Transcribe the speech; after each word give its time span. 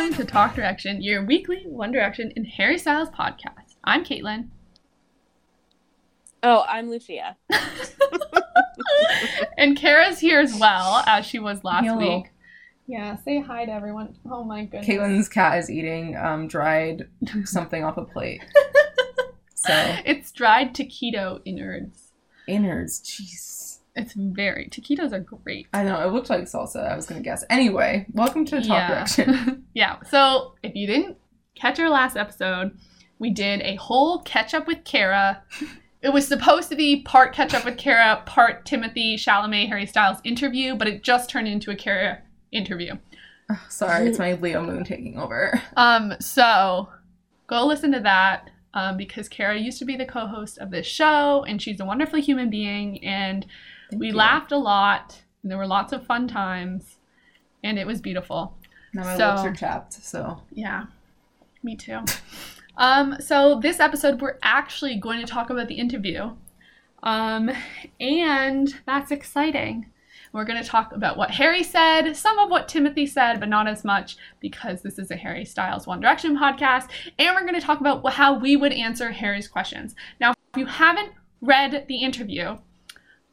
Welcome 0.00 0.16
to 0.16 0.24
Talk 0.24 0.54
Direction, 0.54 1.02
your 1.02 1.22
weekly 1.26 1.64
One 1.66 1.92
Direction 1.92 2.32
and 2.34 2.46
Harry 2.46 2.78
Styles 2.78 3.10
podcast. 3.10 3.74
I'm 3.84 4.02
Caitlin. 4.02 4.48
Oh, 6.42 6.64
I'm 6.66 6.88
Lucia. 6.88 7.36
and 9.58 9.76
Kara's 9.76 10.18
here 10.18 10.40
as 10.40 10.54
well, 10.58 11.04
as 11.06 11.26
she 11.26 11.38
was 11.38 11.64
last 11.64 11.84
Hello. 11.84 12.16
week. 12.16 12.30
Yeah, 12.86 13.16
say 13.16 13.42
hi 13.42 13.66
to 13.66 13.72
everyone. 13.72 14.16
Oh 14.24 14.42
my 14.42 14.64
goodness. 14.64 14.86
Caitlin's 14.86 15.28
cat 15.28 15.58
is 15.58 15.70
eating 15.70 16.16
um, 16.16 16.48
dried 16.48 17.06
something 17.44 17.84
off 17.84 17.98
a 17.98 18.06
plate. 18.06 18.42
So 19.54 19.96
It's 20.06 20.32
dried 20.32 20.74
taquito 20.74 21.42
innards. 21.44 22.12
innards, 22.48 23.02
jeez. 23.02 23.69
It's 24.00 24.14
very 24.14 24.68
taquitos 24.70 25.12
are 25.12 25.20
great. 25.20 25.66
I 25.74 25.84
know 25.84 26.00
it 26.00 26.12
looked 26.12 26.30
like 26.30 26.44
salsa. 26.44 26.90
I 26.90 26.96
was 26.96 27.06
gonna 27.06 27.20
guess. 27.20 27.44
Anyway, 27.50 28.06
welcome 28.12 28.44
to 28.46 28.56
the 28.56 28.62
Talk 28.62 28.70
yeah. 28.70 28.88
Direction. 28.88 29.64
yeah. 29.74 29.96
So 30.10 30.54
if 30.62 30.74
you 30.74 30.86
didn't 30.86 31.18
catch 31.54 31.78
our 31.78 31.90
last 31.90 32.16
episode, 32.16 32.72
we 33.18 33.30
did 33.30 33.60
a 33.60 33.76
whole 33.76 34.22
catch 34.22 34.54
up 34.54 34.66
with 34.66 34.84
Kara. 34.84 35.42
It 36.02 36.14
was 36.14 36.26
supposed 36.26 36.70
to 36.70 36.76
be 36.76 37.02
part 37.02 37.34
catch 37.34 37.52
up 37.52 37.66
with 37.66 37.76
Kara, 37.76 38.22
part 38.24 38.64
Timothy 38.64 39.16
Chalamet, 39.16 39.68
Harry 39.68 39.84
Styles 39.84 40.16
interview, 40.24 40.74
but 40.74 40.88
it 40.88 41.02
just 41.02 41.28
turned 41.28 41.46
into 41.46 41.70
a 41.70 41.76
Kara 41.76 42.22
interview. 42.52 42.94
Sorry, 43.68 44.08
it's 44.08 44.18
my 44.18 44.32
Leo 44.32 44.64
Moon 44.64 44.82
taking 44.82 45.18
over. 45.18 45.60
Um, 45.76 46.14
so 46.18 46.88
go 47.48 47.66
listen 47.66 47.92
to 47.92 48.00
that 48.00 48.48
um, 48.74 48.96
because 48.96 49.28
Kara 49.28 49.58
used 49.58 49.78
to 49.80 49.84
be 49.84 49.96
the 49.96 50.06
co-host 50.06 50.58
of 50.58 50.70
this 50.70 50.86
show, 50.86 51.44
and 51.46 51.60
she's 51.60 51.80
a 51.80 51.84
wonderful 51.84 52.20
human 52.20 52.50
being, 52.50 53.04
and 53.04 53.44
Thank 53.90 54.00
we 54.00 54.08
you. 54.08 54.14
laughed 54.14 54.52
a 54.52 54.56
lot, 54.56 55.22
and 55.42 55.50
there 55.50 55.58
were 55.58 55.66
lots 55.66 55.92
of 55.92 56.06
fun 56.06 56.28
times, 56.28 56.96
and 57.64 57.78
it 57.78 57.86
was 57.86 58.00
beautiful. 58.00 58.56
Now 58.92 59.04
my 59.04 59.16
so- 59.16 59.28
lips 59.30 59.42
are 59.42 59.54
chapped. 59.54 59.92
So 59.94 60.42
Yeah, 60.52 60.86
me 61.62 61.76
too. 61.76 62.00
um, 62.76 63.16
so 63.20 63.60
this 63.60 63.80
episode, 63.80 64.20
we're 64.20 64.38
actually 64.42 64.96
going 64.96 65.20
to 65.20 65.26
talk 65.26 65.50
about 65.50 65.68
the 65.68 65.74
interview, 65.74 66.30
um, 67.02 67.50
and 68.00 68.74
that's 68.86 69.10
exciting. 69.10 69.86
We're 70.32 70.44
going 70.44 70.62
to 70.62 70.68
talk 70.68 70.92
about 70.92 71.16
what 71.16 71.32
Harry 71.32 71.64
said, 71.64 72.12
some 72.16 72.38
of 72.38 72.50
what 72.50 72.68
Timothy 72.68 73.04
said, 73.04 73.40
but 73.40 73.48
not 73.48 73.66
as 73.66 73.84
much 73.84 74.16
because 74.38 74.80
this 74.80 74.96
is 74.96 75.10
a 75.10 75.16
Harry 75.16 75.44
Styles 75.44 75.88
One 75.88 75.98
Direction 75.98 76.38
podcast. 76.38 76.88
And 77.18 77.34
we're 77.34 77.40
going 77.42 77.58
to 77.58 77.60
talk 77.60 77.80
about 77.80 78.08
how 78.12 78.38
we 78.38 78.54
would 78.56 78.72
answer 78.72 79.10
Harry's 79.10 79.48
questions. 79.48 79.96
Now, 80.20 80.30
if 80.30 80.56
you 80.56 80.66
haven't 80.66 81.10
read 81.40 81.84
the 81.88 81.96
interview, 81.96 82.58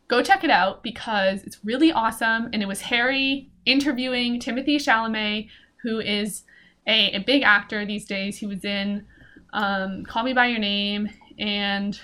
go 0.07 0.21
check 0.23 0.43
it 0.43 0.49
out 0.49 0.83
because 0.83 1.43
it's 1.43 1.63
really 1.63 1.91
awesome. 1.91 2.49
And 2.53 2.61
it 2.61 2.67
was 2.67 2.81
Harry 2.81 3.49
interviewing 3.65 4.39
Timothy 4.39 4.77
Chalamet, 4.77 5.49
who 5.83 5.99
is 5.99 6.43
a, 6.87 7.11
a 7.13 7.19
big 7.19 7.43
actor 7.43 7.85
these 7.85 8.05
days. 8.05 8.37
He 8.37 8.47
was 8.47 8.63
in 8.63 9.05
um, 9.53 10.03
Call 10.05 10.23
Me 10.23 10.33
By 10.33 10.47
Your 10.47 10.59
Name 10.59 11.09
and 11.39 11.99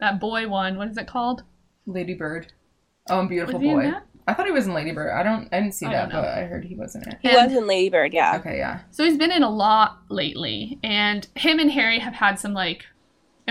that 0.00 0.20
boy 0.20 0.48
one. 0.48 0.76
What 0.76 0.88
is 0.88 0.96
it 0.98 1.06
called? 1.06 1.42
Lady 1.86 2.14
Bird. 2.14 2.52
Oh, 3.10 3.20
and 3.20 3.28
beautiful 3.28 3.54
Was 3.58 3.62
he 3.62 3.70
in 3.70 3.76
boy. 3.76 3.82
that? 3.84 4.06
I 4.28 4.34
thought 4.34 4.46
he 4.46 4.52
was 4.52 4.68
in 4.68 4.74
Lady 4.74 4.92
Bird. 4.92 5.10
I 5.12 5.24
don't. 5.24 5.48
I 5.52 5.58
didn't 5.60 5.74
see 5.74 5.86
I 5.86 5.92
that, 5.92 6.12
but 6.12 6.24
I 6.24 6.44
heard 6.44 6.64
he 6.64 6.76
was 6.76 6.94
in 6.94 7.02
it. 7.02 7.18
He 7.22 7.28
And- 7.28 7.48
was 7.50 7.56
in 7.58 7.66
Lady 7.66 7.88
Bird, 7.90 8.14
yeah. 8.14 8.36
Okay, 8.36 8.58
yeah. 8.58 8.80
So 8.92 9.02
he's 9.04 9.16
been 9.16 9.32
in 9.32 9.42
a 9.42 9.50
lot 9.50 9.98
lately, 10.08 10.78
and 10.84 11.26
him 11.34 11.58
and 11.58 11.72
Harry 11.72 11.98
have 11.98 12.14
had 12.14 12.38
some 12.38 12.52
like, 12.54 12.84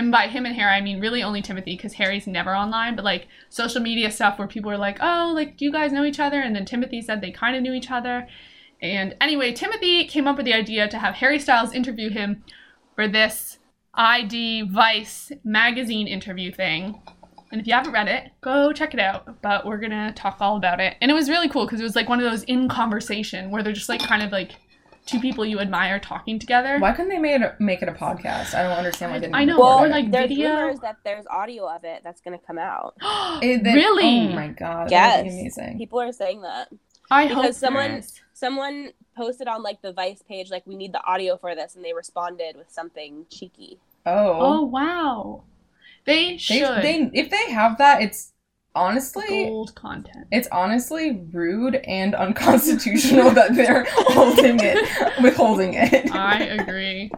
and 0.02 0.12
by 0.12 0.26
him 0.26 0.44
and 0.44 0.54
Harry 0.54 0.72
I 0.72 0.80
mean 0.80 1.00
really 1.00 1.22
only 1.22 1.42
Timothy 1.42 1.76
because 1.76 1.94
Harry's 1.94 2.26
never 2.26 2.54
online, 2.54 2.96
but 2.96 3.04
like 3.04 3.28
social 3.48 3.80
media 3.80 4.10
stuff 4.10 4.38
where 4.38 4.48
people 4.48 4.70
are 4.70 4.78
like, 4.78 4.98
oh, 5.00 5.32
like 5.34 5.56
do 5.56 5.64
you 5.64 5.72
guys 5.72 5.92
know 5.92 6.04
each 6.04 6.20
other? 6.20 6.40
And 6.40 6.54
then 6.54 6.64
Timothy 6.64 7.00
said 7.00 7.20
they 7.20 7.30
kind 7.30 7.56
of 7.56 7.62
knew 7.62 7.72
each 7.72 7.90
other. 7.90 8.26
And 8.80 9.14
anyway, 9.20 9.52
Timothy 9.52 10.04
came 10.06 10.26
up 10.26 10.36
with 10.36 10.44
the 10.44 10.54
idea 10.54 10.88
to 10.88 10.98
have 10.98 11.14
Harry 11.14 11.38
Styles 11.38 11.72
interview 11.72 12.10
him 12.10 12.42
for 12.96 13.06
this 13.06 13.58
ID 13.94 14.62
Vice 14.62 15.30
magazine 15.44 16.08
interview 16.08 16.52
thing. 16.52 17.00
And 17.52 17.60
if 17.60 17.66
you 17.66 17.74
haven't 17.74 17.92
read 17.92 18.08
it, 18.08 18.32
go 18.40 18.72
check 18.72 18.94
it 18.94 19.00
out. 19.00 19.40
But 19.40 19.64
we're 19.64 19.78
gonna 19.78 20.12
talk 20.14 20.38
all 20.40 20.56
about 20.56 20.80
it. 20.80 20.96
And 21.00 21.10
it 21.10 21.14
was 21.14 21.30
really 21.30 21.48
cool 21.48 21.64
because 21.64 21.80
it 21.80 21.84
was 21.84 21.94
like 21.94 22.08
one 22.08 22.18
of 22.18 22.28
those 22.28 22.42
in 22.44 22.68
conversation 22.68 23.50
where 23.50 23.62
they're 23.62 23.72
just 23.72 23.88
like 23.88 24.02
kind 24.02 24.22
of 24.22 24.32
like 24.32 24.52
two 25.06 25.18
people 25.20 25.44
you 25.44 25.58
admire 25.60 25.98
talking 25.98 26.38
together. 26.38 26.78
Why 26.78 26.92
couldn't 26.92 27.08
they 27.10 27.18
make 27.18 27.40
it, 27.40 27.54
make 27.60 27.82
it 27.82 27.88
a 27.88 27.92
podcast? 27.92 28.54
I 28.54 28.62
don't 28.62 28.72
understand 28.78 29.12
why 29.12 29.18
they 29.18 29.26
didn't. 29.26 29.34
I 29.36 29.44
know, 29.44 29.56
do 29.56 29.60
Well, 29.62 29.84
or 29.84 29.88
like 29.88 30.10
there's 30.10 30.28
video. 30.28 30.50
rumors 30.56 30.80
that 30.80 30.96
there's 31.04 31.26
audio 31.26 31.66
of 31.68 31.84
it 31.84 32.02
that's 32.04 32.20
gonna 32.20 32.38
come 32.38 32.58
out. 32.58 32.94
It- 33.42 33.64
they- 33.64 33.70
oh 33.70 33.74
really? 33.74 34.28
Oh 34.28 34.34
my 34.34 34.48
god. 34.48 34.88
That 34.90 35.24
would 35.24 35.32
Yes. 35.32 35.34
amazing. 35.56 35.78
People 35.78 36.00
are 36.00 36.12
saying 36.12 36.42
that. 36.42 36.68
I 37.10 37.26
Because 37.28 37.44
hope 37.44 37.54
someone- 37.54 37.88
there 37.90 37.98
is. 37.98 38.20
Someone 38.34 38.92
posted 39.16 39.46
on 39.46 39.62
like 39.62 39.80
the 39.82 39.92
Vice 39.92 40.22
page, 40.26 40.50
like, 40.50 40.66
we 40.66 40.74
need 40.74 40.92
the 40.92 41.04
audio 41.04 41.36
for 41.36 41.54
this, 41.54 41.76
and 41.76 41.84
they 41.84 41.92
responded 41.92 42.56
with 42.56 42.70
something 42.70 43.26
cheeky. 43.30 43.78
Oh 44.04 44.12
Oh. 44.40 44.62
wow, 44.62 45.42
they 46.04 46.30
they, 46.32 46.36
should. 46.38 46.82
they 46.82 47.08
if 47.14 47.30
they 47.30 47.52
have 47.52 47.78
that, 47.78 48.02
it's 48.02 48.31
honestly 48.74 49.44
gold 49.44 49.74
content. 49.74 50.26
It's 50.30 50.48
honestly 50.52 51.24
rude 51.32 51.76
and 51.76 52.14
unconstitutional 52.14 53.30
that 53.30 53.54
they're 53.54 53.84
holding 53.88 54.58
it, 54.60 55.22
withholding 55.22 55.74
it. 55.74 56.14
I 56.14 56.42
agree. 56.42 57.10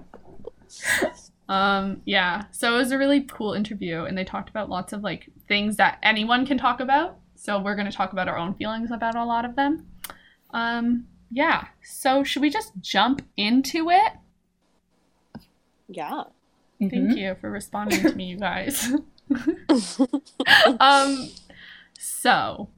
Um, 1.48 2.02
yeah. 2.04 2.44
So 2.50 2.74
it 2.74 2.78
was 2.78 2.92
a 2.92 2.98
really 2.98 3.22
cool 3.22 3.52
interview, 3.52 4.04
and 4.04 4.16
they 4.16 4.24
talked 4.24 4.48
about 4.48 4.68
lots 4.70 4.92
of 4.92 5.02
like 5.02 5.28
things 5.48 5.76
that 5.76 5.98
anyone 6.02 6.46
can 6.46 6.58
talk 6.58 6.80
about. 6.80 7.18
So 7.34 7.60
we're 7.60 7.74
going 7.74 7.90
to 7.90 7.96
talk 7.96 8.12
about 8.12 8.28
our 8.28 8.38
own 8.38 8.54
feelings 8.54 8.90
about 8.90 9.14
a 9.14 9.24
lot 9.24 9.44
of 9.44 9.56
them. 9.56 9.86
Um, 10.50 11.06
yeah. 11.30 11.66
So 11.82 12.24
should 12.24 12.42
we 12.42 12.50
just 12.50 12.72
jump 12.80 13.22
into 13.36 13.90
it? 13.90 14.12
Yeah. 15.88 16.24
Mhm. 16.80 16.90
Thank 16.90 17.16
you 17.16 17.36
for 17.40 17.50
responding 17.50 18.00
to 18.02 18.14
me, 18.14 18.24
you 18.24 18.38
guys. 18.38 18.90
um, 20.80 21.28
so 22.04 22.68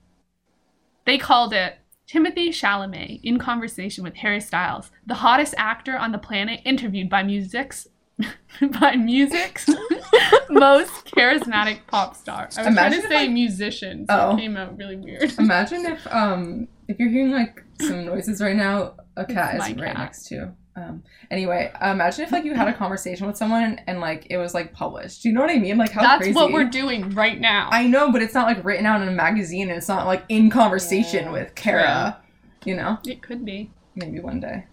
they 1.05 1.19
called 1.19 1.53
it 1.53 1.79
Timothy 2.07 2.51
Chalamet 2.51 3.21
in 3.23 3.39
conversation 3.39 4.05
with 4.05 4.15
Harry 4.17 4.41
Styles, 4.41 4.91
the 5.07 5.15
hottest 5.15 5.55
actor 5.59 5.97
on 5.97 6.13
the 6.13 6.19
planet, 6.19 6.61
interviewed 6.65 7.09
by 7.11 7.23
music's 7.23 7.89
by 8.81 8.97
music's 8.97 9.69
most 10.49 11.05
charismatic 11.07 11.81
pop 11.87 12.17
star. 12.17 12.49
I 12.57 12.63
was 12.63 12.75
trying 12.75 12.93
to 12.93 13.03
say 13.03 13.15
like- 13.27 13.31
musician, 13.31 14.07
so 14.09 14.15
Oh. 14.31 14.37
it 14.37 14.41
came 14.41 14.57
out 14.57 14.77
really 14.79 14.97
weird. 14.97 15.33
Imagine 15.39 15.85
if 15.87 16.07
um 16.13 16.69
if 16.89 16.99
you're 16.99 17.09
hearing 17.11 17.33
like 17.33 17.63
some 17.81 18.05
noises 18.07 18.41
right 18.41 18.57
now, 18.57 18.95
a 19.17 19.25
cat 19.27 19.57
It's 19.57 19.69
is 19.69 19.75
right 19.77 19.87
cat. 19.89 19.99
next 19.99 20.29
to. 20.29 20.53
Um. 20.77 21.03
Anyway, 21.31 21.73
imagine 21.81 22.25
if 22.27 22.33
like 22.33 22.45
you 22.45 22.53
had 22.55 22.69
a 22.69 22.73
conversation 22.75 23.27
with 23.27 23.37
someone 23.37 23.81
and 23.87 23.99
like 24.01 24.27
it 24.29 24.37
was 24.37 24.53
like 24.53 24.75
published. 24.75 25.23
Do 25.23 25.29
you 25.31 25.35
know 25.35 25.41
what 25.41 25.51
I 25.51 25.59
mean? 25.59 25.79
Like 25.79 25.91
how 25.91 26.03
That's 26.03 26.19
crazy. 26.19 26.35
what 26.35 26.53
we're 26.53 26.69
doing 26.69 27.11
right 27.15 27.41
now. 27.41 27.69
I 27.73 27.87
know, 27.87 28.13
but 28.13 28.21
it's 28.21 28.35
not 28.35 28.47
like 28.47 28.63
written 28.63 28.85
out 28.85 29.01
in 29.01 29.09
a 29.09 29.13
magazine, 29.13 29.69
and 29.71 29.79
it's 29.79 29.89
not 29.89 30.07
like 30.07 30.25
in 30.29 30.51
conversation 30.51 31.25
Yeah. 31.27 31.33
with 31.33 31.55
Kara. 31.55 32.19
You 32.67 32.77
know, 32.77 32.99
it 33.07 33.23
could 33.23 33.45
be. 33.45 33.71
maybe 33.95 34.21
one 34.21 34.39
day. 34.41 34.67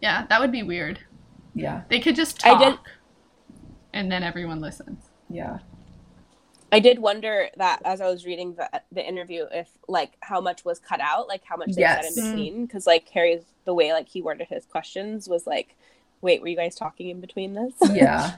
Yeah, 0.00 0.24
that 0.28 0.40
would 0.40 0.52
be 0.52 0.62
weird. 0.62 1.00
Yeah. 1.54 1.82
They 1.88 1.98
could 1.98 2.14
just 2.14 2.46
I 2.46 2.50
talk, 2.50 2.60
did- 2.60 2.78
and 3.92 4.12
then 4.12 4.22
everyone 4.22 4.60
listens. 4.60 5.10
Yeah. 5.28 5.58
I 6.70 6.80
did 6.80 6.98
wonder 6.98 7.48
that 7.56 7.80
as 7.84 8.00
I 8.00 8.08
was 8.08 8.26
reading 8.26 8.54
the 8.54 8.68
the 8.92 9.06
interview, 9.06 9.46
if 9.50 9.68
like 9.88 10.12
how 10.20 10.40
much 10.40 10.64
was 10.64 10.78
cut 10.78 11.00
out, 11.00 11.26
like 11.28 11.42
how 11.44 11.56
much 11.56 11.74
they 11.74 11.82
Yes. 11.82 11.96
said 11.96 12.04
in 12.04 12.14
between, 12.14 12.66
because 12.66 12.86
like 12.86 13.08
Harry's 13.08 13.44
the 13.64 13.72
way 13.74 13.92
like 13.92 14.08
he 14.08 14.20
worded 14.22 14.48
his 14.48 14.66
questions 14.66 15.28
was 15.28 15.46
like, 15.46 15.76
"Wait, 16.20 16.40
were 16.42 16.48
you 16.48 16.56
guys 16.56 16.74
talking 16.74 17.08
in 17.08 17.20
between 17.20 17.54
this?" 17.54 17.74
Yeah. 17.94 18.34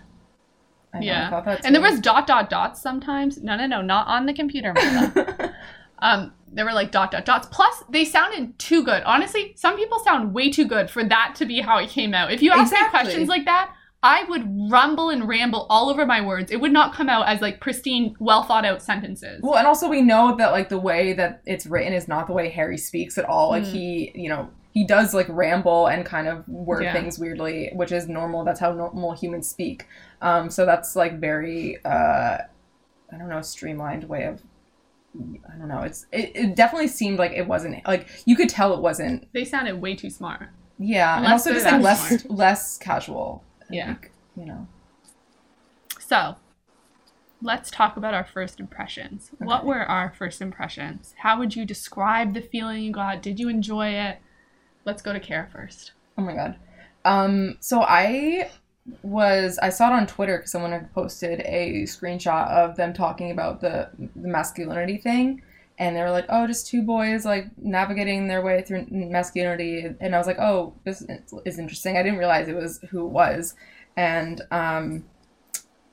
I 0.93 0.99
know, 0.99 1.03
I 1.03 1.07
Yeah. 1.07 1.31
thought 1.31 1.45
that 1.45 1.65
And 1.65 1.75
there 1.75 1.83
was 1.83 2.01
dot 2.01 2.27
dot 2.27 2.51
dots 2.51 2.81
sometimes. 2.81 3.43
No, 3.43 3.57
no, 3.57 3.67
no, 3.67 3.83
not 3.83 4.07
on 4.07 4.27
the 4.27 4.33
computer. 4.35 4.75
Um, 6.03 6.33
there 6.51 6.65
were 6.65 6.73
like 6.73 6.91
dot 6.93 7.11
dot 7.11 7.27
dots. 7.27 7.47
Plus, 7.53 7.85
they 7.91 8.07
sounded 8.07 8.59
too 8.59 8.83
good. 8.83 9.03
Honestly, 9.03 9.53
some 9.57 9.77
people 9.77 9.99
sound 9.99 10.33
way 10.33 10.51
too 10.51 10.67
good 10.67 10.89
for 10.89 11.05
that 11.05 11.35
to 11.37 11.45
be 11.45 11.61
how 11.61 11.77
it 11.77 11.91
came 11.91 12.15
out. 12.15 12.33
If 12.33 12.41
you 12.43 12.53
ask 12.53 12.73
me 12.73 12.79
questions 12.89 13.29
like 13.29 13.45
that, 13.45 13.71
I 14.03 14.25
would 14.25 14.71
rumble 14.71 15.11
and 15.11 15.29
ramble 15.29 15.67
all 15.69 15.91
over 15.91 16.07
my 16.07 16.21
words. 16.25 16.51
It 16.51 16.61
would 16.61 16.73
not 16.73 16.95
come 16.95 17.09
out 17.11 17.29
as 17.29 17.41
like 17.43 17.61
pristine, 17.61 18.17
well 18.19 18.43
thought 18.45 18.65
out 18.65 18.83
sentences. 18.83 19.41
Well, 19.43 19.57
and 19.59 19.67
also 19.67 19.89
we 19.89 20.01
know 20.01 20.35
that 20.37 20.53
like 20.53 20.71
the 20.71 20.79
way 20.79 21.13
that 21.13 21.43
it's 21.45 21.67
written 21.67 21.93
is 21.93 22.09
not 22.09 22.27
the 22.27 22.33
way 22.33 22.49
Harry 22.49 22.79
speaks 22.79 23.19
at 23.19 23.27
all. 23.27 23.51
Like 23.51 23.65
Mm. 23.65 23.73
he, 23.73 24.13
you 24.15 24.31
know, 24.31 24.49
he 24.73 24.87
does 24.87 25.13
like 25.13 25.27
ramble 25.29 25.87
and 25.89 26.07
kind 26.07 26.29
of 26.29 26.49
word 26.49 26.83
Yeah. 26.85 26.95
things 26.95 27.19
weirdly, 27.19 27.71
which 27.75 27.93
is 27.93 28.09
normal. 28.09 28.43
That's 28.45 28.61
how 28.61 28.73
normal 28.73 29.13
humans 29.13 29.49
speak. 29.49 29.87
Um, 30.23 30.49
so 30.49 30.65
that's 30.65 30.97
like 30.97 31.21
very, 31.21 31.77
uh, 31.85 32.39
I 33.13 33.19
don't 33.19 33.29
know, 33.29 33.43
streamlined 33.43 34.05
way 34.05 34.25
of. 34.25 34.41
I 35.15 35.59
don't 35.59 35.69
know. 35.69 35.81
It's 35.83 36.07
it, 36.13 36.31
it 36.37 36.55
definitely 36.55 36.87
seemed 36.87 37.19
like 37.19 37.33
it 37.33 37.47
wasn't 37.49 37.85
like 37.87 38.07
you 38.27 38.37
could 38.37 38.49
tell 38.49 38.73
it 38.73 38.81
wasn't. 38.81 39.27
They 39.35 39.45
sounded 39.45 39.83
way 39.83 39.97
too 39.97 40.09
smart. 40.09 40.51
Yeah, 40.79 41.19
and 41.19 41.27
also 41.27 41.53
just 41.53 41.67
like 41.67 41.83
less 41.83 42.09
smart. 42.09 42.31
less 42.31 42.79
casual. 42.79 43.45
Yeah. 43.71 43.97
you 44.37 44.47
know. 44.47 44.67
So, 45.99 46.37
let's 47.43 47.71
talk 47.71 47.97
about 47.97 48.15
our 48.15 48.25
first 48.25 48.61
impressions. 48.61 49.31
What 49.39 49.65
were 49.65 49.83
our 49.83 50.13
first 50.17 50.41
impressions? 50.41 51.15
How 51.19 51.39
would 51.39 51.57
you 51.57 51.65
describe 51.65 52.35
the 52.35 52.41
feeling 52.41 52.83
you 52.83 52.93
got? 52.93 53.23
Did 53.23 53.39
you 53.39 53.49
enjoy 53.49 53.89
it? 53.89 54.19
Let's 54.85 55.03
go 55.03 55.13
to 55.13 55.21
Kara 55.21 55.49
first. 55.51 55.93
Oh 56.19 56.23
my 56.23 56.35
god. 56.35 56.57
Um, 57.05 57.57
so 57.61 57.83
I 57.83 58.51
was 59.03 59.59
I 59.59 59.69
saw 59.69 59.89
it 59.89 59.93
on 59.93 60.07
Twitter 60.07 60.39
because 60.39 60.51
someone 60.51 60.73
had 60.73 60.93
posted 60.93 61.41
a 61.41 61.85
screenshot 61.85 62.49
of 62.49 62.77
them 62.77 62.93
talking 62.93 63.31
about 63.31 63.61
the 63.61 63.91
the 64.17 64.29
masculinity 64.29 64.99
thing, 64.99 65.43
and 65.81 65.97
they 65.97 66.03
were 66.03 66.11
like, 66.13 66.27
"Oh, 66.29 66.47
just 66.47 66.69
two 66.69 66.83
boys 66.83 67.25
like 67.25 67.47
navigating 67.59 68.29
their 68.29 68.43
way 68.43 68.63
through 68.63 68.87
masculinity," 68.91 69.87
and 70.01 70.15
I 70.15 70.19
was 70.19 70.27
like, 70.29 70.39
"Oh, 70.39 70.75
this 70.85 71.03
is 71.45 71.59
interesting." 71.59 71.97
I 71.97 72.03
didn't 72.05 72.19
realize 72.19 72.47
it 72.49 72.55
was 72.55 72.79
who 72.91 73.05
it 73.07 73.11
was, 73.11 73.55
and 73.97 74.43
um, 74.53 75.05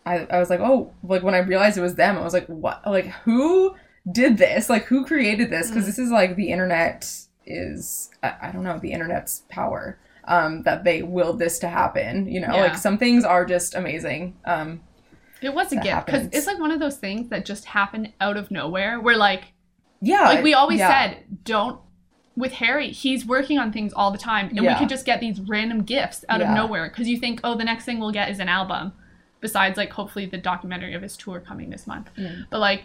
I 0.06 0.26
I 0.30 0.40
was 0.40 0.50
like, 0.50 0.60
"Oh," 0.60 0.92
like 1.04 1.24
when 1.24 1.34
I 1.36 1.40
realized 1.40 1.78
it 1.78 1.82
was 1.82 1.96
them, 1.96 2.18
I 2.18 2.22
was 2.24 2.34
like, 2.34 2.48
"What? 2.48 2.82
Like 2.86 3.08
who?" 3.26 3.76
did 4.10 4.38
this 4.38 4.70
like 4.70 4.86
who 4.86 5.04
created 5.06 5.50
this 5.50 5.68
because 5.70 5.84
Mm. 5.84 5.88
this 5.88 6.00
is 6.00 6.10
like 6.12 6.38
the 6.38 6.50
internet 6.50 7.14
is 7.46 8.10
I, 8.24 8.36
I 8.44 8.52
don't 8.52 8.64
know 8.64 8.80
the 8.80 8.94
internet's 8.94 9.44
power 9.50 10.00
um 10.24 10.64
that 10.64 10.86
they 10.86 11.02
willed 11.04 11.40
this 11.40 11.60
to 11.60 11.68
happen 11.68 12.26
you 12.26 12.40
know 12.40 12.54
Yeah. 12.56 12.62
like 12.62 12.78
some 12.78 12.98
things 12.98 13.26
are 13.26 13.44
just 13.44 13.76
amazing 13.76 14.38
um 14.46 14.80
It 15.42 15.54
was 15.54 15.74
a 15.74 15.76
gift 15.76 16.06
because 16.06 16.30
it's 16.32 16.48
like 16.48 16.58
one 16.58 16.72
of 16.72 16.80
those 16.80 16.96
things 16.96 17.28
that 17.32 17.44
just 17.46 17.66
happened 17.66 18.14
out 18.22 18.38
of 18.38 18.50
nowhere. 18.50 19.02
Where 19.02 19.18
like, 19.18 19.44
yeah 20.02 20.30
like 20.30 20.44
we 20.44 20.54
always 20.54 20.80
yeah. 20.80 21.12
said, 21.12 21.24
don't. 21.44 21.80
With 22.36 22.52
Harry, 22.54 22.92
he's 22.92 23.26
working 23.26 23.58
on 23.58 23.74
things 23.74 23.94
all 23.94 24.12
the 24.12 24.18
time, 24.20 24.50
and 24.50 24.62
we 24.62 24.76
could 24.76 24.90
just 24.90 25.08
get 25.08 25.20
these 25.20 25.42
random 25.42 25.82
gifts 25.82 26.24
out 26.30 26.40
of 26.40 26.50
nowhere 26.50 26.88
because 26.88 27.08
you 27.08 27.18
think, 27.18 27.40
oh, 27.44 27.56
the 27.56 27.64
next 27.64 27.84
thing 27.84 28.00
we'll 28.00 28.12
get 28.12 28.30
is 28.30 28.40
an 28.40 28.48
album, 28.48 28.94
besides 29.42 29.76
like 29.76 29.92
hopefully 29.92 30.28
the 30.28 30.38
documentary 30.38 30.94
of 30.94 31.02
his 31.02 31.18
tour 31.18 31.40
coming 31.40 31.72
this 31.72 31.88
month. 31.88 32.12
Mm. 32.16 32.46
But 32.52 32.60
like, 32.60 32.84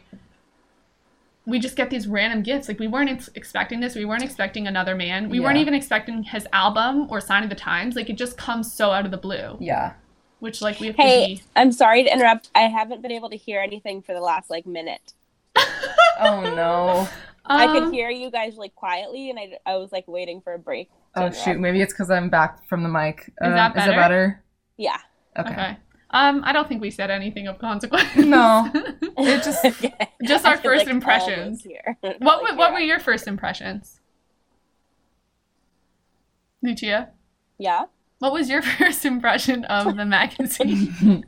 we 1.44 1.58
just 1.58 1.76
get 1.76 1.90
these 1.90 2.08
random 2.08 2.42
gifts. 2.42 2.66
Like 2.66 2.78
we 2.78 2.88
weren't 2.88 3.10
ex- 3.10 3.28
expecting 3.34 3.80
this. 3.80 3.94
We 3.94 4.06
weren't 4.06 4.22
expecting 4.22 4.66
another 4.66 4.94
man. 4.94 5.28
We 5.28 5.38
weren't 5.38 5.58
even 5.58 5.74
expecting 5.74 6.22
his 6.22 6.46
album 6.54 7.08
or 7.10 7.20
Sign 7.20 7.42
of 7.42 7.50
the 7.50 7.54
Times. 7.54 7.94
Like 7.94 8.08
it 8.08 8.16
just 8.16 8.38
comes 8.38 8.72
so 8.72 8.90
out 8.90 9.04
of 9.04 9.10
the 9.10 9.18
blue, 9.18 9.58
yeah 9.60 9.92
which 10.42 10.60
like 10.60 10.80
we 10.80 10.88
have 10.88 10.96
Hey, 10.96 11.36
to 11.36 11.42
be. 11.42 11.48
I'm 11.54 11.70
sorry 11.70 12.02
to 12.02 12.12
interrupt. 12.12 12.50
I 12.52 12.62
haven't 12.62 13.00
been 13.00 13.12
able 13.12 13.30
to 13.30 13.36
hear 13.36 13.60
anything 13.60 14.02
for 14.02 14.12
the 14.12 14.20
last 14.20 14.50
like 14.50 14.66
minute. 14.66 15.14
oh 16.20 16.40
no 16.54 17.08
I 17.44 17.66
Um, 17.66 17.72
could 17.84 17.93
hear 17.94 18.08
you 18.08 18.31
guys 18.31 18.56
like 18.56 18.75
quietly, 18.76 19.28
and 19.31 19.38
I, 19.38 19.58
I 19.66 19.76
was 19.76 19.90
like 19.93 20.06
waiting 20.06 20.40
for 20.43 20.54
a 20.54 20.58
break. 20.58 20.90
oh 21.16 21.26
interrupt. 21.26 21.44
shoot 21.44 21.58
maybe 21.60 21.81
it's 21.82 21.93
because 21.93 22.10
i'm 22.10 22.28
back 22.31 22.66
from 22.69 22.82
the 22.82 22.88
mic 22.88 23.32
uh, 23.43 23.50
that 23.50 23.72
is 23.76 23.82
it 23.84 23.87
better? 23.88 23.96
better 24.00 24.44
Yeah. 24.76 24.99
okay, 25.38 25.50
Okay. 25.52 25.76
Um, 26.14 26.43
I 26.44 26.52
don't 26.52 26.69
think 26.69 26.82
we 26.82 26.90
said 26.90 27.10
anything 27.10 27.46
of 27.49 27.58
consequence. 27.58 28.14
No. 28.16 28.70
it 28.75 29.43
just 29.43 29.64
Okay. 29.64 29.94
Just 30.25 30.44
our 30.44 30.58
feel, 30.58 30.70
first 30.72 30.84
like, 30.84 30.94
impressions. 30.94 31.62
here. 31.64 31.96
What 32.19 32.43
Like, 32.43 32.58
what 32.58 32.72
were 32.75 32.81
your 32.81 33.00
first 33.00 33.26
impressions? 33.26 33.98
Lucia, 36.62 37.08
Yeah. 37.58 37.84
what 38.19 38.32
was 38.32 38.48
your 38.50 38.60
first 38.62 39.05
impression 39.06 39.64
of 39.64 39.96
the 39.96 40.05
magazine? 40.05 41.25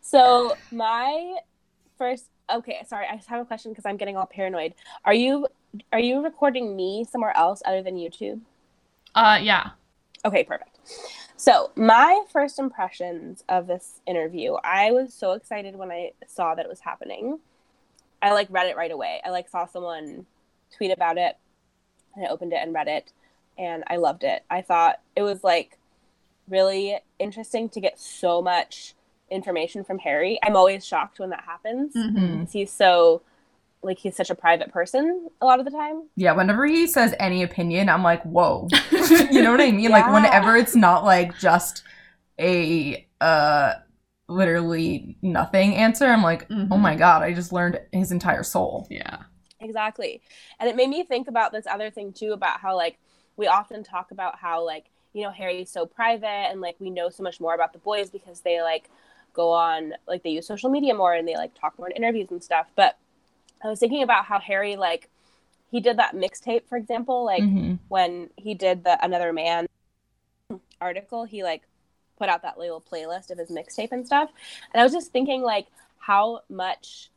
So 0.00 0.56
my 0.70 1.36
first. 1.98 2.26
Okay, 2.50 2.78
sorry. 2.86 3.06
I 3.10 3.16
just 3.16 3.28
have 3.28 3.40
a 3.40 3.44
question 3.44 3.72
because 3.72 3.86
I'm 3.86 3.96
getting 3.96 4.16
all 4.16 4.26
paranoid. 4.26 4.74
Are 5.04 5.14
you 5.14 5.46
are 5.92 6.00
you 6.00 6.22
recording 6.22 6.74
me 6.74 7.04
somewhere 7.04 7.36
else 7.36 7.62
other 7.66 7.82
than 7.82 7.96
YouTube? 7.96 8.40
uh, 9.14 9.38
yeah. 9.40 9.70
Okay, 10.24 10.44
perfect. 10.44 10.78
So, 11.36 11.70
my 11.76 12.24
first 12.32 12.58
impressions 12.58 13.44
of 13.48 13.66
this 13.66 14.00
interview, 14.06 14.54
I 14.64 14.90
was 14.90 15.14
so 15.14 15.32
excited 15.32 15.76
when 15.76 15.90
I 15.90 16.12
saw 16.26 16.54
that 16.54 16.64
it 16.64 16.68
was 16.68 16.80
happening. 16.80 17.38
I 18.20 18.32
like 18.32 18.48
read 18.50 18.66
it 18.66 18.76
right 18.76 18.90
away. 18.90 19.20
I 19.24 19.30
like 19.30 19.48
saw 19.48 19.66
someone 19.66 20.26
tweet 20.76 20.90
about 20.90 21.18
it 21.18 21.36
and 22.14 22.26
I 22.26 22.28
opened 22.28 22.52
it 22.52 22.60
and 22.62 22.74
read 22.74 22.88
it 22.88 23.12
and 23.56 23.84
I 23.86 23.96
loved 23.96 24.24
it. 24.24 24.44
I 24.50 24.62
thought 24.62 25.00
it 25.14 25.22
was 25.22 25.44
like 25.44 25.78
really 26.48 26.98
interesting 27.18 27.68
to 27.70 27.80
get 27.80 28.00
so 28.00 28.42
much 28.42 28.94
information 29.30 29.84
from 29.84 29.98
Harry. 29.98 30.38
I'm 30.42 30.56
always 30.56 30.84
shocked 30.86 31.18
when 31.18 31.30
that 31.30 31.44
happens. 31.44 31.94
Mhm. 31.94 32.40
'cause 32.40 32.52
He's 32.52 32.72
so 32.72 33.22
like 33.82 33.98
he's 33.98 34.16
such 34.16 34.28
a 34.30 34.34
private 34.34 34.72
person 34.72 35.28
a 35.40 35.46
lot 35.46 35.60
of 35.60 35.64
the 35.64 35.70
time. 35.70 36.02
yeah 36.16 36.32
whenever 36.32 36.66
he 36.66 36.84
says 36.84 37.14
any 37.20 37.44
opinion 37.44 37.88
i'm 37.88 38.02
like 38.02 38.20
whoa 38.24 38.66
you 39.30 39.40
know 39.40 39.52
what 39.52 39.60
i 39.60 39.70
mean 39.70 39.88
like 39.92 40.04
whenever 40.12 40.56
it's 40.56 40.74
not 40.74 41.04
like 41.04 41.38
just 41.38 41.84
a 42.40 43.06
uh 43.20 43.74
literally 44.28 45.16
nothing 45.22 45.74
answer 45.76 46.06
i'm 46.06 46.22
like 46.24 46.48
Mhm. 46.48 46.68
oh 46.72 46.76
my 46.76 46.94
god 46.96 47.22
i 47.22 47.32
just 47.32 47.52
learned 47.52 47.80
his 47.92 48.10
entire 48.12 48.42
soul 48.42 48.86
Yeah. 48.90 49.18
Exactly. 49.60 50.22
And 50.60 50.68
it 50.70 50.76
made 50.76 50.88
me 50.88 51.02
think 51.02 51.26
about 51.26 51.50
this 51.50 51.66
other 51.66 51.90
thing 51.90 52.12
too 52.12 52.32
about 52.32 52.60
how 52.60 52.76
like 52.76 52.96
we 53.36 53.48
often 53.48 53.82
talk 53.82 54.12
about 54.12 54.38
how 54.38 54.64
like, 54.64 54.86
you 55.12 55.22
know, 55.24 55.32
Harry's 55.32 55.68
so 55.68 55.84
private 55.84 56.26
and 56.50 56.60
like 56.60 56.76
we 56.78 56.90
know 56.90 57.08
so 57.08 57.24
much 57.24 57.40
more 57.40 57.54
about 57.54 57.72
the 57.72 57.80
boys 57.80 58.08
because 58.08 58.40
they 58.42 58.62
like 58.62 58.88
go 59.32 59.50
on 59.50 59.94
like 60.06 60.22
they 60.22 60.30
use 60.30 60.46
social 60.46 60.70
media 60.70 60.94
more 60.94 61.14
and 61.14 61.26
they 61.28 61.36
like 61.36 61.54
talk 61.58 61.78
more 61.78 61.88
in 61.88 61.96
interviews 61.96 62.28
and 62.30 62.42
stuff. 62.42 62.66
But 62.76 62.96
I 63.62 63.68
was 63.68 63.78
thinking 63.80 64.02
about 64.02 64.24
how 64.24 64.38
Harry 64.40 64.76
like 64.76 65.08
he 65.70 65.80
did 65.80 65.98
that 65.98 66.14
mixtape, 66.14 66.62
for 66.68 66.76
example, 66.78 67.24
like 67.24 67.42
Mhm. 67.44 67.78
when 67.88 68.30
he 68.36 68.54
did 68.54 68.84
the 68.84 69.02
Another 69.04 69.32
Man 69.32 69.66
article, 70.80 71.24
he 71.24 71.42
like 71.42 71.62
put 72.18 72.28
out 72.28 72.42
that 72.42 72.58
little 72.58 72.80
playlist 72.80 73.30
of 73.30 73.38
his 73.38 73.50
mixtape 73.50 73.92
and 73.92 74.06
stuff. 74.06 74.30
And 74.72 74.80
I 74.80 74.84
was 74.84 74.92
just 74.92 75.12
thinking 75.12 75.42
like 75.42 75.66
how 75.98 76.42
much 76.48 77.10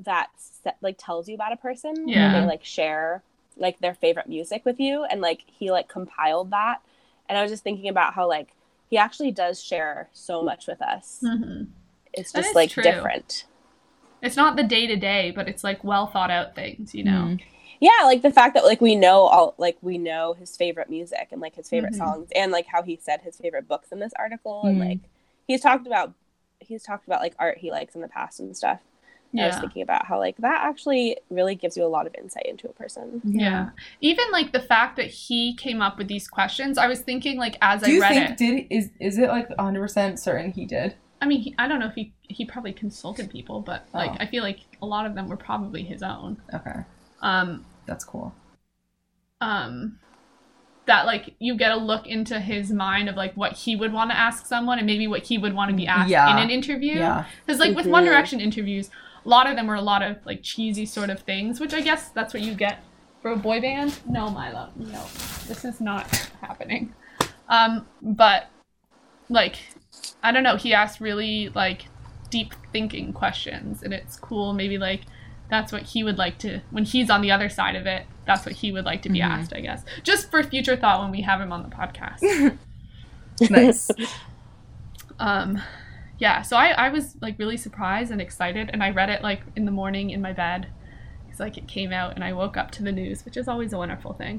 that 0.00 0.28
se- 0.36 0.74
like 0.80 0.96
tells 0.98 1.28
you 1.28 1.34
about 1.34 1.52
a 1.52 1.56
person 1.56 1.94
when 2.06 2.12
Yeah. 2.12 2.32
they 2.32 2.46
like 2.46 2.64
share 2.64 3.22
like 3.56 3.78
their 3.78 3.94
favorite 3.94 4.28
music 4.28 4.64
with 4.64 4.80
you 4.80 5.04
and 5.04 5.20
like 5.20 5.44
he 5.46 5.70
like 5.70 5.88
compiled 5.88 6.50
that. 6.50 6.80
And 7.28 7.38
I 7.38 7.42
was 7.42 7.50
just 7.50 7.62
thinking 7.64 7.88
about 7.88 8.14
how 8.14 8.28
like 8.28 8.48
he 8.88 8.96
actually 8.96 9.32
does 9.32 9.62
share 9.62 10.08
so 10.12 10.42
much 10.42 10.66
with 10.66 10.80
us. 10.82 11.20
hmm 11.22 11.64
It's 12.12 12.32
just 12.32 12.54
like 12.54 12.70
true. 12.70 12.82
different. 12.82 13.44
It's 14.22 14.36
not 14.36 14.56
the 14.56 14.62
day 14.62 14.86
to 14.86 14.96
day, 14.96 15.30
but 15.34 15.48
it's 15.48 15.64
like 15.64 15.82
well 15.84 16.06
thought 16.06 16.30
out 16.30 16.54
things, 16.54 16.94
you 16.94 17.04
know? 17.04 17.10
Mhm. 17.36 17.40
yeah 17.80 18.04
like 18.04 18.22
the 18.22 18.30
fact 18.30 18.54
that 18.54 18.64
like 18.64 18.80
we 18.80 18.94
know 18.94 19.22
all 19.24 19.54
like 19.58 19.76
we 19.82 19.98
know 19.98 20.32
his 20.34 20.56
favorite 20.56 20.88
music 20.88 21.28
and 21.32 21.40
like 21.40 21.56
his 21.56 21.68
favorite 21.68 21.92
Mhm. 21.92 21.98
songs 21.98 22.28
and 22.34 22.52
like 22.52 22.66
how 22.66 22.82
he 22.82 22.96
said 22.96 23.20
his 23.22 23.36
favorite 23.36 23.66
books 23.68 23.90
in 23.92 23.98
this 23.98 24.12
article 24.16 24.64
and 24.66 24.76
Mhm. 24.80 24.88
like 24.88 24.98
he's 25.46 25.60
talked 25.60 25.86
about 25.86 26.12
he's 26.60 26.82
talked 26.84 27.06
about 27.06 27.20
like 27.20 27.34
art 27.38 27.58
he 27.58 27.70
likes 27.70 27.94
in 27.96 28.00
the 28.00 28.08
past 28.08 28.38
and 28.40 28.56
stuff 28.56 28.80
I 29.42 29.46
was 29.48 29.56
thinking 29.58 29.82
about 29.82 30.06
how 30.06 30.18
like 30.18 30.36
that 30.38 30.62
actually 30.64 31.16
really 31.30 31.54
gives 31.54 31.76
you 31.76 31.84
a 31.84 31.88
lot 31.88 32.06
of 32.06 32.14
insight 32.16 32.46
into 32.46 32.68
a 32.68 32.72
person 32.72 33.20
Yeah. 33.24 33.70
Even 34.00 34.24
like 34.32 34.52
the 34.52 34.60
fact 34.60 34.96
that 34.96 35.06
he 35.06 35.54
came 35.56 35.82
up 35.82 35.98
with 35.98 36.08
these 36.08 36.28
questions, 36.28 36.78
I 36.78 36.86
was 36.86 37.00
thinking 37.00 37.36
like 37.38 37.56
as 37.60 37.82
Do 37.82 37.86
I 37.90 37.94
you 37.94 38.00
read 38.00 38.08
think 38.14 38.30
it. 38.30 38.36
did 38.38 38.66
is 38.70 38.90
is 39.00 39.18
it 39.18 39.28
like 39.28 39.48
100% 39.48 40.18
certain 40.18 40.52
he 40.52 40.64
did? 40.66 40.94
I 41.20 41.26
mean, 41.26 41.40
he, 41.40 41.54
I 41.58 41.66
don't 41.68 41.80
know 41.80 41.86
if 41.86 41.94
he 41.94 42.12
he 42.22 42.44
probably 42.44 42.72
consulted 42.72 43.30
people, 43.30 43.60
but 43.60 43.86
like 43.94 44.10
Oh. 44.12 44.16
I 44.20 44.26
feel 44.26 44.42
like 44.42 44.60
a 44.82 44.86
lot 44.86 45.06
of 45.06 45.14
them 45.14 45.28
were 45.28 45.36
probably 45.36 45.82
his 45.82 46.02
own. 46.02 46.40
Okay, 46.52 46.80
Um, 47.22 47.64
that's 47.86 48.04
cool. 48.04 48.34
um, 49.40 49.98
that 50.86 51.06
like 51.06 51.34
you 51.38 51.56
get 51.56 51.72
a 51.72 51.76
look 51.76 52.06
into 52.06 52.38
his 52.40 52.70
mind 52.70 53.08
of 53.08 53.16
like 53.16 53.32
what 53.34 53.52
he 53.54 53.74
would 53.74 53.90
want 53.92 54.10
to 54.10 54.16
ask 54.18 54.44
someone 54.46 54.76
and 54.78 54.86
maybe 54.86 55.06
what 55.06 55.22
he 55.22 55.38
would 55.38 55.54
want 55.54 55.70
to 55.70 55.76
be 55.76 55.86
asked 55.86 56.10
Yeah. 56.10 56.30
in 56.30 56.42
an 56.42 56.50
interview. 56.50 56.96
Yeah. 56.96 57.24
Because 57.46 57.58
like 57.58 57.74
with 57.74 57.86
One. 57.86 58.04
Direction 58.04 58.38
interviews, 58.38 58.90
a 59.24 59.28
lot 59.28 59.48
of 59.48 59.56
them 59.56 59.66
were 59.66 59.74
a 59.74 59.80
lot 59.82 60.02
of 60.02 60.18
like 60.26 60.42
cheesy 60.42 60.86
sort 60.86 61.10
of 61.10 61.20
things, 61.20 61.60
which 61.60 61.72
I 61.74 61.80
guess 61.80 62.08
that's 62.10 62.34
what 62.34 62.42
you 62.42 62.54
get 62.54 62.82
for 63.22 63.30
a 63.32 63.36
boy 63.36 63.60
band. 63.60 63.98
No, 64.08 64.28
Milo, 64.30 64.70
no, 64.76 65.02
this 65.46 65.64
is 65.64 65.80
not 65.80 66.06
happening. 66.40 66.94
Um, 67.48 67.86
but 68.02 68.46
like, 69.28 69.56
I 70.22 70.32
don't 70.32 70.42
know. 70.42 70.56
He 70.56 70.74
asked 70.74 71.00
really 71.00 71.48
like 71.54 71.86
deep 72.30 72.54
thinking 72.72 73.12
questions, 73.12 73.82
and 73.82 73.92
it's 73.94 74.16
cool. 74.18 74.52
Maybe 74.52 74.76
like 74.78 75.02
that's 75.50 75.72
what 75.72 75.82
he 75.82 76.02
would 76.02 76.18
like 76.18 76.38
to 76.38 76.60
when 76.70 76.84
he's 76.84 77.10
on 77.10 77.20
the 77.20 77.30
other 77.30 77.48
side 77.48 77.76
of 77.76 77.86
it. 77.86 78.06
That's 78.26 78.44
what 78.46 78.54
he 78.54 78.72
would 78.72 78.84
like 78.86 79.02
to 79.02 79.10
be 79.10 79.20
Mhm. 79.20 79.24
asked, 79.28 79.52
I 79.54 79.60
guess. 79.60 79.84
Just 80.02 80.30
for 80.30 80.42
future 80.42 80.76
thought 80.76 81.00
when 81.02 81.10
we 81.10 81.20
have 81.22 81.40
him 81.40 81.52
on 81.52 81.62
the 81.62 81.68
podcast. 81.74 82.58
Nice. 83.50 83.90
um 85.18 85.60
yeah 86.24 86.42
so 86.48 86.56
I, 86.56 86.68
I 86.86 86.88
was 86.96 87.04
like 87.20 87.38
really 87.38 87.56
surprised 87.66 88.10
and 88.12 88.20
excited 88.20 88.66
and 88.72 88.80
i 88.82 88.90
read 89.00 89.10
it 89.14 89.20
like 89.22 89.40
in 89.56 89.64
the 89.68 89.70
morning 89.80 90.06
in 90.10 90.20
my 90.28 90.32
bed 90.44 90.60
because 91.24 91.38
like 91.44 91.56
it 91.62 91.66
came 91.76 91.92
out 92.00 92.10
and 92.14 92.22
i 92.28 92.32
woke 92.32 92.56
up 92.60 92.68
to 92.76 92.82
the 92.82 92.92
news 93.00 93.24
which 93.26 93.36
is 93.36 93.46
always 93.52 93.72
a 93.72 93.78
wonderful 93.84 94.12
thing 94.22 94.36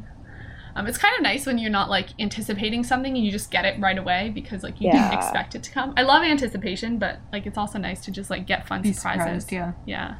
Um, 0.77 0.87
it's 0.87 0.97
kind 1.05 1.15
of 1.17 1.21
nice 1.31 1.45
when 1.47 1.57
you're 1.61 1.77
not 1.79 1.89
like 1.97 2.09
anticipating 2.19 2.83
something 2.91 3.13
and 3.15 3.23
you 3.25 3.31
just 3.39 3.49
get 3.49 3.63
it 3.69 3.79
right 3.79 3.99
away 4.03 4.21
because 4.39 4.61
like 4.67 4.77
you 4.81 4.87
didn't 4.91 5.13
expect 5.19 5.55
it 5.55 5.63
to 5.67 5.71
come. 5.71 5.89
I 5.95 6.03
love 6.11 6.21
anticipation, 6.35 6.97
but 7.03 7.13
like 7.31 7.45
it's 7.49 7.57
also 7.57 7.77
nice 7.79 8.01
to 8.05 8.11
just 8.11 8.29
like 8.29 8.43
get 8.45 8.67
fun 8.67 8.81
Be 8.81 8.91
surprises. 8.91 9.43
surprised, 9.45 9.51
yeah. 9.53 9.71
Yeah. 9.95 10.15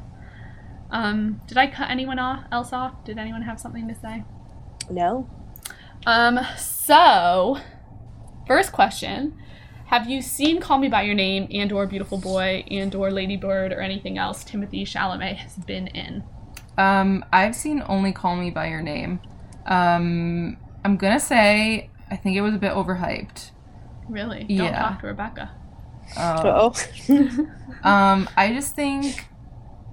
Um, 0.98 1.42
did 1.48 1.58
I 1.58 1.66
cut 1.66 1.90
anyone 1.96 2.18
off 2.18 2.40
else 2.50 2.72
off? 2.72 2.92
Did 3.04 3.18
anyone 3.18 3.42
have 3.42 3.58
something 3.64 3.86
to 3.92 3.94
say? 3.94 4.24
No. 4.88 5.28
Um, 6.06 6.40
so 6.56 7.58
first 8.46 8.72
question. 8.72 9.36
Have 9.86 10.08
you 10.10 10.20
seen 10.20 10.60
Call 10.60 10.78
Me 10.78 10.88
by 10.88 11.02
Your 11.02 11.14
Name 11.14 11.46
and 11.50 11.70
or 11.72 11.86
Beautiful 11.86 12.18
Boy 12.18 12.64
and 12.70 12.94
or 12.94 13.10
Lady 13.10 13.36
Bird 13.36 13.72
or 13.72 13.80
anything 13.80 14.18
else 14.18 14.42
Timothy 14.42 14.84
Chalamet 14.84 15.36
has 15.36 15.54
been 15.56 15.86
in? 15.88 16.24
Um, 16.76 17.24
I've 17.32 17.54
seen 17.54 17.82
only 17.86 18.12
Call 18.12 18.36
Me 18.36 18.50
by 18.50 18.68
Your 18.68 18.82
Name. 18.82 19.20
Um, 19.66 20.56
I'm 20.84 20.96
gonna 20.96 21.20
say 21.20 21.90
I 22.10 22.16
think 22.16 22.36
it 22.36 22.40
was 22.40 22.54
a 22.54 22.58
bit 22.58 22.72
overhyped. 22.72 23.50
Really? 24.08 24.40
Don't 24.44 24.50
Yeah. 24.58 24.78
talk 24.80 25.00
to 25.00 25.06
Rebecca. 25.06 25.50
Uh, 26.16 26.70
Oh. 26.72 26.74
um, 27.88 28.28
I 28.36 28.52
just 28.52 28.74
think 28.74 29.28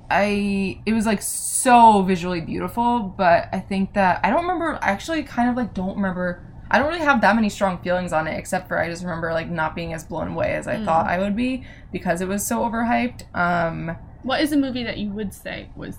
I 0.09 0.79
it 0.85 0.93
was 0.93 1.05
like 1.05 1.21
so 1.21 2.01
visually 2.01 2.41
beautiful, 2.41 2.99
but 2.99 3.47
I 3.53 3.59
think 3.59 3.93
that 3.93 4.19
I 4.23 4.29
don't 4.31 4.41
remember. 4.41 4.77
I 4.81 4.89
actually 4.91 5.23
kind 5.23 5.49
of 5.49 5.55
like 5.55 5.73
don't 5.73 5.95
remember. 5.95 6.43
I 6.73 6.79
don't 6.79 6.87
really 6.87 7.05
have 7.05 7.21
that 7.21 7.35
many 7.35 7.49
strong 7.49 7.77
feelings 7.77 8.11
on 8.11 8.27
it, 8.27 8.35
except 8.35 8.67
for 8.67 8.79
I 8.79 8.89
just 8.89 9.03
remember 9.03 9.31
like 9.31 9.47
not 9.47 9.75
being 9.75 9.93
as 9.93 10.03
blown 10.03 10.29
away 10.29 10.55
as 10.55 10.67
I 10.67 10.77
Mm. 10.77 10.85
thought 10.85 11.05
I 11.05 11.19
would 11.19 11.35
be 11.35 11.63
because 11.91 12.19
it 12.19 12.27
was 12.27 12.45
so 12.45 12.61
overhyped. 12.61 13.23
Um, 13.35 13.95
What 14.23 14.41
is 14.41 14.51
a 14.51 14.57
movie 14.57 14.83
that 14.83 14.97
you 14.97 15.11
would 15.11 15.33
say 15.35 15.69
was 15.75 15.97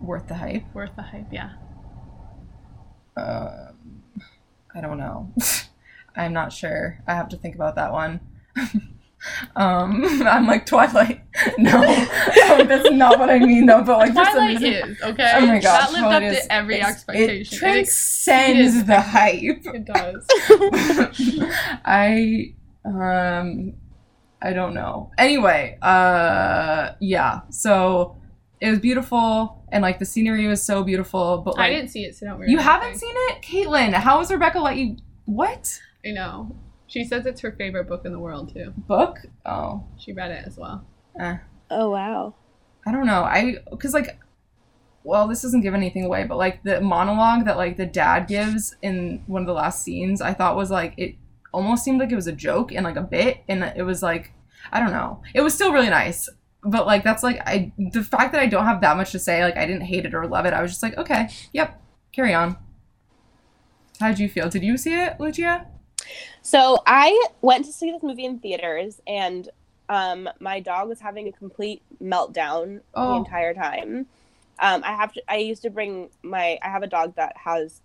worth 0.00 0.26
the 0.28 0.36
hype. 0.36 0.64
worth 0.74 0.96
the 0.96 1.02
hype? 1.02 1.26
Yeah. 1.30 1.50
Um, 3.16 4.02
I 4.74 4.80
don't 4.80 4.96
know. 4.98 5.30
I'm 6.16 6.32
not 6.32 6.52
sure. 6.52 7.00
I 7.06 7.14
have 7.14 7.28
to 7.28 7.36
think 7.36 7.54
about 7.54 7.74
that 7.76 7.92
one. 7.92 8.20
um, 9.56 10.04
I'm 10.26 10.46
like 10.46 10.66
Twilight. 10.66 11.20
No, 11.58 11.80
no, 11.80 12.64
that's 12.64 12.90
not 12.92 13.18
what 13.18 13.28
I 13.28 13.38
mean 13.40 13.66
though. 13.66 13.82
But 13.82 13.98
like 13.98 14.10
for 14.10 14.24
some 14.24 14.34
Twilight 14.34 14.60
reason, 14.60 14.90
is 14.90 15.02
okay. 15.02 15.32
oh 15.34 15.46
my 15.46 15.58
gosh, 15.58 15.90
that 15.90 15.92
lived 15.92 16.04
up 16.14 16.22
is- 16.22 16.42
to 16.46 16.52
every 16.52 16.80
expectation. 16.80 17.54
It 17.56 17.58
transcends 17.58 18.76
exceeded- 18.76 18.86
the 18.86 19.00
hype. 19.00 19.62
It 19.64 19.84
does. 19.84 20.26
I 21.84 22.54
um 22.84 23.74
I 24.42 24.52
don't 24.52 24.74
know. 24.74 25.10
Anyway, 25.18 25.78
uh 25.82 26.92
yeah. 27.00 27.40
So 27.50 28.16
it 28.60 28.70
was 28.70 28.78
beautiful 28.78 29.62
and 29.72 29.82
like 29.82 29.98
the 29.98 30.04
scenery 30.04 30.46
was 30.46 30.62
so 30.62 30.84
beautiful, 30.84 31.38
but 31.44 31.58
I 31.58 31.68
didn't 31.70 31.88
see 31.90 32.04
it, 32.04 32.14
so 32.16 32.26
don't 32.26 32.38
worry. 32.38 32.50
you 32.50 32.58
haven't 32.58 32.92
it. 32.94 32.98
seen 33.00 33.14
it? 33.30 33.42
Caitlin, 33.42 33.92
how 33.94 34.18
has 34.18 34.30
Rebecca 34.30 34.60
let 34.60 34.76
you 34.76 34.96
what? 35.24 35.80
I 36.06 36.10
know. 36.10 36.54
She 36.94 37.02
says 37.02 37.26
it's 37.26 37.40
her 37.40 37.50
favorite 37.50 37.88
book 37.88 38.04
in 38.04 38.12
the 38.12 38.20
world 38.20 38.54
too. 38.54 38.72
Book? 38.76 39.18
Oh. 39.44 39.82
She 39.98 40.12
read 40.12 40.30
it 40.30 40.44
as 40.46 40.56
well. 40.56 40.86
Eh. 41.18 41.38
oh 41.68 41.90
wow. 41.90 42.36
I 42.86 42.92
don't 42.92 43.04
know. 43.04 43.24
I 43.24 43.56
cuz 43.80 43.92
like 43.92 44.16
well, 45.02 45.26
this 45.26 45.42
doesn't 45.42 45.62
give 45.62 45.74
anything 45.74 46.04
away, 46.04 46.22
but 46.22 46.38
like 46.38 46.62
the 46.62 46.80
monologue 46.80 47.46
that 47.46 47.56
like 47.56 47.76
the 47.76 47.84
dad 47.84 48.28
gives 48.28 48.76
in 48.80 49.24
one 49.26 49.42
of 49.42 49.48
the 49.48 49.54
last 49.54 49.82
scenes, 49.82 50.20
I 50.20 50.34
thought 50.34 50.54
was 50.54 50.70
like 50.70 50.94
it 50.96 51.16
almost 51.52 51.82
seemed 51.82 51.98
like 51.98 52.12
it 52.12 52.14
was 52.14 52.28
a 52.28 52.32
joke 52.32 52.70
and 52.70 52.84
like 52.84 52.94
a 52.94 53.02
bit 53.02 53.38
and 53.48 53.64
it 53.64 53.82
was 53.82 54.00
like 54.00 54.32
I 54.70 54.78
don't 54.78 54.92
know. 54.92 55.20
It 55.34 55.40
was 55.40 55.52
still 55.52 55.72
really 55.72 55.90
nice. 55.90 56.28
But 56.62 56.86
like 56.86 57.02
that's 57.02 57.24
like 57.24 57.40
I 57.44 57.72
the 57.76 58.04
fact 58.04 58.30
that 58.34 58.40
I 58.40 58.46
don't 58.46 58.66
have 58.66 58.80
that 58.82 58.96
much 58.96 59.10
to 59.10 59.18
say, 59.18 59.42
like 59.42 59.56
I 59.56 59.66
didn't 59.66 59.86
hate 59.86 60.06
it 60.06 60.14
or 60.14 60.28
love 60.28 60.46
it. 60.46 60.54
I 60.54 60.62
was 60.62 60.70
just 60.70 60.82
like, 60.84 60.96
okay, 60.96 61.28
yep, 61.52 61.82
carry 62.12 62.32
on. 62.32 62.56
How 63.98 64.10
did 64.10 64.20
you 64.20 64.28
feel? 64.28 64.48
Did 64.48 64.62
you 64.62 64.76
see 64.76 64.94
it, 64.94 65.18
Lucia? 65.18 65.66
So 66.42 66.82
I 66.86 67.26
went 67.42 67.64
to 67.66 67.72
see 67.72 67.90
this 67.90 68.02
movie 68.02 68.24
in 68.24 68.38
theaters, 68.38 69.00
and 69.06 69.48
um, 69.88 70.28
my 70.40 70.60
dog 70.60 70.88
was 70.88 71.00
having 71.00 71.28
a 71.28 71.32
complete 71.32 71.82
meltdown 72.02 72.76
the 72.94 73.00
Oh. 73.00 73.16
entire 73.16 73.54
time. 73.54 74.06
Um, 74.60 74.82
I 74.84 74.94
have 74.94 75.12
to. 75.14 75.22
I 75.28 75.36
used 75.38 75.62
to 75.62 75.70
bring 75.70 76.10
my. 76.22 76.58
I 76.62 76.68
have 76.68 76.82
a 76.82 76.86
dog 76.86 77.14
that 77.16 77.36
has 77.36 77.80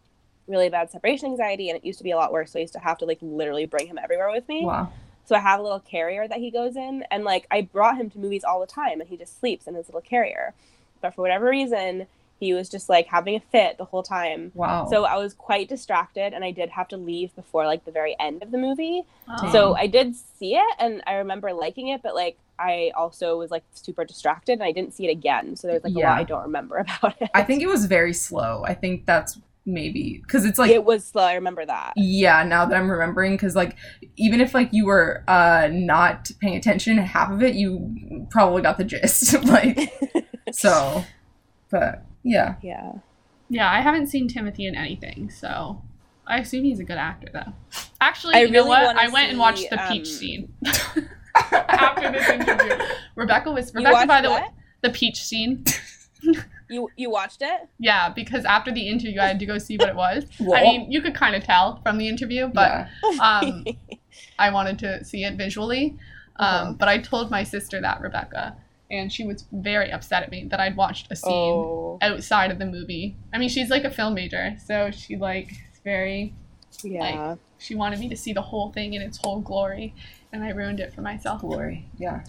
really 0.48 0.70
bad 0.70 0.92
separation 0.92 1.28
anxiety, 1.32 1.70
and 1.70 1.78
it 1.78 1.86
used 1.86 1.98
to 2.00 2.04
be 2.04 2.12
a 2.12 2.18
lot 2.18 2.32
worse. 2.32 2.52
So 2.52 2.60
I 2.60 2.62
used 2.62 2.74
to 2.74 2.80
have 2.80 2.98
to 3.00 3.06
like 3.06 3.20
literally 3.22 3.66
bring 3.66 3.88
him 3.88 3.98
everywhere 3.98 4.30
with 4.32 4.48
me. 4.48 4.66
Wow. 4.66 4.92
So 5.26 5.36
I 5.36 5.40
have 5.40 5.60
a 5.60 5.64
little 5.64 5.80
carrier 5.80 6.28
that 6.28 6.38
he 6.40 6.52
goes 6.52 6.76
in, 6.76 7.04
and 7.12 7.24
like 7.24 7.48
I 7.52 7.62
brought 7.62 7.98
him 7.98 8.10
to 8.12 8.20
movies 8.20 8.44
all 8.44 8.60
the 8.60 8.68
time, 8.68 9.00
and 9.02 9.10
he 9.10 9.18
just 9.18 9.40
sleeps 9.40 9.68
in 9.68 9.76
his 9.76 9.88
little 9.88 10.02
carrier. 10.02 10.54
But 11.02 11.16
for 11.16 11.22
whatever 11.22 11.46
reason, 11.50 12.08
he 12.39 12.53
was 12.53 12.69
just 12.69 12.88
like 12.89 13.08
having 13.08 13.36
a 13.36 13.39
fit 13.39 13.77
the 13.77 13.86
whole 13.86 14.03
time. 14.03 14.51
Wow. 14.55 14.88
So 14.89 15.03
I 15.05 15.17
was 15.17 15.34
quite 15.34 15.67
distracted, 15.67 16.34
and 16.34 16.43
I 16.43 16.51
did 16.51 16.69
have 16.69 16.88
to 16.89 16.98
leave 16.98 17.36
before 17.36 17.65
like 17.65 17.86
the 17.86 17.91
very 17.91 18.15
end 18.19 18.41
of 18.43 18.51
the 18.51 18.58
movie. 18.58 19.03
Oh. 19.27 19.51
So 19.51 19.75
I 19.75 19.88
did 19.88 20.15
see 20.15 20.55
it, 20.55 20.75
and 20.79 21.03
I 21.05 21.15
remember 21.15 21.51
liking 21.53 21.89
it, 21.89 22.01
but 22.01 22.15
like 22.15 22.38
I 22.58 22.91
also 22.96 23.38
was 23.38 23.51
like 23.51 23.63
super 23.74 24.05
distracted, 24.05 24.53
and 24.53 24.63
I 24.63 24.72
didn't 24.72 24.93
see 24.93 25.05
it 25.08 25.12
again. 25.12 25.55
So 25.55 25.67
there's 25.67 25.84
like 25.84 25.93
a 25.96 26.00
Yeah. 26.00 26.10
lot 26.12 26.19
I 26.19 26.24
don't 26.24 26.43
remember 26.43 26.77
about 27.01 27.22
it. 27.22 27.29
I 27.34 27.43
think 27.43 27.62
it 27.62 27.67
was 27.67 27.86
very 27.86 28.13
slow. 28.13 28.63
I 28.65 28.74
think 28.74 29.05
that's 29.05 29.39
maybe 29.65 30.24
cuz 30.27 30.46
it's 30.46 30.58
like 30.58 30.72
it 30.72 30.84
was 30.84 31.05
slow. 31.05 31.24
I 31.24 31.34
remember 31.36 31.65
that. 31.65 31.93
Yeah, 31.96 32.43
now 32.43 32.65
that 32.65 32.75
I'm 32.75 32.89
remembering, 32.89 33.34
because 33.34 33.55
like 33.55 33.75
even 34.15 34.39
if 34.41 34.53
like 34.53 34.69
you 34.72 34.86
were 34.86 35.24
uh 35.27 35.67
not 35.72 36.31
paying 36.39 36.55
attention, 36.55 36.98
half 36.98 37.31
of 37.31 37.43
it 37.43 37.55
you 37.55 38.27
probably 38.31 38.62
got 38.62 38.77
the 38.77 38.86
gist. 38.86 39.43
like 39.43 39.77
so, 40.51 41.03
but 41.69 42.03
yeah, 42.24 42.56
Yeah. 42.62 42.94
Yeah, 43.52 43.72
I 43.72 43.82
haven't 43.82 44.08
seen 44.08 44.28
Timothy 44.28 44.68
in 44.68 44.76
anything, 44.76 45.32
so 45.32 45.82
I 46.28 46.38
assume 46.38 46.64
he's 46.64 46.80
a 46.80 46.84
good 46.84 46.98
actor 46.98 47.30
though. 47.34 47.54
Actually, 48.00 48.36
I 48.36 48.42
you 48.42 48.52
know 48.52 48.66
what? 48.66 48.96
I 48.96 49.08
went 49.10 49.32
and 49.32 49.40
watched 49.40 49.60
see, 49.60 49.70
the 49.70 49.78
peach 49.90 50.02
um, 50.02 50.06
scene 50.06 50.54
after 51.52 52.12
this 52.12 52.30
interview. 52.30 52.76
Rebecca 53.16 53.52
was 53.52 53.74
Rebecca 53.74 54.06
by 54.06 54.22
the 54.22 54.30
way 54.30 54.46
the 54.82 54.90
peach 54.90 55.24
scene. 55.24 55.66
You 56.72 56.88
you 56.96 57.10
watched 57.10 57.42
it? 57.42 57.68
Yeah, 57.80 58.10
because 58.10 58.46
after 58.46 58.72
the 58.72 58.88
interview 58.88 59.20
I 59.20 59.26
had 59.26 59.40
to 59.40 59.46
go 59.48 59.58
see 59.58 59.76
what 59.78 59.90
it 59.90 59.96
was. 59.96 60.26
I 60.54 60.62
mean, 60.62 60.92
you 60.92 61.02
could 61.02 61.16
kind 61.16 61.36
of 61.36 61.44
tell 61.44 61.82
from 61.82 61.98
the 61.98 62.08
interview, 62.08 62.48
but 62.48 62.88
yeah. 63.04 63.20
um, 63.20 63.66
I 64.38 64.52
wanted 64.52 64.78
to 64.80 65.04
see 65.04 65.24
it 65.24 65.36
visually. 65.36 65.98
Um, 66.36 66.46
Uh-huh. 66.46 66.74
But 66.74 66.88
I 66.88 67.00
told 67.00 67.32
my 67.32 67.44
sister 67.44 67.82
that, 67.82 68.02
Rebecca, 68.02 68.56
and 68.91 69.12
she 69.12 69.25
was 69.25 69.46
very 69.51 69.91
upset 69.91 70.24
at 70.24 70.31
me 70.31 70.46
that 70.46 70.60
I'd 70.60 70.75
watched 70.75 71.12
a 71.12 71.15
scene 71.15 71.31
Oh. 71.31 71.98
outside 72.01 72.51
of 72.51 72.60
the 72.60 72.65
movie. 72.65 73.15
I 73.34 73.38
mean, 73.38 73.50
she's 73.50 73.69
like 73.69 73.84
a 73.84 73.91
film 73.91 74.13
major, 74.15 74.55
so 74.65 74.91
she 74.91 75.15
like 75.15 75.51
is 75.51 75.79
very 75.84 76.34
Yeah. 76.84 77.36
she 77.58 77.75
wanted 77.75 78.00
me 78.00 78.10
to 78.10 78.15
see 78.17 78.34
the 78.34 78.41
whole 78.41 78.72
thing 78.72 78.93
in 78.93 79.01
its 79.01 79.19
whole 79.24 79.39
glory, 79.41 79.93
and 80.31 80.43
I 80.43 80.50
ruined 80.50 80.79
it 80.79 80.93
for 80.93 81.01
myself. 81.01 81.41
glory. 81.41 81.86
Yeah, 81.98 82.24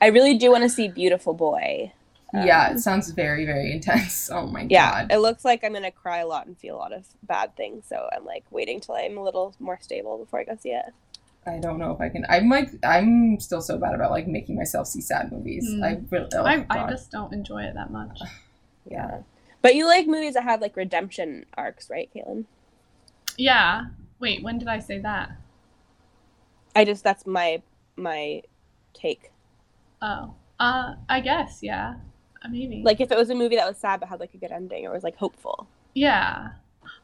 I 0.00 0.06
really 0.06 0.36
do 0.38 0.50
want 0.50 0.62
to 0.62 0.68
see 0.68 0.88
Beautiful 0.88 1.34
Boy. 1.34 1.92
Um, 2.32 2.46
yeah. 2.46 2.72
It 2.72 2.80
sounds 2.80 3.10
very 3.10 3.44
very 3.46 3.72
intense. 3.76 4.28
Oh 4.30 4.46
my 4.46 4.66
Yeah, 4.68 5.02
god. 5.02 5.12
it 5.12 5.18
looks 5.18 5.44
like 5.44 5.62
I'm 5.64 5.72
gonna 5.72 5.90
cry 5.90 6.18
a 6.18 6.26
lot 6.26 6.46
and 6.46 6.56
feel 6.58 6.76
a 6.76 6.78
lot 6.78 6.92
of 6.92 7.06
bad 7.22 7.56
things. 7.56 7.86
So 7.88 8.08
I'm 8.14 8.24
like 8.24 8.44
waiting 8.50 8.80
till 8.80 8.94
I'm 8.96 9.16
a 9.16 9.22
little 9.22 9.54
more 9.60 9.78
stable 9.80 10.18
before 10.18 10.40
I 10.40 10.44
go 10.44 10.56
see 10.56 10.70
it. 10.72 10.92
I 11.46 11.58
don't 11.58 11.78
know 11.78 11.92
if 11.92 12.00
I 12.00 12.08
can. 12.08 12.24
I'm 12.28 12.48
like 12.48 12.70
I'm 12.82 13.38
still 13.40 13.60
so 13.60 13.76
bad 13.78 13.94
about 13.94 14.10
like 14.10 14.26
making 14.26 14.56
myself 14.56 14.86
see 14.86 15.00
sad 15.00 15.30
movies. 15.30 15.66
Hmm. 15.68 15.84
I 15.84 16.00
really. 16.10 16.28
Oh, 16.34 16.44
I, 16.44 16.66
I 16.70 16.90
just 16.90 17.10
don't 17.10 17.32
enjoy 17.32 17.62
it 17.62 17.74
that 17.74 17.90
much. 17.90 18.18
yeah. 18.90 19.20
But 19.62 19.74
you 19.74 19.86
like 19.86 20.06
movies 20.06 20.34
that 20.34 20.44
have 20.44 20.60
like 20.60 20.76
redemption 20.76 21.46
arcs, 21.56 21.88
right, 21.88 22.10
Caitlin? 22.14 22.44
Yeah. 23.36 23.86
Wait, 24.20 24.42
when 24.42 24.58
did 24.58 24.68
I 24.68 24.78
say 24.78 24.98
that? 25.00 25.32
I 26.76 26.84
just 26.84 27.04
that's 27.04 27.26
my 27.26 27.62
my 27.96 28.42
take. 28.92 29.32
Oh. 30.02 30.34
Uh, 30.60 30.94
I 31.08 31.20
guess, 31.20 31.60
yeah. 31.62 31.96
Maybe. 32.48 32.82
Like 32.84 33.00
if 33.00 33.10
it 33.10 33.18
was 33.18 33.30
a 33.30 33.34
movie 33.34 33.56
that 33.56 33.66
was 33.66 33.78
sad 33.78 34.00
but 34.00 34.08
had 34.08 34.20
like 34.20 34.34
a 34.34 34.36
good 34.36 34.52
ending 34.52 34.86
or 34.86 34.92
was 34.92 35.02
like 35.02 35.16
hopeful. 35.16 35.66
Yeah. 35.94 36.50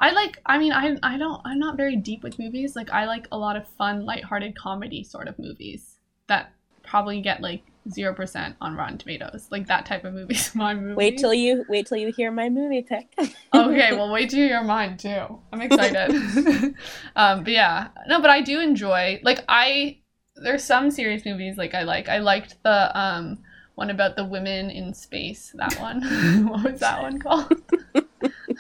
I 0.00 0.12
like 0.12 0.40
I 0.47 0.59
mean 0.59 0.73
I 0.73 0.97
I 1.02 1.19
don't 1.19 1.40
I'm 1.45 1.59
not 1.59 1.76
very 1.76 1.97
deep 1.97 2.23
with 2.23 2.38
movies. 2.38 2.75
Like 2.75 2.90
I 2.90 3.04
like 3.04 3.28
a 3.30 3.38
lot 3.38 3.57
of 3.57 3.69
fun, 3.69 4.07
lighthearted 4.07 4.57
comedy 4.57 5.04
sort 5.04 5.28
of 5.28 5.38
movies 5.38 5.99
that 6.26 6.52
probably 6.83 7.21
get 7.21 7.40
like 7.40 7.62
0% 7.88 8.54
on 8.61 8.76
Rotten 8.76 8.99
Tomatoes. 8.99 9.49
Like 9.50 9.66
that 9.66 9.87
type 9.87 10.04
of 10.04 10.14
movie 10.14 10.35
is 10.35 10.54
my 10.54 10.75
movie. 10.75 10.95
Wait 10.95 11.19
till 11.19 11.35
you 11.35 11.64
wait 11.69 11.87
till 11.87 11.99
you 11.99 12.12
hear 12.12 12.30
my 12.30 12.49
movie 12.49 12.83
pick. 12.83 13.12
okay, 13.54 13.92
well, 13.92 14.11
wait 14.11 14.30
till 14.30 14.47
you're 14.47 14.64
mine 14.64 14.97
too. 14.97 15.38
I'm 15.52 15.61
excited. 15.61 16.11
um, 17.16 17.45
but 17.45 17.52
yeah, 17.52 17.88
no, 18.07 18.21
but 18.21 18.30
I 18.30 18.40
do 18.40 18.61
enjoy 18.61 19.21
like 19.23 19.45
I. 19.49 19.99
There's 20.37 20.64
some 20.64 20.90
serious 20.90 21.26
movies 21.26 21.59
like 21.59 21.75
I 21.75 21.83
like. 21.83 22.09
I 22.09 22.19
liked 22.19 22.62
the 22.62 22.99
um 22.99 23.38
one 23.75 23.90
about 23.90 24.16
the 24.16 24.25
women 24.25 24.71
in 24.71 24.95
space. 24.95 25.52
That 25.57 25.78
one. 25.78 26.00
what 26.49 26.64
was 26.73 26.80
that 26.80 27.02
one 27.02 27.19
called? 27.19 27.62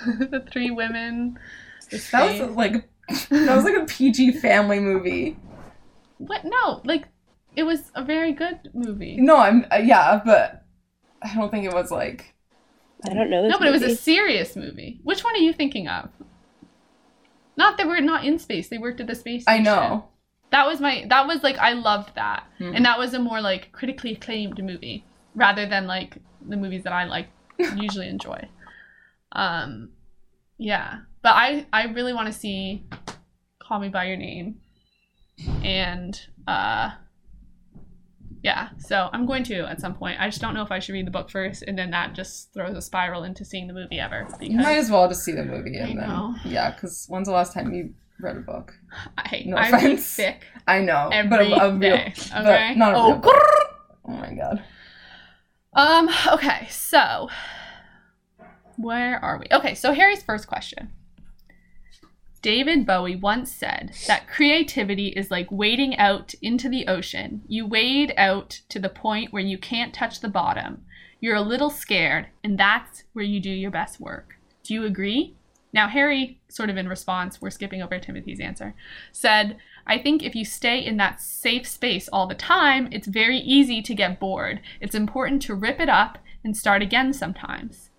The 0.06 0.44
three 0.52 0.70
women. 0.70 1.38
That 2.12 2.40
was 2.40 2.56
like 2.56 2.88
that 3.08 3.56
was 3.56 3.64
like 3.64 3.76
a 3.76 3.84
PG 3.86 4.32
family 4.38 4.80
movie. 4.80 5.36
what? 6.18 6.44
No, 6.44 6.80
like 6.84 7.06
it 7.56 7.64
was 7.64 7.90
a 7.94 8.04
very 8.04 8.32
good 8.32 8.70
movie. 8.74 9.16
No, 9.20 9.36
I'm 9.36 9.66
uh, 9.72 9.76
yeah, 9.76 10.20
but 10.24 10.64
I 11.22 11.34
don't 11.34 11.50
think 11.50 11.64
it 11.64 11.72
was 11.72 11.90
like 11.90 12.34
I 13.08 13.14
don't 13.14 13.30
know. 13.30 13.42
This 13.42 13.52
No, 13.52 13.58
but 13.58 13.68
it 13.68 13.72
was 13.72 13.82
a 13.82 13.96
serious 13.96 14.56
movie. 14.56 15.00
Which 15.02 15.24
one 15.24 15.34
are 15.34 15.38
you 15.38 15.52
thinking 15.52 15.88
of? 15.88 16.10
Not 17.56 17.76
that 17.78 17.86
we're 17.86 18.00
not 18.00 18.24
in 18.24 18.38
space. 18.38 18.68
They 18.68 18.78
worked 18.78 19.00
at 19.00 19.06
the 19.06 19.14
space 19.14 19.44
I 19.46 19.58
know. 19.58 20.08
That 20.50 20.66
was 20.66 20.80
my 20.80 21.06
that 21.08 21.26
was 21.26 21.42
like 21.42 21.58
I 21.58 21.72
loved 21.72 22.14
that. 22.14 22.44
Hmm. 22.58 22.74
And 22.74 22.84
that 22.84 22.98
was 22.98 23.14
a 23.14 23.18
more 23.18 23.40
like 23.40 23.72
critically 23.72 24.12
acclaimed 24.12 24.62
movie 24.62 25.04
rather 25.34 25.66
than 25.66 25.86
like 25.86 26.16
the 26.46 26.56
movies 26.56 26.84
that 26.84 26.92
I 26.92 27.04
like 27.04 27.28
usually 27.76 28.08
enjoy. 28.08 28.48
Um 29.32 29.90
yeah. 30.58 31.00
But 31.22 31.34
I 31.34 31.66
I 31.72 31.84
really 31.86 32.12
want 32.12 32.26
to 32.26 32.32
see 32.32 32.84
Call 33.58 33.80
Me 33.80 33.88
by 33.88 34.04
Your 34.04 34.16
Name. 34.16 34.60
And 35.62 36.20
uh 36.46 36.92
yeah, 38.42 38.70
so 38.78 39.10
I'm 39.12 39.26
going 39.26 39.44
to 39.44 39.68
at 39.68 39.80
some 39.80 39.94
point. 39.94 40.18
I 40.18 40.26
just 40.28 40.40
don't 40.40 40.54
know 40.54 40.62
if 40.62 40.72
I 40.72 40.78
should 40.78 40.94
read 40.94 41.06
the 41.06 41.10
book 41.10 41.28
first, 41.30 41.62
and 41.62 41.78
then 41.78 41.90
that 41.90 42.14
just 42.14 42.52
throws 42.54 42.74
a 42.76 42.80
spiral 42.80 43.24
into 43.24 43.44
seeing 43.44 43.66
the 43.66 43.74
movie 43.74 44.00
ever. 44.00 44.24
Because 44.24 44.48
You 44.48 44.56
might 44.56 44.78
as 44.78 44.90
well 44.90 45.06
just 45.08 45.24
see 45.24 45.32
the 45.32 45.44
movie 45.44 45.76
and 45.76 46.00
I 46.00 46.06
then 46.06 46.08
know. 46.08 46.34
yeah, 46.44 46.70
because 46.70 47.04
when's 47.08 47.28
the 47.28 47.34
last 47.34 47.52
time 47.52 47.72
you 47.74 47.92
read 48.18 48.38
a 48.38 48.40
book? 48.40 48.72
I, 49.18 49.42
No 49.46 49.56
I 49.56 49.68
offense. 49.68 50.06
sick 50.06 50.44
I 50.66 50.80
know, 50.80 51.10
but 51.28 51.40
a, 51.40 51.54
a 51.54 51.70
real, 51.70 51.78
day, 51.78 52.14
but 52.32 52.46
okay? 52.46 52.74
not 52.76 52.94
a 52.94 52.96
oh, 52.96 53.06
real 53.08 53.16
book. 53.18 53.42
Oh 54.06 54.12
my 54.12 54.32
god. 54.34 54.64
Um, 55.74 56.08
okay, 56.32 56.66
so 56.70 57.28
where 58.82 59.22
are 59.24 59.38
we? 59.38 59.46
Okay, 59.52 59.74
so 59.74 59.92
Harry's 59.92 60.22
first 60.22 60.46
question. 60.46 60.92
David 62.42 62.86
Bowie 62.86 63.16
once 63.16 63.52
said 63.52 63.92
that 64.06 64.26
creativity 64.26 65.08
is 65.08 65.30
like 65.30 65.48
wading 65.50 65.96
out 65.98 66.34
into 66.40 66.70
the 66.70 66.86
ocean. 66.86 67.42
You 67.46 67.66
wade 67.66 68.14
out 68.16 68.60
to 68.70 68.78
the 68.78 68.88
point 68.88 69.32
where 69.32 69.42
you 69.42 69.58
can't 69.58 69.92
touch 69.92 70.20
the 70.20 70.28
bottom. 70.28 70.84
You're 71.20 71.36
a 71.36 71.42
little 71.42 71.68
scared, 71.68 72.28
and 72.42 72.58
that's 72.58 73.04
where 73.12 73.24
you 73.24 73.40
do 73.40 73.50
your 73.50 73.70
best 73.70 74.00
work. 74.00 74.36
Do 74.62 74.72
you 74.72 74.86
agree? 74.86 75.36
Now, 75.72 75.86
Harry, 75.88 76.40
sort 76.48 76.70
of 76.70 76.78
in 76.78 76.88
response, 76.88 77.40
we're 77.40 77.50
skipping 77.50 77.82
over 77.82 77.98
Timothy's 77.98 78.40
answer, 78.40 78.74
said, 79.12 79.58
I 79.86 79.98
think 79.98 80.22
if 80.22 80.34
you 80.34 80.44
stay 80.44 80.84
in 80.84 80.96
that 80.96 81.20
safe 81.20 81.66
space 81.68 82.08
all 82.08 82.26
the 82.26 82.34
time, 82.34 82.88
it's 82.90 83.06
very 83.06 83.38
easy 83.38 83.82
to 83.82 83.94
get 83.94 84.18
bored. 84.18 84.60
It's 84.80 84.94
important 84.94 85.42
to 85.42 85.54
rip 85.54 85.78
it 85.78 85.88
up 85.90 86.18
and 86.42 86.56
start 86.56 86.80
again 86.80 87.12
sometimes. 87.12 87.89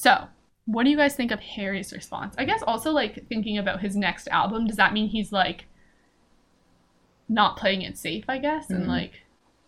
So, 0.00 0.28
what 0.64 0.84
do 0.84 0.90
you 0.90 0.96
guys 0.96 1.14
think 1.14 1.30
of 1.30 1.40
Harry's 1.40 1.92
response? 1.92 2.34
I 2.38 2.46
guess 2.46 2.62
also 2.66 2.90
like 2.90 3.26
thinking 3.28 3.58
about 3.58 3.80
his 3.82 3.94
next 3.96 4.28
album, 4.28 4.66
does 4.66 4.78
that 4.78 4.94
mean 4.94 5.08
he's 5.08 5.30
like 5.30 5.66
not 7.28 7.58
playing 7.58 7.82
it 7.82 7.98
safe, 7.98 8.24
I 8.26 8.38
guess, 8.38 8.70
and 8.70 8.84
Mhm. 8.86 8.88
like 8.88 9.12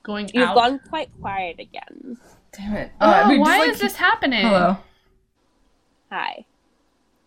going 0.03 0.31
You've 0.33 0.49
out? 0.49 0.55
gone 0.55 0.79
quite 0.89 1.11
quiet 1.21 1.61
again. 1.61 2.17
Damn 2.53 2.77
it. 2.77 2.93
oh, 2.99 3.11
Uh, 3.11 3.29
we 3.29 3.35
just, 3.37 3.41
why 3.47 3.59
like, 3.59 3.71
is 3.73 3.79
this 3.81 3.97
happening? 3.97 4.47
Hello. 4.47 4.79
Hi. 6.11 6.47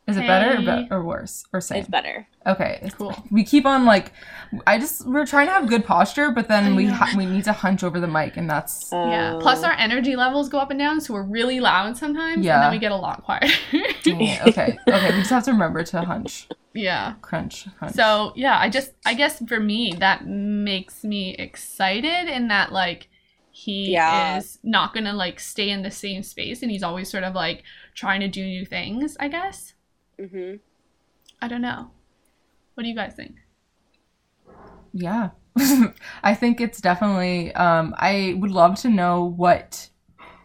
Is 0.07 0.17
it 0.17 0.27
better 0.27 0.57
or, 0.59 0.61
be- 0.61 0.87
or 0.91 1.03
worse 1.03 1.45
or 1.51 1.59
same? 1.59 1.79
It's 1.79 1.89
better. 1.89 2.27
Okay. 2.45 2.73
it's- 2.83 2.93
Cool. 2.93 3.15
We 3.31 3.43
keep 3.43 3.65
on 3.65 3.85
like, 3.85 4.11
I 4.67 4.77
just 4.77 5.07
we're 5.07 5.25
trying 5.25 5.47
to 5.47 5.53
have 5.53 5.67
good 5.67 5.83
posture, 5.83 6.29
but 6.29 6.47
then 6.47 6.75
we 6.75 6.85
ha- 6.85 7.11
we 7.17 7.25
need 7.25 7.43
to 7.45 7.53
hunch 7.53 7.83
over 7.83 7.99
the 7.99 8.07
mic, 8.07 8.37
and 8.37 8.47
that's 8.47 8.89
Yeah. 8.91 9.33
Um, 9.33 9.41
Plus, 9.41 9.63
our 9.63 9.71
energy 9.73 10.15
levels 10.15 10.47
go 10.47 10.59
up 10.59 10.69
and 10.69 10.77
down, 10.79 11.01
so 11.01 11.15
we're 11.15 11.23
really 11.23 11.59
loud 11.59 11.97
sometimes, 11.97 12.35
and 12.35 12.45
Yeah. 12.45 12.59
then 12.61 12.71
we 12.71 12.77
get 12.77 12.91
a 12.91 12.95
lot 12.95 13.23
quieter. 13.23 13.47
dang 14.03 14.39
okay. 14.47 14.77
Okay, 14.87 15.11
we 15.11 15.17
just 15.17 15.31
have 15.31 15.43
to 15.45 15.51
remember 15.51 15.83
to 15.83 16.01
hunch, 16.01 16.47
yeah. 16.75 17.13
crunch, 17.21 17.65
hunch. 17.79 17.93
So 17.95 18.31
yeah, 18.35 18.59
I 18.59 18.69
just 18.69 18.91
I 19.07 19.15
guess 19.15 19.41
for 19.47 19.59
me 19.59 19.95
that 19.99 20.27
makes 20.27 21.03
me 21.03 21.33
excited 21.33 22.27
in 22.29 22.49
that 22.49 22.71
like 22.71 23.09
he 23.49 23.93
Yeah. 23.93 24.37
is 24.37 24.59
not 24.63 24.93
gonna 24.93 25.13
like 25.13 25.39
stay 25.39 25.69
in 25.71 25.81
the 25.81 25.89
same 25.89 26.21
space 26.21 26.61
and 26.61 26.69
he's 26.69 26.83
always 26.83 27.09
sort 27.09 27.23
of 27.23 27.33
like 27.33 27.63
trying 27.95 28.19
to 28.19 28.27
do 28.27 28.45
new 28.45 28.65
things, 28.65 29.17
I 29.19 29.29
guess. 29.29 29.73
Hmm 30.19 30.55
I 31.41 31.47
don't 31.47 31.61
know. 31.61 31.91
What 32.73 32.83
do 32.83 32.89
you 32.89 32.95
guys 32.95 33.13
think? 33.15 33.35
Yeah. 34.93 35.31
I 36.23 36.33
think 36.35 36.59
it's 36.59 36.81
definitely 36.81 37.53
um 37.53 37.93
I 37.97 38.35
would 38.39 38.51
love 38.51 38.75
to 38.81 38.89
know 38.89 39.23
what 39.25 39.89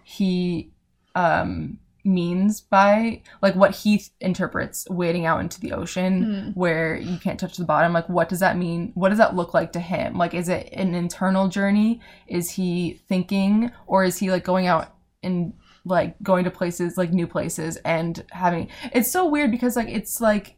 he 0.05 0.73
um 1.15 1.79
means 2.05 2.63
by 2.63 3.23
like 3.43 3.55
what 3.55 3.73
he 3.75 3.99
th- 3.99 4.11
interprets 4.21 4.87
wading 4.89 5.27
out 5.27 5.41
into 5.41 5.61
the 5.61 5.73
ocean 5.73 6.23
Hmm. 6.23 6.51
where 6.59 6.97
you 6.97 7.19
can't 7.19 7.39
touch 7.39 7.59
the 7.59 7.65
bottom 7.65 7.93
like 7.93 8.09
what 8.09 8.29
does 8.31 8.41
that 8.41 8.57
mean 8.57 8.93
what 8.95 9.11
does 9.11 9.19
that 9.19 9.37
look 9.37 9.53
like 9.53 9.73
to 9.73 9.81
him 9.81 10.17
like 10.17 10.33
is 10.33 10.49
it 10.49 10.71
an 10.73 10.95
internal 10.95 11.49
journey 11.49 12.01
is 12.27 12.51
he 12.53 13.03
thinking 13.07 13.71
or 13.87 14.03
is 14.03 14.17
he 14.19 14.31
like 14.31 14.45
going 14.45 14.67
out 14.67 14.95
and 15.23 15.53
like 15.85 16.21
going 16.23 16.45
to 16.45 16.51
places 16.51 16.99
like 16.99 17.13
new 17.13 17.27
places 17.27 17.77
and 17.85 18.25
having 18.33 18.69
it's 18.93 19.11
so 19.11 19.27
weird 19.27 19.51
because 19.51 19.77
like 19.77 19.89
it's 19.89 20.21
like 20.21 20.57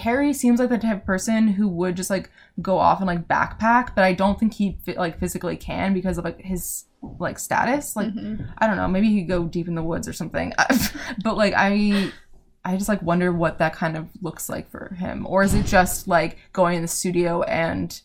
Harry 0.00 0.32
seems 0.32 0.58
like 0.60 0.70
the 0.70 0.78
type 0.78 0.96
of 0.98 1.04
person 1.04 1.46
who 1.48 1.68
would 1.68 1.94
just 1.96 2.08
like 2.10 2.30
go 2.62 2.78
off 2.78 3.00
and 3.00 3.06
like 3.06 3.28
backpack, 3.28 3.94
but 3.94 4.02
I 4.04 4.14
don't 4.14 4.38
think 4.38 4.54
he 4.54 4.78
like 4.96 5.18
physically 5.18 5.56
can 5.56 5.92
because 5.92 6.16
of 6.16 6.24
like 6.24 6.40
his 6.40 6.86
like 7.18 7.38
status. 7.38 7.94
Like 7.94 8.08
Mhm. 8.08 8.48
I 8.58 8.66
don't 8.66 8.76
know, 8.76 8.88
maybe 8.88 9.08
he 9.10 9.20
could 9.20 9.28
go 9.28 9.44
deep 9.44 9.68
in 9.68 9.74
the 9.74 9.82
woods 9.82 10.08
or 10.08 10.12
something. 10.14 10.52
but 11.22 11.36
like 11.36 11.52
I 11.56 12.12
I 12.64 12.76
just 12.76 12.88
like 12.88 13.02
wonder 13.02 13.30
what 13.30 13.58
that 13.58 13.74
kind 13.74 13.94
of 13.96 14.08
looks 14.22 14.48
like 14.48 14.70
for 14.70 14.94
him. 14.94 15.26
Or 15.26 15.42
is 15.42 15.52
it 15.52 15.66
just 15.66 16.08
like 16.08 16.38
going 16.54 16.76
in 16.76 16.82
the 16.82 16.88
studio 16.88 17.42
and 17.42 18.00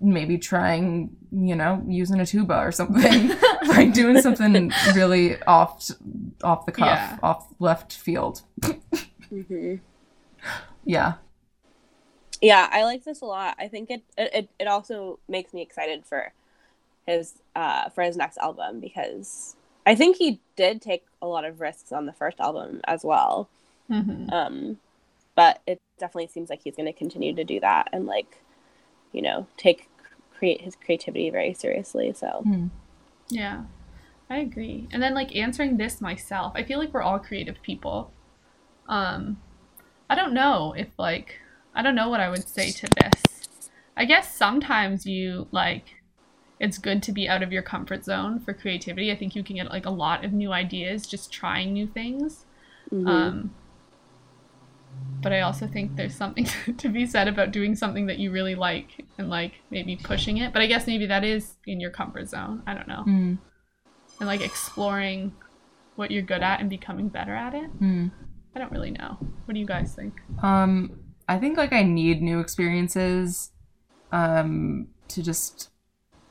maybe 0.00 0.38
trying, 0.38 1.10
you 1.32 1.54
know, 1.56 1.82
using 1.88 2.20
a 2.20 2.26
tuba 2.26 2.56
or 2.58 2.72
something. 2.72 3.30
like 3.66 3.92
doing 3.92 4.20
something 4.20 4.72
really 4.94 5.40
off 5.42 5.90
off 6.42 6.66
the 6.66 6.72
cuff, 6.72 6.86
Yeah. 6.86 7.18
off 7.22 7.46
left 7.58 7.92
field. 7.92 8.42
hmm 9.28 9.76
Yeah. 10.84 11.14
Yeah, 12.40 12.68
I 12.70 12.84
like 12.84 13.04
this 13.04 13.20
a 13.20 13.24
lot. 13.24 13.56
I 13.58 13.68
think 13.68 13.90
it 13.90 14.02
it, 14.16 14.48
it 14.58 14.68
also 14.68 15.18
makes 15.28 15.52
me 15.52 15.62
excited 15.62 16.04
for 16.06 16.32
his 17.06 17.34
uh 17.56 17.88
for 17.90 18.02
his 18.04 18.16
next 18.16 18.38
album 18.38 18.80
because 18.80 19.56
I 19.86 19.94
think 19.94 20.16
he 20.16 20.40
did 20.56 20.80
take 20.82 21.04
a 21.22 21.26
lot 21.26 21.44
of 21.44 21.60
risks 21.60 21.90
on 21.90 22.06
the 22.06 22.12
first 22.12 22.38
album 22.38 22.80
as 22.84 23.02
well. 23.04 23.48
Mhm. 23.90 24.32
Um 24.32 24.78
but 25.34 25.62
it 25.66 25.78
definitely 25.98 26.26
seems 26.28 26.50
like 26.50 26.62
he's 26.62 26.74
going 26.76 26.86
to 26.86 26.92
continue 26.92 27.32
to 27.34 27.44
do 27.44 27.60
that 27.60 27.88
and 27.92 28.06
like 28.06 28.42
you 29.12 29.22
know, 29.22 29.46
take 29.56 29.88
create 30.36 30.60
his 30.60 30.76
creativity 30.76 31.30
very 31.30 31.54
seriously. 31.54 32.12
So, 32.12 32.44
Yeah, 33.30 33.64
I 34.30 34.38
agree. 34.38 34.88
And 34.92 35.02
then 35.02 35.14
like 35.14 35.34
answering 35.36 35.76
this 35.76 36.00
myself, 36.00 36.52
I 36.54 36.62
feel 36.64 36.78
like 36.78 36.92
we're 36.92 37.02
all 37.02 37.18
creative 37.18 37.60
people. 37.62 38.12
Um, 38.88 39.38
I 40.10 40.14
don't 40.14 40.34
know 40.34 40.74
if 40.76 40.88
like 40.98 41.40
I 41.74 41.82
don't 41.82 41.94
know 41.94 42.08
what 42.08 42.20
I 42.20 42.30
would 42.30 42.48
say 42.48 42.72
to 42.72 42.88
this. 43.00 43.48
I 43.96 44.04
guess 44.04 44.34
sometimes 44.36 45.06
you 45.06 45.48
like 45.52 45.96
it's 46.60 46.78
good 46.78 47.02
to 47.04 47.12
be 47.12 47.28
out 47.28 47.42
of 47.42 47.52
your 47.52 47.62
comfort 47.62 48.04
zone 48.04 48.40
for 48.40 48.52
creativity. 48.54 49.12
I 49.12 49.16
think 49.16 49.36
you 49.36 49.44
can 49.44 49.56
get 49.56 49.70
like 49.70 49.86
a 49.86 49.90
lot 49.90 50.24
of 50.24 50.32
new 50.32 50.52
ideas 50.52 51.06
just 51.06 51.32
trying 51.32 51.72
new 51.72 51.86
things. 51.86 52.46
mhm. 52.92 53.08
Um, 53.08 53.54
but 55.20 55.32
I 55.32 55.40
also 55.40 55.66
think 55.66 55.96
there's 55.96 56.14
something 56.14 56.46
to 56.78 56.88
be 56.88 57.06
said 57.06 57.28
about 57.28 57.50
doing 57.50 57.74
something 57.74 58.06
that 58.06 58.18
you 58.18 58.30
really 58.30 58.54
like 58.54 59.04
and 59.18 59.28
like 59.28 59.52
maybe 59.70 59.96
pushing 59.96 60.38
it. 60.38 60.52
But 60.52 60.62
I 60.62 60.66
guess 60.66 60.86
maybe 60.86 61.06
that 61.06 61.24
is 61.24 61.54
in 61.66 61.80
your 61.80 61.90
comfort 61.90 62.28
zone. 62.28 62.62
I 62.66 62.74
don't 62.74 62.88
know. 62.88 63.04
Mm. 63.06 63.38
And 64.20 64.26
like 64.26 64.40
exploring 64.40 65.34
what 65.96 66.10
you're 66.10 66.22
good 66.22 66.42
at 66.42 66.60
and 66.60 66.70
becoming 66.70 67.08
better 67.08 67.34
at 67.34 67.54
it. 67.54 67.80
Mm. 67.80 68.10
I 68.54 68.58
don't 68.58 68.72
really 68.72 68.92
know. 68.92 69.16
What 69.44 69.54
do 69.54 69.60
you 69.60 69.66
guys 69.66 69.94
think? 69.94 70.14
Um, 70.42 71.00
I 71.28 71.38
think 71.38 71.56
like 71.56 71.72
I 71.72 71.82
need 71.82 72.22
new 72.22 72.40
experiences, 72.40 73.50
um, 74.12 74.88
to 75.08 75.22
just 75.22 75.70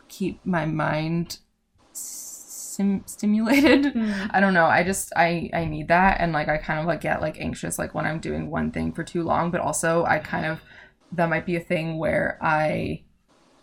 keep 0.08 0.46
my 0.46 0.66
mind 0.66 1.40
sim- 2.78 3.04
stimulated. 3.06 3.94
I 4.32 4.40
don't 4.40 4.54
know. 4.54 4.66
I 4.66 4.84
just 4.84 5.12
I 5.16 5.50
I 5.54 5.66
need 5.66 5.90
that, 5.90 6.22
and 6.22 6.32
like 6.32 6.48
I 6.48 6.58
kind 6.58 6.80
of 6.80 6.86
like 6.86 7.02
get 7.02 7.22
like 7.22 7.42
anxious 7.42 7.78
like 7.78 7.94
when 7.94 8.06
I'm 8.06 8.20
doing 8.20 8.50
one 8.50 8.72
thing 8.72 8.94
for 8.94 9.04
too 9.04 9.24
long, 9.24 9.52
but 9.52 9.60
also 9.60 10.06
I 10.06 10.20
kind 10.20 10.46
of 10.46 10.62
that 11.12 11.30
might 11.30 11.46
be 11.46 11.56
a 11.56 11.60
thing 11.60 11.98
where 11.98 12.38
I 12.42 13.04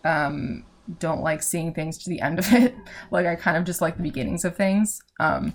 um 0.03 0.65
don't 0.99 1.21
like 1.21 1.41
seeing 1.41 1.73
things 1.73 1.97
to 2.03 2.09
the 2.09 2.21
end 2.21 2.37
of 2.37 2.53
it. 2.53 2.75
like 3.11 3.25
I 3.25 3.35
kind 3.35 3.57
of 3.57 3.63
just 3.63 3.81
like 3.81 3.97
the 3.97 4.03
beginnings 4.03 4.45
of 4.45 4.55
things. 4.55 4.99
Um 5.19 5.53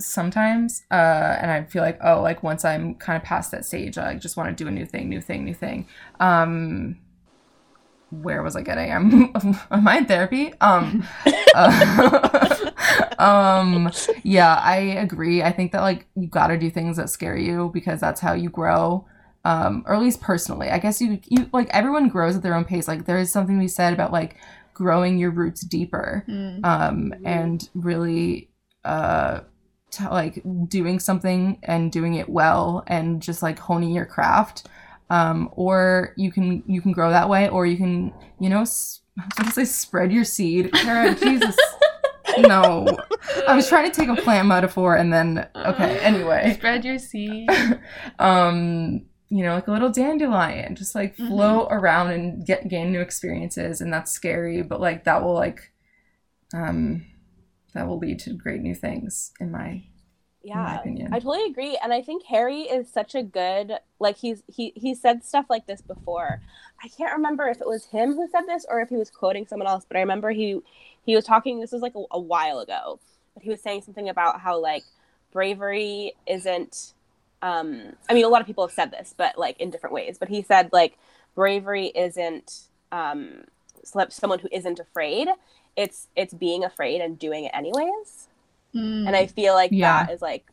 sometimes 0.00 0.84
uh 0.92 1.36
and 1.40 1.50
I 1.50 1.64
feel 1.64 1.82
like 1.82 1.98
oh 2.04 2.22
like 2.22 2.44
once 2.44 2.64
I'm 2.64 2.94
kind 2.94 3.16
of 3.16 3.24
past 3.24 3.50
that 3.50 3.64
stage 3.64 3.98
I 3.98 4.14
just 4.14 4.36
want 4.36 4.56
to 4.56 4.64
do 4.64 4.68
a 4.68 4.70
new 4.70 4.86
thing, 4.86 5.08
new 5.08 5.20
thing, 5.20 5.44
new 5.44 5.54
thing. 5.54 5.88
Um 6.20 6.98
where 8.10 8.42
was 8.42 8.56
I 8.56 8.62
getting? 8.62 8.92
I'm 9.34 9.58
am 9.70 9.88
I 9.88 9.98
in 9.98 10.06
therapy? 10.06 10.52
Um 10.60 11.06
uh, 11.54 12.57
um 13.18 13.90
yeah, 14.22 14.54
I 14.56 14.76
agree. 14.76 15.42
I 15.42 15.52
think 15.52 15.72
that 15.72 15.82
like 15.82 16.06
you 16.14 16.26
got 16.28 16.48
to 16.48 16.58
do 16.58 16.70
things 16.70 16.96
that 16.96 17.10
scare 17.10 17.36
you 17.36 17.70
because 17.74 18.00
that's 18.00 18.20
how 18.20 18.32
you 18.34 18.50
grow. 18.50 19.06
Um 19.44 19.84
or 19.86 19.94
at 19.94 20.00
least 20.00 20.20
personally. 20.20 20.70
I 20.70 20.78
guess 20.78 21.00
you 21.00 21.18
you 21.26 21.48
like 21.52 21.68
everyone 21.70 22.08
grows 22.08 22.36
at 22.36 22.42
their 22.42 22.54
own 22.54 22.64
pace. 22.64 22.88
Like 22.88 23.04
there 23.06 23.18
is 23.18 23.30
something 23.32 23.58
we 23.58 23.68
said 23.68 23.92
about 23.92 24.12
like 24.12 24.36
growing 24.74 25.18
your 25.18 25.30
roots 25.30 25.62
deeper 25.62 26.24
Mm. 26.28 26.64
um 26.64 27.12
and 27.24 27.68
really 27.74 28.48
uh 28.84 29.40
t- 29.90 30.04
like 30.06 30.40
doing 30.68 31.00
something 31.00 31.58
and 31.64 31.90
doing 31.90 32.14
it 32.14 32.28
well 32.28 32.84
and 32.86 33.20
just 33.20 33.42
like 33.42 33.58
honing 33.58 33.90
your 33.92 34.06
craft 34.06 34.68
um, 35.10 35.48
or 35.52 36.12
you 36.16 36.30
can 36.30 36.62
you 36.66 36.82
can 36.82 36.92
grow 36.92 37.08
that 37.10 37.30
way, 37.30 37.48
or 37.48 37.64
you 37.64 37.78
can 37.78 38.12
you 38.38 38.50
know 38.50 38.60
s- 38.60 39.00
I 39.18 39.24
was 39.38 39.48
to 39.48 39.52
say 39.52 39.64
spread 39.64 40.12
your 40.12 40.24
seed. 40.24 40.70
Jesus, 40.74 41.56
no. 42.42 42.98
I 43.46 43.54
was 43.54 43.68
trying 43.68 43.90
to 43.90 43.94
take 43.94 44.08
a 44.08 44.16
plant 44.22 44.48
metaphor 44.48 44.96
and 44.96 45.12
then 45.12 45.48
okay. 45.56 45.98
Anyway, 46.00 46.54
Spread 46.54 46.84
your 46.84 46.98
seed. 46.98 47.50
um, 48.18 49.06
you 49.30 49.44
know, 49.44 49.54
like 49.54 49.68
a 49.68 49.72
little 49.72 49.90
dandelion, 49.90 50.74
just 50.74 50.94
like 50.94 51.16
Mhm. 51.16 51.28
float 51.28 51.68
around 51.70 52.10
and 52.10 52.46
get 52.46 52.68
gain 52.68 52.92
new 52.92 53.00
experiences, 53.00 53.80
and 53.80 53.92
that's 53.92 54.10
scary, 54.10 54.62
but 54.62 54.80
like 54.80 55.04
that 55.04 55.22
will 55.22 55.34
like, 55.34 55.72
um, 56.54 57.04
that 57.74 57.86
will 57.86 57.98
lead 57.98 58.18
to 58.20 58.32
great 58.32 58.60
new 58.62 58.74
things 58.74 59.32
in 59.40 59.50
my 59.50 59.82
in 60.54 60.62
my 60.62 60.80
Yeah. 60.84 61.06
I 61.12 61.18
totally 61.18 61.44
agree, 61.44 61.78
and 61.82 61.92
I 61.92 62.00
think 62.00 62.24
Harry 62.24 62.62
is 62.62 62.90
such 62.90 63.14
a 63.14 63.22
good 63.22 63.72
like 64.00 64.16
he's 64.16 64.42
he 64.46 64.72
he 64.76 64.94
said 64.94 65.24
stuff 65.24 65.46
like 65.50 65.66
this 65.66 65.82
before. 65.82 66.40
I 66.82 66.88
can't 66.88 67.12
remember 67.12 67.48
if 67.48 67.60
it 67.60 67.66
was 67.66 67.86
him 67.86 68.14
who 68.14 68.28
said 68.28 68.46
this 68.46 68.64
or 68.70 68.80
if 68.80 68.88
he 68.88 68.96
was 68.96 69.10
quoting 69.10 69.46
someone 69.46 69.66
else, 69.68 69.84
but 69.86 69.96
I 69.96 70.00
remember 70.00 70.30
he 70.30 70.60
he 71.08 71.16
was 71.16 71.24
talking. 71.24 71.58
This 71.60 71.72
was 71.72 71.82
like 71.82 71.94
a, 71.94 72.04
a 72.10 72.20
while 72.20 72.58
ago, 72.60 73.00
but 73.34 73.42
he 73.42 73.50
was 73.50 73.60
saying 73.62 73.82
something 73.82 74.08
about 74.08 74.40
how 74.40 74.58
like 74.60 74.84
bravery 75.32 76.12
isn't. 76.26 76.92
Um, 77.40 77.94
I 78.08 78.14
mean, 78.14 78.24
a 78.24 78.28
lot 78.28 78.40
of 78.42 78.46
people 78.46 78.66
have 78.66 78.74
said 78.74 78.90
this, 78.90 79.14
but 79.16 79.38
like 79.38 79.58
in 79.60 79.70
different 79.70 79.94
ways. 79.94 80.18
But 80.18 80.28
he 80.28 80.42
said 80.42 80.70
like 80.72 80.98
bravery 81.34 81.86
isn't 81.94 82.68
um, 82.92 83.44
someone 84.10 84.38
who 84.40 84.48
isn't 84.52 84.78
afraid. 84.78 85.28
It's 85.76 86.08
it's 86.14 86.34
being 86.34 86.62
afraid 86.64 87.00
and 87.00 87.18
doing 87.18 87.44
it 87.44 87.52
anyways 87.54 88.28
Mm. 88.74 89.06
and 89.06 89.16
i 89.16 89.26
feel 89.26 89.54
like 89.54 89.70
Yeah. 89.72 90.04
that 90.04 90.12
is 90.12 90.20
like 90.20 90.44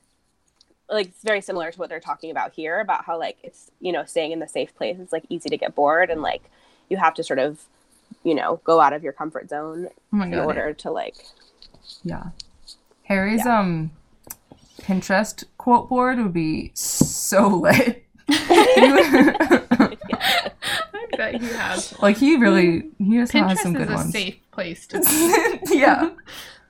like 0.89 1.07
it's 1.07 1.21
very 1.21 1.41
similar 1.41 1.69
to 1.69 1.77
what 1.77 1.89
they're 1.89 1.99
talking 1.99 2.31
about 2.31 2.53
here 2.53 2.79
about 2.79 3.03
how 3.03 3.19
like 3.19 3.37
it's 3.43 3.71
you 3.81 3.91
know 3.91 4.05
staying 4.05 4.31
in 4.31 4.39
the 4.39 4.47
safe 4.47 4.73
place 4.73 4.95
it's 5.01 5.11
like 5.11 5.25
easy 5.27 5.49
to 5.49 5.57
get 5.57 5.75
bored 5.75 6.09
and 6.09 6.21
like 6.21 6.43
you 6.89 6.95
have 6.95 7.13
to 7.15 7.23
sort 7.23 7.39
of 7.39 7.65
you 8.25 8.35
know 8.35 8.59
go 8.65 8.81
out 8.81 8.91
of 8.91 9.01
your 9.03 9.13
comfort 9.13 9.47
zone 9.49 9.87
oh 9.87 10.15
my 10.17 10.25
in 10.25 10.31
god, 10.31 10.45
order 10.45 10.73
to 10.73 10.91
like 10.91 11.15
yeah. 12.03 12.23
Harry's 13.03 13.45
um 13.45 13.91
Pinterest 14.81 15.43
quote 15.57 15.87
board 15.89 16.17
would 16.17 16.33
be 16.33 16.71
so 16.73 17.47
lit. 17.65 18.03
I 18.27 19.97
bet 21.17 21.41
he 21.41 21.47
has. 21.47 21.97
like 22.01 22.17
he 22.17 22.35
really 22.37 22.89
he 22.97 23.17
just 23.17 23.31
has 23.33 23.57
Pinterest 23.59 23.61
some 23.61 23.75
is 23.75 23.79
good 23.81 23.91
a 23.91 23.95
ones. 23.95 24.11
safe 24.11 24.37
place 24.51 24.87
to 24.87 24.99
be. 25.69 25.77
yeah, 25.77 26.09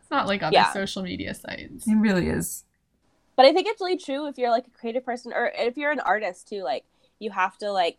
It's 0.01 0.11
not 0.11 0.27
like 0.27 0.43
other 0.43 0.53
Yeah. 0.53 0.71
social 0.73 1.03
media 1.03 1.33
sites. 1.33 1.87
it 1.87 1.95
really 1.95 2.27
is. 2.27 2.63
but 3.35 3.45
i 3.45 3.53
think 3.53 3.67
it's 3.67 3.81
really 3.81 3.97
true 3.97 4.27
if 4.27 4.37
you're 4.37 4.49
like 4.51 4.67
a 4.67 4.71
creative 4.79 5.05
person 5.05 5.31
or 5.33 5.51
if 5.55 5.77
you're 5.77 5.91
an 5.91 5.99
artist 6.01 6.47
too 6.49 6.63
like 6.63 6.83
you 7.19 7.31
have 7.31 7.57
to 7.59 7.71
like 7.71 7.97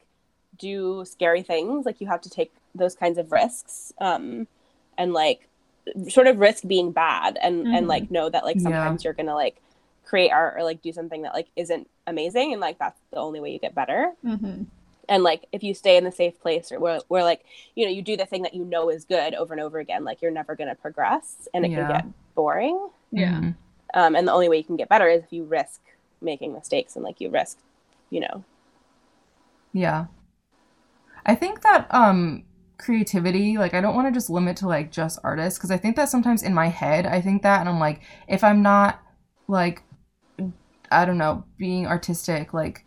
do 0.59 1.05
scary 1.07 1.43
things 1.43 1.85
like 1.87 2.01
you 2.01 2.07
have 2.07 2.21
to 2.23 2.31
take 2.31 2.53
those 2.77 2.95
kinds 2.95 3.19
of 3.19 3.33
risks 3.33 3.93
um 4.01 4.47
and 4.99 5.13
like 5.13 5.49
sort 6.09 6.27
of 6.27 6.39
risk 6.39 6.67
being 6.67 6.91
bad 6.93 7.39
and 7.43 7.67
Mhm. 7.67 7.77
and 7.77 7.89
like 7.89 8.11
know 8.11 8.29
that 8.29 8.45
like 8.45 8.57
Yeah. 8.57 8.63
sometimes 8.63 9.05
you're 9.05 9.13
gonna 9.15 9.35
like 9.35 9.61
create 10.05 10.31
art 10.31 10.55
or 10.57 10.63
like 10.65 10.83
do 10.83 10.93
something 10.93 11.23
that 11.23 11.35
like 11.35 11.49
isn't 11.57 11.89
amazing 12.07 12.53
and 12.53 12.61
like 12.61 12.79
that's 12.79 13.01
the 13.11 13.19
only 13.19 13.41
way 13.41 13.51
you 13.53 13.59
get 13.59 13.75
better 13.75 14.13
Mm-hmm. 14.25 14.63
and 15.09 15.23
like 15.25 15.47
if 15.53 15.63
you 15.63 15.75
stay 15.75 15.97
in 15.97 16.05
the 16.05 16.13
safe 16.13 16.41
place 16.41 16.71
or 16.73 16.79
where, 16.81 17.01
where 17.09 17.25
like 17.25 17.45
you 17.75 17.85
know 17.85 17.91
you 17.91 18.03
do 18.03 18.17
the 18.17 18.27
thing 18.27 18.43
that 18.43 18.55
you 18.55 18.65
know 18.65 18.89
is 18.91 19.05
good 19.05 19.35
over 19.35 19.53
and 19.55 19.61
over 19.61 19.79
again 19.79 20.05
like 20.05 20.23
you're 20.23 20.31
never 20.31 20.55
going 20.57 20.69
to 20.69 20.75
progress 20.77 21.49
and 21.55 21.65
it 21.65 21.71
Yeah. 21.73 21.87
can 21.87 21.97
get 21.97 22.07
boring 22.35 22.89
Yeah. 23.11 23.41
Mhm. 23.41 23.55
um, 23.95 24.15
and 24.17 24.27
the 24.29 24.33
only 24.33 24.49
way 24.49 24.57
you 24.59 24.65
can 24.65 24.77
get 24.77 24.89
better 24.89 25.09
is 25.09 25.23
if 25.25 25.33
you 25.33 25.45
risk 25.45 25.81
making 26.21 26.53
mistakes 26.53 26.97
and 26.97 27.05
like 27.05 27.21
you 27.21 27.29
risk 27.31 27.59
you 28.11 28.21
know 28.21 28.45
Yeah. 29.73 30.07
I 31.25 31.35
think 31.35 31.63
that 31.63 31.93
um 31.93 32.45
creativity, 32.79 33.59
like 33.59 33.75
I 33.75 33.81
don't 33.81 33.95
want 33.95 34.09
to 34.09 34.13
just 34.13 34.31
limit 34.31 34.57
to 34.59 34.69
like 34.69 34.93
just 34.93 35.19
artists 35.25 35.59
because 35.59 35.71
I 35.71 35.77
think 35.77 35.97
that 35.97 36.09
sometimes 36.09 36.43
in 36.43 36.55
my 36.55 36.69
head 36.69 37.07
I 37.07 37.21
think 37.21 37.43
that 37.43 37.61
and 37.61 37.69
I'm 37.69 37.81
like 37.81 38.03
if 38.29 38.45
I'm 38.45 38.63
not 38.63 39.01
like 39.49 39.83
I 40.91 41.05
don't 41.05 41.19
know, 41.19 41.45
being 41.59 41.87
artistic 41.87 42.53
like 42.53 42.85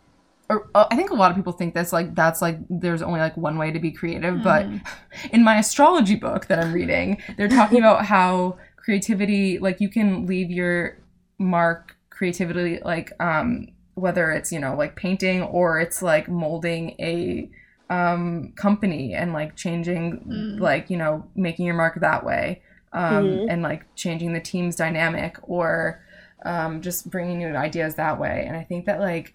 or 0.48 0.68
uh, 0.74 0.86
I 0.90 0.96
think 0.96 1.10
a 1.10 1.14
lot 1.14 1.30
of 1.30 1.36
people 1.36 1.52
think 1.52 1.74
that's 1.74 1.92
like 1.92 2.14
that's 2.14 2.42
like 2.42 2.58
there's 2.68 3.02
only 3.02 3.20
like 3.20 3.36
one 3.36 3.56
way 3.56 3.70
to 3.70 3.78
be 3.78 3.92
creative, 3.92 4.42
but 4.42 4.66
in 5.32 5.44
my 5.44 5.58
astrology 5.58 6.16
book 6.16 6.46
that 6.46 6.58
I'm 6.58 6.72
reading, 6.72 7.22
they're 7.36 7.48
talking 7.48 7.78
about 7.82 8.04
how 8.04 8.58
creativity 8.76 9.58
like 9.58 9.80
you 9.80 9.88
can 9.88 10.26
leave 10.26 10.50
your 10.50 10.98
mark 11.38 11.96
creativity 12.10 12.78
like 12.84 13.12
um 13.18 13.68
whether 13.94 14.30
it's 14.30 14.52
you 14.52 14.58
know 14.58 14.74
like 14.74 14.96
painting 14.96 15.42
or 15.42 15.80
it's 15.80 16.02
like 16.02 16.28
molding 16.28 16.90
a 16.98 17.48
um 17.90 18.52
company 18.56 19.14
and 19.14 19.32
like 19.32 19.56
changing 19.56 20.20
Mm. 20.26 20.60
like 20.60 20.88
you 20.90 20.96
know 20.96 21.26
making 21.34 21.66
your 21.66 21.74
mark 21.74 22.00
that 22.00 22.24
way 22.24 22.62
um 22.92 23.24
Mhm. 23.26 23.46
and 23.50 23.62
like 23.62 23.84
changing 23.96 24.32
the 24.32 24.40
team's 24.40 24.76
dynamic 24.76 25.36
or 25.42 26.00
um 26.44 26.80
just 26.82 27.10
bringing 27.10 27.38
new 27.38 27.54
ideas 27.56 27.96
that 27.96 28.18
way 28.18 28.44
and 28.46 28.56
i 28.56 28.62
think 28.64 28.86
that 28.86 29.00
like 29.00 29.34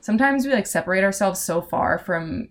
sometimes 0.00 0.46
we 0.46 0.52
like 0.52 0.66
separate 0.66 1.04
ourselves 1.04 1.40
so 1.40 1.60
far 1.60 1.98
from 1.98 2.48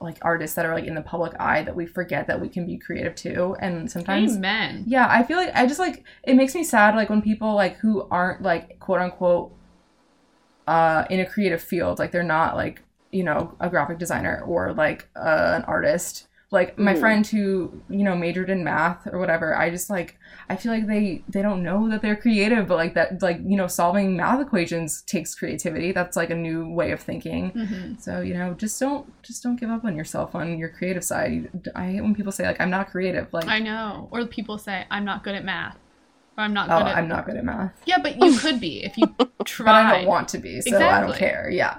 like 0.00 0.18
artists 0.22 0.56
that 0.56 0.64
are 0.66 0.74
like 0.74 0.84
in 0.84 0.94
the 0.94 1.02
public 1.02 1.32
eye 1.40 1.62
that 1.62 1.76
we 1.76 1.86
forget 1.86 2.26
that 2.26 2.40
we 2.40 2.48
can 2.48 2.66
be 2.66 2.76
creative 2.78 3.14
too 3.14 3.56
and 3.60 3.90
sometimes 3.90 4.36
Amen. 4.36 4.84
yeah 4.86 5.06
i 5.10 5.22
feel 5.22 5.36
like 5.38 5.50
i 5.54 5.66
just 5.66 5.80
like 5.80 6.04
it 6.24 6.34
makes 6.34 6.54
me 6.54 6.64
sad 6.64 6.94
like 6.94 7.08
when 7.10 7.22
people 7.22 7.54
like 7.54 7.76
who 7.78 8.06
aren't 8.10 8.42
like 8.42 8.78
quote 8.78 9.00
unquote 9.00 9.52
uh 10.66 11.04
in 11.10 11.20
a 11.20 11.26
creative 11.26 11.60
field 11.62 11.98
like 11.98 12.12
they're 12.12 12.22
not 12.22 12.56
like 12.56 12.82
you 13.10 13.24
know 13.24 13.54
a 13.60 13.68
graphic 13.68 13.98
designer 13.98 14.42
or 14.46 14.72
like 14.72 15.08
uh, 15.16 15.54
an 15.56 15.62
artist. 15.64 16.26
Like 16.52 16.76
my 16.80 16.96
friend 16.96 17.24
who 17.24 17.80
you 17.88 18.02
know 18.02 18.16
majored 18.16 18.50
in 18.50 18.64
math 18.64 19.06
or 19.06 19.20
whatever 19.20 19.56
i 19.56 19.70
just 19.70 19.88
like 19.88 20.18
i 20.48 20.56
feel 20.56 20.72
like 20.72 20.88
they 20.88 21.22
they 21.28 21.42
don't 21.42 21.62
know 21.62 21.88
that 21.88 22.02
they're 22.02 22.16
creative 22.16 22.66
but 22.66 22.74
like 22.74 22.94
that 22.94 23.22
like 23.22 23.38
you 23.46 23.56
know 23.56 23.68
solving 23.68 24.16
math 24.16 24.40
equations 24.40 25.02
takes 25.02 25.32
creativity. 25.32 25.92
That's 25.92 26.16
like 26.16 26.30
a 26.30 26.34
new 26.34 26.68
way 26.68 26.90
of 26.90 26.98
thinking. 26.98 27.50
Hmm 27.50 27.94
so 28.00 28.20
you 28.20 28.34
know 28.34 28.54
just 28.54 28.80
don't 28.80 29.06
just 29.22 29.44
don't 29.44 29.60
give 29.60 29.70
up 29.70 29.84
on 29.84 29.96
yourself 29.96 30.34
on 30.34 30.58
your 30.58 30.70
creative 30.70 31.04
side. 31.04 31.70
I 31.76 31.92
hate 31.92 32.00
when 32.00 32.16
people 32.16 32.32
say 32.32 32.44
like 32.44 32.60
i'm 32.60 32.70
not 32.70 32.90
creative 32.90 33.32
like 33.32 33.46
I 33.46 33.60
know. 33.60 34.08
Or 34.10 34.26
people 34.26 34.58
say, 34.58 34.86
I'm 34.90 35.04
not 35.04 35.22
good 35.22 35.36
at 35.36 35.44
math. 35.44 35.78
Or 36.36 36.42
I'm 36.42 36.52
not 36.52 36.68
oh 36.68 36.78
good 36.78 36.88
at 36.88 36.96
i'm 36.96 37.06
not 37.06 37.26
good 37.26 37.36
at 37.36 37.44
math. 37.44 37.80
Yeah, 37.86 37.98
but 38.02 38.20
you 38.20 38.36
could 38.36 38.58
be 38.60 38.82
if 38.82 38.98
you 38.98 39.06
try. 39.44 39.66
but 39.66 39.74
i 39.76 39.98
don't 39.98 40.08
want 40.08 40.26
to 40.30 40.38
be 40.38 40.60
so 40.62 40.76
i 40.76 41.00
don't 41.00 41.14
care. 41.14 41.48
Yeah 41.48 41.78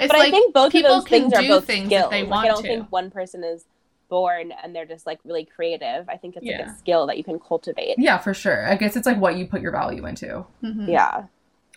It's 0.00 0.08
but 0.12 0.18
like 0.18 0.28
i 0.28 0.30
think 0.30 0.54
both 0.54 0.66
of 0.66 0.72
people 0.72 0.90
those 1.00 1.08
things 1.08 1.32
can 1.32 1.38
are 1.38 1.42
do 1.42 1.48
both 1.48 1.64
things 1.66 1.86
skills 1.86 2.04
if 2.04 2.10
they 2.10 2.22
Like, 2.22 2.30
want 2.30 2.44
i 2.44 2.48
don't 2.48 2.62
to. 2.62 2.68
think 2.68 2.92
one 2.92 3.10
person 3.10 3.44
is 3.44 3.64
born 4.08 4.52
and 4.62 4.74
they're 4.76 4.84
just 4.84 5.06
like 5.06 5.18
really 5.24 5.46
creative. 5.46 6.06
I 6.06 6.18
think 6.18 6.36
it's 6.36 6.44
like 6.44 6.58
Yeah. 6.58 6.70
a 6.70 6.78
skill 6.78 7.06
that 7.06 7.16
you 7.16 7.24
can 7.24 7.38
cultivate. 7.38 7.94
Yeah 7.96 8.18
for 8.18 8.34
sure. 8.34 8.68
I 8.70 8.76
guess 8.76 8.94
it's 8.94 9.06
like 9.06 9.18
what 9.18 9.36
you 9.38 9.46
put 9.46 9.62
your 9.62 9.72
value 9.72 10.04
into. 10.06 10.44
Mhm. 10.62 10.86
yeah. 10.86 11.24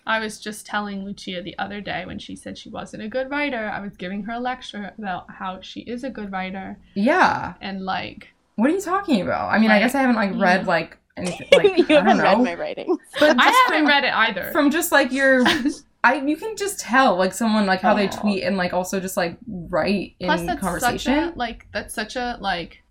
I 0.06 0.18
was 0.20 0.38
just 0.38 0.66
telling 0.66 1.02
Lucia 1.02 1.40
the 1.42 1.56
other 1.58 1.80
day 1.80 2.04
when 2.04 2.18
she 2.18 2.36
said 2.36 2.58
she 2.58 2.68
wasn't 2.68 3.02
a 3.04 3.08
good 3.08 3.30
writer, 3.30 3.70
I 3.72 3.80
was 3.80 3.96
giving 3.96 4.24
her 4.24 4.34
a 4.34 4.38
lecture 4.38 4.92
about 4.98 5.24
how 5.38 5.60
she 5.62 5.80
is 5.80 6.04
a 6.04 6.10
good 6.10 6.30
writer. 6.30 6.78
Yeah. 6.94 7.54
And 7.62 7.86
like 7.86 8.34
what 8.56 8.68
are 8.70 8.74
you 8.74 8.82
talking 8.82 9.22
about? 9.22 9.48
I 9.50 9.58
mean 9.58 9.70
i 9.70 9.78
guess 9.78 9.94
i 9.94 10.00
haven't 10.02 10.16
like 10.16 10.34
read 10.34 10.66
like 10.66 10.98
anything 11.16 11.48
like 11.56 11.78
you 11.78 11.84
i 11.84 12.02
don't 12.02 12.06
haven't 12.18 12.22
read 12.22 12.38
my 12.42 12.54
writing 12.54 12.98
but 13.18 13.34
I 13.40 13.44
haven't 13.44 13.78
from, 13.80 13.86
read 13.86 14.04
it 14.04 14.12
either. 14.14 14.50
from 14.52 14.70
just 14.70 14.92
like 14.92 15.10
your 15.10 15.42
I 16.06 16.14
you 16.14 16.36
can 16.36 16.56
just 16.56 16.78
tell 16.80 17.16
like 17.16 17.34
someone 17.34 17.66
like 17.66 17.80
how 17.80 17.94
they 17.94 18.08
Oh. 18.08 18.20
tweet 18.20 18.44
and 18.44 18.56
like 18.56 18.72
also 18.72 19.00
just 19.00 19.16
like 19.16 19.36
write 19.46 20.14
in 20.20 20.26
Plus 20.28 20.42
that's 20.42 20.60
conversation 20.60 20.98
such 20.98 21.34
a 21.34 21.38
like 21.38 21.66
that's 21.72 21.94
such 21.94 22.16
a 22.16 22.38
like 22.40 22.82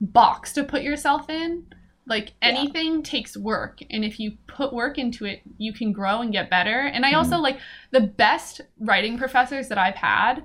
box 0.00 0.52
to 0.54 0.64
put 0.64 0.82
yourself 0.82 1.28
in. 1.28 1.66
Like 2.06 2.28
Yeah. 2.42 2.48
anything 2.48 3.02
takes 3.02 3.36
work 3.36 3.80
and 3.90 4.04
if 4.04 4.18
you 4.20 4.32
put 4.46 4.72
work 4.72 4.98
into 4.98 5.24
it, 5.26 5.42
you 5.58 5.72
can 5.72 5.92
grow 5.92 6.20
and 6.22 6.32
get 6.32 6.48
better. 6.50 6.80
And 6.80 7.04
I 7.04 7.10
Mm-hmm. 7.10 7.18
also 7.18 7.36
like 7.38 7.58
the 7.90 8.00
best 8.00 8.60
writing 8.78 9.18
professors 9.18 9.68
that 9.68 9.78
I've 9.78 9.96
had 9.96 10.44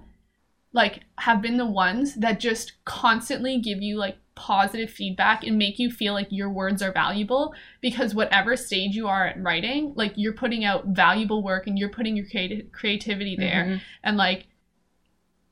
like 0.73 1.03
have 1.19 1.41
been 1.41 1.57
the 1.57 1.65
ones 1.65 2.15
that 2.15 2.39
just 2.39 2.73
constantly 2.85 3.59
give 3.59 3.81
you 3.81 3.97
like 3.97 4.17
positive 4.35 4.89
feedback 4.89 5.43
and 5.45 5.57
make 5.57 5.79
you 5.79 5.89
feel 5.89 6.13
like 6.13 6.27
your 6.29 6.49
words 6.49 6.81
are 6.81 6.91
valuable 6.91 7.53
because 7.81 8.13
whatever 8.13 8.55
stage 8.57 8.93
you 8.95 9.07
are 9.07 9.27
at 9.27 9.41
writing 9.41 9.93
like 9.95 10.11
you're 10.17 10.33
putting 10.33 10.65
out 10.65 10.85
valuable 10.87 11.41
work 11.41 11.67
and 11.67 11.79
you're 11.79 11.89
putting 11.89 12.17
your 12.17 12.25
creati- 12.25 12.69
creativity 12.73 13.35
there 13.37 13.63
Mhm. 13.65 13.81
and 14.03 14.17
like 14.17 14.47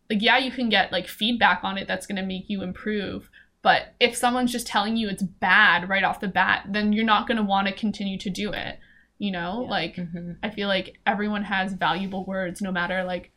like 0.09 0.21
yeah 0.21 0.37
you 0.37 0.51
can 0.51 0.69
get 0.69 0.91
like 0.91 1.07
feedback 1.07 1.63
on 1.63 1.77
it 1.77 1.87
that's 1.87 2.05
going 2.05 2.17
to 2.17 2.25
make 2.27 2.49
you 2.49 2.61
improve 2.61 3.29
but 3.61 3.93
if 4.01 4.15
someone's 4.17 4.51
just 4.51 4.67
telling 4.67 4.97
you 4.97 5.07
it's 5.07 5.23
bad 5.23 5.87
right 5.87 6.03
off 6.03 6.19
the 6.19 6.27
bat 6.27 6.65
then 6.69 6.91
you're 6.91 7.05
not 7.05 7.25
going 7.25 7.37
to 7.37 7.43
want 7.43 7.67
to 7.67 7.73
continue 7.73 8.17
to 8.17 8.29
do 8.29 8.51
it 8.51 8.79
you 9.17 9.31
know 9.31 9.61
Yeah. 9.63 9.69
like 9.69 9.95
Mhm. 9.95 10.37
i 10.43 10.49
feel 10.49 10.67
like 10.67 10.99
everyone 11.05 11.43
has 11.43 11.71
valuable 11.73 12.25
words 12.25 12.61
no 12.61 12.71
matter 12.71 13.03
like 13.05 13.31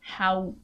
how 0.00 0.54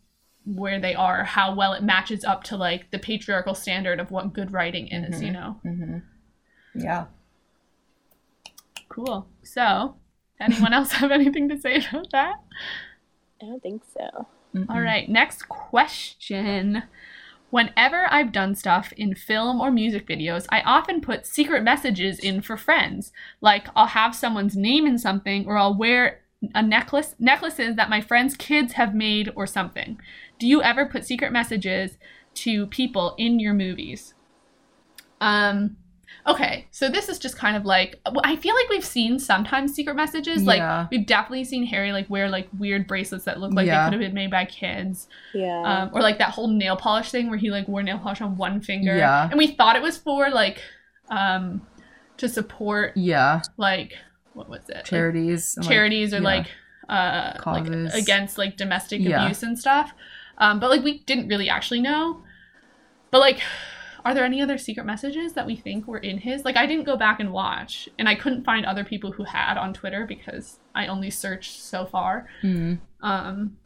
where 0.44 0.81
they 0.81 0.94
are 0.94 1.22
how 1.24 1.55
well 1.55 1.72
it 1.74 1.83
matches 1.83 2.24
up 2.24 2.42
to 2.44 2.57
like 2.57 2.90
the 2.90 2.98
patriarchal 2.98 3.55
standard 3.55 4.00
of 4.00 4.11
what 4.11 4.33
good 4.33 4.53
writing 4.53 4.88
is 4.88 5.20
you 5.22 5.29
Mhm. 5.29 5.33
know 5.33 5.61
Mhm. 5.64 6.03
yeah 6.74 7.07
cool 8.88 9.29
so 9.42 9.96
anyone 10.40 10.72
else 10.72 10.92
have 10.92 11.11
anything 11.11 11.48
to 11.48 11.59
say 11.61 11.76
about 11.90 12.11
that 12.11 12.37
i 13.42 13.46
don't 13.46 13.62
think 13.62 13.83
so. 13.92 14.26
All 14.68 14.81
right, 14.81 15.09
next 15.09 15.48
question. 15.48 16.83
Whenever 17.50 18.12
I've 18.12 18.33
done 18.33 18.57
stuff 18.57 18.92
in 18.96 19.14
film 19.14 19.61
or 19.61 19.70
music 19.70 20.09
videos, 20.09 20.44
I 20.50 20.61
often 20.62 21.00
put 21.00 21.24
secret 21.24 21.62
messages 21.62 22.18
in 22.18 22.40
for 22.42 22.57
friends. 22.57 23.12
Like 23.40 23.68
I'll 23.76 23.87
have 23.87 24.12
someone's 24.12 24.57
name 24.57 24.88
in 24.88 24.98
something 24.98 25.46
or 25.46 25.57
I'll 25.57 25.74
wear 25.79 26.22
a 26.53 26.62
necklace 26.64 27.14
necklaces 27.20 27.76
that 27.76 27.88
my 27.88 28.00
friends' 28.00 28.37
kids 28.37 28.72
have 28.72 28.92
made 28.92 29.31
or 29.37 29.46
something. 29.46 30.00
Do 30.40 30.48
you 30.48 30.61
ever 30.62 30.87
put 30.87 31.05
secret 31.07 31.31
messages 31.33 31.96
to 32.35 32.66
people 32.66 33.14
in 33.18 33.38
your 33.38 33.55
movies? 33.55 34.14
Um 35.20 35.76
okay, 36.26 36.66
so 36.70 36.88
this 36.88 37.09
is 37.09 37.18
just 37.18 37.37
kind 37.37 37.57
of 37.57 37.64
like 37.64 38.00
I 38.24 38.37
feel 38.37 38.55
like 38.55 38.68
we've 38.68 38.85
seen 38.85 39.18
sometimes 39.18 39.74
secret 39.74 39.94
messages. 39.96 40.42
Yeah. 40.42 40.48
Like 40.81 40.90
we've 40.90 41.07
definitely 41.07 41.44
seen 41.44 41.64
Harry 41.66 41.92
like 41.92 42.09
wear 42.09 42.29
like 42.29 42.48
weird 42.59 42.87
bracelets 42.87 43.24
that 43.26 43.38
look 43.38 43.53
like 43.53 43.66
Yeah. 43.66 43.85
they 43.85 43.90
could 43.96 44.00
have 44.03 44.09
been 44.09 44.14
made 44.14 44.31
by 44.31 44.44
kids. 44.46 45.09
Yeah. 45.35 45.61
Um, 45.62 45.90
or 45.92 46.00
like 46.00 46.18
that 46.18 46.31
whole 46.31 46.48
nail 46.48 46.76
polish 46.76 47.11
thing 47.11 47.29
where 47.29 47.38
he 47.38 47.50
like 47.50 47.68
wore 47.68 47.83
nail 47.83 47.98
polish 47.98 48.20
on 48.20 48.37
one 48.37 48.61
finger. 48.61 48.96
Yeah. 48.96 49.29
And 49.29 49.38
we 49.38 49.48
thought 49.48 49.76
it 49.76 49.83
was 49.83 49.98
for 49.98 50.31
like 50.31 50.61
um 51.11 51.66
to 52.16 52.29
support 52.29 52.96
Yeah, 52.96 53.42
like 53.57 53.94
what 54.35 54.48
was 54.48 54.68
it? 54.68 54.76
Like, 54.76 54.85
charities. 54.85 55.55
and, 55.57 55.64
like, 55.66 55.72
charities 55.72 56.14
or 56.14 56.18
yeah. 56.18 56.22
like 56.22 56.46
uh 56.88 57.33
like 57.46 57.66
against 57.94 58.38
like 58.38 58.57
domestic 58.57 59.00
Yeah. 59.00 59.22
abuse 59.24 59.42
and 59.42 59.59
stuff. 59.59 59.92
Um 60.40 60.59
but 60.59 60.70
like 60.70 60.83
we 60.83 60.98
didn't 61.00 61.29
really 61.29 61.48
actually 61.48 61.81
know. 61.81 62.22
But 63.12 63.20
like 63.20 63.40
are 64.05 64.14
there 64.14 64.24
any 64.24 64.40
other 64.40 64.57
secret 64.57 64.87
messages 64.87 65.35
that 65.35 65.46
we 65.46 65.55
think 65.57 65.87
were 65.87 65.98
in 65.98 66.18
his? 66.18 66.44
Like 66.44 66.57
I 66.57 66.64
didn't 66.66 66.85
go 66.85 66.96
back 66.96 67.20
and 67.20 67.33
watch 67.33 67.88
and 67.98 68.09
I 68.09 68.14
couldn't 68.14 68.44
find 68.44 68.64
other 68.64 68.83
people 68.85 69.12
who 69.12 69.24
had 69.24 69.59
on 69.59 69.74
Twitter 69.74 70.07
because 70.07 70.59
I 70.74 70.87
only 70.87 71.11
searched 71.11 71.61
so 71.61 71.85
far. 71.87 72.26
Mhm. 72.42 72.81
Um 73.03 73.57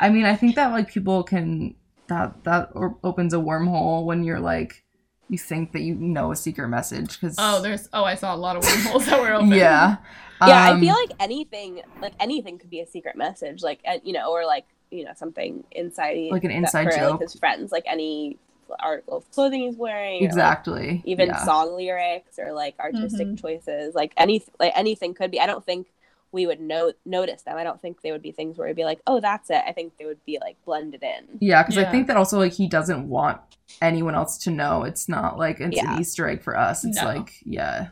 I 0.00 0.10
mean, 0.10 0.24
I 0.26 0.36
think 0.36 0.54
that 0.56 0.70
like 0.72 0.88
people 0.90 1.22
can 1.22 1.74
that 2.08 2.42
that 2.44 2.70
opens 3.04 3.34
a 3.34 3.38
wormhole 3.38 4.04
when 4.04 4.24
you're 4.24 4.40
like 4.40 4.84
you 5.30 5.36
think 5.36 5.72
that 5.72 5.82
you 5.82 5.94
know 5.94 6.32
a 6.32 6.36
secret 6.36 6.68
message 6.68 7.20
because 7.20 7.34
oh 7.38 7.60
there's 7.60 7.88
oh 7.92 8.02
I 8.04 8.14
saw 8.14 8.34
a 8.34 8.36
lot 8.36 8.56
of 8.56 8.64
wormholes 8.64 9.06
that 9.06 9.20
were 9.20 9.34
open. 9.34 9.50
yeah 9.52 9.96
yeah, 10.40 10.70
Um, 10.70 10.76
I 10.76 10.80
feel 10.80 10.94
like 10.94 11.10
anything, 11.18 11.82
like 12.00 12.12
anything, 12.20 12.58
could 12.58 12.70
be 12.70 12.80
a 12.80 12.86
secret 12.86 13.16
message, 13.16 13.60
like 13.62 13.80
you 14.04 14.12
know, 14.12 14.30
or 14.30 14.46
like 14.46 14.66
you 14.90 15.04
know, 15.04 15.12
something 15.16 15.64
inside, 15.72 16.30
Like 16.30 16.44
an 16.44 16.50
that- 16.50 16.56
inside 16.56 16.84
for, 16.92 16.98
joke. 16.98 17.10
like 17.12 17.20
his 17.22 17.34
friends, 17.34 17.72
like 17.72 17.84
any 17.86 18.38
article 18.80 19.16
of 19.16 19.30
clothing 19.30 19.62
he's 19.62 19.76
wearing, 19.76 20.16
or, 20.18 20.20
like, 20.20 20.28
exactly 20.28 21.02
even 21.06 21.28
yeah. 21.28 21.44
song 21.44 21.74
lyrics 21.74 22.38
or 22.38 22.52
like 22.52 22.74
artistic 22.78 23.26
Mhm. 23.28 23.40
choices, 23.40 23.94
like 23.94 24.12
any 24.16 24.44
like 24.60 24.72
anything 24.76 25.14
could 25.14 25.30
be. 25.30 25.40
I 25.40 25.46
don't 25.46 25.64
think 25.64 25.86
we 26.32 26.46
would 26.46 26.60
know 26.60 26.92
notice 27.06 27.40
them. 27.42 27.56
I 27.56 27.64
don't 27.64 27.80
think 27.80 28.02
they 28.02 28.12
would 28.12 28.20
be 28.20 28.30
things 28.32 28.58
where 28.58 28.66
it'd 28.66 28.76
be 28.76 28.84
like, 28.84 29.00
oh, 29.06 29.20
that's 29.20 29.48
it. 29.48 29.62
I 29.66 29.72
think 29.72 29.96
they 29.96 30.04
would 30.04 30.22
be 30.26 30.38
like 30.42 30.62
blended 30.66 31.02
in. 31.02 31.38
Yeah, 31.40 31.62
because 31.62 31.76
Yeah. 31.76 31.88
I 31.88 31.90
think 31.90 32.06
that 32.08 32.18
also 32.18 32.38
like 32.38 32.52
he 32.52 32.68
doesn't 32.68 33.08
want 33.08 33.40
anyone 33.80 34.14
else 34.14 34.36
to 34.44 34.50
know. 34.50 34.82
It's 34.84 35.08
not 35.08 35.38
like 35.38 35.60
it's 35.60 35.74
Yeah. 35.74 35.94
an 35.94 36.00
Easter 36.00 36.28
egg 36.28 36.42
for 36.42 36.54
us. 36.54 36.84
It's 36.84 37.00
No. 37.00 37.06
like 37.08 37.32
yeah. 37.44 37.88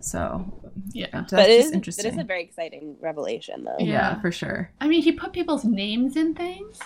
So 0.00 0.62
Yeah. 0.92 1.06
that's 1.12 1.32
but 1.32 1.48
it 1.50 1.56
just 1.58 1.66
is, 1.68 1.72
interesting. 1.72 2.06
it 2.06 2.12
is 2.14 2.18
a 2.18 2.24
very 2.24 2.42
exciting 2.42 2.96
revelation, 3.00 3.64
though. 3.64 3.76
yeah. 3.78 3.86
Yeah. 4.14 4.20
for 4.20 4.30
sure. 4.32 4.70
I 4.80 4.88
mean, 4.88 5.02
he 5.02 5.12
put 5.12 5.32
people's 5.32 5.64
names 5.64 6.16
in 6.16 6.34
things. 6.34 6.78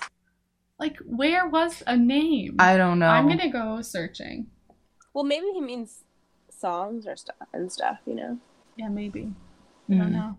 Like, 0.79 0.97
where 1.05 1.47
was 1.49 1.83
a 1.87 1.97
name? 1.97 2.57
I 2.59 2.77
don't 2.77 2.99
know. 2.99 3.09
I'm 3.09 3.29
gonna 3.29 3.51
go 3.51 3.83
searching. 3.83 4.47
Well, 5.13 5.25
maybe 5.25 5.47
he 5.53 5.61
means 5.61 6.05
songs 6.51 7.07
or 7.07 7.17
stuff 7.17 7.37
and 7.53 7.71
stuff. 7.71 7.99
You 8.07 8.15
know. 8.15 8.39
Yeah, 8.77 8.89
maybe. 8.89 9.33
I 9.91 9.95
don't 9.95 10.09
Mm. 10.09 10.13
know. 10.13 10.37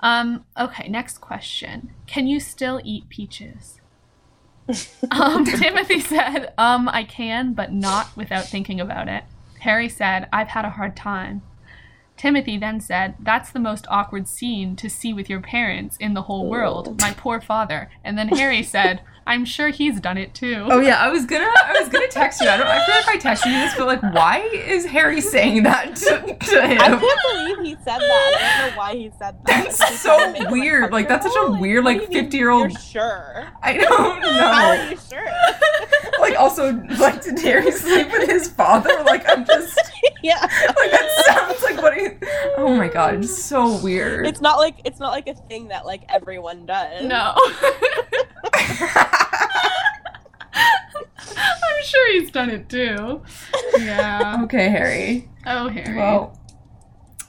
Um. 0.00 0.44
Okay. 0.58 0.88
Next 0.88 1.18
question. 1.22 1.92
Can 2.06 2.26
you 2.26 2.38
still 2.40 2.80
eat 2.84 3.08
peaches? 3.08 3.80
um. 5.10 5.44
Timothy 5.46 6.00
said, 6.00 6.52
"Um, 6.58 6.88
I 6.90 7.04
can, 7.04 7.54
but 7.54 7.72
not 7.72 8.14
without 8.16 8.44
thinking 8.44 8.78
about 8.80 9.08
it." 9.08 9.24
Harry 9.60 9.88
said, 9.88 10.28
"I've 10.32 10.48
had 10.48 10.64
a 10.66 10.70
hard 10.70 10.96
time." 10.96 11.40
Timothy 12.16 12.56
then 12.56 12.80
said, 12.80 13.14
That's 13.20 13.50
the 13.50 13.58
most 13.58 13.86
awkward 13.88 14.26
scene 14.26 14.76
to 14.76 14.88
see 14.88 15.12
with 15.12 15.28
your 15.28 15.40
parents 15.40 15.96
in 15.98 16.14
the 16.14 16.22
whole 16.22 16.48
world. 16.48 17.00
My 17.00 17.12
poor 17.12 17.40
father. 17.40 17.90
And 18.02 18.16
then 18.16 18.28
Harry 18.28 18.62
said, 18.62 19.02
I'm 19.28 19.44
sure 19.44 19.68
he's 19.70 20.00
done 20.00 20.18
it 20.18 20.34
too. 20.34 20.66
Oh 20.70 20.80
yeah, 20.80 20.98
I 20.98 21.08
was 21.08 21.26
gonna 21.26 21.44
I 21.64 21.76
was 21.80 21.88
gonna 21.88 22.06
text 22.08 22.40
you. 22.40 22.48
I 22.48 22.56
don't 22.56 22.66
I 22.66 22.84
feel 22.86 22.94
like 22.94 23.08
I 23.08 23.34
texted 23.34 23.46
you 23.46 23.58
this, 23.58 23.74
but 23.76 23.86
like 23.86 24.02
why 24.14 24.38
is 24.38 24.84
Harry 24.86 25.20
saying 25.20 25.64
that 25.64 25.96
to, 25.96 26.36
to 26.36 26.66
him? 26.66 26.80
I 26.80 26.88
can't 26.88 27.00
believe 27.00 27.58
he 27.66 27.74
said 27.84 27.98
that. 27.98 28.36
I 28.38 28.60
don't 28.62 28.70
know 28.70 28.78
why 28.78 28.94
he 28.94 29.10
said 29.18 29.36
that. 29.44 29.46
That's 29.46 29.78
Did 29.78 29.98
so 29.98 30.16
try 30.16 30.26
to 30.26 30.32
make 30.32 30.42
him 30.42 30.50
weird. 30.52 30.92
Like, 30.92 31.08
that's 31.08 31.26
such 31.26 31.34
a 31.36 31.50
weird, 31.50 31.84
like, 31.84 32.00
what 32.02 32.10
do 32.10 32.16
you 32.16 32.22
mean 32.22 32.30
50-year-old 32.30 32.70
You're 32.70 32.80
sure? 32.80 33.48
I 33.62 33.76
don't 33.76 34.22
How 34.22 34.70
are 34.70 34.76
know. 34.76 34.90
you 34.90 34.96
sure? 35.10 35.26
Like 36.18 36.34
also 36.40 36.72
like 36.98 37.22
did 37.22 37.38
Harry 37.40 37.70
sleep 37.70 38.10
with 38.10 38.28
his 38.28 38.48
father? 38.48 38.90
Like 39.04 39.28
I'm 39.28 39.44
just 39.44 39.78
yeah. 40.22 40.40
like 40.40 40.90
that 40.90 41.24
sounds 41.26 41.62
like 41.62 41.76
what 41.82 41.94
he 41.94 42.08
Oh 42.56 42.74
my 42.74 42.88
god, 42.88 43.16
it's 43.16 43.44
so 43.44 43.76
weird. 43.82 44.26
It's 44.26 44.40
not 44.40 44.56
like 44.56 44.76
it's 44.84 44.98
not 44.98 45.10
like 45.10 45.28
a 45.28 45.34
thing 45.34 45.68
that 45.68 45.84
like 45.84 46.02
everyone 46.08 46.64
does. 46.66 47.04
No. 47.04 47.34
I'm 51.36 51.82
sure 51.84 52.12
he's 52.12 52.30
done 52.30 52.50
it 52.50 52.68
too. 52.68 53.22
Yeah. 53.78 54.40
okay, 54.44 54.68
Harry. 54.68 55.28
Oh, 55.46 55.68
Harry. 55.68 55.96
Well, 55.96 56.38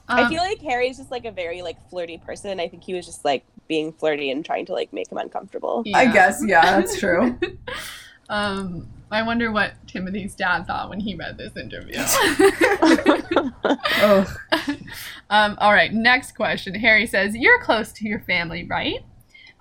I 0.07 0.23
Um, 0.23 0.29
feel 0.29 0.41
like 0.41 0.61
Harry's 0.61 0.97
just 0.97 1.11
like 1.11 1.25
a 1.25 1.31
very 1.31 1.61
like 1.61 1.77
flirty 1.89 2.17
person. 2.17 2.59
I 2.59 2.67
think 2.67 2.83
he 2.83 2.93
was 2.93 3.05
just 3.05 3.25
like 3.25 3.45
being 3.67 3.91
flirty 3.93 4.31
and 4.31 4.45
trying 4.45 4.65
to 4.67 4.73
like 4.73 4.93
make 4.93 5.11
him 5.11 5.17
uncomfortable. 5.17 5.83
I 5.93 6.05
guess 6.07 6.41
yeah, 6.45 6.79
that's 6.79 6.97
true. 6.99 7.37
Um, 8.29 8.87
I 9.11 9.23
wonder 9.23 9.51
what 9.51 9.73
Timothy's 9.87 10.35
dad 10.35 10.67
thought 10.67 10.89
when 10.89 10.99
he 10.99 11.15
read 11.15 11.37
this 11.37 11.55
interview. 11.55 11.97
Ugh. 14.01 14.27
um, 15.29 15.57
all 15.59 15.73
right, 15.73 15.91
next 15.93 16.33
question. 16.35 16.75
Harry 16.75 17.05
says, 17.07 17.35
You're 17.35 17.61
close 17.61 17.91
to 17.93 18.07
your 18.07 18.19
family, 18.21 18.65
right? 18.65 18.99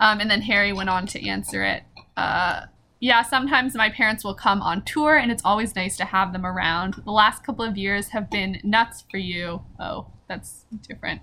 Um, 0.00 0.20
and 0.20 0.30
then 0.30 0.42
Harry 0.42 0.72
went 0.72 0.90
on 0.90 1.06
to 1.08 1.28
answer 1.28 1.62
it. 1.64 1.82
Uh, 2.16 2.62
yeah, 3.00 3.22
sometimes 3.22 3.74
my 3.74 3.90
parents 3.90 4.24
will 4.24 4.34
come 4.34 4.62
on 4.62 4.82
tour, 4.82 5.16
and 5.16 5.30
it's 5.30 5.44
always 5.44 5.74
nice 5.74 5.96
to 5.98 6.04
have 6.04 6.32
them 6.32 6.46
around. 6.46 6.94
The 7.04 7.10
last 7.12 7.44
couple 7.44 7.64
of 7.64 7.76
years 7.76 8.08
have 8.08 8.30
been 8.30 8.58
nuts 8.64 9.04
for 9.10 9.18
you. 9.18 9.62
Oh, 9.78 10.06
that's 10.28 10.64
different. 10.88 11.20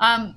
Um, 0.00 0.34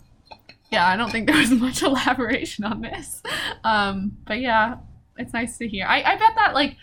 yeah, 0.71 0.87
I 0.87 0.95
don't 0.95 1.11
think 1.11 1.27
there 1.27 1.37
was 1.37 1.51
much 1.51 1.83
elaboration 1.83 2.63
on 2.63 2.81
this. 2.81 3.21
Um, 3.63 4.17
but 4.25 4.39
yeah, 4.39 4.77
it's 5.17 5.33
nice 5.33 5.57
to 5.57 5.67
hear. 5.67 5.85
I, 5.85 6.01
I 6.03 6.15
bet 6.15 6.35
that, 6.35 6.53
like, 6.53 6.77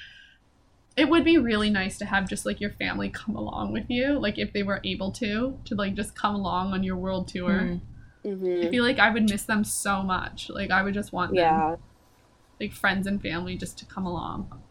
it 0.96 1.08
would 1.08 1.24
be 1.24 1.38
really 1.38 1.70
nice 1.70 1.98
to 1.98 2.04
have 2.04 2.28
just 2.28 2.46
like 2.46 2.60
your 2.60 2.70
family 2.70 3.08
come 3.08 3.34
along 3.34 3.72
with 3.72 3.88
you, 3.88 4.18
like 4.18 4.38
if 4.38 4.52
they 4.52 4.62
were 4.62 4.80
able 4.84 5.10
to, 5.12 5.58
to 5.64 5.74
like 5.74 5.94
just 5.94 6.14
come 6.14 6.34
along 6.34 6.72
on 6.72 6.84
your 6.84 6.96
world 6.96 7.26
tour. 7.28 7.80
Mm. 8.26 8.66
I 8.66 8.70
feel 8.70 8.84
like 8.84 8.98
I 8.98 9.10
would 9.10 9.28
miss 9.28 9.42
them 9.42 9.64
so 9.64 10.02
much. 10.02 10.48
Like 10.48 10.70
I 10.70 10.82
would 10.82 10.94
just 10.94 11.12
want 11.12 11.32
them, 11.32 11.38
Yeah. 11.38 11.76
Like 12.60 12.72
friends 12.72 13.06
and 13.06 13.20
family, 13.20 13.56
just 13.56 13.78
to 13.78 13.84
come 13.86 14.06
along. 14.06 14.62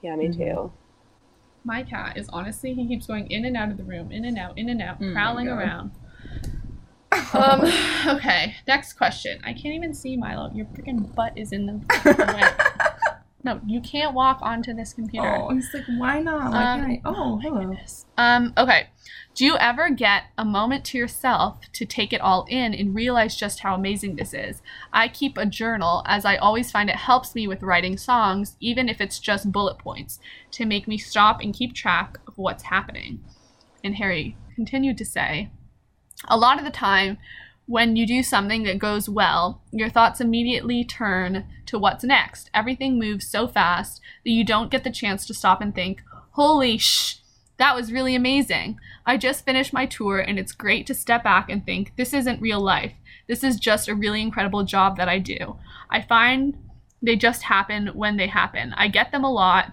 Yeah, 0.00 0.16
me 0.16 0.28
Mhm. 0.28 0.36
too. 0.36 0.72
My 1.64 1.82
cat 1.84 2.16
is 2.16 2.28
honestly, 2.30 2.74
he 2.74 2.86
keeps 2.88 3.06
going 3.06 3.30
in 3.30 3.44
and 3.44 3.56
out 3.56 3.70
of 3.70 3.76
the 3.76 3.84
room, 3.84 4.10
in 4.10 4.24
and 4.24 4.36
out, 4.36 4.58
in 4.58 4.68
and 4.68 4.82
out, 4.82 4.96
Oh 5.00 5.12
prowling 5.12 5.46
God. 5.46 5.58
around. 5.58 5.90
Um, 7.34 7.60
okay, 8.16 8.56
next 8.66 8.94
question. 8.94 9.38
I 9.44 9.52
can't 9.52 9.74
even 9.74 9.94
see 9.94 10.16
Milo. 10.16 10.50
Your 10.54 10.66
freaking 10.66 11.14
butt 11.14 11.36
is 11.36 11.52
in 11.52 11.66
the 11.66 11.72
way. 12.34 12.91
No, 13.44 13.60
you 13.66 13.80
can't 13.80 14.14
walk 14.14 14.38
onto 14.40 14.72
this 14.72 14.92
computer. 14.94 15.26
Oh, 15.26 15.52
he's 15.52 15.68
like, 15.74 15.84
why 15.98 16.20
not? 16.20 16.52
Why 16.52 16.62
Um, 16.74 16.80
can't 16.80 16.92
I? 16.92 17.00
Oh, 17.04 17.36
my 17.36 17.42
hello. 17.42 17.76
Um, 18.16 18.52
okay. 18.56 18.88
Do 19.34 19.44
you 19.44 19.56
ever 19.56 19.90
get 19.90 20.24
a 20.38 20.44
moment 20.44 20.84
to 20.86 20.98
yourself 20.98 21.58
to 21.72 21.84
take 21.84 22.12
it 22.12 22.20
all 22.20 22.46
in 22.48 22.72
and 22.74 22.94
realize 22.94 23.34
just 23.34 23.60
how 23.60 23.74
amazing 23.74 24.14
this 24.16 24.32
is? 24.32 24.62
I 24.92 25.08
keep 25.08 25.36
a 25.36 25.46
journal 25.46 26.02
as 26.06 26.24
I 26.24 26.36
always 26.36 26.70
find 26.70 26.88
it 26.88 26.96
helps 26.96 27.34
me 27.34 27.48
with 27.48 27.62
writing 27.62 27.96
songs, 27.96 28.56
even 28.60 28.88
if 28.88 29.00
it's 29.00 29.18
just 29.18 29.50
bullet 29.50 29.78
points, 29.78 30.20
to 30.52 30.66
make 30.66 30.86
me 30.86 30.98
stop 30.98 31.40
and 31.40 31.54
keep 31.54 31.74
track 31.74 32.18
of 32.28 32.38
what's 32.38 32.64
happening. 32.64 33.24
And 33.82 33.96
Harry 33.96 34.36
continued 34.54 34.98
to 34.98 35.04
say, 35.04 35.50
a 36.28 36.36
lot 36.36 36.58
of 36.58 36.64
the 36.64 36.70
time, 36.70 37.18
when 37.72 37.96
you 37.96 38.06
do 38.06 38.22
something 38.22 38.64
that 38.64 38.78
goes 38.78 39.08
well, 39.08 39.62
your 39.70 39.88
thoughts 39.88 40.20
immediately 40.20 40.84
turn 40.84 41.46
to 41.64 41.78
what's 41.78 42.04
next. 42.04 42.50
Everything 42.52 42.98
moves 42.98 43.26
so 43.26 43.48
fast 43.48 43.98
that 44.26 44.30
you 44.30 44.44
don't 44.44 44.70
get 44.70 44.84
the 44.84 44.90
chance 44.90 45.24
to 45.24 45.32
stop 45.32 45.62
and 45.62 45.74
think, 45.74 46.02
holy 46.32 46.76
sh, 46.76 47.20
that 47.56 47.74
was 47.74 47.90
really 47.90 48.14
amazing. 48.14 48.78
I 49.06 49.16
just 49.16 49.46
finished 49.46 49.72
my 49.72 49.86
tour 49.86 50.18
and 50.18 50.38
it's 50.38 50.52
great 50.52 50.86
to 50.88 50.94
step 50.94 51.24
back 51.24 51.48
and 51.48 51.64
think, 51.64 51.96
this 51.96 52.12
isn't 52.12 52.42
real 52.42 52.60
life. 52.60 52.92
This 53.26 53.42
is 53.42 53.56
just 53.56 53.88
a 53.88 53.94
really 53.94 54.20
incredible 54.20 54.64
job 54.64 54.98
that 54.98 55.08
I 55.08 55.18
do. 55.18 55.56
I 55.88 56.02
find 56.02 56.58
they 57.00 57.16
just 57.16 57.44
happen 57.44 57.86
when 57.94 58.18
they 58.18 58.26
happen. 58.26 58.74
I 58.76 58.88
get 58.88 59.12
them 59.12 59.24
a 59.24 59.32
lot 59.32 59.72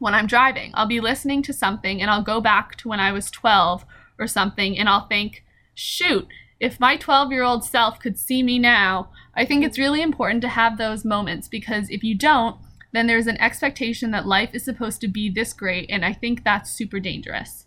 when 0.00 0.14
I'm 0.14 0.26
driving. 0.26 0.72
I'll 0.74 0.88
be 0.88 0.98
listening 0.98 1.44
to 1.44 1.52
something 1.52 2.02
and 2.02 2.10
I'll 2.10 2.24
go 2.24 2.40
back 2.40 2.74
to 2.78 2.88
when 2.88 2.98
I 2.98 3.12
was 3.12 3.30
12 3.30 3.84
or 4.18 4.26
something 4.26 4.76
and 4.76 4.88
I'll 4.88 5.06
think, 5.06 5.44
shoot, 5.76 6.26
if 6.60 6.78
my 6.78 6.96
12 6.96 7.32
year 7.32 7.42
old 7.42 7.64
self 7.64 7.98
could 7.98 8.18
see 8.18 8.42
me 8.42 8.58
now, 8.58 9.10
I 9.34 9.46
think 9.46 9.64
it's 9.64 9.78
really 9.78 10.02
important 10.02 10.42
to 10.42 10.48
have 10.48 10.76
those 10.76 11.04
moments 11.04 11.48
because 11.48 11.88
if 11.88 12.04
you 12.04 12.14
don't, 12.14 12.56
then 12.92 13.06
there's 13.06 13.26
an 13.26 13.40
expectation 13.40 14.10
that 14.10 14.26
life 14.26 14.50
is 14.52 14.64
supposed 14.64 15.00
to 15.00 15.08
be 15.08 15.30
this 15.30 15.52
great, 15.52 15.88
and 15.88 16.04
I 16.04 16.12
think 16.12 16.44
that's 16.44 16.70
super 16.70 16.98
dangerous. 16.98 17.66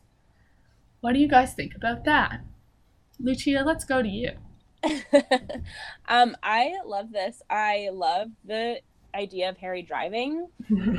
What 1.01 1.13
do 1.13 1.19
you 1.19 1.27
guys 1.27 1.53
think 1.53 1.73
about 1.75 2.05
that? 2.05 2.41
Lucia, 3.19 3.63
let's 3.65 3.85
go 3.85 4.01
to 4.01 4.07
you. 4.07 4.31
um, 6.09 6.35
I 6.43 6.73
love 6.85 7.11
this. 7.11 7.41
I 7.49 7.89
love 7.93 8.31
the 8.43 8.81
idea 9.15 9.49
of 9.49 9.57
Harry 9.57 9.81
driving. 9.81 10.47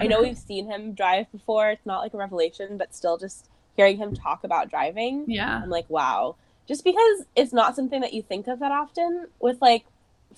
I 0.00 0.06
know 0.06 0.22
we've 0.22 0.38
seen 0.38 0.70
him 0.70 0.94
drive 0.94 1.30
before. 1.32 1.70
It's 1.70 1.84
not 1.84 2.00
like 2.00 2.14
a 2.14 2.16
revelation, 2.16 2.78
but 2.78 2.94
still 2.94 3.18
just 3.18 3.50
hearing 3.76 3.98
him 3.98 4.14
talk 4.14 4.44
about 4.44 4.70
driving, 4.70 5.24
Yeah. 5.28 5.60
I'm 5.62 5.70
like, 5.70 5.88
wow. 5.90 6.36
Just 6.66 6.84
because 6.84 7.24
it's 7.36 7.52
not 7.52 7.76
something 7.76 8.00
that 8.00 8.14
you 8.14 8.22
think 8.22 8.46
of 8.48 8.60
that 8.60 8.72
often 8.72 9.28
with 9.40 9.60
like 9.60 9.84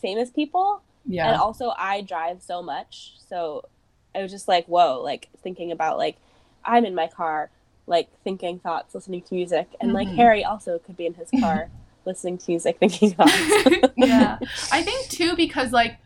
famous 0.01 0.31
people. 0.31 0.83
Yeah. 1.07 1.29
And 1.29 1.37
also 1.37 1.73
I 1.79 2.01
drive 2.01 2.43
so 2.43 2.63
much. 2.63 3.15
So 3.29 3.65
I 4.15 4.23
was 4.23 4.31
just 4.31 4.49
like, 4.49 4.67
whoa, 4.67 5.01
like 5.03 5.29
thinking 5.43 5.71
about 5.71 5.99
like 5.99 6.17
I'm 6.65 6.85
in 6.85 6.95
my 6.95 7.07
car, 7.07 7.51
like 7.87 8.09
thinking 8.25 8.59
thoughts, 8.59 8.95
listening 8.95 9.23
to 9.23 9.35
music. 9.35 9.69
And 9.81 9.93
like 9.93 10.09
Mhm. 10.09 10.17
Harry 10.17 10.45
also 10.45 10.79
could 10.79 10.97
be 10.97 11.07
in 11.07 11.15
his 11.15 11.31
car 11.31 11.71
listening 12.05 12.39
to 12.39 12.51
music, 12.51 12.79
thinking 12.79 13.13
thoughts. 13.13 13.33
yeah. 13.97 14.39
I 14.73 14.83
think 14.83 15.09
too 15.09 15.37
because 15.37 15.73
like 15.73 15.99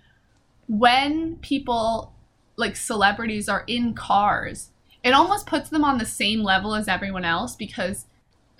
when 0.68 1.36
people 1.36 2.12
like 2.56 2.76
celebrities 2.76 3.48
are 3.48 3.64
in 3.66 3.94
cars, 3.94 4.70
it 5.02 5.12
almost 5.12 5.46
puts 5.46 5.70
them 5.70 5.84
on 5.84 5.96
the 5.98 6.04
same 6.06 6.42
level 6.42 6.74
as 6.74 6.88
everyone 6.88 7.24
else 7.24 7.56
because 7.56 8.04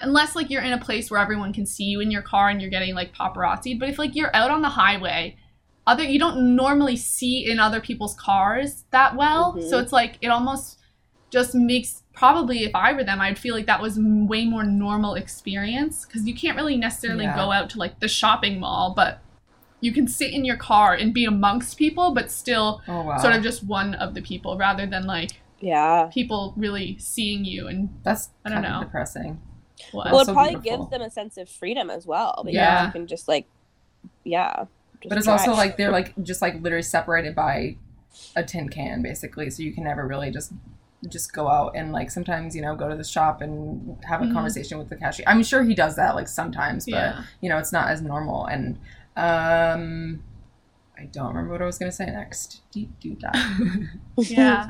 unless 0.00 0.34
like 0.36 0.50
you're 0.50 0.62
in 0.62 0.72
a 0.72 0.78
place 0.80 1.10
where 1.10 1.20
everyone 1.20 1.52
can 1.52 1.66
see 1.66 1.84
you 1.84 2.00
in 2.00 2.10
your 2.10 2.22
car 2.22 2.48
and 2.48 2.60
you're 2.60 2.70
getting 2.70 2.94
like 2.94 3.14
paparazzi, 3.14 3.78
but 3.78 3.88
if 3.88 3.98
like 3.98 4.14
you're 4.14 4.34
out 4.34 4.50
on 4.50 4.62
the 4.62 4.68
highway, 4.68 5.36
other 5.86 6.02
you 6.04 6.18
don't 6.18 6.54
normally 6.56 6.96
see 6.96 7.50
in 7.50 7.58
other 7.58 7.80
people's 7.80 8.14
cars 8.14 8.84
that 8.90 9.16
well. 9.16 9.54
Mhm. 9.54 9.68
So 9.68 9.78
it's 9.78 9.92
like 9.92 10.16
it 10.20 10.28
almost 10.28 10.78
just 11.30 11.54
makes 11.54 12.02
probably 12.12 12.64
if 12.64 12.74
I 12.74 12.92
were 12.92 13.04
them, 13.04 13.20
I'd 13.20 13.38
feel 13.38 13.54
like 13.54 13.66
that 13.66 13.80
was 13.80 13.98
way 13.98 14.44
more 14.44 14.64
normal 14.64 15.14
experience 15.14 16.04
because 16.04 16.26
you 16.26 16.34
can't 16.34 16.56
really 16.56 16.76
necessarily 16.76 17.24
Yeah. 17.24 17.36
go 17.36 17.50
out 17.52 17.70
to 17.70 17.78
like 17.78 18.00
the 18.00 18.08
shopping 18.08 18.60
mall, 18.60 18.92
but 18.94 19.20
you 19.80 19.92
can 19.92 20.06
sit 20.06 20.32
in 20.32 20.44
your 20.44 20.56
car 20.58 20.92
and 20.94 21.14
be 21.14 21.24
amongst 21.24 21.78
people, 21.78 22.12
but 22.12 22.30
still 22.30 22.82
oh 22.88 23.02
wow. 23.02 23.16
sort 23.18 23.34
of 23.34 23.42
just 23.42 23.64
one 23.64 23.94
of 23.94 24.14
the 24.14 24.20
people 24.22 24.58
rather 24.58 24.86
than 24.86 25.06
like 25.06 25.40
yeah. 25.60 26.08
people 26.12 26.52
really 26.56 26.96
seeing 26.98 27.44
you 27.44 27.68
and 27.68 27.88
That's 28.02 28.30
I 28.44 28.50
don't 28.50 28.62
know. 28.62 28.80
depressing. 28.82 29.40
What. 29.92 30.04
That's 30.04 30.12
Well, 30.12 30.22
it 30.22 30.26
so 30.26 30.32
probably 30.32 30.56
beautiful. 30.56 30.86
gives 30.86 30.90
them 30.90 31.02
a 31.02 31.10
sense 31.10 31.36
of 31.36 31.48
freedom 31.48 31.90
as 31.90 32.06
well. 32.06 32.42
Because 32.44 32.54
Yeah. 32.54 32.86
you 32.86 32.92
can 32.92 33.06
just 33.06 33.28
like, 33.28 33.46
yeah. 34.24 34.64
just 35.00 35.08
But 35.08 35.18
it's 35.18 35.28
also 35.28 35.52
like 35.52 35.76
they're 35.76 35.90
like 35.90 36.14
just 36.22 36.42
like 36.42 36.60
literally 36.62 36.82
separated 36.82 37.34
by 37.34 37.76
a 38.36 38.42
tin 38.42 38.68
can 38.68 39.02
basically, 39.02 39.48
so 39.50 39.62
you 39.62 39.72
can 39.72 39.84
never 39.84 40.06
really 40.06 40.30
just 40.30 40.52
just 41.08 41.32
go 41.32 41.48
out 41.48 41.74
and 41.74 41.92
like 41.92 42.10
sometimes 42.10 42.54
you 42.54 42.60
know 42.60 42.76
go 42.76 42.86
to 42.86 42.94
the 42.94 43.04
shop 43.04 43.40
and 43.40 43.96
have 44.04 44.20
a 44.20 44.26
Mhm. 44.26 44.34
conversation 44.34 44.76
with 44.78 44.90
the 44.90 44.96
cashier. 44.96 45.24
I'm 45.26 45.42
sure 45.42 45.62
he 45.62 45.74
does 45.74 45.96
that 45.96 46.14
like 46.14 46.28
sometimes, 46.28 46.84
but 46.84 46.90
Yeah. 46.92 47.22
you 47.40 47.48
know 47.48 47.56
it's 47.56 47.72
not 47.72 47.88
as 47.88 48.02
normal. 48.02 48.44
And 48.46 48.78
um, 49.16 50.22
I 50.98 51.04
don't 51.06 51.28
remember 51.28 51.52
what 51.52 51.62
I 51.62 51.64
was 51.64 51.78
gonna 51.78 51.92
say 51.92 52.04
next. 52.06 52.60
Do 52.72 52.86
do 53.00 53.16
that. 53.22 53.88
yeah 54.18 54.68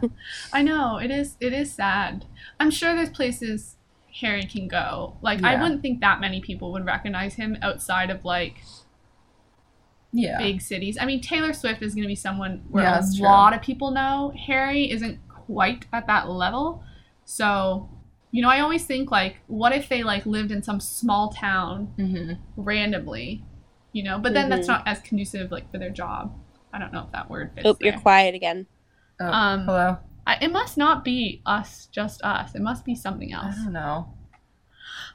i 0.52 0.62
know 0.62 0.98
it 0.98 1.10
is 1.10 1.36
it 1.40 1.52
is 1.52 1.72
sad 1.72 2.24
i'm 2.60 2.70
sure 2.70 2.94
there's 2.94 3.10
places 3.10 3.76
harry 4.12 4.44
can 4.44 4.66
go 4.68 5.16
like 5.22 5.42
i 5.44 5.54
wouldn't 5.60 5.82
think 5.82 6.00
that 6.00 6.20
many 6.20 6.40
people 6.40 6.72
would 6.72 6.84
recognize 6.84 7.34
him 7.34 7.56
outside 7.62 8.10
of 8.10 8.24
like 8.24 8.56
yeah. 10.12 10.38
big 10.38 10.60
cities 10.60 10.98
i 11.00 11.04
mean 11.06 11.20
taylor 11.20 11.52
swift 11.52 11.82
is 11.82 11.94
going 11.94 12.02
to 12.02 12.08
be 12.08 12.16
someone 12.16 12.64
where 12.68 12.84
Yeah, 12.84 12.90
a 12.90 12.94
that's 12.96 13.16
true. 13.16 13.26
lot 13.26 13.54
of 13.54 13.62
people 13.62 13.90
know 13.92 14.32
harry 14.36 14.90
isn't 14.90 15.18
quite 15.28 15.86
at 15.92 16.06
that 16.08 16.28
level 16.28 16.82
so 17.24 17.88
you 18.32 18.42
know 18.42 18.48
i 18.48 18.58
always 18.60 18.84
think 18.84 19.10
like 19.10 19.36
what 19.46 19.72
if 19.72 19.88
they 19.88 20.02
like 20.02 20.26
lived 20.26 20.50
in 20.50 20.62
some 20.62 20.80
small 20.80 21.30
town 21.30 21.92
hmm 21.96 22.32
randomly 22.56 23.44
you 23.92 24.02
know 24.02 24.18
but 24.18 24.34
then 24.34 24.48
that's 24.48 24.66
Mhm. 24.66 24.68
not 24.68 24.82
as 24.88 24.98
conducive 25.00 25.50
like 25.52 25.70
for 25.70 25.78
their 25.78 25.90
job 25.90 26.34
i 26.72 26.78
don't 26.78 26.92
know 26.92 27.04
if 27.04 27.12
that 27.12 27.30
word 27.30 27.52
fits 27.54 27.68
Oh, 27.68 27.76
you're 27.80 27.98
quiet 28.00 28.34
again. 28.34 28.66
Oh, 29.20 29.26
Um, 29.32 29.64
hello. 29.64 29.98
I, 30.26 30.38
it 30.42 30.52
must 30.52 30.76
not 30.76 31.04
be 31.04 31.42
us, 31.46 31.86
just 31.90 32.22
us. 32.22 32.54
It 32.54 32.60
must 32.62 32.84
be 32.84 32.94
something 32.94 33.32
else. 33.32 33.54
I 33.60 33.64
don't 33.64 33.72
know. 33.72 34.14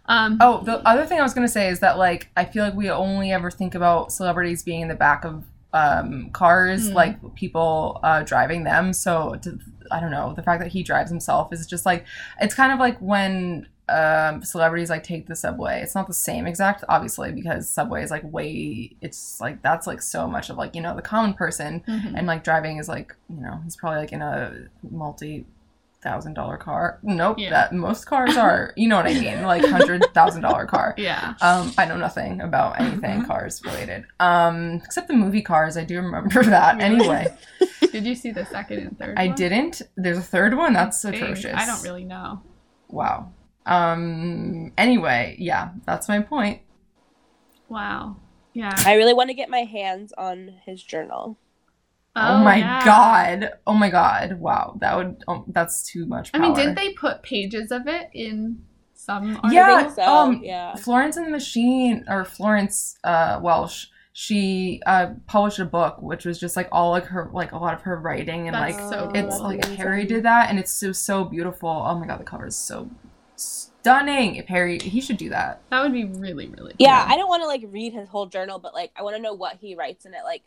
Um, 0.07 0.37
Oh, 0.41 0.61
the 0.63 0.87
other 0.87 1.05
thing 1.05 1.19
I 1.19 1.23
was 1.23 1.33
gonna 1.33 1.47
say 1.47 1.69
is 1.69 1.79
that 1.79 1.97
like 1.97 2.29
I 2.37 2.45
feel 2.45 2.63
like 2.63 2.75
we 2.75 2.89
only 2.89 3.31
ever 3.31 3.49
think 3.49 3.75
about 3.75 4.11
celebrities 4.11 4.63
being 4.63 4.81
in 4.81 4.87
the 4.87 4.95
back 4.95 5.25
of 5.25 5.43
um, 5.73 6.29
cars, 6.31 6.89
Mm. 6.89 6.93
like 6.93 7.35
people 7.35 7.99
uh, 8.03 8.23
driving 8.23 8.63
them. 8.63 8.93
So 8.93 9.35
to, 9.41 9.59
I 9.91 9.99
don't 9.99 10.11
know. 10.11 10.33
The 10.33 10.43
fact 10.43 10.61
that 10.61 10.69
he 10.71 10.83
drives 10.83 11.09
himself 11.11 11.51
is 11.51 11.65
just 11.67 11.85
like 11.85 12.05
it's 12.39 12.53
kind 12.55 12.71
of 12.71 12.79
like 12.79 12.97
when 12.99 13.67
um, 13.87 14.43
celebrities 14.43 14.89
like 14.89 15.03
take 15.03 15.27
the 15.27 15.35
subway. 15.35 15.81
It's 15.81 15.95
not 15.95 16.07
the 16.07 16.13
same 16.13 16.47
exact, 16.47 16.83
obviously, 16.89 17.31
because 17.31 17.69
subway 17.69 18.03
is 18.03 18.11
like 18.11 18.23
way. 18.23 18.95
It's 19.01 19.39
like 19.39 19.61
that's 19.61 19.85
like 19.87 20.01
so 20.01 20.27
much 20.27 20.49
of 20.49 20.57
like 20.57 20.75
you 20.75 20.81
know 20.81 20.95
the 20.95 21.01
common 21.01 21.33
person, 21.33 21.83
mhm. 21.87 22.13
and 22.15 22.25
like 22.27 22.43
driving 22.43 22.77
is 22.77 22.87
like 22.89 23.15
you 23.29 23.41
know 23.41 23.59
he's 23.63 23.75
probably 23.75 23.99
like 23.99 24.11
in 24.11 24.21
a 24.21 24.67
multi 24.89 25.45
thousand 26.01 26.35
dollar 26.35 26.55
car. 26.55 26.99
Nope, 27.01 27.39
Yeah. 27.39 27.49
that 27.49 27.73
most 27.73 28.05
cars 28.05 28.37
are. 28.37 28.73
You 28.77 28.87
know 28.87 28.97
what 28.97 29.07
I 29.07 29.13
mean? 29.13 29.41
Like 29.41 29.65
hundred 29.65 30.05
thousand 30.13 30.43
dollar 30.43 30.65
car. 30.67 30.93
yeah. 30.97 31.33
Um, 31.41 31.73
I 31.79 31.85
know 31.85 31.97
nothing 31.97 32.41
about 32.41 32.79
anything 32.79 33.25
cars 33.25 33.59
related. 33.65 34.05
Um, 34.19 34.81
except 34.85 35.07
the 35.07 35.15
movie 35.15 35.41
Cars. 35.41 35.77
I 35.77 35.83
do 35.83 35.95
remember 35.97 36.43
that. 36.55 36.79
Anyway, 36.79 37.27
Did 37.91 38.05
you 38.05 38.13
see 38.13 38.29
the 38.31 38.45
second 38.45 38.79
and 38.79 38.99
third? 38.99 39.17
I 39.17 39.27
one? 39.27 39.35
didn't. 39.35 39.81
There's 39.97 40.17
a 40.19 40.21
third 40.21 40.55
one. 40.55 40.73
That's 40.73 41.01
think. 41.01 41.15
atrocious. 41.15 41.55
I 41.55 41.65
don't 41.65 41.81
really 41.81 42.03
know. 42.03 42.41
Wow. 42.87 43.31
Um. 43.65 44.71
Anyway, 44.78 45.36
yeah, 45.39 45.69
that's 45.86 46.08
my 46.08 46.21
point. 46.21 46.62
Wow. 47.69 48.17
Yeah. 48.54 48.73
I 48.86 48.93
really 48.95 49.13
want 49.13 49.30
to 49.30 49.34
get 49.34 49.49
my 49.49 49.63
hands 49.63 50.13
on 50.17 50.56
his 50.65 50.82
journal. 50.82 51.38
Oh, 52.15 52.38
my 52.43 52.56
yeah. 52.58 52.86
god. 52.86 53.51
Oh 53.67 53.73
my 53.73 53.89
god. 53.89 54.39
Wow. 54.39 54.78
That 54.80 54.95
would. 54.95 55.23
Oh, 55.28 55.43
that's 55.47 55.84
too 55.84 56.06
much. 56.06 56.32
I 56.34 56.39
mean, 56.39 56.54
didn't 56.54 56.75
they 56.75 56.93
put 56.93 57.23
pages 57.23 57.71
of 57.71 57.88
it 57.88 58.10
in 58.13 58.63
some? 58.93 59.38
Yeah, 59.51 59.63
I 59.63 59.71
articles? 59.71 59.95
think 59.95 60.06
so. 60.06 60.13
um, 60.13 60.41
yeah. 60.43 60.75
Florence 60.75 61.17
and 61.17 61.25
the 61.25 61.32
Machine 61.32 62.06
or 62.08 62.23
Florence 62.23 62.97
uh, 63.04 63.39
Welch. 63.43 63.89
She 64.13 64.82
uh, 64.86 65.08
published 65.28 65.60
a 65.60 65.65
book 65.65 66.01
which 66.01 66.23
was 66.23 66.39
just 66.39 66.56
like 66.56 66.69
all 66.71 66.91
like 66.91 67.04
her 67.08 67.30
like 67.34 67.51
a 67.51 67.58
lot 67.58 67.73
of 67.73 67.82
her 67.82 67.97
writing 67.97 68.47
and 68.47 68.56
That's 68.56 68.78
like 68.78 68.89
so 68.89 69.12
it's 69.13 69.36
cool. 69.36 69.43
like. 69.43 69.65
Harry 69.65 70.06
did 70.06 70.23
that 70.23 70.49
and 70.49 70.58
it's 70.58 70.71
so 70.71 70.93
so 70.93 71.25
beautiful. 71.25 71.67
Oh 71.67 71.99
my 71.99 72.08
god, 72.08 72.21
the 72.21 72.23
cover 72.23 72.45
is 72.47 72.56
so 72.56 72.89
stunning. 73.85 74.35
If 74.35 74.47
Harry, 74.47 74.79
he 74.79 74.99
should 75.01 75.17
do 75.17 75.29
that. 75.29 75.61
That 75.69 75.83
would 75.83 75.93
be 75.93 76.05
really, 76.05 76.47
really. 76.47 76.73
Yeah. 76.79 77.05
I 77.07 77.15
don't 77.15 77.29
want 77.29 77.43
to 77.43 77.47
like 77.47 77.63
read 77.67 77.93
his 77.93 78.09
whole 78.09 78.25
journal, 78.25 78.59
but 78.59 78.73
like 78.73 78.91
I 78.95 79.03
want 79.03 79.15
to 79.15 79.21
know 79.21 79.33
what 79.33 79.57
he 79.61 79.75
writes 79.75 80.05
in 80.05 80.13
it. 80.13 80.21
Like, 80.23 80.41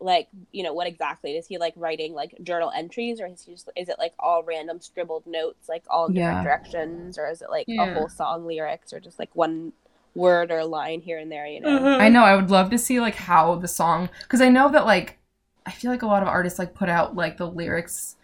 like 0.00 0.28
you 0.52 0.62
know 0.64 0.74
what 0.74 0.86
exactly 0.86 1.36
is 1.36 1.46
he 1.46 1.56
like 1.56 1.72
writing 1.76 2.14
like 2.14 2.34
journal 2.42 2.70
entries, 2.74 3.20
or 3.20 3.26
is 3.26 3.44
he 3.44 3.52
just 3.52 3.70
is 3.76 3.88
it 3.88 3.96
like 3.98 4.12
all 4.18 4.42
random 4.42 4.80
scribbled 4.80 5.26
notes, 5.26 5.68
like 5.68 5.84
all 5.88 6.08
different 6.08 6.38
Yeah. 6.38 6.42
directions, 6.44 7.16
or 7.16 7.30
is 7.30 7.40
it 7.42 7.48
like 7.48 7.64
Yeah. 7.68 7.84
a 7.84 7.94
whole 7.94 8.08
song 8.08 8.44
lyrics, 8.46 8.92
or 8.92 9.00
just 9.00 9.18
like 9.18 9.30
one 9.34 9.72
word 10.14 10.50
or 10.50 10.64
line 10.64 11.00
here 11.00 11.18
and 11.18 11.30
there? 11.32 11.46
You 11.46 11.60
know. 11.60 11.78
Mm-hmm. 11.78 12.02
I 12.02 12.08
know. 12.08 12.24
I 12.24 12.34
would 12.36 12.50
love 12.50 12.70
to 12.70 12.78
see 12.78 13.00
like 13.00 13.14
how 13.14 13.54
the 13.54 13.68
song 13.68 14.10
because 14.22 14.40
I 14.40 14.48
know 14.48 14.68
that 14.72 14.84
like 14.84 15.18
I 15.64 15.70
feel 15.70 15.90
like 15.90 16.02
a 16.02 16.06
lot 16.06 16.22
of 16.22 16.28
artists 16.28 16.58
like 16.58 16.74
put 16.74 16.88
out 16.90 17.14
like 17.16 17.38
the 17.38 17.46
lyrics 17.46 18.16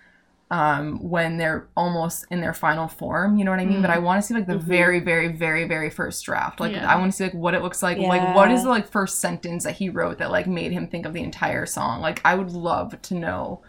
um 0.53 0.99
when 1.09 1.37
they're 1.37 1.69
almost 1.77 2.25
in 2.31 2.41
their 2.41 2.53
final 2.53 2.89
form 2.89 3.37
you 3.39 3.45
know 3.45 3.53
what 3.53 3.61
i 3.61 3.65
mean 3.65 3.81
but 3.81 3.91
i 3.91 3.99
want 3.99 4.21
to 4.21 4.27
see 4.27 4.35
like 4.35 4.47
the 4.49 4.55
Mhm. 4.55 4.63
very 4.63 4.99
very 5.01 5.29
very 5.29 5.65
very 5.69 5.91
first 5.91 6.25
draft 6.25 6.59
like 6.59 6.73
Yeah. 6.73 6.91
i 6.93 6.97
want 6.97 7.13
to 7.13 7.17
see 7.17 7.25
like 7.25 7.35
what 7.35 7.55
it 7.55 7.63
looks 7.63 7.83
like 7.83 7.99
like 7.99 8.35
what 8.35 8.51
is 8.51 8.65
the 8.65 8.69
like 8.69 8.89
first 8.89 9.21
sentence 9.21 9.63
that 9.65 9.77
he 9.77 9.89
wrote 9.91 10.19
that 10.19 10.31
like 10.33 10.47
made 10.49 10.73
him 10.73 10.89
think 10.89 11.07
of 11.07 11.13
the 11.13 11.23
entire 11.23 11.67
song 11.67 12.01
like 12.01 12.21
i 12.25 12.35
would 12.35 12.51
love 12.51 13.01
to 13.03 13.15
know 13.15 13.63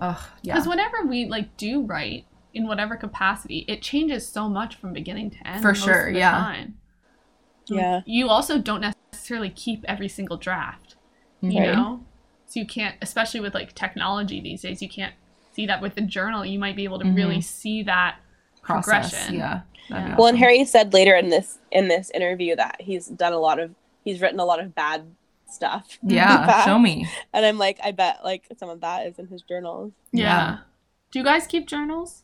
Ugh, 0.00 0.18
yeah 0.42 0.54
Because 0.54 0.66
whenever 0.66 1.04
we 1.06 1.26
like 1.26 1.56
do 1.56 1.82
write 1.82 2.26
in 2.52 2.66
whatever 2.66 2.96
capacity, 2.96 3.64
it 3.68 3.82
changes 3.82 4.26
so 4.28 4.48
much 4.48 4.76
from 4.76 4.92
beginning 4.92 5.28
to 5.30 5.46
end. 5.46 5.60
For 5.60 5.74
sure, 5.74 6.08
yeah. 6.08 6.30
Time. 6.30 6.74
Yeah. 7.66 8.00
You 8.06 8.28
also 8.28 8.58
don't 8.58 8.80
necessarily 9.12 9.50
keep 9.50 9.84
every 9.86 10.08
single 10.08 10.36
draft. 10.36 10.96
you 11.40 11.60
Right. 11.60 11.74
know 11.74 12.04
so 12.46 12.60
you 12.60 12.66
can't 12.66 12.96
especially 13.02 13.40
with 13.40 13.54
like 13.54 13.74
technology 13.74 14.40
these 14.40 14.62
days 14.62 14.80
you 14.80 14.88
can't 14.88 15.14
see 15.54 15.66
that 15.66 15.80
with 15.80 15.94
the 15.94 16.00
journal 16.00 16.44
you 16.44 16.58
might 16.58 16.76
be 16.76 16.84
able 16.84 16.98
to 16.98 17.08
really 17.10 17.40
see 17.40 17.82
that 17.82 18.16
process 18.62 19.10
progression. 19.10 19.34
yeah 19.34 19.60
That'd 19.90 20.08
Yeah. 20.10 20.16
Well, 20.16 20.28
and. 20.28 20.38
Harry 20.38 20.64
said 20.64 20.92
later 20.94 21.14
in 21.14 21.28
this 21.30 21.58
in 21.70 21.88
this 21.88 22.10
interview 22.10 22.56
that 22.56 22.76
he's 22.80 23.06
done 23.06 23.32
a 23.32 23.38
lot 23.38 23.58
of 23.58 23.74
he's 24.04 24.20
written 24.20 24.40
a 24.40 24.44
lot 24.44 24.58
of 24.60 24.74
bad 24.74 25.04
stuff. 25.46 25.98
yeah 26.02 26.64
show 26.64 26.78
me 26.78 27.06
And 27.32 27.44
I'm 27.46 27.58
like, 27.58 27.78
I 27.84 27.92
bet 27.92 28.20
like 28.24 28.44
some 28.58 28.68
of 28.70 28.80
that 28.80 29.06
is 29.06 29.18
in 29.18 29.26
his 29.28 29.42
journals. 29.42 29.92
yeah, 30.12 30.22
Yeah. 30.22 30.58
do 31.10 31.18
you 31.18 31.24
guys 31.24 31.46
keep 31.46 31.66
journals 31.68 32.22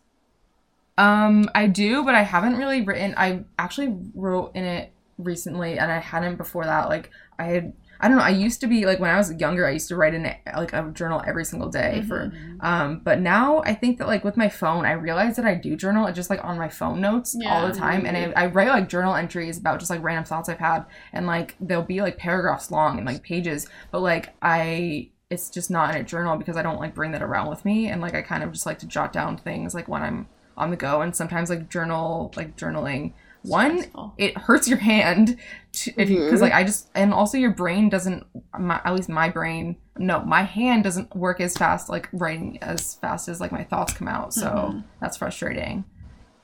Um, 0.98 1.48
I 1.54 1.66
do, 1.66 2.04
but 2.04 2.14
I 2.14 2.22
haven't 2.22 2.56
really 2.58 2.82
written. 2.82 3.14
I 3.16 3.44
actually 3.58 3.96
wrote 4.14 4.52
in 4.54 4.64
it 4.64 4.92
recently, 5.18 5.78
and 5.78 5.90
I 5.90 5.98
hadn't 5.98 6.36
before 6.36 6.64
that. 6.64 6.88
Like, 6.90 7.10
I 7.38 7.44
had, 7.44 7.72
I 8.00 8.08
don't 8.08 8.16
know. 8.16 8.22
I 8.22 8.30
used 8.30 8.60
to 8.62 8.66
be 8.66 8.86
like 8.86 8.98
when 8.98 9.10
I 9.10 9.16
was 9.18 9.32
younger, 9.34 9.66
I 9.66 9.72
used 9.72 9.88
to 9.88 9.96
write 9.96 10.14
in 10.14 10.24
a- 10.26 10.38
like 10.56 10.72
a 10.72 10.90
journal 10.92 11.22
every 11.26 11.44
single 11.44 11.68
day 11.68 12.02
for 12.08 12.32
um 12.60 13.00
but 13.04 13.20
now 13.20 13.60
I 13.64 13.74
think 13.74 13.98
that 13.98 14.06
like 14.06 14.24
with 14.24 14.36
my 14.36 14.48
phone, 14.48 14.84
I 14.86 14.92
realize 14.92 15.36
that 15.36 15.44
I 15.44 15.54
do 15.54 15.76
journal 15.76 16.06
it 16.06 16.14
just 16.14 16.30
like 16.30 16.42
on 16.44 16.56
my 16.58 16.68
phone 16.68 17.00
notes 17.00 17.36
all 17.46 17.68
the 17.68 17.74
Yeah. 17.74 17.78
time 17.80 18.06
and 18.06 18.16
I, 18.16 18.44
I 18.44 18.46
write 18.46 18.68
like 18.68 18.88
journal 18.88 19.14
entries 19.14 19.58
about 19.58 19.78
just 19.80 19.90
like 19.90 20.02
random 20.02 20.24
thoughts 20.24 20.48
I've 20.48 20.58
had 20.58 20.86
and 21.12 21.26
like 21.26 21.56
they'll 21.60 21.82
be 21.82 22.00
like 22.00 22.16
paragraphs 22.16 22.70
long 22.70 22.96
and 22.98 23.06
like 23.06 23.22
pages, 23.22 23.68
but 23.90 24.00
like 24.00 24.34
I 24.42 25.10
it's 25.28 25.48
just 25.50 25.70
not 25.70 25.94
in 25.94 26.00
a 26.00 26.04
journal 26.04 26.36
because 26.36 26.56
I 26.56 26.62
don't 26.62 26.80
like 26.80 26.94
bring 26.94 27.12
that 27.12 27.22
around 27.22 27.48
with 27.50 27.64
me 27.64 27.88
and 27.88 28.00
like 28.00 28.14
I 28.14 28.22
kind 28.22 28.42
of 28.42 28.50
just 28.52 28.66
like 28.66 28.78
to 28.80 28.86
jot 28.86 29.12
down 29.12 29.36
things 29.36 29.74
like 29.74 29.88
when 29.88 30.02
I'm 30.02 30.26
on 30.56 30.70
the 30.70 30.76
go 30.76 31.00
and 31.02 31.14
sometimes 31.14 31.48
like 31.50 31.68
journal 31.70 32.32
like 32.36 32.56
journaling 32.56 33.12
one 33.42 33.78
Stressful. 33.78 34.14
it 34.18 34.36
hurts 34.36 34.68
your 34.68 34.78
hand 34.78 35.36
to, 35.72 35.92
if 35.96 36.10
you 36.10 36.24
because 36.24 36.40
Mhm. 36.40 36.42
like 36.42 36.52
i 36.52 36.62
just 36.64 36.88
and 36.94 37.14
also 37.14 37.38
your 37.38 37.52
brain 37.52 37.88
doesn't 37.88 38.26
my, 38.58 38.80
at 38.84 38.94
least 38.94 39.08
my 39.08 39.28
brain 39.30 39.76
no 39.96 40.20
my 40.24 40.42
hand 40.42 40.84
doesn't 40.84 41.14
work 41.16 41.40
as 41.40 41.56
fast 41.56 41.88
like 41.88 42.08
writing 42.12 42.58
as 42.62 42.96
fast 42.96 43.28
as 43.28 43.40
like 43.40 43.50
my 43.52 43.64
thoughts 43.64 43.92
come 43.94 44.08
out 44.08 44.34
so 44.34 44.48
Mhm. 44.50 44.84
that's 45.00 45.16
frustrating 45.16 45.84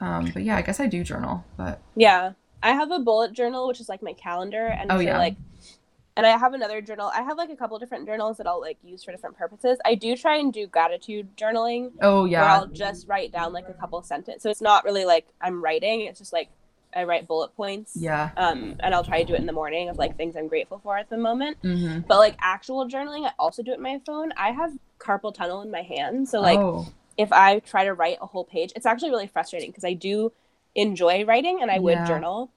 um 0.00 0.30
but 0.32 0.42
yeah 0.42 0.56
i 0.56 0.62
guess 0.62 0.80
i 0.80 0.86
do 0.86 1.02
journal 1.04 1.44
but 1.56 1.80
Yeah. 1.94 2.32
I 2.62 2.70
have 2.72 2.90
a 2.90 2.98
bullet 2.98 3.32
journal, 3.32 3.68
which 3.68 3.80
is 3.80 3.88
like 3.88 4.02
my 4.02 4.14
calendar. 4.14 4.66
And 4.66 4.90
Oh, 4.90 4.98
yeah. 4.98 5.18
like, 5.18 5.36
and 6.16 6.26
I 6.26 6.36
have 6.36 6.52
another 6.54 6.80
journal. 6.80 7.12
I 7.14 7.22
have 7.22 7.36
like 7.36 7.50
a 7.50 7.54
couple 7.54 7.78
different 7.78 8.06
journals 8.06 8.38
that 8.38 8.46
I'll 8.46 8.60
like 8.60 8.78
use 8.82 9.04
for 9.04 9.12
different 9.12 9.36
purposes. 9.36 9.78
I 9.84 9.94
do 9.94 10.16
try 10.16 10.38
and 10.38 10.52
do 10.52 10.66
gratitude 10.66 11.36
journaling 11.36 11.92
oh 12.00 12.22
where 12.22 12.32
yeah 12.32 12.54
I'll 12.54 12.66
just 12.66 13.06
write 13.06 13.30
down 13.30 13.52
like 13.52 13.68
a 13.68 13.74
couple 13.74 14.02
sentences. 14.02 14.42
So 14.42 14.50
it's 14.50 14.62
not 14.62 14.84
really 14.84 15.04
like 15.04 15.26
I'm 15.40 15.62
writing, 15.62 16.00
it's 16.00 16.18
just 16.18 16.32
like 16.32 16.48
I 16.96 17.04
write 17.04 17.26
bullet 17.28 17.54
points. 17.54 17.92
yeah 17.94 18.30
Um, 18.36 18.76
and 18.80 18.94
I'll 18.94 19.04
try 19.04 19.20
to 19.22 19.24
do 19.26 19.34
it 19.34 19.40
in 19.40 19.46
the 19.46 19.52
morning 19.52 19.88
of 19.88 19.98
like 19.98 20.16
things 20.16 20.34
I'm 20.36 20.48
grateful 20.48 20.78
for 20.82 20.96
at 20.96 21.10
the 21.10 21.18
moment. 21.18 21.58
mm-hmm. 21.62 22.00
But 22.08 22.18
like 22.18 22.36
actual 22.40 22.88
journaling, 22.88 23.26
I 23.26 23.32
also 23.38 23.62
do 23.62 23.72
it 23.72 23.76
on 23.76 23.82
my 23.82 24.00
phone. 24.06 24.32
I 24.36 24.50
have 24.52 24.72
carpal 24.98 25.34
tunnel 25.34 25.62
in 25.62 25.70
my 25.70 25.82
hand. 25.82 26.28
So, 26.28 26.40
like, 26.40 26.58
oh 26.58 26.86
if 27.16 27.32
I 27.32 27.60
try 27.60 27.84
to 27.84 27.94
write 27.94 28.18
a 28.20 28.26
whole 28.26 28.44
page, 28.44 28.72
it's 28.76 28.86
actually 28.86 29.10
really 29.10 29.26
frustrating 29.26 29.70
because 29.70 29.84
I 29.84 29.94
do 29.94 30.32
enjoy 30.74 31.24
writing 31.24 31.60
and 31.62 31.70
I 31.70 31.78
would 31.78 31.92
Yeah. 31.92 32.06
journal, 32.06 32.50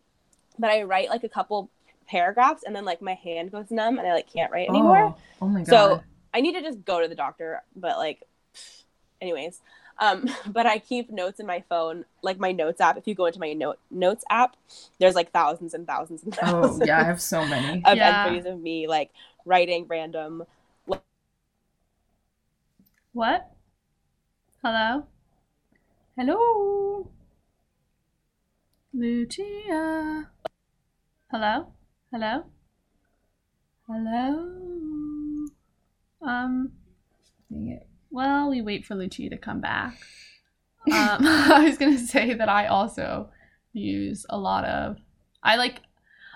but 0.57 0.69
I 0.69 0.83
write 0.83 1.09
like 1.09 1.23
a 1.23 1.29
couple 1.29 1.69
paragraphs 2.07 2.63
and 2.63 2.75
then 2.75 2.83
like 2.85 3.01
my 3.01 3.13
hand 3.13 3.51
goes 3.51 3.71
numb 3.71 3.97
and 3.99 4.07
I 4.07 4.13
like 4.13 4.31
can't 4.31 4.51
write 4.51 4.67
anymore. 4.67 5.15
oh, 5.15 5.17
oh 5.41 5.47
my 5.47 5.61
god 5.61 5.69
So 5.69 6.03
I 6.33 6.41
need 6.41 6.53
to 6.53 6.61
just 6.61 6.83
go 6.83 7.01
to 7.01 7.07
the 7.07 7.15
doctor, 7.15 7.63
but 7.75 7.97
like, 7.97 8.23
anyways. 9.21 9.61
Um, 9.99 10.27
but 10.47 10.65
I 10.65 10.79
keep 10.79 11.11
notes 11.11 11.39
in 11.39 11.47
my 11.47 11.63
phone, 11.69 12.05
like 12.23 12.39
my 12.39 12.51
notes 12.51 12.81
app. 12.81 12.97
If 12.97 13.07
you 13.07 13.15
go 13.15 13.25
into 13.27 13.39
my 13.39 13.53
note 13.53 13.79
notes 13.91 14.23
app, 14.29 14.55
there's 14.99 15.15
like 15.15 15.31
thousands 15.31 15.73
and 15.73 15.87
thousands 15.87 16.23
and 16.23 16.35
thousands. 16.37 16.43
oh 16.43 16.81
yeah 16.83 16.99
i 16.99 17.03
have 17.03 17.21
so 17.21 17.45
many 17.45 17.85
of 17.85 17.97
Yeah. 17.97 18.01
entries 18.01 18.45
of 18.45 18.59
me 18.59 18.87
like 18.87 19.11
writing 19.45 19.85
random 19.87 20.43
What? 23.13 23.51
Hello? 24.63 25.07
Hello? 26.15 27.09
Lucia? 28.93 30.29
Hello? 31.31 31.73
Hello? 32.11 32.45
Hello? 33.87 35.47
Um, 36.21 36.71
Dang 37.51 37.67
it. 37.69 37.87
Well, 38.11 38.49
we 38.49 38.61
wait 38.61 38.85
for 38.85 38.95
Lucia 38.95 39.29
to 39.29 39.37
come 39.37 39.61
back. 39.61 39.93
Um, 40.91 40.93
I 41.25 41.63
was 41.65 41.77
gonna 41.77 41.97
say 41.99 42.33
that 42.33 42.49
I 42.49 42.67
also 42.67 43.29
use 43.73 44.25
a 44.29 44.37
lot 44.37 44.65
of. 44.65 44.97
I 45.43 45.55
like. 45.55 45.81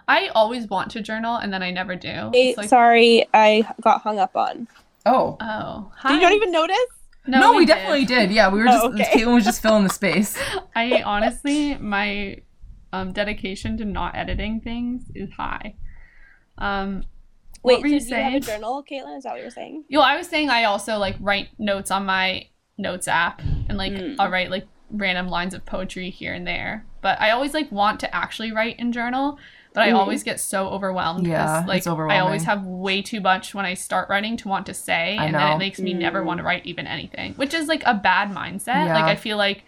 I 0.08 0.28
always 0.36 0.68
want 0.68 0.92
to 0.92 1.02
journal 1.02 1.38
and 1.38 1.54
then 1.54 1.64
I 1.64 1.72
never 1.72 1.96
do. 1.96 2.30
Hey, 2.34 2.56
like, 2.58 2.68
sorry, 2.68 3.26
I 3.34 3.64
got 3.82 4.02
hung 4.02 4.20
up 4.20 4.36
on. 4.36 4.68
oh 5.06 5.38
oh, 5.40 5.92
Did 5.96 6.08
hi. 6.10 6.14
you 6.16 6.22
not 6.22 6.32
even 6.34 6.52
notice? 6.52 6.76
no, 7.26 7.54
we, 7.54 7.66
did. 7.66 7.74
definitely 7.74 8.04
did 8.04 8.32
yeah 8.32 8.50
we 8.52 8.60
were 8.60 8.66
Oh, 8.68 8.92
just 8.92 9.10
okay. 9.14 9.22
caitlin 9.24 9.34
was 9.36 9.46
just 9.46 9.62
filling 9.62 9.84
the 9.86 9.90
space 9.90 10.38
I 10.76 11.02
honestly, 11.04 11.76
my 11.78 12.40
um, 12.92 13.14
dedication 13.14 13.78
to 13.78 13.86
not 13.86 14.14
editing 14.18 14.60
things 14.60 15.04
is 15.16 15.32
high. 15.32 15.76
Um, 16.58 17.06
Wait, 17.64 17.76
what 17.76 17.82
were 17.84 17.88
so 17.88 17.94
you 17.94 18.00
do 18.02 18.08
you 18.08 18.16
have 18.16 18.34
a 18.34 18.40
journal, 18.40 18.84
Caitlin? 18.90 19.18
Is 19.18 19.24
that 19.24 19.32
what 19.34 19.42
you're 19.42 19.50
saying? 19.50 19.86
Yo, 19.88 20.02
I 20.02 20.18
was 20.18 20.28
saying 20.28 20.50
I 20.50 20.66
also 20.66 20.98
like 20.98 21.16
write 21.20 21.50
notes 21.58 21.92
on 21.92 22.06
my 22.06 22.48
notes 22.78 23.08
app, 23.08 23.42
and 23.70 23.78
like 23.78 23.94
Mm. 23.94 24.16
I'll 24.20 24.30
write 24.30 24.50
like 24.52 24.68
random 24.92 25.28
lines 25.28 25.54
of 25.54 25.66
poetry 25.66 26.10
here 26.10 26.34
and 26.34 26.46
there. 26.46 26.86
But 27.02 27.20
I 27.22 27.32
always 27.32 27.54
like 27.54 27.72
want 27.72 28.00
to 28.02 28.16
actually 28.16 28.52
write 28.52 28.76
and 28.80 28.94
journal. 28.94 29.38
But 29.74 29.82
I 29.84 29.90
Mhm. 29.90 29.96
always 29.98 30.22
get 30.22 30.40
so 30.40 30.68
overwhelmed. 30.68 31.26
'cause, 31.26 31.32
Yeah, 31.32 31.64
like 31.68 31.78
it's 31.80 31.88
I 31.88 32.20
always 32.20 32.44
have 32.44 32.64
way 32.64 33.02
too 33.02 33.20
much 33.20 33.56
when 33.56 33.66
I 33.66 33.74
start 33.74 34.08
writing 34.08 34.38
to 34.38 34.48
want 34.48 34.68
to 34.68 34.74
say, 34.74 35.18
I 35.18 35.26
and 35.26 35.34
then 35.34 35.52
it 35.54 35.58
makes 35.58 35.80
me 35.80 35.94
never 35.96 36.22
Mm. 36.22 36.26
want 36.26 36.38
to 36.38 36.44
write 36.44 36.64
even 36.68 36.86
anything, 36.86 37.34
which 37.36 37.56
is 37.56 37.68
like 37.68 37.82
a 37.88 37.96
bad 37.96 38.30
mindset. 38.30 38.86
Yeah. 38.86 38.94
Like 38.94 39.06
I 39.06 39.16
feel 39.16 39.36
like 39.38 39.66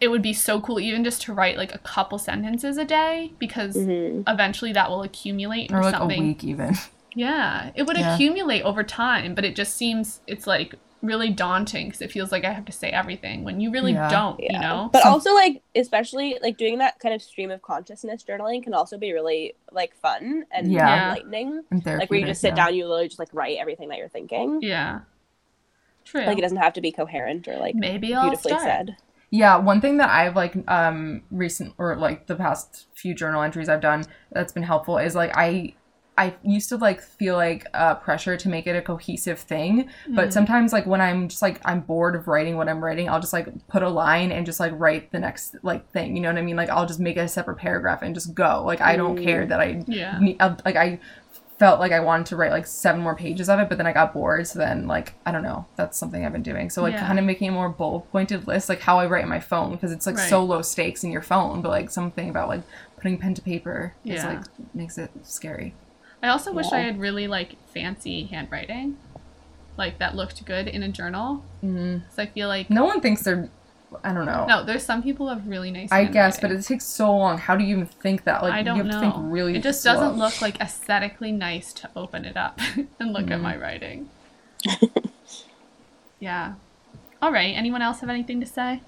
it 0.00 0.08
would 0.08 0.22
be 0.22 0.32
so 0.32 0.60
cool 0.60 0.78
even 0.80 1.04
just 1.04 1.22
to 1.22 1.32
write 1.32 1.56
like 1.56 1.74
a 1.74 1.78
couple 1.78 2.18
sentences 2.18 2.76
a 2.78 2.84
day 2.84 3.32
because 3.38 3.76
Mm-hmm. 3.76 4.22
eventually 4.28 4.72
that 4.72 4.90
will 4.90 5.02
accumulate 5.02 5.70
into 5.70 5.76
or 5.76 5.82
like 5.82 5.94
something 5.96 6.22
a 6.22 6.26
week 6.28 6.44
even 6.44 6.74
yeah 7.14 7.70
it 7.74 7.84
would 7.84 7.96
Yeah. 7.96 8.14
accumulate 8.14 8.62
over 8.62 8.82
time 8.82 9.34
but 9.34 9.44
it 9.44 9.54
just 9.56 9.74
seems 9.76 10.20
it's 10.26 10.46
like 10.46 10.74
really 11.02 11.28
daunting 11.28 11.88
because 11.88 12.00
it 12.00 12.10
feels 12.10 12.32
like 12.32 12.44
i 12.46 12.50
have 12.52 12.64
to 12.64 12.72
say 12.72 12.88
everything 12.88 13.44
when 13.44 13.60
you 13.60 13.70
really 13.70 13.92
Yeah. 13.92 14.08
don't 14.08 14.40
you 14.40 14.58
know 14.58 14.88
But 14.92 15.02
Some- 15.02 15.12
also, 15.12 15.34
like, 15.34 15.62
especially 15.74 16.38
like 16.40 16.56
doing 16.56 16.78
that 16.78 16.98
kind 16.98 17.14
of 17.14 17.20
stream 17.20 17.50
of 17.50 17.60
consciousness 17.60 18.24
journaling 18.26 18.62
can 18.62 18.72
also 18.72 18.96
be 18.96 19.12
really 19.12 19.54
like 19.70 19.94
fun 19.96 20.46
and 20.50 20.72
Yeah. 20.72 20.86
Yeah. 20.88 21.02
enlightening. 21.08 21.62
and 21.70 21.84
Like 21.84 22.08
where 22.10 22.20
you 22.20 22.26
just 22.26 22.40
sit 22.40 22.54
therapeutic, 22.54 22.56
down, 22.56 22.74
you 22.74 22.84
literally 22.86 23.08
just 23.08 23.18
like 23.18 23.28
write 23.34 23.58
everything 23.58 23.90
that 23.90 23.98
you're 23.98 24.08
thinking. 24.08 24.60
yeah 24.62 25.00
true 26.06 26.24
Like 26.24 26.38
it 26.38 26.42
doesn't 26.42 26.56
have 26.58 26.72
to 26.74 26.80
be 26.80 26.90
coherent 26.92 27.48
or 27.48 27.56
like 27.58 27.74
maybe 27.74 28.14
i'll 28.14 28.22
beautifully 28.24 28.50
start 28.52 28.62
said. 28.62 28.96
Yeah, 29.34 29.56
one 29.56 29.80
thing 29.80 29.96
that 29.96 30.10
I've 30.10 30.36
like 30.36 30.54
um 30.70 31.22
recent 31.32 31.74
or 31.76 31.96
like 31.96 32.26
the 32.28 32.36
past 32.36 32.86
few 32.94 33.14
journal 33.14 33.42
entries 33.42 33.68
I've 33.68 33.80
done 33.80 34.04
that's 34.30 34.52
been 34.52 34.62
helpful 34.62 34.96
is 34.98 35.16
like 35.16 35.32
I 35.34 35.74
I 36.16 36.36
used 36.44 36.68
to 36.68 36.76
like 36.76 37.00
feel 37.02 37.34
like 37.34 37.66
uh, 37.74 37.96
pressure 37.96 38.36
to 38.36 38.48
make 38.48 38.68
it 38.68 38.76
a 38.76 38.82
cohesive 38.82 39.40
thing, 39.40 39.90
but 40.10 40.28
Mm. 40.28 40.32
sometimes 40.32 40.72
like 40.72 40.86
when 40.86 41.00
I'm 41.00 41.26
just 41.26 41.42
like 41.42 41.60
I'm 41.64 41.80
bored 41.80 42.14
of 42.14 42.28
writing 42.28 42.56
what 42.56 42.68
I'm 42.68 42.78
writing, 42.84 43.08
I'll 43.08 43.18
just 43.18 43.32
like 43.32 43.48
put 43.66 43.82
a 43.82 43.88
line 43.88 44.30
and 44.30 44.46
just 44.46 44.60
like 44.60 44.72
write 44.76 45.10
the 45.10 45.18
next 45.18 45.56
like 45.64 45.90
thing. 45.90 46.14
You 46.14 46.22
know 46.22 46.28
what 46.28 46.38
I 46.38 46.42
mean? 46.42 46.54
Like 46.54 46.70
I'll 46.70 46.86
just 46.86 47.00
make 47.00 47.16
it 47.16 47.20
a 47.20 47.28
separate 47.28 47.56
paragraph 47.56 48.02
and 48.02 48.14
just 48.14 48.32
go. 48.34 48.62
Like 48.64 48.80
I 48.80 48.94
don't 48.94 49.16
Mm. 49.18 49.24
care 49.24 49.46
that 49.46 49.60
I 49.60 49.82
yeah 49.88 50.16
ne- 50.20 50.36
uh, 50.38 50.54
like 50.64 50.76
I 50.76 51.00
felt 51.58 51.78
like 51.78 51.92
I 51.92 52.00
wanted 52.00 52.26
to 52.26 52.36
write 52.36 52.50
like 52.50 52.66
seven 52.66 53.00
more 53.00 53.14
pages 53.14 53.48
of 53.48 53.60
it, 53.60 53.68
but 53.68 53.78
then 53.78 53.86
I 53.86 53.92
got 53.92 54.12
bored. 54.12 54.46
So 54.46 54.58
then 54.58 54.86
like 54.88 55.14
I 55.24 55.30
don't 55.32 55.42
know, 55.44 55.66
that's 55.76 55.96
something 55.96 56.24
I've 56.26 56.32
been 56.32 56.42
doing. 56.42 56.68
So 56.70 56.82
like 56.82 56.94
Yeah. 56.94 57.06
kind 57.06 57.18
of 57.18 57.24
making 57.24 57.48
a 57.48 57.52
more 57.52 57.68
bullet 57.68 58.10
pointed 58.10 58.46
list, 58.48 58.68
like 58.68 58.80
how 58.80 58.98
I 58.98 59.06
write 59.06 59.28
my 59.28 59.38
phone, 59.40 59.72
because 59.72 59.92
it's 59.92 60.06
like 60.06 60.16
Right. 60.16 60.28
so 60.28 60.42
low 60.44 60.62
stakes 60.62 61.04
in 61.04 61.12
your 61.12 61.22
phone, 61.22 61.62
but 61.62 61.68
like 61.68 61.90
something 61.90 62.28
about 62.28 62.48
like 62.48 62.62
putting 62.96 63.18
pen 63.18 63.34
to 63.34 63.42
paper 63.42 63.94
is 64.04 64.22
Yeah. 64.22 64.28
like 64.28 64.44
makes 64.74 64.98
it 64.98 65.10
scary. 65.22 65.74
i 66.22 66.28
also 66.28 66.50
wish 66.52 66.72
i 66.72 66.78
had 66.80 66.98
really 66.98 67.26
like 67.28 67.54
fancy 67.74 68.24
handwriting 68.24 68.96
like 69.76 69.98
that 69.98 70.14
looked 70.16 70.42
good 70.46 70.66
in 70.66 70.82
a 70.82 70.88
journal 70.88 71.44
Mm. 71.62 72.00
because 72.02 72.18
i 72.18 72.26
feel 72.26 72.48
like 72.48 72.70
No 72.70 72.84
one 72.84 73.00
thinks 73.02 73.22
they're. 73.22 73.50
I 74.02 74.12
don't 74.12 74.26
know. 74.26 74.46
no 74.46 74.64
there's 74.64 74.82
some 74.84 75.02
people 75.02 75.28
have 75.28 75.46
really 75.46 75.70
nice 75.70 75.92
I 75.92 76.04
guess, 76.06 76.40
but 76.40 76.50
it 76.50 76.62
takes 76.64 76.84
so 76.84 77.14
long. 77.16 77.38
How 77.38 77.54
do 77.56 77.62
you 77.64 77.76
even 77.76 77.86
think 77.86 78.24
that? 78.24 78.42
Like 78.42 78.52
I 78.54 78.62
don't 78.62 78.76
you 78.78 78.82
have 78.82 78.92
know. 78.92 79.00
to 79.00 79.12
think 79.12 79.14
really. 79.32 79.56
it 79.56 79.62
just 79.62 79.82
slow. 79.82 79.94
doesn't 79.94 80.18
look 80.18 80.40
like 80.42 80.60
aesthetically 80.60 81.32
nice 81.32 81.72
to 81.74 81.90
open 81.94 82.24
it 82.24 82.36
up 82.36 82.58
and 82.98 83.12
look 83.12 83.30
at 83.30 83.38
Mhm. 83.38 83.42
my 83.42 83.56
writing. 83.56 84.08
yeah. 86.20 86.54
All 87.22 87.32
right. 87.32 87.54
Anyone 87.56 87.82
else 87.82 88.00
have 88.00 88.10
anything 88.10 88.40
to 88.40 88.46
say? 88.46 88.82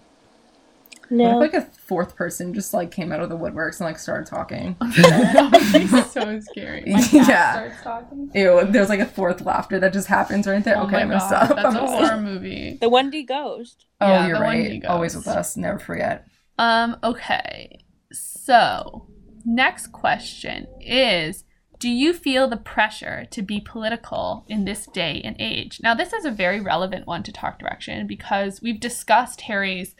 What 1.08 1.16
No. 1.18 1.42
if 1.42 1.52
like 1.52 1.62
a 1.62 1.66
fourth 1.86 2.16
person 2.16 2.52
just 2.54 2.74
like 2.74 2.90
came 2.90 3.12
out 3.12 3.20
of 3.20 3.28
the 3.28 3.36
woodworks 3.36 3.78
and 3.80 3.86
like 3.86 3.98
started 3.98 4.26
talking? 4.26 4.76
that 4.80 5.50
would 5.52 5.80
be 5.80 5.86
so 6.02 6.40
scary. 6.40 6.82
My 6.86 7.00
Yeah. 7.12 7.52
starts 7.52 7.82
talking. 7.82 8.30
Ew, 8.34 8.64
there's 8.70 8.88
like 8.88 9.00
a 9.00 9.06
fourth 9.06 9.40
laughter 9.42 9.78
that 9.80 9.92
just 9.92 10.08
happens 10.08 10.46
right 10.46 10.62
there. 10.64 10.76
Oh 10.78 10.82
okay, 10.84 10.92
my 10.92 11.00
I'm 11.02 11.08
gonna 11.08 11.20
God, 11.20 11.28
stop. 11.46 11.48
That's 11.56 11.58
I'm 11.68 11.76
a 11.76 11.78
gonna 11.78 11.90
horror 11.90 12.06
stop. 12.06 12.20
movie. 12.20 12.78
the 12.80 12.88
1D 12.90 13.26
ghost. 13.28 13.86
Oh, 14.00 14.08
Yeah, 14.08 14.26
you're 14.26 14.36
the 14.38 14.42
right. 14.42 14.70
he 14.72 14.84
Always 14.84 15.14
with 15.14 15.28
us. 15.28 15.56
Never 15.56 15.78
forget. 15.78 16.26
Um. 16.58 16.96
Okay. 17.04 17.80
So, 18.12 19.06
next 19.44 19.88
question 19.92 20.66
is. 20.80 21.44
Do 21.78 21.90
you 21.90 22.14
feel 22.14 22.48
the 22.48 22.56
pressure 22.56 23.26
to 23.32 23.42
be 23.42 23.60
political 23.60 24.46
in 24.48 24.64
this 24.64 24.86
day 24.86 25.20
and 25.22 25.36
age? 25.38 25.78
Now, 25.82 25.92
this 25.94 26.14
is 26.14 26.24
a 26.24 26.30
very 26.30 26.58
relevant 26.58 27.06
one 27.06 27.22
to 27.24 27.32
Talk 27.32 27.58
Direction 27.58 28.06
because 28.06 28.62
we've 28.62 28.80
discussed 28.80 29.42
Harry's 29.42 29.94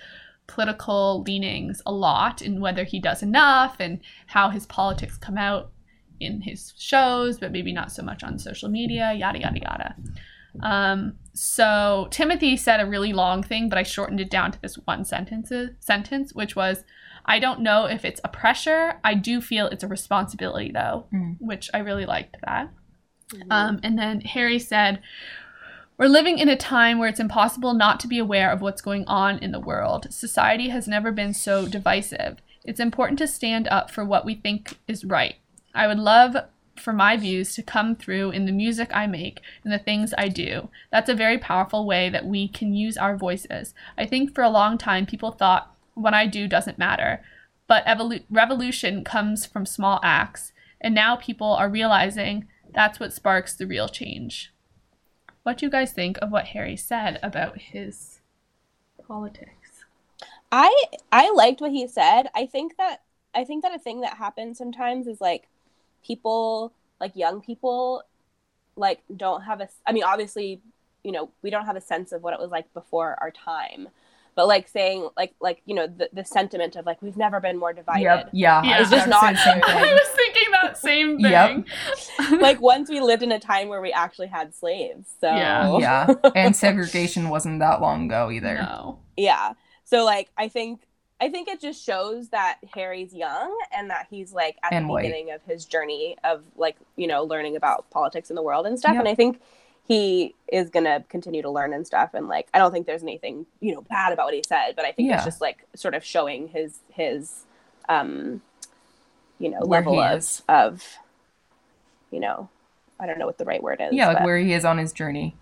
political 0.46 1.22
leanings 1.22 1.82
a 1.86 1.92
lot 1.92 2.40
and 2.42 2.60
whether 2.60 2.84
he 2.84 3.00
does 3.00 3.22
enough 3.22 3.76
and 3.80 4.00
how 4.26 4.50
his 4.50 4.66
politics 4.66 5.16
come 5.18 5.36
out 5.38 5.72
in 6.20 6.40
his 6.40 6.72
shows, 6.78 7.38
but 7.38 7.52
maybe 7.52 7.72
not 7.72 7.92
so 7.92 8.02
much 8.02 8.22
on 8.22 8.38
social 8.38 8.68
media, 8.68 9.12
yada, 9.12 9.38
yada, 9.40 9.60
yada. 9.60 9.96
Um, 10.62 11.18
so 11.34 12.08
Timothy 12.10 12.56
said 12.56 12.80
a 12.80 12.86
really 12.86 13.12
long 13.12 13.42
thing, 13.42 13.68
but 13.68 13.76
I 13.78 13.82
shortened 13.82 14.20
it 14.20 14.30
down 14.30 14.52
to 14.52 14.60
this 14.62 14.76
one 14.86 15.04
sentence, 15.04 15.52
sentence, 15.80 16.32
which 16.34 16.56
was, 16.56 16.84
I 17.26 17.38
don't 17.38 17.60
know 17.60 17.84
if 17.84 18.04
it's 18.04 18.20
a 18.24 18.28
pressure. 18.28 18.98
I 19.04 19.14
do 19.14 19.40
feel 19.42 19.66
it's 19.66 19.84
a 19.84 19.88
responsibility 19.88 20.70
though, 20.72 21.06
Mm. 21.12 21.36
which 21.40 21.68
I 21.74 21.78
really 21.78 22.06
liked 22.06 22.36
that. 22.44 22.70
Um, 23.50 23.80
and 23.82 23.98
then 23.98 24.20
Harry 24.20 24.58
said, 24.58 25.02
We're 25.98 26.08
living 26.08 26.38
in 26.38 26.50
a 26.50 26.56
time 26.56 26.98
where 26.98 27.08
it's 27.08 27.20
impossible 27.20 27.72
not 27.72 28.00
to 28.00 28.08
be 28.08 28.18
aware 28.18 28.52
of 28.52 28.60
what's 28.60 28.82
going 28.82 29.06
on 29.06 29.38
in 29.38 29.52
the 29.52 29.60
world. 29.60 30.12
Society 30.12 30.68
has 30.68 30.86
never 30.86 31.10
been 31.10 31.32
so 31.32 31.66
divisive. 31.66 32.36
It's 32.64 32.80
important 32.80 33.18
to 33.20 33.26
stand 33.26 33.66
up 33.68 33.90
for 33.90 34.04
what 34.04 34.26
we 34.26 34.34
think 34.34 34.78
is 34.86 35.06
right. 35.06 35.36
I 35.74 35.86
would 35.86 35.98
love 35.98 36.36
for 36.78 36.92
my 36.92 37.16
views 37.16 37.54
to 37.54 37.62
come 37.62 37.96
through 37.96 38.30
in 38.32 38.44
the 38.44 38.52
music 38.52 38.90
I 38.92 39.06
make 39.06 39.40
and 39.64 39.72
the 39.72 39.78
things 39.78 40.12
I 40.18 40.28
do. 40.28 40.68
That's 40.92 41.08
a 41.08 41.14
very 41.14 41.38
powerful 41.38 41.86
way 41.86 42.10
that 42.10 42.26
we 42.26 42.46
can 42.46 42.74
use 42.74 42.98
our 42.98 43.16
voices. 43.16 43.72
I 43.96 44.04
think 44.04 44.34
for 44.34 44.44
a 44.44 44.50
long 44.50 44.76
time 44.76 45.06
people 45.06 45.30
thought 45.30 45.74
what 45.94 46.12
I 46.12 46.26
do 46.26 46.46
doesn't 46.46 46.76
matter, 46.76 47.22
but 47.66 47.86
evolu- 47.86 48.24
revolution 48.28 49.02
comes 49.02 49.46
from 49.46 49.64
small 49.64 50.00
acts, 50.02 50.52
and 50.78 50.94
now 50.94 51.16
people 51.16 51.52
are 51.54 51.70
realizing 51.70 52.46
that's 52.74 53.00
what 53.00 53.14
sparks 53.14 53.54
the 53.54 53.66
real 53.66 53.88
change. 53.88 54.52
What 55.46 55.58
do 55.58 55.66
you 55.66 55.70
guys 55.70 55.92
think 55.92 56.18
of 56.20 56.32
what 56.32 56.46
Harry 56.46 56.76
said 56.76 57.20
about 57.22 57.56
his 57.56 58.18
politics? 59.06 59.84
I 60.50 60.86
I 61.12 61.30
liked 61.30 61.60
what 61.60 61.70
he 61.70 61.86
said. 61.86 62.26
I 62.34 62.46
think 62.46 62.76
that 62.78 63.02
I 63.32 63.44
think 63.44 63.62
that 63.62 63.72
a 63.72 63.78
thing 63.78 64.00
that 64.00 64.16
happens 64.16 64.58
sometimes 64.58 65.06
is 65.06 65.20
like 65.20 65.44
people 66.04 66.72
like 67.00 67.14
young 67.14 67.40
people 67.40 68.02
like 68.74 69.04
don't 69.16 69.42
have 69.42 69.60
a 69.60 69.68
I 69.86 69.92
mean 69.92 70.02
obviously, 70.02 70.60
you 71.04 71.12
know, 71.12 71.30
we 71.42 71.50
don't 71.50 71.66
have 71.66 71.76
a 71.76 71.80
sense 71.80 72.10
of 72.10 72.24
what 72.24 72.34
it 72.34 72.40
was 72.40 72.50
like 72.50 72.74
before 72.74 73.16
our 73.20 73.30
time. 73.30 73.86
But 74.36 74.46
like 74.46 74.68
saying 74.68 75.08
like 75.16 75.34
like 75.40 75.62
you 75.64 75.74
know 75.74 75.86
the, 75.88 76.08
the 76.12 76.24
sentiment 76.24 76.76
of 76.76 76.86
like 76.86 77.00
we've 77.02 77.16
never 77.16 77.40
been 77.40 77.58
more 77.58 77.72
divided. 77.72 78.02
Yep. 78.02 78.28
Yeah. 78.32 78.62
Yeah. 78.62 78.76
I 78.76 78.80
was 78.80 78.92
It's 78.92 78.96
just 78.98 79.08
not- 79.08 79.36
say 79.36 79.54
the 79.58 79.66
I 79.66 79.92
was 79.92 80.08
thinking 80.14 80.52
that 80.52 80.78
same 80.78 81.16
thing. 81.20 81.64
Yep. 82.20 82.40
like 82.40 82.60
once 82.60 82.88
we 82.90 83.00
lived 83.00 83.22
in 83.22 83.32
a 83.32 83.40
time 83.40 83.68
where 83.68 83.80
we 83.80 83.92
actually 83.92 84.26
had 84.28 84.54
slaves. 84.54 85.08
So 85.20 85.26
Yeah. 85.28 85.78
yeah. 85.78 86.14
And 86.36 86.54
segregation 86.54 87.28
wasn't 87.30 87.60
that 87.60 87.80
long 87.80 88.06
ago 88.06 88.30
either. 88.30 88.54
No. 88.56 88.98
yeah 89.16 89.54
so 89.84 90.04
like 90.04 90.28
i 90.36 90.48
think 90.48 90.82
i 91.20 91.28
think 91.30 91.46
it 91.48 91.60
just 91.60 91.82
shows 91.84 92.28
that 92.30 92.58
harry's 92.74 93.14
young 93.14 93.56
and 93.76 93.88
that 93.88 94.06
he's 94.10 94.32
like 94.32 94.56
at 94.64 94.72
And 94.72 94.86
the 94.86 94.92
white. 94.92 95.02
beginning 95.02 95.30
of 95.32 95.40
his 95.44 95.64
journey 95.64 96.16
of 96.24 96.42
like 96.56 96.76
you 96.96 97.06
know 97.06 97.22
learning 97.22 97.54
about 97.56 97.88
politics 97.90 98.28
in 98.28 98.36
the 98.36 98.42
world 98.42 98.66
and 98.66 98.78
stuff 98.78 98.92
Yep. 98.94 99.00
and 99.00 99.08
i 99.08 99.14
think 99.14 99.40
he 99.88 100.34
is 100.52 100.70
gonna 100.70 101.04
continue 101.08 101.42
to 101.42 101.50
learn 101.50 101.72
and 101.72 101.86
stuff 101.86 102.10
and 102.14 102.28
like 102.28 102.48
i 102.54 102.58
don't 102.58 102.72
think 102.72 102.86
there's 102.86 103.02
anything 103.02 103.46
you 103.60 103.74
know 103.74 103.80
bad 103.82 104.12
about 104.12 104.26
what 104.26 104.34
he 104.34 104.42
said 104.46 104.72
but 104.76 104.84
i 104.84 104.92
think 104.92 105.08
Yeah. 105.08 105.16
it's 105.16 105.24
just 105.24 105.40
like 105.40 105.66
sort 105.74 105.94
of 105.94 106.04
showing 106.04 106.48
his 106.48 106.78
his 106.92 107.44
um 107.88 108.42
you 109.38 109.48
know 109.50 109.60
Where 109.60 109.80
level 109.80 109.94
he 109.94 110.00
of 110.00 110.18
is. 110.18 110.42
of 110.48 110.82
you 112.10 112.20
know 112.20 112.48
i 112.98 113.06
don't 113.06 113.18
know 113.18 113.26
what 113.26 113.38
the 113.38 113.44
right 113.44 113.62
word 113.62 113.80
is 113.80 113.92
Yeah, 113.92 114.08
like 114.08 114.18
but- 114.18 114.24
where 114.24 114.38
he 114.38 114.52
is 114.52 114.64
on 114.64 114.78
his 114.78 114.92
journey. 114.92 115.36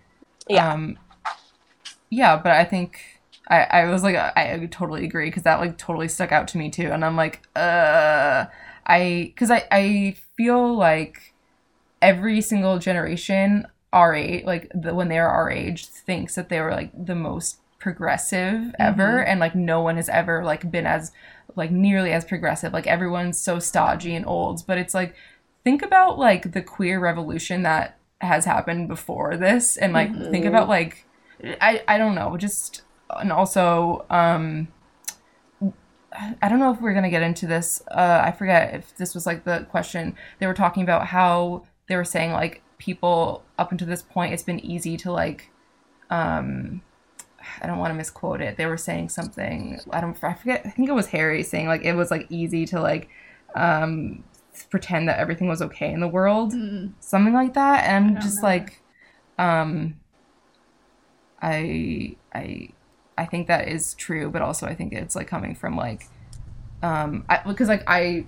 Yeah. 0.49 0.73
Um, 0.75 0.99
yeah, 2.11 2.37
but 2.37 2.53
I 2.53 2.65
think 2.65 3.01
I, 3.49 3.63
I 3.63 3.85
was 3.87 4.03
like 4.03 4.15
I, 4.15 4.33
I 4.37 4.67
totally 4.71 5.05
agree 5.05 5.27
because 5.27 5.43
that 5.45 5.59
like 5.59 5.79
totally 5.79 6.07
stuck 6.09 6.33
out 6.33 6.49
to 6.49 6.59
me 6.59 6.69
too, 6.71 6.89
and 6.93 7.03
I'm 7.05 7.17
like, 7.17 7.41
uh, 7.57 8.45
I 8.87 9.33
because 9.35 9.51
I 9.51 9.65
I 9.71 10.17
feel 10.37 10.77
like 10.77 11.33
every 12.03 12.41
single 12.43 12.79
generation 12.79 13.67
our 13.95 14.15
age, 14.15 14.45
like 14.45 14.71
the, 14.75 14.95
when 14.95 15.09
they're 15.09 15.29
our 15.29 15.49
age, 15.51 15.87
thinks 15.87 16.35
that 16.35 16.49
they 16.51 16.61
were 16.61 16.73
like 16.73 16.91
the 17.07 17.15
most 17.15 17.59
progressive 17.79 18.75
ever, 18.79 19.21
and 19.23 19.39
like 19.41 19.55
no 19.55 19.81
one 19.83 19.97
has 19.97 20.09
ever 20.09 20.43
like 20.45 20.71
been 20.71 20.87
as 20.87 21.13
like 21.57 21.71
nearly 21.71 22.13
as 22.13 22.25
progressive. 22.25 22.73
Like 22.73 22.87
everyone's 22.87 23.39
so 23.39 23.59
stodgy 23.59 24.15
and 24.15 24.27
old, 24.27 24.67
but 24.67 24.79
it's 24.79 24.95
like 24.95 25.15
think 25.65 25.83
about 25.83 26.19
like 26.19 26.53
the 26.53 26.63
queer 26.63 26.99
revolution 27.01 27.63
that 27.63 27.99
has 28.21 28.45
happened 28.45 28.89
before 28.89 29.37
this 29.37 29.77
and 29.77 29.93
like 29.93 30.11
think 30.31 30.45
Mhm. 30.45 30.49
about 30.49 30.69
like 30.69 31.07
I 31.61 31.83
I 31.87 31.99
don't 31.99 32.15
know, 32.15 32.37
just 32.37 32.83
and 33.11 33.31
also 33.33 34.05
um 34.11 34.69
I 36.43 36.49
don't 36.49 36.61
know 36.61 36.73
if 36.73 36.81
we're 36.81 36.95
gonna 36.95 37.11
get 37.11 37.23
into 37.23 37.47
this. 37.47 37.83
Uh, 37.91 38.23
I 38.25 38.31
forget 38.33 38.73
if 38.75 38.97
this 38.97 39.15
was 39.15 39.27
like 39.27 39.45
the 39.45 39.67
question. 39.71 40.17
They 40.39 40.47
were 40.47 40.55
talking 40.55 40.83
about 40.85 41.07
how 41.09 41.65
they 41.89 41.97
were 41.97 42.05
saying 42.05 42.33
like 42.33 42.63
people 42.85 43.43
up 43.59 43.73
until 43.73 43.89
this 43.89 44.03
point, 44.03 44.33
it's 44.35 44.43
been 44.43 44.61
easy 44.61 44.97
to 44.99 45.11
like, 45.11 45.51
um, 46.11 46.83
I 47.63 47.67
don't 47.67 47.79
want 47.79 47.91
to 47.93 47.95
misquote 47.97 48.41
it. 48.41 48.57
They 48.57 48.67
were 48.67 48.77
saying 48.77 49.09
something. 49.09 49.81
I 49.91 50.01
don't. 50.01 50.17
I 50.23 50.35
forget. 50.35 50.63
I 50.65 50.71
think 50.71 50.89
it 50.89 50.93
was 50.93 51.09
Harry 51.09 51.43
saying 51.43 51.67
like 51.67 51.83
it 51.85 51.95
was 51.95 52.11
like 52.11 52.27
easy 52.31 52.65
to 52.67 52.81
like, 52.81 53.09
um, 53.55 54.25
pretend 54.71 55.09
that 55.09 55.19
everything 55.19 55.49
was 55.49 55.61
okay 55.63 55.91
in 55.93 56.01
the 56.01 56.09
world, 56.09 56.53
Mm. 56.53 56.93
something 57.01 57.35
like 57.35 57.55
that. 57.55 57.85
And 57.85 58.17
I'm 58.17 58.23
just 58.23 58.39
know. 58.43 58.49
like, 58.49 58.83
um, 59.39 59.97
I 61.43 62.17
I 62.35 62.69
I 63.17 63.27
think 63.27 63.47
that 63.49 63.69
is 63.69 63.95
true, 63.95 64.31
but 64.31 64.43
also 64.43 64.67
I 64.67 64.75
think 64.75 64.93
it's 64.93 65.15
like 65.17 65.29
coming 65.29 65.55
from 65.55 65.77
like, 65.77 66.07
um, 66.83 67.25
I, 67.29 67.41
because 67.47 67.69
like 67.69 67.85
I. 67.87 68.27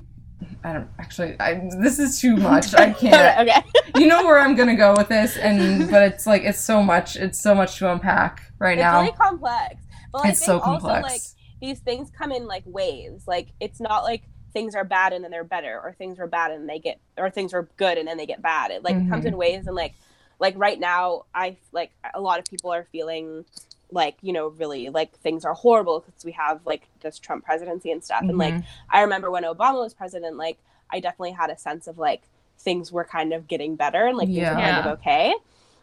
I 0.62 0.72
don't 0.74 0.89
actually. 0.99 1.34
I 1.41 1.68
this 1.80 1.99
is 1.99 2.20
too 2.20 2.37
much. 2.37 2.74
I 2.74 2.93
can't. 3.01 3.49
okay 3.49 3.62
you 3.97 4.07
know 4.07 4.24
where 4.24 4.39
I'm 4.39 4.55
gonna 4.55 4.76
go 4.76 4.95
with 4.97 5.09
this, 5.09 5.37
and 5.39 5.91
but 5.91 6.03
it's 6.03 6.26
like 6.26 6.43
it's 6.43 6.61
so 6.61 6.82
much. 6.82 7.16
It's 7.16 7.41
so 7.41 7.55
much 7.55 7.78
to 7.78 7.91
unpack 7.91 8.53
right 8.59 8.76
it's 8.78 8.82
now. 8.82 9.01
It's 9.01 9.07
really 9.18 9.18
complex 9.30 9.76
but 10.12 10.24
I 10.24 10.28
it's 10.30 10.45
so 10.45 10.61
also 10.61 10.87
like 10.89 11.03
complex. 11.03 11.34
these 11.61 11.80
things 11.80 12.11
come 12.11 12.32
in 12.32 12.47
like 12.47 12.62
waves. 12.66 13.26
Like 13.26 13.49
it's 13.61 13.80
not 13.80 14.03
like 14.05 14.24
things 14.53 14.74
are 14.74 14.84
bad 14.84 15.12
and 15.12 15.22
then 15.24 15.30
they're 15.30 15.45
better, 15.45 15.80
or 15.82 15.93
things 15.95 16.18
are 16.18 16.26
bad 16.26 16.51
and 16.51 16.68
they 16.68 16.78
get, 16.78 16.99
or 17.18 17.30
things 17.30 17.53
are 17.55 17.68
good 17.76 17.97
and 17.99 18.07
then 18.09 18.16
they 18.16 18.26
get 18.26 18.43
bad. 18.43 18.70
It 18.70 18.82
like 18.84 18.97
comes 19.09 19.24
Mhm. 19.24 19.28
in 19.28 19.37
waves, 19.37 19.66
and 19.66 19.74
like 19.76 19.95
like 20.39 20.55
right 20.59 20.78
now, 20.78 21.22
I 21.34 21.57
like 21.72 21.93
a 22.14 22.20
lot 22.20 22.39
of 22.39 22.45
people 22.45 22.70
are 22.72 22.87
feeling 22.93 23.47
like 23.91 24.16
you 24.20 24.32
know 24.32 24.49
really 24.49 24.89
like 24.89 25.16
things 25.18 25.45
are 25.45 25.55
horrible 25.55 26.01
because 26.01 26.24
we 26.24 26.32
have 26.32 26.61
like 26.66 26.89
this 27.01 27.18
Trump 27.18 27.45
presidency 27.45 27.91
and 27.93 28.03
stuff, 28.03 28.22
and 28.22 28.39
like 28.39 28.55
Mhm. 28.55 28.64
I 28.91 29.01
remember 29.03 29.30
when 29.30 29.45
Obama 29.45 29.80
was 29.82 29.95
president, 29.95 30.37
like 30.37 30.59
I 30.91 31.01
definitely 31.01 31.32
had 31.32 31.51
a 31.51 31.59
sense 31.59 31.87
of 31.87 31.99
like 31.99 32.22
things 32.59 32.91
were 32.91 33.05
kind 33.05 33.32
of 33.32 33.47
getting 33.49 33.76
better 33.76 34.07
and 34.07 34.16
like 34.16 34.28
things 34.28 34.49
were 34.49 34.55
kind 34.55 34.78
of 34.78 34.87
okay. 34.99 35.34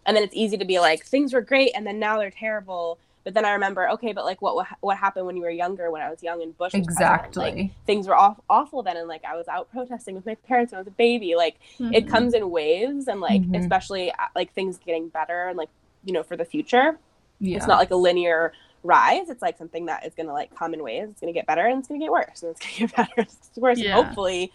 And 0.06 0.18
then 0.18 0.24
it's 0.24 0.36
easy 0.36 0.58
to 0.58 0.66
be 0.66 0.80
like 0.80 1.06
things 1.06 1.34
were 1.34 1.41
great 1.41 1.72
and 1.76 1.86
then 1.88 1.99
now 1.99 2.18
they're 2.18 2.32
terrible. 2.32 2.97
But 3.24 3.34
then 3.36 3.45
I 3.45 3.51
remember, 3.54 3.89
okay, 3.91 4.12
but 4.12 4.26
like 4.26 4.41
what 4.41 4.68
what 4.82 4.97
happened 4.97 5.26
when 5.26 5.38
you 5.38 5.43
were 5.43 5.49
younger? 5.49 5.89
When 5.89 6.01
I 6.01 6.10
was 6.10 6.22
young 6.22 6.41
and 6.43 6.58
Bush 6.58 6.74
was 6.74 6.86
president? 6.88 7.36
Like, 7.38 7.54
exactly. 7.54 7.74
things 7.86 8.06
were 8.08 8.16
off, 8.16 8.38
awful 8.49 8.84
then, 8.84 8.97
and 8.97 9.08
like 9.08 9.24
I 9.24 9.38
was 9.38 9.47
out 9.47 9.72
protesting 9.72 10.16
with 10.16 10.26
my 10.26 10.36
parents 10.36 10.74
when 10.74 10.78
I 10.80 10.82
was 10.82 10.88
a 10.89 10.91
baby. 10.91 11.36
Like 11.36 11.56
it 11.80 12.06
Mhm. 12.06 12.10
comes 12.10 12.34
in 12.34 12.49
waves, 12.49 13.08
and 13.08 13.22
like 13.22 13.43
Mhm. 13.43 13.62
especially 13.62 14.12
uh, 14.12 14.28
like 14.36 14.51
things 14.54 14.78
getting 14.78 15.08
better 15.08 15.47
and 15.47 15.58
like 15.58 15.70
you 16.04 16.12
know 16.12 16.24
for 16.24 16.36
the 16.36 16.43
future 16.43 16.97
yeah. 17.40 17.58
it's 17.58 17.68
not 17.68 17.80
like 17.80 17.92
a 17.92 17.96
linear 17.96 18.54
rise 18.84 19.30
it's 19.30 19.42
like 19.42 19.58
something 19.58 19.86
that 19.86 20.06
is 20.06 20.14
going 20.14 20.28
to 20.28 20.34
like 20.34 20.54
come 20.56 20.74
in 20.74 20.84
waves 20.84 21.10
it's 21.12 21.22
going 21.22 21.34
to 21.34 21.38
get 21.38 21.48
better 21.48 21.66
and 21.66 21.80
it's 21.80 21.88
going 21.88 22.00
to 22.00 22.04
get 22.06 22.12
worse 22.12 22.44
and 22.44 22.52
it's 22.52 22.60
going 22.60 22.74
to 22.74 22.80
get 22.88 22.96
better 22.96 23.14
and 23.18 23.28
it's 23.28 23.58
worse 23.58 23.80
Yeah. 23.80 23.98
and 23.98 24.06
hopefully 24.06 24.52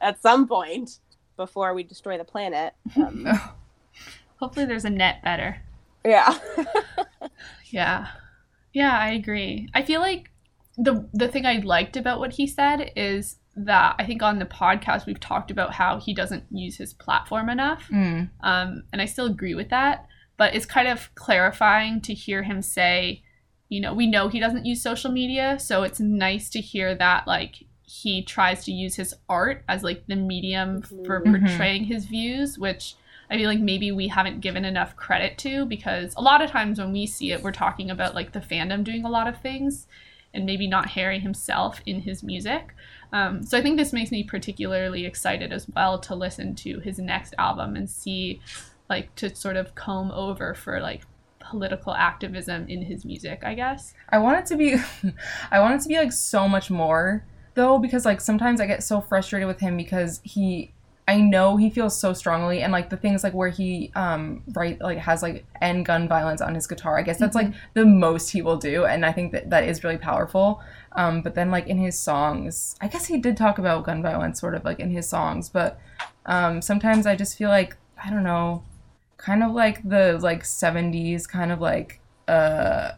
at 0.00 0.20
some 0.22 0.46
point 0.46 0.98
before 1.36 1.74
we 1.74 1.82
destroy 1.82 2.16
the 2.18 2.24
planet 2.24 2.74
um, 2.96 3.26
Hopefully, 4.38 4.66
there's 4.66 4.84
a 4.84 4.90
net 4.90 5.22
better. 5.24 5.62
yeah 6.04 6.38
Yeah. 7.70 8.08
Yeah, 8.72 8.96
I 8.98 9.12
agree. 9.12 9.68
I 9.74 9.82
feel 9.82 10.00
like 10.00 10.30
the 10.76 11.08
the 11.14 11.28
thing 11.28 11.46
I 11.46 11.58
liked 11.60 11.96
about 11.96 12.20
what 12.20 12.32
he 12.34 12.46
said 12.46 12.92
is 12.96 13.36
that 13.56 13.96
I 13.98 14.04
think 14.04 14.22
on 14.22 14.38
the 14.38 14.44
podcast 14.44 15.06
we've 15.06 15.18
talked 15.18 15.50
about 15.50 15.72
how 15.72 15.98
he 15.98 16.12
doesn't 16.12 16.44
use 16.50 16.76
his 16.76 16.92
platform 16.92 17.48
enough. 17.48 17.88
Mm, 17.90 18.28
Um, 18.42 18.82
and 18.92 19.00
I 19.00 19.06
still 19.06 19.24
agree 19.26 19.54
with 19.54 19.70
that. 19.70 20.06
But 20.36 20.54
it's 20.54 20.66
kind 20.66 20.88
of 20.88 21.14
clarifying 21.14 22.00
to 22.02 22.14
hear 22.14 22.42
him 22.42 22.62
say, 22.62 23.22
you 23.68 23.80
know, 23.80 23.94
we 23.94 24.06
know 24.06 24.28
he 24.28 24.38
doesn't 24.38 24.66
use 24.66 24.82
social 24.82 25.10
media, 25.10 25.58
so 25.58 25.82
it's 25.82 25.98
nice 26.00 26.50
to 26.50 26.60
hear 26.60 26.94
that 26.94 27.26
like 27.26 27.64
he 27.82 28.22
tries 28.22 28.64
to 28.64 28.72
use 28.72 28.96
his 28.96 29.14
art 29.28 29.64
as 29.68 29.82
like 29.82 30.06
the 30.06 30.16
medium 30.16 30.82
for 30.82 31.20
Mhm. 31.20 31.40
portraying 31.40 31.84
his 31.84 32.04
views, 32.06 32.58
which 32.58 32.94
I 33.30 33.36
feel 33.36 33.48
like 33.48 33.60
maybe 33.60 33.90
we 33.90 34.08
haven't 34.08 34.40
given 34.40 34.64
enough 34.64 34.94
credit 34.96 35.36
to 35.38 35.64
because 35.66 36.14
a 36.16 36.20
lot 36.20 36.42
of 36.42 36.50
times 36.50 36.78
when 36.78 36.92
we 36.92 37.06
see 37.06 37.32
it, 37.32 37.42
we're 37.42 37.50
talking 37.52 37.90
about 37.90 38.14
like 38.14 38.32
the 38.32 38.40
fandom 38.40 38.84
doing 38.84 39.04
a 39.04 39.10
lot 39.10 39.26
of 39.26 39.40
things 39.40 39.86
and 40.32 40.44
maybe 40.46 40.66
not 40.68 40.90
Harry 40.90 41.18
himself 41.18 41.80
in 41.86 42.00
his 42.02 42.22
music. 42.22 42.74
Um, 43.12 43.42
so 43.42 43.56
I 43.58 43.62
think 43.62 43.78
this 43.78 43.92
makes 43.92 44.10
me 44.12 44.22
particularly 44.22 45.06
excited 45.06 45.52
as 45.52 45.68
well 45.68 45.98
to 46.00 46.14
listen 46.14 46.54
to 46.56 46.78
his 46.80 46.98
next 46.98 47.34
album 47.38 47.74
and 47.74 47.88
see, 47.88 48.40
like, 48.88 49.14
to 49.16 49.34
sort 49.34 49.56
of 49.56 49.74
comb 49.74 50.10
over 50.10 50.54
for 50.54 50.80
like 50.80 51.02
political 51.40 51.94
activism 51.94 52.68
in 52.68 52.82
his 52.82 53.04
music, 53.04 53.42
I 53.44 53.54
guess. 53.54 53.94
I 54.08 54.18
want 54.18 54.38
it 54.38 54.46
to 54.46 54.56
be, 54.56 54.76
I 55.50 55.60
want 55.60 55.74
it 55.74 55.82
to 55.82 55.88
be 55.88 55.96
like 55.96 56.12
so 56.12 56.48
much 56.48 56.70
more 56.70 57.24
though, 57.54 57.78
because 57.78 58.04
like 58.04 58.20
sometimes 58.20 58.60
I 58.60 58.66
get 58.66 58.82
so 58.82 59.00
frustrated 59.00 59.46
with 59.48 59.60
him 59.60 59.76
because 59.76 60.20
he, 60.24 60.72
I 61.08 61.20
know 61.20 61.56
he 61.56 61.70
feels 61.70 61.98
so 61.98 62.12
strongly 62.12 62.62
and 62.62 62.72
like 62.72 62.90
the 62.90 62.96
things 62.96 63.22
like 63.22 63.32
where 63.32 63.48
he 63.48 63.92
um 63.94 64.42
right 64.54 64.80
like 64.80 64.98
has 64.98 65.22
like 65.22 65.44
end 65.60 65.86
gun 65.86 66.08
violence 66.08 66.40
on 66.40 66.54
his 66.54 66.66
guitar. 66.66 66.98
I 66.98 67.02
guess 67.02 67.18
that's 67.18 67.36
like 67.36 67.52
the 67.74 67.86
most 67.86 68.30
he 68.30 68.42
will 68.42 68.56
do 68.56 68.84
and 68.86 69.06
I 69.06 69.12
think 69.12 69.30
that 69.30 69.50
that 69.50 69.62
is 69.62 69.84
really 69.84 69.98
powerful. 69.98 70.60
Um 70.92 71.22
but 71.22 71.36
then 71.36 71.52
like 71.52 71.68
in 71.68 71.78
his 71.78 71.96
songs, 71.96 72.74
I 72.80 72.88
guess 72.88 73.06
he 73.06 73.18
did 73.18 73.36
talk 73.36 73.58
about 73.58 73.84
gun 73.84 74.02
violence 74.02 74.40
sort 74.40 74.56
of 74.56 74.64
like 74.64 74.80
in 74.80 74.90
his 74.90 75.08
songs, 75.08 75.48
but 75.48 75.78
um 76.26 76.60
sometimes 76.60 77.06
I 77.06 77.14
just 77.14 77.38
feel 77.38 77.50
like 77.50 77.76
I 78.04 78.10
don't 78.10 78.24
know, 78.24 78.64
kind 79.16 79.42
of 79.42 79.52
like 79.52 79.86
the 79.88 80.18
like 80.22 80.42
70s 80.42 81.28
kind 81.28 81.50
of 81.52 81.60
like 81.60 82.00
uh 82.28 82.92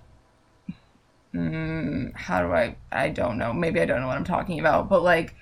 mm, 1.35 2.15
how 2.17 2.41
do 2.43 2.53
I 2.53 2.77
I 2.91 3.09
don't 3.11 3.39
know. 3.39 3.53
Maybe 3.53 3.81
I 3.81 3.85
don't 3.87 4.01
know 4.01 4.07
what 4.09 4.17
I'm 4.17 4.25
talking 4.25 4.61
about, 4.61 4.89
but 4.89 5.03
like 5.03 5.35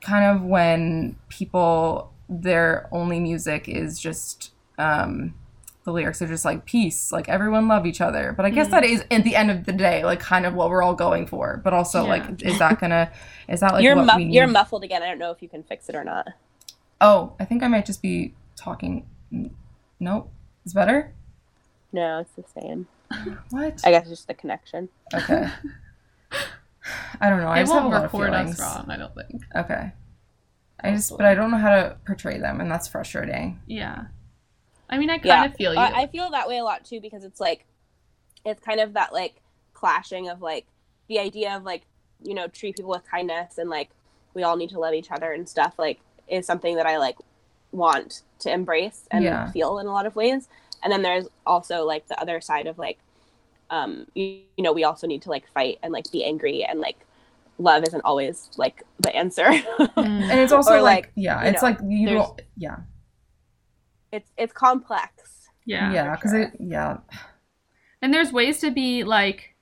kind 0.00 0.24
of 0.36 0.42
when 0.44 1.16
people 1.28 2.12
their 2.28 2.88
only 2.92 3.18
music 3.20 3.68
is 3.68 3.98
just 3.98 4.52
um 4.78 5.34
the 5.84 5.92
lyrics 5.92 6.20
are 6.20 6.26
just 6.26 6.44
like 6.44 6.66
peace 6.66 7.10
like 7.10 7.28
everyone 7.30 7.66
love 7.66 7.86
each 7.86 8.02
other 8.02 8.34
but 8.36 8.44
i 8.44 8.50
guess 8.50 8.68
that 8.68 8.84
is 8.84 9.02
at 9.10 9.24
the 9.24 9.34
end 9.34 9.50
of 9.50 9.64
the 9.64 9.72
day 9.72 10.04
like 10.04 10.20
kind 10.20 10.44
of 10.44 10.52
what 10.52 10.68
we're 10.68 10.82
all 10.82 10.94
going 10.94 11.26
for 11.26 11.58
but 11.64 11.72
also 11.72 12.02
Yeah. 12.02 12.08
like 12.10 12.42
is 12.42 12.58
that 12.58 12.78
gonna 12.78 13.10
is 13.48 13.60
that 13.60 13.72
like 13.72 13.82
you're 13.82 13.96
what 13.96 14.04
muff- 14.04 14.16
we 14.18 14.26
need? 14.26 14.34
you're 14.34 14.46
muffled 14.46 14.84
again. 14.84 15.02
I 15.02 15.06
don't 15.06 15.18
know 15.18 15.30
if 15.30 15.40
you 15.42 15.48
can 15.48 15.62
fix 15.62 15.88
it 15.88 15.94
or 15.96 16.04
not. 16.04 16.28
oh 17.00 17.32
i 17.40 17.44
think 17.46 17.62
i 17.62 17.68
might 17.68 17.86
just 17.86 18.02
be 18.02 18.34
talking 18.54 19.06
nope 20.00 20.32
it's 20.64 20.74
better 20.74 21.14
No, 21.92 22.18
it's 22.20 22.32
the 22.32 22.44
same. 22.60 22.86
what 23.50 23.80
I 23.84 23.90
guess 23.90 24.02
it's 24.02 24.10
just 24.10 24.28
the 24.28 24.34
connection. 24.34 24.88
okay 25.14 25.48
i 27.20 27.28
don't 27.28 27.40
know 27.40 27.48
i 27.48 27.58
It 27.58 27.62
just 27.62 27.72
have 27.72 27.84
a 27.84 27.88
won't 27.88 27.94
lot 27.94 28.04
of 28.04 28.12
record 28.14 28.32
us 28.34 28.58
wrong, 28.60 28.86
I 28.88 28.96
don't 28.96 29.14
think. 29.14 29.42
okay 29.54 29.92
i 30.80 30.90
just 30.92 31.16
but 31.16 31.26
i 31.26 31.34
don't 31.34 31.50
know 31.50 31.56
how 31.58 31.74
to 31.74 31.96
portray 32.06 32.38
them 32.38 32.60
and 32.60 32.70
that's 32.70 32.88
frustrating 32.88 33.60
Yeah. 33.66 34.06
I 34.90 34.96
mean, 34.96 35.10
I 35.10 35.18
kind 35.18 35.26
Yeah. 35.26 35.44
of 35.44 35.54
feel 35.54 35.74
you. 35.74 35.80
I, 35.80 36.02
I 36.02 36.06
feel 36.06 36.30
that 36.30 36.48
way 36.48 36.56
a 36.56 36.64
lot 36.64 36.82
too 36.82 36.98
because 36.98 37.22
it's 37.22 37.40
like, 37.40 37.66
it's 38.46 38.64
kind 38.64 38.80
of 38.80 38.94
that 38.94 39.12
like 39.12 39.42
clashing 39.74 40.30
of 40.30 40.40
like 40.40 40.64
the 41.08 41.18
idea 41.18 41.54
of 41.54 41.62
like 41.62 41.82
you 42.22 42.32
know 42.32 42.46
treat 42.48 42.76
people 42.76 42.90
with 42.92 43.04
kindness 43.04 43.58
and 43.58 43.68
like 43.68 43.90
we 44.32 44.42
all 44.42 44.56
need 44.56 44.70
to 44.70 44.78
love 44.78 44.94
each 44.94 45.10
other 45.10 45.30
and 45.32 45.46
stuff 45.46 45.74
like 45.78 46.00
is 46.26 46.46
something 46.46 46.76
that 46.76 46.86
I 46.86 46.96
like 46.96 47.16
want 47.72 48.22
to 48.40 48.52
embrace 48.52 49.06
and 49.10 49.24
Yeah. 49.24 49.50
feel 49.50 49.78
in 49.78 49.86
a 49.86 49.92
lot 49.92 50.06
of 50.06 50.16
ways. 50.16 50.48
And 50.82 50.92
then 50.92 51.02
there's 51.02 51.26
also 51.46 51.84
like 51.84 52.06
the 52.08 52.20
other 52.20 52.40
side 52.40 52.66
of 52.66 52.78
like, 52.78 52.98
um, 53.70 54.06
you, 54.14 54.40
you 54.56 54.64
know, 54.64 54.72
we 54.72 54.84
also 54.84 55.06
need 55.06 55.22
to 55.22 55.30
like 55.30 55.46
fight 55.52 55.78
and 55.82 55.92
like 55.92 56.10
be 56.10 56.24
angry 56.24 56.64
and 56.64 56.80
like 56.80 56.96
love 57.58 57.82
isn't 57.84 58.00
always 58.04 58.48
like 58.56 58.82
the 59.00 59.14
answer. 59.14 59.44
Mm. 59.98 60.30
and 60.30 60.40
it's 60.40 60.52
also 60.52 60.74
Or, 60.74 60.80
like, 60.80 61.06
like, 61.06 61.12
yeah 61.16 61.42
it's 61.42 61.60
know, 61.62 61.68
like 61.68 61.78
you 61.84 62.06
there's- 62.06 62.26
don't 62.26 62.40
yeah 62.56 62.76
it's 64.12 64.30
it's 64.38 64.52
complex. 64.52 65.48
yeah. 65.66 65.92
yeah 65.92 66.14
because 66.14 66.30
sure. 66.30 66.42
it 66.42 66.52
yeah 66.60 66.98
And 68.00 68.14
there's 68.14 68.32
ways 68.32 68.60
to 68.60 68.70
be 68.70 69.02
like, 69.04 69.54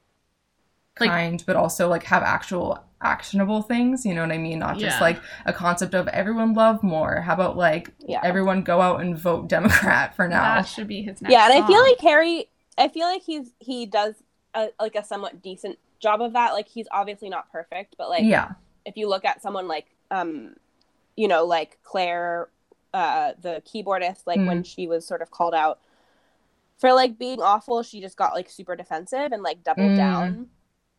Like- 1.01 1.11
kind 1.11 1.43
but 1.47 1.57
also 1.57 1.89
like 1.89 2.05
have 2.05 2.23
actual 2.23 2.79
actionable 3.03 3.61
things 3.62 4.07
you 4.07 4.14
know 4.14 4.22
what 4.22 4.32
i 4.32 4.38
mean? 4.38 4.59
Not 4.59 4.78
just 4.78 4.97
Yeah. 4.97 5.01
like 5.03 5.20
a 5.44 5.53
concept 5.53 5.94
of 5.94 6.09
everyone 6.09 6.55
love 6.55 6.82
more. 6.82 7.20
How 7.20 7.34
about 7.34 7.57
like 7.57 7.92
Yeah. 8.01 8.20
everyone 8.24 8.62
go 8.62 8.80
out 8.80 9.01
and 9.01 9.16
vote 9.18 9.49
democrat 9.49 10.16
for 10.16 10.26
now? 10.28 10.57
That 10.57 10.62
should 10.62 10.88
be 10.88 11.03
his 11.03 11.20
next 11.20 11.30
yeah 11.32 11.44
and 11.51 11.62
i 11.62 11.66
feel 11.66 11.80
like 11.80 11.99
harry 12.01 12.49
i 12.78 12.88
feel 12.88 13.07
like 13.07 13.22
he's 13.22 13.53
he 13.59 13.84
does 13.86 14.14
a, 14.55 14.68
like 14.80 14.97
a 14.97 15.05
somewhat 15.05 15.42
decent 15.42 15.78
job 16.01 16.20
of 16.22 16.32
that. 16.34 16.53
Like 16.53 16.68
he's 16.68 16.86
obviously 16.90 17.28
not 17.28 17.51
perfect 17.53 17.97
but 17.99 18.09
like 18.09 18.24
yeah. 18.24 18.53
if 18.86 18.97
you 18.97 19.09
look 19.09 19.24
at 19.26 19.42
someone 19.42 19.68
like 19.68 19.86
um 20.11 20.55
you 21.16 21.28
know 21.28 21.44
like 21.44 21.78
claire 21.82 22.49
uh 22.94 23.32
the 23.42 23.62
keyboardist 23.66 24.22
like 24.26 24.38
when 24.40 24.62
she 24.62 24.86
was 24.86 25.07
sort 25.07 25.20
of 25.20 25.30
called 25.30 25.55
out 25.55 25.80
for 26.78 26.92
like 26.92 27.18
being 27.18 27.40
awful 27.42 27.82
she 27.82 28.01
just 28.01 28.16
got 28.16 28.32
like 28.34 28.49
super 28.49 28.74
defensive 28.76 29.32
and 29.32 29.42
like 29.42 29.62
doubled 29.64 29.90
Mm. 29.90 29.97
down 29.97 30.47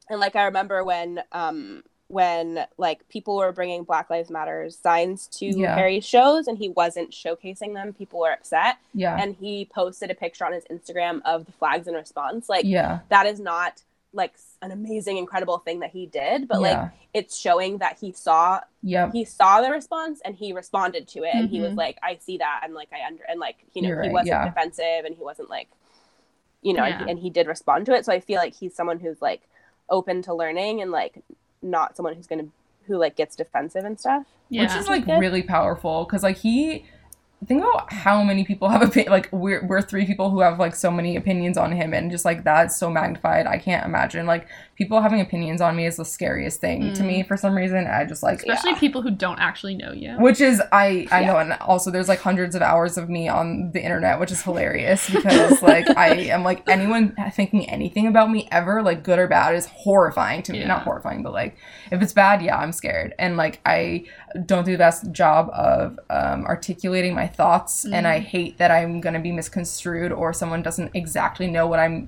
and 0.10 0.20
like 0.20 0.36
i 0.36 0.44
remember 0.46 0.84
when 0.84 1.22
um 1.32 1.84
when 2.10 2.66
like 2.78 3.08
people 3.10 3.36
were 3.36 3.52
bringing 3.52 3.84
black 3.84 4.10
lives 4.10 4.30
matter 4.30 4.70
signs 4.70 5.28
to 5.28 5.46
Yeah. 5.46 5.76
harry's 5.76 6.06
shows 6.06 6.48
and 6.48 6.58
he 6.58 6.70
wasn't 6.70 7.12
showcasing 7.12 7.74
them 7.74 7.94
people 7.94 8.20
were 8.22 8.32
upset 8.32 8.78
yeah 8.94 9.18
and 9.22 9.36
he 9.36 9.66
posted 9.66 10.10
a 10.10 10.16
picture 10.16 10.46
on 10.46 10.54
his 10.54 10.64
Instagram 10.72 11.22
of 11.26 11.46
the 11.46 11.52
flags 11.52 11.88
in 11.88 11.94
response. 11.96 12.48
Like 12.48 12.64
yeah 12.66 13.00
that 13.10 13.26
is 13.26 13.40
not 13.40 13.82
like 14.14 14.36
an 14.62 14.72
amazing, 14.72 15.18
incredible 15.18 15.58
thing 15.60 15.82
that 15.82 15.92
he 15.92 16.06
did, 16.08 16.48
but 16.48 16.62
yeah 16.62 16.82
like 16.84 16.92
it's 17.14 17.38
showing 17.38 17.80
that 17.80 17.98
he 18.00 18.14
saw 18.14 18.62
yeah 18.82 19.12
he 19.12 19.26
saw 19.26 19.60
the 19.62 19.70
response 19.70 20.22
and 20.24 20.34
he 20.36 20.54
responded 20.54 21.08
to 21.10 21.24
it, 21.24 21.36
and 21.36 21.50
he 21.50 21.60
was 21.60 21.74
Mhm. 21.74 21.78
like, 21.78 21.98
"I 22.02 22.16
see 22.16 22.38
that," 22.38 22.62
and 22.64 22.74
like 22.74 22.88
I 22.94 23.06
under 23.06 23.24
and 23.24 23.40
like 23.40 23.58
you 23.74 23.82
know 23.82 23.90
You're 23.90 24.02
he 24.04 24.08
right, 24.08 24.14
wasn't 24.14 24.28
yeah. 24.30 24.46
defensive 24.46 25.04
and 25.06 25.14
he 25.16 25.22
wasn't 25.24 25.50
like 25.50 25.68
you 26.62 26.74
know, 26.74 26.84
and, 26.84 27.04
he, 27.04 27.10
and 27.12 27.20
he 27.20 27.30
did 27.30 27.48
respond 27.48 27.86
to 27.88 27.94
it. 27.94 28.06
So 28.06 28.12
I 28.14 28.20
feel 28.20 28.38
like 28.38 28.56
he's 28.56 28.74
someone 28.74 29.00
who's 29.00 29.22
like 29.22 29.42
open 29.90 30.22
to 30.24 30.34
learning 30.34 30.82
and 30.82 30.92
like 30.92 31.24
not 31.62 31.96
someone 31.96 32.16
who's 32.16 32.28
gonna 32.28 32.48
who 32.86 32.98
like 32.98 33.16
gets 33.16 33.36
defensive 33.36 33.84
and 33.84 34.00
stuff. 34.00 34.26
yeah. 34.50 34.64
which 34.64 34.74
is 34.76 34.88
like 34.88 35.06
Good. 35.06 35.20
really 35.20 35.44
powerful 35.44 36.06
because 36.06 36.24
like 36.24 36.38
he 36.38 36.86
think 37.46 37.62
about 37.62 37.92
how 37.94 38.24
many 38.24 38.44
people 38.44 38.70
have 38.70 38.82
opinion 38.82 39.12
like 39.12 39.30
we're, 39.32 39.66
we're 39.66 39.82
three 39.82 40.06
people 40.06 40.30
who 40.32 40.40
have 40.40 40.58
like 40.58 40.76
so 40.76 40.90
many 40.90 41.16
opinions 41.16 41.58
on 41.58 41.72
him 41.72 41.94
and 41.94 42.10
just 42.10 42.26
like 42.26 42.44
that's 42.44 42.76
so 42.76 42.90
magnified 42.90 43.46
i 43.46 43.58
can't 43.60 43.86
imagine 43.86 44.26
like 44.26 44.48
people 44.78 45.02
having 45.02 45.20
opinions 45.20 45.60
on 45.60 45.76
me 45.76 45.88
is 45.88 45.96
the 45.98 46.06
scariest 46.06 46.62
thing 46.62 46.94
to 46.94 47.02
me 47.04 47.24
for 47.24 47.36
some 47.36 47.56
reason 47.56 47.88
i 47.88 48.06
just 48.06 48.22
like 48.22 48.40
especially 48.40 48.76
people 48.76 49.02
who 49.02 49.10
don't 49.10 49.40
actually 49.40 49.74
know 49.76 49.92
you. 49.92 50.12
which 50.20 50.40
is 50.40 50.62
i 50.72 51.08
i 51.12 51.22
Yeah. 51.22 51.28
know 51.28 51.38
and 51.38 51.54
also 51.54 51.90
there's 51.90 52.08
like 52.08 52.20
hundreds 52.20 52.54
of 52.56 52.62
hours 52.62 52.98
of 52.98 53.10
me 53.10 53.28
on 53.28 53.72
the 53.72 53.82
internet 53.84 54.20
which 54.20 54.32
is 54.32 54.42
hilarious 54.44 55.10
because 55.10 55.62
like 55.74 55.90
i 55.98 56.10
am 56.10 56.44
like 56.44 56.62
anyone 56.70 57.16
thinking 57.34 57.68
anything 57.70 58.06
about 58.08 58.30
me 58.30 58.48
ever 58.52 58.84
like 58.84 59.04
good 59.04 59.18
or 59.18 59.28
bad 59.28 59.56
is 59.56 59.66
horrifying 59.66 60.44
to 60.44 60.52
me 60.54 60.60
Yeah. 60.60 60.68
not 60.68 60.84
horrifying 60.84 61.24
but 61.24 61.34
like 61.34 61.58
if 61.92 62.02
it's 62.02 62.14
bad 62.14 62.42
yeah 62.44 62.58
i'm 62.58 62.72
scared 62.72 63.16
and 63.18 63.36
like 63.36 63.60
i 63.66 64.06
don't 64.46 64.66
do 64.66 64.74
the 64.74 64.78
best 64.78 65.12
job 65.12 65.50
of 65.54 65.98
um, 66.12 66.46
articulating 66.46 67.16
my 67.16 67.26
thoughts 67.28 67.84
and 67.86 68.08
i 68.08 68.20
hate 68.20 68.60
that 68.60 68.70
i'm 68.70 69.02
going 69.02 69.14
to 69.16 69.20
be 69.20 69.32
misconstrued 69.32 70.12
or 70.12 70.34
someone 70.34 70.62
doesn't 70.62 70.92
exactly 70.94 71.48
know 71.48 71.66
what 71.66 71.80
i'm 71.80 72.08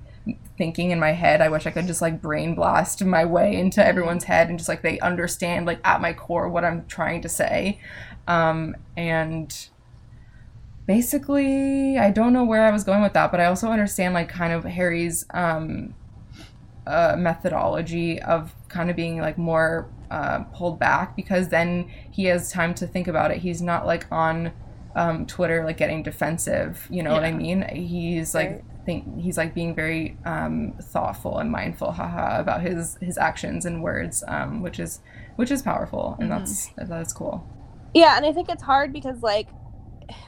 thinking 0.58 0.92
in 0.92 1.00
my 1.00 1.12
head. 1.12 1.42
I 1.42 1.50
wish 1.50 1.66
i 1.66 1.72
could 1.72 1.88
just 1.88 2.02
like 2.02 2.22
brain 2.22 2.56
blast 2.56 3.04
my 3.04 3.26
way 3.26 3.56
into 3.56 3.86
everyone's 3.86 4.26
head 4.26 4.50
and 4.50 4.58
just 4.58 4.70
like 4.70 4.82
they 4.82 5.00
understand 5.00 5.66
like 5.66 5.80
at 5.84 6.02
my 6.02 6.14
core 6.14 6.50
what 6.50 6.66
i'm 6.66 6.86
trying 6.88 7.22
to 7.22 7.30
say. 7.30 7.80
Um, 8.28 8.76
and 8.96 9.70
basically 10.86 12.00
i 12.00 12.10
don't 12.10 12.34
know 12.34 12.44
where 12.44 12.64
i 12.66 12.72
was 12.72 12.84
going 12.84 13.04
with 13.04 13.14
that 13.14 13.30
but 13.30 13.40
i 13.40 13.46
also 13.46 13.68
understand 13.68 14.12
like 14.16 14.28
kind 14.28 14.52
of 14.52 14.64
harry's 14.64 15.24
um, 15.36 15.94
uh, 16.88 17.16
methodology 17.16 18.20
of 18.24 18.56
kind 18.68 18.90
of 18.90 18.96
being 18.96 19.20
like 19.22 19.38
more 19.38 19.88
uh, 20.10 20.40
pulled 20.56 20.80
back 20.80 21.16
because 21.16 21.50
then 21.50 21.90
he 22.10 22.26
has 22.26 22.52
time 22.52 22.74
to 22.74 22.88
think 22.88 23.08
about 23.08 23.30
it. 23.30 23.38
He's 23.38 23.62
not 23.62 23.86
like 23.86 24.08
on 24.12 24.52
um, 24.96 25.28
twitter 25.28 25.64
like 25.64 25.78
getting 25.78 26.02
defensive 26.02 26.88
you 26.90 27.04
know 27.04 27.14
what 27.14 27.24
i 27.24 27.32
mean? 27.32 27.62
He's 27.72 28.34
like 28.34 28.50
Right. 28.50 28.64
Think 28.90 29.20
he's 29.26 29.38
like 29.38 29.54
being 29.54 29.76
very 29.76 30.18
um, 30.26 30.74
thoughtful 30.82 31.38
and 31.38 31.52
mindful 31.52 31.92
haha 31.92 32.40
about 32.40 32.62
his 32.62 32.98
his 33.02 33.18
actions 33.18 33.66
and 33.68 33.84
words 33.84 34.24
um, 34.28 34.62
which 34.66 34.80
is 34.80 35.00
which 35.36 35.52
is 35.52 35.62
powerful 35.62 36.16
and 36.20 36.32
that's 36.32 36.70
that's 36.92 37.14
cool. 37.14 37.36
Yeah 37.94 38.18
and 38.18 38.26
i 38.26 38.32
think 38.34 38.50
it's 38.50 38.64
hard 38.64 38.92
because 38.92 39.22
like 39.22 39.48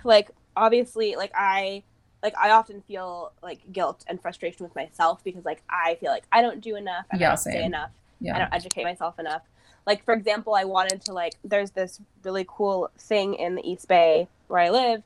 like 0.03 0.30
obviously 0.55 1.16
like 1.16 1.32
i 1.36 1.84
like 2.22 2.36
i 2.38 2.51
often 2.51 2.82
feel 2.89 3.32
like 3.41 3.59
guilt 3.72 4.03
and 4.07 4.22
frustration 4.22 4.64
with 4.66 4.76
myself 4.76 5.24
because 5.24 5.43
like 5.45 5.62
i 5.70 5.95
feel 5.99 6.12
like 6.12 6.26
i 6.32 6.39
don't 6.45 6.62
do 6.62 6.76
enough 6.76 7.05
and 7.12 7.20
Yeah, 7.20 7.28
i 7.28 7.30
don't 7.32 7.38
say 7.38 7.51
same. 7.53 7.64
enough. 7.74 7.89
I 8.36 8.38
don't 8.39 8.53
educate 8.53 8.84
myself 8.84 9.18
enough. 9.18 9.41
Like 9.88 10.05
for 10.05 10.14
example 10.14 10.53
i 10.53 10.66
wanted 10.66 11.01
to 11.05 11.14
like 11.14 11.34
there's 11.43 11.72
this 11.72 11.99
really 12.24 12.45
cool 12.47 12.91
thing 13.09 13.34
in 13.45 13.55
the 13.55 13.64
east 13.72 13.88
bay 13.88 14.28
where 14.49 14.59
i 14.68 14.70
live 14.70 15.01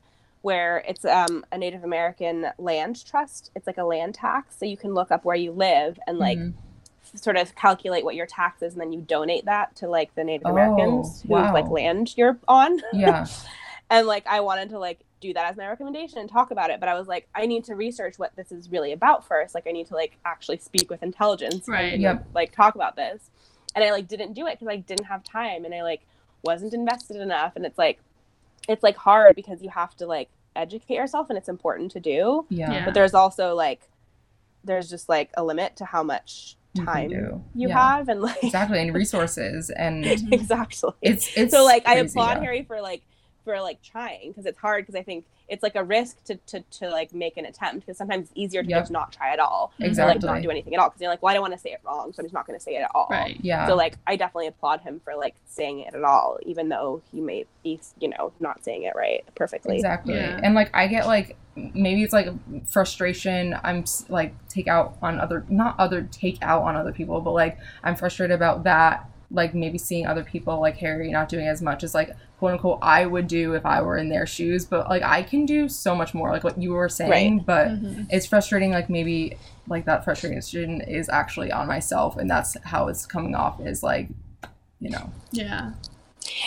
where 0.46 0.84
it's 0.86 1.04
um, 1.04 1.44
a 1.50 1.58
native 1.58 1.82
american 1.82 2.46
land 2.58 3.04
trust 3.04 3.50
it's 3.56 3.66
like 3.66 3.78
a 3.78 3.84
land 3.84 4.14
tax 4.14 4.56
so 4.58 4.64
you 4.64 4.76
can 4.76 4.94
look 4.94 5.10
up 5.10 5.24
where 5.24 5.34
you 5.36 5.50
live 5.50 5.98
and 6.06 6.18
like 6.18 6.38
Mhm. 6.38 6.54
sort 7.14 7.36
of 7.36 7.54
calculate 7.56 8.04
what 8.04 8.14
your 8.14 8.26
tax 8.26 8.62
is 8.62 8.72
and 8.74 8.80
then 8.80 8.92
you 8.92 9.00
donate 9.00 9.44
that 9.46 9.74
to 9.76 9.88
like 9.88 10.14
the 10.14 10.22
native 10.24 10.46
Oh, 10.46 10.50
americans 10.50 11.22
whose 11.22 11.28
wow. 11.30 11.52
like 11.52 11.68
land 11.68 12.16
you're 12.16 12.38
on 12.46 12.80
yeah 12.92 13.26
and 13.90 14.06
like 14.06 14.24
i 14.26 14.38
wanted 14.40 14.68
to 14.70 14.78
like 14.78 15.00
do 15.20 15.32
that 15.32 15.46
as 15.50 15.56
my 15.56 15.66
recommendation 15.66 16.18
and 16.18 16.28
talk 16.30 16.50
about 16.52 16.70
it 16.70 16.78
but 16.78 16.88
i 16.88 16.94
was 17.00 17.08
like 17.08 17.26
i 17.34 17.44
need 17.46 17.64
to 17.64 17.74
research 17.74 18.18
what 18.18 18.34
this 18.36 18.52
is 18.52 18.70
really 18.70 18.92
about 18.92 19.26
first 19.26 19.52
like 19.54 19.66
i 19.66 19.72
need 19.72 19.86
to 19.88 19.94
like 19.94 20.16
actually 20.24 20.58
speak 20.58 20.88
with 20.90 21.02
intelligence 21.02 21.66
Right. 21.68 21.94
and, 21.94 22.02
Yep. 22.02 22.26
like 22.34 22.52
talk 22.52 22.74
about 22.76 22.94
this 22.96 23.30
and 23.74 23.82
i 23.84 23.90
like 23.90 24.06
didn't 24.06 24.34
do 24.34 24.46
it 24.46 24.52
because 24.58 24.68
i 24.68 24.76
didn't 24.76 25.06
have 25.06 25.24
time 25.24 25.64
and 25.64 25.74
i 25.74 25.82
like 25.82 26.02
wasn't 26.44 26.72
invested 26.74 27.16
enough 27.16 27.52
and 27.56 27.64
it's 27.66 27.78
like 27.78 27.98
it's 28.68 28.82
like 28.82 28.96
hard 28.96 29.34
because 29.36 29.62
you 29.62 29.70
have 29.70 29.94
to 29.96 30.06
like 30.06 30.28
educate 30.54 30.94
yourself 30.94 31.28
and 31.28 31.36
it's 31.38 31.48
important 31.48 31.90
to 31.92 32.00
do 32.00 32.46
yeah, 32.48 32.72
Yeah. 32.72 32.84
but 32.84 32.94
there's 32.94 33.14
also 33.14 33.54
like 33.54 33.88
there's 34.64 34.88
just 34.90 35.08
like 35.08 35.30
a 35.36 35.44
limit 35.44 35.76
to 35.76 35.84
how 35.84 36.02
much 36.02 36.56
You 36.74 36.84
time 36.84 37.08
do. 37.10 37.44
you 37.54 37.68
Yeah. 37.68 37.96
have 37.96 38.08
and 38.08 38.20
like 38.22 38.42
exactly 38.42 38.80
and 38.80 38.94
resources 38.94 39.70
and 39.70 40.04
exactly 40.32 40.90
it's 41.02 41.30
it's 41.36 41.52
so 41.52 41.64
like 41.64 41.86
i 41.86 41.96
applaud 41.96 42.36
yeah. 42.38 42.40
harry 42.40 42.62
for 42.62 42.80
like 42.80 43.02
for 43.46 43.60
like 43.60 43.80
trying 43.80 44.30
because 44.32 44.44
it's 44.44 44.58
hard 44.58 44.82
because 44.84 44.96
I 44.98 45.02
think 45.04 45.24
it's 45.48 45.62
like 45.62 45.76
a 45.76 45.84
risk 45.84 46.22
to 46.24 46.34
to, 46.48 46.60
to 46.78 46.90
like 46.90 47.14
make 47.14 47.36
an 47.36 47.46
attempt 47.46 47.86
because 47.86 47.96
sometimes 47.96 48.24
it's 48.24 48.32
easier 48.34 48.64
to 48.64 48.68
Yep. 48.68 48.80
just 48.82 48.90
not 48.90 49.12
try 49.12 49.32
at 49.32 49.38
all 49.38 49.72
or 49.80 49.86
like 49.88 50.20
not 50.20 50.42
do 50.42 50.50
anything 50.50 50.74
at 50.74 50.80
all 50.80 50.88
because 50.88 51.00
you're 51.00 51.08
like 51.10 51.22
well 51.22 51.30
I 51.30 51.34
don't 51.34 51.42
want 51.42 51.54
to 51.54 51.60
say 51.60 51.70
it 51.70 51.80
wrong 51.86 52.12
so 52.12 52.20
I'm 52.20 52.24
just 52.26 52.34
not 52.34 52.44
going 52.48 52.58
to 52.58 52.62
say 52.62 52.72
it 52.74 52.80
at 52.82 52.90
all 52.94 53.06
Right. 53.08 53.38
Yeah. 53.40 53.68
so 53.68 53.76
like 53.76 53.94
I 54.06 54.16
definitely 54.16 54.48
applaud 54.48 54.80
him 54.80 55.00
for 55.04 55.14
like 55.14 55.36
saying 55.46 55.78
it 55.80 55.94
at 55.94 56.02
all 56.02 56.38
even 56.44 56.68
though 56.68 57.00
he 57.12 57.20
may 57.20 57.46
be 57.62 57.78
you 58.00 58.08
know 58.08 58.32
not 58.40 58.64
saying 58.64 58.82
it 58.82 58.94
right 58.96 59.24
perfectly 59.36 59.76
Exactly. 59.76 60.14
Yeah. 60.14 60.40
And 60.42 60.54
like 60.56 60.70
I 60.74 60.88
get 60.88 61.06
like 61.06 61.36
maybe 61.54 62.02
it's 62.02 62.12
like 62.12 62.26
frustration 62.68 63.56
I'm 63.62 63.84
like 64.08 64.34
take 64.48 64.66
out 64.66 64.98
on 65.00 65.20
other 65.20 65.44
not 65.48 65.78
other 65.78 66.02
take 66.10 66.38
out 66.42 66.62
on 66.62 66.74
other 66.76 66.92
people, 66.92 67.20
but 67.20 67.32
like 67.32 67.56
I'm 67.84 67.94
frustrated 67.96 68.34
about 68.34 68.64
that 68.64 69.08
like 69.30 69.54
maybe 69.54 69.78
seeing 69.78 70.06
other 70.06 70.22
people 70.24 70.60
like 70.60 70.76
Harry 70.76 71.10
not 71.10 71.28
doing 71.28 71.46
as 71.48 71.60
much 71.62 71.82
as 71.84 71.94
like 71.94 72.14
quote 72.38 72.52
unquote 72.52 72.78
I 72.82 73.06
would 73.06 73.26
do 73.26 73.54
if 73.54 73.64
I 73.66 73.80
were 73.82 73.96
in 73.96 74.08
their 74.08 74.26
shoes, 74.26 74.64
but 74.64 74.88
like 74.88 75.02
I 75.02 75.22
can 75.22 75.46
do 75.46 75.68
so 75.68 75.94
much 75.94 76.14
more 76.14 76.30
like 76.30 76.44
what 76.44 76.60
you 76.60 76.72
were 76.72 76.88
saying, 76.88 77.40
but 77.40 77.68
Mhm. 77.68 78.06
it's 78.10 78.26
frustrating 78.26 78.70
like 78.70 78.88
maybe 78.90 79.36
like 79.68 79.84
that 79.86 80.04
frustration 80.04 80.80
is 80.82 81.08
actually 81.08 81.50
on 81.50 81.66
myself 81.66 82.16
and 82.16 82.30
that's 82.30 82.56
how 82.64 82.88
it's 82.88 83.04
coming 83.06 83.34
off 83.34 83.60
is 83.60 83.82
like 83.82 84.08
you 84.80 84.90
know 84.90 85.10
Yeah. 85.32 85.72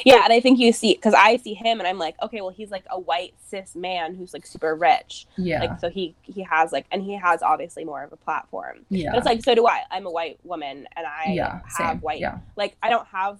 Yeah, 0.05 0.21
and 0.23 0.33
I 0.33 0.39
think 0.39 0.59
you 0.59 0.71
see 0.71 0.93
because 0.93 1.13
I 1.13 1.37
see 1.37 1.53
him 1.53 1.79
and 1.79 1.87
I'm 1.87 1.97
like, 1.97 2.15
okay, 2.21 2.41
well 2.41 2.49
he's 2.49 2.71
like 2.71 2.85
a 2.89 2.99
white 2.99 3.33
cis 3.47 3.75
man 3.75 4.15
who's 4.15 4.33
like 4.33 4.45
super 4.45 4.75
rich, 4.75 5.25
yeah 5.37 5.59
like 5.61 5.79
so 5.79 5.89
he 5.89 6.15
he 6.21 6.41
has 6.43 6.71
like 6.71 6.85
and 6.91 7.01
he 7.03 7.13
has 7.13 7.41
obviously 7.41 7.83
more 7.85 8.03
of 8.03 8.11
a 8.13 8.17
platform. 8.17 8.85
yeah 8.89 9.11
But 9.11 9.17
it's 9.17 9.25
like 9.25 9.43
so 9.43 9.55
do 9.55 9.67
I. 9.67 9.81
I'm 9.91 10.05
a 10.05 10.11
white 10.11 10.39
woman 10.43 10.87
and 10.95 11.05
I 11.07 11.33
yeah 11.33 11.61
have 11.65 11.71
same 11.71 11.97
white 11.99 12.19
yeah 12.19 12.39
like 12.55 12.75
I 12.83 12.89
don't 12.89 13.07
have 13.07 13.39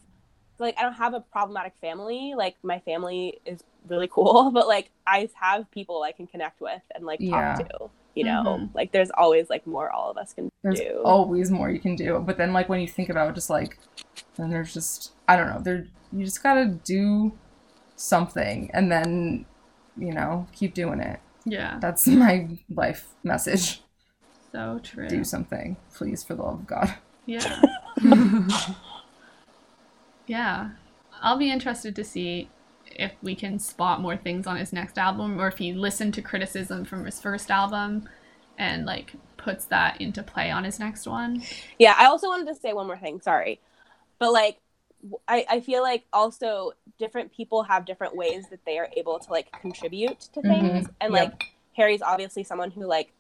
like 0.60 0.76
I 0.78 0.82
don't 0.84 0.94
have 0.94 1.14
a 1.14 1.22
problematic 1.22 1.74
family. 1.80 2.34
Like 2.36 2.56
my 2.64 2.80
family 2.80 3.40
is 3.46 3.64
really 3.88 4.08
cool, 4.12 4.52
but 4.52 4.68
like 4.68 4.90
I 5.08 5.30
have 5.36 5.70
people 5.72 6.04
I 6.04 6.12
can 6.12 6.28
connect 6.28 6.60
with 6.62 6.82
and 6.94 7.06
like 7.06 7.20
Yeah. 7.22 7.54
talk 7.56 7.68
to. 7.70 7.90
You 8.16 8.26
know, 8.26 8.44
Mhm. 8.60 8.70
like 8.74 8.92
there's 8.92 9.12
always 9.12 9.50
like 9.50 9.66
more 9.66 9.90
all 9.92 10.10
of 10.12 10.18
us 10.18 10.34
can 10.34 10.46
do. 10.46 10.52
there's 10.64 10.80
do. 10.82 11.02
always 11.06 11.50
more 11.52 11.70
you 11.70 11.80
can 11.80 11.96
do 11.96 12.20
but 12.26 12.36
then 12.38 12.52
like 12.52 12.68
when 12.68 12.82
you 12.82 12.88
think 12.88 13.08
about 13.08 13.30
it 13.30 13.36
just 13.36 13.50
like 13.50 13.78
then 14.36 14.50
there's 14.50 14.74
just 14.74 15.14
i 15.30 15.38
don't 15.38 15.48
know 15.48 15.62
there 15.62 15.88
you 16.12 16.26
just 16.26 16.41
gotta 16.43 16.66
do 16.84 17.32
something 17.95 18.70
and 18.74 18.91
then 18.91 19.45
you 19.97 20.14
know 20.14 20.47
keep 20.53 20.74
doing 20.74 20.99
it 20.99 21.20
Yeah. 21.45 21.78
that's 21.82 22.07
my 22.26 22.47
life 22.74 23.10
message 23.24 23.82
So 24.51 24.80
true. 24.84 25.07
do 25.07 25.24
something 25.24 25.78
please 25.93 26.24
for 26.24 26.36
the 26.36 26.41
love 26.43 26.60
of 26.62 26.68
god 26.68 26.95
Yeah. 27.26 27.62
yeah. 30.28 30.70
I'll 31.22 31.38
be 31.38 31.51
interested 31.51 31.95
to 31.95 32.03
see 32.03 32.49
if 32.86 33.12
we 33.22 33.36
can 33.36 33.60
spot 33.60 34.01
more 34.01 34.18
things 34.18 34.47
on 34.47 34.57
his 34.57 34.74
next 34.74 34.97
album 34.97 35.39
or 35.39 35.47
if 35.47 35.57
he 35.57 35.74
listened 35.74 36.14
to 36.16 36.22
criticism 36.22 36.86
from 36.86 37.05
his 37.05 37.20
first 37.22 37.51
album 37.51 38.07
and 38.57 38.86
like 38.86 39.14
puts 39.38 39.66
that 39.66 39.99
into 40.01 40.24
play 40.24 40.49
on 40.51 40.64
his 40.64 40.80
next 40.80 41.07
one. 41.07 41.43
Yeah, 41.78 41.95
I 41.97 42.05
also 42.05 42.28
wanted 42.28 42.47
to 42.47 42.55
say 42.55 42.74
one 42.74 42.88
more 42.88 42.97
thing. 42.97 43.22
Sorry, 43.22 43.60
but 44.18 44.32
like, 44.34 44.57
w- 44.57 44.60
I 45.28 45.45
I 45.50 45.60
feel 45.62 45.82
like 45.82 46.04
also 46.12 46.74
different 46.97 47.32
people 47.34 47.64
have 47.64 47.86
different 47.86 48.16
ways 48.16 48.47
that 48.50 48.64
they 48.66 48.78
are 48.78 48.89
able 48.97 49.20
to 49.20 49.32
like 49.32 49.52
contribute 49.62 50.20
to 50.34 50.41
things, 50.41 50.88
and 51.02 51.14
Yep. 51.14 51.32
like 51.32 51.43
Harry's 51.76 52.02
obviously 52.02 52.43
someone 52.43 52.72
who 52.72 52.86
like 52.86 53.12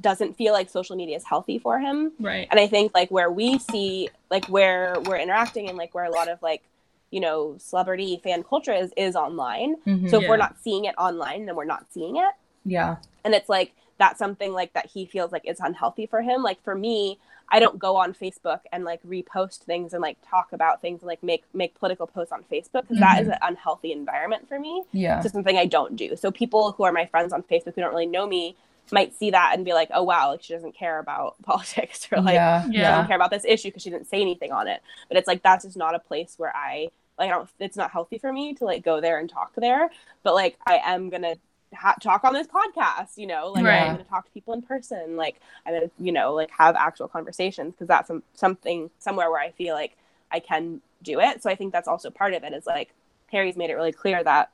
doesn't 0.00 0.34
feel 0.34 0.52
like 0.52 0.70
social 0.70 0.94
media 0.96 1.16
is 1.16 1.24
healthy 1.24 1.58
for 1.58 1.78
him, 1.80 2.12
Right. 2.20 2.46
and 2.50 2.58
I 2.60 2.66
think 2.68 2.94
like 2.94 3.10
where 3.10 3.30
we 3.30 3.58
see 3.58 4.08
like 4.30 4.46
where 4.46 4.96
we're 5.06 5.18
interacting 5.18 5.68
and 5.68 5.76
like 5.76 5.94
where 5.94 6.04
a 6.04 6.10
lot 6.10 6.28
of 6.28 6.40
like 6.42 6.62
you 7.10 7.20
know 7.20 7.56
celebrity 7.58 8.20
fan 8.22 8.42
culture 8.42 8.72
is 8.72 8.92
is 8.96 9.16
online. 9.16 9.76
Mhm. 9.86 10.08
So 10.08 10.20
if 10.22 10.28
we're 10.28 10.36
not 10.36 10.56
seeing 10.62 10.84
it 10.86 10.94
online, 10.96 11.46
then 11.46 11.56
we're 11.56 11.64
not 11.64 11.86
seeing 11.92 12.16
it 12.16 12.30
yeah 12.64 12.96
and 13.24 13.34
it's 13.34 13.48
like 13.48 13.72
that's 13.98 14.18
something 14.18 14.52
like 14.52 14.72
that 14.72 14.86
he 14.86 15.06
feels 15.06 15.30
like 15.32 15.42
is 15.46 15.60
unhealthy 15.60 16.06
for 16.06 16.20
him 16.22 16.42
like 16.42 16.60
for 16.64 16.74
me 16.74 17.16
i 17.50 17.58
don't 17.60 17.78
go 17.78 17.96
on 17.96 18.12
facebook 18.12 18.60
and 18.72 18.84
like 18.84 19.02
repost 19.02 19.58
things 19.60 19.92
and 19.92 20.02
like 20.02 20.16
talk 20.28 20.52
about 20.52 20.80
things 20.80 21.00
and 21.02 21.08
like 21.08 21.22
make 21.22 21.44
make 21.54 21.74
political 21.78 22.06
posts 22.06 22.32
on 22.32 22.42
facebook 22.50 22.82
because 22.82 22.98
that 22.98 23.20
is 23.20 23.28
mm-hmm. 23.28 23.32
an 23.32 23.38
unhealthy 23.42 23.92
environment 23.92 24.48
for 24.48 24.58
me. 24.58 24.82
Yeah. 24.92 25.16
It's 25.16 25.24
just 25.24 25.34
something 25.34 25.56
i 25.56 25.66
don't 25.66 25.96
do. 25.96 26.16
So 26.16 26.30
people 26.30 26.72
who 26.72 26.84
are 26.84 26.92
my 26.92 27.06
friends 27.06 27.32
on 27.32 27.42
facebook 27.42 27.74
who 27.74 27.80
don't 27.80 27.90
really 27.90 28.06
know 28.06 28.26
me 28.26 28.56
might 28.90 29.14
see 29.14 29.30
that 29.30 29.52
and 29.54 29.64
be 29.64 29.74
like 29.74 29.90
oh 29.92 30.02
wow 30.02 30.30
like 30.30 30.42
she 30.42 30.54
doesn't 30.54 30.74
care 30.74 30.98
about 30.98 31.36
politics 31.42 32.08
or 32.10 32.20
like 32.20 32.34
yeah 32.34 32.64
she 32.66 32.78
Yeah. 32.78 32.90
doesn't 32.92 33.06
care 33.08 33.16
about 33.16 33.30
this 33.30 33.44
issue 33.44 33.68
because 33.68 33.82
she 33.82 33.90
didn't 33.90 34.08
say 34.08 34.20
anything 34.20 34.52
on 34.52 34.68
it. 34.68 34.82
But 35.08 35.16
it's 35.18 35.28
like 35.28 35.42
that's 35.42 35.64
just 35.64 35.76
not 35.76 35.94
a 35.94 35.98
place 35.98 36.34
where 36.38 36.54
i 36.56 36.90
like 37.18 37.28
i 37.28 37.32
don't 37.32 37.48
it's 37.58 37.76
not 37.76 37.90
healthy 37.90 38.18
for 38.18 38.32
me 38.32 38.54
to 38.54 38.64
like 38.64 38.84
go 38.84 39.00
there 39.00 39.18
and 39.18 39.28
talk 39.28 39.52
there. 39.56 39.90
But 40.22 40.34
like 40.34 40.58
i 40.66 40.80
am 40.84 41.10
gonna 41.10 41.36
ha- 41.74 41.96
talk 42.00 42.24
on 42.24 42.32
this 42.32 42.46
podcast 42.46 43.16
you 43.16 43.26
know 43.26 43.48
like 43.54 43.64
Right. 43.64 43.82
i'm 43.82 43.92
gonna 43.92 44.04
talk 44.04 44.24
to 44.24 44.30
people 44.32 44.54
in 44.54 44.62
person 44.62 45.16
like 45.16 45.40
i'm 45.66 45.74
gonna 45.74 45.90
you 45.98 46.12
know 46.12 46.34
like 46.34 46.50
have 46.50 46.76
actual 46.76 47.08
conversations 47.08 47.74
because 47.74 47.88
that's 47.88 48.08
some, 48.08 48.22
something 48.34 48.90
somewhere 48.98 49.30
where 49.30 49.40
i 49.40 49.50
feel 49.50 49.74
like 49.74 49.96
i 50.32 50.40
can 50.40 50.80
do 51.02 51.20
it 51.20 51.42
so 51.42 51.50
i 51.50 51.54
think 51.54 51.72
that's 51.72 51.88
also 51.88 52.10
part 52.10 52.32
of 52.34 52.42
it 52.44 52.52
is 52.52 52.66
like 52.66 52.94
harry's 53.30 53.56
made 53.56 53.70
it 53.70 53.74
really 53.74 53.92
clear 53.92 54.24
that 54.24 54.50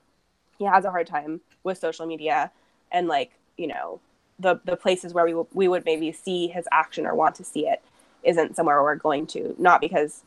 he 0.59 0.65
has 0.65 0.85
a 0.85 0.91
hard 0.91 1.07
time 1.07 1.41
with 1.63 1.79
social 1.79 2.05
media 2.07 2.51
and 2.91 3.07
like 3.09 3.31
you 3.57 3.67
know 3.69 4.01
the 4.41 4.61
the 4.65 4.77
places 4.77 5.15
where 5.15 5.25
we, 5.25 5.31
w- 5.31 5.47
we 5.55 5.69
would 5.69 5.85
maybe 5.85 6.11
see 6.11 6.49
his 6.49 6.67
action 6.73 7.07
or 7.07 7.15
want 7.15 7.37
to 7.37 7.45
see 7.45 7.67
it 7.69 7.81
isn't 8.25 8.57
somewhere 8.57 8.83
we're 8.83 8.97
going 8.97 9.27
to 9.27 9.55
not 9.59 9.81
because 9.81 10.23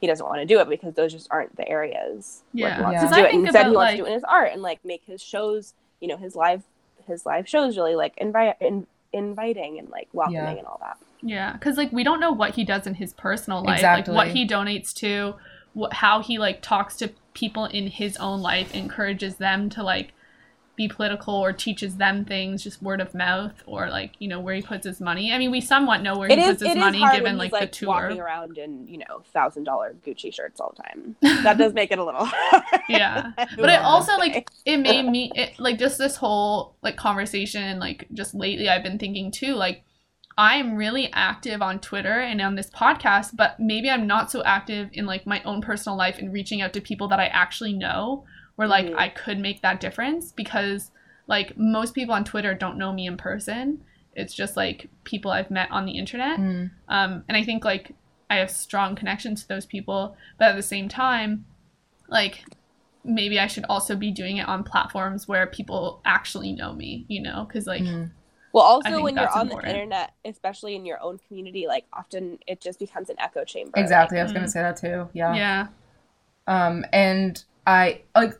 he 0.00 0.06
doesn't 0.06 0.24
want 0.26 0.40
to 0.40 0.46
do 0.46 0.58
it 0.58 0.68
because 0.68 0.94
those 0.94 1.12
just 1.12 1.28
aren't 1.30 1.54
the 1.56 1.68
areas 1.68 2.42
where 2.52 2.68
Yeah. 2.70 2.76
he 2.76 2.82
wants 2.82 2.94
Yeah. 2.94 3.00
to 3.02 3.06
'Cause 3.08 3.16
do 3.16 3.22
I 3.22 3.26
it 3.26 3.30
think 3.30 3.44
instead 3.46 3.66
he 3.66 3.72
wants 3.72 3.76
like- 3.76 3.90
to 3.92 3.96
do 3.98 4.04
it 4.04 4.08
in 4.08 4.14
his 4.14 4.24
art 4.24 4.52
and 4.52 4.62
like 4.62 4.84
make 4.84 5.02
his 5.04 5.22
shows 5.22 5.74
you 6.02 6.08
know 6.08 6.18
his 6.18 6.34
live 6.36 6.62
his 7.06 7.24
live 7.24 7.48
shows 7.48 7.76
really 7.78 7.94
like 7.94 8.12
invite 8.18 8.56
in, 8.60 8.86
inviting 9.12 9.78
and 9.78 9.88
like 9.88 10.08
welcoming 10.12 10.36
Yeah. 10.42 10.50
and 10.58 10.66
all 10.66 10.78
that 10.82 10.98
Yeah, 11.22 11.52
because 11.54 11.76
like 11.78 11.92
we 11.92 12.04
don't 12.04 12.20
know 12.20 12.32
what 12.32 12.54
he 12.56 12.64
does 12.64 12.86
in 12.86 12.94
his 12.94 13.12
personal 13.14 13.62
life, 13.62 13.78
Exactly. 13.78 14.12
like 14.14 14.26
what 14.26 14.34
he 14.36 14.46
donates 14.46 14.92
to, 14.94 15.34
what 15.74 15.94
how 15.94 16.20
he 16.22 16.38
like 16.38 16.60
talks 16.62 16.96
to 16.96 17.10
people 17.34 17.64
in 17.66 17.86
his 17.86 18.16
own 18.18 18.40
life, 18.42 18.74
encourages 18.74 19.36
them 19.36 19.70
to 19.70 19.82
like 19.82 20.12
be 20.74 20.88
political 20.88 21.34
or 21.34 21.52
teaches 21.52 21.96
them 21.96 22.24
things 22.24 22.62
just 22.62 22.82
word 22.82 23.00
of 23.00 23.14
mouth 23.14 23.52
or 23.66 23.90
like 23.90 24.12
you 24.18 24.28
know 24.28 24.40
where 24.40 24.54
he 24.54 24.62
puts 24.62 24.86
his 24.86 25.00
money. 25.00 25.32
I 25.32 25.38
mean, 25.38 25.50
we 25.50 25.60
somewhat 25.60 26.02
know 26.02 26.16
where 26.16 26.30
it 26.30 26.38
he 26.38 26.44
is 26.44 26.50
puts 26.52 26.66
his 26.66 26.76
money 26.76 26.98
given 26.98 27.36
when 27.36 27.50
like, 27.50 27.52
the 27.52 27.66
tour. 27.66 27.88
walking 27.88 28.20
around 28.20 28.56
in 28.56 28.88
you 28.88 28.98
know 28.98 29.22
thousand 29.32 29.64
dollar 29.64 29.94
gucci 30.06 30.32
shirts 30.32 30.60
all 30.60 30.74
the 30.76 30.82
time 30.82 31.16
that 31.42 31.58
does 31.58 31.74
make 31.74 31.92
it 31.92 31.98
a 31.98 32.04
little 32.04 32.24
hard. 32.24 32.82
Yeah. 32.88 33.32
But 33.56 33.70
it 33.70 33.80
also 33.82 34.16
like 34.16 34.48
it 34.64 34.78
made 34.78 35.06
me 35.06 35.30
it, 35.34 35.58
like 35.58 35.78
just 35.78 35.98
this 35.98 36.16
whole 36.16 36.76
like 36.82 36.96
conversation 36.96 37.62
and 37.62 37.78
like 37.78 38.06
just 38.12 38.34
lately 38.34 38.68
I've 38.68 38.82
been 38.82 38.98
thinking 38.98 39.30
too 39.30 39.54
like 39.54 39.84
I'm 40.38 40.76
really 40.76 41.10
active 41.12 41.60
on 41.60 41.78
Twitter 41.80 42.20
and 42.20 42.40
on 42.40 42.54
this 42.54 42.70
podcast, 42.70 43.36
but 43.36 43.60
maybe 43.60 43.90
I'm 43.90 44.06
not 44.06 44.30
so 44.30 44.42
active 44.44 44.88
in 44.94 45.04
like 45.04 45.26
my 45.26 45.42
own 45.42 45.60
personal 45.60 45.98
life 45.98 46.18
and 46.18 46.32
reaching 46.32 46.62
out 46.62 46.72
to 46.72 46.80
people 46.80 47.08
that 47.08 47.20
I 47.20 47.26
actually 47.26 47.74
know 47.74 48.24
where 48.56 48.68
like 48.68 48.86
Mhm. 48.86 48.98
I 48.98 49.08
could 49.08 49.38
make 49.38 49.62
that 49.62 49.80
difference 49.80 50.32
because 50.32 50.90
like 51.26 51.56
most 51.56 51.94
people 51.94 52.14
on 52.14 52.24
Twitter 52.24 52.54
don't 52.54 52.76
know 52.78 52.92
me 52.92 53.06
in 53.06 53.16
person. 53.16 53.84
It's 54.14 54.34
just 54.34 54.56
like 54.56 54.88
people 55.04 55.30
I've 55.30 55.50
met 55.50 55.70
on 55.70 55.86
the 55.86 55.92
internet. 55.98 56.38
Mm. 56.38 56.70
Um, 56.88 57.24
and 57.28 57.36
I 57.36 57.42
think 57.44 57.64
like 57.64 57.92
I 58.28 58.36
have 58.36 58.50
strong 58.50 58.94
connections 58.96 59.42
to 59.42 59.48
those 59.48 59.64
people, 59.66 60.16
but 60.38 60.48
at 60.50 60.56
the 60.56 60.62
same 60.62 60.88
time, 60.88 61.44
like 62.08 62.44
maybe 63.04 63.38
I 63.40 63.46
should 63.46 63.64
also 63.68 63.96
be 63.96 64.10
doing 64.10 64.36
it 64.36 64.46
on 64.48 64.62
platforms 64.64 65.26
where 65.26 65.46
people 65.46 66.00
actually 66.04 66.52
know 66.52 66.72
me, 66.72 67.04
you 67.08 67.20
know? 67.22 67.44
Because 67.48 67.66
like, 67.66 67.82
Mm. 67.82 68.10
Well, 68.52 68.64
also 68.64 69.02
when 69.02 69.16
you're 69.16 69.30
on 69.34 69.46
important. 69.46 69.62
the 69.62 69.68
internet, 69.80 70.12
especially 70.26 70.74
in 70.76 70.84
your 70.84 71.02
own 71.02 71.18
community, 71.26 71.66
like 71.66 71.86
often 71.92 72.38
it 72.46 72.60
just 72.60 72.78
becomes 72.78 73.08
an 73.08 73.16
echo 73.18 73.44
chamber. 73.44 73.72
exactly 73.80 74.18
i 74.20 74.22
was 74.22 74.30
Mm. 74.32 74.34
gonna 74.34 74.48
say 74.48 74.60
that 74.60 74.76
too 74.76 75.08
Yeah. 75.14 75.34
yeah, 75.34 75.66
um 76.46 76.84
and 76.92 77.42
i 77.66 78.00
like 78.14 78.38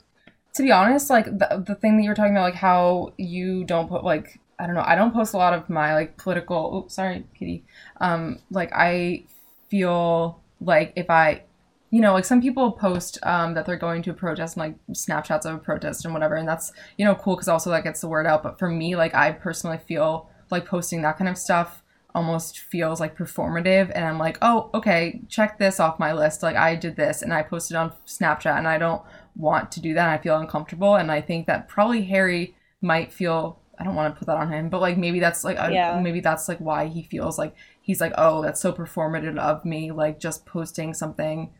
to 0.54 0.62
be 0.62 0.70
honest 0.70 1.10
like 1.10 1.26
the, 1.26 1.64
the 1.66 1.74
thing 1.74 1.96
that 1.96 2.04
you're 2.04 2.14
talking 2.14 2.32
about 2.32 2.42
like 2.42 2.54
how 2.54 3.12
you 3.16 3.64
don't 3.64 3.88
put 3.88 4.04
like 4.04 4.40
i 4.58 4.66
don't 4.66 4.74
know 4.74 4.84
i 4.84 4.94
don't 4.94 5.12
post 5.12 5.34
a 5.34 5.36
lot 5.36 5.54
of 5.54 5.68
my 5.70 5.94
like 5.94 6.16
political 6.16 6.76
oops 6.76 6.94
sorry 6.94 7.24
kitty 7.38 7.64
um 8.00 8.38
like 8.50 8.70
i 8.74 9.24
feel 9.68 10.40
like 10.60 10.92
if 10.96 11.08
i 11.10 11.42
you 11.90 12.00
know 12.00 12.12
like 12.12 12.24
some 12.24 12.42
people 12.42 12.72
post 12.72 13.18
um 13.22 13.54
that 13.54 13.66
they're 13.66 13.76
going 13.76 14.02
to 14.02 14.10
a 14.10 14.14
protest 14.14 14.56
and 14.56 14.66
like 14.66 14.96
snapshots 14.96 15.46
of 15.46 15.54
a 15.54 15.58
protest 15.58 16.04
and 16.04 16.12
whatever 16.12 16.34
and 16.34 16.48
that's 16.48 16.72
you 16.98 17.04
know 17.04 17.14
cool 17.14 17.36
because 17.36 17.48
also 17.48 17.70
that 17.70 17.84
gets 17.84 18.00
the 18.00 18.08
word 18.08 18.26
out 18.26 18.42
but 18.42 18.58
for 18.58 18.68
me 18.68 18.96
like 18.96 19.14
i 19.14 19.30
personally 19.30 19.78
feel 19.86 20.28
like 20.50 20.66
posting 20.66 21.02
that 21.02 21.16
kind 21.16 21.28
of 21.28 21.38
stuff 21.38 21.81
almost 22.14 22.58
feels 22.58 23.00
like 23.00 23.16
performative 23.16 23.90
and 23.94 24.04
i'm 24.04 24.18
like 24.18 24.36
oh 24.42 24.70
okay 24.74 25.20
check 25.28 25.58
this 25.58 25.80
off 25.80 25.98
my 25.98 26.12
list 26.12 26.42
like 26.42 26.56
i 26.56 26.74
did 26.74 26.96
this 26.96 27.22
and 27.22 27.32
i 27.32 27.42
posted 27.42 27.76
on 27.76 27.92
snapchat 28.06 28.56
and 28.58 28.68
i 28.68 28.76
don't 28.78 29.02
want 29.34 29.72
to 29.72 29.80
do 29.80 29.94
that 29.94 30.02
and 30.04 30.10
i 30.10 30.18
feel 30.18 30.36
uncomfortable 30.38 30.94
and 30.96 31.10
i 31.10 31.20
think 31.20 31.46
that 31.46 31.68
probably 31.68 32.02
harry 32.04 32.54
might 32.82 33.12
feel 33.12 33.58
i 33.78 33.84
don't 33.84 33.94
want 33.94 34.14
to 34.14 34.18
put 34.18 34.26
that 34.26 34.36
on 34.36 34.52
him 34.52 34.68
but 34.68 34.80
like 34.80 34.98
maybe 34.98 35.20
that's 35.20 35.42
like 35.42 35.56
Yeah. 35.56 35.98
maybe 36.00 36.20
that's 36.20 36.48
like 36.48 36.58
why 36.58 36.86
he 36.86 37.02
feels 37.02 37.38
like 37.38 37.54
he's 37.80 38.00
like 38.00 38.12
oh 38.18 38.42
that's 38.42 38.60
so 38.60 38.72
performative 38.72 39.38
of 39.38 39.64
me 39.64 39.90
like 39.90 40.20
just 40.20 40.44
posting 40.44 40.92
something 40.92 41.50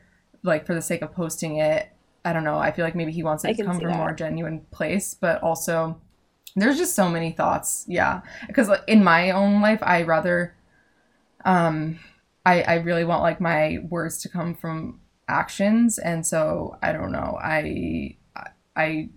like 0.43 0.67
for 0.67 0.75
the 0.75 0.83
sake 0.83 1.03
of 1.03 1.13
posting 1.15 1.57
it 1.57 1.89
I 2.25 2.33
don't 2.33 2.45
know. 2.45 2.57
I 2.57 2.71
feel 2.71 2.85
like 2.85 2.95
maybe 2.95 3.11
he 3.11 3.25
wants 3.25 3.45
I 3.45 3.49
it 3.51 3.57
to 3.57 3.65
come 3.65 3.81
from 3.81 3.91
a 3.91 3.97
more 3.97 4.13
genuine 4.13 4.61
place, 4.71 5.13
but 5.13 5.43
also 5.43 6.01
there's 6.57 6.79
just 6.79 6.95
so 6.95 7.09
many 7.09 7.33
thoughts. 7.33 7.85
Yeah, 7.89 8.23
because 8.47 8.69
like, 8.69 8.83
in 8.87 9.03
my 9.05 9.31
own 9.31 9.61
life, 9.61 9.81
I 9.83 10.03
rather, 10.03 10.55
um, 11.45 11.99
I 12.45 12.63
I 12.63 12.75
really 12.77 13.05
want 13.05 13.23
like 13.23 13.41
my 13.41 13.79
words 13.89 14.21
to 14.23 14.29
come 14.29 14.55
from 14.55 15.01
actions, 15.29 15.99
and 15.99 16.27
so 16.27 16.77
I 16.83 16.93
don't 16.93 17.13
know. 17.13 17.39
I 17.43 18.17
I 18.77 19.09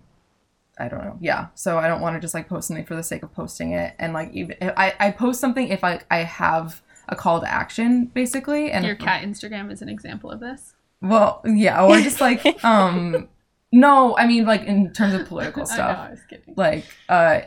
I 0.78 0.88
don't 0.88 1.04
know. 1.04 1.16
Yeah. 1.20 1.46
So 1.54 1.78
I 1.78 1.88
don't 1.88 2.00
want 2.00 2.16
to 2.16 2.20
just 2.20 2.34
like 2.34 2.48
post 2.48 2.68
something 2.68 2.84
for 2.84 2.94
the 2.94 3.02
sake 3.02 3.22
of 3.22 3.32
posting 3.32 3.72
it. 3.72 3.94
And 3.98 4.12
like 4.12 4.32
even 4.32 4.56
I, 4.60 4.94
I 5.00 5.10
post 5.10 5.40
something 5.40 5.68
if 5.68 5.82
I 5.82 6.00
I 6.10 6.18
have 6.18 6.82
a 7.08 7.16
call 7.16 7.40
to 7.40 7.50
action 7.50 8.06
basically. 8.06 8.70
And 8.70 8.84
Your 8.84 8.94
cat 8.94 9.22
Instagram 9.22 9.72
is 9.72 9.80
an 9.80 9.88
example 9.88 10.30
of 10.30 10.40
this. 10.40 10.74
well, 11.00 11.40
yeah, 11.46 11.82
or 11.84 11.98
just 12.00 12.20
like 12.20 12.62
um 12.64 13.28
no, 13.76 14.16
I 14.16 14.26
mean 14.26 14.44
like 14.46 14.62
in 14.62 14.92
terms 14.92 15.14
of 15.14 15.26
political 15.28 15.62
I 15.64 15.64
know, 15.64 15.74
stuff. 15.74 15.98
I 15.98 16.10
was 16.10 16.20
kidding. 16.28 16.54
Like 16.56 16.84
uh 17.08 17.40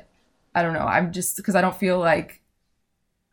I 0.55 0.63
don't 0.63 0.73
know. 0.73 0.79
I'm 0.85 1.11
just 1.11 1.37
because 1.37 1.55
I 1.55 1.61
don't 1.61 1.75
feel 1.75 1.99
like 1.99 2.41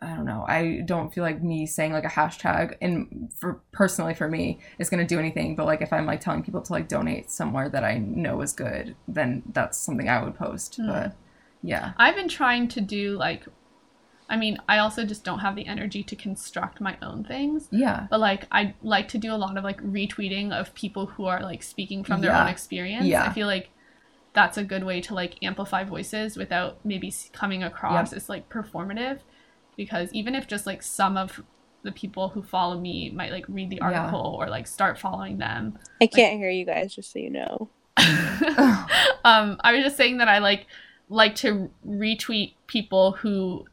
I 0.00 0.14
don't 0.14 0.26
know. 0.26 0.44
I 0.46 0.82
don't 0.84 1.12
feel 1.12 1.24
like 1.24 1.42
me 1.42 1.66
saying 1.66 1.92
like 1.92 2.04
a 2.04 2.08
hashtag 2.08 2.76
and 2.80 3.32
for 3.34 3.60
personally 3.72 4.14
for 4.14 4.28
me 4.28 4.60
is 4.78 4.90
gonna 4.90 5.06
do 5.06 5.18
anything. 5.18 5.56
But 5.56 5.66
like 5.66 5.82
if 5.82 5.92
I'm 5.92 6.06
like 6.06 6.20
telling 6.20 6.42
people 6.42 6.62
to 6.62 6.72
like 6.72 6.88
donate 6.88 7.30
somewhere 7.30 7.68
that 7.68 7.84
I 7.84 7.98
know 7.98 8.40
is 8.40 8.52
good, 8.52 8.96
then 9.08 9.42
that's 9.52 9.78
something 9.78 10.08
I 10.08 10.22
would 10.22 10.34
post. 10.34 10.78
Mm. 10.80 10.86
But 10.86 11.16
yeah. 11.62 11.92
I've 11.98 12.14
been 12.14 12.28
trying 12.28 12.68
to 12.68 12.80
do 12.80 13.16
like, 13.18 13.46
I 14.28 14.36
mean, 14.36 14.58
I 14.68 14.78
also 14.78 15.04
just 15.04 15.22
don't 15.24 15.38
have 15.38 15.54
the 15.54 15.66
energy 15.66 16.02
to 16.02 16.16
construct 16.16 16.80
my 16.80 16.96
own 17.00 17.22
things. 17.24 17.68
Yeah. 17.70 18.06
But 18.10 18.18
like, 18.20 18.46
I 18.50 18.74
like 18.82 19.06
to 19.08 19.18
do 19.18 19.32
a 19.32 19.36
lot 19.36 19.56
of 19.56 19.62
like 19.64 19.80
retweeting 19.82 20.52
of 20.52 20.74
people 20.74 21.06
who 21.06 21.26
are 21.26 21.40
like 21.42 21.62
speaking 21.62 22.02
from 22.02 22.20
their 22.22 22.30
Yeah. 22.32 22.42
own 22.42 22.48
experience. 22.48 23.06
Yeah. 23.06 23.24
I 23.24 23.32
feel 23.32 23.46
like 23.46 23.70
that's 24.32 24.58
a 24.58 24.64
good 24.64 24.82
way 24.84 25.00
to 25.02 25.14
like 25.14 25.36
amplify 25.42 25.84
voices 25.84 26.36
without 26.36 26.84
maybe 26.84 27.14
coming 27.32 27.62
across 27.62 28.12
as 28.12 28.28
like 28.28 28.48
performative. 28.48 29.20
Because 29.76 30.12
even 30.12 30.34
if 30.34 30.46
just 30.48 30.66
like 30.66 30.82
some 30.82 31.16
of 31.16 31.42
the 31.84 31.92
people 31.92 32.30
who 32.30 32.42
follow 32.42 32.80
me 32.80 33.10
might 33.10 33.30
like 33.30 33.44
read 33.48 33.70
the 33.70 33.76
Yeah. 33.76 33.90
article 34.02 34.36
or 34.40 34.48
like 34.48 34.66
start 34.66 34.98
following 34.98 35.38
them, 35.38 35.78
I 36.00 36.06
can't 36.08 36.36
hear 36.36 36.50
you 36.50 36.66
guys, 36.66 36.94
just 36.94 37.12
so 37.12 37.20
you 37.20 37.30
know. 37.30 37.68
um, 39.24 39.56
I 39.62 39.72
was 39.72 39.84
just 39.84 39.96
saying 39.96 40.18
that 40.18 40.28
I 40.28 40.38
like 40.38 40.66
like 41.08 41.36
to 41.36 41.70
retweet 41.86 42.54
people 42.66 43.12
who 43.12 43.64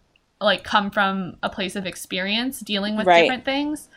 like 0.43 0.63
come 0.63 0.91
from 0.91 1.37
a 1.43 1.49
place 1.49 1.75
of 1.75 1.85
experience 1.85 2.59
dealing 2.59 2.95
with 2.95 3.07
Right. 3.07 3.21
different 3.23 3.45
things. 3.45 3.89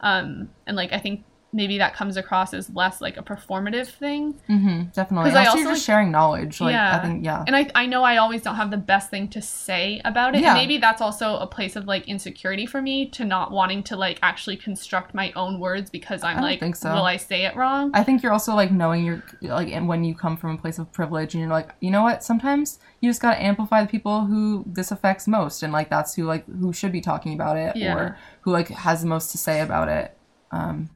Um, 0.00 0.50
and 0.66 0.76
like 0.76 0.92
I 0.92 0.98
think 0.98 1.24
maybe 1.54 1.78
that 1.78 1.94
comes 1.94 2.16
across 2.16 2.52
as 2.52 2.68
less 2.70 3.00
like 3.00 3.16
a 3.16 3.22
performative 3.22 3.86
thing. 3.86 4.34
Mm-hmm, 4.50 4.82
definitely. 4.92 5.30
'Cause 5.30 5.38
I 5.38 5.46
Also, 5.46 5.62
just 5.70 5.86
sharing 5.86 6.10
knowledge. 6.10 6.60
Like 6.60 6.72
Yeah. 6.72 6.96
I 6.96 6.98
think 6.98 7.24
yeah. 7.24 7.44
And 7.46 7.54
I, 7.54 7.70
I 7.76 7.86
know 7.86 8.02
I 8.02 8.16
always 8.16 8.42
don't 8.42 8.56
have 8.56 8.70
the 8.72 8.76
best 8.76 9.08
thing 9.08 9.28
to 9.28 9.40
say 9.40 10.00
about 10.04 10.34
it. 10.34 10.40
Yeah. 10.42 10.48
And 10.50 10.58
maybe 10.58 10.78
that's 10.78 11.00
also 11.00 11.36
a 11.36 11.46
place 11.46 11.76
of 11.76 11.86
like 11.86 12.08
insecurity 12.08 12.66
for 12.66 12.82
me 12.82 13.06
to 13.10 13.24
not 13.24 13.52
wanting 13.52 13.84
to 13.84 13.96
like 13.96 14.18
actually 14.20 14.56
construct 14.56 15.14
my 15.14 15.32
own 15.36 15.60
words 15.60 15.90
because 15.90 16.24
I'm 16.24 16.40
like, 16.42 16.58
think 16.58 16.74
so. 16.76 16.92
will 16.92 17.04
I 17.04 17.16
say 17.16 17.44
it 17.46 17.54
wrong? 17.54 17.92
I 17.94 18.02
think 18.02 18.22
you're 18.22 18.32
also 18.32 18.54
like 18.56 18.72
knowing 18.72 19.04
you're 19.04 19.22
like 19.40 19.68
and 19.68 19.86
when 19.86 20.02
you 20.02 20.14
come 20.14 20.36
from 20.36 20.50
a 20.56 20.58
place 20.58 20.78
of 20.80 20.92
privilege 20.92 21.34
and 21.34 21.40
you're 21.40 21.50
like, 21.52 21.70
you 21.80 21.90
know 21.92 22.02
what, 22.02 22.24
sometimes 22.24 22.80
you 23.00 23.08
just 23.08 23.22
gotta 23.22 23.40
amplify 23.40 23.80
the 23.80 23.88
people 23.88 24.24
who 24.26 24.64
this 24.66 24.90
affects 24.90 25.28
most 25.28 25.62
and 25.62 25.72
like 25.72 25.88
that's 25.88 26.14
who 26.16 26.24
like 26.24 26.44
who 26.48 26.72
should 26.72 26.90
be 26.90 27.00
talking 27.00 27.32
about 27.32 27.56
it 27.56 27.76
Yeah. 27.76 27.94
or 27.96 28.18
who 28.40 28.50
like 28.50 28.68
has 28.68 29.02
the 29.02 29.06
most 29.06 29.30
to 29.32 29.38
say 29.38 29.60
about 29.60 29.88
it. 29.88 30.16
Um 30.50 30.90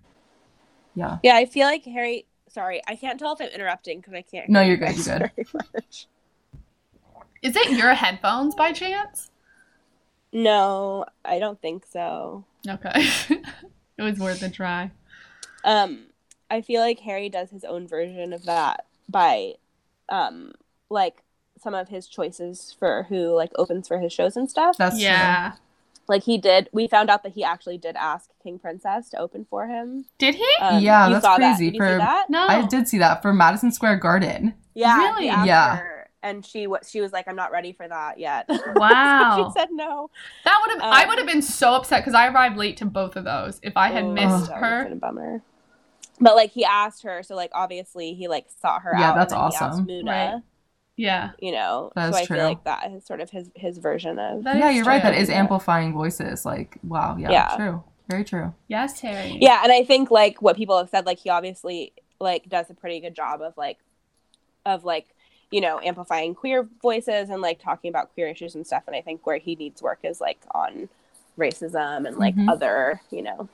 yeah. 0.98 1.18
Yeah, 1.22 1.36
I 1.36 1.46
feel 1.46 1.66
like 1.66 1.84
Harry. 1.84 2.26
Sorry, 2.48 2.80
I 2.88 2.96
can't 2.96 3.18
tell 3.18 3.34
if 3.34 3.40
I'm 3.40 3.48
interrupting 3.48 4.00
because 4.00 4.14
I 4.14 4.22
can't. 4.22 4.48
No, 4.48 4.60
you're 4.60 4.76
good, 4.76 4.96
you're 4.96 5.18
good. 5.18 5.30
very 5.36 5.46
much. 5.74 6.06
Is 7.42 7.54
it 7.54 7.70
your 7.70 7.94
headphones 7.94 8.54
by 8.54 8.72
chance? 8.72 9.30
No, 10.32 11.04
I 11.24 11.38
don't 11.38 11.60
think 11.60 11.86
so. 11.86 12.44
Okay. 12.68 12.90
it 13.98 14.02
was 14.02 14.18
worth 14.18 14.42
a 14.42 14.50
try. 14.50 14.90
Um, 15.64 16.06
I 16.50 16.62
feel 16.62 16.80
like 16.80 17.00
Harry 17.00 17.28
does 17.28 17.50
his 17.50 17.64
own 17.64 17.86
version 17.86 18.32
of 18.32 18.44
that 18.44 18.86
by, 19.08 19.54
um, 20.08 20.52
like 20.90 21.22
some 21.60 21.74
of 21.74 21.88
his 21.88 22.08
choices 22.08 22.74
for 22.78 23.04
who 23.08 23.34
like 23.34 23.50
opens 23.56 23.88
for 23.88 23.98
his 23.98 24.12
shows 24.12 24.36
and 24.36 24.50
stuff. 24.50 24.76
That's 24.76 25.00
yeah. 25.00 25.54
Like 26.08 26.22
he 26.24 26.38
did. 26.38 26.68
We 26.72 26.88
found 26.88 27.10
out 27.10 27.22
that 27.24 27.32
he 27.32 27.44
actually 27.44 27.76
did 27.78 27.94
ask 27.96 28.30
King 28.42 28.58
Princess 28.58 29.10
to 29.10 29.18
open 29.18 29.46
for 29.48 29.66
him. 29.66 30.06
Did 30.18 30.34
he? 30.36 30.48
Um, 30.60 30.82
Yeah, 30.82 31.08
that's 31.10 31.24
saw 31.24 31.36
that. 31.36 31.56
crazy 31.56 31.66
Did 31.70 31.76
you 31.76 31.80
see 31.82 31.92
for- 31.92 31.98
that? 31.98 32.30
no. 32.30 32.46
I 32.46 32.66
did 32.66 32.88
see 32.88 32.98
that 32.98 33.20
for 33.22 33.32
Madison 33.34 33.70
Square 33.72 33.96
Garden. 33.96 34.54
Yeah, 34.74 34.96
Really? 34.96 35.28
asked 35.28 35.46
Yeah. 35.46 35.80
and 36.22 36.44
she 36.44 36.66
was 36.66 36.88
she 36.90 37.00
was 37.00 37.12
like, 37.12 37.28
"I'm 37.28 37.36
not 37.36 37.52
ready 37.52 37.72
for 37.72 37.86
that 37.86 38.18
yet." 38.18 38.46
So 38.50 38.72
Wow. 38.76 39.52
she 39.52 39.60
said 39.60 39.68
no. 39.70 40.10
That 40.44 40.58
would 40.62 40.80
have 40.80 40.92
I 40.92 41.02
Um, 41.02 41.08
would 41.10 41.18
have 41.18 41.26
been 41.26 41.42
so 41.42 41.74
upset 41.74 42.02
because 42.02 42.14
I 42.14 42.28
arrived 42.28 42.56
late 42.56 42.76
to 42.78 42.86
both 42.86 43.14
of 43.16 43.24
those. 43.24 43.60
If 43.62 43.76
I 43.76 43.88
had 43.88 44.04
Oh, 44.04 44.12
missed 44.12 44.48
that 44.48 44.56
her, 44.58 44.76
would've 44.84 44.84
been 44.88 44.92
a 44.92 45.00
bummer. 45.00 45.42
But 46.20 46.34
like 46.36 46.50
he 46.50 46.64
asked 46.64 47.02
her, 47.04 47.22
so 47.22 47.36
like 47.36 47.50
obviously 47.54 48.14
he 48.14 48.26
like 48.28 48.46
sought 48.60 48.82
her 48.82 48.94
Yeah, 48.98 49.10
out. 49.10 49.14
that's 49.16 49.32
and 49.32 49.42
then 49.42 49.50
he 49.50 49.56
asked 49.56 49.62
awesome. 49.64 49.86
Muna, 49.86 50.06
Right. 50.34 50.42
Yeah, 50.98 51.30
You 51.38 51.52
know, 51.52 51.92
That 51.94 52.12
so 52.12 52.18
I 52.20 52.24
true. 52.26 52.36
feel 52.36 52.44
like 52.46 52.64
that 52.64 52.90
is 52.92 53.06
sort 53.06 53.20
of 53.20 53.30
his 53.30 53.50
his 53.54 53.78
version 53.78 54.18
of. 54.18 54.44
That 54.44 54.56
yeah, 54.58 54.68
you're 54.70 54.84
right. 54.84 55.02
That 55.02 55.14
is 55.14 55.28
true. 55.28 55.36
amplifying 55.36 55.92
voices. 55.94 56.44
Like, 56.44 56.78
wow, 56.82 57.16
yeah, 57.18 57.30
Yeah. 57.30 57.56
true. 57.56 57.84
Very 58.08 58.24
true. 58.24 58.52
yes, 58.68 59.00
Harry. 59.00 59.38
Yeah, 59.40 59.60
and 59.62 59.70
I 59.72 59.84
think 59.84 60.10
like 60.10 60.42
what 60.42 60.56
people 60.56 60.76
have 60.78 60.88
said, 60.90 61.06
like 61.06 61.18
he 61.20 61.30
obviously 61.30 61.92
like 62.20 62.48
does 62.48 62.68
a 62.68 62.74
pretty 62.74 63.00
good 63.00 63.14
job 63.14 63.40
of 63.42 63.56
like 63.56 63.78
of 64.66 64.84
like 64.84 65.06
you 65.50 65.60
know 65.60 65.78
amplifying 65.80 66.34
queer 66.34 66.68
voices 66.82 67.30
and 67.30 67.40
like 67.40 67.58
talking 67.60 67.88
about 67.90 68.12
queer 68.14 68.28
issues 68.28 68.54
and 68.54 68.66
stuff. 68.66 68.82
And 68.86 68.96
I 68.96 69.00
think 69.02 69.24
where 69.26 69.38
he 69.38 69.54
needs 69.54 69.80
work 69.82 70.00
is 70.02 70.20
like 70.20 70.40
on 70.54 70.88
racism 71.38 72.06
and 72.08 72.16
like 72.16 72.34
Mhm. 72.34 72.48
other 72.50 73.00
you 73.10 73.22
know. 73.22 73.48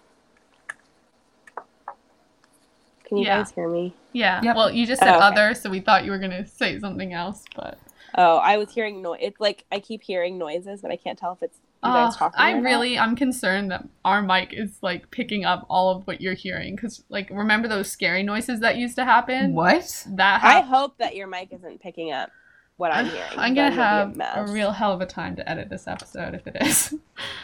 Can 3.05 3.18
you 3.18 3.26
Yeah. 3.26 3.38
guys 3.38 3.50
hear 3.52 3.68
me? 3.68 3.94
yeah. 4.12 4.40
Yep. 4.42 4.57
Well, 4.57 4.70
you 4.70 4.86
just 4.86 5.00
said 5.02 5.12
Oh, 5.12 5.16
okay. 5.16 5.24
other, 5.26 5.55
so 5.55 5.68
we 5.70 5.80
thought 5.80 6.05
you 6.05 6.11
were 6.11 6.18
gonna 6.18 6.46
say 6.46 6.78
something 6.80 7.12
else, 7.12 7.44
but 7.57 7.78
Oh, 8.16 8.36
I 8.36 8.57
was 8.59 8.72
hearing 8.72 9.02
noise. 9.02 9.18
It's 9.22 9.40
like 9.40 9.64
I 9.72 9.80
keep 9.80 10.02
hearing 10.02 10.38
noises, 10.38 10.80
but 10.82 10.90
I 10.92 10.96
can't 10.96 11.18
tell 11.18 11.32
if 11.32 11.42
it's 11.42 11.59
you 11.82 11.90
guys 11.90 12.14
Oh, 12.14 12.18
talking. 12.18 12.40
I 12.40 12.52
or 12.52 12.55
not. 12.57 12.62
really, 12.62 12.98
I'm 12.98 13.14
concerned 13.16 13.70
that 13.72 13.84
our 14.05 14.22
mic 14.22 14.52
is 14.52 14.78
like 14.82 15.11
picking 15.11 15.44
up 15.44 15.66
all 15.68 15.90
of 15.90 16.07
what 16.07 16.20
you're 16.20 16.34
hearing. 16.34 16.76
Cause 16.76 17.02
like, 17.09 17.28
remember 17.30 17.66
those 17.68 17.90
scary 17.90 18.22
noises 18.22 18.61
that 18.61 18.76
used 18.76 18.94
to 18.96 19.05
happen? 19.05 19.52
What? 19.52 20.07
That 20.11 20.42
I 20.44 20.61
hope 20.61 20.96
that 20.98 21.16
your 21.16 21.26
mic 21.26 21.48
isn't 21.52 21.80
picking 21.82 22.12
up 22.12 22.30
what 22.76 22.92
I'm 22.94 23.07
hearing. 23.07 23.32
I'm 23.36 23.52
gonna 23.55 23.74
have 23.74 24.14
be 24.14 24.20
a 24.22 24.44
real 24.46 24.70
hell 24.70 24.92
of 24.92 25.00
a 25.00 25.07
time 25.07 25.34
to 25.36 25.48
edit 25.50 25.68
this 25.68 25.86
episode 25.88 26.34
if 26.34 26.46
it 26.46 26.57
is. 26.61 26.94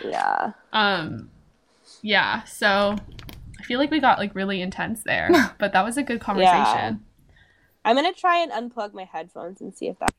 yeah. 0.04 0.52
um, 0.72 1.30
yeah. 2.02 2.44
So 2.44 2.96
I 3.19 3.19
feel 3.70 3.78
like 3.78 3.92
we 3.92 4.00
got 4.00 4.18
like 4.18 4.34
really 4.34 4.60
intense 4.60 5.04
there, 5.04 5.30
but 5.60 5.72
that 5.72 5.84
was 5.84 5.96
a 5.96 6.02
good 6.02 6.20
conversation. 6.20 6.56
Yeah. 6.56 6.94
I'm 7.84 7.94
gonna 7.94 8.12
try 8.12 8.38
and 8.42 8.50
unplug 8.50 8.92
my 8.94 9.04
headphones 9.04 9.60
and 9.60 9.72
see 9.72 9.86
if 9.86 9.96
that. 10.00 10.12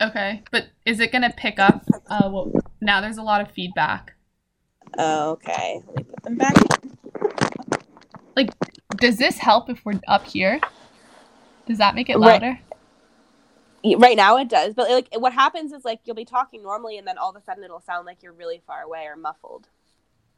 Okay, 0.00 0.44
but 0.52 0.68
is 0.84 1.00
it 1.00 1.10
gonna 1.10 1.34
pick 1.36 1.58
up? 1.58 1.84
Uh, 2.08 2.30
well, 2.32 2.52
now 2.80 3.00
there's 3.00 3.18
a 3.18 3.22
lot 3.24 3.40
of 3.40 3.50
feedback. 3.50 4.14
Okay, 4.96 5.82
let 5.88 5.96
me 5.96 6.04
put 6.04 6.22
them 6.22 6.36
back. 6.36 6.54
in. 8.36 8.48
Does 8.98 9.16
this 9.18 9.38
help 9.38 9.68
if 9.68 9.84
we're 9.84 9.98
up 10.06 10.24
here? 10.24 10.60
Does 11.66 11.78
that 11.78 11.96
make 11.96 12.08
it 12.08 12.20
louder? 12.20 12.60
Y- 13.82 13.96
Right 13.98 14.16
now 14.16 14.36
it 14.36 14.48
does, 14.48 14.72
but 14.74 14.88
like 14.88 15.08
what 15.18 15.32
happens 15.32 15.72
is 15.72 15.84
like 15.84 15.98
you'll 16.04 16.14
be 16.14 16.24
talking 16.24 16.62
normally, 16.62 16.96
and 16.96 17.08
then 17.08 17.18
all 17.18 17.30
of 17.30 17.36
a 17.36 17.42
sudden 17.42 17.64
it'll 17.64 17.80
sound 17.80 18.06
like 18.06 18.22
you're 18.22 18.32
really 18.32 18.62
far 18.68 18.82
away 18.82 19.06
or 19.06 19.16
muffled. 19.16 19.66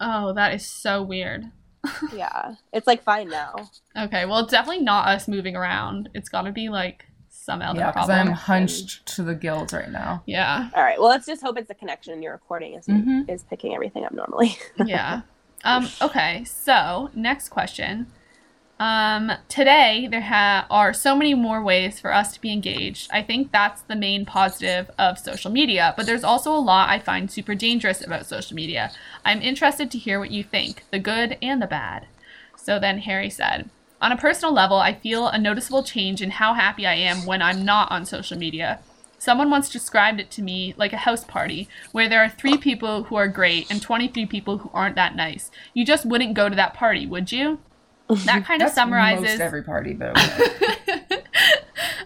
Oh, 0.01 0.33
that 0.35 0.55
is 0.55 0.67
so 0.67 1.03
weird. 1.03 1.45
Yeah, 2.13 2.55
it's 2.73 2.87
like 2.87 3.03
fine 3.03 3.29
now. 3.29 3.71
Okay, 3.97 4.25
well, 4.25 4.41
it's 4.41 4.51
definitely 4.51 4.83
not 4.85 5.09
us 5.09 5.29
moving 5.29 5.57
around. 5.57 6.09
It's 6.15 6.29
got 6.29 6.43
to 6.43 6.53
be 6.53 6.69
like 6.69 7.05
some 7.31 7.63
other 7.63 7.79
Yeah, 7.79 7.91
because 7.93 8.07
problem. 8.09 8.29
I'm 8.29 8.35
hunched 8.35 9.07
to 9.15 9.23
the 9.23 9.35
gills 9.35 9.73
right 9.73 9.91
now. 9.91 10.23
Yeah, 10.27 10.69
All 10.75 10.83
right, 10.83 10.99
well 10.99 11.09
let's 11.09 11.25
just 11.27 11.41
hope 11.43 11.57
it's 11.57 11.69
the 11.69 11.75
connection 11.75 12.13
in 12.13 12.23
your 12.23 12.33
recording 12.33 12.75
is 12.75 12.87
Mhm. 12.87 13.29
is 13.31 13.43
picking 13.45 13.75
everything 13.75 14.05
up 14.05 14.13
normally. 14.13 14.59
yeah. 14.85 15.23
Um. 15.65 15.89
Okay. 16.03 16.45
So 16.45 17.11
next 17.15 17.49
question. 17.49 18.07
Um. 18.81 19.33
Today 19.49 20.07
there 20.09 20.21
ha- 20.21 20.67
are 20.71 20.93
so 20.93 21.17
many 21.17 21.35
more 21.35 21.63
ways 21.63 21.99
for 21.99 22.15
us 22.15 22.33
to 22.35 22.41
be 22.41 22.53
engaged. 22.53 23.11
I 23.13 23.23
think 23.23 23.51
that's 23.51 23.83
the 23.83 23.97
main 23.97 24.25
positive 24.25 24.91
of 24.97 25.19
social 25.19 25.51
media. 25.51 25.95
But 25.97 26.07
there's 26.07 26.23
also 26.23 26.53
a 26.53 26.59
lot 26.59 26.89
I 26.89 27.01
find 27.01 27.31
super 27.31 27.57
dangerous 27.57 28.05
about 28.05 28.27
social 28.27 28.55
media. 28.55 28.93
I'm 29.25 29.43
interested 29.43 29.91
to 29.91 29.99
hear 29.99 30.21
what 30.21 30.31
you 30.31 30.45
think, 30.45 30.85
the 30.93 31.01
good 31.01 31.37
and 31.43 31.61
the 31.61 31.67
bad. 31.67 32.07
So 32.57 32.79
then 32.79 32.99
Harry 32.99 33.31
said. 33.31 33.69
On 34.01 34.13
a 34.13 34.17
personal 34.17 34.55
level, 34.55 34.77
I 34.77 34.95
feel 34.95 35.27
a 35.27 35.39
noticeable 35.39 35.83
change 35.83 36.23
in 36.23 36.31
how 36.31 36.55
happy 36.55 36.87
I 36.87 36.95
am 36.95 37.27
when 37.27 37.43
I'm 37.43 37.65
not 37.65 37.91
on 37.91 38.07
social 38.07 38.39
media. 38.39 38.79
Someone 39.19 39.51
once 39.51 39.69
described 39.69 40.21
it 40.21 40.31
to 40.33 40.43
me 40.43 40.75
like 40.77 40.93
a 40.93 40.99
house 40.99 41.25
party 41.25 41.69
where 41.91 42.09
there 42.09 42.23
are 42.23 42.29
three 42.29 42.57
people 42.57 43.05
who 43.05 43.17
are 43.17 43.27
great 43.27 43.69
and 43.69 43.83
23 43.83 44.27
people 44.27 44.59
who 44.59 44.71
aren't 44.73 44.95
that 44.95 45.17
nice. 45.17 45.51
You 45.75 45.85
just 45.85 46.07
wouldn't 46.07 46.35
go 46.35 46.49
to 46.49 46.55
that 46.55 46.75
party, 46.75 47.05
would 47.07 47.33
you? 47.33 47.59
That 48.25 48.45
kind 48.47 48.63
of 48.63 48.71
summarizes 48.71 49.23
most 49.23 49.41
every 49.41 49.63
party, 49.63 49.93
but 49.93 50.17
okay. 50.41 51.23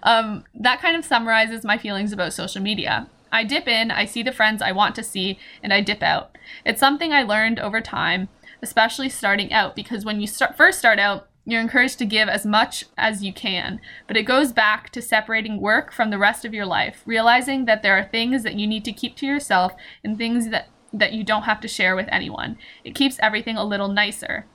um, 0.03 0.45
that 0.55 0.81
kind 0.81 0.97
of 0.97 1.05
summarizes 1.05 1.65
my 1.65 1.79
feelings 1.79 2.13
about 2.13 2.33
social 2.33 2.63
media. 2.63 3.09
I 3.31 3.45
dip 3.45 3.67
in, 3.67 3.91
I 3.91 4.05
see 4.05 4.23
the 4.23 4.33
friends 4.33 4.61
I 4.61 4.73
want 4.73 4.95
to 4.97 5.03
see, 5.03 5.39
and 5.63 5.73
I 5.73 5.81
dip 5.81 6.03
out. 6.03 6.37
It's 6.67 6.81
something 6.81 7.13
I 7.13 7.23
learned 7.23 7.59
over 7.59 7.81
time, 7.81 8.29
especially 8.63 9.09
starting 9.09 9.53
out, 9.53 9.75
because 9.75 10.05
when 10.05 10.21
you 10.21 10.27
start, 10.27 10.57
first 10.57 10.79
start 10.79 10.99
out, 10.99 11.29
you're 11.45 11.61
encouraged 11.61 11.99
to 11.99 12.05
give 12.05 12.29
as 12.29 12.47
much 12.47 12.85
as 12.97 13.25
you 13.25 13.33
can, 13.33 13.81
but 14.07 14.17
it 14.17 14.23
goes 14.23 14.53
back 14.53 14.91
to 14.91 15.03
separating 15.03 15.61
work 15.61 15.93
from 15.93 16.11
the 16.11 16.19
rest 16.19 16.45
of 16.45 16.55
your 16.55 16.67
life, 16.67 17.03
realizing 17.05 17.65
that 17.65 17.83
there 17.83 17.99
are 17.99 18.05
things 18.05 18.45
that 18.45 18.55
you 18.55 18.67
need 18.67 18.85
to 18.85 18.93
keep 18.93 19.17
to 19.17 19.27
yourself 19.27 19.73
and 20.05 20.17
things 20.17 20.51
that, 20.51 20.69
that 20.93 21.13
you 21.13 21.25
don't 21.25 21.43
have 21.43 21.61
to 21.61 21.69
share 21.69 21.97
with 21.97 22.07
anyone. 22.13 22.57
It 22.85 22.95
keeps 22.95 23.19
everything 23.21 23.57
a 23.57 23.65
little 23.65 23.89
nicer. 23.89 24.47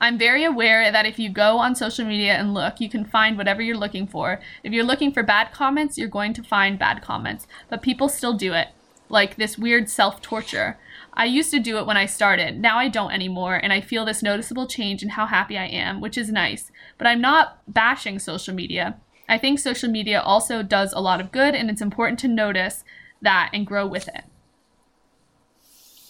I'm 0.00 0.18
very 0.18 0.44
aware 0.44 0.92
that 0.92 1.06
if 1.06 1.18
you 1.18 1.30
go 1.30 1.58
on 1.58 1.74
social 1.74 2.04
media 2.04 2.34
and 2.34 2.52
look, 2.52 2.80
you 2.80 2.88
can 2.88 3.04
find 3.04 3.38
whatever 3.38 3.62
you're 3.62 3.76
looking 3.76 4.06
for. 4.06 4.40
If 4.62 4.72
you're 4.72 4.84
looking 4.84 5.10
for 5.10 5.22
bad 5.22 5.52
comments, 5.52 5.96
you're 5.96 6.08
going 6.08 6.34
to 6.34 6.42
find 6.42 6.78
bad 6.78 7.00
comments, 7.02 7.46
but 7.70 7.82
people 7.82 8.08
still 8.08 8.34
do 8.34 8.52
it. 8.52 8.68
Like 9.08 9.36
this 9.36 9.56
weird 9.56 9.88
self 9.88 10.20
torture. 10.20 10.78
I 11.14 11.24
used 11.24 11.50
to 11.52 11.60
do 11.60 11.78
it 11.78 11.86
when 11.86 11.96
I 11.96 12.06
started. 12.06 12.60
Now 12.60 12.78
I 12.78 12.88
don't 12.88 13.12
anymore, 13.12 13.54
and 13.54 13.72
I 13.72 13.80
feel 13.80 14.04
this 14.04 14.22
noticeable 14.22 14.66
change 14.66 15.02
in 15.02 15.10
how 15.10 15.26
happy 15.26 15.56
I 15.56 15.66
am, 15.66 16.00
which 16.00 16.18
is 16.18 16.30
nice. 16.30 16.70
But 16.98 17.06
I'm 17.06 17.20
not 17.20 17.60
bashing 17.68 18.18
social 18.18 18.52
media. 18.52 18.96
I 19.28 19.38
think 19.38 19.58
social 19.58 19.88
media 19.88 20.20
also 20.20 20.62
does 20.62 20.92
a 20.92 21.00
lot 21.00 21.20
of 21.20 21.32
good, 21.32 21.54
and 21.54 21.70
it's 21.70 21.80
important 21.80 22.18
to 22.20 22.28
notice 22.28 22.84
that 23.22 23.50
and 23.52 23.66
grow 23.66 23.86
with 23.86 24.08
it. 24.08 24.24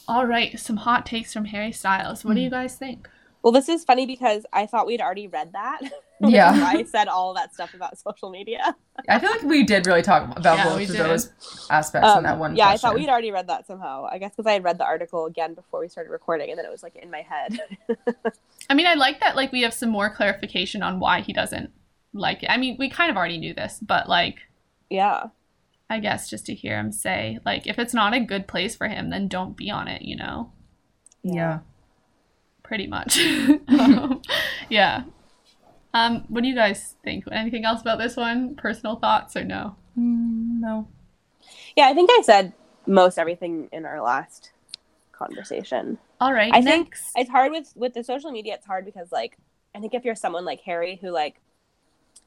All 0.08 0.26
right, 0.26 0.58
some 0.58 0.78
hot 0.78 1.04
takes 1.04 1.32
from 1.32 1.46
Harry 1.46 1.72
Styles. 1.72 2.24
What 2.24 2.34
do 2.34 2.40
hmm. 2.40 2.44
you 2.44 2.50
guys 2.50 2.76
think? 2.76 3.08
Well, 3.46 3.52
this 3.52 3.68
is 3.68 3.84
funny 3.84 4.06
because 4.06 4.44
I 4.52 4.66
thought 4.66 4.88
we'd 4.88 5.00
already 5.00 5.28
read 5.28 5.52
that. 5.52 5.80
Yeah. 6.18 6.50
I 6.50 6.82
said 6.84 7.08
all 7.08 7.34
that 7.34 7.52
stuff 7.52 7.74
about 7.74 7.98
social 7.98 8.30
media. 8.30 8.74
I 9.06 9.18
feel 9.18 9.30
like 9.30 9.42
we 9.42 9.64
did 9.64 9.86
really 9.86 10.00
talk 10.00 10.34
about 10.34 10.42
Yeah, 10.56 10.64
both 10.64 10.88
of 10.88 10.96
those 10.96 11.66
aspects 11.70 12.08
in 12.08 12.16
Um, 12.16 12.22
that 12.24 12.38
one. 12.38 12.56
yeah, 12.56 12.68
I 12.68 12.78
thought 12.78 12.94
we'd 12.94 13.10
already 13.10 13.30
read 13.30 13.48
that 13.48 13.66
somehow. 13.66 14.08
I 14.10 14.16
guess 14.16 14.32
because 14.34 14.48
I 14.48 14.54
had 14.54 14.64
read 14.64 14.78
the 14.78 14.84
article 14.86 15.26
again 15.26 15.52
before 15.52 15.78
we 15.78 15.88
started 15.88 16.08
recording, 16.10 16.48
and 16.48 16.58
then 16.58 16.64
it 16.64 16.70
was 16.70 16.82
like 16.82 16.96
in 16.96 17.10
my 17.10 17.20
head. 17.20 17.60
I 18.70 18.74
mean, 18.74 18.86
I 18.86 18.94
like 18.94 19.20
that 19.20 19.36
like 19.36 19.52
we 19.52 19.60
have 19.60 19.74
some 19.74 19.90
more 19.90 20.08
clarification 20.08 20.82
on 20.82 20.98
why 21.00 21.20
he 21.20 21.34
doesn't 21.34 21.70
like 22.14 22.42
it. 22.42 22.50
I 22.50 22.56
mean, 22.56 22.76
we 22.78 22.88
kind 22.88 23.10
of 23.10 23.16
already 23.18 23.36
knew 23.36 23.52
this, 23.52 23.78
but 23.82 24.08
like 24.08 24.38
yeah, 24.88 25.24
I 25.90 26.00
guess 26.00 26.30
just 26.30 26.46
to 26.46 26.54
hear 26.54 26.78
him 26.78 26.92
say 26.92 27.40
like 27.44 27.66
if 27.66 27.78
it's 27.78 27.92
not 27.92 28.14
a 28.14 28.20
good 28.20 28.48
place 28.48 28.74
for 28.74 28.88
him, 28.88 29.10
then 29.10 29.28
don't 29.28 29.54
be 29.54 29.70
on 29.70 29.86
it, 29.86 30.00
you 30.00 30.16
know. 30.16 30.50
Yeah. 31.22 31.58
Pretty 32.66 32.88
much. 32.88 33.18
Um, 33.68 34.20
yeah. 34.68 35.04
Um, 35.94 36.24
what 36.28 36.42
do 36.42 36.48
you 36.48 36.54
guys 36.54 36.96
think? 37.04 37.24
Anything 37.30 37.64
else 37.64 37.80
about 37.80 37.98
this 37.98 38.16
one? 38.16 38.56
Personal 38.56 38.96
thoughts 38.96 39.36
or 39.36 39.44
no? 39.44 39.76
Mm, 39.96 40.58
no. 40.60 40.88
yeah. 41.76 41.86
I 41.86 41.94
think 41.94 42.10
I 42.12 42.22
said 42.22 42.52
most 42.86 43.18
everything 43.18 43.68
in 43.72 43.86
our 43.86 44.02
last 44.02 44.50
conversation. 45.12 45.98
All 46.20 46.32
right. 46.32 46.52
I 46.52 46.60
think 46.60 46.96
it's 47.14 47.30
hard 47.30 47.52
with 47.52 47.72
with 47.76 47.94
the 47.94 48.02
social 48.02 48.32
media. 48.32 48.54
It's 48.54 48.66
hard 48.66 48.84
because 48.84 49.12
like 49.12 49.36
I 49.74 49.78
think 49.80 49.94
if 49.94 50.04
you're 50.04 50.14
someone 50.16 50.44
like 50.44 50.60
Harry 50.62 50.98
who 51.00 51.10
like 51.10 51.40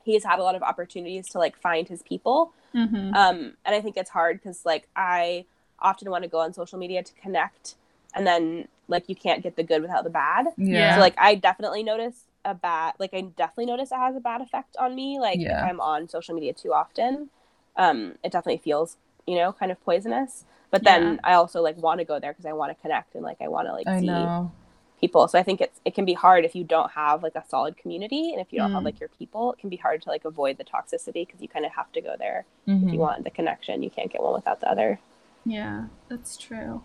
he's 0.05 0.23
had 0.23 0.39
a 0.39 0.43
lot 0.43 0.55
of 0.55 0.63
opportunities 0.63 1.27
to 1.29 1.37
like 1.37 1.57
find 1.57 1.87
his 1.87 2.01
people, 2.01 2.53
Mhm. 2.73 3.13
um, 3.13 3.53
and 3.65 3.75
I 3.75 3.81
think 3.81 3.97
it's 3.97 4.09
hard 4.09 4.37
because 4.37 4.65
like 4.65 4.87
I 4.95 5.45
often 5.79 6.09
want 6.09 6.23
to 6.23 6.29
go 6.29 6.39
on 6.39 6.53
social 6.53 6.79
media 6.79 7.03
to 7.03 7.13
connect, 7.15 7.75
and 8.15 8.25
then 8.25 8.67
like 8.89 9.07
you 9.07 9.15
can't 9.15 9.41
get 9.41 9.55
the 9.55 9.63
good 9.63 9.81
without 9.81 10.03
the 10.03 10.09
bad. 10.09 10.47
Yeah. 10.57 10.93
So 10.95 10.99
like 10.99 11.15
I 11.17 11.35
definitely 11.35 11.83
notice 11.83 12.25
a 12.45 12.53
bad 12.53 12.93
like 12.99 13.13
I 13.13 13.21
definitely 13.21 13.67
notice 13.67 13.91
it 13.91 13.95
has 13.95 14.15
a 14.15 14.19
bad 14.19 14.41
effect 14.41 14.75
on 14.77 14.95
me. 14.95 15.19
Like 15.19 15.39
Yeah. 15.39 15.57
if 15.59 15.63
I'm 15.63 15.79
on 15.79 16.09
social 16.09 16.35
media 16.35 16.53
too 16.53 16.73
often, 16.73 17.29
um, 17.77 18.15
it 18.23 18.31
definitely 18.31 18.57
feels 18.57 18.97
you 19.27 19.35
know 19.35 19.53
kind 19.53 19.71
of 19.71 19.83
poisonous. 19.85 20.45
But 20.71 20.83
then 20.83 21.01
Yeah. 21.15 21.17
I 21.23 21.33
also 21.33 21.61
like 21.61 21.77
want 21.77 21.99
to 21.99 22.05
go 22.05 22.19
there 22.19 22.31
because 22.33 22.45
I 22.45 22.53
want 22.53 22.75
to 22.75 22.81
connect 22.81 23.15
and 23.15 23.23
like 23.23 23.37
I 23.41 23.47
want 23.47 23.67
to 23.67 23.73
like 23.73 23.87
I 23.87 23.99
see 23.99 24.05
know. 24.07 24.51
people. 24.99 25.27
So 25.27 25.39
I 25.39 25.43
think 25.43 25.61
it's 25.61 25.79
it 25.85 25.93
can 25.95 26.05
be 26.05 26.13
hard 26.13 26.43
if 26.45 26.55
you 26.55 26.63
don't 26.63 26.91
have 26.91 27.23
like 27.23 27.35
a 27.35 27.43
solid 27.47 27.77
community 27.77 28.31
and 28.33 28.41
if 28.41 28.51
you 28.51 28.59
don't 28.59 28.71
have 28.71 28.81
Mm. 28.81 28.85
like 28.85 28.99
your 28.99 29.09
people, 29.09 29.53
it 29.53 29.59
can 29.59 29.69
be 29.69 29.77
hard 29.77 30.01
to 30.03 30.09
like 30.09 30.25
avoid 30.25 30.57
the 30.57 30.65
toxicity 30.65 31.25
because 31.25 31.41
you 31.41 31.47
kind 31.47 31.65
of 31.65 31.71
have 31.73 31.91
to 31.93 32.01
go 32.01 32.15
there 32.17 32.45
Mhm. 32.67 32.87
if 32.87 32.93
you 32.93 32.99
want 32.99 33.23
the 33.23 33.29
connection. 33.31 33.81
You 33.83 33.89
can't 33.89 34.11
get 34.11 34.21
one 34.21 34.33
without 34.33 34.59
the 34.61 34.69
other. 34.69 34.99
Yeah, 35.45 35.85
that's 36.09 36.37
true. 36.37 36.81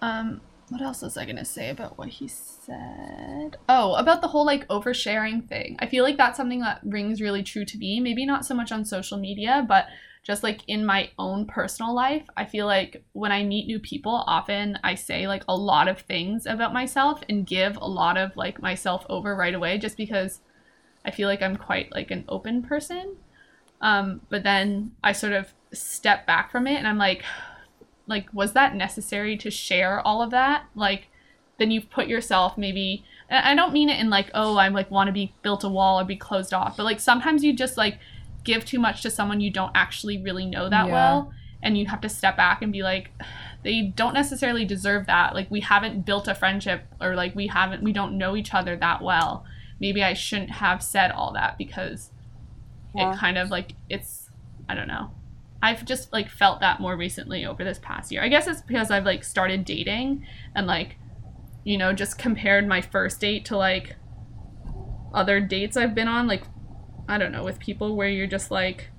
Um, 0.00 0.40
what 0.68 0.82
else 0.82 1.02
was 1.02 1.16
I 1.16 1.24
gonna 1.24 1.44
say 1.44 1.70
about 1.70 1.96
what 1.96 2.08
he 2.08 2.26
said? 2.28 3.56
Oh, 3.68 3.94
about 3.94 4.20
the 4.20 4.28
whole 4.28 4.44
like 4.44 4.66
oversharing 4.68 5.48
thing. 5.48 5.76
I 5.78 5.86
feel 5.86 6.02
like 6.02 6.16
that's 6.16 6.36
something 6.36 6.60
that 6.60 6.80
rings 6.84 7.20
really 7.20 7.42
true 7.42 7.64
to 7.64 7.78
me. 7.78 8.00
Maybe 8.00 8.26
not 8.26 8.44
so 8.44 8.54
much 8.54 8.72
on 8.72 8.84
social 8.84 9.18
media, 9.18 9.64
but 9.66 9.86
just 10.26 10.42
like 10.42 10.62
in 10.66 10.84
my 10.84 11.08
own 11.20 11.46
personal 11.46 11.94
life. 11.94 12.24
I 12.36 12.46
feel 12.46 12.66
like 12.66 13.04
when 13.12 13.30
I 13.30 13.44
meet 13.44 13.68
new 13.68 13.78
people, 13.78 14.24
often 14.26 14.76
I 14.82 14.96
say 14.96 15.28
like 15.28 15.44
a 15.46 15.56
lot 15.56 15.86
of 15.86 16.00
things 16.00 16.46
about 16.46 16.72
myself 16.72 17.22
and 17.28 17.46
give 17.46 17.76
a 17.76 17.86
lot 17.86 18.16
of 18.16 18.36
like 18.36 18.60
myself 18.60 19.06
over 19.08 19.36
right 19.36 19.54
away 19.54 19.78
just 19.78 19.96
because 19.96 20.40
I 21.04 21.12
feel 21.12 21.28
like 21.28 21.42
I'm 21.42 21.56
quite 21.56 21.92
like 21.92 22.10
an 22.10 22.24
open 22.28 22.64
person. 22.64 23.16
Um, 23.80 24.20
but 24.28 24.42
then 24.42 24.96
I 25.04 25.12
sort 25.12 25.32
of 25.32 25.54
step 25.72 26.26
back 26.26 26.50
from 26.50 26.66
it 26.66 26.74
and 26.74 26.88
I'm 26.88 26.98
like, 26.98 27.22
like, 28.06 28.32
was 28.32 28.52
that 28.52 28.74
necessary 28.74 29.36
to 29.38 29.50
share 29.50 30.00
all 30.00 30.22
of 30.22 30.30
that? 30.30 30.64
Like, 30.74 31.08
then 31.58 31.70
you've 31.70 31.90
put 31.90 32.06
yourself 32.06 32.56
maybe, 32.58 33.04
I 33.30 33.54
don't 33.54 33.72
mean 33.72 33.88
it 33.88 33.98
in 33.98 34.10
like, 34.10 34.30
oh, 34.34 34.58
I'm 34.58 34.72
like, 34.74 34.90
want 34.90 35.08
to 35.08 35.12
be 35.12 35.34
built 35.42 35.64
a 35.64 35.68
wall 35.68 35.98
or 36.00 36.04
be 36.04 36.16
closed 36.16 36.52
off, 36.54 36.76
but 36.76 36.84
like 36.84 37.00
sometimes 37.00 37.42
you 37.42 37.52
just 37.54 37.76
like 37.76 37.98
give 38.44 38.64
too 38.64 38.78
much 38.78 39.02
to 39.02 39.10
someone 39.10 39.40
you 39.40 39.50
don't 39.50 39.72
actually 39.74 40.22
really 40.22 40.46
know 40.46 40.68
that 40.68 40.86
Yeah. 40.86 40.92
well. 40.92 41.32
And 41.62 41.76
you 41.76 41.86
have 41.86 42.02
to 42.02 42.08
step 42.08 42.36
back 42.36 42.62
and 42.62 42.72
be 42.72 42.82
like, 42.82 43.10
they 43.64 43.82
don't 43.82 44.14
necessarily 44.14 44.64
deserve 44.64 45.06
that. 45.06 45.34
Like, 45.34 45.50
we 45.50 45.60
haven't 45.60 46.06
built 46.06 46.28
a 46.28 46.34
friendship 46.34 46.82
or 47.00 47.16
like 47.16 47.34
we 47.34 47.48
haven't, 47.48 47.82
we 47.82 47.92
don't 47.92 48.16
know 48.18 48.36
each 48.36 48.54
other 48.54 48.76
that 48.76 49.02
well. 49.02 49.44
Maybe 49.80 50.04
I 50.04 50.12
shouldn't 50.14 50.50
have 50.50 50.82
said 50.82 51.10
all 51.10 51.32
that 51.32 51.58
because 51.58 52.10
Yeah. 52.94 53.12
it 53.14 53.18
kind 53.18 53.36
of 53.38 53.50
like 53.50 53.72
it's 53.88 54.30
I 54.68 54.74
don't 54.74 54.88
know. 54.88 55.10
I've 55.66 55.84
just 55.84 56.12
like 56.12 56.30
felt 56.30 56.60
that 56.60 56.78
more 56.78 56.96
recently 56.96 57.44
over 57.44 57.64
this 57.64 57.80
past 57.82 58.12
year. 58.12 58.22
I 58.22 58.28
guess 58.28 58.46
it's 58.46 58.62
because 58.62 58.92
I've 58.92 59.04
like 59.04 59.24
started 59.24 59.64
dating 59.64 60.24
and 60.54 60.68
like 60.68 60.96
you 61.64 61.76
know 61.76 61.92
just 61.92 62.18
compared 62.18 62.68
my 62.68 62.80
first 62.80 63.20
date 63.20 63.44
to 63.46 63.56
like 63.56 63.96
other 65.12 65.40
dates 65.40 65.76
I've 65.76 65.92
been 65.92 66.06
on 66.06 66.28
like 66.28 66.44
I 67.08 67.18
don't 67.18 67.32
know 67.32 67.42
with 67.42 67.58
people 67.58 67.96
where 67.96 68.08
you're 68.08 68.28
just 68.28 68.52
like 68.52 68.90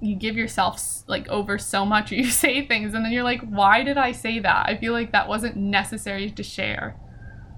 you 0.00 0.14
give 0.14 0.36
yourself 0.36 0.80
like 1.08 1.26
over 1.26 1.58
so 1.58 1.84
much 1.84 2.12
or 2.12 2.14
you 2.22 2.30
say 2.30 2.64
things 2.64 2.94
and 2.94 3.04
then 3.04 3.10
you're 3.10 3.24
like 3.24 3.40
why 3.40 3.82
did 3.82 3.98
I 3.98 4.12
say 4.12 4.38
that? 4.38 4.66
I 4.68 4.76
feel 4.76 4.92
like 4.92 5.10
that 5.10 5.26
wasn't 5.26 5.56
necessary 5.56 6.30
to 6.30 6.44
share. 6.44 6.96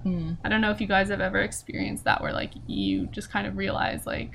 Mm. 0.03 0.39
I 0.43 0.49
don't 0.49 0.61
know 0.61 0.71
if 0.71 0.81
you 0.81 0.87
guys 0.87 1.09
have 1.09 1.21
ever 1.21 1.41
experienced 1.41 2.05
that 2.05 2.23
where 2.23 2.33
like 2.33 2.53
you 2.65 3.05
just 3.05 3.29
kind 3.29 3.45
of 3.45 3.55
realize 3.55 4.07
like 4.07 4.31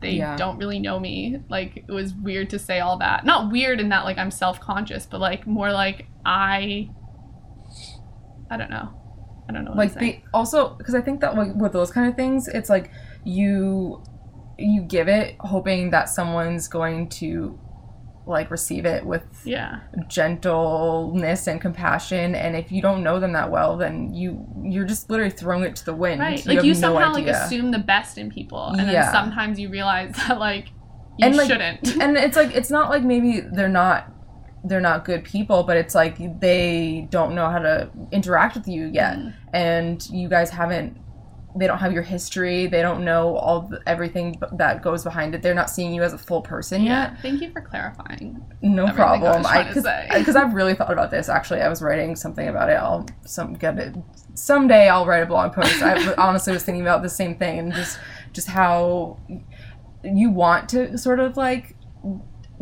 they 0.00 0.12
Yeah. 0.12 0.36
don't 0.36 0.56
really 0.58 0.78
know 0.78 0.98
me. 0.98 1.42
Like 1.48 1.84
it 1.88 1.92
was 1.92 2.14
weird 2.14 2.50
to 2.50 2.58
say 2.58 2.80
all 2.80 2.98
that. 2.98 3.24
Not 3.24 3.50
weird 3.52 3.80
in 3.80 3.88
that 3.90 4.04
like 4.04 4.18
I'm 4.18 4.30
self-conscious, 4.30 5.06
but 5.06 5.20
like 5.20 5.46
more 5.46 5.70
like 5.72 6.06
I 6.24 6.90
I 8.50 8.56
don't 8.56 8.70
know. 8.70 8.88
I 9.48 9.52
don't 9.52 9.64
know. 9.64 9.70
What 9.72 9.78
like 9.78 9.94
they 9.94 10.24
also 10.32 10.70
because 10.74 10.94
i 10.94 11.00
think 11.00 11.20
that 11.20 11.34
like 11.36 11.54
with 11.56 11.72
those 11.72 11.90
kind 11.90 12.08
of 12.08 12.14
things 12.14 12.46
it's 12.46 12.70
like 12.70 12.90
you 13.24 14.02
you 14.58 14.82
give 14.82 15.08
it 15.08 15.36
hoping 15.40 15.90
that 15.90 16.08
someone's 16.08 16.68
going 16.68 17.08
to 17.08 17.58
like 18.30 18.50
receive 18.50 18.84
it 18.86 19.04
with 19.04 19.22
yeah. 19.44 19.80
gentleness 20.08 21.46
and 21.46 21.60
compassion 21.60 22.34
and 22.34 22.56
if 22.56 22.70
you 22.72 22.80
don't 22.80 23.02
know 23.02 23.20
them 23.20 23.32
that 23.32 23.50
well 23.50 23.76
then 23.76 24.12
you 24.14 24.46
you're 24.62 24.84
just 24.86 25.10
literally 25.10 25.30
throwing 25.30 25.64
it 25.64 25.76
to 25.76 25.84
the 25.84 25.94
wind 25.94 26.20
Right. 26.20 26.44
you 26.46 26.54
like 26.54 26.64
you 26.64 26.72
no 26.74 26.80
somehow 26.80 27.12
like 27.12 27.26
assume 27.26 27.70
the 27.70 27.78
best 27.78 28.18
in 28.18 28.30
people 28.30 28.66
and 28.68 28.88
then 28.88 29.12
sometimes 29.12 29.58
you 29.58 29.68
realize 29.68 30.12
that 30.28 30.38
like 30.38 30.68
you 31.18 31.26
And, 31.26 31.36
like, 31.36 31.48
shouldn't. 31.48 31.96
and 32.00 32.16
it's 32.16 32.36
like 32.36 32.54
it's 32.54 32.70
not 32.70 32.88
like 32.88 33.02
maybe 33.02 33.40
they're 33.40 33.68
not 33.68 34.10
they're 34.64 34.80
not 34.80 35.04
good 35.04 35.24
people 35.24 35.62
but 35.64 35.76
it's 35.76 35.94
like 35.94 36.40
they 36.40 37.06
don't 37.10 37.34
know 37.34 37.48
how 37.50 37.58
to 37.58 37.90
interact 38.12 38.54
with 38.56 38.68
you 38.68 38.86
yet 38.92 39.16
Mm. 39.18 39.34
and 39.52 40.08
you 40.10 40.28
guys 40.28 40.50
haven't 40.50 40.96
they 41.56 41.66
don't 41.66 41.78
have 41.78 41.92
your 41.92 42.02
history 42.02 42.66
they 42.68 42.80
don't 42.82 43.04
know 43.04 43.36
all 43.36 43.62
the, 43.62 43.80
everything 43.86 44.32
b- 44.40 44.46
that 44.52 44.82
goes 44.82 45.02
behind 45.02 45.34
it 45.34 45.42
they're 45.42 45.54
not 45.54 45.68
seeing 45.68 45.92
you 45.92 46.02
as 46.02 46.12
a 46.12 46.18
full 46.18 46.40
person 46.42 46.82
yeah. 46.82 47.10
yet 47.12 47.20
Thank 47.22 47.40
you 47.42 47.50
for 47.50 47.60
clarifying. 47.60 48.40
no 48.62 48.86
problem 48.92 49.42
because 49.42 50.36
I've 50.36 50.54
really 50.54 50.74
thought 50.74 50.92
about 50.92 51.10
this 51.10 51.28
actually 51.28 51.60
I 51.60 51.68
was 51.68 51.82
writing 51.82 52.14
something 52.14 52.48
about 52.48 52.68
it 52.70 52.74
I'll 52.74 53.06
some 53.24 53.54
get 53.54 53.78
it 53.78 53.96
someday 54.34 54.88
I'll 54.88 55.06
write 55.06 55.22
a 55.22 55.26
blog 55.26 55.52
post 55.52 55.82
I 55.82 56.14
honestly 56.18 56.52
was 56.52 56.62
thinking 56.62 56.82
about 56.82 57.02
the 57.02 57.08
same 57.10 57.36
thing 57.36 57.58
and 57.58 57.72
just 57.74 57.98
just 58.32 58.46
how 58.48 59.18
you 60.04 60.30
want 60.30 60.68
to 60.70 60.96
sort 60.96 61.18
of 61.20 61.36
like 61.36 61.74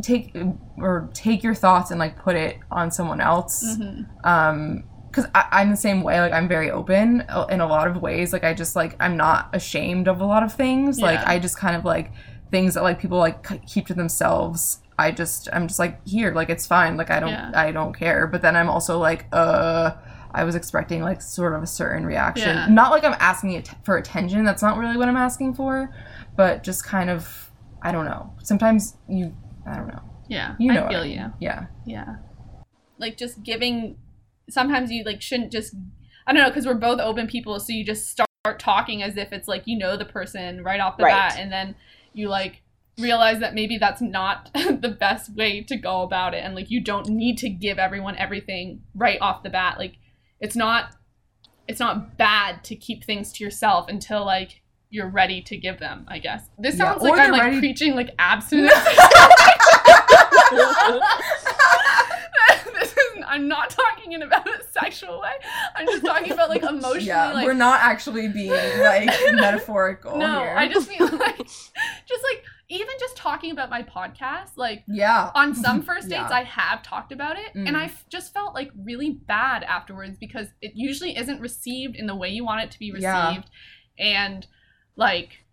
take 0.02 0.34
or 0.78 1.10
take 1.12 1.42
your 1.42 1.54
thoughts 1.54 1.90
and 1.90 1.98
like 2.00 2.16
put 2.18 2.36
it 2.36 2.56
on 2.70 2.90
someone 2.90 3.20
else 3.20 3.76
Mhm. 3.76 4.06
um 4.24 4.84
because 5.10 5.26
I'm 5.34 5.70
the 5.70 5.76
same 5.76 6.02
way. 6.02 6.20
Like 6.20 6.32
I'm 6.32 6.48
very 6.48 6.70
open 6.70 7.22
uh, 7.28 7.46
in 7.50 7.60
a 7.60 7.66
lot 7.66 7.88
of 7.88 8.00
ways. 8.02 8.32
Like 8.32 8.44
I 8.44 8.54
just 8.54 8.76
like 8.76 8.96
I'm 9.00 9.16
not 9.16 9.50
ashamed 9.52 10.08
of 10.08 10.20
a 10.20 10.24
lot 10.26 10.42
of 10.42 10.52
things. 10.52 11.00
Like 11.00 11.20
I 11.26 11.38
just 11.38 11.58
kind 11.58 11.76
of 11.76 11.84
like 11.84 12.12
things 12.50 12.74
that 12.74 12.82
like 12.82 12.98
people 12.98 13.18
like 13.18 13.66
keep 13.66 13.86
to 13.86 13.94
themselves. 13.94 14.80
I 14.98 15.10
just 15.12 15.48
I'm 15.52 15.68
just 15.68 15.78
like 15.78 16.06
here, 16.06 16.32
like 16.32 16.50
it's 16.50 16.66
fine. 16.66 16.96
Like 16.96 17.10
I 17.10 17.20
don't 17.20 17.30
Yeah. 17.30 17.52
I 17.54 17.72
don't 17.72 17.94
care. 17.94 18.26
But 18.26 18.42
then 18.42 18.56
I'm 18.56 18.68
also 18.70 18.98
like 18.98 19.26
uh. 19.32 19.92
I 20.30 20.44
was 20.44 20.54
expecting 20.54 21.00
like 21.00 21.22
sort 21.22 21.54
of 21.54 21.62
a 21.62 21.66
certain 21.66 22.04
reaction. 22.04 22.54
Yeah. 22.54 22.68
Not 22.68 22.90
like 22.90 23.02
I'm 23.02 23.16
asking 23.18 23.52
it 23.52 23.70
for 23.82 23.96
attention. 23.96 24.44
That's 24.44 24.60
not 24.60 24.76
really 24.76 24.98
what 24.98 25.08
I'm 25.08 25.16
asking 25.16 25.54
for, 25.54 25.90
but 26.36 26.62
just 26.62 26.84
kind 26.84 27.08
of 27.08 27.50
I 27.80 27.92
don't 27.92 28.04
know. 28.04 28.34
Sometimes 28.42 28.94
you 29.08 29.34
I 29.66 29.76
don't 29.76 29.88
know. 29.88 30.02
Yeah, 30.28 30.54
You 30.58 30.74
know 30.74 30.84
I 30.84 30.88
feel 30.88 31.00
I 31.00 31.04
you. 31.06 31.32
Yeah. 31.40 31.66
Yeah. 31.86 32.16
Like 32.98 33.16
just 33.16 33.42
giving 33.42 33.96
sometimes 34.48 34.90
you 34.90 35.04
like 35.04 35.22
shouldn't 35.22 35.52
just 35.52 35.74
I 36.26 36.32
don't 36.32 36.42
know 36.42 36.50
cuz 36.50 36.66
we're 36.66 36.74
both 36.74 37.00
open 37.00 37.26
people 37.26 37.58
so 37.60 37.72
you 37.72 37.84
just 37.84 38.08
start 38.10 38.28
talking 38.58 39.02
as 39.02 39.16
if 39.16 39.32
it's 39.32 39.48
like 39.48 39.62
you 39.66 39.78
know 39.78 39.96
the 39.96 40.04
person 40.04 40.62
right 40.64 40.80
off 40.80 40.96
the 40.96 41.04
Right. 41.04 41.30
bat 41.30 41.36
and 41.38 41.52
then 41.52 41.74
you 42.14 42.28
like 42.28 42.62
realize 42.98 43.38
that 43.40 43.54
maybe 43.54 43.78
that's 43.78 44.00
not 44.00 44.50
the 44.54 44.96
best 44.98 45.34
way 45.34 45.62
to 45.62 45.76
go 45.76 46.02
about 46.02 46.34
it 46.34 46.38
and 46.44 46.54
like 46.54 46.70
you 46.70 46.80
don't 46.80 47.08
need 47.08 47.38
to 47.38 47.48
give 47.48 47.78
everyone 47.78 48.16
everything 48.16 48.82
right 48.94 49.18
off 49.20 49.42
the 49.42 49.50
bat 49.50 49.78
like 49.78 49.96
it's 50.40 50.56
not 50.56 50.92
it's 51.68 51.80
not 51.80 52.16
bad 52.16 52.64
to 52.64 52.74
keep 52.74 53.04
things 53.04 53.32
to 53.32 53.44
yourself 53.44 53.88
until 53.88 54.24
like 54.24 54.62
you're 54.90 55.08
ready 55.08 55.42
to 55.42 55.56
give 55.56 55.78
them 55.78 56.04
i 56.08 56.18
guess 56.18 56.48
this 56.58 56.76
sounds 56.78 57.02
or 57.02 57.10
like 57.10 57.20
i'm 57.20 57.30
like 57.30 57.42
ready- 57.42 57.58
preaching 57.60 57.94
like 57.94 58.10
abstinence 58.18 58.72
i'm 63.28 63.46
not 63.48 63.70
talking 63.82 64.12
in 64.12 64.22
about 64.22 64.46
a 64.48 64.62
sexual 64.72 65.20
way 65.20 65.32
i'm 65.76 65.86
just 65.86 66.04
talking 66.04 66.32
about 66.32 66.48
like 66.48 66.62
emotionally 66.74 67.04
Yeah, 67.04 67.32
like 67.32 67.46
we're 67.46 67.54
not 67.54 67.80
actually 67.80 68.28
being 68.28 68.50
like 68.50 69.08
metaphorical 69.32 70.18
no 70.18 70.40
here. 70.40 70.54
i 70.56 70.68
just 70.68 70.88
mean 70.88 71.00
like 71.00 71.36
just 71.38 72.24
like 72.24 72.42
even 72.70 72.94
just 73.00 73.16
talking 73.16 73.50
about 73.50 73.70
my 73.70 73.82
podcast 73.82 74.50
like 74.56 74.84
yeah. 74.88 75.30
on 75.34 75.54
some 75.54 75.80
first 75.82 76.08
dates 76.08 76.26
Yeah. 76.30 76.36
i 76.36 76.42
have 76.42 76.82
talked 76.82 77.12
about 77.12 77.36
it 77.38 77.54
and 77.54 77.68
Mm. 77.68 77.76
i 77.76 77.84
f- 77.84 78.04
just 78.10 78.34
felt 78.34 78.54
like 78.54 78.70
really 78.84 79.10
bad 79.10 79.62
afterwards 79.64 80.18
because 80.18 80.48
it 80.60 80.72
usually 80.74 81.16
isn't 81.16 81.40
received 81.40 81.96
in 81.96 82.06
the 82.06 82.14
way 82.16 82.28
you 82.28 82.44
want 82.44 82.62
it 82.64 82.70
to 82.72 82.78
be 82.78 82.90
received 82.92 83.02
Yeah. 83.02 83.42
and 83.98 84.46
like 84.96 85.44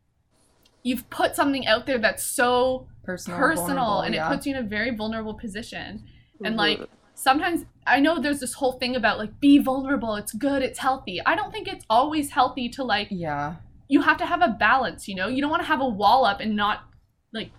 you've 0.83 1.09
put 1.09 1.35
something 1.35 1.65
out 1.67 1.85
there 1.85 1.97
that's 1.97 2.23
so 2.23 2.87
personal, 3.03 3.39
personal 3.39 4.01
and 4.01 4.13
yeah. 4.13 4.27
it 4.27 4.31
puts 4.33 4.45
you 4.45 4.55
in 4.55 4.63
a 4.63 4.67
very 4.67 4.93
vulnerable 4.95 5.33
position 5.35 6.03
and 6.43 6.57
like 6.57 6.79
sometimes 7.15 7.65
i 7.87 7.99
know 7.99 8.19
there's 8.19 8.39
this 8.39 8.53
whole 8.53 8.73
thing 8.73 8.95
about 8.95 9.17
like 9.17 9.39
be 9.39 9.57
vulnerable 9.57 10.15
it's 10.15 10.33
good 10.33 10.61
it's 10.61 10.79
healthy. 10.79 11.21
I 11.25 11.35
don't 11.35 11.51
think 11.51 11.67
it's 11.67 11.85
always 11.89 12.31
healthy 12.31 12.69
to 12.69 12.83
like 12.83 13.07
yeah, 13.09 13.55
you 13.87 14.01
have 14.01 14.17
to 14.17 14.25
have 14.25 14.41
a 14.41 14.49
balance 14.49 15.07
you 15.07 15.15
know? 15.15 15.27
You 15.27 15.41
don't 15.41 15.49
want 15.49 15.63
to 15.63 15.67
have 15.67 15.81
a 15.81 15.87
wall 15.87 16.25
up 16.25 16.39
and 16.39 16.55
not 16.55 16.83
like 17.33 17.51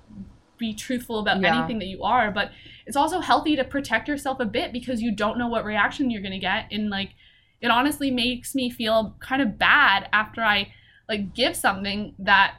be 0.58 0.74
truthful 0.74 1.18
about 1.18 1.40
Yeah. 1.40 1.56
anything 1.56 1.78
that 1.80 1.86
you 1.86 2.02
are 2.02 2.30
but 2.30 2.50
it's 2.86 2.96
also 2.96 3.20
healthy 3.20 3.56
to 3.56 3.64
protect 3.64 4.08
yourself 4.08 4.40
a 4.40 4.44
bit 4.46 4.72
because 4.72 5.02
you 5.02 5.14
don't 5.14 5.38
know 5.38 5.48
what 5.48 5.64
reaction 5.64 6.10
you're 6.10 6.22
going 6.22 6.32
to 6.32 6.38
get 6.38 6.66
and 6.70 6.88
like 6.90 7.10
it 7.60 7.70
honestly 7.70 8.10
makes 8.10 8.54
me 8.54 8.70
feel 8.70 9.16
kind 9.20 9.40
of 9.42 9.58
bad 9.58 10.08
after 10.12 10.42
i 10.42 10.68
like 11.08 11.34
give 11.34 11.54
something 11.56 12.14
that 12.18 12.56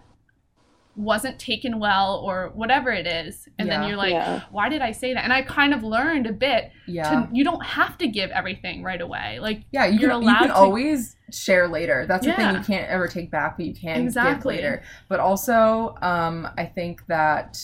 wasn't 0.97 1.37
taken 1.39 1.79
well 1.79 2.15
or 2.25 2.51
whatever 2.55 2.91
it 2.91 3.05
is 3.05 3.47
and 3.59 3.69
then 3.69 3.87
you're 3.87 3.95
like 3.97 4.11
Yeah. 4.11 4.41
why 4.51 4.67
did 4.67 4.81
i 4.81 4.91
say 4.91 5.13
that 5.13 5.23
and 5.23 5.31
i 5.31 5.41
kind 5.43 5.73
of 5.73 5.83
learned 5.83 6.25
a 6.25 6.33
bit 6.33 6.71
yeah, 6.87 7.03
to 7.09 7.29
you 7.31 7.43
don't 7.43 7.63
have 7.63 7.97
to 7.99 8.07
give 8.07 8.31
everything 8.31 8.81
right 8.81 8.99
away 8.99 9.39
like 9.39 9.61
yeah. 9.71 9.85
You 9.85 9.99
you're 9.99 10.09
can 10.11 10.21
you 10.23 10.27
allowed 10.29 10.39
can 10.39 10.47
to- 10.49 10.55
always 10.55 11.15
share 11.31 11.67
later. 11.67 12.05
That's 12.07 12.25
the 12.25 12.31
thing 12.33 12.55
you 12.55 12.61
can't 12.61 12.89
ever 12.89 13.07
take 13.09 13.29
back, 13.29 13.57
but 13.57 13.65
you 13.65 13.73
can 13.73 14.01
Exactly. 14.01 14.55
give 14.55 14.63
later. 14.63 14.83
But 15.09 15.19
also, 15.19 15.95
um, 16.01 16.47
I 16.57 16.65
think 16.65 17.05
that. 17.07 17.61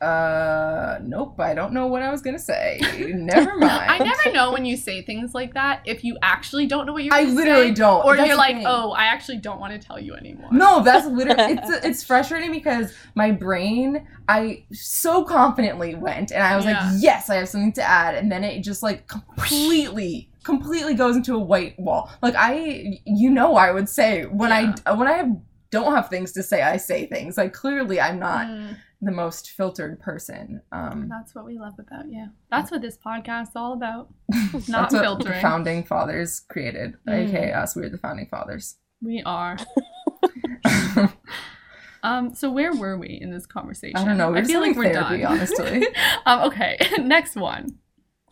Uh, 0.00 0.98
nope. 1.02 1.40
I 1.40 1.54
don't 1.54 1.72
know 1.72 1.86
what 1.88 2.02
I 2.02 2.10
was 2.10 2.22
gonna 2.22 2.38
say. 2.38 2.78
Never 3.14 3.56
mind. 3.56 3.90
I 3.90 3.98
never 3.98 4.32
know 4.32 4.52
when 4.52 4.64
you 4.64 4.76
say 4.76 5.02
things 5.02 5.34
like 5.34 5.54
that 5.54 5.82
if 5.84 6.04
you 6.04 6.16
actually 6.22 6.66
don't 6.66 6.86
know 6.86 6.92
what 6.92 7.02
you're 7.02 7.12
I 7.14 7.24
literally 7.24 7.68
say, 7.68 7.74
don't. 7.74 8.04
or 8.04 8.16
That's 8.16 8.28
you're 8.28 8.36
like, 8.36 8.56
thing. 8.56 8.64
oh, 8.66 8.92
I 8.92 9.04
actually 9.06 9.38
don't 9.38 9.58
want 9.58 9.72
to 9.80 9.84
tell 9.84 9.98
you 9.98 10.14
anymore. 10.14 10.50
No, 10.52 10.82
that's 10.84 11.06
literally 11.06 11.52
it's 11.58 11.84
it's 11.84 12.02
frustrating 12.04 12.52
because 12.52 12.92
my 13.16 13.32
brain 13.32 14.06
I 14.28 14.64
so 14.72 15.24
confidently 15.24 15.94
went 15.96 16.30
and 16.30 16.42
I 16.44 16.54
was 16.56 16.64
Yeah. 16.64 16.80
like, 16.80 16.92
yes, 17.02 17.28
I 17.28 17.36
have 17.36 17.48
something 17.48 17.72
to 17.72 17.82
add, 17.82 18.14
and 18.14 18.30
then 18.30 18.44
it 18.44 18.62
just 18.62 18.82
like 18.82 19.08
completely 19.08 20.30
completely 20.44 20.94
goes 20.94 21.16
into 21.16 21.34
a 21.34 21.38
white 21.38 21.78
wall. 21.78 22.10
Like 22.22 22.34
I, 22.36 23.00
you 23.04 23.30
know, 23.30 23.56
I 23.56 23.72
would 23.72 23.88
say 23.88 24.24
when 24.26 24.52
I 24.52 24.74
when 24.94 25.08
I 25.08 25.12
have, 25.14 25.28
don't 25.70 25.92
have 25.94 26.08
things 26.08 26.32
to 26.32 26.42
say, 26.42 26.62
I 26.62 26.76
say 26.78 27.06
things. 27.06 27.36
Like 27.36 27.52
clearly, 27.52 28.00
I'm 28.00 28.18
not 28.18 28.46
Mm, 28.46 28.76
the 29.00 29.12
most 29.12 29.50
filtered 29.50 30.00
person. 30.00 30.60
Um, 30.72 31.08
that's 31.08 31.34
what 31.34 31.44
we 31.44 31.58
love 31.58 31.74
about 31.78 32.08
you. 32.10 32.26
That's 32.50 32.70
what 32.70 32.82
this 32.82 32.98
podcast's 32.98 33.54
all 33.56 33.72
about. 33.72 34.08
Not 34.68 34.90
that's 34.90 34.94
what 34.94 35.02
filtering. 35.02 35.34
the 35.36 35.40
founding 35.40 35.84
fathers 35.84 36.40
created, 36.48 36.94
Mm. 37.08 37.28
aka 37.28 37.52
us. 37.52 37.76
We're 37.76 37.88
the 37.90 37.98
founding 37.98 38.26
fathers. 38.26 38.76
We 39.00 39.22
are. 39.24 39.56
Um. 42.04 42.32
So 42.32 42.48
where 42.50 42.72
were 42.72 42.96
we 42.96 43.08
in 43.20 43.32
this 43.32 43.44
conversation? 43.44 43.96
I 43.96 44.04
don't 44.04 44.16
know. 44.18 44.30
We're 44.30 44.36
I 44.38 44.44
feel 44.44 44.60
like 44.60 44.76
having 44.76 44.92
we're 44.92 44.94
therapy, 44.94 45.22
done. 45.22 45.32
honestly. 45.32 45.86
um. 46.26 46.40
Okay. 46.48 46.78
Next 47.00 47.34
one. 47.34 47.78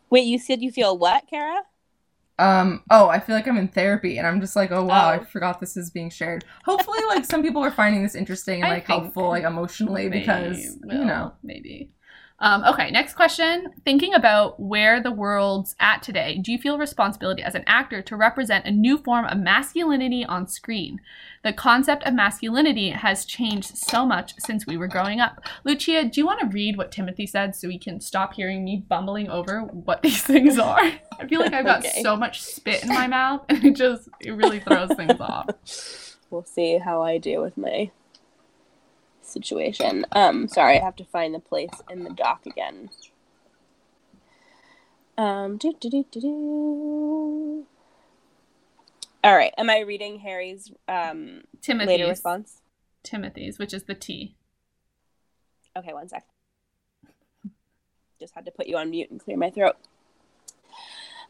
Wait, 0.09 0.21
you 0.25 0.39
said 0.39 0.63
you 0.63 0.71
feel 0.71 0.97
what, 0.97 1.25
Kara? 1.29 1.63
Um, 2.39 2.83
oh, 2.91 3.09
I 3.09 3.19
feel 3.19 3.35
like 3.35 3.47
I'm 3.49 3.57
in 3.57 3.69
therapy 3.69 4.19
and 4.19 4.27
I'm 4.27 4.41
just 4.43 4.57
like, 4.57 4.71
oh 4.71 4.85
wow, 4.85 5.09
I 5.09 5.19
Oh. 5.21 5.25
forgot 5.25 5.59
this 5.61 5.77
is 5.77 5.91
being 5.91 6.11
shared. 6.11 6.45
Hopefully 6.65 6.99
like 7.09 7.25
some 7.25 7.43
people 7.43 7.65
are 7.65 7.71
finding 7.71 8.03
this 8.03 8.15
interesting 8.15 8.63
and 8.63 8.71
like 8.71 8.87
helpful 8.87 9.29
like 9.29 9.45
emotionally 9.45 10.09
because 10.09 10.59
you 10.59 11.05
know. 11.05 11.33
maybe. 11.43 11.91
Um, 12.39 12.65
okay, 12.65 12.91
next 12.91 13.15
question. 13.15 13.69
Thinking 13.85 14.13
about 14.13 14.61
where 14.61 15.03
the 15.03 15.11
world's 15.11 15.75
at 15.81 16.03
today, 16.03 16.37
do 16.37 16.53
you 16.53 16.59
feel 16.59 16.77
responsibility 16.77 17.43
as 17.43 17.55
an 17.55 17.65
actor 17.67 18.03
to 18.03 18.17
represent 18.17 18.67
a 18.67 18.71
new 18.71 18.99
form 18.99 19.25
of 19.25 19.39
masculinity 19.39 20.23
on 20.25 20.47
screen? 20.47 21.01
The 21.45 21.55
concept 21.55 22.03
of 22.05 22.13
masculinity 22.13 22.91
has 22.91 23.25
changed 23.25 23.79
so 23.79 24.05
much 24.05 24.35
since 24.39 24.67
we 24.67 24.77
were 24.77 24.87
growing 24.89 25.19
up. 25.19 25.41
Lucia, 25.65 26.05
do 26.05 26.21
you 26.21 26.27
want 26.27 26.41
to 26.41 26.47
read 26.49 26.77
what 26.77 26.93
Timothy 26.93 27.27
said 27.27 27.57
so 27.57 27.69
we 27.69 27.79
can 27.79 28.01
stop 28.01 28.35
hearing 28.35 28.65
me 28.65 28.85
bumbling 28.87 29.31
over 29.31 29.61
what 29.63 30.03
these 30.03 30.23
things 30.23 30.59
are? 30.59 30.93
I 31.19 31.27
feel 31.27 31.41
like 31.41 31.55
I've 31.55 31.65
got 31.65 31.87
Okay. 31.87 32.03
so 32.03 32.17
much 32.17 32.43
spit 32.43 32.83
in 32.83 32.91
my 32.91 33.07
mouth 33.07 33.45
and 33.49 33.65
it 33.65 33.77
just 33.77 34.11
it 34.21 34.33
really 34.33 34.61
throws 34.61 34.93
things 34.95 35.21
off. 35.21 35.49
We'll 36.29 36.45
see 36.45 36.77
how 36.79 37.01
I 37.03 37.17
do 37.19 37.41
with 37.41 37.57
my 37.57 37.91
situation. 39.27 40.07
Um, 40.13 40.49
sorry, 40.49 40.79
I 40.79 40.85
have 40.85 40.97
to 40.97 41.05
find 41.05 41.35
the 41.35 41.41
place 41.41 41.71
in 41.91 42.05
the 42.05 42.11
doc 42.11 42.47
again. 42.47 42.91
Um, 45.19 45.57
do, 45.57 45.75
do, 45.81 45.89
do, 45.89 46.05
do, 46.11 46.21
do. 46.21 47.67
All 49.25 49.37
right, 49.37 49.53
am 49.59 49.71
I 49.71 49.81
reading 49.81 50.21
Harry's 50.21 50.71
um, 50.89 51.43
Timothy's. 51.61 51.89
later 51.89 52.07
response? 52.07 52.61
Timothy's, 53.03 53.59
which 53.59 53.73
is 53.75 53.85
the 53.85 53.95
T. 53.95 54.37
Okay, 55.77 55.93
one 55.93 56.09
sec. 56.09 56.25
Just 58.19 58.35
had 58.35 58.45
to 58.47 58.51
put 58.51 58.67
you 58.67 58.77
on 58.77 58.91
mute 58.91 59.11
and 59.11 59.21
clear 59.21 59.37
my 59.37 59.51
throat. 59.51 59.77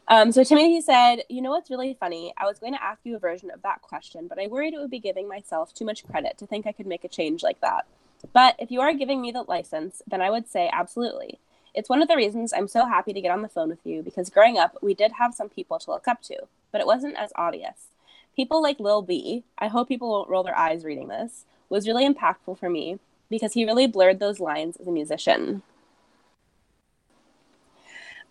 Um, 0.09 0.31
so 0.31 0.43
Timothy 0.43 0.79
said, 0.79 1.23
You 1.29 1.41
know 1.41 1.49
what's 1.51 1.69
really 1.69 1.97
funny? 1.99 2.33
I 2.37 2.45
was 2.45 2.59
going 2.59 2.73
to 2.73 2.83
ask 2.83 3.01
you 3.03 3.15
a 3.15 3.19
version 3.19 3.51
of 3.51 3.61
that 3.63 3.81
question, 3.81 4.27
but 4.27 4.39
I 4.39 4.47
worried 4.47 4.73
it 4.73 4.79
would 4.79 4.89
be 4.89 4.99
giving 4.99 5.27
myself 5.27 5.73
too 5.73 5.85
much 5.85 6.07
credit 6.07 6.37
to 6.37 6.47
think 6.47 6.65
I 6.65 6.71
could 6.71 6.87
make 6.87 7.03
a 7.03 7.09
change 7.09 7.43
like 7.43 7.59
that. 7.61 7.85
But 8.33 8.55
if 8.57 8.71
you 8.71 8.79
are 8.81 8.93
giving 8.93 9.21
me 9.21 9.31
the 9.31 9.43
license, 9.43 10.01
then 10.07 10.21
I 10.21 10.29
would 10.29 10.47
say 10.47 10.69
absolutely. 10.71 11.39
It's 11.75 11.89
one 11.89 12.01
of 12.01 12.07
the 12.07 12.15
reasons 12.15 12.53
I'm 12.53 12.67
so 12.67 12.85
happy 12.85 13.13
to 13.13 13.21
get 13.21 13.31
on 13.31 13.41
the 13.41 13.49
phone 13.49 13.69
with 13.69 13.85
you 13.85 14.01
because 14.01 14.29
growing 14.29 14.57
up, 14.57 14.77
we 14.81 14.93
did 14.93 15.13
have 15.13 15.35
some 15.35 15.49
people 15.49 15.77
to 15.77 15.91
look 15.91 16.07
up 16.07 16.21
to, 16.23 16.47
but 16.71 16.81
it 16.81 16.87
wasn't 16.87 17.17
as 17.17 17.31
obvious. 17.35 17.89
People 18.35 18.61
like 18.61 18.79
Lil 18.79 19.01
B, 19.01 19.43
I 19.59 19.67
hope 19.67 19.87
people 19.87 20.09
won't 20.09 20.29
roll 20.29 20.43
their 20.43 20.57
eyes 20.57 20.85
reading 20.85 21.09
this, 21.09 21.45
was 21.69 21.87
really 21.87 22.07
impactful 22.07 22.57
for 22.57 22.69
me 22.69 22.99
because 23.29 23.53
he 23.53 23.65
really 23.65 23.87
blurred 23.87 24.19
those 24.19 24.39
lines 24.39 24.77
as 24.77 24.87
a 24.87 24.91
musician. 24.91 25.63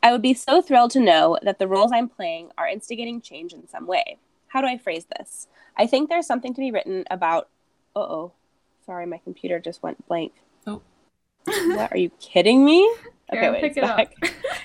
I 0.03 0.13
would 0.13 0.23
be 0.23 0.35
so 0.35 0.63
thrilled 0.63 0.91
to 0.93 1.01
know 1.01 1.39
that 1.43 1.59
the 1.59 1.67
roles 1.69 1.91
I'm 1.93 2.09
playing 2.09 2.51
are 2.57 2.69
instigating 2.69 3.21
change 3.21 3.53
in 3.53 3.67
some 3.69 3.87
way. 3.87 4.19
How 4.49 4.61
do 4.61 4.67
I 4.69 4.79
phrase 4.79 5.07
this? 5.19 5.49
I 5.77 5.87
think 5.87 6.09
there's 6.09 6.27
something 6.27 6.55
to 6.55 6.61
be 6.61 6.71
written 6.71 7.05
about. 7.11 7.49
Uh 7.95 8.01
oh. 8.01 8.33
Sorry, 8.85 9.07
my 9.07 9.19
computer 9.19 9.59
just 9.59 9.83
went 9.83 10.07
blank. 10.07 10.33
Oh. 10.67 10.83
What? 11.45 11.93
Are 11.93 11.99
you 11.99 12.11
kidding 12.21 12.65
me? 12.65 12.89
Okay, 13.29 13.41
Karen, 13.41 13.55
wait, 13.55 13.61
pick 13.61 13.71
it's 13.71 13.79
it 13.79 13.83
up. 13.83 13.97
back. 13.97 14.15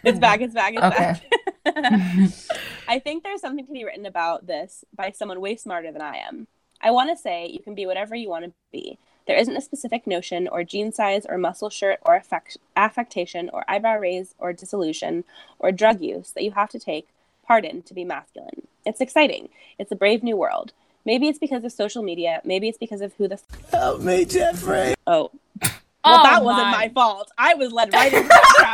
It's 0.04 0.20
back, 0.20 0.42
it's 0.42 0.54
back, 0.54 0.74
it's 0.76 0.84
Okay. 0.84 1.20
back. 1.66 2.72
I 2.88 3.00
think 3.00 3.24
there's 3.24 3.42
something 3.42 3.66
to 3.66 3.72
be 3.72 3.84
written 3.84 4.06
about 4.06 4.46
this 4.46 4.86
by 4.96 5.10
someone 5.10 5.42
way 5.42 5.56
smarter 5.56 5.92
than 5.92 6.04
I 6.04 6.18
am. 6.18 6.46
I 6.80 6.92
want 6.92 7.10
to 7.10 7.18
say 7.20 7.48
you 7.48 7.60
can 7.60 7.74
be 7.74 7.88
whatever 7.88 8.14
you 8.14 8.30
want 8.30 8.46
to 8.46 8.52
be. 8.72 9.00
There 9.28 9.38
isn't 9.38 9.56
a 9.56 9.62
specific 9.62 10.08
notion 10.08 10.48
or 10.48 10.64
jean 10.64 10.92
size 10.92 11.26
or 11.28 11.38
muscle 11.38 11.70
shirt 11.70 12.00
or 12.02 12.16
affect- 12.16 12.58
affectation 12.76 13.50
or 13.54 13.64
eyebrow 13.68 13.98
raise 13.98 14.34
or 14.40 14.52
dissolution 14.54 15.24
or 15.60 15.72
drug 15.72 16.02
use 16.02 16.32
that 16.32 16.44
you 16.44 16.52
have 16.52 16.70
to 16.72 16.80
take 16.80 17.08
pardon 17.46 17.84
to 17.84 17.94
be 17.94 18.04
masculine. 18.04 18.66
It's 18.86 19.00
exciting. 19.02 19.50
It's 19.78 19.92
a 19.92 19.96
brave 19.96 20.24
new 20.24 20.36
world. 20.36 20.74
Maybe 21.06 21.28
it's 21.28 21.38
because 21.40 21.64
of 21.64 21.72
social 21.72 22.02
media. 22.04 22.42
Maybe 22.44 22.68
it's 22.70 22.78
because 22.78 23.02
of 23.02 23.14
who 23.18 23.28
the. 23.28 23.40
Help 23.72 24.02
me, 24.02 24.26
Jeffrey. 24.26 24.94
Oh. 25.08 25.32
Well, 26.04 26.20
Oh 26.20 26.24
that 26.24 26.44
wasn't 26.44 26.66
my. 26.70 26.72
my 26.72 26.90
fault. 26.90 27.30
I 27.38 27.54
was 27.54 27.72
led 27.72 27.94
right 27.94 28.12
into 28.12 28.28
that 28.28 28.54
trap, 28.58 28.74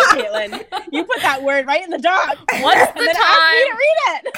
Caitlin. 0.61 0.63
You 0.93 1.03
put 1.03 1.21
that 1.23 1.43
word 1.43 1.67
right 1.67 1.83
in 1.83 1.89
the 1.89 1.97
doc. 1.97 2.37
What's 2.61 2.79
and 2.91 2.95
the 2.95 3.01
then 3.03 3.15
asked 3.17 3.51
me 3.51 3.65
to 3.65 3.75
read 3.75 4.21
it. 4.23 4.33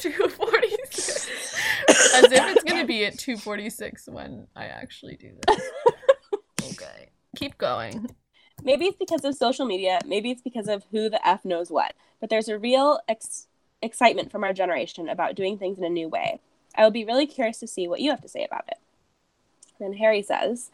246. 0.00 1.49
As 1.90 2.32
if 2.32 2.56
it's 2.56 2.64
gonna 2.64 2.86
be 2.86 3.04
at 3.04 3.18
246 3.18 4.08
when 4.08 4.46
I 4.56 4.66
actually 4.66 5.16
do 5.16 5.32
this. 5.46 5.60
Okay. 6.72 7.08
Keep 7.36 7.58
going. 7.58 8.08
Maybe 8.62 8.86
it's 8.86 8.96
because 8.96 9.24
of 9.24 9.34
social 9.34 9.66
media. 9.66 9.98
Maybe 10.06 10.30
it's 10.30 10.42
because 10.42 10.68
of 10.68 10.84
who 10.90 11.08
the 11.08 11.26
F 11.26 11.44
knows 11.44 11.70
what. 11.70 11.94
But 12.20 12.30
there's 12.30 12.48
a 12.48 12.58
real 12.58 13.00
ex- 13.08 13.46
excitement 13.82 14.30
from 14.30 14.44
our 14.44 14.52
generation 14.52 15.08
about 15.08 15.34
doing 15.34 15.58
things 15.58 15.78
in 15.78 15.84
a 15.84 15.88
new 15.90 16.08
way. 16.08 16.40
I 16.76 16.84
would 16.84 16.92
be 16.92 17.04
really 17.04 17.26
curious 17.26 17.58
to 17.60 17.66
see 17.66 17.88
what 17.88 18.00
you 18.00 18.10
have 18.10 18.20
to 18.22 18.28
say 18.28 18.44
about 18.44 18.64
it. 18.68 18.78
Then 19.78 19.94
Harry 19.94 20.22
says, 20.22 20.70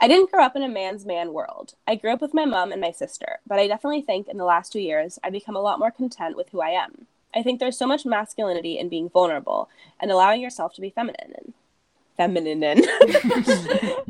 I 0.00 0.08
didn't 0.08 0.30
grow 0.30 0.44
up 0.44 0.56
in 0.56 0.62
a 0.62 0.68
man's 0.68 1.04
man 1.04 1.32
world. 1.32 1.74
I 1.86 1.96
grew 1.96 2.12
up 2.12 2.20
with 2.20 2.34
my 2.34 2.44
mom 2.44 2.72
and 2.72 2.80
my 2.80 2.90
sister, 2.92 3.38
but 3.46 3.58
I 3.58 3.66
definitely 3.66 4.02
think 4.02 4.28
in 4.28 4.38
the 4.38 4.44
last 4.44 4.72
two 4.72 4.80
years 4.80 5.18
I've 5.22 5.32
become 5.32 5.56
a 5.56 5.60
lot 5.60 5.78
more 5.78 5.90
content 5.90 6.36
with 6.36 6.50
who 6.50 6.60
I 6.60 6.70
am. 6.70 7.06
I 7.34 7.42
think 7.42 7.58
there's 7.60 7.76
so 7.76 7.86
much 7.86 8.06
masculinity 8.06 8.78
in 8.78 8.88
being 8.88 9.08
vulnerable 9.08 9.68
and 10.00 10.10
allowing 10.10 10.40
yourself 10.40 10.74
to 10.74 10.80
be 10.80 10.90
feminine. 10.90 11.54
Feminine. 12.16 12.62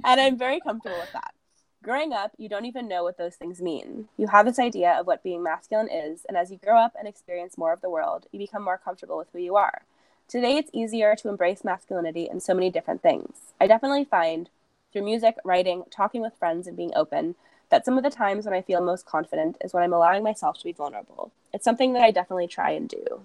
and 0.05 0.21
I'm 0.21 0.37
very 0.37 0.61
comfortable 0.61 0.99
with 0.99 1.13
that. 1.13 1.35
Growing 1.83 2.13
up, 2.13 2.33
you 2.39 2.49
don't 2.49 2.65
even 2.65 2.89
know 2.89 3.03
what 3.03 3.19
those 3.19 3.37
things 3.37 3.61
mean. 3.61 4.09
You 4.17 4.29
have 4.29 4.47
this 4.47 4.59
idea 4.59 4.93
of 4.93 5.07
what 5.07 5.23
being 5.23 5.43
masculine 5.43 5.91
is, 5.91 6.25
and 6.27 6.37
as 6.37 6.51
you 6.51 6.57
grow 6.57 6.79
up 6.79 6.95
and 6.99 7.07
experience 7.07 7.59
more 7.59 7.75
of 7.75 7.83
the 7.83 7.91
world, 7.91 8.27
you 8.33 8.39
become 8.39 8.63
more 8.63 8.81
comfortable 8.83 9.19
with 9.19 9.29
who 9.33 9.39
you 9.39 9.57
are. 9.57 9.83
Today, 10.27 10.57
it's 10.57 10.71
easier 10.73 11.15
to 11.17 11.29
embrace 11.29 11.63
masculinity 11.63 12.27
in 12.31 12.41
so 12.41 12.55
many 12.55 12.71
different 12.71 13.03
things. 13.03 13.53
I 13.61 13.67
definitely 13.67 14.05
find, 14.05 14.49
through 14.93 15.05
music, 15.05 15.37
writing, 15.45 15.85
talking 15.91 16.23
with 16.23 16.39
friends, 16.39 16.67
and 16.67 16.77
being 16.77 16.93
open, 16.97 17.35
that 17.75 17.85
some 17.85 17.99
of 17.99 18.05
the 18.05 18.11
times 18.11 18.45
when 18.45 18.55
I 18.55 18.63
feel 18.63 18.81
most 18.81 19.05
confident 19.05 19.57
is 19.61 19.73
when 19.73 19.83
I'm 19.83 19.93
allowing 19.93 20.23
myself 20.23 20.57
to 20.59 20.65
be 20.65 20.71
vulnerable. 20.71 21.33
It's 21.53 21.65
something 21.65 21.93
that 21.95 22.05
I 22.05 22.13
definitely 22.13 22.47
try 22.47 22.71
and 22.71 22.89
do. 22.89 23.23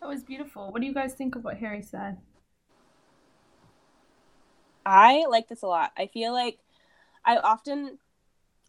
That 0.00 0.08
was 0.08 0.22
beautiful. 0.22 0.70
What 0.70 0.80
do 0.80 0.86
you 0.86 0.94
guys 0.94 1.12
think 1.14 1.34
of 1.34 1.42
what 1.42 1.56
Harry 1.56 1.82
said? 1.82 2.18
I 4.86 5.24
like 5.28 5.48
this 5.48 5.62
a 5.62 5.66
lot. 5.66 5.90
I 5.98 6.06
feel 6.06 6.32
like 6.32 6.60
I 7.24 7.38
often 7.38 7.98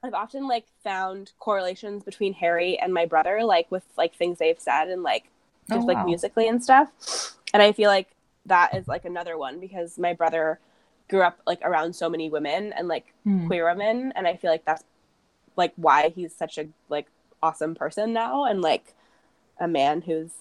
I've 0.02 0.16
often 0.16 0.48
like 0.48 0.66
found 0.84 1.34
correlations 1.38 2.04
between 2.04 2.34
Harry 2.34 2.80
and 2.80 2.92
my 2.92 3.06
brother, 3.06 3.44
like 3.44 3.70
with 3.70 3.84
like 3.96 4.16
things 4.16 4.40
they've 4.40 4.60
said 4.60 4.88
and 4.88 5.04
like 5.04 5.26
just 5.72 5.84
Oh, 5.84 5.94
like 5.94 6.04
musically 6.04 6.48
and 6.48 6.64
stuff. 6.64 7.36
And 7.54 7.62
I 7.62 7.74
feel 7.74 7.92
like 7.92 8.10
that 8.48 8.74
is 8.74 8.88
like 8.88 9.06
another 9.06 9.38
one 9.38 9.60
because 9.60 10.00
my 10.00 10.14
brother 10.14 10.60
grew 11.12 11.22
up 11.22 11.40
like 11.46 11.62
around 11.64 11.96
so 11.96 12.10
many 12.10 12.30
women 12.32 12.74
and 12.74 12.88
like 12.88 13.14
Hmm. 13.26 13.46
queer 13.48 13.66
women 13.66 14.14
and 14.16 14.28
I 14.28 14.36
feel 14.38 14.52
like 14.52 14.66
that's 14.66 14.84
like 15.58 15.74
why 15.76 16.10
he's 16.16 16.36
such 16.36 16.58
a 16.58 16.68
like 16.90 17.08
awesome 17.44 17.76
person 17.76 18.14
now 18.14 18.46
and 18.46 18.62
like 18.64 18.96
a 19.60 19.68
man 19.68 20.02
who's 20.02 20.32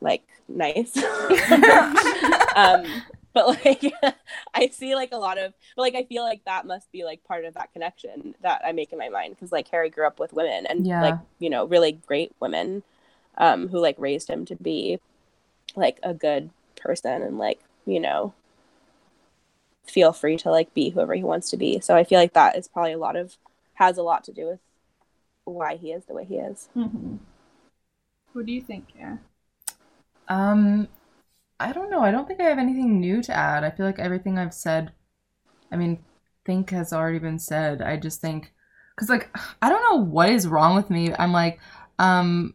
like 0.00 0.24
nice. 0.48 0.96
um 2.56 3.02
but 3.34 3.48
like 3.64 3.84
I 4.54 4.68
see 4.68 4.94
like 4.94 5.12
a 5.12 5.18
lot 5.18 5.38
of 5.38 5.52
but 5.76 5.82
like 5.82 5.94
I 5.94 6.04
feel 6.04 6.22
like 6.24 6.44
that 6.46 6.66
must 6.66 6.90
be 6.92 7.04
like 7.04 7.22
part 7.24 7.44
of 7.44 7.54
that 7.54 7.72
connection 7.72 8.34
that 8.42 8.62
I 8.64 8.72
make 8.72 8.92
in 8.92 8.98
my 8.98 9.10
mind 9.10 9.34
because 9.36 9.52
like 9.52 9.68
Harry 9.68 9.90
grew 9.90 10.06
up 10.06 10.18
with 10.18 10.32
women 10.32 10.66
and 10.66 10.86
Yeah. 10.86 11.00
like 11.02 11.16
you 11.38 11.50
know 11.50 11.66
really 11.66 11.92
great 11.92 12.32
women 12.40 12.82
um 13.38 13.68
who 13.68 13.78
like 13.78 13.96
raised 13.98 14.28
him 14.28 14.44
to 14.46 14.56
be 14.56 14.98
like 15.76 15.98
a 16.02 16.14
good 16.14 16.50
person 16.76 17.22
and 17.22 17.38
like 17.38 17.60
you 17.86 18.00
know 18.00 18.32
feel 19.86 20.12
free 20.12 20.36
to 20.36 20.50
like 20.50 20.72
be 20.74 20.90
whoever 20.90 21.14
he 21.14 21.22
wants 21.22 21.50
to 21.50 21.56
be 21.56 21.80
so 21.80 21.96
I 21.96 22.04
feel 22.04 22.18
like 22.18 22.32
that 22.34 22.56
is 22.56 22.68
probably 22.68 22.92
a 22.92 22.98
lot 22.98 23.16
of 23.16 23.36
has 23.74 23.98
a 23.98 24.02
lot 24.02 24.24
to 24.24 24.32
do 24.32 24.46
with 24.46 24.60
why 25.44 25.76
he 25.76 25.92
is 25.92 26.04
the 26.06 26.14
way 26.14 26.24
he 26.24 26.36
is 26.36 26.68
Mm-hmm. 26.76 27.16
What 28.32 28.44
do 28.44 28.52
you 28.52 28.60
think, 28.60 28.88
yeah? 28.98 29.16
Um, 30.28 30.88
I 31.58 31.72
don't 31.72 31.90
know. 31.90 32.00
I 32.00 32.10
don't 32.10 32.28
think 32.28 32.40
I 32.40 32.44
have 32.44 32.58
anything 32.58 33.00
new 33.00 33.22
to 33.22 33.32
add. 33.34 33.64
I 33.64 33.70
feel 33.70 33.86
like 33.86 33.98
everything 33.98 34.38
I've 34.38 34.52
said, 34.52 34.92
I 35.72 35.76
mean, 35.76 36.04
think 36.44 36.68
has 36.70 36.92
already 36.92 37.18
been 37.18 37.38
said. 37.38 37.80
I 37.80 37.96
just 37.96 38.20
think, 38.20 38.52
cause 38.98 39.08
like 39.08 39.34
I 39.62 39.70
don't 39.70 39.82
know 39.90 40.04
what 40.04 40.28
is 40.28 40.46
wrong 40.46 40.76
with 40.76 40.90
me. 40.90 41.14
I'm 41.18 41.32
like, 41.32 41.58
um, 41.98 42.54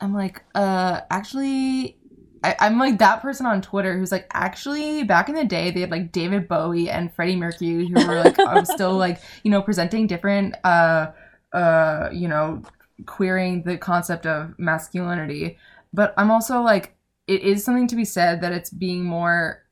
I'm 0.00 0.14
like, 0.14 0.42
uh, 0.54 1.02
actually. 1.10 1.98
I, 2.44 2.56
I'm 2.60 2.78
like 2.78 2.98
that 2.98 3.22
person 3.22 3.46
on 3.46 3.62
Twitter 3.62 3.96
who's 3.96 4.12
like, 4.12 4.26
actually, 4.34 5.02
back 5.02 5.30
in 5.30 5.34
the 5.34 5.46
day, 5.46 5.70
they 5.70 5.80
had 5.80 5.90
like 5.90 6.12
David 6.12 6.46
Bowie 6.46 6.90
and 6.90 7.12
Freddie 7.12 7.36
Mercury 7.36 7.86
who 7.86 8.06
were 8.06 8.22
like, 8.22 8.38
I 8.38 8.54
was 8.54 8.70
still 8.70 8.96
like, 8.96 9.20
you 9.42 9.50
know, 9.50 9.62
presenting 9.62 10.06
different, 10.06 10.54
uh, 10.62 11.12
uh, 11.54 12.10
you 12.12 12.28
know, 12.28 12.62
queering 13.06 13.62
the 13.62 13.78
concept 13.78 14.26
of 14.26 14.54
masculinity. 14.58 15.56
But 15.94 16.12
I'm 16.18 16.30
also 16.30 16.60
like, 16.60 16.94
it 17.26 17.40
is 17.40 17.64
something 17.64 17.88
to 17.88 17.96
be 17.96 18.04
said 18.04 18.42
that 18.42 18.52
it's 18.52 18.68
being 18.68 19.04
more 19.04 19.62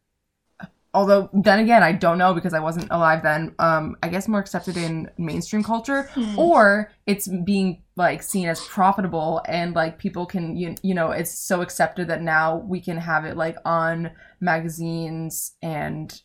although 0.95 1.31
then 1.33 1.59
again 1.59 1.83
i 1.83 1.91
don't 1.91 2.19
know 2.19 2.35
because 2.35 2.53
i 2.53 2.61
wasn't 2.61 2.87
alive 2.91 3.23
then 3.23 3.55
um 3.59 3.97
i 4.03 4.09
guess 4.09 4.29
more 4.29 4.41
accepted 4.41 4.77
in 4.77 5.11
mainstream 5.17 5.63
culture 5.63 6.09
or 6.37 6.91
it's 7.07 7.29
being 7.45 7.82
like 7.97 8.23
seen 8.23 8.49
as 8.49 8.61
profitable 8.67 9.43
and 9.47 9.75
like 9.75 9.99
people 9.99 10.25
can 10.25 10.57
you, 10.57 10.75
you 10.83 10.95
know 10.95 11.11
it's 11.11 11.37
so 11.39 11.61
accepted 11.61 12.09
that 12.09 12.23
now 12.23 12.57
we 12.57 12.81
can 12.81 12.97
have 12.97 13.25
it 13.27 13.37
like 13.37 13.57
on 13.67 14.11
magazines 14.41 15.53
and 15.63 16.23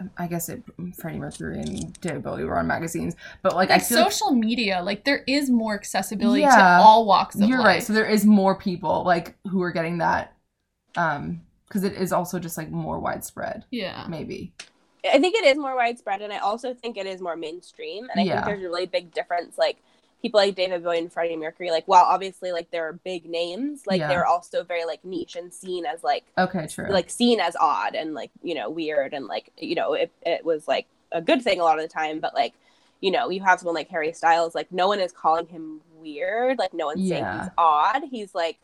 um, 0.00 0.10
I 0.18 0.26
guess 0.26 0.48
it 0.48 0.62
Freddie 0.96 1.18
Mercury 1.18 1.58
and 1.60 1.92
David 2.00 2.22
Bowie 2.24 2.44
were 2.44 2.58
on 2.58 2.66
magazines, 2.66 3.14
but 3.42 3.54
like, 3.54 3.70
Like, 3.70 3.80
I 3.80 3.84
feel 3.84 3.98
like- 4.02 4.10
social 4.12 4.32
media, 4.34 4.82
like 4.82 5.04
there 5.04 5.22
is 5.28 5.50
more 5.50 5.74
accessibility 5.74 6.42
to 6.42 6.62
all 6.62 7.06
walks 7.06 7.36
of 7.36 7.42
you're 7.48 7.58
life. 7.58 7.66
right. 7.66 7.82
So 7.82 7.92
there 7.92 8.06
is 8.06 8.24
more 8.24 8.56
people 8.56 9.04
like 9.04 9.36
who 9.48 9.62
are 9.62 9.70
getting 9.70 9.98
that, 9.98 10.32
um, 10.96 11.42
because 11.68 11.84
it 11.84 11.92
is 11.94 12.12
also 12.12 12.38
just 12.40 12.56
like 12.58 12.70
more 12.70 12.98
widespread, 12.98 13.64
yeah. 13.70 14.04
maybe. 14.08 14.52
I 15.04 15.18
think 15.20 15.36
it 15.36 15.44
is 15.44 15.58
more 15.58 15.76
widespread, 15.76 16.22
and 16.22 16.32
I 16.32 16.38
also 16.38 16.72
think 16.74 16.96
it 16.96 17.06
is 17.06 17.20
more 17.20 17.36
mainstream. 17.36 18.08
And 18.10 18.18
I 18.20 18.24
Yeah. 18.24 18.34
think 18.36 18.46
there's 18.46 18.60
a 18.64 18.68
really 18.68 18.86
big 18.86 19.12
difference. 19.12 19.58
Like 19.58 19.76
people 20.24 20.40
like 20.40 20.54
David 20.54 20.82
Bowie 20.82 20.96
and 21.00 21.12
Freddie 21.12 21.36
Mercury, 21.36 21.70
like 21.70 21.86
while 21.86 22.04
obviously 22.04 22.50
like 22.50 22.70
they're 22.70 22.94
big 22.94 23.26
names, 23.26 23.86
like 23.86 23.98
Yeah. 24.00 24.08
they're 24.08 24.26
also 24.26 24.64
very 24.64 24.86
like 24.86 25.04
niche 25.04 25.36
and 25.36 25.52
seen 25.52 25.84
as 25.84 26.02
like 26.02 26.24
Okay, 26.38 26.66
true. 26.66 26.88
like 26.90 27.10
seen 27.10 27.40
as 27.40 27.54
odd 27.60 27.94
and 27.94 28.14
like 28.14 28.30
you 28.42 28.54
know 28.54 28.70
weird 28.70 29.12
and 29.12 29.26
like 29.26 29.50
you 29.58 29.74
know 29.74 29.92
it 29.92 30.10
it 30.24 30.42
was 30.42 30.66
like 30.66 30.86
a 31.12 31.20
good 31.20 31.42
thing 31.42 31.60
a 31.60 31.62
lot 31.64 31.78
of 31.78 31.84
the 31.84 31.92
time, 31.92 32.20
but 32.20 32.32
like 32.34 32.54
you 33.02 33.10
know 33.10 33.28
you 33.28 33.42
have 33.42 33.58
someone 33.60 33.74
like 33.74 33.90
Harry 33.90 34.14
Styles, 34.14 34.54
like 34.54 34.72
no 34.72 34.88
one 34.88 34.98
is 34.98 35.12
calling 35.12 35.46
him 35.46 35.82
weird, 36.00 36.58
like 36.58 36.72
no 36.72 36.86
one's 36.86 37.06
saying 37.06 37.26
he's 37.30 37.50
odd. 37.58 38.02
He's 38.10 38.34
like 38.34 38.56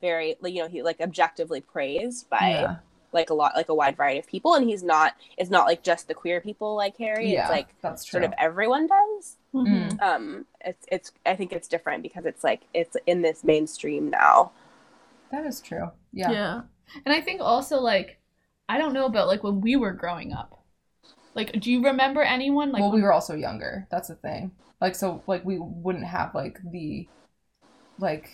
very 0.00 0.34
like 0.40 0.52
you 0.54 0.62
know 0.62 0.68
he 0.68 0.82
like 0.82 1.00
objectively 1.00 1.60
praised 1.60 2.28
by 2.28 2.40
yeah, 2.50 2.76
like 3.12 3.30
a 3.30 3.34
lot 3.34 3.52
like 3.56 3.68
a 3.68 3.74
wide 3.74 3.96
variety 3.96 4.18
of 4.18 4.26
people 4.26 4.54
and 4.54 4.68
he's 4.68 4.82
not 4.82 5.14
it's 5.38 5.50
not 5.50 5.66
like 5.66 5.82
just 5.82 6.08
the 6.08 6.14
queer 6.14 6.40
people 6.40 6.74
like 6.76 6.96
harry 6.96 7.32
yeah, 7.32 7.42
it's 7.42 7.50
like 7.50 7.68
that's 7.80 8.04
true. 8.04 8.20
sort 8.20 8.24
of 8.24 8.32
everyone 8.38 8.86
does 8.86 9.36
Mhm. 9.54 10.00
um 10.02 10.44
it's 10.64 10.86
it's 10.92 11.12
i 11.24 11.34
think 11.34 11.52
it's 11.52 11.68
different 11.68 12.02
because 12.02 12.26
it's 12.26 12.44
like 12.44 12.62
it's 12.74 12.96
in 13.06 13.22
this 13.22 13.42
mainstream 13.44 14.10
now 14.10 14.52
that 15.32 15.44
is 15.44 15.60
true. 15.60 15.90
Yeah. 16.12 16.30
Yeah. 16.30 16.60
And 17.04 17.14
I 17.14 17.20
think 17.20 17.40
also 17.40 17.80
like 17.80 18.18
I 18.68 18.78
don't 18.78 18.92
know 18.92 19.06
about 19.06 19.26
like 19.26 19.42
when 19.42 19.60
we 19.60 19.76
were 19.76 19.92
growing 19.92 20.32
up. 20.32 20.62
Like 21.34 21.52
do 21.60 21.70
you 21.70 21.84
remember 21.84 22.22
anyone 22.22 22.72
like 22.72 22.80
well, 22.80 22.92
we 22.92 23.02
were 23.02 23.12
also 23.12 23.34
younger. 23.34 23.86
That's 23.90 24.08
the 24.08 24.14
thing. 24.14 24.52
Like, 24.80 24.94
so 24.94 25.22
like 25.26 25.44
we 25.44 25.58
wouldn't 25.58 26.04
have 26.04 26.34
like 26.34 26.58
the, 26.70 27.08
like, 27.98 28.30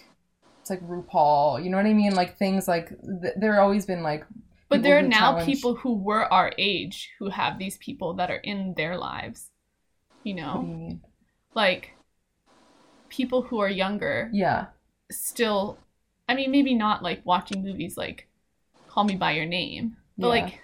it's 0.61 0.71
like 0.71 0.81
RuPaul. 0.89 1.63
You 1.63 1.71
know 1.71 1.77
what 1.77 1.87
I 1.87 1.93
mean? 1.93 2.15
Like 2.15 2.37
things 2.37 2.69
like 2.69 2.89
th- 3.23 3.35
there 3.37 3.61
always 3.61 3.87
been 3.87 4.03
like. 4.03 4.25
But 4.73 4.83
there 4.83 4.99
are 4.99 5.03
now 5.03 5.45
people 5.45 5.75
who 5.77 5.95
were 5.95 6.33
our 6.33 6.53
age 6.59 7.11
who 7.19 7.29
have 7.31 7.59
these 7.59 7.77
people 7.79 8.15
that 8.15 8.31
are 8.31 8.37
in 8.37 8.75
their 8.77 8.97
lives. 8.97 9.51
You 10.25 10.35
know? 10.35 10.67
you? 10.67 11.01
Like 11.55 11.91
people 13.09 13.43
who 13.43 13.61
are 13.61 13.69
younger 13.69 14.31
Yeah. 14.33 14.67
still 15.11 15.79
I 16.29 16.35
mean 16.35 16.51
maybe 16.51 16.75
not 16.75 17.03
like 17.03 17.21
watching 17.25 17.63
movies 17.63 17.97
like 17.97 18.29
Call 18.89 19.05
Me 19.05 19.17
by 19.17 19.33
Your 19.33 19.47
Name. 19.47 19.97
But 20.19 20.29
Yeah. 20.29 20.31
like 20.31 20.61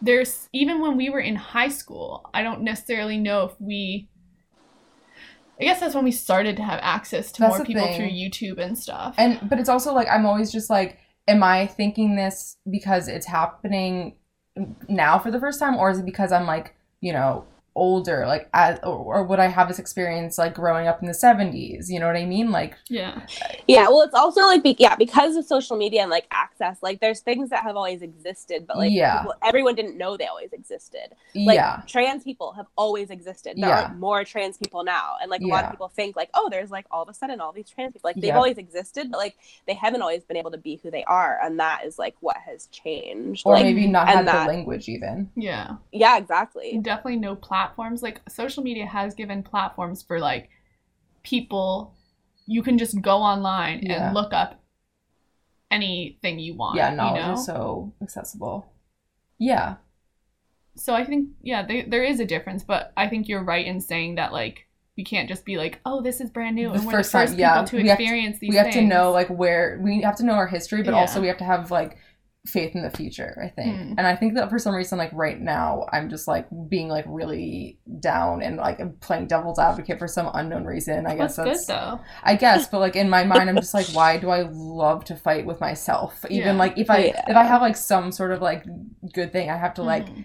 there's 0.00 0.48
even 0.52 0.80
when 0.80 0.96
we 0.96 1.10
were 1.10 1.20
in 1.20 1.36
high 1.36 1.68
school, 1.68 2.28
I 2.32 2.42
don't 2.42 2.62
necessarily 2.62 3.18
know 3.18 3.44
if 3.44 3.60
we 3.60 4.08
I 5.58 5.64
guess 5.64 5.80
that's 5.80 5.94
when 5.94 6.04
we 6.04 6.12
started 6.12 6.56
to 6.58 6.62
have 6.62 6.80
access 6.82 7.32
to 7.32 7.42
That's 7.42 7.56
more 7.56 7.64
people 7.64 7.86
thing. 7.86 7.96
through 7.96 8.10
YouTube 8.10 8.58
and 8.58 8.78
stuff. 8.78 9.14
And 9.18 9.48
but 9.48 9.58
it's 9.58 9.70
also 9.70 9.94
like 9.94 10.08
I'm 10.08 10.26
always 10.26 10.52
just 10.52 10.68
like, 10.68 10.98
am 11.28 11.42
I 11.42 11.66
thinking 11.66 12.16
this 12.16 12.56
because 12.70 13.08
it's 13.08 13.26
happening 13.26 14.16
now 14.88 15.18
for 15.18 15.30
the 15.30 15.40
first 15.40 15.58
time, 15.58 15.76
or 15.76 15.90
is 15.90 15.98
it 15.98 16.04
because 16.04 16.32
I'm 16.32 16.46
like, 16.46 16.74
you 17.00 17.12
know, 17.12 17.44
older 17.76 18.26
like 18.26 18.48
as, 18.54 18.78
or, 18.82 18.96
or 18.96 19.22
would 19.24 19.38
i 19.38 19.46
have 19.46 19.68
this 19.68 19.78
experience 19.78 20.38
like 20.38 20.54
growing 20.54 20.86
up 20.88 21.00
in 21.02 21.06
the 21.06 21.12
70s 21.12 21.88
you 21.88 22.00
know 22.00 22.06
what 22.06 22.16
i 22.16 22.24
mean 22.24 22.50
like 22.50 22.74
Yeah. 22.88 23.20
Yeah, 23.68 23.88
well, 23.88 24.02
it's 24.02 24.14
also 24.14 24.42
like 24.42 24.62
be- 24.62 24.76
yeah, 24.78 24.94
because 24.96 25.34
of 25.36 25.44
social 25.44 25.76
media 25.76 26.00
and 26.02 26.10
like 26.10 26.26
access, 26.30 26.78
like 26.82 27.00
there's 27.00 27.20
things 27.20 27.50
that 27.50 27.62
have 27.64 27.74
always 27.76 28.00
existed, 28.00 28.64
but 28.66 28.76
like 28.76 28.92
Yeah. 28.92 29.18
people, 29.22 29.34
everyone 29.42 29.74
didn't 29.74 29.96
know 29.98 30.16
they 30.16 30.26
always 30.26 30.52
existed. 30.52 31.08
Like 31.34 31.56
yeah 31.56 31.82
trans 31.86 32.22
people 32.24 32.52
have 32.52 32.66
always 32.76 33.10
existed. 33.10 33.56
There 33.56 33.68
Yeah. 33.68 33.90
are 33.90 33.94
more 33.94 34.24
trans 34.24 34.56
people 34.56 34.84
now, 34.84 35.16
and 35.20 35.30
like 35.30 35.40
a 35.42 35.46
lot 35.46 35.64
of 35.64 35.70
people 35.72 35.88
think 35.88 36.14
like, 36.16 36.30
oh, 36.34 36.48
there's 36.50 36.70
like 36.70 36.86
all 36.92 37.02
of 37.02 37.08
a 37.08 37.14
sudden 37.14 37.40
all 37.40 37.52
these 37.52 37.68
trans 37.68 37.92
people. 37.92 38.08
Like 38.08 38.16
they've 38.16 38.24
Yeah. 38.26 38.36
always 38.36 38.56
existed, 38.56 39.10
but 39.10 39.18
like 39.18 39.36
they 39.66 39.74
haven't 39.74 40.00
always 40.00 40.22
been 40.24 40.36
able 40.36 40.52
to 40.52 40.58
be 40.58 40.76
who 40.82 40.90
they 40.90 41.04
are, 41.04 41.38
and 41.42 41.58
that 41.58 41.84
is 41.84 41.98
like 41.98 42.14
what 42.20 42.36
has 42.38 42.66
changed. 42.68 43.42
or 43.46 43.54
like, 43.54 43.64
maybe 43.64 43.86
not 43.88 44.06
and 44.08 44.16
have 44.18 44.26
that- 44.26 44.46
the 44.46 44.52
language 44.54 44.88
even 44.88 45.28
Yeah. 45.34 45.76
yeah, 45.92 46.16
exactly. 46.18 46.78
Definitely 46.80 47.16
no 47.16 47.34
platforms. 47.66 48.02
Like 48.02 48.20
social 48.28 48.62
media 48.62 48.86
has 48.86 49.14
given 49.14 49.42
platforms 49.42 50.02
for 50.02 50.18
like 50.20 50.48
people 51.22 51.94
you 52.46 52.62
can 52.62 52.78
just 52.78 53.00
go 53.00 53.16
online 53.18 53.80
Yeah. 53.82 54.06
and 54.06 54.14
look 54.14 54.32
up 54.32 54.60
anything 55.70 56.38
you 56.38 56.54
want. 56.54 56.76
yeah 56.76 56.90
you 56.90 56.96
knowledge 56.96 57.22
know? 57.26 57.32
is 57.34 57.44
so 57.46 57.92
accessible 58.00 58.66
yeah 59.38 59.76
so 60.78 60.94
I 60.94 61.06
think 61.06 61.30
yeah, 61.42 61.64
there, 61.66 61.84
there 61.88 62.04
is 62.04 62.20
a 62.20 62.26
difference, 62.26 62.62
but 62.62 62.92
I 62.98 63.08
think 63.08 63.28
you're 63.30 63.42
right 63.42 63.64
in 63.64 63.80
saying 63.80 64.16
that 64.16 64.30
like 64.30 64.66
we 64.98 65.04
can't 65.04 65.26
just 65.26 65.46
be 65.46 65.56
like, 65.56 65.80
oh, 65.86 66.02
this 66.02 66.20
is 66.20 66.28
brand 66.28 66.54
new, 66.54 66.68
The 66.68 66.74
and 66.74 66.84
we're 66.86 66.92
first 66.92 67.12
the 67.12 67.18
time- 67.18 67.26
first 67.28 67.38
yeah, 67.38 67.54
people 67.62 67.66
to 67.68 67.76
we 67.82 67.88
have 67.88 67.96
to- 67.96 68.02
experience 68.04 68.38
these. 68.40 68.50
we 68.50 68.56
have 68.56 68.70
to 68.72 68.82
know 68.82 69.10
like 69.10 69.28
where 69.28 69.80
we 69.82 70.02
have 70.02 70.16
to 70.16 70.24
know 70.26 70.34
our 70.34 70.46
history 70.46 70.82
but 70.82 70.92
Yeah. 70.92 71.00
also 71.00 71.22
we 71.22 71.28
have 71.28 71.38
to 71.38 71.44
have 71.44 71.70
like 71.70 71.96
faith 72.46 72.74
in 72.74 72.82
the 72.82 72.90
future 72.90 73.38
i 73.44 73.48
think 73.48 73.76
Mm. 73.76 73.94
and 73.98 74.06
i 74.06 74.14
think 74.16 74.34
that 74.34 74.48
for 74.50 74.58
some 74.58 74.74
reason 74.74 74.98
like 74.98 75.10
right 75.12 75.40
now 75.40 75.86
i'm 75.92 76.08
just 76.08 76.28
like 76.28 76.46
being 76.68 76.88
like 76.88 77.04
really 77.08 77.78
down 78.00 78.42
and 78.42 78.56
like 78.56 78.78
playing 79.00 79.26
devil's 79.26 79.58
advocate 79.58 79.98
for 79.98 80.06
some 80.08 80.30
unknown 80.34 80.64
reason 80.64 81.06
i 81.06 81.14
guess 81.16 81.36
That's 81.36 81.48
that's 81.48 81.66
good 81.66 81.74
though. 81.74 82.00
i 82.22 82.34
guess 82.36 82.68
but 82.68 82.78
like 82.80 82.96
in 82.96 83.10
my 83.10 83.24
mind 83.32 83.48
i'm 83.50 83.56
just 83.56 83.74
like 83.74 83.86
why 83.88 84.16
do 84.18 84.30
i 84.30 84.42
love 84.50 85.04
to 85.06 85.16
fight 85.16 85.44
with 85.46 85.60
myself 85.60 86.24
even 86.30 86.54
Yeah. 86.54 86.58
like 86.64 86.78
if 86.78 86.88
i 86.90 86.98
Yeah. 87.06 87.24
if 87.28 87.36
i 87.36 87.42
have 87.44 87.60
like 87.62 87.76
some 87.76 88.12
sort 88.12 88.30
of 88.32 88.40
like 88.40 88.64
good 89.12 89.32
thing 89.32 89.50
i 89.50 89.56
have 89.56 89.74
to 89.74 89.82
like 89.82 90.06
Mhm. 90.06 90.24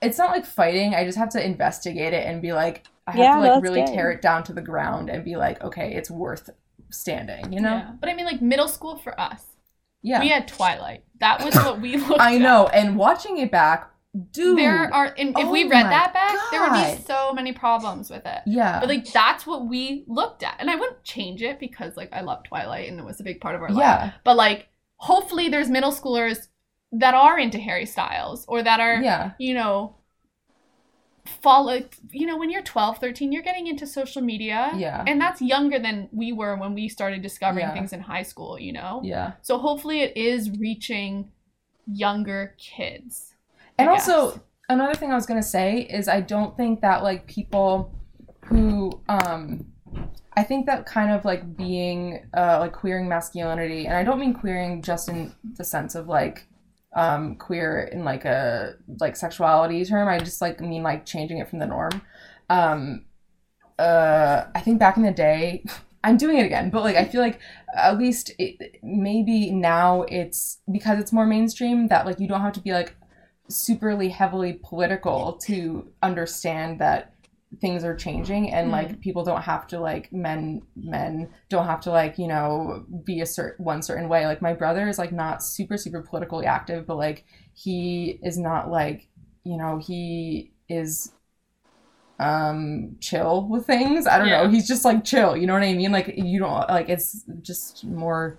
it's 0.00 0.18
not 0.18 0.30
like 0.30 0.46
fighting 0.46 0.94
i 0.94 1.04
just 1.04 1.18
have 1.18 1.28
to 1.30 1.44
investigate 1.44 2.12
it 2.14 2.26
and 2.26 2.40
be 2.40 2.52
like 2.52 2.84
i 3.06 3.10
have 3.12 3.18
Yeah, 3.20 3.34
to 3.34 3.40
like 3.40 3.50
that's 3.50 3.62
really 3.62 3.82
good. 3.82 3.94
tear 3.94 4.10
it 4.10 4.22
down 4.22 4.42
to 4.44 4.52
the 4.52 4.62
ground 4.62 5.10
and 5.10 5.24
be 5.24 5.36
like 5.36 5.62
okay 5.62 5.92
it's 5.94 6.10
worth 6.10 6.48
standing 6.90 7.52
you 7.52 7.60
know 7.60 7.74
Yeah. 7.76 7.92
But 8.00 8.08
I 8.08 8.14
mean, 8.14 8.24
like 8.24 8.40
middle 8.40 8.68
school 8.68 8.96
for 8.96 9.18
us, 9.20 9.44
yeah 10.02 10.20
we 10.20 10.28
had 10.28 10.48
Twilight. 10.48 11.04
That 11.20 11.44
was 11.44 11.54
what 11.54 11.80
we 11.80 11.96
looked. 12.08 12.20
I 12.20 12.36
at. 12.36 12.40
know, 12.40 12.68
and 12.68 12.96
watching 12.96 13.38
it 13.38 13.50
back, 13.50 13.90
dude. 14.30 14.56
There 14.58 14.92
are, 14.94 15.14
and 15.18 15.36
if 15.38 15.48
we 15.48 15.64
Oh 15.64 15.68
read 15.68 15.86
that 15.86 16.12
back, 16.14 16.36
there 16.52 16.60
would 16.62 16.72
be 16.72 17.02
so 17.04 17.32
many 17.32 17.52
problems 17.52 18.08
with 18.08 18.24
it. 18.24 18.40
yeah, 18.46 18.78
But 18.80 18.88
like 18.88 19.10
that's 19.12 19.46
what 19.46 19.66
we 19.68 20.04
looked 20.06 20.42
at, 20.44 20.56
and 20.60 20.70
I 20.70 20.76
wouldn't 20.76 21.02
change 21.04 21.42
it 21.42 21.58
because 21.58 21.96
like 21.96 22.10
I 22.12 22.20
love 22.20 22.44
Twilight 22.44 22.88
and 22.88 22.98
it 23.00 23.04
was 23.04 23.20
a 23.20 23.24
big 23.24 23.40
part 23.40 23.54
of 23.56 23.62
our 23.62 23.70
life. 23.70 23.78
yeah, 23.80 24.12
But 24.24 24.36
like, 24.36 24.68
hopefully, 24.96 25.48
there's 25.48 25.68
middle 25.68 25.92
schoolers 25.92 26.48
that 26.92 27.14
are 27.14 27.38
into 27.38 27.58
Harry 27.58 27.84
Styles 27.84 28.46
or 28.48 28.62
that 28.62 28.80
are, 28.80 29.02
yeah, 29.02 29.32
you 29.38 29.52
know, 29.54 29.96
follow. 31.40 31.80
You 32.10 32.26
know, 32.26 32.36
when 32.36 32.50
you're 32.50 32.62
12, 32.62 32.98
13, 32.98 33.32
you're 33.32 33.42
getting 33.42 33.66
into 33.66 33.86
social 33.86 34.22
media. 34.22 34.72
yeah, 34.76 35.04
And 35.06 35.20
that's 35.20 35.40
younger 35.40 35.78
than 35.78 36.08
we 36.12 36.32
were 36.32 36.56
when 36.56 36.74
we 36.74 36.88
started 36.88 37.22
discovering 37.22 37.66
Yeah. 37.66 37.74
things 37.74 37.92
in 37.92 38.00
high 38.00 38.22
school, 38.22 38.58
you 38.58 38.72
know? 38.72 39.00
yeah. 39.04 39.32
So 39.42 39.58
hopefully 39.58 40.00
it 40.00 40.16
is 40.16 40.50
reaching 40.58 41.30
younger 41.86 42.54
kids. 42.58 43.34
I 43.78 43.82
And 43.82 43.90
also, 43.90 44.32
guess. 44.32 44.40
another 44.68 44.94
thing 44.94 45.10
I 45.12 45.14
was 45.14 45.26
gonna 45.26 45.42
say 45.42 45.80
is 45.82 46.08
I 46.08 46.20
don't 46.20 46.56
think 46.56 46.80
that 46.80 47.02
like 47.02 47.26
people 47.26 47.92
who 48.44 49.00
um 49.08 49.66
I 50.36 50.42
think 50.42 50.66
that 50.66 50.86
kind 50.86 51.10
of 51.10 51.24
like 51.24 51.56
being 51.56 52.26
uh 52.36 52.58
like 52.60 52.72
queering 52.72 53.08
masculinity 53.08 53.86
and 53.86 53.96
I 53.96 54.04
don't 54.04 54.20
mean 54.20 54.34
queering 54.34 54.82
just 54.82 55.08
in 55.08 55.32
the 55.56 55.64
sense 55.64 55.94
of 55.94 56.08
like 56.08 56.46
um 56.94 57.36
queer 57.36 57.90
in 57.92 58.04
like 58.04 58.24
a 58.24 58.74
like 59.00 59.16
sexuality 59.16 59.84
term. 59.84 60.08
I 60.08 60.18
just 60.18 60.40
like 60.40 60.60
mean 60.60 60.82
like 60.82 61.04
changing 61.06 61.38
it 61.38 61.48
from 61.48 61.58
the 61.58 61.66
norm. 61.66 62.02
Um 62.50 63.04
uh 63.78 64.44
I 64.54 64.60
think 64.60 64.78
back 64.78 64.96
in 64.96 65.02
the 65.02 65.12
day 65.12 65.64
I'm 66.04 66.16
doing 66.16 66.38
it 66.38 66.46
again 66.46 66.70
but 66.70 66.82
like 66.82 66.96
I 66.96 67.04
feel 67.04 67.20
like 67.20 67.40
at 67.76 67.98
least 67.98 68.32
it, 68.38 68.78
maybe 68.82 69.50
now 69.50 70.02
it's 70.02 70.58
because 70.70 70.98
it's 70.98 71.12
more 71.12 71.26
mainstream 71.26 71.88
that 71.88 72.06
like 72.06 72.20
you 72.20 72.28
don't 72.28 72.40
have 72.40 72.52
to 72.54 72.60
be 72.60 72.72
like 72.72 72.94
superly 73.50 74.10
heavily 74.10 74.60
political 74.62 75.34
to 75.44 75.88
understand 76.02 76.80
that 76.80 77.14
things 77.60 77.82
are 77.82 77.96
changing 77.96 78.52
and 78.52 78.70
like 78.70 79.00
people 79.00 79.24
don't 79.24 79.42
have 79.42 79.66
to 79.66 79.80
like 79.80 80.12
men 80.12 80.60
men 80.76 81.30
don't 81.48 81.64
have 81.66 81.80
to 81.80 81.90
like 81.90 82.18
you 82.18 82.26
know 82.28 82.84
be 83.04 83.20
a 83.22 83.26
certain 83.26 83.64
one 83.64 83.82
certain 83.82 84.08
way. 84.08 84.26
Like 84.26 84.42
my 84.42 84.52
brother 84.52 84.86
is 84.88 84.98
like 84.98 85.12
not 85.12 85.42
super 85.42 85.76
super 85.78 86.02
politically 86.02 86.46
active 86.46 86.86
but 86.86 86.96
like 86.96 87.24
he 87.54 88.18
is 88.22 88.38
not 88.38 88.70
like 88.70 89.08
you 89.44 89.56
know 89.56 89.78
he 89.78 90.52
is 90.68 91.12
um 92.18 92.96
chill 93.00 93.46
with 93.48 93.66
things. 93.66 94.06
I 94.06 94.18
don't 94.18 94.28
Yeah. 94.28 94.42
know 94.44 94.50
he's 94.50 94.66
just 94.66 94.84
like 94.84 95.04
chill. 95.04 95.36
You 95.36 95.46
know 95.46 95.54
what 95.54 95.62
i 95.62 95.72
mean? 95.74 95.92
Like 95.92 96.12
you 96.16 96.40
don't 96.40 96.68
like 96.68 96.88
it's 96.88 97.24
just 97.42 97.84
more 97.84 98.38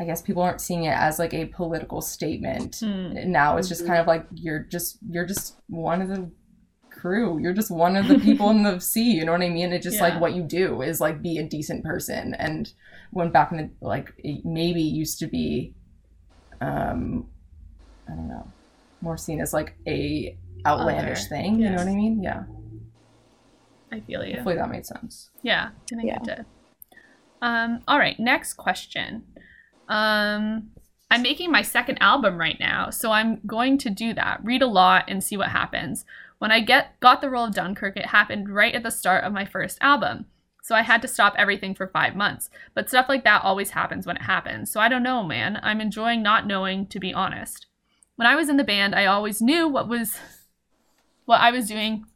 i 0.00 0.04
guess 0.04 0.22
people 0.22 0.42
aren't 0.42 0.60
seeing 0.60 0.84
it 0.84 0.96
as 0.96 1.18
like 1.18 1.34
a 1.34 1.46
political 1.46 2.00
statement 2.00 2.76
Hmm. 2.80 3.12
now. 3.30 3.56
It's 3.56 3.68
just 3.68 3.86
kind 3.86 4.00
of 4.00 4.06
like 4.06 4.26
you're 4.32 4.60
just 4.60 4.98
you're 5.08 5.26
just 5.26 5.56
one 5.68 6.00
of 6.02 6.08
the 6.08 6.30
crew 7.00 7.38
you're 7.40 7.52
just 7.54 7.70
one 7.70 7.96
of 7.96 8.06
the 8.08 8.18
people 8.18 8.50
in 8.50 8.62
the 8.62 8.78
sea 8.92 9.10
you 9.12 9.24
know 9.24 9.32
what 9.32 9.42
i 9.42 9.48
mean 9.48 9.72
it's 9.72 9.84
just 9.84 9.96
Yeah. 9.96 10.02
like 10.08 10.20
what 10.20 10.34
you 10.34 10.42
do 10.42 10.82
is 10.82 11.00
like 11.00 11.22
be 11.22 11.38
a 11.38 11.42
decent 11.42 11.84
person 11.84 12.34
and 12.34 12.72
when 13.12 13.30
back 13.30 13.50
in 13.52 13.58
the 13.58 13.70
like 13.86 14.12
it 14.18 14.44
maybe 14.44 14.82
used 14.82 15.18
to 15.20 15.26
be 15.26 15.74
um 16.60 17.26
i 18.08 18.14
don't 18.14 18.28
know 18.28 18.52
more 19.00 19.16
seen 19.16 19.40
as 19.40 19.52
like 19.52 19.76
a 19.86 20.36
outlandish 20.66 21.20
Other, 21.20 21.28
thing 21.28 21.58
you 21.60 21.70
know 21.70 21.76
what 21.76 21.88
i 21.88 21.94
mean 21.94 22.22
yeah 22.22 22.44
I 23.92 23.98
feel 24.00 24.24
you. 24.24 24.34
hopefully 24.34 24.54
that 24.56 24.70
made 24.70 24.86
sense 24.86 25.30
Yeah, 25.42 25.70
I 25.92 25.94
think 25.96 26.04
Yeah. 26.04 26.16
it 26.16 26.22
did. 26.24 26.44
Um, 27.42 27.80
all 27.88 27.98
right, 27.98 28.18
next 28.20 28.54
question. 28.54 29.24
Um, 29.88 30.70
I'm 31.10 31.22
making 31.22 31.50
my 31.50 31.62
second 31.62 31.98
album 32.00 32.38
right 32.38 32.56
now, 32.60 32.90
so 32.90 33.10
I'm 33.10 33.40
going 33.46 33.78
to 33.78 33.90
do 33.90 34.14
that. 34.14 34.44
Read 34.44 34.62
a 34.62 34.68
lot 34.68 35.06
and 35.08 35.24
see 35.24 35.36
what 35.36 35.48
happens. 35.48 36.04
When 36.40 36.50
I 36.50 36.60
get 36.60 36.98
got 37.00 37.20
the 37.20 37.28
role 37.28 37.44
of 37.44 37.54
Dunkirk, 37.54 37.98
it 37.98 38.06
happened 38.06 38.48
right 38.48 38.74
at 38.74 38.82
the 38.82 38.90
start 38.90 39.24
of 39.24 39.32
my 39.34 39.44
first 39.44 39.76
album. 39.82 40.24
So 40.62 40.74
I 40.74 40.80
had 40.80 41.02
to 41.02 41.08
stop 41.08 41.34
everything 41.36 41.74
for 41.74 41.86
5 41.86 42.16
months. 42.16 42.48
But 42.74 42.88
stuff 42.88 43.10
like 43.10 43.24
that 43.24 43.44
always 43.44 43.70
happens 43.70 44.06
when 44.06 44.16
it 44.16 44.22
happens. 44.22 44.72
So 44.72 44.80
I 44.80 44.88
don't 44.88 45.02
know, 45.02 45.22
man. 45.22 45.60
I'm 45.62 45.82
enjoying 45.82 46.22
not 46.22 46.46
knowing 46.46 46.86
to 46.86 46.98
be 46.98 47.12
honest. 47.12 47.66
When 48.16 48.26
I 48.26 48.36
was 48.36 48.48
in 48.48 48.56
the 48.56 48.64
band, 48.64 48.94
I 48.94 49.04
always 49.04 49.42
knew 49.42 49.68
what 49.68 49.86
was 49.86 50.18
what 51.26 51.42
I 51.42 51.50
was 51.50 51.68
doing 51.68 52.06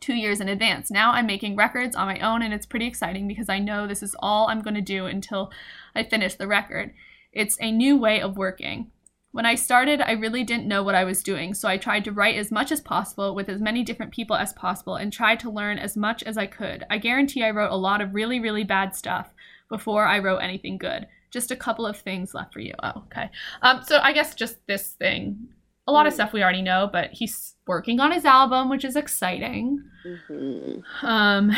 two 0.00 0.14
years 0.14 0.40
in 0.40 0.48
advance. 0.48 0.90
Now 0.90 1.12
I'm 1.12 1.26
making 1.26 1.54
records 1.54 1.94
on 1.94 2.06
my 2.06 2.18
own, 2.20 2.40
and 2.40 2.54
it's 2.54 2.64
pretty 2.64 2.86
exciting 2.86 3.28
because 3.28 3.50
I 3.50 3.58
know 3.58 3.86
this 3.86 4.02
is 4.02 4.16
all 4.20 4.48
I'm 4.48 4.62
going 4.62 4.74
to 4.74 4.80
do 4.80 5.04
until 5.04 5.52
I 5.94 6.02
finish 6.04 6.34
the 6.34 6.46
record. 6.46 6.94
It's 7.30 7.58
a 7.60 7.70
new 7.70 7.98
way 7.98 8.22
of 8.22 8.38
working. 8.38 8.90
When 9.32 9.46
I 9.46 9.54
started, 9.54 10.00
I 10.00 10.12
really 10.12 10.42
didn't 10.42 10.66
know 10.66 10.82
what 10.82 10.96
I 10.96 11.04
was 11.04 11.22
doing, 11.22 11.54
so 11.54 11.68
I 11.68 11.76
tried 11.76 12.04
to 12.04 12.12
write 12.12 12.34
as 12.36 12.50
much 12.50 12.72
as 12.72 12.80
possible 12.80 13.34
with 13.34 13.48
as 13.48 13.60
many 13.60 13.84
different 13.84 14.10
people 14.12 14.34
as 14.34 14.52
possible 14.52 14.96
and 14.96 15.12
tried 15.12 15.38
to 15.40 15.50
learn 15.50 15.78
as 15.78 15.96
much 15.96 16.22
as 16.24 16.36
I 16.36 16.46
could. 16.46 16.84
I 16.90 16.98
guarantee 16.98 17.44
I 17.44 17.50
wrote 17.50 17.70
a 17.70 17.76
lot 17.76 18.00
of 18.00 18.12
really, 18.12 18.40
really 18.40 18.64
bad 18.64 18.94
stuff 18.96 19.32
before 19.68 20.04
I 20.04 20.18
wrote 20.18 20.38
anything 20.38 20.78
good. 20.78 21.06
Just 21.30 21.52
a 21.52 21.56
couple 21.56 21.86
of 21.86 21.96
things 21.96 22.34
left 22.34 22.52
for 22.52 22.58
you. 22.58 22.74
Oh, 22.82 23.04
okay. 23.06 23.30
Um, 23.62 23.82
so 23.84 24.00
I 24.02 24.12
guess 24.12 24.34
just 24.34 24.66
this 24.66 24.90
thing. 24.94 25.38
A 25.86 25.92
lot 25.92 26.08
of 26.08 26.12
stuff 26.12 26.32
we 26.32 26.42
already 26.42 26.62
know, 26.62 26.90
but 26.92 27.10
he's 27.12 27.54
working 27.68 28.00
on 28.00 28.10
his 28.10 28.24
album, 28.24 28.68
which 28.68 28.84
is 28.84 28.96
exciting 28.96 29.82
Mhm. 30.04 30.82
um 31.04 31.52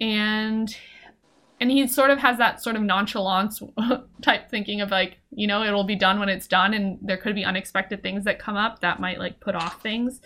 and 0.00 0.74
and 1.60 1.70
he 1.70 1.86
sort 1.86 2.10
of 2.10 2.18
has 2.18 2.38
that 2.38 2.62
sort 2.62 2.76
of 2.76 2.82
nonchalance 2.82 3.62
type 4.22 4.48
thinking 4.50 4.80
of 4.80 4.90
like 4.90 5.18
you 5.30 5.46
know 5.46 5.62
it'll 5.62 5.84
be 5.84 5.96
done 5.96 6.18
when 6.18 6.28
it's 6.28 6.46
done 6.46 6.74
and 6.74 6.98
there 7.02 7.16
could 7.16 7.34
be 7.34 7.44
unexpected 7.44 8.02
things 8.02 8.24
that 8.24 8.38
come 8.38 8.56
up 8.56 8.80
that 8.80 9.00
might 9.00 9.18
like 9.18 9.40
put 9.40 9.54
off 9.54 9.80
things. 9.82 10.20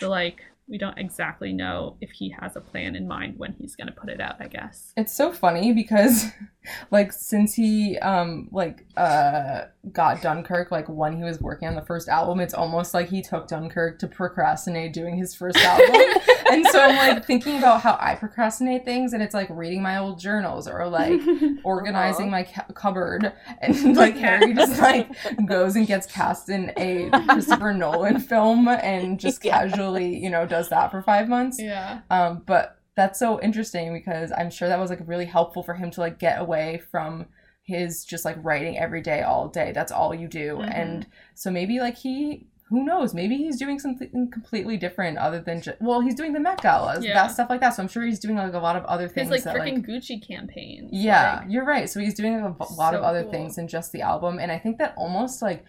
So 0.00 0.08
like 0.08 0.42
we 0.68 0.76
don't 0.76 0.98
exactly 0.98 1.52
know 1.52 1.96
if 2.00 2.10
he 2.10 2.34
has 2.40 2.54
a 2.54 2.60
plan 2.60 2.94
in 2.94 3.08
mind 3.08 3.38
when 3.38 3.54
he's 3.54 3.74
going 3.74 3.86
to 3.86 3.92
put 3.92 4.10
it 4.10 4.20
out 4.20 4.36
i 4.38 4.46
guess. 4.46 4.92
It's 4.96 5.12
so 5.12 5.32
funny 5.32 5.72
because 5.72 6.26
like 6.90 7.12
since 7.12 7.54
he 7.54 7.98
um 7.98 8.48
like 8.52 8.86
uh 8.96 9.62
got 9.92 10.20
dunkirk 10.20 10.70
like 10.70 10.88
when 10.88 11.16
he 11.16 11.22
was 11.22 11.40
working 11.40 11.66
on 11.68 11.74
the 11.74 11.82
first 11.82 12.08
album 12.08 12.40
it's 12.40 12.52
almost 12.54 12.92
like 12.92 13.08
he 13.08 13.22
took 13.22 13.48
dunkirk 13.48 13.98
to 13.98 14.06
procrastinate 14.06 14.92
doing 14.92 15.16
his 15.16 15.34
first 15.34 15.56
album 15.58 15.94
and 16.50 16.66
so 16.66 16.80
I'm 16.80 16.96
like 16.96 17.24
thinking 17.24 17.58
about 17.58 17.80
how 17.82 17.96
I 18.00 18.14
procrastinate 18.14 18.84
things, 18.84 19.12
and 19.12 19.22
it's 19.22 19.34
like 19.34 19.48
reading 19.50 19.82
my 19.82 19.98
old 19.98 20.18
journals 20.18 20.66
or 20.66 20.88
like 20.88 21.20
organizing 21.64 22.30
my 22.30 22.44
ca- 22.44 22.64
cupboard, 22.74 23.32
and 23.60 23.94
like 23.96 24.16
Harry 24.16 24.54
just 24.54 24.80
like 24.80 25.10
goes 25.46 25.76
and 25.76 25.86
gets 25.86 26.06
cast 26.06 26.48
in 26.48 26.72
a 26.78 27.10
Christopher 27.28 27.74
Nolan 27.74 28.18
film 28.20 28.66
and 28.68 29.20
just 29.20 29.44
Yeah. 29.44 29.60
casually, 29.68 30.16
you 30.16 30.30
know, 30.30 30.46
does 30.46 30.70
that 30.70 30.90
for 30.90 31.02
five 31.02 31.28
months. 31.28 31.60
yeah. 31.60 32.00
Um, 32.10 32.42
but 32.46 32.77
that's 32.98 33.18
so 33.18 33.40
interesting 33.40 33.92
because 33.92 34.32
I'm 34.36 34.50
sure 34.50 34.68
that 34.68 34.78
was 34.78 34.90
like 34.90 35.00
really 35.06 35.24
helpful 35.26 35.62
for 35.62 35.74
him 35.74 35.90
to 35.92 36.00
like 36.00 36.18
get 36.18 36.40
away 36.40 36.82
from 36.90 37.26
his 37.62 38.04
just 38.04 38.24
like 38.24 38.36
writing 38.42 38.76
every 38.76 39.00
day, 39.00 39.22
all 39.22 39.46
day. 39.48 39.70
That's 39.72 39.92
all 39.92 40.12
you 40.14 40.26
do. 40.26 40.56
Mhm. 40.56 40.72
And 40.74 41.06
so 41.34 41.50
maybe 41.50 41.78
like 41.80 41.96
he, 41.96 42.46
who 42.70 42.84
knows, 42.84 43.14
maybe 43.14 43.36
he's 43.36 43.58
doing 43.58 43.78
something 43.78 44.28
completely 44.32 44.76
different 44.76 45.16
other 45.18 45.40
than 45.40 45.62
just, 45.62 45.80
well, 45.80 46.00
he's 46.00 46.14
doing 46.16 46.32
the 46.32 46.40
Met 46.40 46.60
Galas, 46.60 47.04
Yeah. 47.04 47.14
that 47.14 47.28
stuff 47.28 47.48
like 47.50 47.60
that. 47.60 47.74
So 47.74 47.82
I'm 47.82 47.88
sure 47.88 48.04
he's 48.04 48.18
doing 48.18 48.36
like 48.36 48.52
a 48.54 48.58
lot 48.58 48.74
of 48.76 48.84
other 48.86 49.06
things 49.08 49.30
like 49.30 49.44
that 49.44 49.54
freaking 49.54 49.76
like. 49.76 49.86
Gucci 49.86 50.26
campaigns. 50.26 50.90
Yeah, 50.92 51.40
like- 51.42 51.52
you're 51.52 51.64
right. 51.64 51.88
So 51.88 52.00
he's 52.00 52.14
doing 52.14 52.34
a 52.34 52.54
lot 52.74 52.94
of 52.94 53.02
other 53.02 53.22
cool. 53.22 53.32
things 53.32 53.56
than 53.56 53.68
just 53.68 53.92
the 53.92 54.02
album. 54.02 54.38
And 54.38 54.50
I 54.50 54.58
think 54.58 54.78
that 54.78 54.94
almost 54.96 55.40
like 55.40 55.64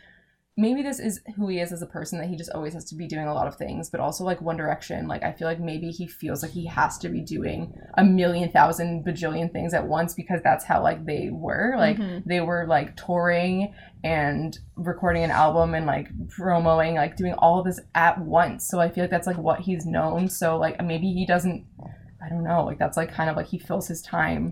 maybe 0.60 0.82
this 0.84 1.00
is 1.00 1.22
who 1.36 1.48
he 1.48 1.60
is 1.60 1.72
as 1.72 1.82
a 1.82 1.86
person 1.88 2.20
that 2.20 2.28
he 2.28 2.36
just 2.36 2.52
always 2.52 2.74
has 2.74 2.84
to 2.86 2.96
be 2.96 3.08
doing 3.08 3.28
a 3.28 3.34
lot 3.34 3.48
of 3.48 3.56
things, 3.56 3.90
but 3.90 4.00
also 4.02 4.24
like 4.24 4.42
One 4.42 4.58
Direction. 4.58 5.08
Like 5.08 5.24
I 5.24 5.32
feel 5.32 5.48
like 5.48 5.60
maybe 5.60 5.90
he 5.92 6.06
feels 6.06 6.44
like 6.44 6.52
he 6.52 6.66
has 6.68 6.98
to 7.00 7.10
be 7.10 7.22
doing 7.22 7.74
a 7.98 8.04
million 8.04 8.52
thousand 8.52 9.06
bajillion 9.06 9.52
things 9.54 9.74
at 9.74 9.88
once 9.88 10.14
because 10.14 10.42
that's 10.44 10.66
how 10.66 10.84
like 10.84 11.06
they 11.06 11.30
were. 11.32 11.76
Like 11.78 11.98
Mhm. 11.98 12.26
they 12.26 12.42
were 12.42 12.66
like 12.68 12.98
touring 12.98 13.74
and 14.04 14.58
recording 14.76 15.24
an 15.24 15.32
album 15.32 15.74
and 15.74 15.86
like 15.86 16.10
promoing, 16.28 16.96
like 16.96 17.16
doing 17.16 17.34
all 17.38 17.60
of 17.60 17.66
this 17.66 17.80
at 17.96 18.20
once. 18.20 18.68
So 18.68 18.80
I 18.80 18.90
feel 18.90 19.04
like 19.06 19.12
that's 19.12 19.28
like 19.28 19.38
what 19.38 19.62
he's 19.62 19.86
known. 19.86 20.28
So 20.28 20.58
like 20.58 20.84
maybe 20.84 21.12
he 21.14 21.26
doesn't 21.26 21.66
I 22.24 22.28
don't 22.30 22.44
know, 22.44 22.66
like 22.66 22.80
that's 22.80 22.98
like 22.98 23.14
kind 23.14 23.30
of 23.30 23.38
like 23.38 23.48
he 23.48 23.60
fills 23.60 23.88
his 23.88 24.02
time. 24.02 24.52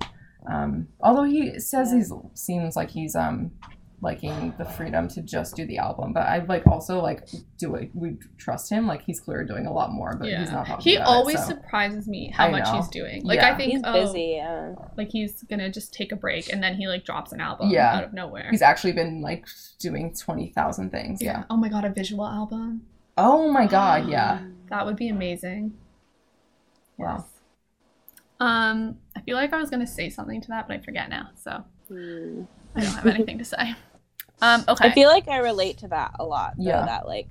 Um 0.50 0.88
although 1.02 1.24
he 1.24 1.60
says 1.60 1.90
Yeah. 1.92 1.98
he's 1.98 2.14
seems 2.34 2.76
like 2.78 2.92
he's 2.92 3.16
um 3.16 3.52
liking 4.00 4.54
the 4.60 4.66
freedom 4.66 5.08
to 5.08 5.22
just 5.24 5.56
do 5.56 5.66
the 5.66 5.78
album. 5.80 6.14
But 6.14 6.28
I 6.28 6.44
like 6.46 6.68
also 6.68 7.02
like 7.02 7.28
do 7.58 7.74
it 7.76 7.90
we 7.96 8.18
trust 8.38 8.70
him. 8.72 8.86
Like 8.86 9.02
he's 9.02 9.20
clearly 9.20 9.48
doing 9.48 9.66
a 9.66 9.74
lot 9.74 9.92
more, 9.92 10.16
but 10.16 10.28
he's 10.30 10.52
not 10.52 10.84
He 10.84 10.98
always 10.98 11.38
it, 11.40 11.44
so. 11.44 11.48
surprises 11.50 12.08
me 12.08 12.30
how 12.32 12.50
much 12.52 12.70
he's 12.70 12.88
doing. 12.90 13.24
Like 13.24 13.38
Yeah. 13.38 13.54
I 13.54 13.58
think 13.58 13.72
He's 13.72 13.82
oh, 13.84 13.94
busy. 13.94 14.34
Yeah. 14.38 14.76
like 14.98 15.10
he's 15.10 15.42
gonna 15.44 15.72
just 15.72 15.94
take 15.94 16.12
a 16.12 16.16
break 16.16 16.52
and 16.54 16.62
then 16.62 16.76
he 16.76 16.88
like 16.88 17.06
drops 17.06 17.32
an 17.32 17.42
album 17.42 17.70
Yeah. 17.72 17.96
out 17.96 18.04
of 18.04 18.14
nowhere. 18.14 18.48
He's 18.52 18.62
actually 18.62 18.94
been 18.94 19.22
like 19.22 19.48
doing 19.80 20.14
twenty 20.14 20.50
thousand 20.50 20.92
things. 20.92 21.22
Yeah. 21.22 21.44
Oh 21.50 21.58
my 21.58 21.70
god, 21.70 21.84
a 21.84 21.90
visual 21.90 22.26
album. 22.26 22.84
Oh 23.18 23.52
my 23.52 23.66
god, 23.66 24.08
yeah. 24.10 24.42
That 24.70 24.86
would 24.86 24.96
be 24.98 25.10
amazing. 25.10 25.74
Wow. 26.98 27.26
Um, 28.40 28.98
I 29.16 29.22
feel 29.22 29.36
like 29.36 29.54
I 29.54 29.58
was 29.58 29.72
gonna 29.72 29.88
say 29.88 30.10
something 30.12 30.40
to 30.42 30.48
that, 30.50 30.68
but 30.68 30.78
I 30.78 30.80
forget 30.82 31.10
now, 31.10 31.30
so 31.36 31.64
Hmm. 31.88 32.44
I 32.78 32.82
don't 32.82 32.94
have 32.94 33.08
anything 33.08 33.38
to 33.40 33.46
say. 33.46 33.76
Um, 34.42 34.64
okay. 34.68 34.88
I 34.90 34.92
feel 34.92 35.10
like 35.10 35.28
I 35.28 35.38
relate 35.38 35.80
to 35.80 35.88
that 35.90 36.12
a 36.20 36.24
lot. 36.24 36.54
Though, 36.58 36.64
Yeah. 36.66 36.86
That 36.86 37.08
like, 37.08 37.28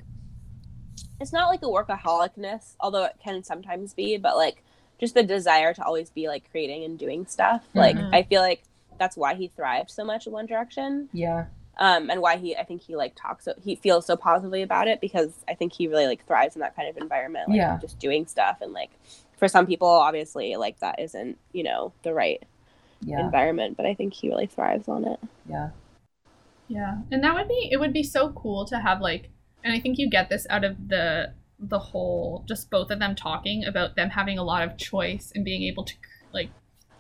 it's 1.20 1.32
not 1.32 1.48
like 1.48 1.62
a 1.62 1.66
workaholicness, 1.66 2.74
although 2.80 3.04
it 3.04 3.16
can 3.22 3.42
sometimes 3.42 3.94
be, 3.94 4.16
but 4.18 4.36
like 4.36 4.62
just 5.00 5.14
the 5.14 5.22
desire 5.22 5.72
to 5.74 5.84
always 5.84 6.10
be 6.10 6.28
like 6.28 6.50
creating 6.50 6.84
and 6.84 6.98
doing 6.98 7.26
stuff. 7.26 7.62
Like 7.74 7.96
Mhm. 7.96 8.14
I 8.14 8.22
feel 8.22 8.40
like 8.42 8.62
that's 8.98 9.16
why 9.16 9.34
he 9.34 9.48
thrived 9.48 9.90
so 9.90 10.04
much 10.04 10.26
in 10.26 10.32
One 10.32 10.46
Direction, 10.46 11.08
Yeah. 11.12 11.46
um, 11.78 12.10
and 12.10 12.20
why 12.22 12.36
he 12.38 12.56
I 12.56 12.64
think 12.64 12.82
he 12.82 12.96
like 12.96 13.14
talks 13.14 13.44
so 13.44 13.54
he 13.62 13.76
feels 13.76 14.04
so 14.06 14.16
positively 14.16 14.62
about 14.62 14.88
it 14.88 15.00
because 15.00 15.32
I 15.48 15.54
think 15.54 15.72
he 15.74 15.86
really 15.86 16.06
like 16.06 16.26
thrives 16.26 16.56
in 16.56 16.60
that 16.60 16.74
kind 16.74 16.88
of 16.88 16.96
environment. 16.96 17.48
Like, 17.48 17.58
Yeah. 17.58 17.78
just 17.80 17.98
doing 17.98 18.26
stuff 18.26 18.58
and 18.62 18.72
like 18.72 18.90
for 19.36 19.48
some 19.48 19.66
people, 19.66 19.88
obviously, 19.88 20.56
like 20.56 20.78
that 20.80 20.98
isn't 20.98 21.38
you 21.52 21.62
know 21.62 21.92
the 22.02 22.12
right 22.14 22.42
Yeah. 23.06 23.20
environment, 23.20 23.76
but 23.76 23.86
I 23.86 23.94
think 23.94 24.12
he 24.12 24.28
really 24.28 24.46
thrives 24.46 24.88
on 24.88 25.06
it. 25.06 25.18
Yeah. 25.48 25.70
Yeah, 26.68 26.98
and 27.12 27.22
that 27.22 27.34
would 27.34 27.46
be 27.48 27.68
it 27.70 27.78
would 27.78 27.92
be 27.92 28.02
so 28.02 28.30
cool 28.32 28.64
to 28.66 28.78
have 28.80 29.00
like, 29.00 29.30
and 29.62 29.72
I 29.72 29.78
think 29.80 29.98
you 29.98 30.10
get 30.10 30.28
this 30.28 30.46
out 30.50 30.64
of 30.64 30.88
the 30.88 31.32
the 31.60 31.78
whole 31.78 32.44
just 32.48 32.68
both 32.70 32.90
of 32.90 32.98
them 32.98 33.14
talking 33.14 33.64
about 33.64 33.94
them 33.96 34.10
having 34.10 34.36
a 34.38 34.42
lot 34.42 34.62
of 34.62 34.76
choice 34.76 35.32
and 35.34 35.44
being 35.44 35.62
able 35.62 35.84
to 35.84 35.94
like 36.34 36.50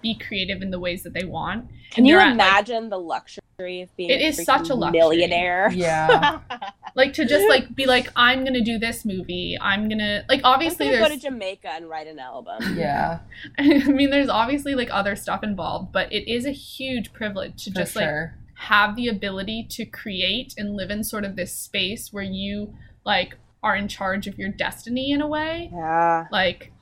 be 0.02 0.14
creative 0.16 0.62
in 0.62 0.70
the 0.70 0.78
ways 0.78 1.02
that 1.02 1.12
they 1.14 1.24
want. 1.24 1.68
Can 1.90 2.02
And 2.02 2.06
you 2.06 2.12
you're 2.12 2.20
at, 2.22 2.26
like- 2.28 2.34
imagine 2.34 2.88
the 2.90 2.98
luxury 2.98 3.82
of 3.82 3.94
being 3.96 4.10
It 4.10 4.20
a 4.22 4.26
is 4.28 4.44
such 4.44 4.70
a 4.70 4.72
freaking 4.74 4.78
luxury. 4.78 4.98
millionaire? 5.00 5.70
Yeah. 5.72 6.38
Like 6.96 7.12
to 7.12 7.26
just 7.26 7.46
like 7.48 7.74
be 7.76 7.86
like, 7.86 8.08
I'm 8.16 8.42
gonna 8.44 8.62
do 8.62 8.78
this 8.78 9.04
movie. 9.04 9.56
I'm 9.60 9.88
gonna 9.88 10.24
like 10.28 10.40
I'm 10.42 10.54
obviously 10.54 10.86
gonna 10.86 10.98
go 10.98 11.08
to 11.14 11.18
Jamaica 11.20 11.68
and 11.68 11.88
write 11.88 12.06
an 12.08 12.18
album. 12.18 12.58
Yeah. 12.76 13.20
I 13.58 13.84
mean 13.84 14.10
there's 14.10 14.28
obviously 14.30 14.74
like 14.74 14.88
other 14.90 15.14
stuff 15.14 15.44
involved, 15.44 15.92
but 15.92 16.12
it 16.12 16.28
is 16.28 16.46
a 16.46 16.50
huge 16.52 17.12
privilege 17.12 17.64
to 17.64 17.70
For 17.70 17.76
just 17.78 17.96
like 17.96 18.30
have 18.54 18.96
the 18.96 19.08
ability 19.08 19.66
to 19.70 19.84
create 19.84 20.54
and 20.56 20.74
live 20.74 20.90
in 20.90 21.04
sort 21.04 21.24
of 21.24 21.36
this 21.36 21.52
space 21.52 22.12
where 22.12 22.24
you 22.24 22.74
like 23.04 23.36
are 23.62 23.76
in 23.76 23.88
charge 23.88 24.26
of 24.26 24.38
your 24.38 24.48
destiny 24.48 25.10
in 25.12 25.20
a 25.20 25.28
way. 25.28 25.70
Yeah. 25.72 26.26
Like 26.32 26.72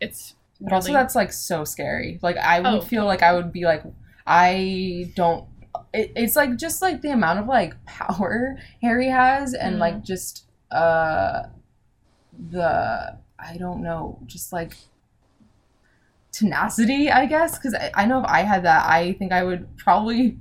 it's 0.00 0.34
But 0.60 0.74
also 0.74 0.92
that's 0.92 1.14
like 1.14 1.32
so 1.32 1.64
scary. 1.64 2.18
Like 2.22 2.36
I 2.36 2.60
would 2.60 2.66
Oh, 2.68 2.80
feel 2.82 3.06
like 3.06 3.22
I 3.22 3.32
would 3.32 3.52
be 3.52 3.64
like 3.64 3.82
I 4.26 5.12
don't 5.14 5.46
it, 5.92 6.12
it's 6.16 6.36
like 6.36 6.56
just 6.56 6.82
like 6.82 7.02
the 7.02 7.10
amount 7.10 7.38
of 7.38 7.46
like 7.46 7.84
power 7.86 8.58
Harry 8.82 9.08
has 9.08 9.54
and 9.54 9.76
Mm. 9.76 9.80
like 9.80 10.02
just 10.04 10.44
uh 10.70 11.44
the 12.50 13.18
I 13.38 13.56
don't 13.58 13.82
know, 13.82 14.18
just 14.26 14.52
like 14.52 14.76
tenacity, 16.32 17.10
I 17.10 17.26
guess, 17.26 17.58
because 17.58 17.74
I, 17.74 17.90
I 17.94 18.06
know 18.06 18.20
if 18.20 18.26
I 18.26 18.42
had 18.42 18.64
that, 18.64 18.86
I 18.88 19.12
think 19.14 19.32
I 19.32 19.42
would 19.44 19.76
probably 19.76 20.36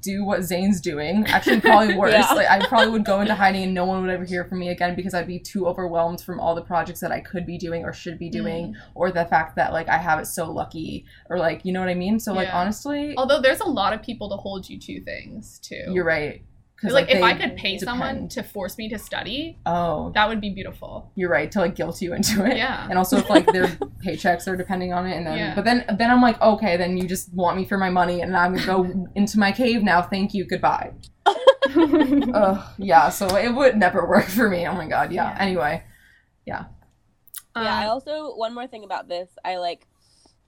do 0.00 0.24
what 0.24 0.40
Zayn's 0.40 0.80
doing. 0.80 1.26
Actually, 1.26 1.60
probably 1.60 1.94
worse. 1.98 2.12
Yeah. 2.12 2.32
Like 2.32 2.48
I 2.48 2.66
probably 2.66 2.90
would 2.90 3.04
go 3.04 3.20
into 3.20 3.34
hiding 3.34 3.64
and 3.64 3.74
no 3.74 3.84
one 3.84 4.00
would 4.00 4.10
ever 4.10 4.24
hear 4.24 4.44
from 4.44 4.60
me 4.60 4.70
again 4.70 4.94
because 4.94 5.12
I'd 5.12 5.26
be 5.26 5.38
too 5.38 5.66
overwhelmed 5.66 6.22
from 6.22 6.40
all 6.40 6.54
the 6.54 6.62
projects 6.62 7.00
that 7.00 7.12
I 7.12 7.20
could 7.20 7.44
be 7.44 7.58
doing 7.58 7.84
or 7.84 7.92
should 7.92 8.18
be 8.18 8.30
doing, 8.30 8.72
mm. 8.72 8.74
or 8.94 9.10
the 9.10 9.26
fact 9.26 9.56
that 9.56 9.72
like 9.72 9.88
I 9.88 9.98
have 9.98 10.18
it 10.18 10.26
so 10.26 10.50
lucky, 10.50 11.04
or 11.28 11.38
like 11.38 11.64
you 11.64 11.72
know 11.72 11.80
what 11.80 11.88
I 11.88 11.94
mean. 11.94 12.18
So 12.18 12.32
like 12.32 12.48
Yeah. 12.48 12.58
honestly, 12.58 13.14
although 13.18 13.40
there's 13.40 13.60
a 13.60 13.68
lot 13.68 13.92
of 13.92 14.02
people 14.02 14.30
to 14.30 14.36
hold 14.36 14.68
you 14.68 14.78
to 14.80 15.04
things 15.04 15.58
too. 15.58 15.84
you're 15.90 16.04
right. 16.04 16.42
Because 16.76 16.92
like, 16.92 17.10
if 17.10 17.22
I 17.22 17.32
could 17.32 17.56
pay 17.56 17.78
someone 17.78 18.28
to 18.28 18.42
force 18.42 18.76
me 18.76 18.90
to 18.90 18.98
study, 18.98 19.58
oh, 19.64 20.10
that 20.14 20.28
would 20.28 20.42
be 20.42 20.50
beautiful. 20.50 21.10
you're 21.14 21.30
right 21.30 21.50
to 21.52 21.60
like 21.60 21.74
guilt 21.74 22.02
you 22.02 22.12
into 22.12 22.44
it. 22.44 22.58
Yeah. 22.58 22.86
And 22.88 22.98
also 22.98 23.16
if 23.16 23.30
like 23.30 23.46
their 23.46 23.66
paychecks 24.04 24.46
are 24.46 24.56
depending 24.56 24.92
on 24.92 25.06
it, 25.06 25.16
and 25.16 25.26
then 25.26 25.38
Yeah. 25.38 25.54
but 25.54 25.64
then 25.64 25.86
then 25.98 26.10
I'm 26.10 26.20
like 26.20 26.38
okay, 26.42 26.76
then 26.76 26.98
you 26.98 27.08
just 27.08 27.32
want 27.32 27.56
me 27.56 27.64
for 27.64 27.78
my 27.78 27.88
money, 27.88 28.20
and 28.20 28.36
I'm 28.36 28.54
gonna 28.54 28.66
go 28.66 29.08
into 29.14 29.38
my 29.38 29.52
cave 29.52 29.82
now. 29.82 30.02
Thank 30.02 30.34
you, 30.34 30.44
goodbye. 30.44 30.92
Ugh, 31.74 32.64
yeah. 32.78 33.08
So 33.08 33.26
it 33.36 33.54
would 33.54 33.76
never 33.76 34.06
work 34.08 34.26
for 34.26 34.48
me. 34.48 34.66
Oh 34.66 34.74
my 34.74 34.86
god. 34.86 35.12
Yeah. 35.12 35.30
Yeah. 35.34 35.42
Anyway. 35.42 35.82
yeah. 36.44 36.64
Yeah. 37.56 37.74
I 37.74 37.84
Um, 37.84 37.90
also 37.90 38.34
one 38.36 38.54
more 38.54 38.66
thing 38.66 38.84
about 38.84 39.08
this. 39.08 39.30
I 39.44 39.56
like. 39.56 39.86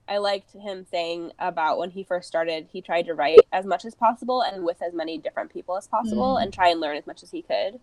I 0.09 0.17
liked 0.17 0.53
him 0.53 0.85
saying 0.89 1.31
about 1.37 1.77
when 1.77 1.91
he 1.91 2.03
first 2.03 2.27
started, 2.27 2.67
he 2.73 2.81
tried 2.81 3.05
to 3.05 3.13
write 3.13 3.39
as 3.53 3.65
much 3.65 3.85
as 3.85 3.93
possible 3.93 4.41
and 4.41 4.65
with 4.65 4.81
as 4.81 4.93
many 4.93 5.17
different 5.17 5.53
people 5.53 5.77
as 5.77 5.87
possible 5.87 6.35
Mm. 6.35 6.43
and 6.43 6.53
try 6.53 6.69
and 6.69 6.79
learn 6.79 6.97
as 6.97 7.05
much 7.05 7.21
as 7.23 7.31
he 7.31 7.41
could. 7.43 7.79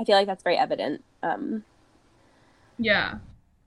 I 0.00 0.04
feel 0.04 0.16
like 0.16 0.26
that's 0.26 0.42
very 0.42 0.56
evident. 0.58 1.04
Um, 1.22 1.64
yeah. 2.78 3.18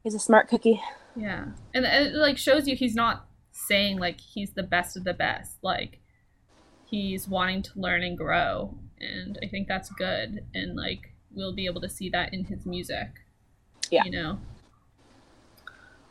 he's 0.03 0.14
a 0.15 0.19
smart 0.19 0.48
cookie. 0.49 0.81
Yeah. 1.15 1.45
And 1.73 1.85
it 1.85 2.14
like 2.14 2.38
shows 2.38 2.68
you 2.68 2.76
he's 2.76 2.95
not 2.95 3.26
saying 3.52 3.99
like 3.99 4.19
he's 4.19 4.52
the 4.52 4.64
best 4.64 4.95
of 4.98 5.03
the 5.03 5.14
best. 5.14 5.57
Like 5.61 5.99
he's 6.85 7.27
wanting 7.27 7.61
to 7.64 7.72
learn 7.80 8.03
and 8.03 8.18
grow. 8.18 8.76
And 8.99 9.38
I 9.43 9.48
think 9.48 9.68
that's 9.68 9.89
good. 9.89 10.45
And 10.53 10.76
like 10.76 11.14
we'll 11.34 11.53
be 11.53 11.65
able 11.65 11.81
to 11.81 11.89
see 11.89 12.10
that 12.10 12.34
in 12.34 12.45
his 12.45 12.65
music. 12.65 13.10
Yeah. 13.89 14.03
You 14.06 14.11
know. 14.11 14.39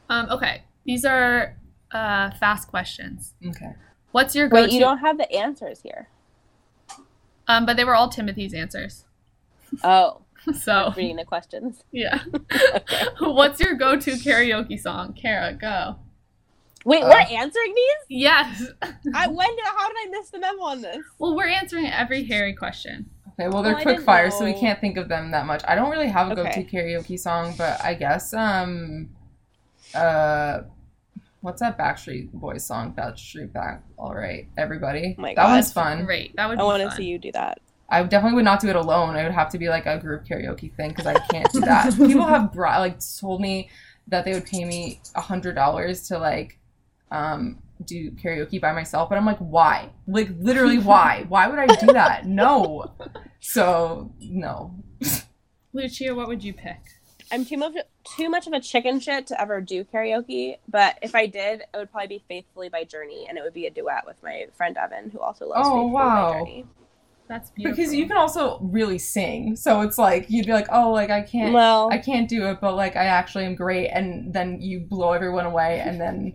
Um, 0.08 0.28
okay. 0.30 0.62
These 0.84 1.04
are 1.04 1.56
uh 1.92 2.30
fast 2.32 2.68
questions. 2.68 3.34
Okay. 3.46 3.74
What's 4.12 4.34
your 4.34 4.48
go 4.48 4.56
Wait, 4.56 4.68
to 4.68 4.74
you 4.74 4.80
don't 4.80 4.98
have 4.98 5.18
the 5.18 5.30
answers 5.32 5.80
here. 5.82 6.08
um 7.48 7.66
but 7.66 7.76
they 7.76 7.84
were 7.84 7.94
all 7.94 8.08
Timothy's 8.08 8.54
answers. 8.54 9.04
Oh, 9.84 10.22
So 10.54 10.92
reading 10.96 11.16
the 11.16 11.24
questions. 11.24 11.84
yeah. 11.92 12.22
What's 13.20 13.60
your 13.60 13.74
go 13.74 13.96
to 13.96 14.10
karaoke 14.12 14.78
song? 14.80 15.12
Kara, 15.12 15.52
go. 15.52 15.96
Wait, 16.84 17.02
Uh. 17.02 17.08
we're 17.08 17.36
answering 17.38 17.74
these? 17.74 18.06
Yes. 18.08 18.62
I 19.14 19.28
when 19.28 19.48
did 19.56 19.64
how 19.64 19.88
did 19.88 19.96
I 19.98 20.06
miss 20.10 20.30
the 20.30 20.38
memo 20.38 20.62
on 20.62 20.80
this? 20.80 20.98
well, 21.18 21.36
we're 21.36 21.48
answering 21.48 21.86
every 21.90 22.24
Harry 22.24 22.54
question. 22.54 23.10
Okay, 23.38 23.48
well 23.48 23.62
they're 23.62 23.78
Oh, 23.78 23.82
quick 23.82 23.96
didn't 23.96 24.06
fire, 24.06 24.30
so 24.30 24.44
we 24.44 24.54
can't 24.54 24.80
think 24.80 24.96
of 24.96 25.08
them 25.08 25.30
that 25.32 25.46
much. 25.46 25.62
I 25.68 25.74
don't 25.74 25.90
really 25.90 26.08
have 26.08 26.28
a 26.28 26.32
Okay. 26.40 26.62
go-to 26.62 26.64
karaoke 26.76 27.18
song, 27.18 27.54
but 27.58 27.82
I 27.84 27.94
guess 27.94 28.32
um 28.34 29.10
uh 29.94 30.62
what's 31.40 31.60
that 31.60 31.78
Backstreet 31.78 32.30
Boys 32.32 32.64
song? 32.64 32.94
Backstreet 32.94 33.52
Back. 33.52 33.82
All 33.96 34.14
right, 34.14 34.46
everybody. 34.56 35.14
Oh 35.18 35.22
my 35.22 35.34
that 35.34 35.42
God. 35.42 35.52
one's 35.52 35.72
fun. 35.72 36.04
Great. 36.04 36.34
That 36.36 36.48
would 36.48 36.58
I 36.58 36.62
want 36.62 36.82
to 36.82 36.94
see 36.96 37.04
you 37.04 37.18
do 37.18 37.32
that. 37.32 37.60
I 37.88 38.02
definitely 38.04 38.36
would 38.36 38.44
not 38.44 38.60
do 38.60 38.68
it 38.68 38.76
alone. 38.76 39.16
It 39.16 39.24
would 39.24 39.32
have 39.32 39.50
to 39.50 39.58
be 39.58 39.68
like 39.68 39.86
a 39.86 39.98
group 39.98 40.24
karaoke 40.24 40.72
thing 40.74 40.90
because 40.90 41.06
I 41.06 41.14
can't 41.30 41.50
do 41.52 41.60
that. 41.60 41.94
People 41.96 42.26
have 42.26 42.52
brought 42.52 42.80
like 42.80 42.98
told 43.20 43.40
me 43.40 43.68
that 44.08 44.24
they 44.24 44.32
would 44.32 44.46
pay 44.46 44.64
me 44.64 45.00
a 45.14 45.20
hundred 45.20 45.54
dollars 45.54 46.08
to 46.08 46.18
like 46.18 46.58
um 47.10 47.58
do 47.84 48.10
karaoke 48.12 48.60
by 48.60 48.72
myself 48.72 49.08
but 49.08 49.16
i'm 49.16 49.24
like 49.24 49.38
why 49.38 49.88
like 50.06 50.28
literally 50.38 50.78
why 50.90 51.24
why 51.28 51.48
would 51.48 51.58
i 51.58 51.66
do 51.66 51.86
that 51.86 52.26
no 52.26 52.92
so 53.40 54.12
no 54.20 54.74
Lucia, 55.72 56.14
what 56.14 56.28
would 56.28 56.42
you 56.42 56.52
pick? 56.52 56.80
I'm 57.30 57.44
too 57.44 57.56
much 57.56 57.74
too 58.04 58.28
much 58.30 58.46
of 58.46 58.52
a 58.52 58.60
chicken 58.60 58.98
shit 59.00 59.26
to 59.28 59.40
ever 59.40 59.60
do 59.60 59.84
karaoke, 59.84 60.56
but 60.68 60.98
if 61.02 61.14
I 61.14 61.26
did, 61.26 61.60
it 61.60 61.76
would 61.76 61.90
probably 61.90 62.08
be 62.08 62.24
Faithfully 62.28 62.68
by 62.68 62.84
Journey, 62.84 63.26
and 63.28 63.36
it 63.38 63.42
would 63.44 63.54
be 63.54 63.66
a 63.66 63.70
duet 63.70 64.04
with 64.06 64.16
my 64.22 64.46
friend 64.56 64.76
Evan, 64.76 65.10
who 65.10 65.20
also 65.20 65.46
loves 65.48 65.68
Oh, 65.68 65.70
Faithfully 65.72 65.90
wow. 65.92 66.32
by 66.32 66.38
Journey. 66.38 66.66
That's 67.28 67.50
beautiful. 67.50 67.76
because 67.76 67.94
you 67.94 68.06
can 68.08 68.16
also 68.16 68.58
really 68.60 68.98
sing 68.98 69.54
so 69.54 69.82
it's 69.82 69.98
like 69.98 70.26
you'd 70.28 70.46
be 70.46 70.52
like 70.52 70.66
oh 70.72 70.90
like 70.90 71.10
i 71.10 71.22
can't 71.22 71.54
Well, 71.54 71.88
I 71.92 71.98
can't 71.98 72.28
do 72.28 72.46
it, 72.48 72.60
but 72.60 72.74
like 72.74 72.96
I 72.96 73.04
actually 73.04 73.44
am 73.44 73.54
great, 73.54 73.86
and 73.90 74.32
then 74.34 74.60
you 74.60 74.80
blow 74.80 75.12
everyone 75.12 75.46
away, 75.46 75.78
and 75.78 76.00
then, 76.00 76.34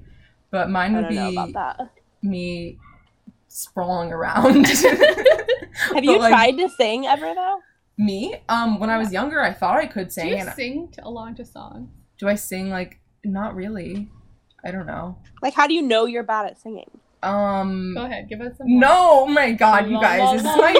but 0.51 0.69
mine 0.77 0.95
would 0.95 1.09
be 1.09 1.53
me 2.21 2.77
sprawling 3.49 4.13
around. 4.13 4.65
Have 5.93 6.03
you 6.03 6.17
like, 6.17 6.31
tried 6.31 6.51
to 6.57 6.69
sing 6.69 7.05
ever 7.05 7.33
though? 7.33 7.59
Me, 7.97 8.35
um, 8.49 8.79
when 8.79 8.89
I 8.89 8.97
was 8.97 9.13
younger, 9.13 9.41
I 9.41 9.53
thought 9.53 9.77
I 9.77 9.85
could 9.85 10.11
sing. 10.11 10.25
Do 10.25 10.31
sing. 10.31 10.39
you 10.39 10.45
and 10.45 10.55
sing 10.55 10.89
to, 10.93 11.07
along 11.07 11.35
to 11.35 11.45
songs? 11.45 11.89
do 12.17 12.27
I 12.27 12.35
sing 12.35 12.69
like 12.69 12.99
not 13.23 13.55
really? 13.55 14.09
I 14.63 14.71
don't 14.71 14.87
know. 14.87 15.17
Like, 15.41 15.53
how 15.53 15.67
do 15.67 15.73
you 15.73 15.81
know 15.81 16.05
you're 16.05 16.23
bad 16.23 16.47
at 16.47 16.59
singing? 16.59 16.89
Um, 17.25 17.93
Go 17.95 18.05
ahead, 18.05 18.29
give 18.29 18.39
us 18.41 18.57
some. 18.57 18.69
more. 18.69 18.79
No, 18.81 19.19
oh 19.21 19.25
my 19.27 19.51
god, 19.51 19.89
you 19.89 19.99
guys, 19.99 20.41
this 20.41 20.51
is 20.51 20.57
my 20.57 20.73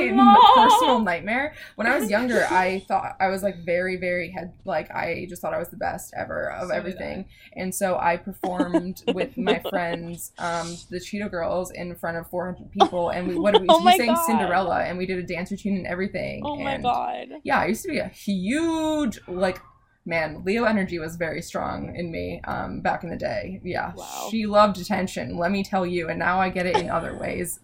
personal 0.55 0.99
nightmare. 0.99 1.55
When 1.75 1.87
I 1.87 1.97
was 1.97 2.09
younger, 2.09 2.45
I 2.51 2.85
thought 2.87 3.15
I 3.19 3.27
was 3.27 3.41
like 3.41 3.65
very, 3.65 3.97
very 3.97 4.29
head 4.29 4.53
like 4.63 4.91
I 4.91 5.25
just 5.27 5.41
thought 5.41 5.53
I 5.53 5.57
was 5.59 5.69
the 5.69 5.77
best 5.77 6.13
ever 6.15 6.51
of 6.51 6.69
So 6.69 6.75
everything, 6.75 7.25
and 7.53 7.73
so 7.73 7.97
I 7.97 8.17
performed 8.17 9.01
with 9.13 9.37
my 9.37 9.59
friends, 9.69 10.31
um, 10.37 10.75
the 10.89 10.99
Cheetah 10.99 11.29
Girls, 11.29 11.71
in 11.71 11.95
front 11.95 12.17
of 12.17 12.29
400 12.29 12.71
people, 12.71 13.09
and 13.09 13.27
we 13.27 13.39
what 13.39 13.53
did 13.53 13.61
we, 13.63 13.67
Oh 13.71 13.83
we 13.83 13.97
sang 13.97 14.07
God. 14.07 14.25
Cinderella, 14.25 14.83
and 14.83 14.97
we 14.97 15.05
did 15.05 15.17
a 15.17 15.23
dance 15.23 15.49
routine 15.51 15.77
and 15.77 15.87
everything. 15.87 16.43
Oh 16.45 16.55
my 16.55 16.77
god. 16.77 17.29
Yeah, 17.43 17.59
I 17.59 17.65
used 17.67 17.81
to 17.83 17.89
be 17.89 17.97
a 17.99 18.07
huge 18.07 19.19
like. 19.27 19.59
Man, 20.05 20.43
Leo 20.45 20.65
energy 20.65 20.99
was 20.99 21.15
very 21.15 21.41
strong 21.41 21.95
in 21.95 22.11
me 22.11 22.39
um, 22.43 22.81
back 22.81 23.03
in 23.03 23.09
the 23.09 23.15
day. 23.15 23.59
Yeah, 23.63 23.93
Wow. 23.95 24.27
she 24.29 24.45
loved 24.45 24.77
attention. 24.77 25.37
Let 25.37 25.51
me 25.51 25.63
tell 25.63 25.85
you, 25.85 26.09
and 26.09 26.19
now 26.19 26.39
I 26.39 26.49
get 26.49 26.65
it 26.67 26.77
in 26.77 26.89
other 26.89 27.15
ways 27.19 27.59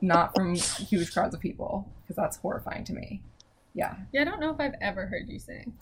not 0.00 0.34
from 0.34 0.54
huge 0.54 1.12
crowds 1.12 1.34
of 1.34 1.40
people 1.40 1.86
because 2.02 2.16
that's 2.16 2.36
horrifying 2.38 2.84
to 2.84 2.92
me. 2.94 3.22
Yeah, 3.74 3.94
Yeah, 4.12 4.22
I 4.22 4.24
don't 4.24 4.40
know 4.40 4.50
if 4.50 4.60
I've 4.60 4.74
ever 4.80 5.06
heard 5.06 5.28
you 5.28 5.38
sing. 5.38 5.72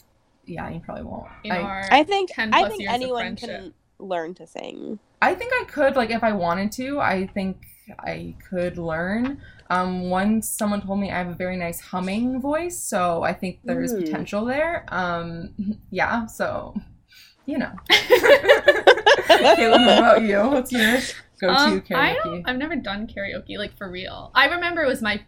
yeah, 0.45 0.69
you 0.71 0.81
probably 0.81 1.05
won't. 1.05 1.29
In 1.45 1.53
I, 1.53 1.61
our 1.61 1.89
I 1.91 2.03
think 2.05 2.31
10 2.33 2.53
I 2.53 2.69
think 2.69 2.81
years 2.83 2.93
anyone 2.93 3.37
can 3.37 3.75
learn 3.99 4.35
to 4.35 4.47
sing. 4.47 4.99
I 5.23 5.35
think 5.35 5.53
I 5.53 5.65
could 5.65 5.97
like 5.97 6.11
if 6.11 6.23
I 6.25 6.33
wanted 6.33 6.73
to. 6.73 6.99
I 7.01 7.27
think 7.29 7.63
I 7.99 8.35
could 8.49 8.79
learn. 8.79 9.41
Um, 9.71 10.11
once 10.11 10.49
someone 10.49 10.83
told 10.83 10.99
me 11.01 11.11
I 11.11 11.19
have 11.19 11.29
a 11.29 11.35
very 11.35 11.57
nice 11.57 11.81
humming 11.81 12.41
voice, 12.41 12.77
so 12.79 13.23
I 13.23 13.33
think 13.33 13.61
there's 13.65 13.95
Mm. 13.95 14.05
potential 14.05 14.45
there. 14.45 14.85
Um, 14.89 15.55
yeah, 15.91 16.27
so 16.27 16.75
you 17.47 17.59
know. 17.59 17.71
Caitlin, 17.91 19.87
what 19.87 19.99
about 19.99 20.23
you? 20.23 20.39
What's 20.41 20.73
your 20.73 20.99
go-to 21.41 21.55
Um, 21.55 21.81
karaoke? 21.83 21.95
I 21.97 22.17
don't. 22.25 22.49
I've 22.49 22.57
never 22.59 22.77
done 22.77 23.07
karaoke 23.07 23.59
like 23.59 23.77
for 23.77 23.91
real. 23.91 24.31
I 24.35 24.47
remember 24.47 24.83
it 24.83 24.89
was 24.89 25.03
my 25.03 25.23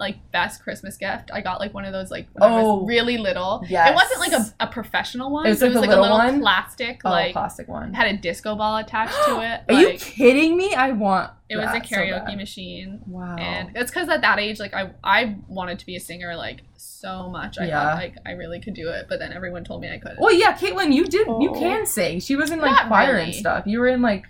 like 0.00 0.16
best 0.30 0.62
Christmas 0.62 0.96
gift. 0.96 1.30
I 1.32 1.40
got 1.40 1.58
like 1.58 1.74
one 1.74 1.84
of 1.84 1.92
those 1.92 2.10
like 2.10 2.28
Oh, 2.40 2.76
was 2.76 2.88
really 2.88 3.18
little. 3.18 3.64
Yeah, 3.68 3.90
It 3.90 3.94
wasn't 3.96 4.20
like 4.20 4.32
a, 4.32 4.54
a 4.60 4.66
professional 4.68 5.30
one. 5.30 5.46
It 5.46 5.50
was 5.50 5.60
like 5.62 5.72
the 5.72 5.80
like 5.80 5.88
little 5.88 6.04
a 6.04 6.06
little 6.06 6.18
one? 6.18 6.40
plastic 6.40 7.00
oh, 7.04 7.10
like 7.10 7.32
plastic 7.32 7.66
one. 7.66 7.92
had 7.94 8.06
a 8.06 8.16
disco 8.16 8.54
ball 8.54 8.76
attached 8.76 9.16
to 9.26 9.40
it. 9.68 9.74
Are 9.74 9.80
you 9.80 9.98
kidding 9.98 10.56
me? 10.56 10.72
I 10.74 10.92
want. 10.92 11.32
it 11.48 11.56
was 11.56 11.66
a 11.66 11.72
so 11.72 11.96
karaoke 11.96 12.26
bad. 12.26 12.36
machine. 12.36 13.00
Wow. 13.06 13.36
And 13.36 13.70
it's 13.76 13.90
because 13.90 14.08
at 14.08 14.20
that 14.20 14.38
age, 14.38 14.60
like 14.60 14.72
I, 14.72 14.90
I 15.02 15.36
wanted 15.48 15.80
to 15.80 15.86
be 15.86 15.96
a 15.96 16.00
singer 16.00 16.36
like 16.36 16.60
so 16.76 17.28
much. 17.28 17.58
I 17.58 17.66
Yeah. 17.66 17.82
thought 17.82 17.96
like 17.96 18.14
I 18.24 18.32
really 18.32 18.60
could 18.60 18.74
do 18.74 18.88
it, 18.90 19.06
but 19.08 19.18
then 19.18 19.32
everyone 19.32 19.64
told 19.64 19.80
me 19.80 19.90
I 19.90 19.98
couldn't. 19.98 20.20
Well, 20.20 20.32
yeah, 20.32 20.56
Caitlin, 20.56 20.92
you 20.94 21.06
did. 21.06 21.26
You 21.26 21.50
Oh. 21.54 21.58
can 21.58 21.86
sing. 21.86 22.20
She 22.20 22.36
was 22.36 22.52
in 22.52 22.60
like 22.60 22.70
Not 22.70 22.86
choir 22.86 23.14
really. 23.14 23.24
and 23.24 23.34
stuff. 23.34 23.64
You 23.66 23.80
were 23.80 23.88
in 23.88 24.00
like, 24.00 24.26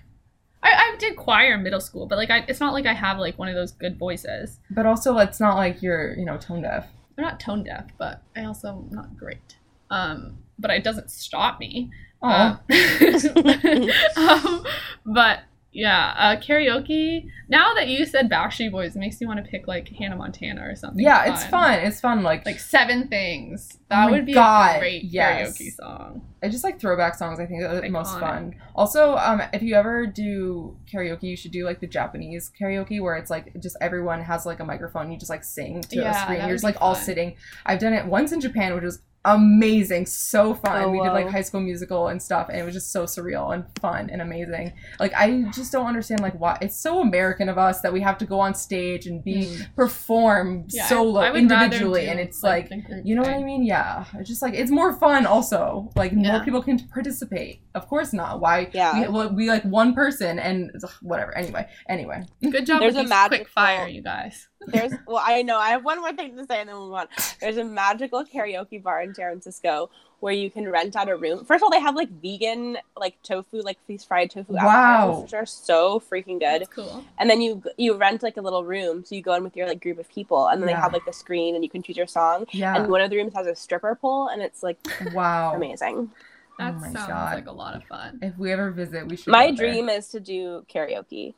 I, 0.63 0.71
I 0.71 0.97
did 0.99 1.17
choir 1.17 1.55
in 1.55 1.63
middle 1.63 1.81
school, 1.81 2.07
but 2.07 2.19
like 2.19 2.31
I, 2.31 2.45
it's 2.49 2.61
not 2.61 2.73
like 2.73 2.87
I 2.87 2.95
have 2.95 3.19
like 3.19 3.39
one 3.39 3.49
of 3.49 3.55
those 3.55 3.73
good 3.73 3.99
voices. 3.99 4.59
but 4.71 4.87
also 4.87 5.17
it's 5.19 5.41
not 5.41 5.57
like 5.57 5.83
you're, 5.83 6.15
you 6.15 6.25
know, 6.25 6.37
tone 6.37 6.63
deaf. 6.63 6.87
I'm 7.17 7.25
not 7.25 7.41
tone 7.41 7.65
deaf, 7.65 7.87
but 7.99 8.23
I 8.37 8.45
also 8.45 8.69
am 8.69 8.89
not 8.91 9.17
great. 9.17 9.57
Um, 9.91 10.39
but 10.59 10.71
it 10.71 10.85
doesn't 10.85 11.11
stop 11.11 11.59
me. 11.61 11.91
Oh, 12.23 12.29
Uh, 12.29 12.57
um, 14.17 14.67
but 15.07 15.41
yeah, 15.73 16.15
uh, 16.17 16.37
karaoke. 16.41 17.29
Now 17.49 17.75
that 17.75 17.89
you 17.89 18.05
said 18.07 18.31
Backstreet 18.31 18.73
Boys, 18.73 18.97
it 18.97 18.99
makes 18.99 19.21
me 19.21 19.27
want 19.27 19.45
to 19.45 19.51
pick 19.51 19.67
like 19.69 19.89
Hannah 19.89 20.17
Montana 20.17 20.63
or 20.69 20.75
something. 20.75 21.03
yeah, 21.05 21.33
it's 21.33 21.45
fun. 21.45 21.79
It's 21.81 22.01
fun. 22.01 22.23
Like, 22.23 22.45
Like 22.47 22.59
Seven 22.59 23.09
Things. 23.09 23.69
Oh 23.75 23.79
That 23.91 24.05
my 24.07 24.11
would 24.11 24.27
be 24.27 24.33
God, 24.35 24.77
a 24.77 24.79
great 24.81 25.05
yes. 25.05 25.59
karaoke 25.59 25.73
song. 25.75 26.23
I 26.43 26.49
just 26.49 26.63
like 26.65 26.79
throwback 26.81 27.15
songs. 27.17 27.41
I 27.41 27.47
think 27.47 27.63
are 27.63 27.81
the 27.81 27.89
most 27.89 28.19
fun. 28.19 28.55
Also, 28.75 29.17
um, 29.17 29.43
if 29.53 29.63
you 29.63 29.75
ever 29.75 30.07
do 30.07 30.77
karaoke, 30.93 31.25
you 31.25 31.37
should 31.37 31.51
do 31.53 31.65
like 31.65 31.81
the 31.81 31.87
Japanese 31.87 32.53
karaoke 32.61 33.01
where 33.03 33.17
it's 33.17 33.31
like 33.31 33.59
just 33.61 33.77
everyone 33.81 34.23
has 34.23 34.47
like 34.47 34.61
a 34.61 34.65
microphone. 34.65 35.11
You 35.11 35.19
just 35.19 35.31
like 35.31 35.43
sing 35.45 35.81
to 35.83 35.97
Yeah, 35.97 36.11
a 36.11 36.23
screen. 36.23 36.41
You're 36.47 36.55
just 36.55 36.65
like 36.65 36.77
all 36.81 36.95
sitting. 36.95 37.37
I've 37.67 37.79
done 37.81 37.93
it 37.93 38.07
once 38.07 38.33
in 38.33 38.41
Japan, 38.41 38.75
which 38.75 38.85
was 38.85 39.01
amazing, 39.35 40.07
so 40.07 40.55
fun. 40.55 40.83
Oh, 40.83 40.91
we 40.91 41.01
did 41.01 41.11
like. 41.13 41.29
High 41.29 41.43
School 41.43 41.61
Musical 41.61 42.09
and 42.09 42.21
stuff, 42.23 42.49
and 42.49 42.59
it 42.59 42.65
was 42.65 42.75
just 42.75 42.91
so 42.91 43.05
surreal 43.05 43.53
and 43.55 43.65
fun 43.81 44.09
and 44.11 44.23
amazing. 44.23 44.73
Like 44.99 45.13
I 45.15 45.43
just 45.53 45.73
don't 45.73 45.87
understand 45.87 46.21
like 46.21 46.39
why 46.39 46.59
it's 46.61 46.77
so 46.77 47.01
American 47.01 47.49
of 47.49 47.59
us 47.59 47.81
that 47.83 47.93
we 47.93 48.01
have 48.01 48.19
to 48.19 48.27
go 48.27 48.41
on 48.41 48.55
stage 48.55 49.07
and 49.07 49.23
be 49.23 49.47
mm. 49.47 49.75
perform 49.77 50.65
Yeah, 50.69 50.87
solo 50.87 51.21
I 51.21 51.31
would 51.31 51.51
rather 51.51 51.65
individually, 51.65 52.05
do, 52.07 52.11
and 52.11 52.21
it's 52.21 52.43
like 52.43 52.69
the 52.71 52.77
group 52.77 53.03
you 53.05 53.15
know 53.15 53.23
what 53.23 53.31
I 53.31 53.43
mean? 53.43 53.65
Yeah. 53.65 54.05
It's 54.15 54.29
just 54.29 54.43
like 54.43 54.55
it's 54.55 54.71
more 54.71 54.93
fun 54.95 55.27
also. 55.27 55.91
Like 55.97 56.13
Yeah. 56.15 56.33
more 56.33 56.45
people 56.45 56.63
can 56.63 56.79
participate. 56.89 57.63
Of 57.75 57.87
course 57.89 58.13
not. 58.13 58.41
Why 58.41 58.71
Yeah. 58.73 59.01
we, 59.01 59.09
well, 59.09 59.35
we 59.35 59.49
like 59.49 59.65
one 59.65 59.95
person 59.95 60.39
and 60.39 60.71
ugh, 60.83 60.91
whatever. 61.03 61.37
Anyway. 61.37 61.69
Anyway. 61.89 62.25
Good 62.43 62.67
job 62.67 62.81
There's 62.81 62.95
with 62.95 63.01
a 63.01 63.03
these 63.03 63.11
magical- 63.11 63.39
quick 63.39 63.49
fire, 63.49 63.87
you 63.89 64.03
guys. 64.03 64.49
There's 64.67 64.93
well, 65.07 65.23
I 65.25 65.43
know 65.43 65.59
I 65.59 65.71
have 65.71 65.85
one 65.85 66.01
more 66.01 66.13
thing 66.13 66.37
to 66.37 66.45
say 66.47 66.61
and 66.61 66.69
then 66.69 66.77
we'll 66.77 66.87
move 66.87 66.95
on. 66.95 67.07
There's 67.41 67.57
a 67.57 67.65
magical 67.65 68.25
karaoke 68.25 68.83
bar 68.83 69.03
in 69.03 69.15
San 69.15 69.27
Francisco 69.27 69.89
where 70.21 70.33
you 70.35 70.51
can 70.51 70.69
rent 70.69 70.97
out 70.97 71.09
a 71.09 71.17
room. 71.17 71.45
First 71.45 71.63
of 71.63 71.67
all, 71.67 71.71
they 71.71 71.81
have 71.81 71.95
like 71.95 72.11
vegan, 72.21 72.77
like 72.97 73.15
tofu, 73.23 73.63
like 73.63 73.79
these 73.87 74.03
fried 74.05 74.31
tofu 74.33 74.53
Wow. 74.55 74.63
appetizers, 74.67 75.23
which 75.23 75.35
are 75.35 75.47
so 75.47 76.01
freaking 76.01 76.41
good. 76.41 76.63
That's 76.63 76.69
cool. 76.75 77.05
And 77.19 77.31
then 77.31 77.41
you 77.41 77.63
you 77.77 77.95
rent 77.95 78.23
like 78.25 78.37
a 78.37 78.41
little 78.41 78.65
room, 78.65 79.05
so 79.05 79.15
you 79.15 79.23
go 79.23 79.35
in 79.35 79.45
with 79.45 79.57
your 79.57 79.69
like 79.69 79.81
group 79.81 79.99
of 79.99 80.09
people, 80.09 80.49
and 80.49 80.61
then 80.61 80.69
Yeah. 80.69 80.77
they 80.77 80.81
have 80.83 80.93
like 80.93 81.05
the 81.05 81.13
screen, 81.13 81.55
and 81.55 81.63
you 81.63 81.71
can 81.71 81.83
choose 81.83 81.97
your 81.97 82.09
song. 82.09 82.47
Yeah. 82.51 82.75
And 82.75 82.91
one 82.91 83.01
of 83.01 83.11
the 83.11 83.17
rooms 83.17 83.35
has 83.35 83.47
a 83.47 83.55
stripper 83.55 83.95
pole, 83.95 84.27
and 84.29 84.43
it's 84.43 84.63
like 84.65 84.79
wow. 85.15 85.55
amazing. 85.55 86.11
That 86.59 86.75
Oh 86.75 86.81
my 86.81 86.93
sounds 86.93 87.07
God. 87.07 87.35
like 87.37 87.47
a 87.47 87.53
lot 87.53 87.77
of 87.77 87.85
fun. 87.85 88.19
If 88.21 88.37
we 88.37 88.51
ever 88.51 88.73
visit, 88.73 89.07
we 89.07 89.15
should. 89.17 89.29
My 89.31 89.51
go 89.51 89.57
dream 89.57 89.89
is 89.89 90.09
to 90.09 90.19
do 90.19 90.67
karaoke. 90.69 91.35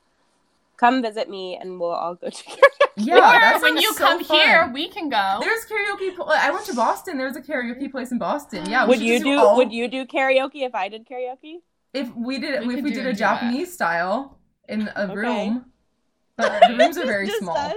Come 0.81 1.03
visit 1.03 1.29
me, 1.29 1.59
and 1.61 1.79
we'll 1.79 1.91
all 1.91 2.15
go 2.15 2.31
to 2.31 2.43
karaoke. 2.45 2.57
Yeah. 2.97 3.17
or 3.17 3.21
that 3.41 3.61
when 3.63 3.77
you 3.77 3.93
so 3.93 3.99
come 3.99 4.25
fun. 4.25 4.37
here, 4.39 4.71
we 4.73 4.89
can 4.89 5.11
go. 5.11 5.39
There's 5.41 5.65
karaoke. 5.67 6.17
pl- 6.17 6.31
I 6.31 6.51
went 6.51 6.65
to 6.67 6.75
Boston. 6.75 7.19
There's 7.19 7.37
a 7.37 7.43
karaoke 7.43 7.91
place 7.91 8.11
in 8.13 8.19
Boston. 8.19 8.65
Yeah. 8.69 8.87
would 8.87 8.99
you 9.01 9.15
just 9.15 9.25
do? 9.25 9.39
all- 9.39 9.57
Would 9.57 9.73
you 9.73 9.89
do 9.89 10.07
karaoke 10.07 10.63
if 10.67 10.75
I 10.75 10.89
did 10.89 11.07
karaoke? 11.07 11.57
If 11.93 12.09
we 12.17 12.39
did, 12.39 12.67
We 12.67 12.79
if 12.79 12.83
we 12.85 12.91
did 12.93 13.05
a 13.05 13.11
a 13.11 13.13
duet. 13.13 13.19
Japanese 13.19 13.73
style 13.75 14.39
in 14.69 14.89
a 14.97 15.03
Okay. 15.05 15.15
room, 15.15 15.67
but 16.37 16.63
the 16.69 16.77
rooms 16.79 16.97
are 16.97 17.05
very 17.07 17.29
small. 17.29 17.57
us? 17.59 17.75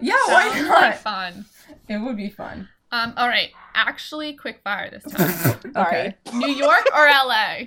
Yeah. 0.00 0.14
Why 0.26 0.50
Sounds 0.52 0.68
not? 0.68 0.80
like 0.82 0.98
fun. 0.98 1.44
It 1.88 1.98
would 1.98 2.16
be 2.16 2.30
fun. 2.30 2.68
Um, 2.92 3.12
all 3.16 3.28
right. 3.28 3.50
Actually, 3.74 4.32
quick 4.34 4.60
fire 4.64 4.88
this 4.90 5.02
time. 5.12 5.60
okay. 5.76 6.14
New 6.32 6.48
York 6.52 6.86
or 6.96 7.06
LA? 7.06 7.64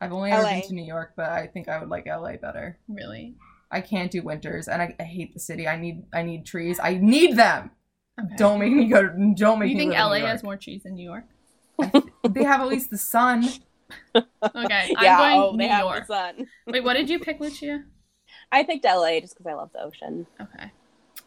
I've 0.00 0.12
only 0.12 0.30
ever 0.30 0.42
LA. 0.42 0.50
been 0.52 0.62
to 0.68 0.74
New 0.74 0.84
York, 0.84 1.12
but 1.16 1.30
I 1.30 1.46
think 1.46 1.68
I 1.68 1.78
would 1.78 1.88
like 1.88 2.06
LA 2.06 2.36
better. 2.36 2.78
Really? 2.88 3.36
I 3.70 3.80
can't 3.80 4.10
do 4.10 4.22
winters, 4.22 4.68
and 4.68 4.80
I, 4.80 4.94
I 5.00 5.04
hate 5.04 5.34
the 5.34 5.40
city. 5.40 5.66
I 5.66 5.76
need 5.76 6.04
I 6.12 6.22
need 6.22 6.46
trees. 6.46 6.78
I 6.82 6.94
need 6.94 7.36
them. 7.36 7.70
Okay. 8.20 8.36
Don't 8.36 8.60
make 8.60 8.72
me 8.72 8.86
go. 8.86 9.02
To, 9.02 9.34
don't 9.36 9.58
make 9.58 9.70
you 9.70 9.76
me. 9.76 9.80
think 9.80 9.92
live 9.92 10.00
in 10.00 10.06
LA 10.06 10.14
New 10.14 10.18
York. 10.20 10.30
has 10.30 10.42
more 10.42 10.56
trees 10.56 10.82
than 10.84 10.94
New 10.94 11.04
York? 11.04 11.24
They 12.28 12.44
have 12.44 12.60
at 12.60 12.68
least 12.68 12.90
the 12.90 12.98
sun. 12.98 13.48
Okay, 14.42 14.94
yeah. 15.00 15.18
I'm 15.18 15.18
going 15.18 15.40
oh, 15.40 15.50
New 15.52 15.58
they 15.58 15.68
have 15.68 15.84
York. 15.84 16.06
the 16.06 16.14
sun. 16.14 16.46
Wait, 16.66 16.84
what 16.84 16.94
did 16.94 17.10
you 17.10 17.18
pick, 17.20 17.40
Lucia? 17.40 17.84
I 18.50 18.64
picked 18.64 18.84
LA 18.84 19.20
just 19.20 19.34
because 19.34 19.46
I 19.46 19.54
love 19.54 19.70
the 19.72 19.82
ocean. 19.82 20.26
Okay. 20.40 20.70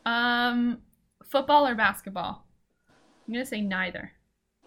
Um, 0.05 0.79
football 1.23 1.67
or 1.67 1.75
basketball? 1.75 2.45
I'm 3.27 3.33
gonna 3.33 3.45
say 3.45 3.61
neither. 3.61 4.11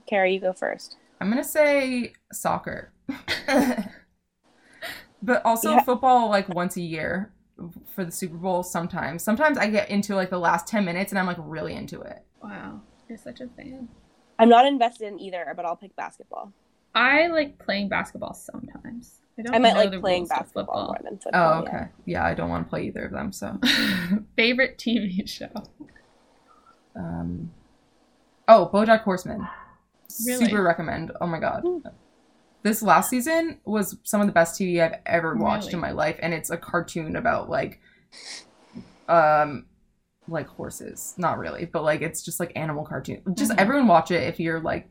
Carrie, 0.06 0.34
you 0.34 0.40
go 0.40 0.52
first. 0.52 0.96
I'm 1.20 1.28
gonna 1.28 1.44
say 1.44 2.12
soccer, 2.32 2.92
but 5.22 5.44
also 5.44 5.72
Yeah. 5.72 5.82
football 5.82 6.28
like 6.28 6.48
once 6.48 6.76
a 6.76 6.80
year 6.82 7.32
for 7.94 8.04
the 8.04 8.12
Super 8.12 8.36
Bowl. 8.36 8.62
Sometimes, 8.62 9.22
sometimes 9.22 9.58
I 9.58 9.68
get 9.68 9.90
into 9.90 10.14
like 10.14 10.30
the 10.30 10.38
last 10.38 10.66
ten 10.66 10.84
minutes, 10.84 11.12
and 11.12 11.18
I'm 11.18 11.26
like 11.26 11.36
really 11.38 11.74
into 11.74 12.00
it. 12.00 12.24
Wow, 12.42 12.80
you're 13.08 13.18
such 13.18 13.40
a 13.40 13.48
fan. 13.48 13.88
I'm 14.38 14.48
not 14.48 14.64
invested 14.66 15.08
in 15.08 15.20
either, 15.20 15.52
but 15.54 15.64
I'll 15.66 15.76
pick 15.76 15.94
basketball. 15.96 16.52
I 16.94 17.26
like 17.28 17.58
playing 17.58 17.88
basketball 17.88 18.34
sometimes. 18.34 19.18
I 19.38 19.42
don't 19.42 19.54
I 19.54 19.58
might 19.58 19.74
know 19.74 19.80
like 19.80 19.90
the 19.90 20.00
playing 20.00 20.26
basketball 20.26 20.64
football. 20.64 20.86
more 20.86 21.00
than 21.02 21.18
football. 21.18 21.54
Oh, 21.54 21.66
okay. 21.66 21.88
Yeah, 22.04 22.24
I 22.24 22.34
don't 22.34 22.48
want 22.50 22.66
to 22.66 22.70
play 22.70 22.86
either 22.86 23.04
of 23.04 23.12
them. 23.12 23.32
So, 23.32 23.58
Favorite 24.36 24.78
TV 24.78 25.28
show? 25.28 25.50
um, 26.96 27.50
oh, 28.48 28.70
BoJack 28.72 29.02
Horseman. 29.02 29.46
Really? 30.26 30.46
Super 30.46 30.62
recommend. 30.62 31.12
Oh 31.20 31.26
my 31.26 31.38
god. 31.38 31.64
This 32.62 32.82
last 32.82 33.08
season 33.08 33.58
was 33.64 33.96
some 34.02 34.20
of 34.20 34.26
the 34.26 34.32
best 34.32 34.60
TV 34.60 34.82
I've 34.82 35.00
ever 35.06 35.34
watched 35.34 35.66
Really? 35.68 35.74
in 35.74 35.80
my 35.80 35.90
life, 35.92 36.16
and 36.20 36.34
it's 36.34 36.50
a 36.50 36.56
cartoon 36.58 37.16
about 37.16 37.48
like, 37.48 37.80
um, 39.08 39.66
like 40.28 40.46
horses. 40.46 41.14
Not 41.16 41.38
really, 41.38 41.64
but 41.64 41.82
like 41.82 42.02
it's 42.02 42.22
just 42.22 42.38
like 42.38 42.52
animal 42.56 42.84
cartoon. 42.84 43.22
Just 43.34 43.52
Mhm. 43.52 43.58
everyone 43.58 43.88
watch 43.88 44.10
it 44.10 44.22
if 44.28 44.38
you're 44.38 44.60
like, 44.60 44.90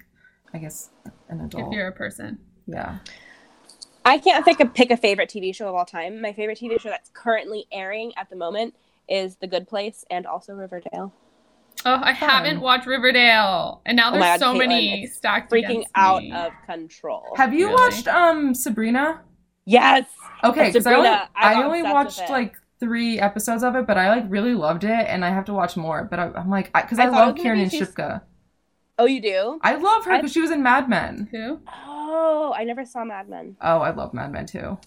I 0.54 0.58
guess, 0.58 0.90
an 1.30 1.42
adult. 1.42 1.68
If 1.68 1.74
you're 1.78 1.88
a 1.88 1.92
person. 1.92 2.40
Yeah. 2.66 3.00
I 4.04 4.18
can't 4.18 4.44
think 4.44 4.60
of 4.60 4.74
pick 4.74 4.90
a 4.90 4.98
favorite 4.98 5.30
TV 5.30 5.54
show 5.54 5.70
of 5.70 5.76
all 5.76 5.86
time. 5.86 6.22
My 6.22 6.34
favorite 6.34 6.58
TV 6.58 6.80
show 6.80 6.90
that's 6.90 7.12
currently 7.14 7.68
airing 7.72 8.14
at 8.18 8.30
the 8.30 8.36
moment 8.36 8.74
is 9.08 9.36
The 9.36 9.48
Good 9.48 9.68
Place 9.68 10.06
and 10.10 10.26
also 10.26 10.54
Riverdale. 10.54 11.14
Oh, 11.86 12.00
I 12.04 12.14
Fun. 12.14 12.30
haven't 12.30 12.60
watched 12.62 12.86
Riverdale, 12.86 13.82
and 13.86 13.96
now 13.96 14.10
Oh 14.10 14.14
there's 14.14 14.24
God, 14.26 14.40
so 14.40 14.54
Caitlin, 14.54 14.58
many 14.68 15.04
it's 15.04 15.16
stacked 15.16 15.52
Freaking 15.52 15.86
out 15.96 16.22
me. 16.24 16.32
of 16.34 16.52
control. 16.66 17.24
Have 17.38 17.54
you 17.54 17.68
Really? 17.68 17.82
watched 17.82 18.08
um 18.08 18.54
Sabrina? 18.54 19.22
yes. 19.66 20.06
Okay, 20.44 20.68
because 20.68 20.86
I 20.88 20.94
only, 20.96 21.10
I 21.10 21.28
I 21.36 21.64
only 21.64 21.84
watched 21.84 22.30
like 22.30 22.56
three 22.80 23.20
episodes 23.20 23.64
of 23.64 23.76
it, 23.76 23.86
but 23.88 23.98
I 23.98 24.10
like 24.10 24.26
really 24.30 24.54
loved 24.54 24.84
it, 24.84 24.90
and 25.08 25.24
I 25.26 25.30
have 25.30 25.46
to 25.46 25.54
watch 25.54 25.76
more. 25.78 26.04
But 26.10 26.20
I, 26.20 26.32
I'm 26.36 26.50
like, 26.50 26.72
because 26.74 27.00
I, 27.00 27.04
I 27.04 27.06
thought 27.08 27.14
love 27.16 27.36
was 27.36 27.44
gonna 27.44 27.56
Kiernan 27.56 27.70
be 27.70 27.78
too- 27.80 27.86
Shipka. 27.86 28.22
Oh, 28.98 29.06
you 29.06 29.22
do? 29.22 29.60
I 29.64 29.76
love 29.76 30.04
her 30.06 30.18
because 30.18 30.34
she 30.34 30.42
was 30.42 30.52
in 30.52 30.62
Mad 30.62 30.90
Men. 30.90 31.30
Who? 31.32 31.60
Oh, 31.88 32.54
I 32.58 32.66
never 32.66 32.84
saw 32.84 33.06
Mad 33.06 33.30
Men. 33.30 33.56
Oh, 33.62 33.80
I 33.80 33.92
love 33.92 34.14
Mad 34.14 34.32
Men 34.34 34.46
too. 34.46 34.78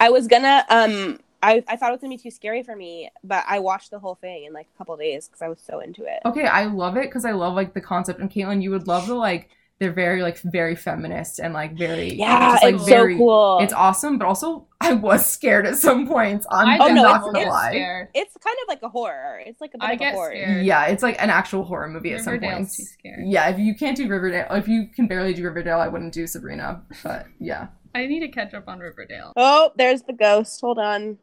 I 0.00 0.08
was 0.08 0.26
gonna 0.26 0.64
um 0.70 1.18
I, 1.42 1.62
I 1.68 1.76
thought 1.76 1.90
it 1.90 1.92
was 1.92 2.00
gonna 2.00 2.14
be 2.16 2.22
too 2.22 2.30
scary 2.30 2.62
for 2.62 2.74
me, 2.74 3.10
but 3.22 3.44
I 3.48 3.60
watched 3.60 3.90
the 3.90 3.98
whole 3.98 4.16
thing 4.16 4.44
in 4.44 4.52
like 4.52 4.66
a 4.74 4.78
couple 4.78 4.96
days 4.96 5.28
because 5.28 5.42
I 5.42 5.48
was 5.48 5.60
so 5.60 5.80
into 5.80 6.04
it. 6.04 6.20
Okay, 6.24 6.46
I 6.46 6.64
love 6.66 6.96
it 6.96 7.04
because 7.04 7.24
I 7.24 7.32
love 7.32 7.54
like 7.54 7.74
the 7.74 7.80
concept. 7.80 8.20
And 8.20 8.30
Caitlin, 8.30 8.62
you 8.62 8.70
would 8.70 8.86
love 8.88 9.06
the 9.06 9.14
like 9.14 9.48
they're 9.78 9.92
very 9.92 10.22
like 10.22 10.38
very 10.40 10.74
feminist 10.74 11.38
and 11.38 11.54
like 11.54 11.78
very 11.78 12.14
Yeah, 12.14 12.50
just, 12.54 12.64
like, 12.64 12.74
it's 12.74 12.84
very, 12.88 13.14
so 13.14 13.18
cool. 13.18 13.58
It's 13.60 13.72
awesome, 13.72 14.18
but 14.18 14.26
also 14.26 14.66
I 14.80 14.94
was 14.94 15.24
scared 15.24 15.66
at 15.66 15.76
some 15.76 16.08
points. 16.08 16.44
I'm, 16.50 16.80
Oh, 16.80 16.86
I'm 16.88 16.94
no, 16.96 17.02
not 17.04 17.16
it's- 17.20 17.24
gonna 17.26 17.38
it's 17.40 17.48
lie. 17.48 17.70
scared. 17.70 18.08
It's 18.14 18.36
kind 18.38 18.56
of 18.62 18.68
like 18.68 18.82
a 18.82 18.88
horror. 18.88 19.40
It's 19.46 19.60
like 19.60 19.74
a 19.74 19.78
bit 19.78 19.88
I 19.88 19.92
of 19.92 19.98
get 20.00 20.12
a 20.14 20.16
horror. 20.16 20.32
scared. 20.32 20.66
Yeah, 20.66 20.86
it's 20.86 21.04
like 21.04 21.22
an 21.22 21.30
actual 21.30 21.62
horror 21.62 21.88
movie 21.88 22.12
at 22.14 22.22
some 22.24 22.32
Riverdale's 22.32 22.76
too 22.76 22.82
points. 22.82 22.92
scary. 22.94 23.28
Yeah, 23.28 23.48
if 23.50 23.60
you 23.60 23.76
can't 23.76 23.96
do 23.96 24.08
Riverdale, 24.08 24.48
if 24.50 24.66
you 24.66 24.88
can 24.88 25.06
barely 25.06 25.32
do 25.34 25.44
Riverdale, 25.44 25.78
I 25.78 25.86
wouldn't 25.86 26.12
do 26.12 26.26
Sabrina. 26.26 26.82
But 27.04 27.26
yeah, 27.38 27.68
I 27.94 28.06
need 28.06 28.20
to 28.20 28.28
catch 28.28 28.54
up 28.54 28.64
on 28.66 28.80
Riverdale. 28.80 29.32
Oh, 29.36 29.70
there's 29.76 30.02
the 30.02 30.12
ghost. 30.12 30.60
Hold 30.60 30.80
on. 30.80 31.18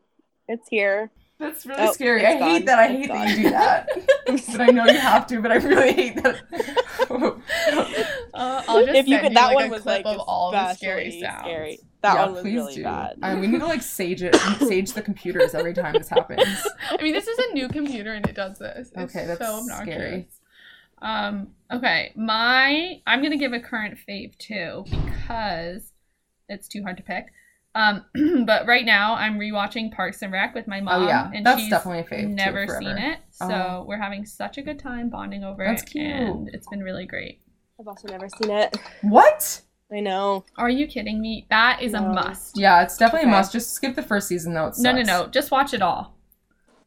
It's 0.48 0.68
here. 0.70 1.12
that's 1.40 1.66
really 1.66 1.82
Oh, 1.84 1.92
scary. 1.94 2.26
I 2.26 2.40
gone. 2.40 2.50
hate 2.50 2.66
that. 2.66 2.80
I 2.80 2.88
hate 2.88 3.08
that 3.10 3.30
you 3.30 3.44
do 3.44 3.50
that. 3.50 3.90
but 4.52 4.62
I 4.62 4.68
know 4.68 4.86
you 4.86 4.98
have 5.00 5.28
to. 5.28 5.42
But 5.42 5.52
I 5.52 5.56
really 5.56 5.94
hate 5.94 6.24
that. 6.24 6.42
Uh, 8.34 8.64
I'll 8.68 8.86
just 8.86 8.98
if 8.98 9.08
you 9.08 9.18
could, 9.20 9.30
you 9.30 9.36
that 9.36 9.48
like 9.48 9.56
one 9.56 9.66
a 9.66 9.70
was 9.70 9.82
clip 9.82 10.06
like 10.06 10.16
of 10.16 10.20
all 10.28 10.52
the 10.52 10.74
scary 10.74 11.12
sounds. 11.22 11.40
scary. 11.42 11.80
That 12.02 12.14
Yeah, 12.16 12.24
one 12.26 12.34
was 12.34 12.42
please 12.42 12.56
really 12.56 12.76
do. 12.76 12.84
bad. 12.84 13.18
Uh, 13.22 13.38
we 13.40 13.48
need 13.48 13.60
to 13.60 13.66
like 13.66 13.82
sage 13.82 14.22
it, 14.24 14.36
sage 14.60 14.94
the 14.94 15.02
computers 15.02 15.54
every 15.56 15.74
time 15.74 15.94
this 15.94 16.10
happens. 16.10 16.68
I 16.92 17.02
mean, 17.02 17.14
this 17.14 17.28
is 17.28 17.38
a 17.40 17.54
new 17.54 17.68
computer 17.70 18.14
and 18.14 18.26
it 18.28 18.36
does 18.36 18.60
this. 18.60 18.92
It's 18.96 19.16
Okay, 19.16 19.26
that's 19.26 19.40
so 19.40 19.60
obnoxious. 19.60 19.94
scary. 19.94 20.28
Um, 21.02 21.50
okay, 21.72 22.12
my 22.16 23.02
I'm 23.08 23.22
gonna 23.22 23.38
give 23.38 23.54
a 23.54 23.60
current 23.60 23.98
fave 24.08 24.38
too 24.38 24.84
because 24.88 25.92
it's 26.50 26.68
too 26.68 26.84
hard 26.84 26.98
to 26.98 27.04
pick. 27.04 27.28
Um, 27.76 28.06
but 28.46 28.66
right 28.66 28.86
now 28.86 29.16
I'm 29.16 29.38
rewatching 29.38 29.92
Parks 29.92 30.22
and 30.22 30.32
Rec 30.32 30.56
with 30.56 30.66
my 30.68 30.80
mom, 30.82 31.04
Oh 31.04 31.08
yeah, 31.08 31.30
and 31.34 31.46
that's 31.46 31.60
she's 31.62 31.70
definitely 31.70 32.00
a 32.00 32.24
fave. 32.24 32.30
never 32.30 32.66
forever. 32.66 32.80
seen 32.82 32.98
it, 32.98 33.20
so 33.32 33.48
Oh. 33.52 33.86
we're 33.88 33.98
having 34.02 34.26
such 34.26 34.58
a 34.58 34.62
good 34.62 34.80
time 34.80 35.10
bonding 35.10 35.44
over 35.44 35.66
That's 35.66 35.84
it, 35.84 35.88
cute. 35.88 36.06
and 36.06 36.50
it's 36.54 36.68
been 36.70 36.82
really 36.82 37.06
great. 37.06 37.42
I've 37.80 37.88
also 37.88 38.08
never 38.08 38.28
seen 38.30 38.50
it. 38.52 38.78
What? 39.02 39.62
I 39.92 40.00
know. 40.00 40.46
Are 40.58 40.70
you 40.70 40.88
kidding 40.88 41.22
me? 41.22 41.46
That 41.50 41.82
is 41.82 41.94
a 41.94 42.02
must. 42.02 42.58
Yeah, 42.58 42.82
it's 42.82 42.98
definitely 42.98 43.28
Okay. 43.28 43.36
a 43.36 43.38
must. 43.40 43.52
Just 43.52 43.74
skip 43.74 43.96
the 43.96 44.02
first 44.02 44.28
season 44.30 44.54
though. 44.54 44.68
It 44.68 44.76
No, 44.80 44.92
no, 44.94 45.02
no. 45.04 45.28
Just 45.28 45.52
watch 45.52 45.74
it 45.74 45.82
all. 45.82 46.16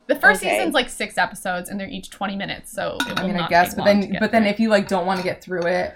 The 0.07 0.17
first 0.17 0.43
Okay. 0.43 0.57
season's 0.57 0.73
like 0.75 0.89
six 0.89 1.19
episodes, 1.19 1.69
and 1.69 1.79
they're 1.79 1.87
each 1.87 2.09
twenty 2.09 2.35
minutes, 2.35 2.73
so 2.73 2.97
it 3.01 3.09
will 3.09 3.19
I 3.19 3.27
mean, 3.27 3.37
not 3.37 3.45
I 3.45 3.49
guess, 3.51 3.75
but 3.75 3.85
then, 3.85 4.01
get 4.13 4.21
but 4.21 4.33
then 4.33 4.45
through. 4.45 4.51
if 4.53 4.59
you 4.61 4.71
like 4.71 4.89
don't 4.89 5.05
want 5.07 5.19
to 5.21 5.25
get 5.25 5.43
through 5.45 5.67
it, 5.67 5.95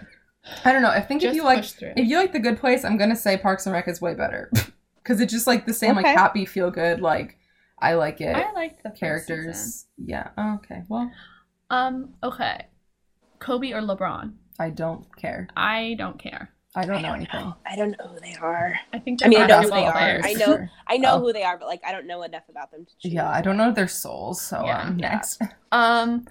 I 0.67 0.73
don't 0.73 0.83
know. 0.83 0.91
I 0.91 1.01
think 1.01 1.23
if 1.25 1.35
you 1.35 1.43
like, 1.45 1.65
through. 1.65 1.95
if 1.97 2.07
you 2.07 2.19
like 2.19 2.33
The 2.35 2.39
Good 2.39 2.61
Place, 2.61 2.85
I'm 2.85 2.99
gonna 2.99 3.17
say 3.17 3.39
Parks 3.39 3.65
and 3.67 3.73
Rec 3.73 3.89
is 3.89 4.03
way 4.03 4.13
better 4.15 4.51
because 5.03 5.21
it's 5.21 5.33
just 5.33 5.47
like 5.47 5.67
the 5.67 5.75
same, 5.75 5.97
like 5.97 6.07
happy, 6.07 6.45
feel 6.47 6.71
good. 6.71 7.01
Like 7.01 7.39
I 7.81 7.95
like 7.95 8.21
it. 8.21 8.35
I 8.37 8.53
like 8.53 8.83
the 8.83 8.91
first 8.91 9.27
season. 9.27 9.37
Characters. 9.45 9.87
Yeah. 9.99 10.29
Oh, 10.39 10.55
okay. 10.57 10.83
Well, 10.89 11.11
Um. 11.71 12.15
Okay. 12.23 12.67
Kobe 13.39 13.73
or 13.73 13.81
LeBron? 13.81 14.35
I 14.59 14.71
don't 14.71 15.05
care. 15.17 15.49
I 15.57 15.95
don't 15.99 16.19
care. 16.19 16.51
I 16.75 16.87
don't 16.87 17.03
know 17.03 17.13
anything. 17.13 17.53
I 17.67 17.77
don't 17.77 17.91
know 17.99 18.07
who 18.09 18.21
they 18.21 18.35
are. 18.41 18.75
I 18.95 18.99
think 18.99 19.19
I 19.25 19.29
mean, 19.29 19.41
they're 19.47 19.59
I 19.59 19.61
know 19.61 19.63
who 19.63 19.71
they 19.71 19.85
are. 19.87 19.93
players. 19.93 20.25
I 20.25 20.33
know- 20.35 20.69
I 20.87 20.97
know 20.97 21.13
Oh. 21.15 21.21
who 21.21 21.33
they 21.33 21.43
are, 21.43 21.59
but 21.59 21.67
like 21.69 21.83
I 21.85 21.93
don't 21.93 22.07
know 22.07 22.23
enough 22.23 22.45
about 22.49 22.71
them 22.71 22.87
to 22.87 22.93
choose. 22.99 23.13
Yeah, 23.13 23.29
I 23.29 23.43
don't 23.43 23.57
know 23.59 23.73
their 23.73 23.89
souls. 23.89 24.41
So 24.41 24.65
Yeah. 24.65 24.83
um, 24.83 24.99
Yeah. 24.99 25.09
next, 25.11 25.43
Um, 25.73 26.27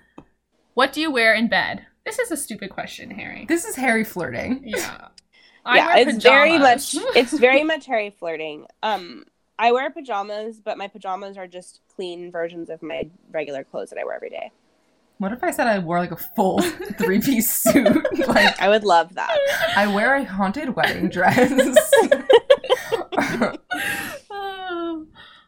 what 0.73 0.93
do 0.93 1.01
you 1.01 1.11
wear 1.11 1.33
in 1.35 1.47
bed? 1.47 1.85
This 2.05 2.17
is 2.17 2.31
a 2.31 2.37
stupid 2.37 2.71
question, 2.71 3.11
Harry. 3.11 3.45
this 3.47 3.65
is 3.65 3.75
Harry 3.75 4.03
flirting. 4.03 4.61
Yeah. 4.65 5.09
I 5.65 5.75
yeah, 5.77 5.87
wear 5.87 6.07
it's 6.07 6.23
very 6.23 6.57
much 6.57 6.95
it's 7.15 7.33
very 7.37 7.63
much 7.71 7.85
Harry 7.85 8.09
flirting. 8.09 8.65
Um, 8.81 9.25
I 9.59 9.71
wear 9.71 9.89
pajamas, 9.91 10.59
but 10.59 10.77
my 10.77 10.87
pajamas 10.87 11.37
are 11.37 11.47
just 11.47 11.81
clean 11.95 12.31
versions 12.31 12.69
of 12.69 12.81
my 12.81 13.09
regular 13.31 13.63
clothes 13.63 13.89
that 13.91 13.99
I 13.99 14.03
wear 14.03 14.15
every 14.15 14.29
day. 14.31 14.51
What 15.19 15.31
if 15.31 15.43
I 15.43 15.51
said 15.51 15.67
I 15.67 15.77
wore 15.77 15.99
like 15.99 16.11
a 16.11 16.15
full 16.15 16.61
three 16.97 17.21
piece 17.21 17.51
suit? 17.51 18.05
like 18.27 18.59
I 18.59 18.69
would 18.69 18.83
love 18.83 19.13
that. 19.15 19.37
I 19.75 19.85
wear 19.93 20.15
a 20.15 20.23
haunted 20.25 20.75
wedding 20.75 21.09
dress. 21.09 21.51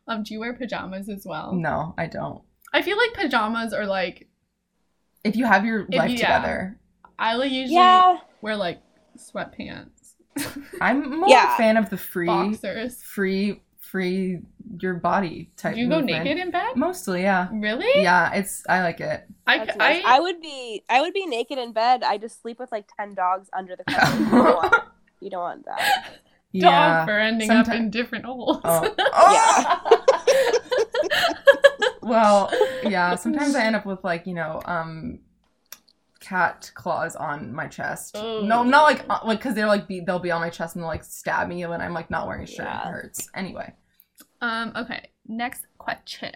um, 0.08 0.24
do 0.24 0.34
you 0.34 0.40
wear 0.40 0.54
pajamas 0.54 1.10
as 1.10 1.26
well? 1.26 1.54
no, 1.54 1.94
I 1.98 2.06
don't. 2.08 2.42
I 2.72 2.82
feel 2.82 2.98
like 2.98 3.14
pajamas 3.14 3.74
are 3.74 3.86
like 3.88 4.28
If 5.24 5.36
you 5.36 5.46
have 5.46 5.66
your 5.66 5.82
If 5.90 5.96
life 5.96 6.12
you- 6.12 6.18
yeah. 6.18 6.38
together, 6.40 6.80
I 7.18 7.36
like 7.36 7.52
usually 7.52 7.76
Yeah, 7.76 8.18
wear 8.42 8.56
like 8.56 8.80
sweatpants, 9.18 9.93
I'm 10.82 11.20
more 11.20 11.30
Yeah. 11.30 11.54
a 11.54 11.58
fan 11.58 11.78
of 11.78 11.90
the 11.90 11.98
free, 11.98 12.28
boxers. 12.28 13.02
free, 13.04 13.62
free 13.80 14.40
your 14.80 14.96
body 14.96 15.52
type. 15.58 15.76
Do 15.76 15.82
you 15.82 15.90
go 15.90 16.00
naked 16.00 16.38
in 16.38 16.50
bed? 16.52 16.76
Mostly, 16.76 17.22
yeah. 17.24 17.48
Really? 17.52 18.02
Yeah, 18.02 18.34
it's 18.34 18.64
I 18.68 18.82
like 18.82 19.00
it. 19.00 19.26
I, 19.46 19.58
that's 19.66 19.78
I. 19.80 20.02
I 20.06 20.20
would 20.20 20.42
be 20.42 20.84
I 20.90 21.02
would 21.02 21.14
be 21.14 21.26
naked 21.26 21.58
in 21.58 21.74
bed. 21.74 22.02
I 22.04 22.18
just 22.18 22.42
sleep 22.42 22.60
with 22.60 22.72
like 22.72 22.86
ten 22.98 23.14
dogs 23.14 23.50
under 23.54 23.76
the 23.76 23.84
covers. 23.84 24.20
you, 24.20 24.30
don't 24.32 24.56
want, 24.56 24.84
you 25.22 25.30
don't 25.30 25.42
want 25.42 25.66
that. 25.66 25.80
dog 26.06 26.20
Yeah. 26.54 27.06
for 27.06 27.20
ending 27.20 27.50
up 27.52 27.68
in 27.70 27.90
different 27.92 28.26
holes. 28.26 28.60
Oh. 28.64 28.96
Oh! 29.16 30.00
well, 32.02 32.52
yeah. 32.84 33.16
Sometimes 33.16 33.56
I 33.56 33.64
end 33.66 33.76
up 33.76 33.86
with 33.86 34.04
like 34.04 34.26
you 34.28 34.34
know, 34.34 34.62
um, 34.66 35.20
cat 36.24 36.72
claws 36.74 37.16
on 37.16 37.54
my 37.54 37.68
chest. 37.68 38.16
Oh. 38.18 38.42
No, 38.42 38.64
not 38.64 38.84
like 38.84 39.06
uh, 39.10 39.20
like 39.26 39.40
because 39.40 39.54
they're 39.56 39.68
like 39.68 39.88
be 39.88 40.00
they'll 40.00 40.20
be 40.20 40.32
on 40.32 40.42
my 40.42 40.50
chest 40.50 40.76
and 40.76 40.82
they'll 40.82 40.90
like 40.90 41.04
stab 41.04 41.50
me 41.50 41.66
when 41.66 41.82
I'm 41.82 41.94
like 41.94 42.10
not 42.10 42.26
wearing 42.28 42.44
a 42.44 42.48
shirt. 42.48 42.66
Yeah. 42.66 42.88
It 42.88 42.92
hurts. 42.92 43.30
Anyway, 43.36 43.74
Um, 44.42 44.72
okay, 44.76 45.10
next 45.28 45.66
question. 45.78 46.32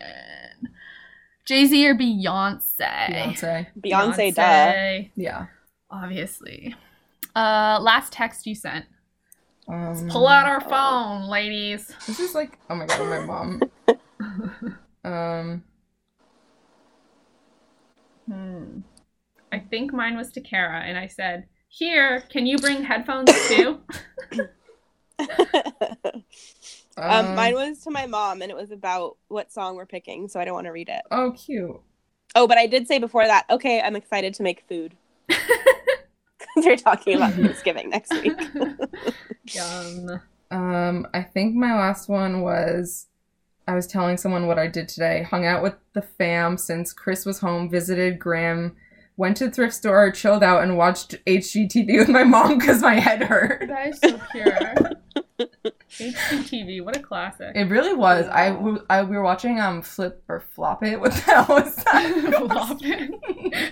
Jay 1.46 1.66
Z 1.66 1.88
or 1.88 1.96
Beyonce? 1.96 2.78
Beyonce. 2.78 3.68
Beyonce, 3.80 4.36
duh. 4.36 5.08
Yeah. 5.16 5.46
Obviously. 5.90 6.76
Uh, 7.34 7.80
last 7.82 8.12
text 8.12 8.46
you 8.46 8.54
sent. 8.56 8.86
Um, 9.70 10.10
Pull 10.10 10.28
out 10.28 10.46
our 10.46 10.62
phone, 10.62 11.30
ladies. 11.30 11.94
This 12.06 12.20
is 12.20 12.36
like 12.36 12.60
oh 12.70 12.76
my 12.76 12.86
god, 12.86 13.10
my 13.10 13.20
mom. 13.26 13.62
um. 15.06 15.64
Hmm. 18.30 18.80
I 19.52 19.60
think 19.60 19.94
mine 19.94 20.18
was 20.18 20.32
to 20.34 20.42
Kara, 20.42 20.82
and 20.82 20.98
I 20.98 21.08
said, 21.08 21.48
"Here, 21.68 22.24
can 22.30 22.46
you 22.46 22.58
bring 22.58 22.84
headphones 22.84 23.32
too?" 23.48 23.82
um, 26.98 27.36
mine 27.36 27.54
was 27.54 27.84
to 27.84 27.92
my 27.92 28.06
mom, 28.06 28.42
and 28.42 28.52
it 28.52 28.58
was 28.58 28.72
about 28.72 29.18
what 29.28 29.52
song 29.52 29.76
we're 29.76 29.86
picking. 29.86 30.28
So 30.28 30.40
I 30.40 30.46
don't 30.46 30.54
want 30.54 30.66
to 30.66 30.72
read 30.72 30.90
it. 30.90 31.02
Oh, 31.12 31.32
cute. 31.32 31.80
Oh, 32.36 32.48
but 32.48 32.58
I 32.58 32.68
did 32.68 32.88
say 32.88 33.00
before 33.00 33.26
that. 33.26 33.46
Okay, 33.50 33.82
I'm 33.82 33.96
excited 33.96 34.34
to 34.36 34.44
make 34.44 34.64
food. 34.68 34.96
Because 36.40 36.66
we're 36.66 36.78
talking 36.78 37.16
about 37.16 37.34
Thanksgiving 37.34 37.90
next 37.92 38.12
week. 38.14 38.40
Yum. 39.54 40.22
Um, 40.50 41.08
I 41.14 41.22
think 41.22 41.56
my 41.56 41.76
last 41.76 42.10
one 42.10 42.42
was 42.42 43.08
I 43.68 43.76
was 43.76 43.86
telling 43.86 44.18
someone 44.18 44.48
what 44.48 44.58
I 44.58 44.68
did 44.68 44.88
today. 44.88 45.22
Hung 45.24 45.46
out 45.46 45.62
with 45.62 45.76
the 45.94 46.02
fam 46.02 46.58
since 46.58 46.94
Chris 46.94 47.26
was 47.26 47.40
home, 47.40 47.70
visited 47.70 48.18
Graham 48.18 48.76
went 49.18 49.36
to 49.38 49.46
the 49.48 49.52
thrift 49.52 49.74
store, 49.74 50.12
chilled 50.12 50.44
out, 50.44 50.64
and 50.64 50.78
watched 50.78 51.16
HGTV 51.26 51.98
with 52.00 52.10
my 52.10 52.24
mom 52.24 52.58
because 52.58 52.82
my 52.82 52.96
head 53.00 53.24
hurt. 53.24 53.68
That 53.68 53.88
is 53.88 54.00
so 54.00 54.20
pure. 54.32 54.92
HGTV, 55.90 56.84
what 56.84 56.96
a 56.98 57.00
classic. 57.00 57.52
It 57.56 57.66
really 57.70 57.94
was. 57.94 58.28
I, 58.28 58.48
I 58.90 59.04
we 59.04 59.16
were 59.16 59.24
watching 59.24 59.60
um 59.60 59.82
Flip 59.82 60.24
or 60.28 60.40
Flop 60.40 60.84
It. 60.84 61.00
What 61.00 61.12
the 61.14 61.22
hell 61.22 61.46
was 61.50 61.76
that? 61.76 62.34
flop 62.48 62.78
it. 62.82 63.10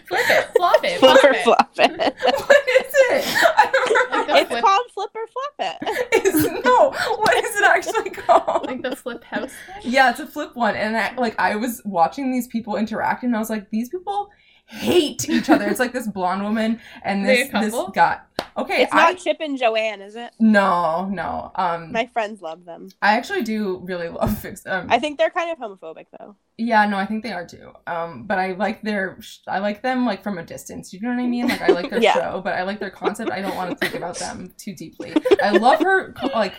Flip 0.07 0.21
it. 0.29 0.49
Flop 0.55 0.83
it. 0.83 0.99
Flip 0.99 1.13
Flop 1.13 1.23
or 1.23 1.29
it. 1.31 1.43
flop 1.43 1.71
it. 1.77 1.91
what 1.91 2.63
is 2.81 2.93
it? 2.93 3.25
I 3.57 3.69
don't 3.71 4.11
remember. 4.11 4.33
it's 4.35 4.49
flip- 4.49 4.63
called 4.63 4.85
flip 4.93 5.09
or 5.15 5.27
flop 5.27 5.81
it. 5.81 6.05
It's- 6.13 6.63
no, 6.65 6.91
what 6.91 7.35
is 7.43 7.55
it 7.55 7.63
actually 7.65 8.09
called? 8.11 8.65
Like 8.65 8.81
the 8.81 8.95
flip 8.95 9.23
house 9.23 9.51
thing? 9.81 9.91
Yeah, 9.91 10.11
it's 10.11 10.19
a 10.19 10.27
flip 10.27 10.55
one, 10.55 10.75
and 10.75 10.95
I, 10.95 11.13
like 11.15 11.35
I 11.39 11.55
was 11.55 11.81
watching 11.85 12.31
these 12.31 12.47
people 12.47 12.75
interact, 12.75 13.23
and 13.23 13.35
I 13.35 13.39
was 13.39 13.49
like, 13.49 13.69
these 13.71 13.89
people 13.89 14.29
hate 14.65 15.29
each 15.29 15.49
other. 15.49 15.67
It's 15.67 15.79
like 15.79 15.93
this 15.93 16.07
blonde 16.07 16.43
woman 16.43 16.79
and 17.03 17.25
this 17.25 17.49
this 17.51 17.71
couple? 17.73 17.89
guy. 17.91 18.19
Okay, 18.57 18.83
It's 18.83 18.93
I 18.93 19.11
not 19.11 19.17
Chip 19.19 19.37
and 19.41 19.57
Joanne, 19.57 20.01
is 20.01 20.15
it? 20.15 20.31
no 20.39 21.07
no 21.11 21.51
um 21.55 21.91
My 21.91 22.05
friends 22.07 22.41
love 22.41 22.63
them. 22.65 22.89
I 23.01 23.17
actually 23.17 23.43
do 23.43 23.79
really 23.83 24.07
love 24.09 24.37
fix 24.41 24.65
um 24.65 24.87
I 24.89 24.97
think 24.99 25.17
they're 25.17 25.29
kind 25.29 25.51
of 25.51 25.57
homophobic 25.57 26.05
though. 26.17 26.35
yeah 26.57 26.85
no 26.85 26.97
I 26.97 27.05
think 27.05 27.23
they 27.23 27.33
are 27.33 27.45
too 27.45 27.73
um 27.85 28.23
but 28.25 28.39
I 28.39 28.53
like 28.53 28.81
their 28.81 29.19
I 29.47 29.59
like 29.59 29.81
them 29.81 30.05
like 30.05 30.23
from 30.23 30.37
a 30.37 30.43
distance 30.43 30.93
you 30.93 31.01
know 31.01 31.09
what 31.09 31.19
I 31.19 31.27
mean 31.27 31.47
like 31.47 31.61
I 31.61 31.67
like 31.73 31.89
their 31.89 31.99
Yeah. 32.01 32.13
show 32.13 32.41
but 32.43 32.53
I 32.53 32.63
like 32.63 32.79
their 32.79 32.89
concept 32.91 33.29
I 33.31 33.41
don't 33.41 33.55
want 33.57 33.71
to 33.71 33.75
think 33.77 33.93
about 33.95 34.17
them 34.17 34.53
too 34.57 34.73
deeply 34.73 35.13
I 35.43 35.51
love 35.51 35.81
her 35.81 36.13
like 36.33 36.53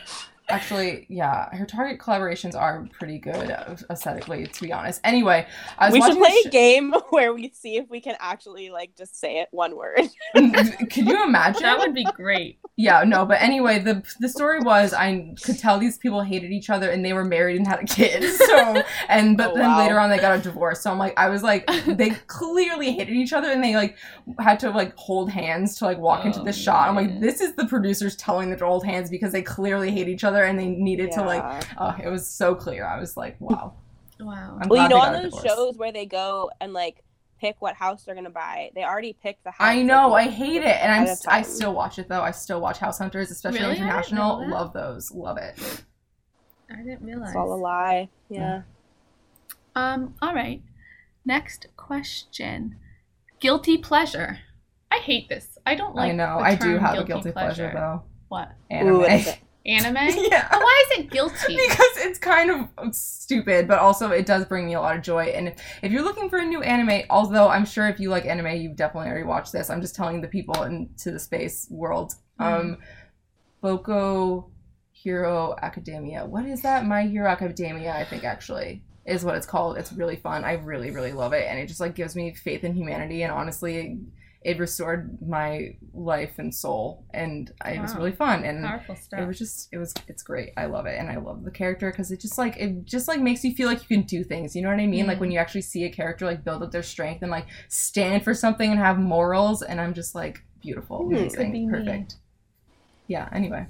actually 0.49 1.07
yeah 1.09 1.55
her 1.57 1.67
target 1.67 1.99
collaborations 1.99 2.55
are 2.55 2.89
pretty 2.99 3.19
good 3.19 3.51
aesthetically 3.91 4.47
to 4.47 4.63
be 4.63 4.73
honest 4.73 5.01
anyway 5.05 5.47
I 5.79 5.87
was 5.87 5.93
We 5.95 6.01
should 6.03 6.19
play 6.19 6.31
this 6.31 6.47
a 6.47 6.51
game 6.51 6.93
where 7.11 7.33
we 7.35 7.51
see 7.55 7.77
if 7.77 7.89
we 7.91 8.01
can 8.01 8.17
actually 8.21 8.71
like 8.71 8.97
just 8.97 9.19
say 9.19 9.41
it 9.41 9.49
one 9.51 9.77
word. 9.77 10.01
Can 10.35 11.07
you 11.07 11.23
imagine? 11.25 11.63
That 11.63 11.79
would 11.79 11.95
be 11.95 12.05
great. 12.05 12.59
Yeah, 12.79 13.05
no, 13.05 13.25
but 13.25 13.41
anyway, 13.41 13.79
the 13.79 14.03
the 14.21 14.29
story 14.29 14.61
was 14.61 14.93
I 14.93 15.35
could 15.43 15.59
tell 15.59 15.79
these 15.79 15.97
people 15.97 16.21
hated 16.21 16.51
each 16.53 16.69
other 16.69 16.91
and 16.91 17.03
they 17.05 17.15
were 17.15 17.25
married 17.25 17.57
and 17.57 17.67
had 17.67 17.81
a 17.83 17.87
kid. 17.87 18.23
So 18.47 18.83
and 19.09 19.37
but 19.37 19.53
Oh, 19.53 19.55
then 19.55 19.71
wow. 19.71 19.79
later 19.79 19.99
on 19.99 20.11
they 20.11 20.19
got 20.19 20.39
a 20.39 20.43
divorce. 20.43 20.83
So 20.83 20.91
I'm 20.91 20.99
like 20.99 21.15
I 21.17 21.29
was 21.31 21.43
like 21.43 21.67
they 21.87 22.11
clearly 22.27 22.93
hated 22.93 23.15
each 23.15 23.33
other 23.33 23.51
and 23.51 23.65
they 23.65 23.75
like 23.75 23.97
had 24.39 24.61
to 24.61 24.71
like 24.71 24.95
hold 24.97 25.31
hands 25.31 25.77
to 25.79 25.87
like 25.87 25.99
walk 25.99 26.25
into 26.27 26.41
Oh, 26.41 26.45
the 26.45 26.53
shot. 26.53 26.89
I'm 26.89 26.97
like 26.97 27.11
oh, 27.13 27.21
this 27.21 27.41
is 27.41 27.55
the 27.55 27.67
producers 27.67 28.15
telling 28.17 28.51
them 28.51 28.59
to 28.59 28.67
hold 28.67 28.85
hands 28.85 29.09
because 29.11 29.33
they 29.33 29.43
clearly 29.43 29.91
hate 29.91 30.09
each 30.09 30.25
other 30.25 30.36
and 30.45 30.59
they 30.59 30.67
needed 30.67 31.13
to 31.13 31.23
like 31.23 31.65
oh, 31.79 31.97
it 32.03 32.09
was 32.09 32.29
so 32.29 32.55
clear. 32.55 32.87
I 32.87 32.99
was 32.99 33.17
like, 33.17 33.41
wow. 33.41 33.75
Wow. 34.19 34.59
I'm 34.61 34.69
well, 34.69 34.83
you 34.83 34.89
know, 34.89 34.99
on 34.99 35.13
those 35.13 35.25
divorce. 35.25 35.45
shows 35.45 35.77
where 35.77 35.93
they 35.93 36.07
go 36.07 36.51
and 36.61 36.73
like 36.73 37.03
pick 37.41 37.57
what 37.61 37.75
house 37.75 38.05
they're 38.05 38.15
gonna 38.15 38.31
buy, 38.31 38.71
they 38.75 38.83
already 38.83 39.13
picked 39.13 39.45
the 39.45 39.51
house. 39.51 39.61
I 39.61 39.83
know, 39.83 40.15
I 40.15 40.29
hate 40.29 40.63
it, 40.63 40.77
and 40.83 40.91
I'm 40.91 41.07
st- 41.07 41.33
I 41.33 41.43
still 41.43 41.75
watch 41.75 41.99
it 41.99 42.09
though. 42.09 42.23
I 42.23 42.31
still 42.31 42.61
watch 42.61 42.79
House 42.79 42.99
Hunters, 42.99 43.31
especially 43.31 43.61
Really? 43.61 43.77
International. 43.77 44.49
Love 44.49 44.73
those, 44.73 45.13
love 45.13 45.37
it. 45.37 45.83
I 46.71 46.77
didn't 46.77 47.03
realize. 47.03 47.29
It's 47.31 47.37
all 47.37 47.53
a 47.53 47.57
lie. 47.57 48.09
Yeah. 48.29 48.63
Um, 49.75 50.15
all 50.23 50.35
right. 50.35 50.63
Next 51.25 51.67
question. 51.77 52.77
Guilty 53.41 53.77
pleasure. 53.77 54.39
I 54.91 54.97
hate 54.99 55.29
this. 55.29 55.59
I 55.67 55.75
don't 55.75 55.95
like 55.95 56.13
I 56.13 56.15
know. 56.15 56.39
the 56.39 56.45
I 56.45 56.55
do 56.55 56.73
term 56.75 56.81
have 56.81 56.99
a 56.99 57.05
guilty 57.05 57.33
pleasure, 57.33 57.71
though. 57.75 58.03
What? 58.29 58.53
Anime. 58.71 58.95
Ooh, 58.95 58.99
what 59.01 59.13
is 59.13 59.27
it? 59.27 59.39
Anime? 59.67 59.97
yeah. 60.31 60.49
But 60.51 60.61
why 60.61 60.85
is 60.87 60.99
it 60.99 61.11
guilty? 61.11 61.57
Because 61.57 61.97
it's 61.99 62.19
kind 62.19 62.51
of 62.51 62.95
stupid, 62.95 63.67
but 63.67 63.79
also 63.79 64.11
it 64.11 64.27
does 64.27 64.45
bring 64.45 64.67
me 64.67 64.75
a 64.75 64.81
lot 64.81 64.97
of 64.97 65.03
joy. 65.03 65.25
And 65.25 65.49
if, 65.49 65.61
if 65.83 65.93
you're 65.93 66.03
looking 66.03 66.31
for 66.31 66.39
a 66.39 66.45
new 66.45 66.63
anime, 66.63 67.07
although 67.11 67.49
I'm 67.49 67.65
sure 67.65 67.89
if 67.89 67.99
you 67.99 68.09
like 68.09 68.27
anime, 68.27 68.57
you've 68.57 68.77
definitely 68.77 69.11
already 69.11 69.27
watched 69.27 69.53
this. 69.53 69.69
I'm 69.69 69.81
just 69.81 69.95
telling 69.95 70.21
the 70.21 70.29
people 70.29 70.63
into 70.63 71.11
the 71.11 71.19
space 71.19 71.67
world. 71.71 72.15
Um, 72.39 72.79
Boko 73.61 74.51
Hero 74.93 75.57
Academia. 75.61 76.25
What 76.25 76.47
is 76.47 76.63
that? 76.63 76.87
My 76.87 77.03
Hero 77.03 77.29
Academia, 77.29 77.95
I 77.95 78.05
think 78.05 78.25
actually 78.25 78.83
is 79.05 79.25
what 79.25 79.37
it's 79.37 79.47
called. 79.47 79.79
It's 79.79 79.93
really 79.93 80.17
fun. 80.17 80.45
I 80.45 80.55
really, 80.55 80.91
really 80.91 81.13
love 81.13 81.33
it, 81.33 81.47
and 81.49 81.59
it 81.59 81.67
just 81.67 81.81
like 81.81 81.95
gives 81.95 82.17
me 82.17 82.35
faith 82.35 82.65
in 82.65 82.75
humanity. 82.75 83.23
And 83.23 83.33
honestly, 83.33 83.77
it 83.77 83.99
restored 84.55 85.19
my 85.27 85.77
life 85.93 86.39
and 86.39 86.55
soul, 86.55 87.05
and 87.13 87.51
it 87.65 87.81
was 87.83 87.95
really 87.97 88.13
fun. 88.13 88.45
And 88.45 88.65
Powerful 88.65 88.97
it 89.19 89.27
was 89.27 89.39
just 89.39 89.69
it 89.73 89.79
was 89.79 89.93
it's 90.09 90.23
great 90.23 90.51
i 90.57 90.67
love 90.67 90.87
it 90.87 90.97
and 90.99 91.11
i 91.11 91.17
love 91.17 91.43
the 91.45 91.51
character 91.51 91.91
because 91.91 92.11
it 92.13 92.21
just 92.21 92.39
like 92.39 92.57
it 92.57 92.85
just 92.85 93.09
like 93.09 93.21
makes 93.21 93.43
you 93.45 93.53
feel 93.55 93.69
like 93.69 93.81
you 93.83 93.97
can 93.97 94.07
do 94.07 94.23
things 94.23 94.55
you 94.55 94.63
know 94.63 94.69
what 94.69 94.79
i 94.79 94.87
mean 94.87 95.07
like 95.07 95.17
Mm. 95.19 95.21
when 95.23 95.31
you 95.33 95.39
actually 95.39 95.63
see 95.63 95.85
a 95.85 95.91
character 95.91 96.25
like 96.27 96.45
build 96.45 96.63
up 96.63 96.71
their 96.71 96.83
strength 96.83 97.23
and 97.23 97.31
like 97.31 97.47
stand 97.69 98.23
for 98.25 98.35
something 98.35 98.71
and 98.71 98.79
have 98.79 98.99
morals 98.99 99.63
and 99.63 99.81
i'm 99.81 99.95
just 99.95 100.15
like 100.15 100.43
beautiful 100.61 100.99
Hmm. 101.05 101.15
Could 101.15 101.17
be 101.17 101.35
amazing 101.37 101.53
me. 101.53 101.69
perfect 101.71 102.15
yeah 103.09 103.29
anyway 103.33 103.67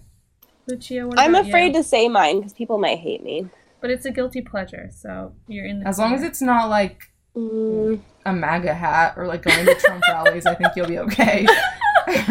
Lucia, 0.68 1.06
what 1.06 1.18
I'm 1.18 1.34
afraid 1.36 1.68
you? 1.68 1.72
to 1.74 1.82
say 1.84 2.08
mine 2.08 2.40
because 2.40 2.52
people 2.52 2.78
might 2.78 2.98
hate 2.98 3.22
me. 3.22 3.48
But 3.80 3.90
it's 3.90 4.04
a 4.04 4.10
guilty 4.10 4.40
pleasure, 4.42 4.90
so 4.92 5.32
you're 5.46 5.64
in 5.64 5.78
the 5.80 5.86
as 5.88 5.96
long 5.98 6.12
as 6.12 6.22
it's 6.22 6.42
not 6.42 6.68
like 6.68 7.02
Mm. 7.36 8.00
A 8.26 8.32
maga 8.32 8.74
hat 8.74 9.14
or 9.16 9.26
like 9.26 9.42
going 9.42 9.64
to 9.64 9.74
trump 9.76 10.02
rallies 10.08 10.44
i 10.46 10.54
think 10.54 10.70
you'll 10.76 10.86
be 10.86 10.98
okay 10.98 11.46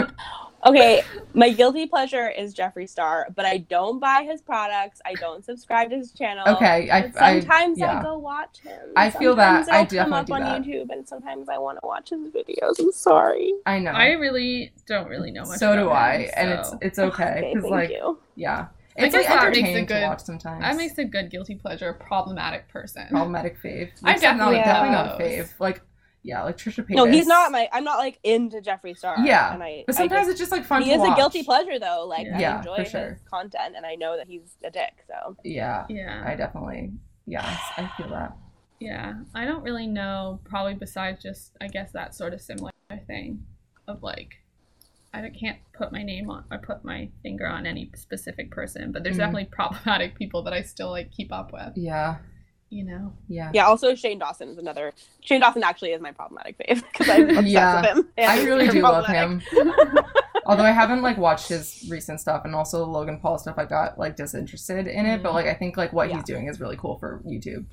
Okay, 0.67 1.03
my 1.35 1.51
guilty 1.51 1.85
pleasure 1.85 2.27
is 2.27 2.55
Jeffree 2.55 2.89
Star, 2.89 3.27
but 3.35 3.45
I 3.45 3.59
don't 3.59 3.99
buy 3.99 4.23
his 4.27 4.41
products. 4.41 4.99
I 5.05 5.13
don't 5.13 5.45
subscribe 5.45 5.91
to 5.91 5.95
his 5.97 6.11
channel. 6.11 6.43
okay 6.55 6.89
i, 6.89 7.01
But 7.09 7.21
I 7.21 7.39
sometimes 7.39 7.79
I, 7.79 7.85
yeah. 7.85 8.01
go 8.01 8.17
watch 8.17 8.61
him. 8.63 8.79
I 8.95 9.11
feel 9.11 9.35
that. 9.35 9.65
Sometimes 9.67 9.93
I 9.93 9.95
it'll 9.95 10.03
come 10.05 10.13
up 10.13 10.25
do 10.25 10.33
on 10.33 10.41
that. 10.41 10.63
YouTube, 10.63 10.89
and 10.89 11.07
sometimes 11.07 11.49
I 11.49 11.59
want 11.59 11.77
to 11.83 11.85
watch 11.85 12.09
his 12.09 12.21
videos. 12.29 12.79
I'm 12.79 12.91
sorry. 12.91 13.53
i 13.67 13.77
know 13.77 13.91
I 13.91 14.13
really 14.13 14.71
don't 14.87 15.07
really 15.07 15.29
know 15.29 15.43
much. 15.45 15.59
so 15.59 15.75
do 15.75 15.91
i 15.91 16.17
him, 16.23 16.31
and 16.35 16.49
it's 16.49 16.69
so- 16.71 16.79
it's 16.81 16.97
okay 16.97 17.23
Okay, 17.23 17.51
because 17.53 17.61
thank 17.69 17.71
like 17.71 17.89
you. 17.91 18.17
yeah 18.35 18.65
I 18.97 19.05
it's 19.05 19.13
guess 19.15 19.25
like 19.25 19.27
that 19.27 19.45
makes 19.49 19.57
a 19.57 19.59
entertaining 19.59 19.87
to 19.87 19.93
good- 19.93 20.03
watch 20.03 20.19
sometimes 20.21 20.61
that 20.61 20.75
makes 20.77 20.97
a 20.97 21.05
good 21.05 21.29
guilty 21.31 21.55
pleasure, 21.55 21.93
problematic 21.93 22.69
person. 22.69 23.07
problematic 23.09 23.61
fave. 23.61 23.89
I 24.03 24.13
Except 24.13 24.21
definitely 24.21 24.57
not, 24.57 24.65
definitely 24.65 24.91
not 24.95 25.19
a 25.21 25.23
fave. 25.23 25.59
Like 25.59 25.81
yeah, 26.23 26.41
like 26.43 26.57
Trisha 26.57 26.83
Paytas. 26.83 26.95
No, 26.95 27.05
he's 27.05 27.27
not 27.27 27.51
my. 27.51 27.69
I'm 27.71 27.83
not 27.83 27.99
like 27.99 28.19
into 28.23 28.57
Jeffree 28.57 28.97
Star. 28.97 29.15
Yeah, 29.23 29.53
and 29.53 29.61
I, 29.61 29.83
But 29.85 29.95
I 29.95 29.97
sometimes 29.99 30.21
just- 30.21 30.29
it's 30.31 30.39
just 30.39 30.51
like 30.51 30.65
fun 30.65 30.81
he 30.81 30.89
to 30.89 30.95
is 30.95 30.99
watch. 30.99 31.11
a 31.11 31.15
guilty 31.15 31.43
pleasure 31.43 31.77
though. 31.77 32.05
Like 32.07 32.25
Yeah. 32.25 32.37
I 32.37 32.39
Yeah, 32.39 32.57
enjoy 32.57 32.75
for 32.77 32.81
his 32.81 32.91
sure. 32.91 33.19
content, 33.29 33.75
and 33.77 33.85
I 33.85 33.93
know 33.95 34.17
that 34.17 34.27
he's 34.27 34.55
a 34.63 34.71
dick. 34.71 35.03
So 35.07 35.35
Yeah, 35.43 35.85
Yeah. 35.89 36.23
I 36.25 36.35
definitely. 36.35 36.93
Yeah, 37.27 37.43
I 37.77 37.91
feel 37.97 38.09
that. 38.09 38.35
Yeah, 38.79 39.13
I 39.35 39.45
don't 39.45 39.61
really 39.63 39.87
know. 39.87 40.39
Probably 40.45 40.73
besides 40.73 41.21
just, 41.21 41.51
I 41.61 41.67
guess 41.67 41.91
that 41.91 42.13
sort 42.15 42.33
of 42.33 42.41
similar 42.41 42.71
thing 43.07 43.45
of 43.87 44.01
like, 44.03 44.35
I 45.23 45.29
can't 45.29 45.57
put 45.77 45.91
my 45.91 46.03
name 46.03 46.29
on, 46.29 46.43
I 46.51 46.57
put 46.57 46.83
my 46.83 47.09
finger 47.23 47.47
on 47.47 47.65
any 47.65 47.91
specific 47.95 48.51
person, 48.51 48.91
but 48.91 49.03
there's 49.03 49.15
Mhm. 49.15 49.19
definitely 49.19 49.45
problematic 49.45 50.15
people 50.17 50.43
that 50.43 50.53
I 50.53 50.61
still 50.61 50.89
like 50.89 51.11
keep 51.11 51.31
up 51.31 51.53
with. 51.53 51.73
Yeah, 51.77 52.17
You 52.69 52.83
know, 52.83 53.13
yeah. 53.29 53.51
yeah. 53.53 53.65
Also, 53.67 53.95
Shane 53.95 54.19
Dawson 54.19 54.49
is 54.49 54.57
another. 54.57 54.91
Shane 55.21 55.39
Dawson 55.41 55.63
actually 55.63 55.91
is 55.91 56.01
my 56.01 56.11
problematic 56.11 56.57
fave 56.57 56.83
because 56.91 57.07
I'm 57.09 57.29
obsessed 57.37 57.47
Yeah. 57.47 57.81
with 57.81 57.97
him. 57.97 58.07
I 58.17 58.43
really 58.43 58.67
do 58.67 58.81
love 58.81 59.05
him. 59.07 59.41
Although 60.47 60.63
I 60.63 60.71
haven't 60.71 61.01
like 61.01 61.17
watched 61.17 61.49
his 61.49 61.87
recent 61.89 62.19
stuff 62.19 62.43
and 62.45 62.53
also 62.53 62.79
the 62.79 62.85
Logan 62.91 63.19
Paul 63.19 63.37
stuff, 63.37 63.55
I 63.57 63.65
got 63.65 63.97
like 63.97 64.15
disinterested 64.15 64.87
in 64.87 65.05
it. 65.05 65.23
But 65.23 65.33
like 65.33 65.45
I 65.47 65.53
think 65.53 65.77
like 65.77 65.93
what 65.93 66.09
Yeah. 66.09 66.15
he's 66.17 66.23
doing 66.25 66.47
is 66.47 66.59
really 66.59 66.77
cool 66.77 66.97
for 66.99 67.21
YouTube. 67.25 67.65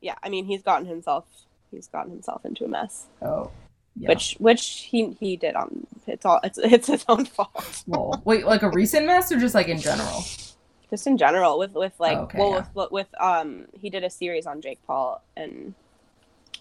Yeah, 0.00 0.14
I 0.22 0.28
mean, 0.28 0.44
he's 0.44 0.62
gotten 0.62 0.86
himself. 0.86 1.24
He's 1.70 1.88
gotten 1.88 2.12
himself 2.12 2.44
into 2.44 2.64
a 2.64 2.68
mess, 2.68 3.06
Oh, 3.20 3.50
yeah. 3.96 4.08
which 4.08 4.36
which 4.38 4.88
he 4.90 5.12
he 5.20 5.36
did 5.36 5.54
on. 5.54 5.86
It's 6.06 6.24
all. 6.24 6.40
It's 6.42 6.58
it's 6.62 6.88
his 6.88 7.04
own 7.08 7.24
fault. 7.24 7.84
well, 7.86 8.22
Wait, 8.24 8.46
like 8.46 8.62
a 8.62 8.70
recent 8.70 9.06
mess 9.06 9.30
or 9.32 9.38
just 9.38 9.54
like 9.54 9.68
in 9.68 9.78
general? 9.78 10.24
just 10.90 11.06
in 11.06 11.16
general 11.16 11.58
with 11.58 11.72
with 11.72 11.98
like 11.98 12.16
Oh, 12.16 12.22
okay, 12.22 12.38
well 12.38 12.50
yeah. 12.50 12.66
with 12.74 12.92
with 12.92 13.20
um 13.20 13.66
he 13.80 13.90
did 13.90 14.04
a 14.04 14.10
series 14.10 14.46
on 14.46 14.60
Jake 14.60 14.78
Paul 14.86 15.22
and 15.36 15.74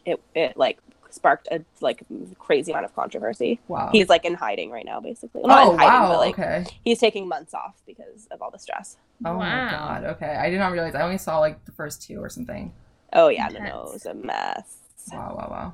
it 0.05 0.21
it 0.33 0.57
like 0.57 0.79
sparked 1.11 1.47
a 1.51 1.63
like 1.81 2.03
crazy 2.39 2.71
amount 2.71 2.85
of 2.85 2.95
controversy. 2.95 3.59
Wow. 3.67 3.89
He's 3.91 4.09
like 4.09 4.25
in 4.25 4.33
hiding 4.33 4.71
right 4.71 4.85
now, 4.85 4.99
basically. 4.99 5.41
Well, 5.43 5.49
not 5.49 5.67
oh 5.67 5.73
in 5.73 5.77
hiding, 5.77 5.93
wow. 5.93 6.09
but 6.09 6.19
like 6.19 6.39
okay. 6.39 6.65
he's 6.83 6.99
taking 6.99 7.27
months 7.27 7.53
off 7.53 7.75
because 7.85 8.27
of 8.31 8.41
all 8.41 8.49
the 8.49 8.59
stress. 8.59 8.97
Oh 9.25 9.35
my 9.35 9.69
god. 9.69 10.03
Okay, 10.15 10.35
I 10.35 10.49
did 10.49 10.57
not 10.57 10.71
realize. 10.71 10.95
I 10.95 11.01
only 11.01 11.17
saw 11.17 11.39
like 11.39 11.63
the 11.65 11.71
first 11.71 12.01
two 12.01 12.17
or 12.19 12.29
something. 12.29 12.73
Oh 13.13 13.27
yeah, 13.27 13.47
no, 13.49 13.59
no, 13.59 13.83
it 13.87 13.93
was 13.93 14.05
a 14.05 14.13
mess. 14.13 14.77
Wow, 15.11 15.35
wow, 15.37 15.47
wow. 15.51 15.73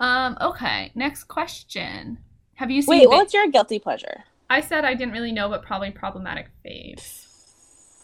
Um, 0.00 0.36
okay, 0.40 0.90
next 0.94 1.24
question. 1.24 2.18
Have 2.54 2.70
you 2.70 2.82
seen? 2.82 2.90
Wait, 2.98 3.08
Vi- 3.08 3.14
what's 3.14 3.34
your 3.34 3.48
guilty 3.48 3.78
pleasure? 3.78 4.24
I 4.50 4.60
said 4.60 4.84
I 4.84 4.94
didn't 4.94 5.12
really 5.14 5.32
know, 5.32 5.48
but 5.48 5.62
probably 5.62 5.90
problematic 5.90 6.48
faves. 6.64 7.22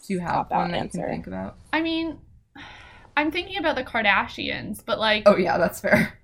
Do 0.07 0.13
you 0.13 0.19
have 0.19 0.31
Cop-out 0.31 0.57
one 0.59 0.71
that 0.71 0.83
you 0.85 0.89
can 0.89 1.09
think 1.09 1.27
about? 1.27 1.57
I 1.71 1.81
mean, 1.81 2.17
I'm 3.15 3.31
thinking 3.31 3.57
about 3.57 3.75
the 3.75 3.83
Kardashians, 3.83 4.83
but 4.85 4.99
like, 4.99 5.23
Oh 5.25 5.37
yeah, 5.37 5.57
that's 5.57 5.79
fair. 5.79 6.19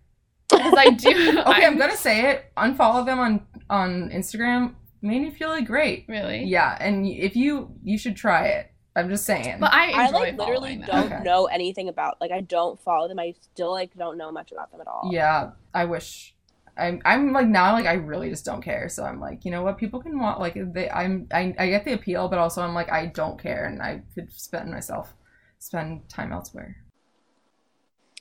because 0.50 0.74
I 0.78 0.90
do. 0.92 1.40
Okay, 1.48 1.66
I'm 1.66 1.78
gonna 1.78 1.96
say 1.96 2.32
it. 2.32 2.46
Unfollow 2.58 3.06
them 3.06 3.20
on 3.20 3.46
on 3.70 4.10
Instagram. 4.10 4.74
Made 5.02 5.22
me 5.22 5.30
feel 5.32 5.50
like 5.50 5.66
great. 5.68 6.06
really. 6.08 6.44
Yeah, 6.46 6.76
and 6.80 7.06
if 7.08 7.36
you 7.36 7.76
you 7.84 7.98
should 7.98 8.16
try 8.16 8.48
it. 8.48 8.72
I'm 8.98 9.10
just 9.10 9.26
saying. 9.26 9.58
But 9.60 9.72
I 9.74 9.92
I 10.08 10.10
like 10.10 10.38
literally 10.38 10.78
them. 10.78 10.88
don't 10.88 11.14
Okay. 11.14 11.24
know 11.24 11.46
anything 11.46 11.88
about 11.88 12.20
like 12.20 12.32
I 12.32 12.42
don't 12.42 12.80
follow 12.82 13.08
them. 13.08 13.20
I 13.20 13.34
still 13.54 13.72
like 13.72 13.96
don't 13.96 14.18
know 14.18 14.32
much 14.32 14.52
about 14.52 14.72
them 14.72 14.82
at 14.82 14.88
all. 14.88 15.10
yeah, 15.14 15.52
I 15.74 15.86
wish 15.86 16.34
I'm 16.78 17.02
I'm 17.06 17.32
like 17.32 17.48
now 17.48 17.74
like 17.74 17.86
I 17.86 17.94
really 17.94 18.30
just 18.30 18.44
don't 18.46 18.62
care. 18.62 18.90
So 18.90 19.04
I'm 19.04 19.20
like, 19.20 19.46
you 19.46 19.52
know 19.52 19.64
what, 19.64 19.78
people 19.78 20.02
can 20.02 20.20
want 20.20 20.40
like 20.40 20.56
they 20.74 20.90
I'm 20.90 21.28
I, 21.32 21.54
I 21.58 21.70
get 21.70 21.86
the 21.86 21.94
appeal, 21.94 22.28
but 22.28 22.40
also 22.40 22.62
I'm 22.62 22.74
like 22.74 22.92
I 22.92 23.06
don't 23.06 23.42
care 23.42 23.66
and 23.66 23.82
I 23.82 24.02
could 24.16 24.32
spend 24.34 24.70
myself 24.72 25.14
spend 25.60 26.10
time 26.10 26.32
elsewhere. 26.34 26.78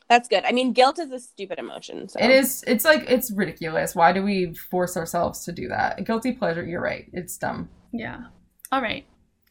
That's 0.09 0.28
good. 0.28 0.44
I 0.44 0.53
mean, 0.53 0.73
guilt 0.73 0.98
is 1.01 1.11
a 1.11 1.19
stupid 1.19 1.59
emotion. 1.59 2.09
So 2.09 2.20
It 2.20 2.31
is 2.31 2.62
it's 2.66 2.85
like 2.85 3.11
it's 3.11 3.31
ridiculous. 3.32 3.94
Why 3.94 4.12
do 4.12 4.23
we 4.23 4.55
force 4.55 4.97
ourselves 4.97 5.44
to 5.47 5.53
do 5.53 5.69
that? 5.69 6.05
Guilty 6.07 6.32
pleasure, 6.32 6.65
you're 6.65 6.81
right. 6.81 7.07
It's 7.12 7.36
dumb. 7.36 7.69
Yeah. 7.93 8.27
All 8.70 8.81
right. 8.81 9.05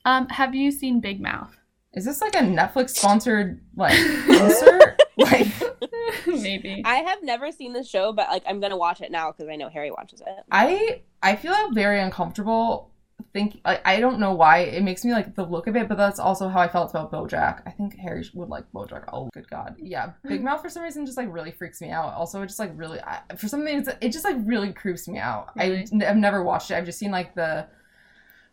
Um, 0.06 0.30
have 0.30 0.56
you 0.56 0.72
seen 0.72 1.02
Big 1.02 1.20
Mouth? 1.20 1.56
Is 1.94 2.06
this 2.06 2.22
like 2.22 2.36
a 2.36 2.40
Netflix 2.40 2.92
sponsored 2.92 3.62
like 3.76 3.94
insert? 4.30 5.02
like 5.18 5.48
Maybe. 6.28 6.82
I 6.86 6.98
have 6.98 7.24
never 7.24 7.52
seen 7.52 7.74
the 7.74 7.84
show, 7.84 8.14
but 8.14 8.30
like 8.30 8.44
I'm 8.48 8.60
gonna 8.60 8.78
watch 8.78 9.02
it 9.02 9.12
now 9.12 9.32
because 9.32 9.50
I 9.50 9.56
know 9.56 9.70
Harry 9.70 9.92
watches 9.92 10.22
it. 10.22 10.44
I 10.52 11.02
I 11.22 11.36
feel 11.36 11.72
very 11.72 12.00
uncomfortable 12.00 12.92
think 13.36 13.60
like 13.66 13.82
I 13.86 14.00
don't 14.00 14.18
know 14.20 14.34
why 14.34 14.60
it 14.60 14.82
makes 14.82 15.04
me 15.04 15.12
like 15.12 15.36
the 15.36 15.46
look 15.46 15.68
of 15.68 15.76
it, 15.76 15.90
but 15.90 15.98
that's 15.98 16.20
also 16.20 16.48
how 16.48 16.62
I 16.62 16.70
felt 16.70 16.92
about 16.92 17.12
BoJack. 17.12 17.64
I 17.66 17.72
think 17.72 17.98
Harry 18.00 18.26
would 18.34 18.48
like 18.48 18.64
BoJack. 18.72 19.10
Oh, 19.12 19.30
good 19.34 19.50
God, 19.50 19.76
yeah. 19.78 20.14
Big 20.24 20.42
Mouth 20.42 20.62
for 20.62 20.70
some 20.70 20.84
reason 20.84 21.06
just 21.06 21.18
like 21.18 21.32
really 21.32 21.52
freaks 21.52 21.82
me 21.82 21.92
out. 21.92 22.14
Also, 22.14 22.42
it 22.42 22.48
just 22.48 22.60
like 22.60 22.72
really 22.76 23.02
I, 23.02 23.20
for 23.36 23.50
some 23.50 23.62
reason 23.62 23.94
it 24.00 24.14
just 24.14 24.24
like 24.24 24.38
really 24.46 24.72
creeps 24.72 25.08
me 25.08 25.20
out. 25.20 25.50
Really? 25.58 25.86
I 26.02 26.10
I've 26.10 26.16
never 26.16 26.44
watched 26.44 26.72
it. 26.72 26.76
I've 26.76 26.86
just 26.86 26.98
seen 26.98 27.12
like 27.12 27.36
the 27.36 27.68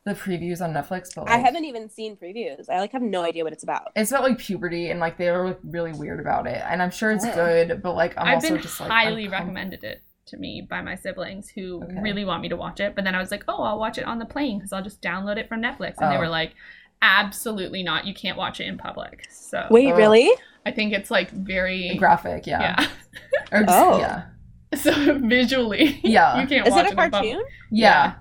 the 0.05 0.15
previews 0.15 0.61
on 0.61 0.73
Netflix. 0.73 1.15
But 1.15 1.29
I 1.31 1.39
haven't 1.39 1.65
even 1.65 1.89
seen 1.89 2.17
previews. 2.17 2.69
I 2.69 2.81
like 2.81 2.93
have 2.93 3.03
no 3.03 3.23
idea 3.23 3.45
what 3.45 3.53
it's 3.53 3.63
about. 3.63 3.93
It's 3.97 4.11
about 4.11 4.25
like 4.25 4.39
puberty 4.39 4.91
and 4.91 4.99
like 5.01 5.17
they 5.17 5.31
were 5.31 5.47
like, 5.49 5.61
really 5.65 5.93
weird 5.93 6.21
about 6.21 6.47
it, 6.47 6.63
and 6.69 6.83
I'm 6.83 6.91
sure 6.91 7.11
it's 7.13 7.25
Oh. 7.25 7.33
good, 7.35 7.83
but 7.83 7.95
like 7.95 8.17
I'm 8.19 8.27
I've 8.27 8.35
also 8.37 8.49
been 8.55 8.63
just 8.63 8.81
like 8.81 8.91
highly 8.91 9.27
uncom- 9.29 9.33
recommended 9.33 9.85
it 9.85 10.03
to 10.27 10.37
me 10.37 10.67
by 10.69 10.81
my 10.81 10.95
siblings 10.95 11.49
who 11.49 11.83
Okay. 11.85 12.01
really 12.01 12.25
want 12.25 12.43
me 12.43 12.49
to 12.49 12.57
watch 12.57 12.79
it. 12.81 12.95
But 12.95 13.05
then 13.05 13.15
I 13.15 13.19
was 13.19 13.31
like, 13.31 13.45
oh, 13.49 13.63
I'll 13.63 13.79
watch 13.79 13.99
it 13.99 14.05
on 14.05 14.19
the 14.19 14.25
plane 14.25 14.59
because 14.59 14.73
I'll 14.73 14.83
just 14.83 15.03
download 15.03 15.37
it 15.37 15.49
from 15.49 15.61
Netflix. 15.61 15.95
And 15.99 16.11
they 16.13 16.17
Oh. 16.17 16.21
were 16.21 16.29
like, 16.29 16.53
absolutely 17.01 17.83
not. 17.83 18.07
You 18.07 18.15
can't 18.15 18.39
watch 18.39 18.61
it 18.61 18.67
in 18.67 18.79
public. 18.79 19.27
So 19.31 19.67
Wait, 19.71 19.93
Oh. 19.93 19.97
really? 19.97 20.31
I 20.65 20.71
think 20.71 20.93
it's 20.93 21.11
like 21.11 21.31
very 21.31 21.97
graphic, 21.97 22.47
yeah. 22.47 22.77
yeah. 22.81 22.89
Or 23.51 23.65
just, 23.65 23.79
Oh. 23.79 23.99
yeah. 23.99 24.23
So 24.77 25.19
visually, 25.19 26.01
Yeah. 26.03 26.41
you 26.41 26.47
can't 26.47 26.67
Is 26.67 26.73
watch 26.73 26.87
it 26.87 26.89
a 26.89 26.91
in 26.93 26.97
public. 26.97 27.13
cartoon? 27.13 27.43
yeah. 27.71 28.15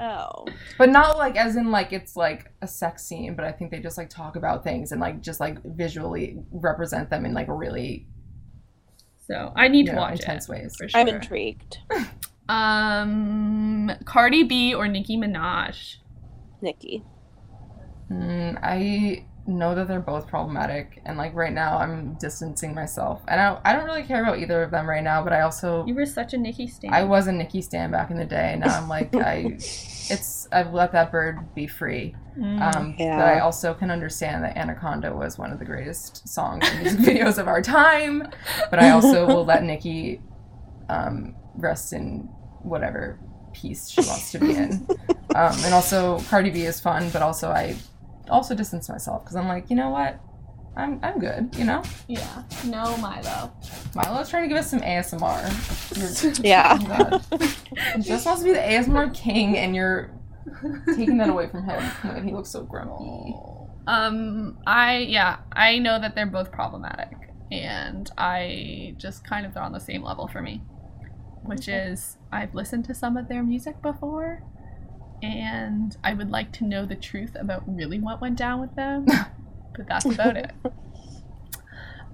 Oh, 0.00 0.46
But 0.76 0.90
not 0.90 1.16
like 1.16 1.36
as 1.36 1.56
in 1.56 1.70
like 1.70 1.92
it's 1.94 2.14
like 2.14 2.52
a 2.60 2.66
sex 2.68 3.04
scene, 3.06 3.34
but 3.34 3.44
I 3.46 3.52
think 3.52 3.70
they 3.70 3.78
just 3.80 3.96
like 3.96 4.10
talk 4.10 4.36
about 4.36 4.62
things 4.64 4.92
and 4.92 5.00
like 5.00 5.22
just 5.22 5.40
like 5.40 5.62
visually 5.64 6.38
represent 6.52 7.08
them 7.08 7.24
in 7.24 7.32
like 7.32 7.46
really 7.48 8.06
So 9.26 9.52
I 9.56 9.68
need 9.68 9.86
you 9.86 9.92
to 9.92 9.92
know, 9.94 10.02
watch 10.02 10.20
intense 10.20 10.46
it 10.48 10.52
ways. 10.52 10.74
for 10.76 10.88
sure. 10.88 11.00
I'm 11.00 11.08
intrigued. 11.08 11.78
Um, 12.46 13.90
Cardi 14.04 14.42
B 14.42 14.74
or 14.74 14.86
Nicki 14.86 15.16
Minaj? 15.16 15.96
Nikki. 16.60 17.02
Mm, 18.12 18.58
I 18.62 19.24
know 19.46 19.74
that 19.74 19.88
they're 19.88 20.00
both 20.00 20.26
problematic, 20.26 21.00
and 21.04 21.18
like 21.18 21.34
right 21.34 21.52
now 21.52 21.78
I'm 21.78 22.14
distancing 22.14 22.74
myself, 22.74 23.22
and 23.28 23.40
I 23.40 23.48
don't, 23.50 23.60
I 23.64 23.72
don't 23.72 23.84
really 23.84 24.02
care 24.02 24.22
about 24.22 24.38
either 24.38 24.62
of 24.62 24.70
them 24.70 24.88
right 24.88 25.02
now. 25.02 25.22
But 25.22 25.32
I 25.32 25.42
also 25.42 25.84
You 25.86 25.94
were 25.94 26.06
such 26.06 26.32
a 26.32 26.38
Nicki 26.38 26.66
stan. 26.66 26.92
I 26.92 27.04
was 27.04 27.26
a 27.26 27.32
Nikki 27.32 27.60
stan 27.62 27.90
back 27.90 28.10
in 28.10 28.16
the 28.16 28.24
day, 28.24 28.52
and 28.52 28.62
now 28.62 28.76
I'm 28.76 28.88
like 28.88 29.14
I 29.16 29.56
it's 30.10 30.48
I've 30.52 30.72
let 30.72 30.92
that 30.92 31.12
bird 31.12 31.54
be 31.54 31.66
free. 31.66 32.14
Mm. 32.38 32.76
Um, 32.76 32.94
Yeah. 32.98 33.16
But 33.16 33.28
I 33.28 33.40
also 33.40 33.74
can 33.74 33.90
understand 33.90 34.44
that 34.44 34.56
Anaconda 34.56 35.14
was 35.14 35.38
one 35.38 35.52
of 35.52 35.58
the 35.58 35.64
greatest 35.64 36.28
songs 36.28 36.66
and 36.68 36.80
music 36.80 37.00
videos 37.16 37.38
of 37.38 37.48
our 37.48 37.62
time. 37.62 38.28
But 38.70 38.80
I 38.80 38.90
also 38.90 39.26
will 39.28 39.44
let 39.44 39.62
Nikki 39.62 40.20
um, 40.88 41.34
rest 41.56 41.92
in 41.92 42.28
whatever 42.62 43.18
piece 43.52 43.88
she 43.88 44.00
wants 44.00 44.32
to 44.32 44.38
be 44.38 44.54
in. 44.54 44.86
Um, 45.34 45.56
and 45.64 45.74
also, 45.74 46.18
Cardi 46.28 46.50
B 46.50 46.64
is 46.64 46.80
fun, 46.80 47.10
but 47.10 47.22
also 47.22 47.50
I 47.50 47.76
also 48.28 48.54
distance 48.54 48.88
myself 48.88 49.24
because 49.24 49.36
I'm 49.36 49.48
like, 49.48 49.70
you 49.70 49.76
know 49.76 49.90
what? 49.90 50.20
I'm 50.76 50.98
I'm 51.02 51.18
good. 51.18 51.54
You 51.56 51.64
know, 51.64 51.82
yeah. 52.08 52.42
No, 52.64 52.96
Milo. 52.98 53.52
Milo's 53.94 54.28
trying 54.28 54.42
to 54.42 54.48
give 54.48 54.58
us 54.58 54.70
some 54.70 54.80
ASMR. 54.80 56.40
Yeah. 56.44 56.78
oh 57.32 57.38
He 57.96 58.02
just 58.02 58.26
wants 58.26 58.42
to 58.42 58.48
be 58.48 58.52
the 58.52 58.58
ASMR 58.60 59.14
king, 59.14 59.56
and 59.56 59.74
you're 59.74 60.10
taking 60.86 61.18
that 61.18 61.28
away 61.28 61.46
from 61.48 61.64
him. 61.64 61.82
And 62.02 62.28
he 62.28 62.34
looks 62.34 62.50
so 62.50 62.62
grumpy. 62.64 63.34
Um, 63.86 64.58
I 64.66 64.98
yeah, 64.98 65.38
I 65.52 65.78
know 65.78 66.00
that 66.00 66.14
they're 66.14 66.26
both 66.26 66.50
problematic, 66.50 67.12
and 67.52 68.10
I 68.18 68.94
just 68.98 69.24
kind 69.24 69.46
of 69.46 69.54
they're 69.54 69.62
on 69.62 69.72
the 69.72 69.78
same 69.80 70.02
level 70.02 70.26
for 70.26 70.42
me, 70.42 70.62
which 71.42 71.68
is 71.68 72.16
I've 72.32 72.54
listened 72.54 72.84
to 72.86 72.94
some 72.94 73.16
of 73.16 73.28
their 73.28 73.42
music 73.42 73.80
before, 73.82 74.42
and 75.22 75.96
I 76.04 76.14
would 76.14 76.30
like 76.30 76.52
to 76.54 76.64
know 76.64 76.84
the 76.86 76.96
truth 76.96 77.36
about 77.38 77.62
really 77.66 77.98
what 77.98 78.20
went 78.20 78.36
down 78.36 78.60
with 78.60 78.74
them, 78.74 79.06
but 79.76 79.86
that's 79.88 80.04
about 80.04 80.36
it. 80.36 80.50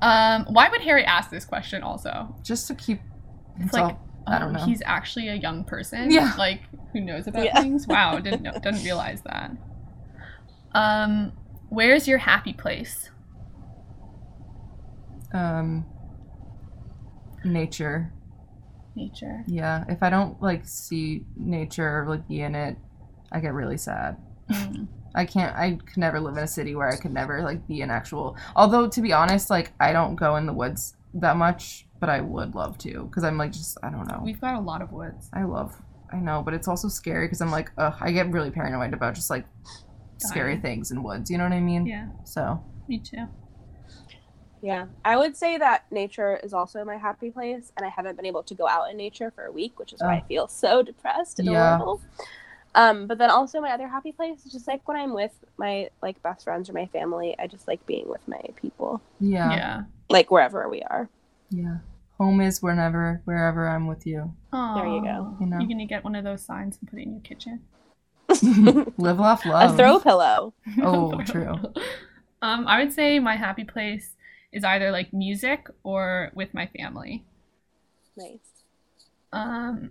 Um, 0.02 0.46
why 0.48 0.68
would 0.70 0.80
Harry 0.80 1.04
ask 1.04 1.30
this 1.30 1.44
question? 1.44 1.82
Also, 1.82 2.34
just 2.42 2.66
to 2.68 2.74
keep 2.74 3.00
it's 3.58 3.72
like 3.74 3.96
I 4.26 4.38
don't 4.38 4.54
oh, 4.56 4.58
know. 4.60 4.64
he's 4.64 4.82
actually 4.86 5.28
a 5.28 5.34
young 5.34 5.64
person. 5.64 6.10
Yeah. 6.10 6.32
like 6.38 6.62
who 6.92 7.00
knows 7.00 7.26
about 7.26 7.44
Yeah. 7.44 7.60
things. 7.60 7.86
Wow, 7.86 8.18
didn't 8.18 8.42
know, 8.42 8.52
didn't 8.62 8.82
realize 8.84 9.22
that. 9.22 9.50
Um, 10.72 11.32
where's 11.68 12.06
your 12.08 12.18
happy 12.18 12.52
place? 12.52 13.10
um, 15.32 15.84
nature. 17.44 18.12
Nature. 18.96 19.44
Yeah, 19.46 19.84
if 19.88 20.02
I 20.02 20.10
don't 20.10 20.40
like 20.42 20.66
see 20.66 21.24
nature 21.36 22.00
or 22.02 22.06
like 22.08 22.26
be 22.28 22.40
in 22.40 22.54
it, 22.54 22.76
I 23.32 23.40
get 23.40 23.54
really 23.54 23.76
sad. 23.78 24.16
Mm. 24.50 24.88
I 25.14 25.24
can't. 25.24 25.56
I 25.56 25.78
could 25.84 25.98
never 25.98 26.20
live 26.20 26.36
in 26.36 26.44
a 26.44 26.48
city 26.48 26.74
where 26.74 26.88
I 26.88 26.96
could 26.96 27.12
never 27.12 27.42
like 27.42 27.66
be 27.66 27.80
an 27.82 27.90
actual. 27.90 28.36
Although 28.56 28.88
to 28.88 29.00
be 29.00 29.12
honest, 29.12 29.50
like 29.50 29.72
I 29.80 29.92
don't 29.92 30.14
go 30.16 30.36
in 30.36 30.46
the 30.46 30.52
woods 30.52 30.94
that 31.14 31.36
much, 31.36 31.86
but 32.00 32.08
I 32.08 32.20
would 32.20 32.54
love 32.54 32.78
to 32.78 33.04
because 33.04 33.24
I'm 33.24 33.36
like 33.38 33.52
just 33.52 33.76
I 33.82 33.90
don't 33.90 34.06
know. 34.08 34.20
We've 34.22 34.40
got 34.40 34.54
a 34.54 34.60
lot 34.60 34.82
of 34.82 34.92
woods. 34.92 35.28
I 35.32 35.44
love. 35.44 35.80
I 36.12 36.16
know, 36.16 36.42
but 36.44 36.54
it's 36.54 36.66
also 36.68 36.88
scary 36.88 37.26
because 37.26 37.40
I'm 37.40 37.50
like, 37.52 37.70
ugh, 37.78 37.94
I 38.00 38.10
get 38.10 38.30
really 38.32 38.50
paranoid 38.50 38.92
about 38.94 39.14
just 39.14 39.30
like 39.30 39.46
scary 40.18 40.56
things 40.56 40.90
in 40.90 41.02
woods. 41.04 41.30
You 41.30 41.38
know 41.38 41.44
what 41.44 41.52
I 41.52 41.60
mean? 41.60 41.86
Yeah, 41.86 42.08
So 42.24 42.62
me 42.88 42.98
too. 42.98 43.26
Yeah, 44.62 44.86
I 45.04 45.16
would 45.16 45.36
say 45.36 45.56
that 45.56 45.84
nature 45.90 46.36
is 46.42 46.52
also 46.52 46.84
my 46.84 46.96
happy 46.98 47.30
place, 47.30 47.72
and 47.76 47.86
I 47.86 47.88
haven't 47.88 48.16
been 48.16 48.26
able 48.26 48.42
to 48.42 48.54
go 48.54 48.68
out 48.68 48.90
in 48.90 48.96
nature 48.96 49.30
for 49.30 49.46
a 49.46 49.52
week, 49.52 49.78
which 49.78 49.92
is 49.94 50.00
why 50.00 50.16
I 50.16 50.20
Oh. 50.20 50.26
feel 50.28 50.48
so 50.48 50.82
depressed 50.82 51.38
and 51.38 51.48
Yeah. 51.48 51.78
horrible. 51.78 52.00
Um, 52.74 53.06
but 53.08 53.18
then 53.18 53.30
also 53.30 53.60
my 53.60 53.72
other 53.72 53.88
happy 53.88 54.12
place 54.12 54.44
is 54.46 54.52
just 54.52 54.68
like 54.68 54.86
when 54.86 54.96
I'm 54.96 55.12
with 55.12 55.32
my 55.56 55.90
like 56.02 56.22
best 56.22 56.44
friends 56.44 56.70
or 56.70 56.72
my 56.72 56.86
family. 56.86 57.34
I 57.38 57.46
just 57.46 57.66
like 57.66 57.84
being 57.86 58.08
with 58.08 58.20
my 58.28 58.40
people, 58.56 59.00
yeah, 59.18 59.50
Yeah. 59.50 59.56
yeah. 59.56 59.82
like 60.08 60.30
wherever 60.30 60.68
we 60.68 60.82
are. 60.82 61.08
Yeah. 61.50 61.78
Home 62.18 62.40
is 62.40 62.62
whenever, 62.62 63.22
wherever 63.24 63.66
I'm 63.66 63.86
with 63.86 64.06
you. 64.06 64.32
There 64.52 64.86
you 64.86 65.02
go. 65.02 65.36
You 65.40 65.46
know. 65.46 65.58
You're 65.58 65.68
gonna 65.68 65.86
get 65.86 66.04
one 66.04 66.14
of 66.14 66.22
those 66.22 66.42
signs 66.44 66.78
and 66.80 66.88
put 66.88 66.98
it 66.98 67.02
in 67.06 67.12
your 67.12 67.22
kitchen. 67.22 67.62
Live, 68.98 69.20
off 69.20 69.44
love. 69.44 69.74
A 69.74 69.76
throw 69.76 69.98
pillow. 69.98 70.54
Oh, 70.82 71.20
true. 71.24 71.54
Um, 72.42 72.66
I 72.68 72.78
would 72.82 72.92
say 72.92 73.18
my 73.18 73.34
happy 73.36 73.64
place 73.64 74.14
is 74.52 74.62
either 74.64 74.90
like 74.92 75.12
music 75.12 75.68
or 75.82 76.30
with 76.34 76.54
my 76.54 76.66
family. 76.66 77.24
Nice. 78.16 78.38
Um, 79.32 79.90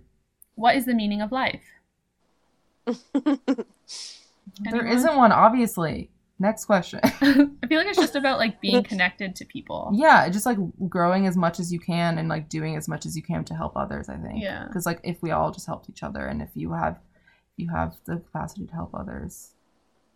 what 0.54 0.76
is 0.76 0.86
the 0.86 0.94
meaning 0.94 1.20
of 1.20 1.32
life? 1.32 1.62
There 4.62 4.80
Anyone? 4.80 4.88
isn't 4.88 5.16
one, 5.16 5.32
obviously. 5.32 6.10
Next 6.38 6.64
question. 6.64 7.00
I 7.04 7.10
feel 7.68 7.78
like 7.78 7.86
it's 7.86 7.98
just 7.98 8.16
about 8.16 8.38
like 8.38 8.60
being 8.60 8.82
connected 8.92 9.36
to 9.36 9.44
people. 9.44 9.90
yeah, 9.94 10.28
just 10.28 10.44
like 10.46 10.58
growing 10.88 11.26
as 11.26 11.36
much 11.36 11.60
as 11.60 11.72
you 11.72 11.78
can 11.78 12.18
and 12.18 12.28
like 12.28 12.48
doing 12.48 12.76
as 12.76 12.88
much 12.88 13.06
as 13.06 13.14
you 13.16 13.22
can 13.22 13.44
to 13.44 13.54
help 13.54 13.76
others. 13.76 14.08
I 14.08 14.16
think. 14.16 14.42
Yeah. 14.42 14.64
Because 14.66 14.86
like 14.86 15.00
if 15.04 15.22
we 15.22 15.30
all 15.30 15.50
just 15.52 15.66
helped 15.66 15.88
each 15.88 16.02
other, 16.02 16.26
and 16.26 16.42
if 16.42 16.48
you 16.54 16.72
have, 16.72 16.98
you 17.56 17.68
have 17.70 17.96
the 18.06 18.16
capacity 18.16 18.66
to 18.66 18.72
help 18.72 18.90
others, 18.94 19.50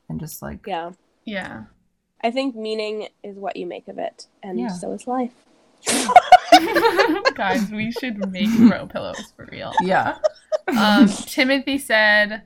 and 0.09 0.19
just 0.19 0.43
like 0.43 0.67
yeah, 0.67 0.93
Yeah. 1.25 1.65
I 2.23 2.31
think 2.31 2.57
meaning 2.57 3.09
is 3.23 3.37
what 3.37 3.57
you 3.57 3.67
make 3.67 3.87
of 3.89 3.99
it, 3.99 4.27
and 4.43 4.59
Yeah. 4.59 4.69
so 4.69 4.93
is 4.93 5.07
life. 5.07 5.33
Guys, 7.35 7.71
we 7.71 7.93
should 7.93 8.31
make 8.33 8.49
throw 8.51 8.87
pillows 8.87 9.33
for 9.37 9.47
real. 9.53 9.73
yeah, 9.83 10.17
Um, 10.69 11.07
Timothy 11.09 11.77
said 11.79 12.43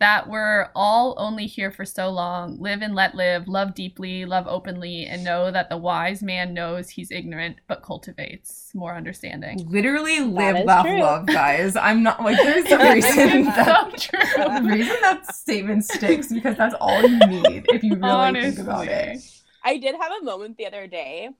that 0.00 0.28
we're 0.28 0.70
all 0.76 1.14
only 1.18 1.46
here 1.46 1.70
for 1.72 1.84
so 1.84 2.08
long. 2.08 2.56
Live 2.60 2.82
and 2.82 2.94
let 2.94 3.14
live, 3.16 3.48
love 3.48 3.74
deeply, 3.74 4.24
love 4.24 4.46
openly, 4.46 5.04
and 5.06 5.24
know 5.24 5.50
that 5.50 5.68
the 5.68 5.76
wise 5.76 6.22
man 6.22 6.54
knows 6.54 6.90
he's 6.90 7.10
ignorant 7.10 7.56
but 7.66 7.82
cultivates 7.82 8.70
more 8.74 8.94
understanding. 8.94 9.66
literally 9.68 10.20
live, 10.20 10.56
is 10.56 10.64
laugh, 10.64 10.86
true. 10.86 11.00
love, 11.00 11.26
guys. 11.26 11.74
I'm 11.74 12.02
not 12.04 12.22
like 12.22 12.36
there's 12.36 12.64
a 12.70 12.92
reason 12.94 13.44
that 13.46 14.00
so 14.00 14.08
true. 14.10 14.44
the 14.44 14.68
reason 14.68 14.96
that 15.00 15.34
statement 15.34 15.84
sticks 15.84 16.32
because 16.32 16.56
that's 16.56 16.74
all 16.80 17.02
you 17.02 17.18
need 17.26 17.66
if 17.70 17.82
you 17.82 17.96
really 17.96 18.40
think 18.40 18.58
about 18.60 18.86
it. 18.86 19.18
I 19.64 19.78
did 19.78 19.96
have 20.00 20.12
a 20.20 20.24
moment 20.24 20.56
the 20.58 20.66
other 20.66 20.86
day. 20.86 21.30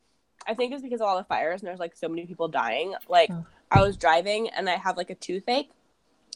I 0.47 0.55
think 0.55 0.73
it's 0.73 0.83
because 0.83 1.01
of 1.01 1.07
all 1.07 1.17
the 1.17 1.25
fires 1.25 1.61
and 1.61 1.69
there's 1.69 1.79
like 1.79 1.95
so 1.97 2.09
many 2.09 2.27
people 2.27 2.49
dying. 2.49 2.95
Like 3.09 3.31
Oh. 3.33 3.45
I 3.71 3.83
was 3.83 3.97
driving 3.97 4.49
and 4.49 4.69
I 4.69 4.77
have 4.77 4.97
like 4.97 5.11
a 5.11 5.15
toothache 5.15 5.67
and 5.69 5.75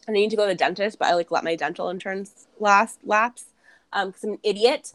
I 0.09 0.13
need 0.13 0.31
to 0.31 0.37
go 0.37 0.45
to 0.47 0.53
the 0.53 0.55
dentist, 0.59 0.99
but 0.99 1.09
I 1.09 1.15
like 1.15 1.31
let 1.31 1.45
my 1.45 1.55
dental 1.57 1.89
insurance 1.89 2.47
last 2.59 2.99
lapse 3.05 3.47
um 3.93 4.09
because 4.09 4.25
I'm 4.25 4.33
an 4.33 4.39
idiot. 4.43 4.93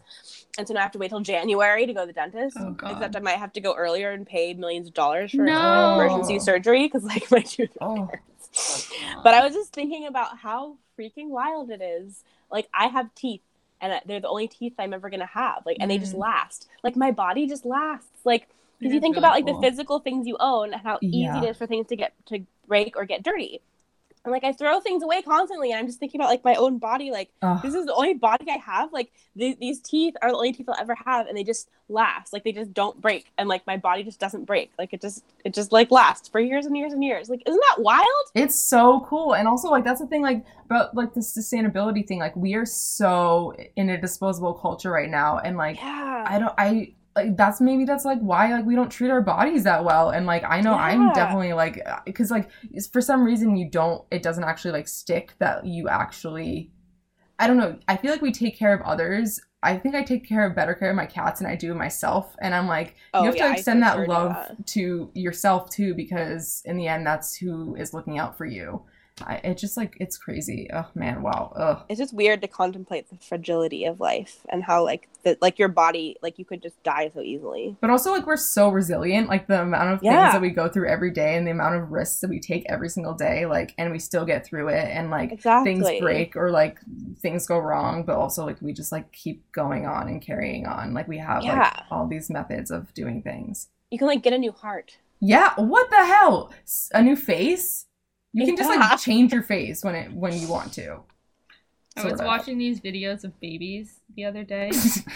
And 0.57 0.67
so 0.67 0.73
now 0.73 0.79
I 0.79 0.83
have 0.83 0.91
to 0.93 0.97
wait 0.97 1.09
till 1.09 1.19
January 1.19 1.85
to 1.85 1.93
go 1.93 2.01
to 2.01 2.07
the 2.07 2.13
dentist. 2.13 2.57
Oh, 2.59 2.71
God. 2.71 2.91
Except 2.91 3.15
I 3.15 3.19
might 3.19 3.37
have 3.37 3.53
to 3.53 3.61
go 3.61 3.75
earlier 3.75 4.11
and 4.11 4.25
pay 4.25 4.53
millions 4.55 4.87
of 4.87 4.93
dollars 4.95 5.31
for 5.31 5.43
No. 5.45 5.93
emergency 5.93 6.39
surgery 6.39 6.85
because 6.85 7.03
like 7.03 7.29
my 7.31 7.41
tooth 7.41 7.77
Oh. 7.79 8.07
hurts. 8.07 8.87
But 9.23 9.33
I 9.33 9.45
was 9.45 9.53
just 9.53 9.71
thinking 9.73 10.07
about 10.07 10.37
how 10.39 10.77
freaking 10.97 11.29
wild 11.29 11.69
it 11.69 11.81
is. 11.81 12.23
Like 12.51 12.67
I 12.73 12.87
have 12.87 13.13
teeth, 13.13 13.41
and 13.79 14.01
they're 14.07 14.19
the 14.19 14.27
only 14.27 14.47
teeth 14.47 14.73
I'm 14.79 14.93
ever 14.93 15.09
gonna 15.11 15.27
have. 15.27 15.61
Like, 15.65 15.77
and 15.79 15.91
they 15.91 15.97
just 15.99 16.15
Mm. 16.15 16.19
last. 16.19 16.67
Like 16.83 16.95
my 16.95 17.11
body 17.11 17.45
just 17.47 17.65
lasts. 17.65 18.09
Like 18.25 18.47
because 18.79 18.93
you 18.93 18.99
think 18.99 19.15
really 19.15 19.25
about 19.25 19.35
like 19.35 19.45
cool. 19.45 19.61
the 19.61 19.67
physical 19.69 19.99
things 19.99 20.25
you 20.27 20.37
own 20.39 20.73
and 20.73 20.81
how 20.81 20.97
easy 21.01 21.17
Yeah. 21.17 21.43
it 21.43 21.49
is 21.51 21.57
for 21.57 21.67
things 21.67 21.87
to 21.87 21.95
get 21.95 22.13
to 22.27 22.39
break 22.67 22.95
or 22.97 23.05
get 23.05 23.21
dirty. 23.23 23.61
And 24.27 24.33
like 24.33 24.43
I 24.43 24.51
throw 24.51 24.81
things 24.81 25.03
away 25.03 25.21
constantly, 25.21 25.71
and 25.71 25.79
I'm 25.79 25.85
just 25.85 25.99
thinking 25.99 26.19
about 26.19 26.29
like 26.29 26.43
my 26.43 26.55
own 26.55 26.79
body. 26.79 27.11
Like 27.11 27.29
Ugh. 27.41 27.61
this 27.63 27.73
is 27.73 27.85
the 27.85 27.93
only 27.93 28.13
body 28.13 28.45
I 28.51 28.57
have. 28.57 28.91
Like 28.91 29.09
th- 29.37 29.57
these 29.57 29.79
teeth 29.79 30.15
are 30.21 30.29
the 30.31 30.35
only 30.35 30.51
teeth 30.51 30.67
I'll 30.67 30.75
ever 30.77 30.95
have, 31.05 31.27
and 31.27 31.37
they 31.37 31.45
just 31.45 31.69
last. 31.87 32.33
Like 32.33 32.43
they 32.43 32.51
just 32.51 32.73
don't 32.73 32.99
break, 32.99 33.31
and 33.37 33.47
like 33.47 33.65
my 33.65 33.77
body 33.77 34.03
just 34.03 34.19
doesn't 34.19 34.43
break. 34.43 34.71
Like 34.77 34.91
it 34.91 34.99
just 34.99 35.23
it 35.45 35.53
just 35.53 35.71
like 35.71 35.91
lasts 35.91 36.27
for 36.27 36.41
years 36.41 36.65
and 36.65 36.75
years 36.75 36.91
and 36.91 37.01
years. 37.01 37.29
Like 37.29 37.41
isn't 37.47 37.63
that 37.69 37.81
wild? 37.81 38.05
It's 38.35 38.59
so 38.59 39.05
cool. 39.07 39.33
And 39.33 39.47
also 39.47 39.69
like 39.69 39.85
that's 39.85 40.01
the 40.01 40.07
thing 40.07 40.23
like 40.23 40.43
about 40.65 40.93
like 40.93 41.13
the 41.13 41.21
sustainability 41.21 42.05
thing. 42.05 42.19
Like 42.19 42.35
we 42.35 42.53
are 42.55 42.65
so 42.65 43.55
in 43.77 43.89
a 43.91 44.01
disposable 44.01 44.55
culture 44.55 44.91
right 44.91 45.09
now 45.09 45.37
and 45.39 45.55
like 45.55 45.77
Yeah. 45.77 46.25
I 46.27 46.37
don't 46.37 46.53
I 46.57 46.91
like 47.17 47.35
that's 47.35 47.59
maybe 47.59 47.83
that's 47.83 48.05
like 48.05 48.19
why 48.19 48.53
like 48.53 48.65
we 48.65 48.75
don't 48.75 48.89
treat 48.91 49.09
our 49.09 49.21
bodies 49.21 49.63
that 49.63 49.83
well. 49.83 50.11
And 50.11 50.25
like 50.25 50.43
I 50.43 50.61
know 50.61 50.73
I'm 50.73 51.11
definitely 51.13 51.53
like 51.53 51.81
uh, 51.85 51.99
because 52.05 52.29
like 52.31 52.49
for 52.91 53.01
some 53.01 53.23
reason 53.23 53.55
you 53.57 53.69
don't 53.69 54.05
it 54.11 54.21
doesn't 54.21 54.43
actually 54.43 54.71
like 54.71 54.87
stick 54.87 55.33
that 55.39 55.65
you 55.65 55.89
actually 55.89 56.71
I 57.39 57.47
don't 57.47 57.57
know 57.57 57.77
I 57.87 57.97
feel 57.97 58.11
like 58.11 58.21
we 58.21 58.31
take 58.31 58.57
care 58.57 58.73
of 58.73 58.81
others. 58.81 59.39
I 59.63 59.77
think 59.77 59.95
I 59.95 60.03
take 60.03 60.27
care 60.29 60.45
of 60.45 60.55
better 60.55 60.75
care 60.75 60.91
of 60.91 60.95
my 60.95 61.07
cats 61.07 61.39
than 61.39 61.49
I 61.49 61.55
do 61.55 61.73
myself. 61.73 62.35
And 62.39 62.53
I'm 62.53 62.67
like 62.67 62.95
Oh, 63.13 63.21
you 63.21 63.25
have 63.25 63.35
yeah, 63.35 63.47
to 63.47 63.53
extend 63.53 63.81
that 63.81 64.07
love 64.07 64.33
that. 64.33 64.67
to 64.67 65.09
yourself 65.15 65.69
too 65.71 65.95
because 65.95 66.61
in 66.65 66.77
the 66.77 66.87
end 66.87 67.05
that's 67.05 67.35
who 67.35 67.75
is 67.75 67.93
looking 67.93 68.19
out 68.19 68.37
for 68.37 68.45
you 68.45 68.83
I, 69.25 69.35
it 69.43 69.57
just 69.57 69.77
like 69.77 69.97
it's 69.99 70.17
crazy 70.17 70.69
oh 70.73 70.85
man 70.93 71.23
wow 71.23 71.51
Ugh. 71.55 71.85
it's 71.89 71.99
just 71.99 72.13
weird 72.13 72.41
to 72.41 72.47
contemplate 72.47 73.09
the 73.09 73.17
fragility 73.17 73.85
of 73.85 73.99
life 73.99 74.45
and 74.49 74.63
how 74.63 74.83
like 74.83 75.09
the 75.23 75.37
like 75.41 75.57
your 75.57 75.69
body 75.69 76.17
like 76.21 76.37
you 76.37 76.45
could 76.45 76.61
just 76.61 76.81
die 76.83 77.09
so 77.13 77.21
easily. 77.21 77.77
But 77.81 77.89
also, 77.89 78.11
like, 78.11 78.25
we're 78.25 78.37
so 78.37 78.69
resilient. 78.69 79.29
Like, 79.29 79.47
the 79.47 79.61
amount 79.61 79.93
of 79.93 79.99
things 80.01 80.13
that 80.13 80.41
we 80.41 80.49
go 80.49 80.67
through 80.67 80.87
every 80.87 81.11
day 81.11 81.35
and 81.35 81.45
the 81.45 81.51
amount 81.51 81.75
of 81.75 81.91
risks 81.91 82.19
that 82.21 82.29
we 82.29 82.39
take 82.39 82.65
every 82.67 82.89
single 82.89 83.13
day, 83.13 83.45
like, 83.45 83.73
and 83.77 83.91
we 83.91 83.99
still 83.99 84.25
get 84.25 84.45
through 84.45 84.69
it. 84.69 84.87
And, 84.87 85.09
like, 85.09 85.31
Exactly. 85.31 85.73
things 85.73 85.99
break 85.99 86.35
or, 86.35 86.51
like, 86.51 86.79
things 87.19 87.47
go 87.47 87.57
wrong. 87.57 88.03
But 88.03 88.17
also, 88.17 88.45
like, 88.45 88.61
we 88.61 88.73
just, 88.73 88.91
like, 88.91 89.11
keep 89.11 89.49
going 89.51 89.85
on 89.85 90.07
and 90.07 90.21
carrying 90.21 90.65
on. 90.65 90.93
Like, 90.93 91.07
we 91.07 91.17
have, 91.17 91.43
like, 91.43 91.73
all 91.91 92.07
these 92.07 92.29
methods 92.29 92.71
of 92.71 92.93
doing 92.93 93.21
things. 93.21 93.69
You 93.91 93.97
can 93.97 94.07
like 94.07 94.21
get 94.21 94.33
a 94.33 94.37
new 94.37 94.51
heart. 94.51 94.97
Yeah. 95.21 95.53
What 95.55 95.89
the 95.89 96.05
hell? 96.05 96.53
A 96.93 97.01
new 97.01 97.15
face? 97.15 97.85
You 98.37 98.45
can 98.45 98.57
just, 98.57 98.69
like, 98.69 98.99
change 98.99 99.33
your 99.33 99.43
face 99.43 99.83
when 99.83 99.95
it 99.95 100.11
when 100.13 100.33
you 100.37 100.47
want 100.47 100.73
to. 100.73 101.01
I 101.97 102.03
was 102.03 102.19
of. 102.19 102.25
watching 102.25 102.57
these 102.57 102.79
videos 102.79 103.23
of 103.23 103.39
babies 103.39 103.99
the 104.15 104.25
other 104.25 104.43
day. 104.43 104.69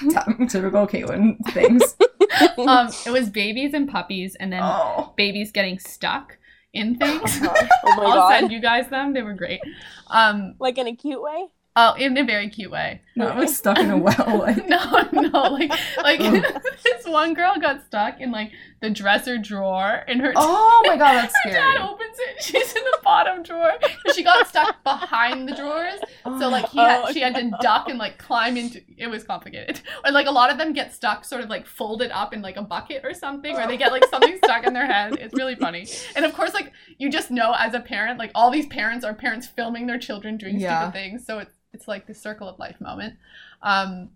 Typical 0.49 0.87
Caitlin 0.87 1.37
things. 1.51 1.95
um, 2.57 2.89
it 3.05 3.11
was 3.11 3.29
babies 3.29 3.73
and 3.73 3.89
puppies, 3.89 4.35
and 4.35 4.51
then 4.51 4.61
oh. 4.63 5.13
babies 5.15 5.51
getting 5.51 5.79
stuck 5.79 6.37
in 6.73 6.97
things. 6.97 7.39
Oh 7.83 7.95
my 7.95 8.03
I'll 8.03 8.13
god. 8.13 8.39
send 8.39 8.51
you 8.51 8.61
guys 8.61 8.87
them. 8.89 9.13
They 9.13 9.23
were 9.23 9.33
great. 9.33 9.59
Um, 10.07 10.55
Like 10.59 10.77
in 10.77 10.87
a 10.87 10.95
cute 10.95 11.21
way. 11.21 11.47
oh, 11.75 11.93
in 11.95 12.15
a 12.17 12.23
very 12.23 12.47
cute 12.49 12.71
way. 12.71 13.01
No, 13.15 13.27
it 13.29 13.35
was 13.35 13.57
stuck 13.57 13.79
in 13.79 13.89
a 13.89 13.97
well. 13.97 14.37
Like, 14.39 14.67
no, 14.67 15.09
no, 15.11 15.41
like 15.51 15.71
like 15.97 16.19
this 16.19 17.05
one 17.05 17.33
girl 17.33 17.55
got 17.59 17.83
stuck 17.85 18.21
in 18.21 18.31
like 18.31 18.51
the 18.81 18.89
dresser 18.89 19.37
drawer, 19.37 20.03
and 20.07 20.19
her 20.21 20.33
oh 20.35 20.81
my 20.87 20.97
god, 20.97 21.13
that's 21.13 21.33
her 21.43 21.51
scary. 21.51 21.77
dad 21.77 21.87
opens 21.87 22.17
it. 22.19 22.43
She's 22.43 22.73
in 22.75 22.83
the 22.83 22.97
bottom 23.03 23.43
drawer. 23.43 23.71
But 24.03 24.15
she 24.15 24.23
got 24.23 24.47
stuck 24.47 24.83
behind 24.83 25.47
the 25.47 25.55
drawers, 25.55 25.99
so 26.23 26.49
like 26.49 26.67
he 26.69 26.79
had, 26.79 27.03
Oh, 27.05 27.11
she 27.13 27.19
had 27.21 27.35
to 27.35 27.43
no. 27.43 27.57
duck 27.61 27.89
and 27.89 27.99
like 27.99 28.17
climb 28.17 28.57
into. 28.57 28.81
It 28.97 29.07
was 29.07 29.23
complicated. 29.23 29.81
Or 30.05 30.11
like 30.11 30.25
a 30.25 30.31
lot 30.31 30.49
of 30.51 30.57
them 30.57 30.73
get 30.73 30.93
stuck, 30.93 31.23
sort 31.25 31.43
of 31.43 31.49
like 31.49 31.67
folded 31.67 32.09
up 32.11 32.33
in 32.33 32.41
like 32.41 32.57
a 32.57 32.63
bucket 32.63 33.05
or 33.05 33.13
something, 33.13 33.55
or 33.55 33.67
they 33.67 33.77
get 33.77 33.91
like 33.91 34.05
something 34.09 34.37
stuck 34.43 34.65
in 34.65 34.73
their 34.73 34.87
head. 34.87 35.15
It's 35.19 35.33
really 35.35 35.53
funny. 35.55 35.87
And 36.15 36.25
of 36.25 36.33
course, 36.33 36.53
like 36.55 36.71
you 36.97 37.09
just 37.11 37.29
know 37.29 37.53
as 37.57 37.75
a 37.75 37.79
parent, 37.79 38.17
like 38.17 38.31
all 38.33 38.49
these 38.49 38.65
parents 38.67 39.05
are 39.05 39.13
parents 39.13 39.45
filming 39.45 39.85
their 39.85 39.99
children 39.99 40.37
doing 40.37 40.59
Yeah. 40.59 40.79
stupid 40.89 40.93
things. 40.93 41.25
So 41.25 41.37
it's 41.39 41.53
it's 41.73 41.87
like 41.87 42.07
the 42.07 42.15
circle 42.15 42.49
of 42.49 42.57
life 42.57 42.81
moment. 42.81 43.13
Um, 43.61 44.09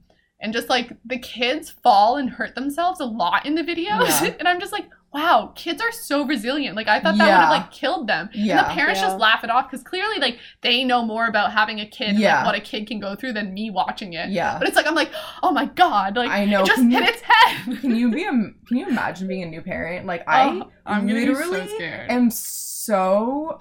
and 0.45 0.53
just 0.53 0.69
like 0.69 0.93
the 1.03 1.17
kids 1.19 1.71
fall 1.83 2.15
and 2.15 2.29
hurt 2.29 2.55
themselves 2.55 3.01
a 3.01 3.05
lot 3.05 3.45
in 3.45 3.55
the 3.55 3.63
videos, 3.63 4.07
Yeah. 4.21 4.33
and 4.39 4.47
I'm 4.47 4.61
just 4.61 4.71
like, 4.71 4.85
wow, 5.13 5.53
kids 5.55 5.81
are 5.81 5.91
so 5.93 6.25
resilient. 6.25 6.75
Like 6.75 6.87
I 6.89 6.99
thought 6.99 7.17
that 7.17 7.23
would 7.25 7.31
have 7.31 7.49
like 7.49 7.71
killed 7.71 8.05
them. 8.07 8.29
Yeah. 8.33 8.57
And 8.57 8.59
the 8.69 8.73
parents 8.73 8.99
Yeah. 8.99 9.07
just 9.07 9.17
laugh 9.19 9.43
it 9.45 9.49
off 9.49 9.69
because 9.71 9.81
clearly 9.83 10.19
like 10.19 10.37
they 10.61 10.83
know 10.83 11.03
more 11.05 11.27
about 11.27 11.51
having 11.53 11.79
a 11.79 11.85
kid, 11.87 12.09
and, 12.09 12.19
Yeah. 12.19 12.37
like 12.37 12.45
what 12.47 12.55
a 12.55 12.59
kid 12.61 12.85
can 12.87 12.99
go 12.99 13.15
through 13.15 13.31
than 13.33 13.53
me 13.53 13.69
watching 13.71 14.13
it. 14.13 14.29
Yeah. 14.29 14.57
But 14.59 14.67
it's 14.67 14.75
like 14.75 14.87
I'm 14.87 14.93
like, 14.95 15.11
oh 15.41 15.51
my 15.51 15.65
god, 15.65 16.15
like 16.17 16.29
I 16.29 16.45
know. 16.45 16.61
it 16.63 16.67
just 16.67 16.79
Can 16.81 16.91
hit 16.91 17.03
you- 17.03 17.09
its 17.09 17.21
head. 17.21 17.79
Can 17.81 17.95
you 17.95 18.11
be 18.11 18.23
a 18.23 18.29
Can 18.31 18.77
you 18.77 18.87
imagine 18.87 19.27
being 19.27 19.43
a 19.43 19.47
new 19.47 19.61
parent? 19.61 20.05
Like 20.05 20.23
I 20.27 20.49
Oh, 20.49 20.69
I'm 20.85 21.07
gonna 21.07 21.19
be 21.21 21.33
so 21.33 21.39
literally 21.41 21.67
scared. 21.75 22.11
am 22.11 22.29
so 22.29 22.64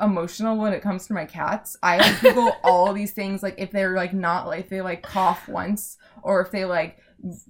emotional 0.01 0.57
when 0.57 0.73
it 0.73 0.83
comes 0.83 1.07
to 1.07 1.13
my 1.13 1.25
cats. 1.25 1.77
I 1.83 2.17
Google 2.21 2.53
all 2.65 2.93
these 2.93 3.13
things, 3.13 3.43
like 3.43 3.55
if 3.59 3.71
they're 3.71 3.95
like 3.95 4.13
not 4.13 4.47
like 4.47 4.69
they 4.69 4.81
like 4.81 5.03
cough 5.03 5.49
once 5.49 5.97
or 6.23 6.41
if 6.41 6.51
they 6.51 6.65
like 6.65 6.99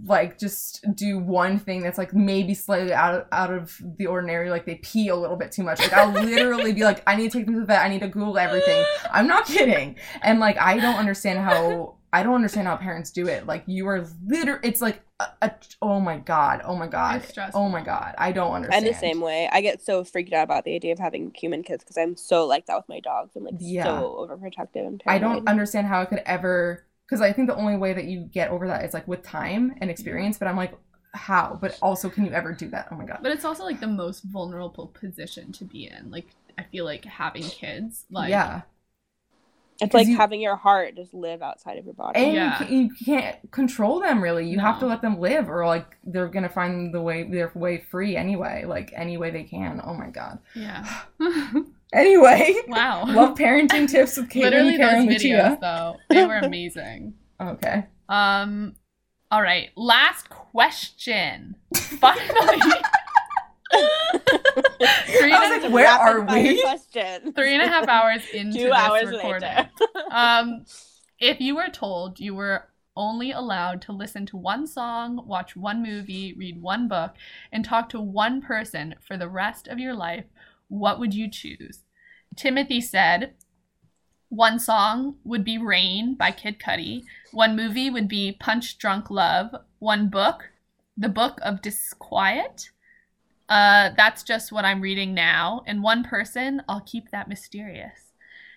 like 0.05 0.39
just 0.39 0.85
do 0.95 1.19
one 1.19 1.59
thing 1.59 1.83
that's 1.83 1.99
like 1.99 2.15
maybe 2.15 2.55
slightly 2.55 2.93
out 2.93 3.15
of, 3.15 3.27
out 3.33 3.53
of 3.53 3.77
the 3.99 4.07
ordinary 4.07 4.49
like 4.49 4.65
they 4.65 4.77
pee 4.77 5.09
a 5.09 5.17
little 5.17 5.37
bit 5.37 5.51
too 5.51 5.63
much. 5.63 5.81
Like 5.81 5.93
i'll 5.93 6.13
literally 6.13 6.73
be 6.73 6.85
like 6.85 7.03
i 7.07 7.17
need 7.17 7.33
to 7.33 7.39
take 7.39 7.47
them 7.47 7.55
to 7.55 7.61
the 7.61 7.67
vet. 7.67 7.83
I 7.83 7.89
need 7.89 8.01
to 8.01 8.09
google 8.09 8.39
everything. 8.39 8.85
I'm 9.13 9.27
not 9.27 9.47
kidding. 9.47 9.97
And 10.23 10.39
like 10.39 10.59
i 10.59 10.79
don't 10.79 10.97
understand 10.97 11.41
how 11.41 11.97
i 12.13 12.23
don't 12.23 12.35
understand 12.35 12.69
how 12.69 12.77
parents 12.77 13.11
do 13.11 13.27
it. 13.27 13.47
Like 13.47 13.65
you 13.67 13.89
are 13.89 14.07
literally 14.27 14.61
it's 14.63 14.81
like 14.81 15.03
a, 15.21 15.27
a, 15.43 15.51
oh 15.81 16.01
my 16.01 16.19
god 16.19 16.61
oh 16.65 16.75
my 16.77 16.87
god 16.87 17.23
oh 17.55 17.69
my 17.69 17.83
god 17.83 18.15
i 18.19 18.33
don't 18.33 18.53
I'm 18.71 18.85
understand 18.85 18.95
the 18.95 18.99
same 18.99 19.21
way. 19.21 19.49
I 19.53 19.61
get 19.61 19.83
so 19.83 20.05
freaked 20.05 20.33
out 20.33 20.45
about 20.45 20.65
the 20.65 20.75
idea 20.75 20.93
of 20.93 20.99
having 20.99 21.33
human 21.35 21.63
kids 21.63 21.85
because 21.85 21.99
I'm 21.99 22.17
so 22.17 22.47
like 22.47 22.67
that 22.67 22.77
with 22.77 22.89
my 22.89 22.99
dogs. 23.01 23.37
I'm 23.37 23.45
like 23.45 23.55
Yeah. 23.59 23.85
so 23.85 24.27
overprotective 24.29 24.87
and 24.87 25.03
I 25.07 25.19
don't 25.19 25.47
understand 25.47 25.87
how 25.87 26.01
I 26.01 26.07
could 26.07 26.23
ever 26.25 26.87
because 27.07 27.21
I 27.21 27.33
think 27.33 27.49
the 27.49 27.57
only 27.57 27.77
way 27.77 27.93
that 27.93 28.05
you 28.07 28.21
get 28.21 28.51
over 28.51 28.67
that 28.69 28.85
is 28.85 28.95
like 28.95 29.07
with 29.07 29.23
time 29.23 29.75
and 29.81 29.91
experience. 29.91 30.39
But 30.39 30.49
I'm 30.49 30.57
like, 30.57 30.75
how? 31.13 31.59
But 31.61 31.79
also, 31.83 32.09
can 32.09 32.25
you 32.25 32.33
ever 32.33 32.53
do 32.53 32.69
that? 32.71 32.89
Oh 32.91 32.97
my 32.97 33.05
god. 33.05 33.21
But 33.23 33.33
it's 33.33 33.45
also 33.45 33.65
like 33.65 33.81
the 33.81 33.87
most 33.87 34.25
vulnerable 34.25 34.89
position 34.89 35.53
to 35.53 35.65
be 35.65 35.87
in. 35.89 36.11
Like 36.11 36.27
I 36.59 36.63
feel 36.65 36.85
like 36.85 37.05
having 37.05 37.43
kids, 37.43 38.07
like 38.11 38.31
yeah, 38.31 38.63
It's 39.81 39.91
'Cause 39.91 40.01
like 40.03 40.07
you- 40.07 40.17
having 40.17 40.41
your 40.41 40.57
heart 40.57 40.95
just 40.97 41.13
live 41.15 41.43
outside 41.43 41.79
of 41.79 41.85
your 41.85 41.95
body. 41.95 42.21
and 42.21 42.33
Yeah. 42.35 42.61
you, 42.61 42.67
can, 42.67 42.77
you 42.77 42.91
can't 43.05 43.51
control 43.51 43.99
them 44.01 44.23
really. 44.23 44.47
You 44.49 44.61
have 44.61 44.79
to 44.81 44.87
let 44.87 45.03
them 45.03 45.19
live, 45.19 45.49
or 45.51 45.67
like 45.67 45.97
they're 46.05 46.29
gonna 46.29 46.49
find 46.49 46.95
the 46.95 47.03
way 47.03 47.25
their 47.25 47.51
way 47.55 47.79
free 47.91 48.17
anyway. 48.17 48.65
Like 48.67 48.93
any 48.95 49.17
way 49.17 49.31
they 49.31 49.43
can. 49.45 49.81
Oh 49.85 49.95
my 49.95 50.11
god. 50.11 50.39
yeah. 50.55 50.87
Anyway, 51.93 52.55
wow. 52.67 53.05
love 53.07 53.39
parenting 53.39 53.89
tips 53.89 54.17
with 54.17 54.29
Caitlin, 54.31 54.43
Literally 54.43 54.77
Karen, 54.77 54.95
those 54.95 55.03
and 55.03 55.11
videos 55.11 55.49
Lucia. 55.51 55.59
though. 55.61 55.97
They 56.11 56.27
were 56.27 56.39
amazing. 56.39 57.15
Okay. 57.41 57.87
Um 58.09 58.75
all 59.31 59.43
right, 59.43 59.71
last 59.77 60.29
question. 60.29 61.57
Finally. 61.75 62.73
Three, 65.19 65.33
I 65.33 65.39
was 65.41 65.53
and, 65.53 65.63
like, 65.63 65.73
where 65.73 65.89
are 65.89 66.21
we? 66.23 66.61
Question. 66.63 67.33
three 67.33 67.55
and 67.55 67.63
a 67.63 67.69
half 67.69 67.89
hours 67.89 68.23
into 68.33 68.59
Two 68.59 68.65
this 68.65 68.73
hours 68.73 69.11
recording. 69.11 69.51
Um, 70.11 70.65
if 71.19 71.41
you 71.41 71.57
were 71.57 71.69
told 71.69 72.21
you 72.21 72.35
were 72.35 72.69
only 72.97 73.33
allowed 73.33 73.83
to 73.83 73.93
listen 73.93 74.27
to 74.27 74.37
one 74.37 74.67
song, 74.67 75.27
watch 75.27 75.57
one 75.57 75.83
movie, 75.83 76.35
read 76.35 76.63
one 76.63 76.87
book, 76.87 77.15
and 77.51 77.65
talk 77.65 77.89
to 77.89 78.01
one 78.01 78.41
person 78.41 78.95
for 79.07 79.17
the 79.17 79.29
rest 79.29 79.67
of 79.67 79.81
your 79.81 79.95
life, 79.95 80.25
what 80.69 81.01
would 81.01 81.15
you 81.15 81.29
choose? 81.29 81.81
Timothy 82.37 82.81
said, 82.81 83.35
one 84.29 84.59
song 84.59 85.17
would 85.25 85.45
be 85.45 85.59
Rain 85.59 86.15
by 86.17 86.33
Kid 86.33 86.59
Cudi. 86.59 87.05
One 87.33 87.55
movie 87.55 87.91
would 87.91 88.09
be 88.09 88.33
Punch 88.33 88.79
Drunk 88.79 89.11
Love. 89.11 89.55
One 89.79 90.09
book, 90.09 90.51
The 90.97 91.09
Book 91.09 91.39
of 91.43 91.63
Disquiet. 91.63 92.71
Uh, 93.55 93.91
that's 93.97 94.25
just 94.25 94.51
what 94.51 94.65
I'm 94.65 94.81
reading 94.81 95.15
now. 95.15 95.63
And 95.65 95.81
one 95.81 96.03
person, 96.03 96.61
I'll 96.69 96.81
keep 96.81 97.13
that 97.13 97.29
mysterious. 97.29 98.13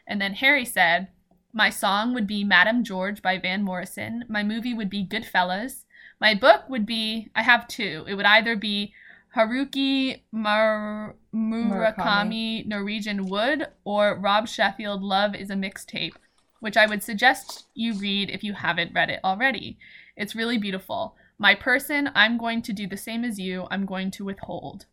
And 0.07 0.19
then 0.19 0.33
Harry 0.33 0.65
said, 0.65 1.09
My 1.53 1.69
song 1.69 2.15
would 2.15 2.25
be 2.25 2.43
Madame 2.43 2.83
George 2.83 3.21
by 3.21 3.37
Van 3.37 3.61
Morrison. 3.61 4.25
My 4.27 4.41
movie 4.41 4.73
would 4.73 4.89
be 4.89 5.05
Goodfellas. 5.05 5.83
My 6.19 6.33
book 6.33 6.63
would 6.67 6.87
be, 6.87 7.29
I 7.35 7.43
have 7.43 7.67
two. 7.67 8.05
It 8.07 8.15
would 8.15 8.25
either 8.25 8.55
be 8.55 8.91
Haruki 9.35 10.21
Mar- 10.31 11.15
Murakami, 11.31 12.65
Norwegian 12.65 13.27
Wood, 13.27 13.67
or 13.83 14.17
Rob 14.19 14.47
Sheffield, 14.47 15.03
Love 15.03 15.35
is 15.35 15.51
a 15.51 15.53
Mixtape, 15.55 16.15
which 16.59 16.75
I 16.75 16.87
would 16.87 17.03
suggest 17.03 17.67
you 17.75 17.93
read 17.93 18.31
if 18.31 18.43
you 18.43 18.53
haven't 18.53 18.95
read 18.95 19.11
it 19.11 19.19
already. 19.23 19.77
It's 20.15 20.35
really 20.35 20.57
beautiful. 20.57 21.15
My 21.39 21.53
person, 21.55 22.09
I'm 22.15 22.37
going 22.37 22.61
to 22.63 22.73
do 22.73 22.87
the 22.87 22.97
same 22.97 23.23
as 23.23 23.39
you. 23.39 23.67
I'm 23.69 23.85
going 23.85 24.11
to 24.11 24.25
withhold. 24.25 24.85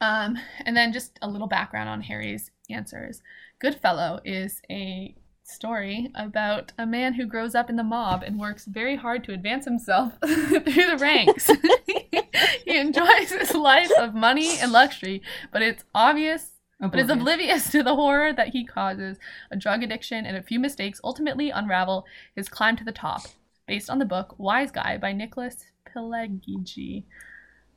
Um, 0.00 0.38
and 0.64 0.76
then 0.76 0.92
just 0.92 1.18
a 1.20 1.28
little 1.28 1.48
background 1.48 1.88
on 1.88 2.02
Harry's 2.02 2.50
answers. 2.70 3.22
Goodfellow 3.60 4.20
is 4.24 4.62
a 4.70 5.16
story 5.42 6.10
about 6.14 6.72
a 6.78 6.86
man 6.86 7.14
who 7.14 7.26
grows 7.26 7.54
up 7.54 7.70
in 7.70 7.76
the 7.76 7.82
mob 7.82 8.22
and 8.22 8.38
works 8.38 8.66
very 8.66 8.96
hard 8.96 9.24
to 9.24 9.32
advance 9.32 9.64
himself 9.64 10.12
through 10.24 10.60
the 10.60 10.98
ranks. 11.00 11.50
he 12.64 12.78
enjoys 12.78 13.30
his 13.30 13.54
life 13.54 13.90
of 13.98 14.14
money 14.14 14.58
and 14.60 14.70
luxury, 14.70 15.22
but 15.52 15.62
it's 15.62 15.84
obvious 15.94 16.52
but 16.80 16.94
is 17.00 17.10
Oblivious. 17.10 17.20
oblivious 17.20 17.70
to 17.72 17.82
the 17.82 17.96
horror 17.96 18.32
that 18.32 18.48
he 18.48 18.64
causes. 18.64 19.18
A 19.50 19.56
drug 19.56 19.82
addiction 19.82 20.24
and 20.24 20.36
a 20.36 20.42
few 20.42 20.60
mistakes 20.60 21.00
ultimately 21.02 21.50
unravel 21.50 22.06
his 22.36 22.48
climb 22.48 22.76
to 22.76 22.84
the 22.84 22.92
top, 22.92 23.22
based 23.68 23.88
on 23.90 23.98
the 23.98 24.04
book 24.04 24.34
Wise 24.38 24.70
Guy 24.72 24.96
by 24.98 25.12
Nicholas 25.12 25.64
Pileggi. 25.86 27.04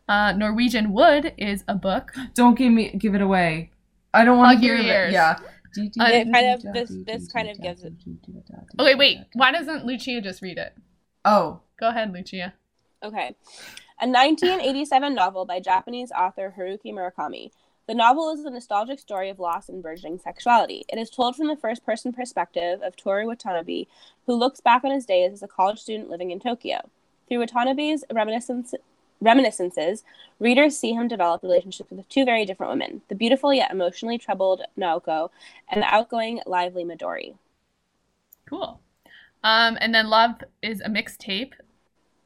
Uh, 0.10 0.34
Norwegian 0.34 0.92
Wood 0.94 1.34
is 1.38 1.64
a 1.68 1.76
book. 1.76 2.12
Don't 2.34 2.58
give 2.58 2.72
me 2.74 2.90
give 2.98 3.14
it 3.16 3.22
away. 3.22 3.72
I 4.14 4.26
don't 4.26 4.38
want 4.38 4.56
Plug 4.56 4.62
to 4.62 4.68
your 4.68 4.78
hear 4.78 4.94
ears. 5.06 5.10
it. 5.10 5.14
Yeah. 5.14 5.40
It 5.78 6.32
kind 6.34 6.48
of- 6.54 6.74
this- 6.74 6.98
this 7.06 7.32
kind 7.32 7.48
of 7.50 7.58
gives 7.62 7.84
it- 7.84 7.94
Okay, 8.80 8.96
wait. 8.96 9.20
Why 9.34 9.52
doesn't 9.54 9.86
Lucia 9.86 10.20
just 10.20 10.42
read 10.42 10.58
it? 10.58 10.74
Oh, 11.24 11.62
Go 11.80 11.88
ahead, 11.90 12.12
Lucia. 12.14 12.54
Okay. 13.02 13.36
A 14.00 14.06
1987 14.08 15.16
novel 15.16 15.46
by 15.46 15.60
Japanese 15.60 16.12
author 16.12 16.54
Haruki 16.58 16.94
Murakami. 16.94 17.50
The 17.92 17.96
novel 17.96 18.30
is 18.32 18.46
a 18.46 18.50
nostalgic 18.50 19.00
story 19.00 19.30
of 19.30 19.38
loss 19.38 19.68
and 19.68 19.84
burgeoning 19.84 20.18
sexuality. 20.18 20.86
It 20.88 20.98
is 20.98 21.10
told 21.10 21.36
from 21.36 21.48
the 21.48 21.58
first 21.58 21.86
person 21.86 22.14
perspective 22.14 22.82
of 22.82 22.96
Toru 22.96 23.28
Watanabe, 23.28 23.88
who 24.26 24.34
looks 24.34 24.62
back 24.62 24.86
on 24.86 24.92
his 24.92 25.06
days 25.06 25.34
as 25.34 25.44
a 25.44 25.48
college 25.50 25.80
student 25.80 26.10
living 26.10 26.32
in 26.32 26.40
Tokyo. 26.40 26.90
Through 27.28 27.40
Watanabe's 27.40 28.06
reminiscence, 28.10 28.74
reminiscences, 29.20 30.06
readers 30.40 30.78
see 30.78 30.94
him 30.94 31.10
develop 31.10 31.44
relationships 31.44 31.92
with 31.92 32.08
two 32.08 32.24
very 32.24 32.46
different 32.46 32.72
women 32.72 33.02
the 33.10 33.14
beautiful 33.14 33.54
yet 33.54 33.72
emotionally 33.72 34.18
troubled 34.18 34.62
Naoko 34.80 35.30
and 35.68 35.82
the 35.82 35.94
outgoing, 35.94 36.40
lively 36.46 36.86
Midori. 36.86 37.36
Cool. 38.46 38.80
Um, 39.44 39.78
and 39.82 39.94
then 39.94 40.10
Love 40.10 40.36
is 40.62 40.80
a 40.80 40.88
mixtape 40.88 41.56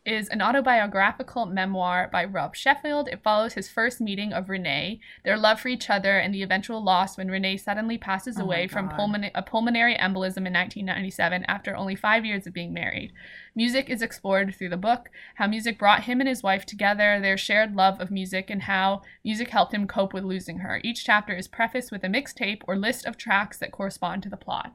is 0.05 0.29
an 0.29 0.41
autobiographical 0.41 1.45
memoir 1.47 2.09
by 2.11 2.23
Rob 2.23 2.55
Sheffield. 2.55 3.07
It 3.07 3.23
follows 3.23 3.53
his 3.53 3.69
first 3.69 3.99
meeting 3.99 4.31
of 4.31 4.49
Renee, 4.49 4.99
their 5.23 5.37
love 5.37 5.59
for 5.59 5.67
each 5.67 5.89
other, 5.89 6.17
and 6.17 6.33
the 6.33 6.43
eventual 6.43 6.83
loss 6.83 7.17
when 7.17 7.31
Renee 7.31 7.57
suddenly 7.57 7.97
passes 7.97 8.39
Oh 8.39 8.43
away 8.43 8.67
from 8.67 8.89
pulmon- 8.89 9.31
a 9.33 9.41
pulmonary 9.41 9.95
embolism 9.95 10.45
in 10.45 10.53
1997 10.53 11.43
after 11.45 11.75
only 11.75 11.95
five 11.95 12.23
years 12.23 12.45
of 12.45 12.53
being 12.53 12.73
married. 12.73 13.11
Music 13.55 13.89
is 13.89 14.01
explored 14.01 14.53
through 14.53 14.69
the 14.69 14.77
book, 14.77 15.09
how 15.35 15.47
music 15.47 15.79
brought 15.79 16.03
him 16.03 16.19
and 16.19 16.29
his 16.29 16.43
wife 16.43 16.65
together, 16.65 17.19
their 17.19 17.37
shared 17.37 17.75
love 17.75 17.99
of 17.99 18.11
music, 18.11 18.49
and 18.49 18.63
how 18.63 19.01
music 19.23 19.49
helped 19.49 19.73
him 19.73 19.87
cope 19.87 20.13
with 20.13 20.23
losing 20.23 20.59
her. 20.59 20.79
Each 20.83 21.03
chapter 21.03 21.33
is 21.33 21.47
prefaced 21.47 21.91
with 21.91 22.03
a 22.03 22.07
mixtape 22.07 22.61
or 22.67 22.77
list 22.77 23.05
of 23.05 23.17
tracks 23.17 23.57
that 23.57 23.71
correspond 23.71 24.21
to 24.23 24.29
the 24.29 24.37
plot. 24.37 24.73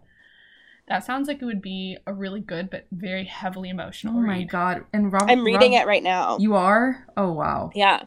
That 0.91 1.05
sounds 1.07 1.29
like 1.29 1.41
it 1.41 1.45
would 1.47 1.63
be 1.63 1.97
a 2.07 2.13
really 2.13 2.41
good 2.41 2.69
but 2.69 2.87
very 2.93 3.25
heavily 3.25 3.71
emotional 3.71 4.19
oh 4.19 4.21
my 4.21 4.43
god! 4.43 4.85
And 4.93 5.11
Rob, 5.13 5.31
I'm 5.31 5.45
reading 5.45 5.73
Rob- 5.73 5.83
it 5.83 5.87
right 5.87 6.03
now. 6.03 6.37
You 6.39 6.55
are? 6.57 7.07
Oh 7.17 7.33
wow. 7.33 7.71
Yeah, 7.75 8.03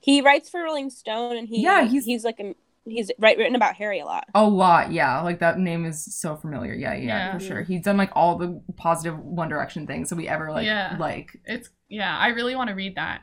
he 0.00 0.20
writes 0.20 0.50
for 0.50 0.60
Rolling 0.62 0.90
Stone, 0.90 1.36
and 1.38 1.48
he 1.48 1.62
Yeah, 1.62 1.84
he's- 1.86 2.04
he's 2.04 2.24
like 2.24 2.38
a, 2.40 2.54
he's 2.84 3.10
right 3.18 3.38
written 3.38 3.54
about 3.54 3.76
Harry 3.76 4.00
a 4.00 4.04
lot. 4.04 4.24
A 4.34 4.44
lot, 4.44 4.92
yeah. 4.92 5.20
Like 5.22 5.38
that 5.38 5.58
name 5.58 5.84
is 5.84 6.04
so 6.14 6.36
familiar. 6.36 6.74
Yeah, 6.74 6.94
yeah, 6.94 7.06
Yeah. 7.06 7.32
for 7.34 7.40
sure. 7.40 7.62
He's 7.62 7.82
done 7.82 7.96
like 7.96 8.10
all 8.14 8.36
the 8.36 8.60
positive 8.76 9.18
One 9.18 9.48
Direction 9.48 9.86
things 9.86 10.10
that 10.10 10.16
we 10.16 10.28
ever 10.28 10.50
like 10.50 10.66
Yeah. 10.66 10.96
like. 10.98 11.30
It's 11.44 11.70
yeah, 11.88 12.16
I 12.18 12.28
really 12.28 12.56
want 12.56 12.68
to 12.70 12.74
read 12.74 12.96
that. 12.96 13.22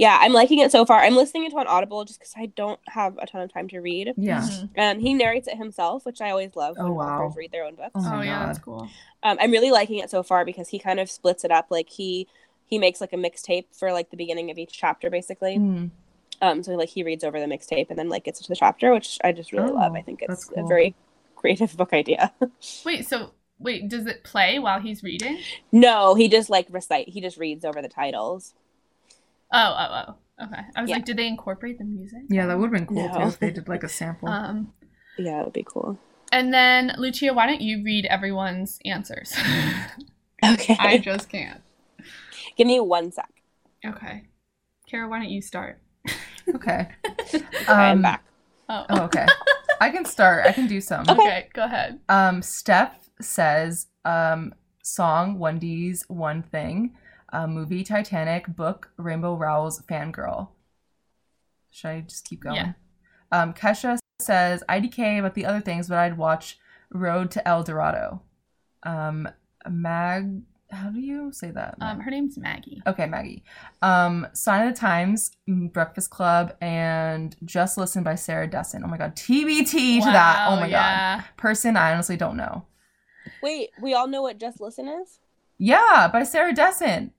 Yeah, 0.00 0.16
I'm 0.18 0.32
liking 0.32 0.60
it 0.60 0.72
so 0.72 0.86
far. 0.86 1.00
I'm 1.00 1.14
listening 1.14 1.44
it 1.44 1.50
to 1.50 1.56
on 1.58 1.66
Audible 1.66 2.04
just 2.06 2.18
because 2.18 2.32
I 2.36 2.46
don't 2.46 2.80
have 2.88 3.18
a 3.18 3.26
ton 3.26 3.42
of 3.42 3.52
time 3.52 3.68
to 3.68 3.80
read. 3.80 4.14
Yeah. 4.16 4.48
And 4.74 4.98
he 5.00 5.12
narrates 5.12 5.46
it 5.46 5.58
himself, 5.58 6.06
which 6.06 6.22
I 6.22 6.30
always 6.30 6.56
love 6.56 6.76
when 6.78 6.86
Oh, 6.86 6.92
wow. 6.94 7.24
authors 7.26 7.36
read 7.36 7.52
their 7.52 7.64
own 7.64 7.74
books. 7.74 7.92
Oh 7.96 8.10
Oh, 8.14 8.20
yeah, 8.22 8.46
that's 8.46 8.58
cool. 8.58 8.88
Um, 9.22 9.36
I'm 9.38 9.50
really 9.50 9.70
liking 9.70 9.98
it 9.98 10.08
so 10.10 10.22
far 10.22 10.46
because 10.46 10.68
he 10.70 10.78
kind 10.78 10.98
of 11.00 11.10
splits 11.10 11.44
it 11.44 11.50
up. 11.50 11.66
Like 11.70 11.90
he 11.90 12.26
he 12.64 12.78
makes 12.78 13.00
like 13.02 13.12
a 13.12 13.16
mixtape 13.16 13.66
for 13.78 13.92
like 13.92 14.10
the 14.10 14.16
beginning 14.16 14.50
of 14.50 14.56
each 14.56 14.72
chapter, 14.72 15.10
basically. 15.10 15.58
Mm. 15.58 15.90
Um, 16.40 16.62
so 16.62 16.72
like 16.76 16.88
he 16.88 17.02
reads 17.02 17.22
over 17.22 17.38
the 17.38 17.44
mixtape 17.46 17.90
and 17.90 17.98
then 17.98 18.08
like 18.08 18.24
gets 18.24 18.40
into 18.40 18.48
the 18.48 18.56
chapter, 18.56 18.92
which 18.94 19.18
I 19.22 19.32
just 19.32 19.52
really 19.52 19.70
Oh, 19.70 19.74
love. 19.74 19.92
I 19.94 20.00
think 20.00 20.20
that's 20.26 20.48
it's 20.48 20.52
a 20.58 20.62
very 20.66 20.94
creative 21.36 21.76
book 21.76 21.92
idea. 21.92 22.32
Wait, 22.86 23.06
so 23.06 23.32
wait, 23.58 23.86
does 23.90 24.06
it 24.06 24.24
play 24.24 24.58
while 24.58 24.80
he's 24.80 25.02
reading? 25.02 25.38
no, 25.72 26.14
he 26.14 26.26
just 26.28 26.48
like 26.48 26.68
recite. 26.70 27.10
He 27.10 27.20
just 27.20 27.36
reads 27.36 27.66
over 27.66 27.82
the 27.82 27.88
titles. 27.88 28.54
Oh, 29.52 29.76
oh, 29.78 30.04
oh. 30.08 30.44
Okay. 30.44 30.62
I 30.76 30.80
was 30.80 30.88
Yeah. 30.90 30.96
like, 30.96 31.04
did 31.04 31.16
they 31.18 31.26
incorporate 31.26 31.78
the 31.78 31.84
music? 31.84 32.20
Yeah, 32.28 32.46
that 32.46 32.58
would 32.58 32.66
have 32.66 32.72
been 32.72 32.86
cool 32.86 33.08
No. 33.08 33.14
too 33.14 33.28
if 33.28 33.38
they 33.38 33.50
did 33.50 33.68
like 33.68 33.82
a 33.84 33.88
sample. 33.88 34.28
Um, 34.28 34.72
Yeah, 35.18 35.36
that 35.38 35.44
would 35.44 35.52
be 35.52 35.64
cool. 35.68 35.98
and 36.32 36.52
then 36.54 36.92
Lucia, 36.96 37.34
why 37.34 37.46
don't 37.46 37.60
you 37.60 37.82
read 37.84 38.06
everyone's 38.06 38.78
answers? 38.84 39.34
Okay. 40.42 40.76
I 40.80 40.96
just 40.96 41.28
can't. 41.28 41.60
Give 42.56 42.66
me 42.66 42.80
one 42.80 43.12
sec. 43.12 43.28
Okay. 43.84 44.22
Kara, 44.88 45.06
why 45.06 45.18
don't 45.18 45.28
you 45.28 45.42
start? 45.42 45.80
okay. 46.54 46.88
Okay, 47.34 47.44
I'm 47.68 47.98
Um, 47.98 48.02
back. 48.02 48.24
Oh, 48.70 48.86
Oh, 48.88 49.02
okay. 49.04 49.26
I 49.80 49.90
can 49.90 50.04
start. 50.06 50.46
I 50.46 50.52
can 50.52 50.66
do 50.66 50.80
some. 50.80 51.04
okay. 51.08 51.48
Go 51.52 51.64
ahead. 51.64 52.00
Um, 52.08 52.40
Steph 52.40 53.10
says, 53.20 53.88
um, 54.06 54.54
song 54.82 55.38
One 55.38 55.58
D's 55.58 56.04
One 56.08 56.42
Thing, 56.42 56.96
uh, 57.32 57.46
movie 57.46 57.84
Titanic, 57.84 58.54
book 58.54 58.90
Rainbow 58.96 59.34
Rowell's 59.36 59.80
Fangirl. 59.82 60.48
Should 61.70 61.88
I 61.88 62.00
just 62.00 62.24
keep 62.24 62.40
going? 62.42 62.56
Yeah. 62.56 62.72
Um, 63.32 63.52
Kesha 63.54 63.98
says, 64.20 64.62
IDK 64.68 65.18
about 65.20 65.34
the 65.34 65.46
other 65.46 65.60
things, 65.60 65.88
but 65.88 65.98
I'd 65.98 66.18
watch 66.18 66.58
Road 66.90 67.30
to 67.32 67.46
El 67.46 67.62
Dorado. 67.62 68.22
Um, 68.82 69.28
Mag, 69.68 70.42
how 70.70 70.88
do 70.90 71.00
you 71.00 71.30
say 71.32 71.50
that? 71.52 71.76
Um, 71.80 72.00
her 72.00 72.10
name's 72.10 72.36
Maggie. 72.38 72.82
Okay, 72.86 73.06
Maggie. 73.06 73.44
Um, 73.82 74.26
Sign 74.32 74.66
of 74.66 74.74
the 74.74 74.80
Times, 74.80 75.30
mm, 75.48 75.72
Breakfast 75.72 76.10
Club, 76.10 76.56
and 76.60 77.36
Just 77.44 77.78
Listen 77.78 78.02
by 78.02 78.14
Sarah 78.16 78.48
Dessen. 78.48 78.82
Oh 78.84 78.88
my 78.88 78.96
god, 78.98 79.14
TBT 79.16 80.00
to 80.00 80.04
that. 80.06 80.46
Oh 80.48 80.54
Wow, 80.54 80.60
my 80.60 80.70
god. 80.70 81.24
Person, 81.36 81.76
I 81.76 81.92
honestly 81.92 82.16
don't 82.16 82.36
know. 82.36 82.66
Wait, 83.42 83.70
we 83.80 83.94
all 83.94 84.08
know 84.08 84.22
what 84.22 84.38
Just 84.38 84.60
Listen 84.60 84.88
is? 84.88 85.18
Yeah, 85.58 86.08
by 86.12 86.24
Sarah 86.24 86.54
Dessen. 86.54 87.12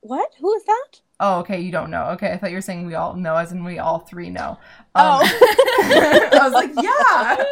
What? 0.00 0.32
Who 0.40 0.54
is 0.54 0.64
that? 0.64 1.00
Oh, 1.20 1.40
okay, 1.40 1.60
you 1.60 1.72
don't 1.72 1.90
know. 1.90 2.04
Okay, 2.10 2.32
I 2.32 2.36
thought 2.38 2.50
you 2.50 2.56
were 2.56 2.60
saying 2.62 2.86
we 2.86 2.94
all 2.94 3.14
know, 3.14 3.34
as 3.34 3.50
in 3.50 3.64
we 3.64 3.78
all 3.80 3.98
three 3.98 4.30
know. 4.30 4.56
Oh. 4.94 5.20
I 5.22 6.40
was 6.42 6.52
like, 6.52 6.70
yeah. 6.82 7.44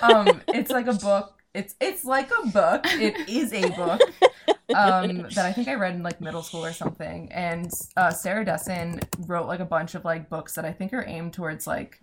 Um, 0.02 0.40
it's 0.48 0.70
like 0.70 0.86
a 0.86 0.92
book. 0.92 1.34
It's 1.54 1.74
it's 1.80 2.04
like 2.04 2.30
a 2.44 2.46
book. 2.48 2.84
It 2.86 3.28
is 3.28 3.52
a 3.52 3.68
book. 3.70 4.00
Um, 4.74 5.22
that 5.34 5.38
I 5.46 5.52
think 5.52 5.66
I 5.66 5.74
read 5.74 5.94
in 5.96 6.02
like 6.04 6.20
middle 6.20 6.42
school 6.42 6.64
or 6.64 6.72
something. 6.72 7.30
And 7.32 7.70
uh, 7.96 8.10
Sarah 8.10 8.44
Dessen 8.44 9.00
wrote 9.26 9.46
like 9.48 9.58
a 9.60 9.64
bunch 9.64 9.94
of 9.96 10.04
like 10.04 10.28
books 10.30 10.54
that 10.54 10.64
I 10.64 10.72
think 10.72 10.92
are 10.92 11.04
aimed 11.06 11.32
towards 11.32 11.66
like 11.66 11.98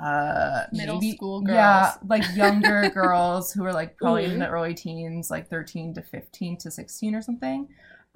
uh 0.00 0.64
Middle 0.72 1.00
maybe- 1.00 1.16
school 1.16 1.42
Yeah, 1.46 1.94
like 2.06 2.22
younger 2.36 2.88
girls 2.94 3.52
who 3.52 3.64
are 3.64 3.72
like 3.72 3.96
probably 3.96 4.26
in 4.26 4.32
Mhm. 4.32 4.38
the 4.40 4.48
early 4.48 4.74
teens, 4.74 5.28
like 5.30 5.48
13 5.48 5.94
to 5.94 6.02
15 6.02 6.56
to 6.58 6.70
16 6.70 7.14
or 7.16 7.22
something. 7.22 7.68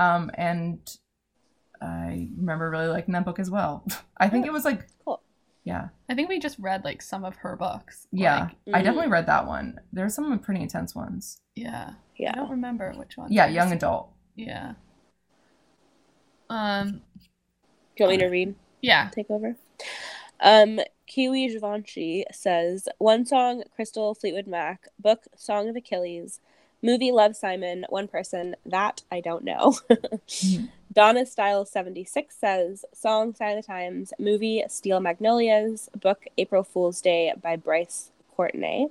Um, 0.02 0.30
and 0.34 0.78
I 1.80 2.28
remember 2.36 2.70
really 2.70 2.86
liking 2.88 3.12
that 3.14 3.24
book 3.24 3.38
as 3.38 3.50
well. 3.50 3.84
I 4.18 4.28
think 4.28 4.46
it 4.46 4.52
was 4.52 4.64
like 4.64 4.86
Cool. 5.04 5.20
yeah. 5.64 5.88
I 6.08 6.14
think 6.14 6.28
we 6.28 6.38
just 6.38 6.58
read 6.58 6.84
like 6.84 7.02
some 7.02 7.24
of 7.24 7.36
her 7.36 7.56
books. 7.56 8.06
Yeah, 8.12 8.48
Like, 8.66 8.74
I 8.74 8.82
definitely 8.82 9.10
read 9.10 9.26
that 9.26 9.46
one. 9.46 9.80
There's 9.92 10.14
some 10.14 10.38
pretty 10.38 10.60
intense 10.62 10.94
ones. 10.94 11.38
yeah. 11.56 11.90
Yeah. 12.16 12.32
I 12.34 12.36
don't 12.36 12.50
remember 12.50 12.92
which 12.92 13.16
one. 13.16 13.32
Yeah, 13.32 13.46
young 13.48 13.72
adult. 13.72 14.10
Yeah. 14.36 14.74
Um. 16.48 17.02
Do 17.96 18.04
you 18.04 18.06
want 18.06 18.10
me 18.18 18.24
to 18.24 18.30
read? 18.30 18.54
Yeah. 18.80 19.10
Take 19.12 19.30
over. 19.30 19.56
Um, 20.40 20.80
Kiwi 21.06 21.48
Givenchy 21.48 22.24
says 22.32 22.88
one 22.98 23.24
song, 23.26 23.64
Crystal 23.74 24.14
Fleetwood 24.14 24.46
Mac, 24.46 24.88
book 24.98 25.24
Song 25.36 25.68
of 25.68 25.74
Achilles, 25.76 26.40
movie 26.82 27.12
Love 27.12 27.36
Simon, 27.36 27.86
one 27.88 28.08
person 28.08 28.56
that 28.66 29.02
I 29.10 29.20
don't 29.20 29.44
know. 29.44 29.78
Donna 30.92 31.24
Style 31.24 31.64
76 31.64 32.36
says 32.36 32.84
song 32.92 33.34
Sign 33.34 33.56
of 33.56 33.64
the 33.64 33.66
Times, 33.66 34.12
movie 34.18 34.62
Steel 34.68 35.00
Magnolias, 35.00 35.88
book 35.98 36.24
April 36.36 36.62
Fool's 36.62 37.00
Day 37.00 37.32
by 37.40 37.56
Bryce 37.56 38.10
Courtenay. 38.36 38.86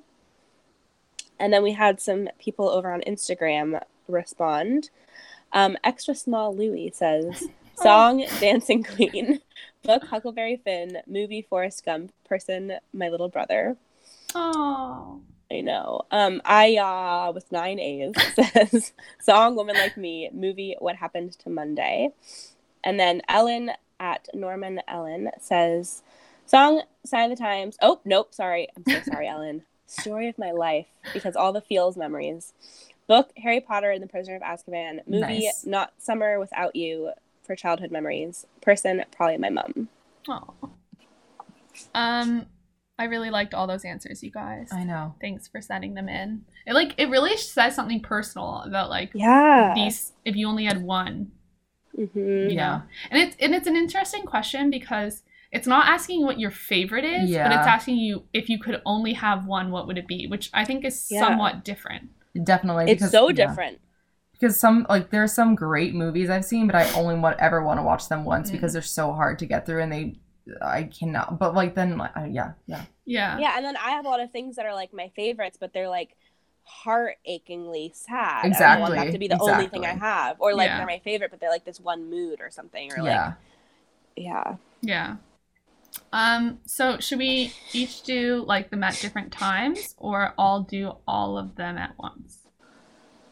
And 1.39 1.53
then 1.53 1.63
we 1.63 1.73
had 1.73 1.99
some 2.01 2.29
people 2.39 2.69
over 2.69 2.91
on 2.91 3.01
Instagram 3.01 3.81
respond. 4.07 4.89
Um, 5.53 5.77
Extra 5.83 6.15
Small 6.15 6.55
Louie 6.55 6.91
says 6.93 7.47
Song 7.75 8.25
Dancing 8.39 8.83
Queen. 8.83 9.39
Book 9.83 10.05
Huckleberry 10.05 10.57
Finn. 10.57 10.99
Movie 11.07 11.41
Forrest 11.41 11.83
Gump. 11.83 12.13
Person 12.25 12.73
My 12.93 13.09
Little 13.09 13.29
Brother. 13.29 13.75
Oh. 14.35 15.21
I 15.51 15.61
know. 15.61 16.03
Um, 16.11 16.41
I 16.45 16.77
uh 16.77 17.31
with 17.33 17.51
nine 17.51 17.79
A's 17.79 18.13
says 18.33 18.93
song 19.21 19.55
Woman 19.55 19.75
Like 19.75 19.97
Me, 19.97 20.29
movie 20.33 20.75
What 20.79 20.95
Happened 20.95 21.33
to 21.39 21.49
Monday. 21.49 22.09
And 22.83 22.99
then 22.99 23.21
Ellen 23.27 23.71
at 23.99 24.29
Norman 24.33 24.81
Ellen 24.87 25.29
says 25.39 26.03
song 26.45 26.83
Sign 27.05 27.31
of 27.31 27.37
the 27.37 27.43
Times. 27.43 27.77
Oh, 27.81 27.99
nope, 28.05 28.33
sorry. 28.33 28.69
I'm 28.75 28.83
so 28.87 29.11
sorry, 29.11 29.27
Ellen. 29.29 29.63
Story 29.87 30.29
of 30.29 30.37
my 30.37 30.51
life, 30.51 30.87
because 31.13 31.35
all 31.35 31.51
the 31.51 31.59
feels 31.59 31.97
memories. 31.97 32.53
Book 33.07 33.31
Harry 33.37 33.59
Potter 33.59 33.91
and 33.91 34.01
the 34.01 34.07
Prisoner 34.07 34.37
of 34.37 34.41
Azkaban. 34.41 35.05
Movie 35.05 35.19
Nice. 35.19 35.65
Not 35.65 35.91
Summer 35.97 36.39
Without 36.39 36.77
You 36.77 37.11
for 37.43 37.55
childhood 37.55 37.91
memories. 37.91 38.45
Person 38.61 39.03
probably 39.11 39.37
my 39.37 39.49
mom. 39.49 39.89
Oh. 40.29 40.53
Um, 41.93 42.45
I 42.99 43.05
really 43.05 43.29
liked 43.31 43.53
all 43.53 43.65
those 43.67 43.83
answers, 43.83 44.21
you 44.21 44.31
guys. 44.31 44.69
I 44.71 44.83
know. 44.83 45.15
Thanks 45.19 45.47
for 45.47 45.59
sending 45.61 45.95
them 45.95 46.07
in. 46.07 46.45
It 46.67 46.73
like 46.73 46.93
it 46.97 47.09
really 47.09 47.35
says 47.37 47.75
something 47.75 48.01
personal 48.01 48.61
about 48.65 48.89
like 48.89 49.11
Yeah. 49.13 49.73
these. 49.75 50.13
If 50.23 50.35
you 50.35 50.47
only 50.47 50.65
had 50.65 50.83
one, 50.83 51.31
hmm 51.95 52.49
Yeah. 52.49 52.81
and 53.09 53.21
it's 53.21 53.35
and 53.39 53.55
it's 53.55 53.67
an 53.67 53.75
interesting 53.75 54.23
question 54.25 54.69
because 54.69 55.23
it's 55.51 55.67
not 55.67 55.87
asking 55.87 56.23
what 56.23 56.39
your 56.39 56.51
favorite 56.51 57.03
is, 57.03 57.31
but 57.35 57.47
it's 57.51 57.67
asking 57.67 57.97
you 57.97 58.23
if 58.33 58.49
you 58.49 58.59
could 58.59 58.81
only 58.85 59.13
have 59.13 59.45
one, 59.47 59.71
what 59.71 59.87
would 59.87 59.97
it 59.97 60.07
be? 60.07 60.27
Which 60.27 60.49
I 60.53 60.63
think 60.63 60.85
is 60.85 61.07
Yeah. 61.09 61.21
somewhat 61.21 61.63
different. 61.65 62.09
Definitely. 62.43 62.85
It's 62.91 62.99
because- 63.01 63.11
so 63.11 63.29
yeah. 63.29 63.47
different. 63.47 63.79
Because 64.33 64.59
some 64.59 64.85
like 64.89 65.09
there 65.09 65.23
are 65.23 65.27
some 65.27 65.55
great 65.55 65.93
movies 65.95 66.29
I've 66.29 66.45
seen, 66.45 66.67
but 66.67 66.75
I 66.75 66.91
only 66.93 67.15
want 67.15 67.39
ever 67.39 67.63
want 67.63 67.79
to 67.79 67.83
watch 67.83 68.09
them 68.09 68.25
once 68.25 68.49
Mm. 68.49 68.53
because 68.53 68.73
they're 68.73 68.81
so 68.83 69.11
hard 69.13 69.39
to 69.39 69.45
get 69.45 69.65
through 69.65 69.81
and 69.81 69.91
they 69.91 70.15
I 70.61 70.83
cannot. 70.83 71.37
But 71.39 71.53
like 71.53 71.75
then 71.75 71.97
like 71.97 72.15
I, 72.15 72.25
yeah 72.27 72.53
yeah 72.67 72.83
Yeah. 73.05 73.37
Yeah, 73.39 73.53
and 73.57 73.65
then 73.65 73.77
I 73.77 73.91
have 73.91 74.05
a 74.05 74.09
lot 74.09 74.19
of 74.19 74.31
things 74.31 74.55
that 74.55 74.65
are 74.65 74.73
like 74.73 74.93
my 74.93 75.09
favorites, 75.15 75.57
but 75.59 75.73
they're 75.73 75.89
like 75.89 76.15
heart 76.63 77.17
achingly 77.25 77.91
sad. 77.95 78.45
and 78.45 78.55
I 78.55 78.79
want 78.79 78.91
that 78.93 79.07
Exactly, 79.07 79.11
to 79.13 79.17
be 79.19 79.27
the 79.27 79.39
only 79.39 79.67
thing 79.67 79.85
I 79.85 79.93
have, 79.93 80.37
or 80.39 80.53
like 80.53 80.67
Yeah. 80.67 80.77
they're 80.77 80.85
my 80.87 80.99
favorite, 81.03 81.31
but 81.31 81.39
they're 81.39 81.49
like 81.49 81.65
this 81.65 81.79
one 81.79 82.09
mood 82.09 82.39
or 82.41 82.49
something, 82.49 82.91
or 82.93 82.97
yeah. 82.97 83.03
like 83.03 83.33
yeah. 84.15 84.55
Yeah. 84.81 85.15
yeah. 85.15 85.15
Um, 86.13 86.59
so 86.65 86.99
should 86.99 87.19
we 87.19 87.53
each 87.73 88.03
do 88.03 88.43
like 88.47 88.69
them 88.69 88.83
at 88.83 88.95
different 88.99 89.31
times 89.31 89.95
or 89.97 90.33
all 90.37 90.61
do 90.61 90.93
all 91.07 91.37
of 91.37 91.55
them 91.55 91.77
at 91.77 91.93
once? 91.97 92.39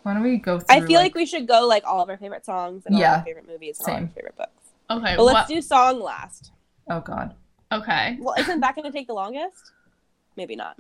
Why 0.03 0.14
don't 0.14 0.23
we 0.23 0.38
go 0.38 0.60
through? 0.60 0.76
I 0.76 0.81
feel 0.81 0.99
like, 0.99 1.14
we 1.15 1.26
should 1.26 1.48
go 1.48 1.68
like 1.68 1.84
all 1.86 2.02
of 2.02 2.10
our 2.10 2.18
favorite 2.18 2.45
songs 2.45 2.84
and 2.86 2.95
all 2.95 3.02
of 3.02 3.06
Yeah, 3.06 3.15
our 3.18 3.23
favorite 3.23 3.48
movies 3.48 3.80
and 3.80 3.88
all 3.88 3.94
of 3.94 3.98
same. 3.99 4.07
our 4.07 4.14
favorite 4.14 4.38
books. 4.38 4.64
Okay. 4.90 5.15
But 5.18 5.23
let's 5.23 5.34
what- 5.36 5.48
do 5.48 5.61
song 5.61 5.99
last. 6.02 6.52
Oh 6.90 7.02
God. 7.02 7.36
okay. 7.72 8.18
Well, 8.20 8.36
isn't 8.40 8.60
that 8.61 8.76
going 8.76 8.86
to 8.86 8.91
take 8.98 9.07
the 9.07 9.14
longest? 9.14 9.72
Maybe 10.36 10.56
not. 10.56 10.78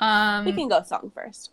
Um 0.00 0.44
We 0.46 0.52
can 0.52 0.68
go 0.68 0.82
song 0.82 1.12
first. 1.14 1.50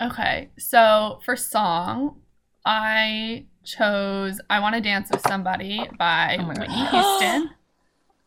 Okay. 0.00 0.50
So 0.58 1.20
for 1.24 1.36
song, 1.36 2.20
I 2.64 3.46
chose 3.64 4.40
I 4.50 4.60
Wanna 4.60 4.80
Dance 4.80 5.10
with 5.10 5.20
Somebody 5.22 5.88
by 5.98 6.38
Oh 6.40 6.46
Whitney 6.48 6.84
Houston. 6.86 7.50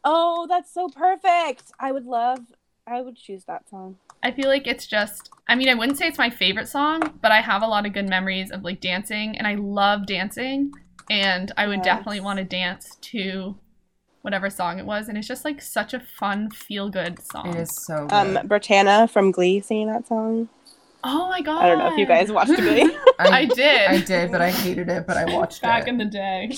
Oh, 0.05 0.47
that's 0.47 0.73
so 0.73 0.87
perfect. 0.87 1.63
I 1.79 1.91
would 1.91 2.05
love. 2.05 2.39
I 2.87 3.01
would 3.01 3.17
choose 3.17 3.43
that 3.45 3.69
song. 3.69 3.97
I 4.23 4.31
feel 4.31 4.47
like 4.47 4.65
it's 4.65 4.87
just 4.87 5.29
I 5.47 5.55
mean, 5.55 5.67
I 5.69 5.73
wouldn't 5.73 5.97
say 5.97 6.07
it's 6.07 6.17
my 6.17 6.29
favorite 6.29 6.67
song, 6.67 7.19
but 7.21 7.31
I 7.31 7.41
have 7.41 7.63
a 7.63 7.67
lot 7.67 7.85
of 7.85 7.93
good 7.93 8.07
memories 8.07 8.51
of 8.51 8.63
like 8.63 8.79
dancing 8.81 9.37
and 9.37 9.45
I 9.47 9.55
love 9.55 10.05
dancing 10.05 10.71
and 11.09 11.51
I 11.57 11.67
would 11.67 11.81
Yes. 11.83 11.85
definitely 11.85 12.21
want 12.21 12.37
to 12.37 12.45
dance 12.45 12.95
to 13.01 13.57
whatever 14.21 14.49
song 14.49 14.79
it 14.79 14.85
was 14.85 15.07
and 15.07 15.17
it's 15.17 15.27
just 15.27 15.45
like 15.45 15.61
such 15.61 15.93
a 15.93 15.99
fun 15.99 16.49
feel 16.49 16.89
good 16.89 17.19
song. 17.31 17.55
It 17.55 17.61
is 17.61 17.75
so 17.75 18.07
good. 18.07 18.37
Um, 18.37 18.47
Britannia 18.47 19.07
from 19.07 19.31
Glee 19.31 19.61
singing 19.61 19.87
that 19.87 20.07
song. 20.07 20.49
Oh 21.03 21.29
my 21.29 21.41
god. 21.41 21.63
I 21.63 21.67
don't 21.67 21.79
know 21.79 21.91
if 21.91 21.97
you 21.97 22.05
guys 22.05 22.31
watched 22.31 22.55
Glee. 22.55 22.95
I 23.19 23.45
did. 23.55 23.87
I 23.87 24.01
did, 24.01 24.31
but 24.31 24.41
I 24.41 24.51
hated 24.51 24.89
it. 24.89 25.07
But 25.07 25.17
I 25.17 25.25
watched 25.33 25.61
back 25.61 25.83
it. 25.83 25.89
in 25.89 25.97
the 25.97 26.05
day. 26.05 26.49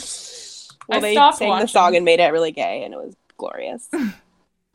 well, 0.87 0.97
I 0.97 1.01
they 1.01 1.13
stopped 1.13 1.37
sang 1.37 1.59
the 1.59 1.67
song 1.67 1.95
and 1.95 2.03
made 2.03 2.19
it 2.19 2.31
really 2.31 2.51
gay, 2.51 2.83
and 2.83 2.93
it 2.93 2.97
was 2.97 3.15
glorious. 3.37 3.89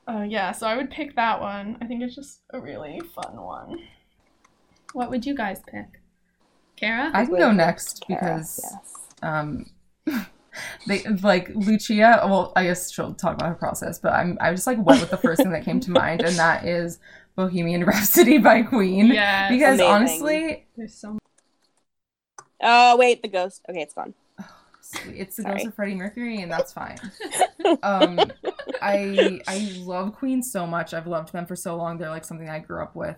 Oh 0.09 0.23
yeah, 0.23 0.53
so 0.53 0.69
I 0.69 0.77
would 0.77 0.89
pick 0.89 1.17
that 1.17 1.41
one. 1.41 1.79
I 1.83 1.87
think 1.87 2.01
it's 2.01 2.15
just 2.15 2.43
a 2.51 2.61
really 2.61 3.01
fun 3.13 3.43
one. 3.43 3.81
What 4.93 5.11
would 5.11 5.27
you 5.27 5.35
guys 5.35 5.61
pick? 5.67 6.01
Kara? 6.77 7.11
I 7.13 7.25
can 7.25 7.37
go 7.37 7.51
next 7.51 8.05
Kara, 8.07 8.21
because 8.21 8.61
yes. 8.63 8.95
um 9.23 9.67
they 10.87 11.03
like 11.23 11.51
Lucia 11.55 12.21
well 12.25 12.53
I 12.57 12.65
guess 12.65 12.91
she'll 12.93 13.15
talk 13.15 13.35
about 13.35 13.49
her 13.49 13.55
process 13.55 13.99
but 13.99 14.13
I'm 14.13 14.39
I 14.41 14.53
just 14.53 14.67
like 14.67 14.79
went 14.85 15.01
with 15.01 15.11
the 15.11 15.17
first 15.19 15.43
thing 15.43 15.53
that 15.53 15.65
came 15.65 15.81
to 15.81 15.91
mind 15.91 16.23
and 16.25 16.39
that 16.39 16.65
is 16.65 16.99
Bohemian 17.37 17.85
Rhapsody 17.87 18.39
by 18.39 18.63
Queen 18.63 19.09
Yes. 19.13 19.51
because 19.51 19.81
Amazing. 19.81 19.93
honestly 19.93 20.67
There's 20.77 20.95
so 20.95 21.19
Oh 22.61 22.97
wait, 22.97 23.23
the 23.23 23.29
ghost. 23.29 23.63
Okay, 23.69 23.83
it's 23.83 23.95
gone. 23.95 24.15
sweet, 24.81 25.17
it's 25.19 25.37
the 25.37 25.43
Sorry. 25.43 25.55
ghost 25.55 25.67
of 25.67 25.75
Freddie 25.75 25.95
Mercury 25.95 26.41
and 26.43 26.51
that's 26.51 26.73
fine 26.73 26.99
um 27.83 28.33
I 28.81 29.45
I 29.49 29.59
love 29.59 30.15
Queen 30.15 30.43
so 30.43 30.67
much 30.67 30.95
I've 30.95 31.07
loved 31.07 31.33
them 31.33 31.47
for 31.47 31.57
so 31.57 31.77
long 31.77 31.99
they're 31.99 32.11
like 32.11 32.25
something 32.25 32.49
I 32.49 32.59
grew 32.61 32.83
up 32.83 32.95
with 32.95 33.17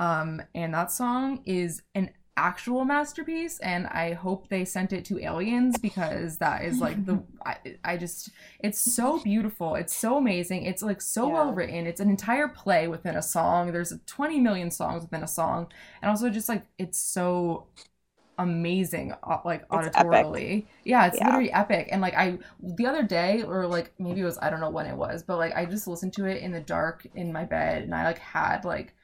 um 0.00 0.40
and 0.54 0.72
that 0.74 0.90
song 0.92 1.42
is 1.44 1.82
an 1.94 2.10
actual 2.36 2.84
masterpiece 2.86 3.58
and 3.60 3.86
I 3.88 4.14
hope 4.14 4.48
they 4.48 4.64
sent 4.64 4.92
it 4.94 5.04
to 5.06 5.20
aliens 5.22 5.78
because 5.78 6.38
that 6.38 6.64
is 6.64 6.80
like 6.80 7.04
the 7.04 7.22
I, 7.44 7.56
I 7.84 7.96
just 7.98 8.30
it's 8.60 8.80
so 8.80 9.18
beautiful. 9.18 9.74
It's 9.74 9.94
so 9.94 10.16
amazing. 10.16 10.64
It's 10.64 10.82
like 10.82 11.02
so 11.02 11.28
Yeah. 11.28 11.30
well 11.30 11.52
written 11.52 11.86
it's 11.86 12.00
an 12.00 12.08
entire 12.10 12.48
play 12.48 12.88
within 12.88 13.16
a 13.16 13.22
song. 13.22 13.72
There's 13.72 13.92
20 14.06 14.40
million 14.40 14.70
songs 14.70 15.02
within 15.02 15.22
a 15.22 15.28
song. 15.28 15.70
And 16.00 16.10
also 16.10 16.30
just 16.30 16.48
like 16.48 16.64
it's 16.78 16.98
so 16.98 17.66
amazing 18.38 19.12
uh, 19.24 19.38
like 19.44 19.68
auditorily 19.68 20.66
yeah 20.84 21.06
it's 21.06 21.20
Yeah. 21.20 21.22
literally 21.22 21.52
epic. 21.52 21.88
And 21.92 22.00
like 22.00 22.14
I 22.14 22.38
the 22.60 22.86
other 22.86 23.02
day 23.02 23.42
or 23.42 23.66
like 23.66 23.92
maybe 23.98 24.20
it 24.22 24.24
was 24.24 24.38
I 24.40 24.48
don't 24.50 24.60
know 24.60 24.70
when 24.70 24.86
it 24.86 24.96
was 24.96 25.22
but 25.22 25.36
like 25.38 25.54
I 25.54 25.66
just 25.66 25.86
listened 25.86 26.14
to 26.14 26.24
it 26.26 26.42
in 26.42 26.50
the 26.52 26.60
dark 26.60 27.06
in 27.14 27.32
my 27.32 27.44
bed 27.44 27.82
and 27.82 27.94
I 27.94 28.04
like 28.04 28.18
had 28.18 28.64
like. 28.64 28.94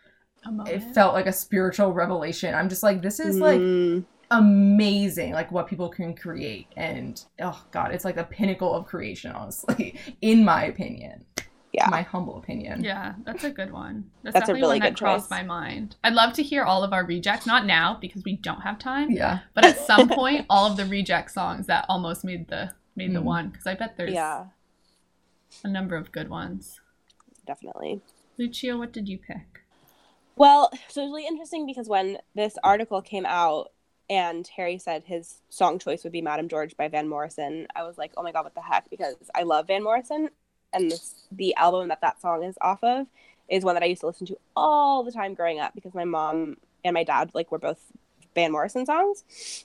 It 0.66 0.80
felt 0.94 1.14
like 1.14 1.26
a 1.26 1.32
spiritual 1.32 1.92
revelation. 1.92 2.54
I'm 2.54 2.68
just 2.68 2.82
like, 2.82 3.02
this 3.02 3.20
is 3.20 3.38
like 3.38 3.60
Mm, 3.60 4.04
amazing, 4.30 5.32
like 5.32 5.50
what 5.52 5.66
people 5.68 5.88
can 5.88 6.14
create. 6.14 6.66
And 6.76 7.22
oh 7.40 7.62
god, 7.70 7.92
it's 7.92 8.04
like 8.04 8.14
the 8.16 8.24
pinnacle 8.24 8.72
of 8.74 8.86
creation, 8.86 9.32
honestly, 9.32 9.98
in 10.22 10.44
my 10.44 10.64
opinion. 10.64 11.24
Yeah. 11.72 11.88
My 11.90 12.00
humble 12.02 12.38
opinion. 12.38 12.82
Yeah, 12.82 13.14
that's 13.24 13.44
a 13.44 13.50
good 13.50 13.70
one. 13.72 14.10
That's, 14.22 14.32
That's 14.34 14.48
a 14.48 14.52
definitely 14.52 14.60
really 14.62 14.74
one 14.80 14.80
that 14.80 14.88
good 14.94 14.98
crossed 14.98 15.24
choice. 15.26 15.30
my 15.30 15.42
mind. 15.42 15.96
I'd 16.02 16.14
love 16.14 16.32
to 16.34 16.42
hear 16.42 16.64
all 16.64 16.82
of 16.82 16.94
our 16.94 17.04
rejects, 17.04 17.46
not 17.46 17.66
now 17.66 17.98
because 18.00 18.24
we 18.24 18.36
don't 18.36 18.62
have 18.62 18.78
time, 18.78 19.10
Yeah. 19.10 19.40
but 19.54 19.64
at 19.66 19.78
some 19.78 20.08
point, 20.20 20.46
all 20.48 20.70
of 20.70 20.78
the 20.78 20.86
reject 20.86 21.30
songs 21.30 21.66
that 21.66 21.84
almost 21.88 22.24
made 22.24 22.48
the 22.48 22.72
made 22.96 23.12
the 23.14 23.20
Mhm. 23.20 23.24
one 23.24 23.48
because 23.50 23.66
I 23.66 23.74
bet 23.74 23.96
there's 23.98 24.14
yeah, 24.14 24.46
a 25.62 25.68
number 25.68 25.94
of 25.94 26.10
good 26.10 26.28
ones. 26.30 26.80
definitely. 27.46 28.00
Lucia, 28.38 28.76
what 28.76 28.92
did 28.92 29.08
you 29.08 29.18
pick? 29.18 29.57
Well, 30.38 30.70
so 30.86 31.00
it 31.00 31.04
was 31.04 31.10
really 31.10 31.26
interesting 31.26 31.66
because 31.66 31.88
when 31.88 32.18
this 32.36 32.56
article 32.62 33.02
came 33.02 33.26
out 33.26 33.72
and 34.08 34.46
Harry 34.56 34.78
said 34.78 35.02
his 35.04 35.42
song 35.48 35.80
choice 35.80 36.04
would 36.04 36.12
be 36.12 36.22
Madame 36.22 36.48
George 36.48 36.76
by 36.76 36.86
Van 36.86 37.08
Morrison, 37.08 37.66
I 37.74 37.82
was 37.82 37.98
like, 37.98 38.12
oh 38.16 38.22
my 38.22 38.30
god, 38.30 38.44
what 38.44 38.54
the 38.54 38.62
heck? 38.62 38.88
Because 38.88 39.16
I 39.34 39.42
love 39.42 39.66
Van 39.66 39.82
Morrison, 39.82 40.30
and 40.72 40.92
this, 40.92 41.16
the 41.32 41.56
album 41.56 41.88
that 41.88 42.00
that 42.02 42.20
song 42.20 42.44
is 42.44 42.56
off 42.60 42.84
of 42.84 43.08
is 43.48 43.64
one 43.64 43.74
that 43.74 43.82
I 43.82 43.86
used 43.86 44.02
to 44.02 44.06
listen 44.06 44.28
to 44.28 44.38
all 44.54 45.02
the 45.02 45.10
time 45.10 45.34
growing 45.34 45.58
up 45.58 45.74
because 45.74 45.92
my 45.92 46.04
mom 46.04 46.56
and 46.84 46.94
my 46.94 47.02
dad 47.02 47.30
like 47.34 47.50
were 47.50 47.58
both 47.58 47.80
Van 48.34 48.52
Morrison 48.52 48.86
songs. 48.86 49.64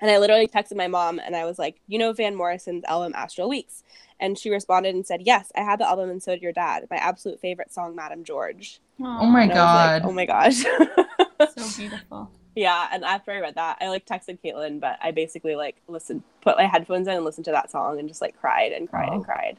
And 0.00 0.10
I 0.10 0.18
literally 0.18 0.48
texted 0.48 0.76
my 0.76 0.88
mom 0.88 1.18
and 1.18 1.36
I 1.36 1.44
was 1.44 1.58
like, 1.58 1.80
you 1.86 1.98
know 1.98 2.12
Van 2.12 2.34
Morrison's 2.34 2.84
album 2.84 3.12
Astral 3.14 3.48
Weeks? 3.48 3.82
And 4.24 4.38
she 4.38 4.48
responded 4.48 4.94
and 4.94 5.06
said, 5.06 5.20
yes, 5.22 5.52
I 5.54 5.60
had 5.60 5.78
the 5.80 5.86
album 5.86 6.08
and 6.08 6.22
so 6.22 6.32
did 6.32 6.40
your 6.40 6.52
dad. 6.52 6.86
My 6.90 6.96
absolute 6.96 7.40
favorite 7.40 7.74
song, 7.74 7.94
Madame 7.94 8.24
George. 8.24 8.80
Oh 8.98 9.26
my 9.26 9.42
And 9.42 9.52
I 9.52 9.92
like, 9.92 10.02
god. 10.02 10.08
oh 10.08 10.12
my 10.12 10.24
gosh. 10.24 10.62
so 11.56 11.78
beautiful. 11.78 12.30
yeah, 12.54 12.88
and 12.90 13.04
after 13.04 13.32
I 13.32 13.40
read 13.40 13.56
that, 13.56 13.76
I 13.82 13.88
like 13.90 14.06
texted 14.06 14.38
Caitlin, 14.42 14.80
but 14.80 14.98
I 15.02 15.10
basically 15.10 15.56
like 15.56 15.76
listened, 15.88 16.22
put 16.40 16.56
my 16.56 16.66
headphones 16.66 17.06
in 17.06 17.14
and 17.16 17.24
listened 17.24 17.44
to 17.44 17.50
that 17.52 17.70
song 17.70 17.98
and 17.98 18.08
just 18.08 18.22
like 18.22 18.40
cried 18.40 18.72
and 18.72 18.88
cried 18.88 19.12
and 19.12 19.22
cried. 19.24 19.58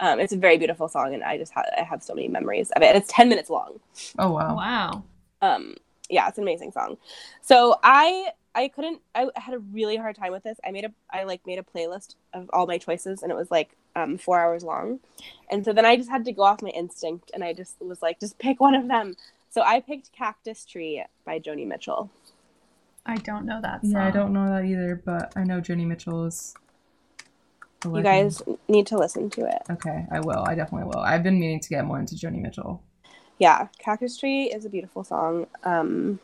Um, 0.00 0.18
it's 0.20 0.32
a 0.32 0.36
very 0.38 0.56
beautiful 0.56 0.88
song, 0.88 1.12
and 1.14 1.22
I 1.22 1.36
just 1.36 1.52
ha- 1.52 1.64
I 1.76 1.82
have 1.82 2.02
so 2.02 2.14
many 2.14 2.28
memories 2.28 2.70
of 2.72 2.82
it. 2.82 2.86
And 2.86 2.96
it's 2.96 3.12
ten 3.12 3.28
minutes 3.28 3.50
long. 3.50 3.80
oh 4.18 4.30
wow. 4.30 4.56
Wow. 4.56 5.04
Um, 5.42 5.74
yeah, 6.08 6.28
it's 6.28 6.38
an 6.38 6.44
amazing 6.44 6.72
song. 6.72 6.96
So 7.42 7.76
I 7.82 8.30
I 8.56 8.68
couldn't. 8.68 9.02
I 9.14 9.28
had 9.36 9.54
a 9.54 9.58
really 9.58 9.96
hard 9.96 10.16
time 10.16 10.32
with 10.32 10.42
this. 10.42 10.58
I 10.66 10.70
made 10.70 10.86
a 10.86 10.92
I 11.10 11.24
like 11.24 11.46
made 11.46 11.58
a 11.58 11.62
playlist 11.62 12.14
of 12.32 12.48
all 12.54 12.66
my 12.66 12.78
choices, 12.78 13.22
and 13.22 13.30
it 13.30 13.34
was 13.34 13.50
like 13.50 13.76
um, 13.94 14.16
four 14.16 14.40
hours 14.40 14.64
long. 14.64 15.00
And 15.50 15.62
so 15.64 15.74
then 15.74 15.84
I 15.84 15.96
just 15.96 16.08
had 16.08 16.24
to 16.24 16.32
go 16.32 16.42
off 16.42 16.62
my 16.62 16.70
instinct, 16.70 17.30
and 17.34 17.44
I 17.44 17.52
just 17.52 17.76
was 17.80 18.00
like, 18.00 18.18
just 18.18 18.38
pick 18.38 18.58
one 18.58 18.74
of 18.74 18.88
them. 18.88 19.14
So 19.50 19.60
I 19.60 19.80
picked 19.80 20.10
Cactus 20.12 20.64
Tree 20.64 21.04
by 21.26 21.38
Joni 21.38 21.66
Mitchell. 21.66 22.10
I 23.04 23.16
don't 23.16 23.44
know 23.44 23.60
that 23.60 23.82
song. 23.82 23.92
Yeah, 23.92 24.06
I 24.06 24.10
don't 24.10 24.32
know 24.32 24.48
that 24.48 24.64
either, 24.64 25.00
but 25.04 25.32
I 25.36 25.44
know 25.44 25.60
Joni 25.60 25.86
Mitchell 25.86 26.24
is 26.24 26.54
You 27.84 28.02
guys 28.02 28.42
need 28.68 28.86
to 28.88 28.96
listen 28.96 29.30
to 29.30 29.46
it. 29.46 29.62
Okay, 29.70 30.06
I 30.10 30.20
will. 30.20 30.44
I 30.46 30.54
definitely 30.54 30.88
will. 30.88 31.00
I've 31.00 31.22
been 31.22 31.38
meaning 31.38 31.60
to 31.60 31.68
get 31.68 31.84
more 31.84 32.00
into 32.00 32.14
Joni 32.14 32.40
Mitchell. 32.40 32.82
Yeah, 33.38 33.68
Cactus 33.78 34.16
Tree 34.16 34.44
is 34.44 34.64
a 34.64 34.70
beautiful 34.70 35.04
song. 35.04 35.46
Um, 35.62 36.20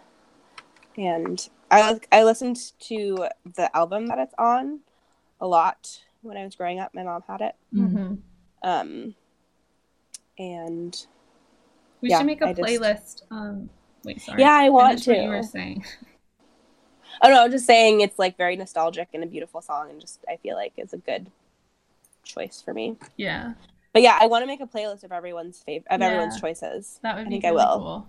and 0.96 1.48
I 1.73 1.99
I 2.12 2.23
listened 2.24 2.59
to 2.81 3.28
the 3.57 3.74
album 3.77 4.07
that 4.07 4.19
it's 4.19 4.35
on 4.39 4.81
a 5.40 5.47
lot 5.47 6.01
when 6.20 6.36
I 6.36 6.44
was 6.44 6.55
growing 6.55 6.78
up. 6.78 6.94
My 6.94 7.03
mom 7.03 7.23
had 7.27 7.40
it. 7.40 7.55
Mm-hmm. 7.74 8.15
Um, 8.62 9.15
and 10.39 11.07
We 12.01 12.11
Yeah, 12.11 12.19
should 12.19 12.27
make 12.27 12.40
a 12.43 12.47
I 12.49 12.53
just- 12.53 12.69
playlist. 12.69 13.23
Um, 13.31 13.70
wait, 14.05 14.20
sorry. 14.20 14.40
yeah, 14.40 14.53
I 14.53 14.69
want 14.69 15.01
Finish 15.03 15.07
what 15.19 15.24
you 15.24 15.31
were 15.31 15.43
saying. 15.43 15.85
Oh 17.23 17.28
no, 17.28 17.44
I'm 17.44 17.51
just 17.51 17.66
saying 17.66 18.01
it's 18.01 18.19
like 18.19 18.36
very 18.36 18.57
nostalgic 18.57 19.09
and 19.15 19.23
a 19.23 19.27
beautiful 19.27 19.61
song, 19.62 19.90
and 19.90 20.01
just 20.01 20.24
I 20.28 20.36
feel 20.36 20.57
like 20.57 20.73
it's 20.77 20.93
a 20.93 20.97
good 20.99 21.31
choice 22.24 22.61
for 22.65 22.73
me. 22.74 22.97
Yeah, 23.16 23.55
But 23.93 24.03
yeah, 24.03 24.19
I 24.20 24.27
want 24.27 24.43
to 24.43 24.47
make 24.47 24.61
a 24.61 24.66
playlist 24.66 25.05
of 25.05 25.12
everyone's 25.12 25.59
favorite 25.62 25.86
of 25.90 26.01
Yeah. 26.01 26.07
everyone's 26.07 26.40
choices. 26.40 26.99
that 27.03 27.15
would 27.16 27.23
I 27.27 27.28
be 27.28 27.31
think 27.31 27.44
I 27.44 27.53
will. 27.53 27.78
cool. 27.78 28.09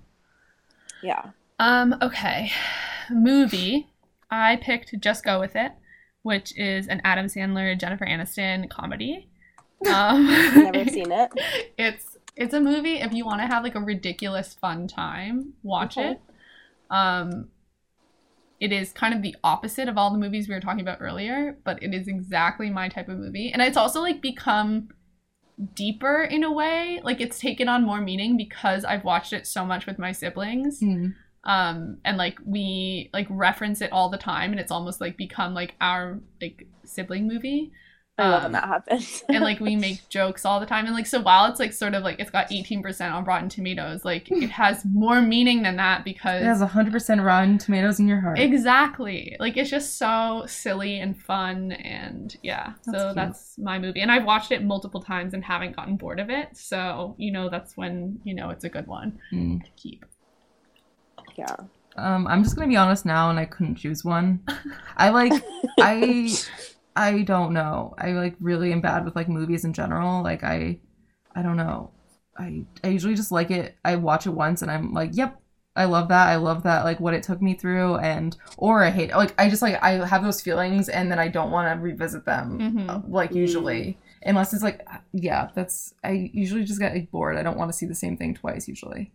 Yeah. 1.04 1.32
Um, 1.60 1.96
okay. 2.02 2.52
Movie. 3.10 3.90
I 4.32 4.56
picked 4.58 5.00
Just 5.00 5.24
Go 5.24 5.40
With 5.40 5.56
It, 5.56 5.72
which 6.24 6.58
is 6.58 6.88
an 6.88 7.02
Adam 7.04 7.28
Sandler, 7.28 7.80
Jennifer 7.80 8.06
Aniston 8.06 8.70
comedy. 8.70 9.30
Um, 9.92 10.26
Never 10.56 10.86
seen 10.90 11.12
it. 11.12 11.32
It's 11.78 12.18
it's 12.36 12.54
a 12.54 12.60
movie 12.60 12.96
if 13.00 13.14
you 13.14 13.26
want 13.26 13.42
to 13.42 13.48
have 13.48 13.64
like 13.64 13.76
a 13.76 13.80
ridiculous 13.80 14.54
fun 14.56 14.88
time, 14.88 15.54
watch 15.62 15.98
Okay. 15.98 16.12
it. 16.12 16.22
Um 16.90 17.50
it 18.60 18.72
is 18.72 18.94
kind 18.94 19.14
of 19.14 19.22
the 19.22 19.36
opposite 19.44 19.90
of 19.90 19.98
all 19.98 20.10
the 20.12 20.18
movies 20.18 20.48
we 20.48 20.56
were 20.56 20.62
talking 20.62 20.80
about 20.82 21.00
earlier, 21.02 21.58
but 21.66 21.84
it 21.84 21.94
is 21.94 22.08
exactly 22.08 22.70
my 22.70 22.88
type 22.88 23.10
of 23.10 23.18
movie. 23.18 23.52
And 23.52 23.62
it's 23.62 23.76
also 23.76 24.00
like 24.02 24.22
become 24.22 24.88
deeper 25.76 26.24
in 26.24 26.44
a 26.44 26.52
way. 26.52 27.02
Like 27.04 27.20
it's 27.20 27.40
taken 27.40 27.68
on 27.68 27.84
more 27.84 28.00
meaning 28.00 28.38
because 28.38 28.86
I've 28.86 29.04
watched 29.04 29.34
it 29.34 29.46
so 29.48 29.66
much 29.66 29.86
with 29.86 30.00
my 30.00 30.12
siblings 30.14 30.80
Mm. 30.80 31.14
Um 31.46 31.98
and 32.06 32.18
like 32.18 32.38
we 32.46 33.10
like 33.14 33.28
reference 33.30 33.82
it 33.82 33.92
all 33.92 34.10
the 34.10 34.18
time 34.18 34.52
and 34.52 34.60
it's 34.60 34.72
almost 34.72 35.02
like 35.02 35.18
become 35.18 35.54
like 35.54 35.76
our 35.82 36.20
like 36.42 36.68
sibling 36.86 37.28
movie 37.28 37.72
I 38.16 38.30
love 38.30 38.38
Um, 38.38 38.44
when 38.44 38.52
that 38.52 38.68
happens. 38.68 39.24
and 39.30 39.44
like 39.44 39.60
we 39.60 39.76
make 39.76 40.08
jokes 40.08 40.46
all 40.46 40.60
the 40.60 40.68
time 40.68 40.86
and 40.86 40.94
like 40.94 41.08
so 41.08 41.20
while 41.20 41.46
it's 41.50 41.60
like 41.60 41.74
sort 41.74 41.96
of 41.96 42.04
like 42.04 42.20
it's 42.20 42.30
got 42.30 42.52
18% 42.52 43.12
on 43.12 43.26
rotten 43.26 43.50
tomatoes 43.50 44.06
like 44.06 44.30
it 44.32 44.52
has 44.64 44.86
more 44.86 45.20
meaning 45.20 45.64
than 45.64 45.78
that 45.78 46.06
because 46.06 46.44
It 46.44 46.46
has 46.46 46.62
100% 46.62 47.26
Rotten 47.26 47.58
Tomatoes 47.58 48.00
in 48.00 48.08
your 48.08 48.22
heart. 48.22 48.38
exactly 48.38 49.36
like 49.40 49.58
it's 49.58 49.72
just 49.72 49.98
so 49.98 50.44
silly 50.48 51.00
and 51.00 51.20
fun 51.20 51.72
and 51.72 52.38
yeah 52.44 52.74
That's 52.86 52.98
so 53.00 53.04
cute. 53.08 53.16
that's 53.16 53.58
my 53.58 53.80
movie 53.80 54.02
and 54.02 54.12
i've 54.12 54.26
watched 54.26 54.52
it 54.52 54.64
multiple 54.64 55.02
times 55.02 55.34
and 55.34 55.44
haven't 55.44 55.76
gotten 55.76 55.96
bored 55.98 56.20
of 56.20 56.30
it 56.30 56.56
so 56.56 57.16
you 57.18 57.32
know 57.32 57.50
that's 57.50 57.76
when 57.76 58.20
you 58.24 58.36
know 58.36 58.52
it's 58.52 58.64
a 58.64 58.70
good 58.70 58.86
one 58.88 59.20
Mm. 59.34 59.64
to 59.64 59.70
keep 59.76 60.06
yeah. 61.36 61.56
Um, 61.96 62.26
I'm 62.28 62.44
just 62.44 62.56
gonna 62.56 62.68
be 62.68 62.76
honest 62.76 63.06
now, 63.06 63.30
and 63.30 63.38
I 63.40 63.46
couldn't 63.46 63.76
choose 63.76 64.04
one. 64.04 64.40
I 64.98 65.10
like, 65.10 65.32
I, 65.80 66.34
I 66.96 67.22
don't 67.22 67.54
know. 67.54 67.94
I 67.98 68.12
like 68.12 68.36
really 68.40 68.72
am 68.74 68.82
bad 68.82 69.06
with 69.06 69.16
like 69.16 69.30
movies 69.30 69.64
in 69.66 69.74
general. 69.74 70.24
Like 70.24 70.44
I, 70.44 70.80
I 71.36 71.42
don't 71.44 71.58
know. 71.58 71.92
I 72.38 72.66
I 72.84 72.88
usually 72.88 73.14
just 73.16 73.32
like 73.32 73.52
it. 73.52 73.76
I 73.86 73.96
watch 73.98 74.26
it 74.26 74.32
once, 74.32 74.62
and 74.64 74.72
I'm 74.72 74.92
like, 74.94 75.12
yep, 75.14 75.40
I 75.76 75.86
love 75.86 76.08
that. 76.08 76.30
I 76.30 76.38
love 76.38 76.64
that. 76.64 76.84
Like 76.84 77.00
what 77.00 77.14
it 77.14 77.22
took 77.22 77.42
me 77.44 77.54
through, 77.54 77.98
and 77.98 78.36
or 78.58 78.84
I 78.84 78.90
hate. 78.90 79.12
It. 79.12 79.16
Like 79.16 79.36
I 79.40 79.48
just 79.50 79.62
like 79.62 79.82
I 79.84 80.04
have 80.08 80.24
those 80.24 80.42
feelings, 80.42 80.90
and 80.90 81.12
then 81.12 81.20
I 81.20 81.28
don't 81.28 81.52
want 81.52 81.72
to 81.76 81.80
revisit 81.80 82.26
them. 82.26 82.58
Mhm. 82.60 82.90
uh, 82.90 83.02
Like 83.08 83.32
Mm. 83.32 83.36
usually, 83.36 83.98
unless 84.24 84.52
it's 84.52 84.64
like, 84.64 84.82
yeah, 85.12 85.50
that's. 85.54 85.94
I 86.04 86.32
usually 86.34 86.64
just 86.64 86.80
get 86.80 86.94
like, 86.94 87.12
bored. 87.12 87.38
I 87.38 87.44
don't 87.44 87.58
want 87.58 87.72
to 87.72 87.78
see 87.78 87.86
the 87.86 87.94
same 87.94 88.18
thing 88.18 88.34
twice. 88.34 88.68
Usually. 88.68 89.12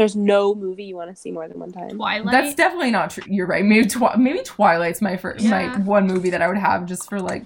There's 0.00 0.16
no 0.16 0.54
movie 0.54 0.84
you 0.84 0.96
want 0.96 1.14
to 1.14 1.20
see 1.20 1.30
more 1.30 1.46
than 1.46 1.60
one 1.60 1.72
time. 1.72 1.90
twilight 1.90 2.32
That's 2.32 2.54
definitely 2.54 2.90
not 2.90 3.10
true. 3.10 3.22
You're 3.28 3.46
right. 3.46 3.62
Maybe 3.62 3.86
twi- 3.86 4.16
maybe 4.16 4.40
Twilight's 4.42 5.02
my 5.02 5.18
first, 5.18 5.44
my 5.44 5.64
Yeah. 5.64 5.78
one 5.80 6.06
movie 6.06 6.30
that 6.30 6.40
I 6.40 6.48
would 6.48 6.56
have 6.56 6.86
just 6.86 7.06
for 7.10 7.20
like. 7.20 7.44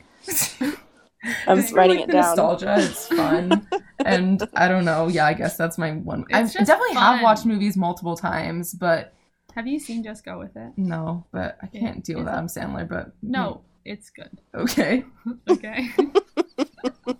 I'm 1.49 1.57
just 1.57 1.71
for, 1.71 1.75
writing 1.75 1.97
like, 1.97 2.05
it 2.05 2.07
the 2.07 2.13
down. 2.13 2.23
Nostalgia. 2.37 2.77
It's 2.79 3.09
fun, 3.09 3.67
and 4.07 4.49
I 4.55 4.69
don't 4.69 4.85
know. 4.85 5.09
Yeah, 5.09 5.27
I 5.27 5.35
guess 5.35 5.57
that's 5.57 5.79
my 5.79 5.95
one. 5.95 6.27
I 6.33 6.43
It's 6.43 6.53
just 6.53 6.69
definitely 6.69 6.95
have 6.95 7.23
watched 7.23 7.45
movies 7.45 7.77
multiple 7.77 8.17
times, 8.17 8.73
but 8.73 9.15
have 9.57 9.67
you 9.67 9.81
seen 9.81 10.05
just 10.05 10.25
go 10.25 10.39
with 10.39 10.57
it 10.57 10.75
no, 10.77 11.27
but 11.33 11.59
I 11.61 11.67
can't 11.67 12.05
deal 12.05 12.19
with 12.19 12.29
It's 12.29 12.57
a- 12.57 12.61
Adam 12.61 12.73
Sandler. 12.77 12.89
But 12.89 13.11
no 13.21 13.63
it's 13.85 14.11
good 14.11 14.31
okay. 14.55 15.05
okay 15.51 15.89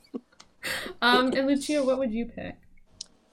um 1.03 1.33
and 1.33 1.47
lucia 1.47 1.83
what 1.85 1.99
would 1.99 2.13
you 2.13 2.27
pick 2.27 2.57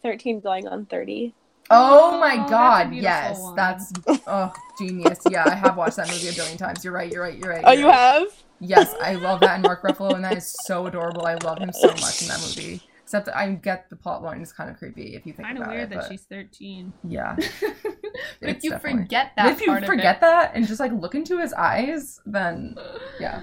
13 0.03 0.39
going 0.39 0.67
on 0.67 0.85
30. 0.87 1.35
Oh 1.71 2.11
Oh, 2.13 2.19
my 2.19 2.35
god, 2.49 2.89
beautiful 2.91 3.03
yes, 3.11 3.39
one. 3.39 3.55
that's 3.55 3.91
oh 4.27 4.53
genius. 4.77 5.19
Yeah, 5.29 5.45
I 5.47 5.55
have 5.55 5.77
watched 5.77 5.95
that 5.97 6.07
movie 6.09 6.27
a 6.29 6.33
billion 6.33 6.57
times. 6.57 6.83
You're 6.83 6.93
right. 6.93 7.11
You're 7.11 7.23
right. 7.23 7.37
You're 7.37 7.49
right. 7.49 7.63
Oh, 7.65 7.71
you're 7.71 7.81
you 7.81 7.87
right. 7.87 7.95
have? 8.19 8.27
Yes, 8.59 8.93
I 9.01 9.15
love 9.15 9.39
that 9.39 9.55
and 9.55 9.63
Mark 9.63 9.81
Ruffalo, 9.81 10.13
and 10.13 10.23
that 10.23 10.37
is 10.37 10.55
so 10.65 10.85
adorable. 10.85 11.25
I 11.25 11.35
love 11.35 11.57
him 11.59 11.71
so 11.73 11.87
much 11.87 12.21
in 12.21 12.27
that 12.27 12.39
movie. 12.41 12.81
Except 13.03 13.25
that 13.25 13.35
I 13.35 13.51
get 13.53 13.89
the 13.89 13.95
plot 13.97 14.23
line 14.23 14.39
is 14.41 14.53
kind 14.53 14.69
of 14.69 14.77
creepy 14.77 15.15
if 15.15 15.25
you 15.25 15.33
think 15.33 15.45
kind 15.47 15.57
of 15.57 15.63
about 15.63 15.75
weird 15.75 15.89
that 15.89 16.07
she's 16.09 16.21
13 16.23 16.93
yeah, 17.09 17.35
but 17.61 18.49
if 18.49 18.63
you 18.63 18.69
definitely- 18.69 19.01
forget 19.03 19.31
that 19.35 19.51
if 19.51 19.59
you 19.59 19.67
part 19.67 19.85
forget 19.85 20.15
of 20.15 20.21
that 20.21 20.51
and 20.55 20.65
just 20.65 20.79
like 20.79 20.93
look 20.93 21.13
into 21.15 21.37
his 21.39 21.51
eyes, 21.53 22.21
then 22.25 22.75
yeah. 23.19 23.41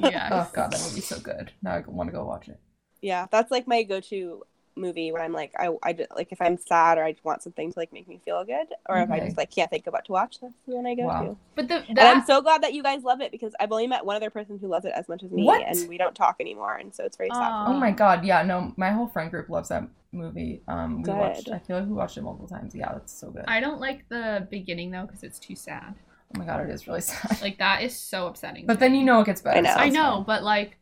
yeah 0.00 0.28
Oh 0.32 0.50
god, 0.54 0.72
that 0.72 0.80
movie's 0.88 1.06
so 1.06 1.18
good. 1.18 1.52
Now 1.62 1.72
I 1.74 1.84
want 1.86 2.08
to 2.08 2.12
go 2.12 2.24
watch 2.24 2.48
it. 2.48 2.58
Yeah, 3.02 3.26
that's 3.30 3.50
like 3.50 3.66
my 3.68 3.82
go-to 3.82 4.44
movie 4.76 5.12
when 5.12 5.22
I'm 5.22 5.32
like 5.32 5.52
I 5.58 5.70
I 5.82 5.92
just, 5.92 6.10
like 6.16 6.32
if 6.32 6.40
I'm 6.40 6.58
sad 6.58 6.98
or 6.98 7.04
I 7.04 7.14
want 7.22 7.42
something 7.42 7.72
to 7.72 7.78
like 7.78 7.92
make 7.92 8.08
me 8.08 8.20
feel 8.24 8.44
good 8.44 8.66
or 8.88 8.98
if 8.98 9.10
I 9.10 9.20
just 9.20 9.36
like 9.36 9.50
can't 9.50 9.70
think 9.70 9.86
of 9.86 9.92
what 9.92 10.04
to 10.06 10.12
watch, 10.12 10.38
that's 10.40 10.54
the 10.66 10.74
one 10.74 10.86
I 10.86 10.94
go 10.94 11.04
Wow. 11.04 11.22
to. 11.22 11.36
but 11.54 11.68
the 11.68 11.84
And 11.88 11.98
I'm 12.00 12.24
so 12.24 12.40
glad 12.40 12.62
that 12.62 12.74
you 12.74 12.82
guys 12.82 13.02
love 13.04 13.20
it 13.20 13.30
because 13.30 13.52
I've 13.60 13.70
only 13.72 13.86
met 13.86 14.04
one 14.04 14.16
other 14.16 14.30
person 14.30 14.58
who 14.58 14.66
loves 14.68 14.84
it 14.84 14.92
as 14.96 15.08
much 15.08 15.22
as 15.22 15.30
me 15.30 15.44
What? 15.44 15.62
and 15.66 15.88
we 15.88 15.96
don't 15.98 16.14
talk 16.14 16.36
anymore 16.40 16.76
and 16.76 16.94
so 16.94 17.04
it's 17.04 17.16
very 17.16 17.30
sad. 17.30 17.52
Oh 17.66 17.74
my 17.74 17.90
god, 17.92 18.24
yeah, 18.24 18.42
no, 18.42 18.72
my 18.76 18.90
whole 18.90 19.06
friend 19.08 19.30
group 19.30 19.48
loves 19.48 19.68
that 19.68 19.84
movie. 20.12 20.62
Um, 20.68 21.02
we 21.02 21.10
Good. 21.10 21.16
watched. 21.18 21.50
I 21.50 21.58
feel 21.60 21.78
like 21.78 21.86
we 21.88 21.92
watched 21.92 22.16
it 22.16 22.22
multiple 22.22 22.48
times. 22.48 22.74
Yeah, 22.74 22.92
that's 22.92 23.12
so 23.12 23.30
good. 23.30 23.44
i 23.48 23.60
don't 23.60 23.80
like 23.80 24.08
the 24.08 24.46
beginning 24.50 24.90
though 24.90 25.06
because 25.06 25.22
it's 25.22 25.38
too 25.38 25.54
sad 25.56 25.94
oh 26.34 26.38
my 26.38 26.44
god, 26.44 26.68
it 26.68 26.70
is 26.72 26.86
really 26.88 27.00
sad. 27.12 27.40
like 27.42 27.58
that 27.58 27.82
is 27.82 27.96
so 27.96 28.26
upsetting 28.26 28.66
But 28.66 28.80
then 28.80 28.94
you 28.94 29.04
know 29.04 29.20
it 29.20 29.26
gets 29.26 29.40
better. 29.40 29.58
I 29.58 29.60
know. 29.60 29.70
so 29.74 29.78
i 29.78 29.88
know 29.88 30.10
fine. 30.16 30.22
but 30.24 30.42
like 30.42 30.78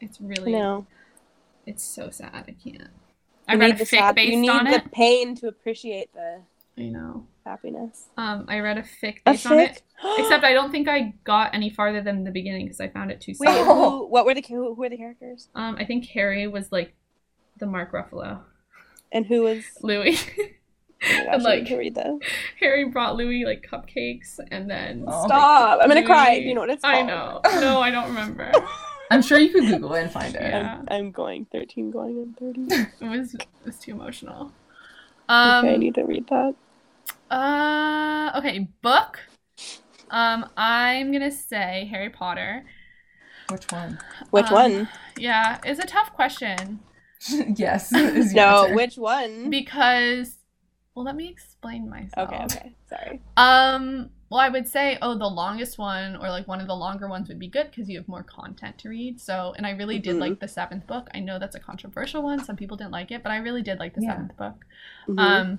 it's 0.00 0.20
really 0.20 0.52
No. 0.52 0.86
It's 1.66 1.82
so 1.84 2.10
sad 2.10 2.44
i 2.48 2.52
can't 2.62 2.88
i 3.48 3.54
read 3.54 3.72
a 3.80 3.84
fic 3.84 3.88
sad- 3.88 4.14
based 4.14 4.32
you 4.32 4.40
need 4.40 4.48
on 4.48 4.64
the 4.64 4.74
it 4.74 4.92
pain 4.92 5.34
to 5.34 5.48
appreciate 5.48 6.12
the 6.14 6.40
i 6.78 6.82
know 6.82 7.26
happiness. 7.44 8.06
um 8.16 8.44
i 8.48 8.58
read 8.58 8.78
a 8.78 8.82
fic 8.82 9.18
A 9.26 9.32
based 9.32 9.46
on 9.46 9.58
it 9.58 9.82
except 10.18 10.44
i 10.44 10.52
don't 10.52 10.70
think 10.70 10.88
i 10.88 11.12
got 11.24 11.54
any 11.54 11.70
farther 11.70 12.00
than 12.00 12.24
the 12.24 12.30
beginning 12.30 12.64
because 12.66 12.80
i 12.80 12.88
found 12.88 13.10
it 13.10 13.20
too 13.20 13.34
Wait, 13.38 13.48
sad 13.48 13.64
who, 13.66 14.06
what 14.08 14.24
were 14.26 14.34
the 14.34 14.42
who, 14.48 14.74
who 14.74 14.80
were 14.80 14.88
the 14.88 14.96
characters? 14.96 15.48
um 15.54 15.76
i 15.78 15.84
think 15.84 16.06
harry 16.06 16.46
was 16.46 16.70
like 16.72 16.94
the 17.58 17.66
mark 17.66 17.92
ruffalo 17.92 18.40
And 19.12 19.26
who 19.26 19.42
was 19.42 19.62
louis 19.82 20.18
oh 20.38 20.44
gosh, 21.02 21.10
And, 21.10 21.28
I 21.30 21.36
like- 21.36 21.68
read 21.70 21.94
this. 21.94 22.18
harry 22.58 22.86
brought 22.86 23.14
louis 23.16 23.44
like 23.44 23.66
cupcakes 23.70 24.40
and 24.50 24.68
then. 24.70 25.02
Stop. 25.06 25.80
I'm 25.82 25.88
gonna 25.88 26.04
cry. 26.04 26.30
Louis- 26.32 26.40
Do 26.40 26.48
you 26.48 26.54
know 26.54 26.60
what 26.62 26.70
it's 26.70 26.82
called? 26.82 26.94
i 26.96 27.02
know 27.02 27.40
no 27.60 27.80
i 27.80 27.90
don't 27.90 28.06
remember 28.08 28.50
I'm 29.10 29.22
sure 29.22 29.38
you 29.38 29.50
could 29.50 29.66
Google 29.66 29.94
it 29.94 30.02
and 30.02 30.10
find 30.10 30.34
it. 30.34 30.42
Yeah. 30.42 30.78
I'm, 30.80 30.88
I'm 30.88 31.10
going 31.12 31.46
13 31.52 31.90
going 31.90 32.18
on 32.18 32.34
30. 32.38 32.66
it 33.00 33.08
was 33.08 33.34
it 33.34 33.46
was 33.64 33.78
too 33.78 33.92
emotional 33.92 34.52
um 35.28 35.64
okay, 35.64 35.74
I 35.74 35.76
need 35.76 35.94
to 35.94 36.04
read 36.04 36.26
that. 36.28 36.54
Uh, 37.30 38.30
okay, 38.38 38.68
book. 38.82 39.18
Um, 40.10 40.46
I'm 40.56 41.12
gonna 41.12 41.30
say 41.30 41.88
Harry 41.90 42.10
Potter. 42.10 42.64
Which 43.50 43.70
one? 43.70 43.98
Which 44.30 44.46
Um, 44.46 44.52
one? 44.52 44.88
Yeah, 45.18 45.58
it's 45.64 45.80
a 45.80 45.86
tough 45.86 46.12
question 46.12 46.80
yes. 47.56 47.92
is 47.92 48.34
No, 48.34 48.62
answer. 48.62 48.74
which 48.74 48.96
one? 48.96 49.50
because, 49.50 50.36
well, 50.94 51.04
let 51.04 51.16
me 51.16 51.28
explain 51.28 51.88
myself. 51.88 52.28
okay, 52.30 52.44
okay. 52.44 52.72
Sorry. 52.88 53.20
Um, 53.36 54.10
well, 54.30 54.40
I 54.40 54.48
would 54.48 54.66
say, 54.66 54.98
oh, 55.02 55.16
the 55.16 55.26
longest 55.28 55.78
one 55.78 56.16
or 56.16 56.28
like 56.30 56.48
one 56.48 56.60
of 56.60 56.66
the 56.66 56.74
longer 56.74 57.08
ones 57.08 57.28
would 57.28 57.38
be 57.38 57.48
good 57.48 57.70
because 57.70 57.88
you 57.88 57.98
have 57.98 58.08
more 58.08 58.22
content 58.22 58.78
to 58.78 58.88
read. 58.88 59.20
So, 59.20 59.52
and 59.56 59.66
I 59.66 59.70
really 59.70 59.98
did 59.98 60.16
Mhm. 60.16 60.20
like 60.20 60.40
the 60.40 60.48
seventh 60.48 60.86
book. 60.86 61.08
I 61.14 61.20
know 61.20 61.38
that's 61.38 61.54
a 61.54 61.60
controversial 61.60 62.22
one. 62.22 62.42
Some 62.42 62.56
people 62.56 62.76
didn't 62.76 62.92
like 62.92 63.10
it, 63.10 63.22
but 63.22 63.30
I 63.30 63.36
really 63.36 63.62
did 63.62 63.78
like 63.78 63.94
the 63.94 64.02
Yeah. 64.02 64.12
seventh 64.12 64.36
book. 64.36 64.64
Mhm. 65.08 65.18
Um, 65.18 65.58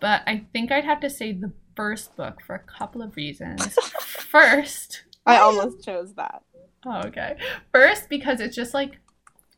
but 0.00 0.22
I 0.26 0.44
think 0.52 0.70
I'd 0.72 0.84
have 0.84 1.00
to 1.00 1.10
say 1.10 1.32
the 1.32 1.52
first 1.76 2.14
book 2.16 2.40
for 2.42 2.54
a 2.54 2.60
couple 2.60 3.02
of 3.02 3.16
reasons. 3.16 3.74
First, 3.98 5.04
I 5.26 5.38
almost 5.38 5.84
chose 5.84 6.14
that. 6.14 6.42
oh, 6.86 7.02
okay. 7.06 7.36
First, 7.72 8.08
because 8.08 8.40
it's 8.40 8.56
just 8.56 8.74
like 8.74 8.98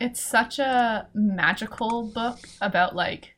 it's 0.00 0.20
such 0.20 0.58
a 0.58 1.06
magical 1.14 2.10
book 2.12 2.38
about 2.60 2.94
like 2.94 3.35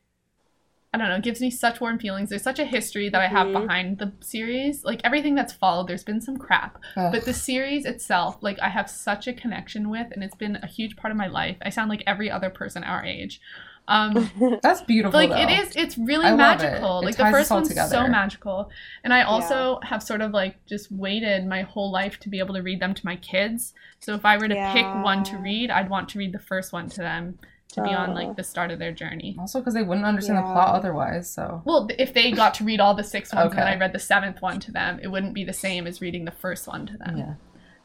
I 0.94 0.96
don't 0.96 1.08
know, 1.08 1.16
it 1.16 1.22
gives 1.22 1.40
me 1.42 1.50
such 1.50 1.80
warm 1.82 1.98
feelings. 1.98 2.30
There's 2.30 2.42
such 2.42 2.58
a 2.58 2.64
history 2.64 3.10
that 3.10 3.20
I 3.20 3.26
have 3.26 3.48
Mhm. 3.48 3.60
behind 3.62 3.98
the 3.98 4.12
series. 4.20 4.84
Like 4.84 5.02
everything 5.04 5.34
that's 5.34 5.52
followed, 5.52 5.86
there's 5.86 6.02
been 6.04 6.22
some 6.22 6.38
crap. 6.38 6.78
Ugh. 6.96 7.12
But 7.12 7.24
the 7.26 7.34
series 7.34 7.84
itself, 7.84 8.38
like 8.40 8.58
I 8.60 8.70
have 8.70 8.88
such 8.88 9.26
a 9.28 9.34
connection 9.34 9.90
with, 9.90 10.06
and 10.12 10.24
it's 10.24 10.34
been 10.36 10.56
a 10.56 10.66
huge 10.66 10.96
part 10.96 11.10
of 11.12 11.18
my 11.18 11.26
life. 11.26 11.58
I 11.60 11.68
sound 11.68 11.90
like 11.90 12.02
every 12.06 12.30
other 12.30 12.48
person 12.48 12.84
our 12.84 13.04
age. 13.04 13.38
Um, 13.86 14.30
That's 14.62 14.80
beautiful. 14.82 15.18
like 15.18 15.30
though. 15.30 15.36
it 15.36 15.50
is, 15.50 15.76
it's 15.76 15.96
really 15.98 16.26
I 16.26 16.30
love 16.32 16.60
it. 16.60 16.62
magical. 16.64 17.00
It 17.00 17.04
Like 17.06 17.16
the 17.16 17.30
first 17.30 17.50
all 17.52 17.58
one's 17.58 17.90
so 17.90 18.06
magical, 18.06 18.70
and 19.04 19.12
I 19.12 19.22
also 19.22 19.80
have 19.82 20.02
sort 20.02 20.20
of 20.22 20.32
like 20.32 20.64
just 20.66 20.90
waited 20.90 21.46
my 21.46 21.62
whole 21.62 21.90
life 21.90 22.18
to 22.20 22.28
be 22.30 22.38
able 22.38 22.54
to 22.54 22.62
read 22.62 22.80
them 22.80 22.92
to 22.94 23.04
my 23.06 23.16
kids. 23.16 23.74
So 24.00 24.14
if 24.14 24.24
I 24.24 24.36
were 24.38 24.48
to 24.48 24.70
pick 24.74 24.86
one 25.04 25.22
to 25.24 25.36
read, 25.38 25.70
I'd 25.70 25.88
want 25.90 26.08
to 26.10 26.18
read 26.18 26.32
the 26.32 26.38
first 26.38 26.72
one 26.72 26.88
to 26.90 27.00
them 27.02 27.38
to 27.72 27.82
be 27.82 27.90
on 27.90 28.10
Oh. 28.10 28.14
like 28.14 28.36
the 28.36 28.42
start 28.44 28.70
of 28.70 28.78
their 28.78 28.92
journey. 28.92 29.36
Also, 29.38 29.58
because 29.60 29.74
they 29.74 29.82
wouldn't 29.82 30.06
understand 30.06 30.38
the 30.38 30.42
plot 30.42 30.74
otherwise. 30.74 31.28
So 31.30 31.60
Well, 31.64 31.88
if 31.98 32.14
they 32.14 32.32
got 32.32 32.54
to 32.54 32.64
read 32.64 32.80
all 32.80 32.94
the 32.94 33.04
six 33.04 33.32
ones 33.34 33.50
and 33.50 33.58
then 33.58 33.68
I 33.68 33.76
read 33.78 33.92
the 33.92 33.98
seventh 33.98 34.40
one 34.40 34.58
to 34.60 34.72
them, 34.72 34.98
it 35.02 35.08
wouldn't 35.08 35.34
be 35.34 35.44
the 35.44 35.52
same 35.52 35.86
as 35.86 36.00
reading 36.00 36.24
the 36.24 36.30
first 36.30 36.66
one 36.66 36.86
to 36.86 36.96
them. 36.96 37.18
yeah. 37.18 37.34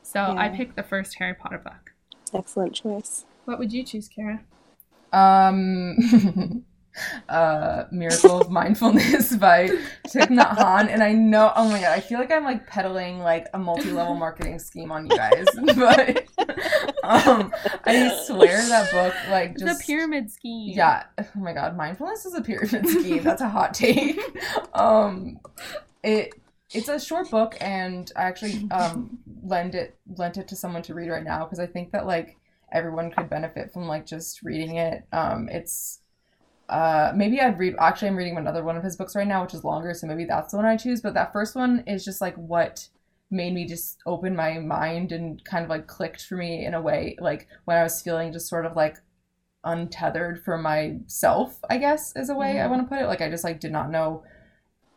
So 0.01 0.21
I 0.21 0.49
picked 0.49 0.75
the 0.75 0.83
first 0.83 1.15
Harry 1.15 1.33
Potter 1.33 1.57
book. 1.59 1.93
Excellent 2.33 2.73
choice. 2.73 3.25
What 3.45 3.59
would 3.59 3.71
you 3.73 3.83
choose, 3.83 4.07
Kara? 4.07 4.41
Um, 5.11 6.63
uh, 7.29 7.85
Miracle 7.91 8.41
of 8.41 8.49
Mindfulness 8.49 9.35
by 9.39 9.67
Thich 10.07 10.27
Nhat 10.27 10.57
Hanh, 10.57 10.89
and 10.89 11.03
I 11.03 11.13
know. 11.13 11.51
Oh 11.55 11.69
my 11.69 11.79
god, 11.79 11.91
I 11.91 11.99
feel 11.99 12.19
like 12.19 12.31
I'm 12.31 12.43
like 12.43 12.67
peddling 12.67 13.19
like 13.19 13.47
a 13.53 13.59
multi-level 13.59 14.15
marketing 14.15 14.59
scheme 14.59 14.91
on 14.91 15.07
you 15.07 15.17
guys, 15.17 15.45
but 15.75 16.27
um, 17.03 17.53
I 17.85 18.23
swear 18.25 18.57
that 18.69 18.91
book 18.91 19.13
like 19.29 19.57
just 19.57 19.79
the 19.79 19.85
pyramid 19.85 20.31
scheme. 20.31 20.73
Yeah. 20.75 21.03
Oh 21.19 21.25
my 21.35 21.53
god, 21.53 21.75
mindfulness 21.75 22.25
is 22.25 22.33
a 22.33 22.41
pyramid 22.41 22.87
scheme. 22.87 23.23
That's 23.23 23.41
a 23.41 23.49
hot 23.49 23.73
take. 23.73 24.19
Um 24.73 25.39
it 26.03 26.33
it's 26.73 26.89
a 26.89 26.99
short 26.99 27.29
book 27.29 27.55
and 27.61 28.11
I 28.15 28.23
actually 28.23 28.67
um 28.71 29.19
lend 29.43 29.75
it 29.75 29.97
lent 30.17 30.37
it 30.37 30.47
to 30.49 30.55
someone 30.55 30.81
to 30.83 30.93
read 30.93 31.09
right 31.09 31.23
now 31.23 31.45
because 31.45 31.59
I 31.59 31.67
think 31.67 31.91
that 31.91 32.05
like 32.05 32.37
everyone 32.71 33.11
could 33.11 33.29
benefit 33.29 33.71
from 33.71 33.87
like 33.87 34.05
just 34.05 34.41
reading 34.41 34.77
it. 34.77 35.05
Um 35.11 35.49
it's 35.49 35.99
uh 36.69 37.11
maybe 37.15 37.41
I'd 37.41 37.59
read 37.59 37.75
actually 37.79 38.09
I'm 38.09 38.15
reading 38.15 38.37
another 38.37 38.63
one 38.63 38.77
of 38.77 38.83
his 38.83 38.95
books 38.95 39.15
right 39.15 39.27
now 39.27 39.41
which 39.43 39.53
is 39.53 39.63
longer 39.63 39.93
so 39.93 40.07
maybe 40.07 40.25
that's 40.25 40.51
the 40.51 40.57
one 40.57 40.65
I 40.65 40.77
choose 40.77 41.01
but 41.01 41.13
that 41.15 41.33
first 41.33 41.55
one 41.55 41.83
is 41.87 42.05
just 42.05 42.21
like 42.21 42.35
what 42.35 42.87
made 43.29 43.53
me 43.53 43.65
just 43.65 43.97
open 44.05 44.35
my 44.35 44.59
mind 44.59 45.11
and 45.11 45.43
kind 45.43 45.63
of 45.63 45.69
like 45.69 45.87
clicked 45.87 46.23
for 46.25 46.37
me 46.37 46.65
in 46.65 46.73
a 46.73 46.81
way 46.81 47.15
like 47.19 47.47
when 47.65 47.77
I 47.77 47.83
was 47.83 48.01
feeling 48.01 48.31
just 48.31 48.47
sort 48.49 48.65
of 48.65 48.75
like 48.75 48.97
untethered 49.65 50.43
from 50.43 50.61
myself 50.61 51.57
i 51.69 51.77
guess 51.77 52.13
is 52.17 52.29
a 52.29 52.35
way 52.35 52.59
i 52.59 52.67
Mhm. 52.67 52.69
want 52.69 52.81
to 52.81 52.87
put 52.87 53.01
it 53.01 53.07
like 53.07 53.21
i 53.21 53.29
just 53.29 53.45
like 53.45 53.59
did 53.61 53.71
not 53.71 53.89
know 53.89 54.23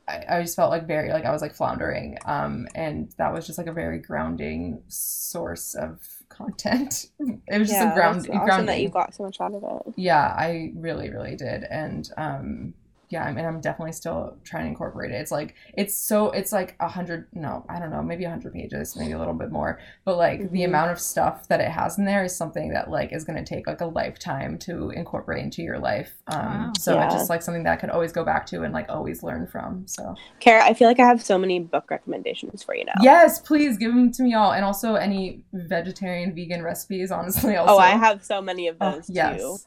I, 0.08 0.24
I 0.28 0.42
just 0.42 0.56
felt 0.56 0.70
like 0.70 0.86
very 0.86 1.12
like 1.12 1.24
i 1.24 1.32
was 1.32 1.42
like 1.42 1.54
floundering 1.54 2.18
um 2.26 2.68
and 2.74 3.12
that 3.18 3.32
was 3.32 3.46
just 3.46 3.58
like 3.58 3.66
a 3.66 3.72
very 3.72 3.98
grounding 4.00 4.82
source 4.88 5.74
of 5.74 6.00
content. 6.36 7.06
It 7.48 7.58
was 7.58 7.68
just 7.68 7.80
a 7.80 7.92
ground 7.94 8.16
that's 8.20 8.28
awesome 8.28 8.44
grounding 8.44 8.66
that 8.66 8.80
you 8.80 8.88
got 8.88 9.14
so 9.14 9.22
much 9.24 9.40
out 9.40 9.54
of 9.54 9.62
it. 9.62 9.94
yeah 9.96 10.34
i 10.36 10.72
really 10.74 11.10
really 11.10 11.36
did. 11.36 11.64
And 11.64 12.10
um 12.16 12.74
yeah 13.08 13.24
i 13.24 13.32
mean 13.32 13.44
i'm 13.44 13.60
definitely 13.60 13.92
still 13.92 14.36
trying 14.44 14.64
to 14.64 14.68
incorporate 14.68 15.12
it 15.12 15.14
it's 15.14 15.30
like 15.30 15.54
it's 15.74 15.94
so 15.94 16.30
it's 16.32 16.50
like 16.52 16.74
a 16.80 16.88
hundred 16.88 17.26
no 17.32 17.64
i 17.68 17.78
don't 17.78 17.90
know 17.90 18.02
maybe 18.02 18.24
a 18.24 18.28
hundred 18.30 18.52
pages 18.52 18.96
maybe 18.96 19.12
a 19.12 19.18
little 19.18 19.32
bit 19.34 19.52
more 19.52 19.78
but 20.04 20.16
like 20.16 20.50
the 20.50 20.60
Mhm. 20.62 20.64
amount 20.66 20.90
of 20.90 20.98
stuff 21.00 21.46
that 21.48 21.60
it 21.60 21.68
has 21.70 21.98
in 21.98 22.04
there 22.04 22.24
is 22.24 22.34
something 22.36 22.70
that 22.72 22.90
like 22.90 23.12
is 23.12 23.22
going 23.24 23.38
to 23.38 23.44
take 23.44 23.66
like 23.68 23.80
a 23.80 23.86
lifetime 23.86 24.58
to 24.58 24.90
incorporate 24.90 25.44
into 25.44 25.62
your 25.62 25.78
life 25.78 26.14
um 26.26 26.66
Wow. 26.66 26.72
so 26.78 26.98
it's 27.00 27.14
just 27.14 27.30
like 27.30 27.42
something 27.42 27.62
that 27.62 27.72
i 27.72 27.76
could 27.76 27.90
always 27.90 28.10
go 28.12 28.24
back 28.24 28.44
to 28.46 28.62
and 28.62 28.74
like 28.74 28.88
always 28.88 29.22
learn 29.22 29.46
from 29.46 29.86
so 29.86 30.14
Kara, 30.40 30.64
I 30.64 30.74
feel 30.74 30.88
like 30.88 31.00
I 31.00 31.06
have 31.06 31.22
so 31.22 31.38
many 31.38 31.60
book 31.60 31.90
recommendations 31.90 32.62
for 32.62 32.74
you 32.74 32.84
now. 32.84 32.92
yes 33.02 33.38
please 33.40 33.76
give 33.76 33.94
them 33.94 34.10
to 34.12 34.22
me 34.22 34.34
all 34.34 34.52
and 34.52 34.64
also 34.64 34.94
any 34.96 35.42
vegetarian 35.52 36.34
vegan 36.34 36.62
recipes 36.62 37.10
honestly 37.12 37.54
also 37.60 37.74
Oh, 37.74 37.78
I 37.78 37.90
have 37.90 38.24
so 38.24 38.42
many 38.42 38.66
of 38.66 38.76
Oh, 38.80 38.92
those 38.92 39.08
yes 39.08 39.40
too. 39.40 39.58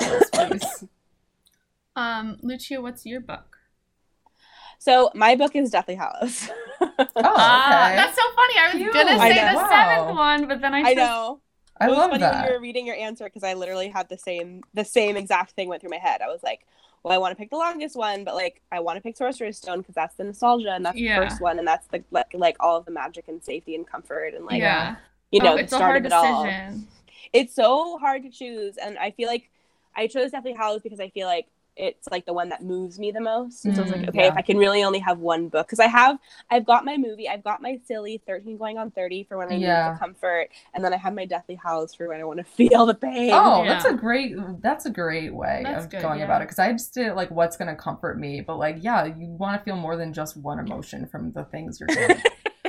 yes 0.00 0.30
please 0.30 0.84
Um, 1.96 2.38
Lucia, 2.42 2.80
what's 2.80 3.04
your 3.06 3.20
book? 3.20 3.58
So 4.78 5.10
my 5.14 5.34
book 5.36 5.56
is 5.56 5.70
Deathly 5.70 5.94
Hallows. 5.94 6.50
oh 6.80 6.86
okay 7.16 7.22
Ah, 7.22 7.92
that's 7.96 8.16
so 8.16 8.22
funny. 8.34 8.54
I 8.58 8.74
was 8.74 8.76
Cute. 8.78 8.92
gonna 8.92 9.18
say 9.20 9.34
know. 9.34 9.44
the 9.44 9.56
Wow. 9.56 9.68
seventh 9.68 10.16
one, 10.16 10.48
but 10.48 10.60
then 10.60 10.74
I, 10.74 10.80
I 10.82 10.94
know. 10.94 11.40
i 11.80 11.86
it 11.86 11.90
was 11.90 11.98
love 11.98 12.10
funny 12.10 12.26
that 12.26 12.34
when 12.34 12.40
you 12.40 12.50
were 12.50 12.60
reading 12.60 12.86
your 12.86 12.96
answer 12.96 13.24
because 13.24 13.42
I 13.44 13.54
literally 13.54 13.88
had 13.88 14.08
the 14.08 14.18
same 14.18 14.62
the 14.74 14.84
same 14.84 15.16
exact 15.16 15.52
thing 15.52 15.68
went 15.68 15.80
through 15.80 15.90
my 15.90 15.98
head. 15.98 16.20
I 16.22 16.28
was 16.28 16.42
like, 16.42 16.66
well, 17.02 17.12
I 17.14 17.18
want 17.18 17.32
to 17.32 17.36
pick 17.36 17.50
the 17.50 17.56
longest 17.56 17.96
one, 17.96 18.24
but 18.24 18.34
like 18.34 18.60
I 18.72 18.80
want 18.80 18.96
to 18.96 19.02
pick 19.02 19.16
Sorcerer's 19.16 19.58
Stone 19.58 19.78
because 19.80 19.94
that's 19.94 20.16
the 20.16 20.24
nostalgia 20.24 20.72
and 20.72 20.84
that's 20.84 20.98
Yeah. 20.98 21.14
the 21.14 21.20
first 21.20 21.40
one 21.40 21.58
and 21.58 21.66
that's 21.66 21.86
the 21.88 22.04
like, 22.10 22.32
like 22.34 22.56
all 22.60 22.76
of 22.78 22.84
the 22.84 22.90
magic 22.92 23.28
and 23.28 23.42
safety 23.42 23.74
and 23.74 23.86
comfort 23.86 24.34
and 24.34 24.44
like 24.46 24.58
yeah, 24.58 24.96
you 25.32 25.40
know 25.40 25.54
oh, 25.54 25.56
the 25.56 25.66
it's 25.66 25.72
a 25.72 25.76
start 25.76 25.80
hard 25.80 25.96
of 25.96 26.06
it 26.06 26.12
all. 26.12 26.58
decision. 26.62 26.88
It's 27.32 27.54
so 27.54 27.98
hard 27.98 28.22
to 28.24 28.30
choose, 28.30 28.76
and 28.76 28.98
I 28.98 29.10
feel 29.12 29.28
like 29.28 29.50
I 29.96 30.06
chose 30.06 30.30
Deathly 30.32 30.52
Hallows 30.54 30.82
because 30.82 31.00
I 31.00 31.10
feel 31.10 31.26
like 31.26 31.46
it's 31.76 32.08
like 32.10 32.26
the 32.26 32.32
one 32.32 32.50
that 32.50 32.62
moves 32.62 32.98
me 32.98 33.10
the 33.10 33.20
most. 33.20 33.64
And 33.66 33.74
so 33.74 33.82
it's 33.82 33.90
Mm, 33.90 33.92
like, 33.92 34.08
okay, 34.08 34.26
yeah. 34.26 34.28
if 34.28 34.36
I 34.36 34.42
can 34.42 34.56
really 34.58 34.84
only 34.84 35.00
have 35.00 35.18
one 35.18 35.48
book, 35.48 35.66
because 35.66 35.80
I 35.80 35.86
have, 35.88 36.18
I've 36.50 36.64
got 36.66 36.84
my 36.84 36.96
movie, 36.96 37.28
I've 37.28 37.44
got 37.44 37.62
my 37.62 37.80
silly 37.86 38.22
thirteen 38.26 38.56
going 38.58 38.78
on 38.78 38.90
thirty 38.90 39.24
for 39.24 39.36
when 39.38 39.48
I 39.50 39.58
Yeah. 39.58 39.58
need 39.58 39.84
the 39.84 39.90
comfort, 39.90 40.48
and 40.74 40.84
then 40.84 40.92
I 40.94 40.96
have 40.98 41.14
my 41.14 41.26
Deathly 41.26 41.56
Hallows 41.56 41.94
for 41.94 42.08
when 42.08 42.20
I 42.20 42.24
want 42.24 42.38
to 42.38 42.44
feel 42.56 42.86
the 42.86 42.94
pain. 42.94 43.30
Oh, 43.36 43.56
Yeah. 43.56 43.74
that's 43.74 43.84
a 43.86 43.94
great 43.94 44.34
that's 44.60 44.84
a 44.86 44.90
great 44.90 45.34
way 45.34 45.64
That's 45.64 45.74
of 45.74 45.90
good, 45.90 45.98
going 45.98 46.18
yeah. 46.18 46.24
about 46.24 46.42
it 46.42 46.44
because 46.44 46.58
I 46.58 46.72
just 46.72 46.92
did 46.94 47.14
like 47.14 47.30
what's 47.30 47.56
gonna 47.56 47.74
comfort 47.74 48.18
me, 48.18 48.40
but 48.42 48.56
like 48.58 48.76
yeah, 48.80 49.04
you 49.06 49.28
want 49.28 49.58
to 49.60 49.64
feel 49.64 49.76
more 49.76 49.96
than 49.96 50.12
just 50.12 50.36
one 50.36 50.58
emotion 50.58 51.06
from 51.06 51.32
the 51.32 51.44
things 51.44 51.80
you're 51.80 51.90
doing. 51.90 52.22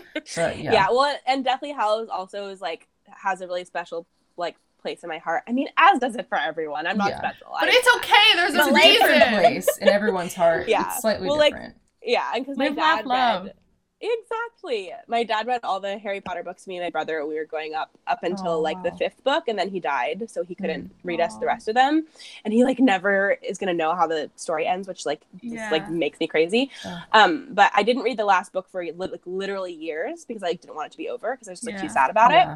but 0.35 0.59
yeah, 0.69 0.87
yeah. 0.87 0.87
well, 0.91 1.17
and 1.27 1.43
Deathly 1.43 1.71
Hallows 1.71 2.09
also 2.09 2.47
is 2.49 2.61
like 2.61 2.87
has 3.07 3.41
a 3.41 3.47
really 3.47 3.65
special 3.65 4.07
like 4.37 4.55
place 4.85 5.01
in 5.03 5.09
my 5.09 5.17
heart. 5.17 5.41
I 5.47 5.51
mean, 5.51 5.67
as 5.77 5.99
does 5.99 6.15
it 6.15 6.27
for 6.29 6.37
everyone. 6.37 6.85
I'm 6.85 6.97
not 6.97 7.09
Yeah. 7.09 7.17
special. 7.17 7.47
But 7.59 7.69
I- 7.69 7.71
it's 7.73 7.95
okay. 7.97 8.35
There's 8.35 8.53
a 8.53 8.69
a 8.71 8.73
different 8.73 9.35
place 9.39 9.77
in 9.79 9.87
everyone's 9.89 10.33
heart. 10.43 10.67
Yeah. 10.67 10.85
it's 10.87 11.01
slightly 11.01 11.27
Well, 11.27 11.37
like, 11.37 11.53
different. 11.53 11.75
Yeah, 12.03 12.31
and 12.35 12.45
because 12.45 12.57
my 12.57 12.69
dad 12.69 13.07
love. 13.07 13.45
read 13.45 13.53
exactly. 13.99 14.91
My 15.07 15.23
dad 15.23 15.47
read 15.47 15.61
all 15.63 15.79
the 15.79 15.97
Harry 15.97 16.21
Potter 16.21 16.43
books 16.43 16.63
to 16.65 16.69
me 16.69 16.77
and 16.77 16.85
my 16.85 16.91
brother. 16.91 17.25
We 17.25 17.33
were 17.35 17.45
going 17.45 17.73
up 17.73 17.89
up 18.05 18.21
until 18.21 18.53
Oh, 18.53 18.59
like 18.59 18.83
the 18.83 18.91
fifth 18.91 19.23
book, 19.23 19.47
and 19.47 19.57
then 19.57 19.69
he 19.69 19.79
died, 19.79 20.29
so 20.29 20.43
he 20.43 20.53
couldn't 20.53 20.91
read 21.03 21.19
us 21.19 21.35
the 21.37 21.47
rest 21.47 21.67
of 21.67 21.73
them. 21.73 22.05
And 22.43 22.53
he 22.53 22.63
like 22.63 22.77
never 22.79 23.37
is 23.41 23.57
gonna 23.57 23.73
know 23.73 23.95
how 23.95 24.05
the 24.05 24.29
story 24.35 24.67
ends, 24.67 24.87
which 24.87 25.05
like 25.05 25.21
just, 25.43 25.71
like 25.71 25.89
makes 25.89 26.19
me 26.19 26.27
crazy. 26.27 26.69
Ugh. 26.85 27.01
Um, 27.13 27.47
but 27.51 27.71
I 27.75 27.81
didn't 27.81 28.03
read 28.03 28.17
the 28.17 28.25
last 28.25 28.53
book 28.53 28.69
for 28.69 28.85
like 28.85 29.21
literally 29.25 29.73
years 29.73 30.25
because 30.25 30.43
I 30.43 30.53
didn't 30.53 30.75
want 30.75 30.87
it 30.87 30.91
to 30.91 30.97
be 30.99 31.09
over 31.09 31.31
because 31.31 31.47
I 31.47 31.51
was 31.53 31.59
just 31.61 31.65
like 31.67 31.75
Yeah. 31.81 31.87
too 31.87 31.89
sad 31.89 32.09
about 32.11 32.31
it 32.33 32.47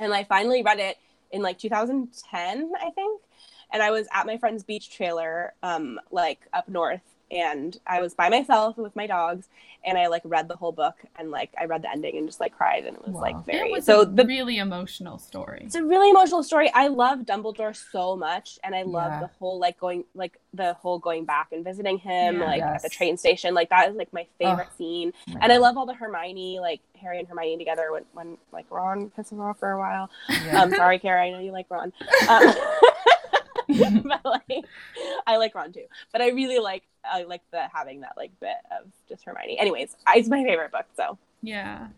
and 0.00 0.12
I 0.14 0.24
finally 0.24 0.62
read 0.62 0.78
it 0.80 0.96
in 1.32 1.42
like 1.42 1.58
2010, 1.58 2.72
I 2.80 2.90
think. 2.90 3.22
And 3.72 3.82
I 3.82 3.90
was 3.90 4.06
at 4.12 4.26
my 4.26 4.36
friend's 4.36 4.62
beach 4.62 4.94
trailer, 4.94 5.54
um, 5.62 5.98
like 6.10 6.46
up 6.52 6.68
north, 6.68 7.00
and 7.32 7.78
I 7.86 8.00
was 8.00 8.14
by 8.14 8.28
myself 8.28 8.76
with 8.76 8.94
my 8.94 9.06
dogs, 9.06 9.48
and 9.84 9.96
I 9.98 10.06
like 10.08 10.22
read 10.24 10.46
the 10.48 10.56
whole 10.56 10.70
book, 10.72 10.96
and 11.18 11.30
like 11.30 11.50
I 11.58 11.64
read 11.64 11.82
the 11.82 11.90
ending 11.90 12.16
and 12.18 12.28
just 12.28 12.38
like 12.38 12.54
cried, 12.56 12.84
and 12.84 12.96
it 12.96 13.02
was 13.04 13.14
Wow. 13.14 13.20
like 13.22 13.44
very. 13.46 13.70
It 13.70 13.72
was 13.72 13.84
so 13.86 14.02
a 14.02 14.06
the 14.06 14.24
really 14.26 14.58
emotional 14.58 15.18
story. 15.18 15.62
it's 15.64 15.74
a 15.74 15.82
really 15.82 16.10
emotional 16.10 16.42
story. 16.42 16.70
I 16.74 16.88
love 16.88 17.20
Dumbledore 17.20 17.74
so 17.90 18.14
much, 18.16 18.58
and 18.62 18.74
I 18.74 18.82
love 18.82 19.12
Yeah. 19.12 19.20
the 19.20 19.30
whole 19.38 19.58
like 19.58 19.80
going 19.80 20.04
like 20.14 20.38
the 20.54 20.74
whole 20.74 20.98
going 20.98 21.24
back 21.24 21.48
and 21.52 21.64
visiting 21.64 21.98
him 21.98 22.38
Yeah. 22.40 22.44
like 22.44 22.62
at 22.62 22.82
the 22.82 22.90
train 22.90 23.16
station. 23.16 23.54
Like 23.54 23.70
that 23.70 23.88
is 23.88 23.96
like 23.96 24.12
my 24.12 24.26
favorite 24.38 24.68
Ugh. 24.70 24.76
scene. 24.78 25.12
Oh 25.28 25.32
my 25.32 25.40
And 25.42 25.52
I 25.52 25.56
love 25.56 25.78
all 25.78 25.86
the 25.86 25.94
Hermione, 25.94 26.60
like 26.60 26.80
Harry 27.00 27.18
and 27.18 27.26
Hermione 27.26 27.56
together 27.58 27.90
when, 27.90 28.04
when 28.12 28.36
like 28.52 28.66
Ron 28.70 29.10
pisses 29.18 29.40
off 29.40 29.58
for 29.58 29.70
a 29.72 29.78
while. 29.78 30.10
Yeah. 30.44 30.60
Um, 30.62 30.70
sorry, 30.74 30.98
Kara, 30.98 31.24
I 31.24 31.30
know 31.30 31.38
you 31.40 31.50
like 31.50 31.66
Ron. 31.70 31.92
Um, 32.28 32.54
but 34.04 34.24
like, 34.24 34.64
I 35.26 35.36
like 35.36 35.54
Ron 35.54 35.72
too. 35.72 35.86
But 36.12 36.22
I 36.22 36.30
really 36.30 36.58
like 36.58 36.84
I 37.04 37.24
like 37.24 37.42
the 37.50 37.62
having 37.72 38.00
that 38.00 38.14
like 38.16 38.30
bit 38.40 38.56
of 38.70 38.86
just 39.08 39.24
Hermione. 39.24 39.58
Anyways, 39.58 39.96
I- 40.06 40.16
it's 40.18 40.28
my 40.28 40.42
favorite 40.44 40.72
book. 40.72 40.86
So 40.96 41.18
Yeah. 41.42 41.88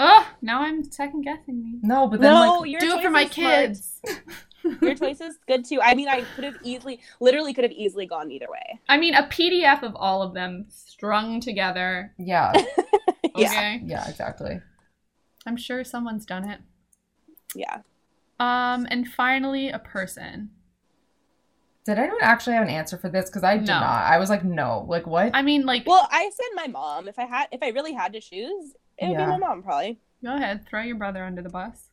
Oh, 0.00 0.28
now 0.42 0.62
I'm 0.62 0.82
second 0.90 1.22
guessing 1.22 1.62
me. 1.62 1.78
no, 1.82 2.08
but 2.08 2.20
then 2.20 2.32
no, 2.34 2.40
like 2.58 2.70
your 2.70 2.80
Do 2.80 2.98
it 2.98 3.02
for 3.02 3.10
my 3.10 3.26
kids. 3.26 4.00
Your 4.82 4.94
choice 4.96 5.20
is 5.20 5.38
good 5.46 5.64
too. 5.64 5.80
I 5.80 5.94
mean, 5.94 6.08
I 6.08 6.22
could 6.34 6.42
have 6.42 6.56
easily, 6.64 6.98
literally, 7.20 7.54
could 7.54 7.62
have 7.62 7.72
easily 7.72 8.04
gone 8.04 8.32
either 8.32 8.48
way. 8.50 8.80
I 8.88 8.96
mean, 8.96 9.14
a 9.14 9.22
PDF 9.28 9.84
of 9.84 9.94
all 9.94 10.20
of 10.20 10.34
them 10.34 10.66
strung 10.68 11.38
together. 11.40 12.12
yeah, 12.18 12.50
Yeah, 13.36 13.46
Okay. 13.50 13.82
yeah, 13.84 14.08
exactly. 14.08 14.60
I'm 15.46 15.56
sure 15.56 15.84
someone's 15.84 16.26
done 16.26 16.48
it. 16.50 16.60
yeah. 17.54 17.82
Um, 18.40 18.88
and 18.90 19.06
finally, 19.06 19.68
a 19.68 19.78
person. 19.78 20.50
Did 21.84 21.98
anyone 21.98 22.18
actually 22.22 22.54
have 22.54 22.62
an 22.62 22.70
answer 22.70 22.96
for 22.96 23.08
this? 23.10 23.26
Because 23.28 23.44
I 23.44 23.58
did 23.58 23.68
No. 23.68 23.78
not. 23.80 24.04
I 24.04 24.18
was 24.18 24.30
like, 24.30 24.42
no, 24.44 24.86
like 24.88 25.06
what? 25.06 25.30
I 25.34 25.42
mean, 25.42 25.66
like, 25.66 25.86
Well, 25.86 26.08
I 26.10 26.30
said 26.34 26.46
my 26.54 26.66
mom. 26.66 27.08
If 27.08 27.18
I 27.18 27.24
had, 27.26 27.48
if 27.52 27.62
I 27.62 27.68
really 27.68 27.92
had 27.92 28.12
to 28.14 28.20
choose, 28.20 28.74
it 28.96 29.06
would 29.08 29.12
Yeah. 29.12 29.26
be 29.26 29.30
my 29.32 29.36
mom 29.38 29.62
probably. 29.62 29.98
go 30.24 30.34
ahead, 30.34 30.66
throw 30.66 30.80
your 30.80 30.96
brother 30.96 31.22
under 31.24 31.42
the 31.42 31.50
bus. 31.50 31.90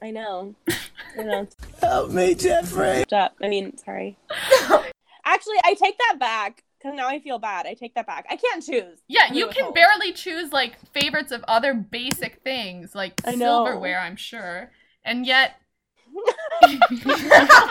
I 0.00 0.10
know. 0.12 0.54
I 1.18 1.22
know. 1.22 1.48
Help 1.80 2.10
me, 2.10 2.34
Jeffrey. 2.36 3.02
Stop. 3.08 3.34
I 3.42 3.48
mean, 3.48 3.76
sorry. 3.78 4.16
Actually, 5.24 5.56
I 5.64 5.74
take 5.74 5.98
that 5.98 6.18
back 6.20 6.62
because 6.78 6.94
now 6.96 7.08
I 7.08 7.18
feel 7.18 7.38
bad. 7.40 7.66
I 7.66 7.74
take 7.74 7.94
that 7.96 8.06
back. 8.06 8.26
I 8.30 8.36
can't 8.36 8.62
choose. 8.64 9.00
Yeah, 9.08 9.32
you 9.32 9.48
can 9.48 9.64
hold. 9.64 9.74
barely 9.74 10.12
choose 10.12 10.52
like 10.52 10.78
favorites 10.92 11.32
of 11.32 11.44
other 11.48 11.74
basic 11.74 12.42
things 12.44 12.94
like 12.94 13.20
I 13.26 13.32
know. 13.34 13.64
silverware, 13.64 13.98
I'm 13.98 14.14
sure. 14.16 14.70
And 15.04 15.26
yet 15.26 15.56
you 16.68 16.78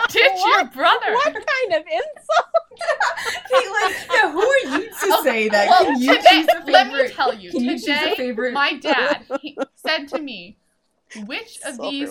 ditch 0.08 0.22
your 0.22 0.64
What? 0.64 0.72
brother. 0.72 1.12
What 1.12 1.34
kind 1.34 1.72
of 1.74 1.84
insult? 1.86 2.52
Caitlin, 3.52 4.06
yeah, 4.12 4.32
who 4.32 4.40
are 4.40 4.78
you 4.78 4.88
to 4.90 5.22
say 5.22 5.48
that? 5.48 5.68
Well, 5.68 5.84
Can 5.86 6.00
you 6.00 6.14
today, 6.16 6.28
choose 6.30 6.46
a 6.48 6.54
favorite? 6.64 6.72
let 6.72 6.92
me 6.92 7.08
tell 7.08 7.34
you, 7.34 7.50
Can 7.50 7.64
you 7.64 7.78
today 7.78 8.12
a 8.12 8.16
favorite? 8.16 8.52
my 8.52 8.74
dad 8.74 9.24
he 9.40 9.56
said 9.76 10.08
to 10.08 10.20
me, 10.20 10.58
which 11.26 11.58
of 11.64 11.78
these 11.78 12.10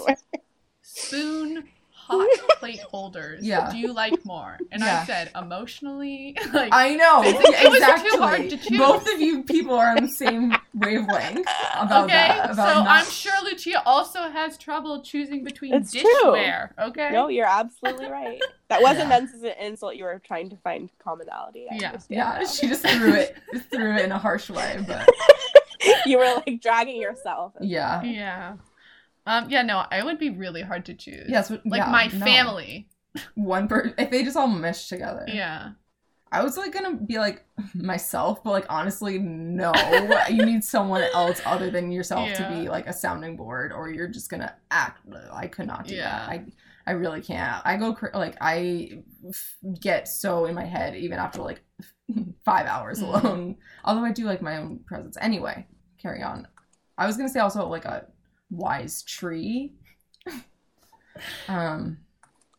spoon 0.81 1.67
hot 2.07 2.27
plate 2.59 2.79
holders 2.81 3.43
Yeah. 3.43 3.71
do 3.71 3.77
you 3.77 3.91
like 3.93 4.23
more? 4.25 4.57
And 4.71 4.83
I 4.83 5.05
said 5.05 5.31
emotionally, 5.35 6.37
like 6.53 6.69
I 6.71 6.95
know. 6.95 7.21
It 7.25 7.35
was 7.35 7.45
too 7.59 7.67
exactly. 7.77 8.19
hard 8.19 8.49
to 8.49 8.57
choose. 8.57 8.77
Both 8.77 9.11
of 9.11 9.19
you 9.19 9.43
people 9.43 9.73
are 9.75 9.89
on 9.95 10.03
the 10.03 10.09
same 10.09 10.55
wavelength 10.75 11.47
about 11.75 12.05
okay. 12.05 12.13
that. 12.13 12.51
About 12.51 12.55
so 12.55 12.83
not- 12.83 12.87
I'm 12.87 13.05
sure 13.05 13.33
Lucia 13.43 13.81
also 13.85 14.29
has 14.29 14.57
trouble 14.57 15.01
choosing 15.01 15.43
between 15.43 15.73
It's 15.73 15.91
true. 15.93 16.03
dishware. 16.23 16.69
Okay. 16.79 17.09
No, 17.11 17.27
you're 17.29 17.47
absolutely 17.47 18.07
right. 18.09 18.41
That 18.69 18.81
wasn't 18.81 19.05
Yeah. 19.05 19.09
meant 19.09 19.29
as 19.33 19.43
an 19.43 19.53
insult. 19.59 19.95
You 19.95 20.03
were 20.05 20.21
trying 20.23 20.49
to 20.51 20.57
find 20.57 20.89
commonality. 20.99 21.67
I 21.71 21.75
Yeah. 21.75 21.97
Yeah, 22.09 22.37
now. 22.39 22.45
she 22.45 22.67
just 22.67 22.85
threw 22.87 23.13
it 23.13 23.35
threw 23.71 23.95
it 23.95 24.05
in 24.05 24.11
a 24.11 24.17
harsh 24.19 24.49
way, 24.49 24.83
but 24.87 25.09
you 26.05 26.17
were 26.17 26.33
like 26.45 26.61
dragging 26.61 27.01
yourself. 27.01 27.53
yeah. 27.61 28.01
Yeah. 28.03 28.53
Um. 29.25 29.49
Yeah. 29.49 29.61
No, 29.63 29.85
I 29.91 30.03
would 30.03 30.19
be 30.19 30.29
really 30.29 30.61
hard 30.61 30.85
to 30.85 30.93
choose. 30.93 31.25
Yes, 31.29 31.49
but- 31.49 31.65
Like 31.65 31.79
yeah, 31.79 31.91
my 31.91 32.07
no. 32.07 32.25
family. 32.25 32.89
One 33.35 33.67
per 33.67 33.93
if 33.97 34.09
they 34.11 34.23
just 34.23 34.35
all 34.37 34.47
mesh 34.47 34.87
together. 34.89 35.25
Yeah. 35.27 35.71
I 36.31 36.43
was 36.43 36.57
like 36.57 36.73
gonna 36.73 36.95
be 36.95 37.17
like 37.17 37.45
myself, 37.73 38.43
but 38.43 38.49
like 38.51 38.65
honestly, 38.69 39.19
no. 39.19 39.71
you 40.29 40.45
need 40.45 40.63
someone 40.75 41.03
else 41.13 41.41
other 41.45 41.69
than 41.69 41.91
yourself 41.91 42.33
to 42.33 42.49
be 42.49 42.67
like 42.67 42.87
a 42.87 42.93
sounding 42.93 43.37
board, 43.37 43.71
or 43.71 43.89
you're 43.89 44.09
just 44.09 44.29
gonna 44.29 44.53
act. 44.69 45.01
I 45.31 45.47
could 45.47 45.67
not 45.67 45.87
do 45.87 45.95
Yeah. 45.95 46.03
that. 46.11 46.29
I 46.29 46.45
I 46.87 46.91
really 46.91 47.21
can't. 47.21 47.61
I 47.65 47.77
go 47.77 47.95
like 48.13 48.35
I 48.41 49.01
f- 49.29 49.55
get 49.79 50.07
so 50.09 50.45
in 50.45 50.53
my 50.55 50.65
head 50.65 50.95
even 50.95 51.19
after 51.19 51.41
like 51.41 51.63
five 52.43 52.65
hours 52.65 52.99
Mhm. 53.01 53.07
alone. 53.23 53.55
Although 53.85 54.03
I 54.03 54.11
do 54.11 54.25
like 54.25 54.41
my 54.41 54.57
own 54.57 54.79
presence. 54.79 55.17
Anyway, 55.21 55.65
carry 55.97 56.21
on. 56.21 56.47
I 56.97 57.05
was 57.07 57.15
gonna 57.15 57.29
say 57.29 57.39
also 57.39 57.65
like 57.69 57.85
a 57.85 58.07
wise 58.55 59.03
tree. 59.03 59.73
um. 61.47 61.97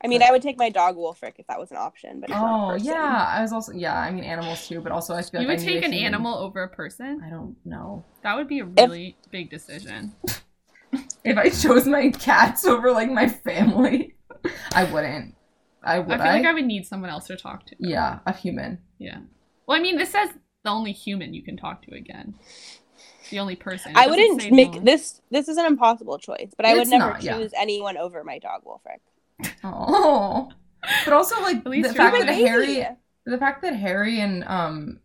I 0.04 0.08
mean, 0.08 0.22
I 0.22 0.30
would 0.30 0.42
take 0.42 0.58
my 0.58 0.68
dog 0.68 0.96
Wolfric 0.96 1.34
if 1.38 1.46
that 1.48 1.58
was 1.58 1.70
an 1.70 1.78
option, 1.78 2.20
but 2.20 2.30
it's 2.30 2.38
not 2.38 2.70
a 2.70 2.74
Oh 2.74 2.76
yeah, 2.76 3.26
I 3.28 3.40
was 3.42 3.52
also 3.52 3.72
yeah. 3.72 3.98
I 3.98 4.10
mean 4.12 4.24
animals 4.24 4.68
too, 4.68 4.80
but 4.80 4.92
also 4.92 5.14
I 5.14 5.22
feel 5.22 5.40
you 5.40 5.48
like 5.48 5.58
would 5.58 5.66
I 5.66 5.72
take 5.72 5.84
an 5.84 5.92
human. 5.92 6.14
animal 6.14 6.36
over 6.36 6.62
a 6.62 6.68
person? 6.68 7.22
I 7.26 7.30
don't 7.30 7.56
know. 7.64 8.04
That 8.22 8.36
would 8.36 8.46
be 8.46 8.60
a 8.60 8.66
really 8.66 9.16
big 9.30 9.50
decision. 9.50 10.14
If 11.24 11.36
I 11.36 11.48
chose 11.48 11.86
my 11.86 12.10
cats 12.10 12.64
over 12.64 12.92
like 12.92 13.10
my 13.10 13.28
family, 13.28 14.14
I 14.72 14.84
wouldn't. 14.84 15.34
I 15.82 15.98
would. 15.98 16.12
I 16.12 16.16
feel 16.18 16.32
like 16.32 16.46
I 16.46 16.52
would 16.54 16.64
need 16.64 16.86
someone 16.86 17.10
else 17.10 17.26
to 17.26 17.36
talk 17.36 17.66
to. 17.66 17.76
Yeah, 17.80 18.20
a 18.26 18.32
human. 18.32 18.78
Yeah. 18.98 19.18
Well, 19.66 19.76
I 19.76 19.82
mean, 19.82 19.98
this 19.98 20.10
says 20.12 20.30
the 20.62 20.70
only 20.70 20.92
human 20.92 21.34
you 21.34 21.42
can 21.42 21.56
talk 21.56 21.82
to 21.82 21.94
again. 21.94 22.34
The 23.30 23.38
only 23.38 23.56
person. 23.56 23.92
It 23.92 23.96
I 23.98 24.06
wouldn't 24.06 24.50
make 24.52 24.74
no. 24.74 24.80
this. 24.80 25.20
This 25.30 25.48
is 25.48 25.56
an 25.56 25.66
impossible 25.66 26.18
choice, 26.18 26.52
but 26.56 26.66
I 26.66 26.74
would 26.74 26.88
never 26.88 27.10
not, 27.12 27.22
yeah. 27.22 27.36
choose 27.38 27.52
anyone 27.56 27.96
over 27.96 28.22
my 28.24 28.38
dog 28.38 28.62
Wolfric. 28.64 29.00
Oh, 29.64 30.50
but 31.04 31.12
also 31.12 31.40
like 31.42 31.56
At 31.58 31.64
the 31.64 31.94
fact 31.94 32.16
that 32.18 32.26
baby. 32.26 32.42
Harry, 32.46 32.86
the 33.24 33.38
fact 33.38 33.62
that 33.62 33.74
Harry 33.74 34.20
and 34.20 34.44
um, 34.44 35.00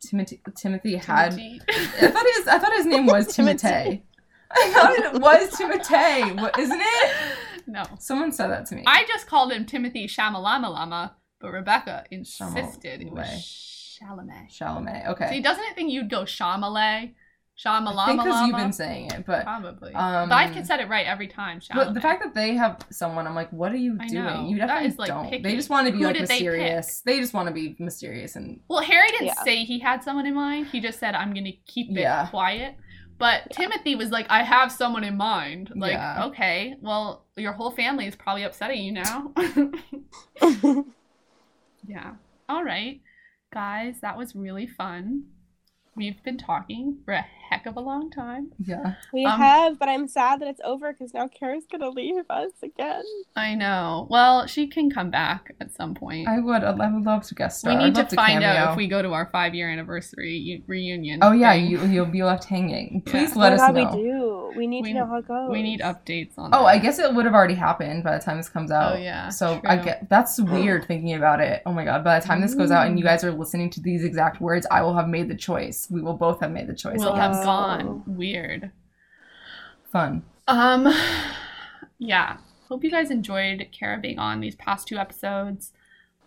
Timothy 0.00 0.40
Timothy 0.56 0.96
had. 0.96 1.30
Timothy. 1.30 1.60
I 1.68 2.08
thought 2.08 2.26
his 2.36 2.48
I 2.48 2.58
thought 2.58 2.72
his 2.74 2.86
name 2.86 3.06
was 3.06 3.34
Timothy. 3.34 4.04
I 4.56 4.70
thought 4.70 5.14
it 5.14 5.20
was 5.20 5.56
Timothy, 5.56 6.32
What 6.40 6.58
isn't 6.58 6.80
it? 6.80 7.12
no. 7.66 7.82
Someone 7.98 8.30
said 8.30 8.48
that 8.48 8.66
to 8.66 8.76
me. 8.76 8.84
I 8.86 9.04
just 9.08 9.26
called 9.26 9.52
him 9.52 9.64
Timothy 9.66 10.06
Shamalama 10.06 10.70
Lama, 10.70 11.16
but 11.40 11.50
Rebecca 11.52 12.04
insisted 12.10 13.00
it 13.02 13.10
was 13.10 13.98
Chalamet. 14.00 14.50
Chalamet. 14.56 15.04
See, 15.04 15.08
Okay. 15.10 15.40
doesn't 15.40 15.64
it 15.64 15.74
think 15.74 15.90
you'd 15.90 16.10
go 16.10 16.22
Shamalay? 16.22 17.14
I 17.56 17.68
Shamalama 17.68 18.16
because 18.24 18.46
you've 18.46 18.56
been 18.56 18.72
saying 18.72 19.10
it, 19.12 19.24
but 19.26 19.44
Probably. 19.44 19.94
um, 19.94 20.28
but 20.28 20.34
I've 20.34 20.66
said 20.66 20.80
it 20.80 20.88
right 20.88 21.06
every 21.06 21.28
time. 21.28 21.60
But 21.72 21.94
the 21.94 22.00
fact 22.00 22.22
that 22.24 22.34
they 22.34 22.54
have 22.54 22.80
someone, 22.90 23.26
I'm 23.28 23.34
like, 23.34 23.50
what 23.52 23.70
are 23.70 23.76
you 23.76 23.96
doing? 24.08 24.48
You 24.48 24.56
definitely 24.58 24.88
is, 24.88 24.98
like, 24.98 25.08
don't. 25.08 25.30
picky. 25.30 25.42
They 25.42 25.54
just 25.54 25.70
want 25.70 25.86
to 25.86 25.92
be 25.92 25.98
Who 26.00 26.04
like 26.06 26.14
did 26.16 26.26
they 26.26 26.34
mysterious. 26.34 27.00
They, 27.06 27.20
just 27.20 27.32
want 27.32 27.46
to 27.48 27.54
be 27.54 27.76
mysterious 27.78 28.34
and 28.34 28.60
Well, 28.68 28.82
Harry 28.82 29.08
didn't 29.12 29.26
Yeah. 29.26 29.42
say 29.44 29.64
he 29.64 29.78
had 29.78 30.02
someone 30.02 30.26
in 30.26 30.34
mind. 30.34 30.66
He 30.66 30.80
just 30.80 30.98
said, 30.98 31.14
I'm 31.14 31.32
going 31.32 31.44
to 31.44 31.52
keep 31.66 31.90
it 31.90 32.00
Yeah. 32.00 32.26
quiet. 32.26 32.74
But 33.18 33.50
Timothy 33.52 33.94
was 33.94 34.10
like, 34.10 34.26
I 34.28 34.42
have 34.42 34.72
someone 34.72 35.04
in 35.04 35.16
mind. 35.16 35.70
Like, 35.76 35.92
Yeah. 35.92 36.24
okay, 36.26 36.74
well, 36.80 37.24
your 37.36 37.52
whole 37.52 37.70
family 37.70 38.08
is 38.08 38.16
probably 38.16 38.42
upsetting 38.42 38.82
you 38.82 38.92
now. 38.92 39.32
yeah. 41.86 42.14
All 42.48 42.64
right. 42.64 43.00
Guys, 43.52 43.96
that 44.02 44.18
was 44.18 44.34
really 44.34 44.66
fun. 44.66 45.24
We've 45.96 46.20
been 46.24 46.38
talking 46.38 46.98
for 47.04 47.14
a 47.14 47.24
heck 47.54 47.66
of 47.66 47.76
a 47.76 47.80
long 47.80 48.10
time. 48.10 48.50
yeah. 48.58 48.94
we 49.12 49.24
Um, 49.24 49.38
have, 49.40 49.78
but 49.78 49.88
I'm 49.88 50.06
sad 50.08 50.40
that 50.40 50.48
it's 50.48 50.60
over 50.64 50.92
because 50.92 51.14
now 51.14 51.28
Kara's 51.28 51.64
gonna 51.70 51.88
leave 51.90 52.24
us 52.30 52.52
again. 52.62 53.02
I 53.36 53.54
know. 53.54 54.06
Well, 54.10 54.46
she 54.46 54.66
can 54.66 54.90
come 54.90 55.10
back 55.10 55.54
at 55.60 55.72
some 55.72 55.94
point. 55.94 56.28
I 56.28 56.40
would. 56.40 56.62
I 56.64 56.70
would 56.72 57.04
love 57.04 57.22
to 57.28 57.34
guest 57.34 57.60
star. 57.60 57.72
we 57.74 57.78
I'd 57.80 57.84
need 57.86 57.94
to 57.96 58.00
love 58.02 58.10
find 58.10 58.42
out 58.44 58.72
if 58.72 58.76
we 58.76 58.88
go 58.88 59.02
to 59.02 59.12
our 59.12 59.26
five 59.32 59.54
year 59.54 59.70
anniversary 59.70 60.62
reunion. 60.66 61.20
Oh 61.22 61.32
yeah, 61.32 61.52
thing. 61.52 61.66
you 61.66 61.84
you'll 61.86 62.06
be 62.06 62.22
left 62.22 62.44
hanging. 62.44 63.02
Please 63.06 63.34
Yeah. 63.34 63.42
let 63.42 63.52
oh 63.52 63.56
us 63.56 63.60
my 63.60 63.66
God, 63.84 63.92
know. 63.92 63.96
we 63.96 64.02
do. 64.02 64.52
We 64.56 64.66
need 64.66 64.82
We- 64.84 64.92
to 64.92 64.98
know 65.00 65.06
how 65.06 65.16
it 65.18 65.28
goes. 65.28 65.50
We 65.50 65.62
need 65.62 65.80
updates 65.80 66.38
on 66.38 66.50
Oh, 66.54 66.60
that. 66.60 66.66
I 66.66 66.78
guess 66.78 66.98
it 66.98 67.12
would 67.14 67.24
have 67.24 67.34
already 67.34 67.54
happened 67.54 68.04
by 68.04 68.16
the 68.16 68.22
time 68.22 68.36
this 68.36 68.48
comes 68.48 68.70
out. 68.70 68.94
Oh, 68.94 68.98
yeah, 68.98 69.28
So 69.28 69.60
I 69.64 69.76
get 69.76 70.08
that's 70.08 70.40
weird 70.40 70.84
thinking 70.86 71.14
about 71.14 71.40
it. 71.40 71.62
Oh 71.66 71.72
my 71.72 71.84
god! 71.84 72.04
By 72.04 72.18
the 72.20 72.26
time 72.26 72.40
this 72.40 72.54
goes 72.54 72.70
out 72.70 72.86
and 72.86 72.98
you 72.98 73.04
Mm. 73.04 73.08
guys 73.08 73.24
are 73.24 73.32
listening 73.32 73.70
to 73.70 73.80
these 73.80 74.04
exact 74.04 74.40
words, 74.40 74.66
I 74.70 74.82
will 74.82 74.94
have 74.96 75.08
made 75.08 75.28
the 75.28 75.34
choice. 75.34 75.88
We 75.90 76.00
will 76.02 76.14
both 76.16 76.40
have 76.40 76.50
made 76.52 76.66
the 76.66 76.74
choice. 76.74 76.96
We'll 76.98 77.14
have 77.14 77.32
guess. 77.32 77.43
Gone. 77.44 78.02
Weird. 78.06 78.70
fun. 79.90 80.24
Um, 80.48 80.92
yeah. 81.98 82.38
Hope 82.68 82.82
you 82.82 82.90
guys 82.90 83.10
enjoyed 83.10 83.68
Kara 83.72 83.98
being 83.98 84.18
on 84.18 84.40
these 84.40 84.56
past 84.56 84.88
two 84.88 84.96
episodes. 84.96 85.72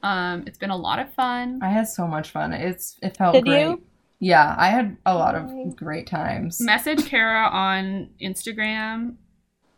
Um, 0.03 0.43
it's 0.45 0.57
been 0.57 0.69
a 0.69 0.77
lot 0.77 0.99
of 0.99 1.11
fun. 1.13 1.59
I 1.61 1.69
had 1.69 1.87
so 1.87 2.07
much 2.07 2.29
fun. 2.29 2.53
It's 2.53 2.97
it 3.01 3.17
felt 3.17 3.33
Did 3.33 3.45
great. 3.45 3.61
you? 3.61 3.81
Yeah, 4.19 4.55
I 4.57 4.69
had 4.69 4.97
a 5.05 5.13
lot 5.15 5.35
of 5.35 5.75
great 5.75 6.07
times. 6.07 6.59
Message 6.61 7.05
Kara 7.07 7.47
on 7.47 8.09
Instagram. 8.21 9.15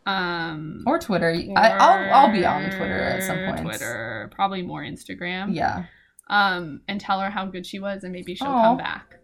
Um, 0.05 0.83
or 0.87 0.97
Twitter. 0.99 1.29
I, 1.55 1.69
I'll 1.71 2.13
I'll 2.27 2.31
be 2.31 2.45
on 2.45 2.63
Twitter 2.69 2.99
at 3.01 3.23
some 3.23 3.37
point. 3.45 3.61
Twitter, 3.61 4.29
probably 4.33 4.61
more 4.61 4.81
Instagram. 4.81 5.55
Yeah. 5.55 5.85
Um, 6.29 6.81
and 6.87 7.01
tell 7.01 7.19
her 7.19 7.29
how 7.29 7.45
good 7.45 7.65
she 7.65 7.79
was, 7.79 8.03
and 8.03 8.13
maybe 8.13 8.35
she'll 8.35 8.47
Aw. 8.47 8.63
come 8.63 8.77
back. 8.77 9.18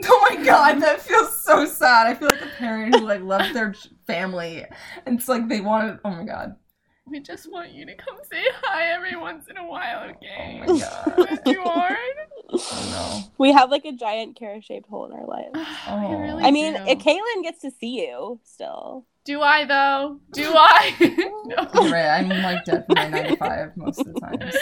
Oh 0.10 0.26
my 0.30 0.44
god, 0.44 0.80
that 0.82 1.00
feels 1.00 1.40
so 1.42 1.66
sad. 1.66 2.06
I 2.06 2.14
feel 2.14 2.28
like 2.30 2.40
a 2.42 2.48
parent 2.56 2.94
who 2.96 3.04
like 3.04 3.22
loves 3.22 3.52
their 3.52 3.74
family. 4.06 4.64
And 5.06 5.18
it's 5.18 5.28
like 5.28 5.48
they 5.48 5.60
wanted. 5.60 5.98
Oh 6.04 6.10
my 6.10 6.24
god. 6.24 6.56
We 7.06 7.20
just 7.20 7.50
want 7.50 7.70
you 7.72 7.86
to 7.86 7.94
come 7.94 8.16
say 8.30 8.42
hi 8.62 8.92
every 8.92 9.16
once 9.16 9.46
in 9.48 9.56
a 9.56 9.66
while, 9.66 10.04
Oh 10.06 10.10
okay? 10.10 10.58
my 10.60 10.66
god. 10.66 11.18
Is 11.18 11.38
it 11.38 11.44
too 11.46 11.62
hard? 11.62 11.96
Oh 12.50 13.30
We 13.38 13.50
have 13.52 13.70
like 13.70 13.84
a 13.86 13.92
giant 13.92 14.36
Kara 14.38 14.60
shaped 14.60 14.88
hole 14.88 15.06
in 15.06 15.12
our 15.12 15.26
lives. 15.26 15.50
I 15.86 16.04
Oh. 16.06 16.18
really 16.20 16.44
I 16.44 16.50
mean, 16.50 16.74
do. 16.74 16.82
if 16.86 16.98
Caitlin 16.98 17.42
gets 17.42 17.60
to 17.62 17.70
see 17.70 18.00
you 18.06 18.40
still. 18.44 19.06
Do 19.24 19.40
I 19.42 19.64
though? 19.64 20.20
Do 20.32 20.52
I? 20.54 20.94
no. 21.00 21.42
no. 21.72 21.82
You're 21.82 21.92
right. 21.92 22.18
I'm 22.20 22.28
like 22.42 22.64
dead 22.64 22.84
for 22.86 22.94
my 22.94 23.08
95 23.08 23.76
most 23.76 24.00
of 24.00 24.06
the 24.14 24.20
times. 24.20 24.54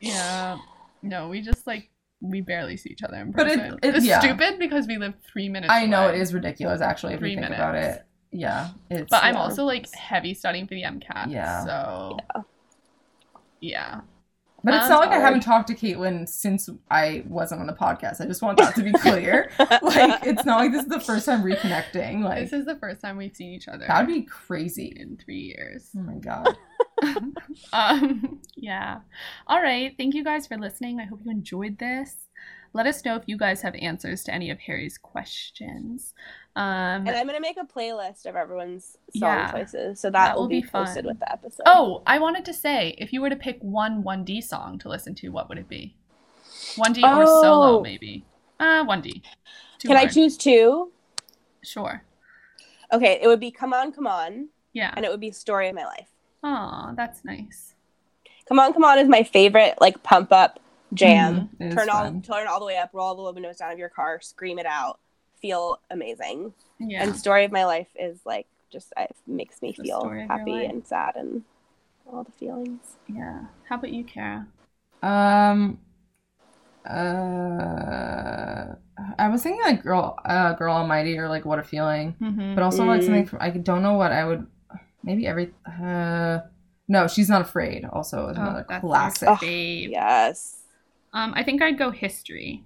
Yeah. 0.00 0.58
No, 1.02 1.28
we 1.28 1.40
just 1.40 1.66
like 1.66 1.90
we 2.22 2.40
barely 2.40 2.76
see 2.76 2.90
each 2.90 3.02
other 3.02 3.16
in 3.16 3.32
But 3.32 3.48
it- 3.48 3.58
person. 3.60 3.78
it- 3.82 3.96
it's 3.96 4.06
yeah. 4.06 4.20
stupid 4.20 4.58
because 4.58 4.86
we 4.86 4.96
live 4.96 5.14
three 5.30 5.48
minutes. 5.48 5.72
I 5.72 5.86
know 5.86 6.04
away. 6.06 6.16
it 6.18 6.20
is 6.22 6.32
ridiculous 6.32 6.80
actually 6.80 7.14
if 7.14 7.18
Three 7.18 7.30
you 7.30 7.36
think 7.36 7.50
minutes. 7.50 7.60
about 7.60 7.74
it. 7.74 8.06
Yeah. 8.30 8.70
It's 8.90 9.10
But 9.10 9.24
I'm 9.24 9.36
also 9.36 9.64
like 9.64 9.92
heavy 9.94 10.32
studying 10.32 10.66
for 10.66 10.74
the 10.74 10.84
MCAT. 10.84 11.26
Yeah. 11.30 11.64
So 11.64 12.16
yeah. 13.60 14.00
But 14.64 14.74
it's 14.74 14.88
not 14.88 15.00
like 15.00 15.10
I 15.10 15.20
haven't 15.20 15.40
talked 15.40 15.68
to 15.68 15.74
Caitlin 15.74 16.28
since 16.28 16.68
I 16.90 17.24
wasn't 17.26 17.60
on 17.62 17.66
the 17.66 17.72
podcast. 17.72 18.20
I 18.20 18.26
just 18.26 18.42
want 18.42 18.58
that 18.58 18.74
to 18.76 18.82
be 18.82 18.92
clear. 18.92 19.50
like 19.58 20.24
it's 20.24 20.44
not 20.44 20.60
like 20.60 20.72
this 20.72 20.82
is 20.82 20.88
the 20.88 21.00
first 21.00 21.26
time 21.26 21.42
reconnecting. 21.42 22.22
Like 22.22 22.44
this 22.44 22.52
is 22.52 22.66
the 22.66 22.76
first 22.76 23.00
time 23.00 23.16
we've 23.16 23.34
seen 23.34 23.52
each 23.52 23.68
other 23.68 23.86
that'd 23.86 24.06
be 24.06 24.22
crazy. 24.22 24.94
in 24.96 25.16
three 25.16 25.40
years. 25.40 25.90
Oh 25.96 26.00
my 26.00 26.14
god. 26.14 26.56
um, 27.72 28.40
yeah. 28.56 29.00
All 29.46 29.60
right. 29.60 29.94
Thank 29.98 30.14
you 30.14 30.22
guys 30.22 30.46
for 30.46 30.56
listening. 30.56 31.00
I 31.00 31.04
hope 31.04 31.20
you 31.24 31.30
enjoyed 31.30 31.78
this. 31.78 32.28
Let 32.74 32.86
us 32.86 33.04
know 33.04 33.16
if 33.16 33.24
you 33.26 33.36
guys 33.36 33.62
have 33.62 33.74
answers 33.74 34.24
to 34.24 34.34
any 34.34 34.50
of 34.50 34.58
Harry's 34.60 34.96
questions. 34.96 36.14
Um, 36.54 37.06
And 37.06 37.10
I'm 37.10 37.26
gonna 37.26 37.40
make 37.40 37.56
a 37.56 37.64
playlist 37.64 38.26
of 38.26 38.36
everyone's 38.36 38.98
song 39.16 39.22
Yeah. 39.38 39.50
choices, 39.52 40.00
so 40.00 40.10
that, 40.10 40.26
That 40.26 40.34
will 40.36 40.42
will 40.42 40.48
be, 40.48 40.60
be 40.60 40.68
posted 40.68 41.06
with 41.06 41.18
the 41.18 41.32
episode. 41.32 41.62
oh, 41.66 42.02
I 42.06 42.18
wanted 42.18 42.44
to 42.44 42.52
say, 42.52 42.94
if 42.98 43.12
you 43.12 43.22
were 43.22 43.30
to 43.30 43.36
pick 43.36 43.58
one 43.62 44.02
1D 44.02 44.42
song 44.42 44.78
to 44.80 44.88
listen 44.88 45.14
to, 45.16 45.30
what 45.30 45.48
would 45.48 45.56
it 45.58 45.68
be? 45.68 45.94
1D 46.76 47.02
or 47.04 47.24
solo, 47.26 47.78
Oh. 47.78 47.80
maybe. 47.80 48.26
Uh, 48.60 48.84
1D. 48.84 49.22
Too 49.78 49.88
Can 49.88 49.96
I 49.96 50.06
choose 50.06 50.36
two? 50.36 50.92
Sure. 51.62 52.04
Okay, 52.92 53.18
it 53.22 53.26
would 53.26 53.40
be 53.40 53.50
Come 53.50 53.72
On, 53.72 53.90
Come 53.90 54.06
On, 54.06 54.48
Yeah. 54.74 54.92
and 54.94 55.04
it 55.06 55.10
would 55.10 55.20
be 55.20 55.30
Story 55.30 55.68
of 55.68 55.74
My 55.74 55.86
Life. 55.86 56.08
Aw, 56.44 56.92
that's 56.94 57.24
nice. 57.24 57.74
Come 58.46 58.58
On, 58.58 58.72
Come 58.74 58.84
On 58.84 58.98
is 58.98 59.08
my 59.08 59.22
favorite, 59.22 59.80
like, 59.80 60.02
pump 60.02 60.32
up 60.32 60.60
jam. 60.92 61.48
Is 61.58 61.74
turn 61.74 61.88
all 61.88 62.20
turn 62.20 62.46
all 62.46 62.60
the 62.60 62.66
way 62.66 62.76
up, 62.76 62.90
roll 62.92 63.06
all 63.06 63.14
the 63.24 63.32
windows 63.32 63.56
down 63.56 63.72
of 63.72 63.78
your 63.78 63.88
car, 63.88 64.20
scream 64.20 64.58
it 64.58 64.66
out, 64.66 65.00
feel 65.42 65.78
amazing. 65.90 66.54
Yeah. 66.78 67.02
And 67.02 67.16
Story 67.16 67.44
of 67.44 67.52
My 67.52 67.66
Life 67.66 67.88
is 67.96 68.20
like 68.24 68.46
just 68.72 68.92
it 68.98 69.14
makes 69.26 69.62
me 69.62 69.72
The 69.76 69.84
feel 69.84 69.98
story 70.00 70.24
of 70.24 70.30
your 70.32 70.38
happy 70.38 70.64
and 70.64 70.86
sad 70.86 71.16
and 71.16 71.44
all 72.12 72.24
the 72.24 72.32
feelings. 72.32 72.96
yeah. 73.08 73.46
How 73.68 73.76
about 73.76 73.92
you, 73.92 74.04
Kara? 74.04 74.46
Um. 75.02 75.78
Uh, 76.84 78.74
I 79.18 79.28
was 79.28 79.42
thinking 79.42 79.62
like 79.62 79.82
girl, 79.82 80.18
uh, 80.24 80.54
girl 80.54 80.74
almighty 80.74 81.16
or 81.18 81.28
like 81.28 81.44
what 81.44 81.58
a 81.58 81.62
feeling, 81.64 82.16
Mm-hmm. 82.20 82.54
but 82.54 82.64
also 82.64 82.84
like 82.84 83.02
Mm. 83.02 83.04
something 83.04 83.26
from 83.26 83.38
I 83.40 83.50
don't 83.50 83.82
know 83.82 83.94
what 83.94 84.12
I 84.12 84.24
would. 84.24 84.46
Maybe 85.02 85.26
every. 85.26 85.54
Uh, 85.66 86.40
no, 86.88 87.06
she's 87.08 87.28
not 87.28 87.42
afraid. 87.42 87.84
Also, 87.84 88.28
is 88.28 88.36
another 88.38 88.64
classic. 88.64 89.28
Oh. 89.28 89.38
Yes. 89.42 90.58
Um, 91.12 91.32
I 91.36 91.42
think 91.44 91.62
I'd 91.62 91.78
go 91.78 91.90
history. 91.90 92.64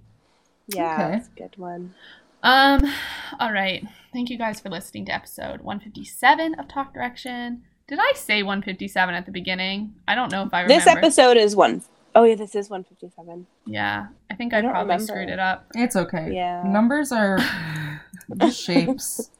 Yeah, 0.67 1.07
Okay. 1.07 1.11
that's 1.11 1.27
a 1.27 1.39
good 1.39 1.57
one. 1.57 1.95
Um, 2.43 2.81
all 3.39 3.51
right. 3.51 3.85
Thank 4.13 4.29
you 4.29 4.37
guys 4.37 4.59
for 4.59 4.69
listening 4.69 5.05
to 5.05 5.13
episode 5.13 5.61
157 5.61 6.55
of 6.55 6.67
Talk 6.67 6.93
Direction. 6.93 7.63
Did 7.87 7.99
I 8.01 8.13
say 8.15 8.43
157 8.43 9.15
at 9.15 9.25
the 9.25 9.31
beginning? 9.31 9.95
I 10.07 10.15
don't 10.15 10.31
know 10.31 10.43
if 10.43 10.53
I 10.53 10.61
remember. 10.61 10.83
This 10.83 10.87
episode 10.87 11.37
is 11.37 11.55
one 11.55 11.83
oh 12.17 12.23
yeah, 12.23 12.35
this 12.35 12.55
is 12.55 12.69
one 12.69 12.83
fifty 12.83 13.09
seven. 13.15 13.45
Yeah, 13.65 14.07
I 14.29 14.35
think 14.35 14.53
I, 14.53 14.59
I 14.59 14.61
probably 14.61 14.81
remember. 14.81 15.03
screwed 15.05 15.29
it 15.29 15.39
up. 15.39 15.67
It's 15.75 15.95
okay. 15.95 16.33
Yeah. 16.33 16.63
Numbers 16.65 17.11
are 17.11 17.37
just 18.35 18.61
shapes. 18.61 19.31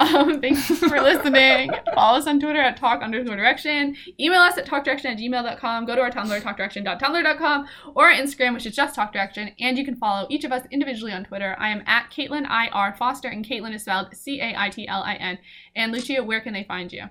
Um, 0.00 0.40
thank 0.40 0.68
you 0.68 0.76
for 0.76 1.00
listening. 1.00 1.72
Follow 1.92 2.18
us 2.18 2.26
on 2.28 2.38
Twitter 2.38 2.60
at 2.60 2.76
talk 2.76 3.02
underscore 3.02 3.34
direction. 3.34 3.96
Email 4.20 4.40
us 4.40 4.56
at 4.56 4.64
talkdirection 4.64 5.06
at 5.06 5.18
gmail.com. 5.18 5.86
Go 5.86 5.96
to 5.96 6.00
our 6.00 6.10
Tumblr, 6.10 6.40
talkdirection.tumblr.com, 6.40 7.66
or 7.96 8.06
our 8.06 8.14
Instagram, 8.14 8.54
which 8.54 8.64
is 8.64 8.76
just 8.76 8.94
talk 8.94 9.12
direction. 9.12 9.50
And 9.58 9.76
you 9.76 9.84
can 9.84 9.96
follow 9.96 10.28
each 10.30 10.44
of 10.44 10.52
us 10.52 10.64
individually 10.70 11.12
on 11.12 11.24
Twitter. 11.24 11.56
I 11.58 11.70
am 11.70 11.82
at 11.84 12.10
Caitlin 12.10 12.46
I 12.48 12.68
R 12.68 12.94
Foster, 12.94 13.28
and 13.28 13.44
Caitlin 13.44 13.74
is 13.74 13.82
spelled 13.82 14.14
C 14.14 14.40
A 14.40 14.54
I 14.56 14.70
T 14.70 14.86
L 14.86 15.02
I 15.02 15.14
N. 15.14 15.38
And 15.74 15.90
Lucia, 15.90 16.22
where 16.22 16.40
can 16.40 16.52
they 16.52 16.64
find 16.64 16.92
you? 16.92 17.06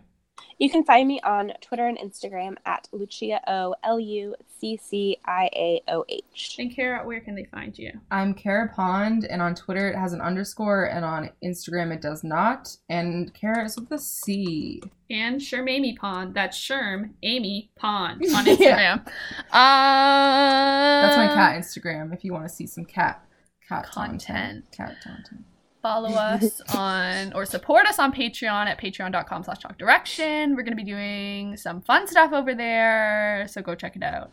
You 0.59 0.69
can 0.69 0.84
find 0.84 1.07
me 1.07 1.19
on 1.22 1.53
Twitter 1.61 1.85
and 1.88 1.97
Instagram 1.97 2.55
at 2.65 2.88
Lucia 2.91 3.39
O 3.47 3.76
L 3.84 3.99
U 3.99 4.35
C 4.59 4.76
C 4.84 5.18
I 5.26 5.49
A 5.55 5.81
O 5.88 6.03
H. 6.09 6.55
And 6.57 6.73
Kara, 6.76 7.05
where 7.05 7.19
can 7.19 7.35
they 7.35 7.43
find 7.45 7.77
you? 7.77 7.91
I'm 8.09 8.34
Kara 8.34 8.68
Pond, 8.73 9.26
and 9.30 9.41
on 9.41 9.53
Twitter 9.53 9.88
it 9.89 9.95
has 9.95 10.14
an 10.14 10.22
underscore, 10.22 10.85
and 10.85 11.05
on 11.05 11.30
Instagram 11.43 11.93
it 11.93 12.01
does 12.01 12.23
not. 12.23 12.76
And 12.89 13.31
Kara 13.35 13.65
is 13.65 13.77
with 13.77 13.91
a 13.91 13.99
C. 13.99 14.81
And 15.11 15.39
Sherm 15.39 15.69
Amy 15.69 15.95
Pond. 15.95 16.34
That's 16.34 16.57
Sherm 16.57 17.11
Amy 17.23 17.69
Pond 17.77 18.22
on 18.35 18.45
Yeah. 18.47 18.97
Instagram. 18.97 19.07
uh, 19.51 21.01
That's 21.01 21.18
my 21.18 21.27
cat 21.27 21.55
Instagram. 21.61 22.14
If 22.14 22.23
you 22.23 22.34
want 22.34 22.45
to 22.45 22.49
see 22.49 22.65
some 22.65 22.85
cat 22.85 23.23
cat 23.68 23.85
Content. 23.85 24.65
cat 24.72 24.95
content. 25.03 25.45
Follow 25.88 26.09
us 26.34 26.59
on 26.76 27.31
or 27.34 27.45
support 27.45 27.85
us 27.85 27.97
on 27.99 28.11
patreon 28.11 28.65
at 28.68 28.80
patreon.com 28.80 29.43
slash 29.43 29.59
talk 29.59 29.77
direction 29.77 30.55
we're 30.55 30.64
going 30.64 30.76
to 30.77 30.84
be 30.84 30.84
doing 30.84 31.55
some 31.55 31.81
fun 31.81 32.07
stuff 32.07 32.34
over 32.34 32.53
there 32.53 33.45
so 33.47 33.61
go 33.61 33.73
check 33.76 33.95
it 33.95 34.03
out 34.03 34.30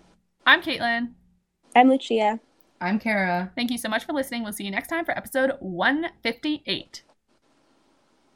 i'm 0.46 0.60
caitlin 0.62 1.12
I'm 1.76 1.88
Lucia. 1.90 2.38
I'm 2.80 2.98
Kara. 3.00 3.50
thank 3.56 3.70
you 3.72 3.78
so 3.78 3.88
much 3.88 4.04
for 4.04 4.12
listening 4.12 4.42
we'll 4.42 4.52
see 4.52 4.64
you 4.64 4.70
next 4.70 4.88
time 4.88 5.04
for 5.04 5.16
episode 5.16 5.52
158 5.60 7.02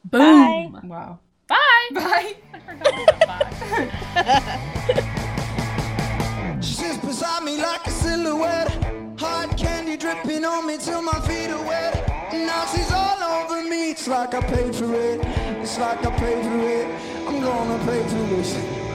boom 0.05 0.79
Wow. 0.83 1.19
bye, 1.47 1.55
Bye. 1.93 2.35
I 2.53 2.59
forgot 2.59 3.19
bye. 3.27 5.05
She 6.61 6.73
sits 6.73 6.97
beside 6.97 7.43
me 7.43 7.55
like 7.61 7.87
a 7.87 7.89
silhouette. 7.89 8.69
Hard 9.17 9.55
candy 9.57 9.95
dripping 9.95 10.43
on 10.43 10.67
me 10.67 10.77
till 10.77 11.01
my 11.01 11.17
feet 11.21 11.49
are 11.49 11.63
wet. 11.65 11.93
Now 12.33 12.65
she's 12.65 12.91
all 12.91 13.05
over 13.05 13.08
me. 13.69 13.91
It's 13.91 14.07
like 14.07 14.33
I 14.33 14.41
paid 14.41 14.75
for 14.75 14.93
it. 14.95 15.21
It's 15.61 15.77
like 15.77 16.05
I 16.05 16.11
paid 16.17 16.43
for 16.43 16.59
it. 16.59 16.87
I'm 17.27 17.39
gonna 17.41 17.77
pay 17.85 18.01
for 18.03 18.35
this. 18.35 18.88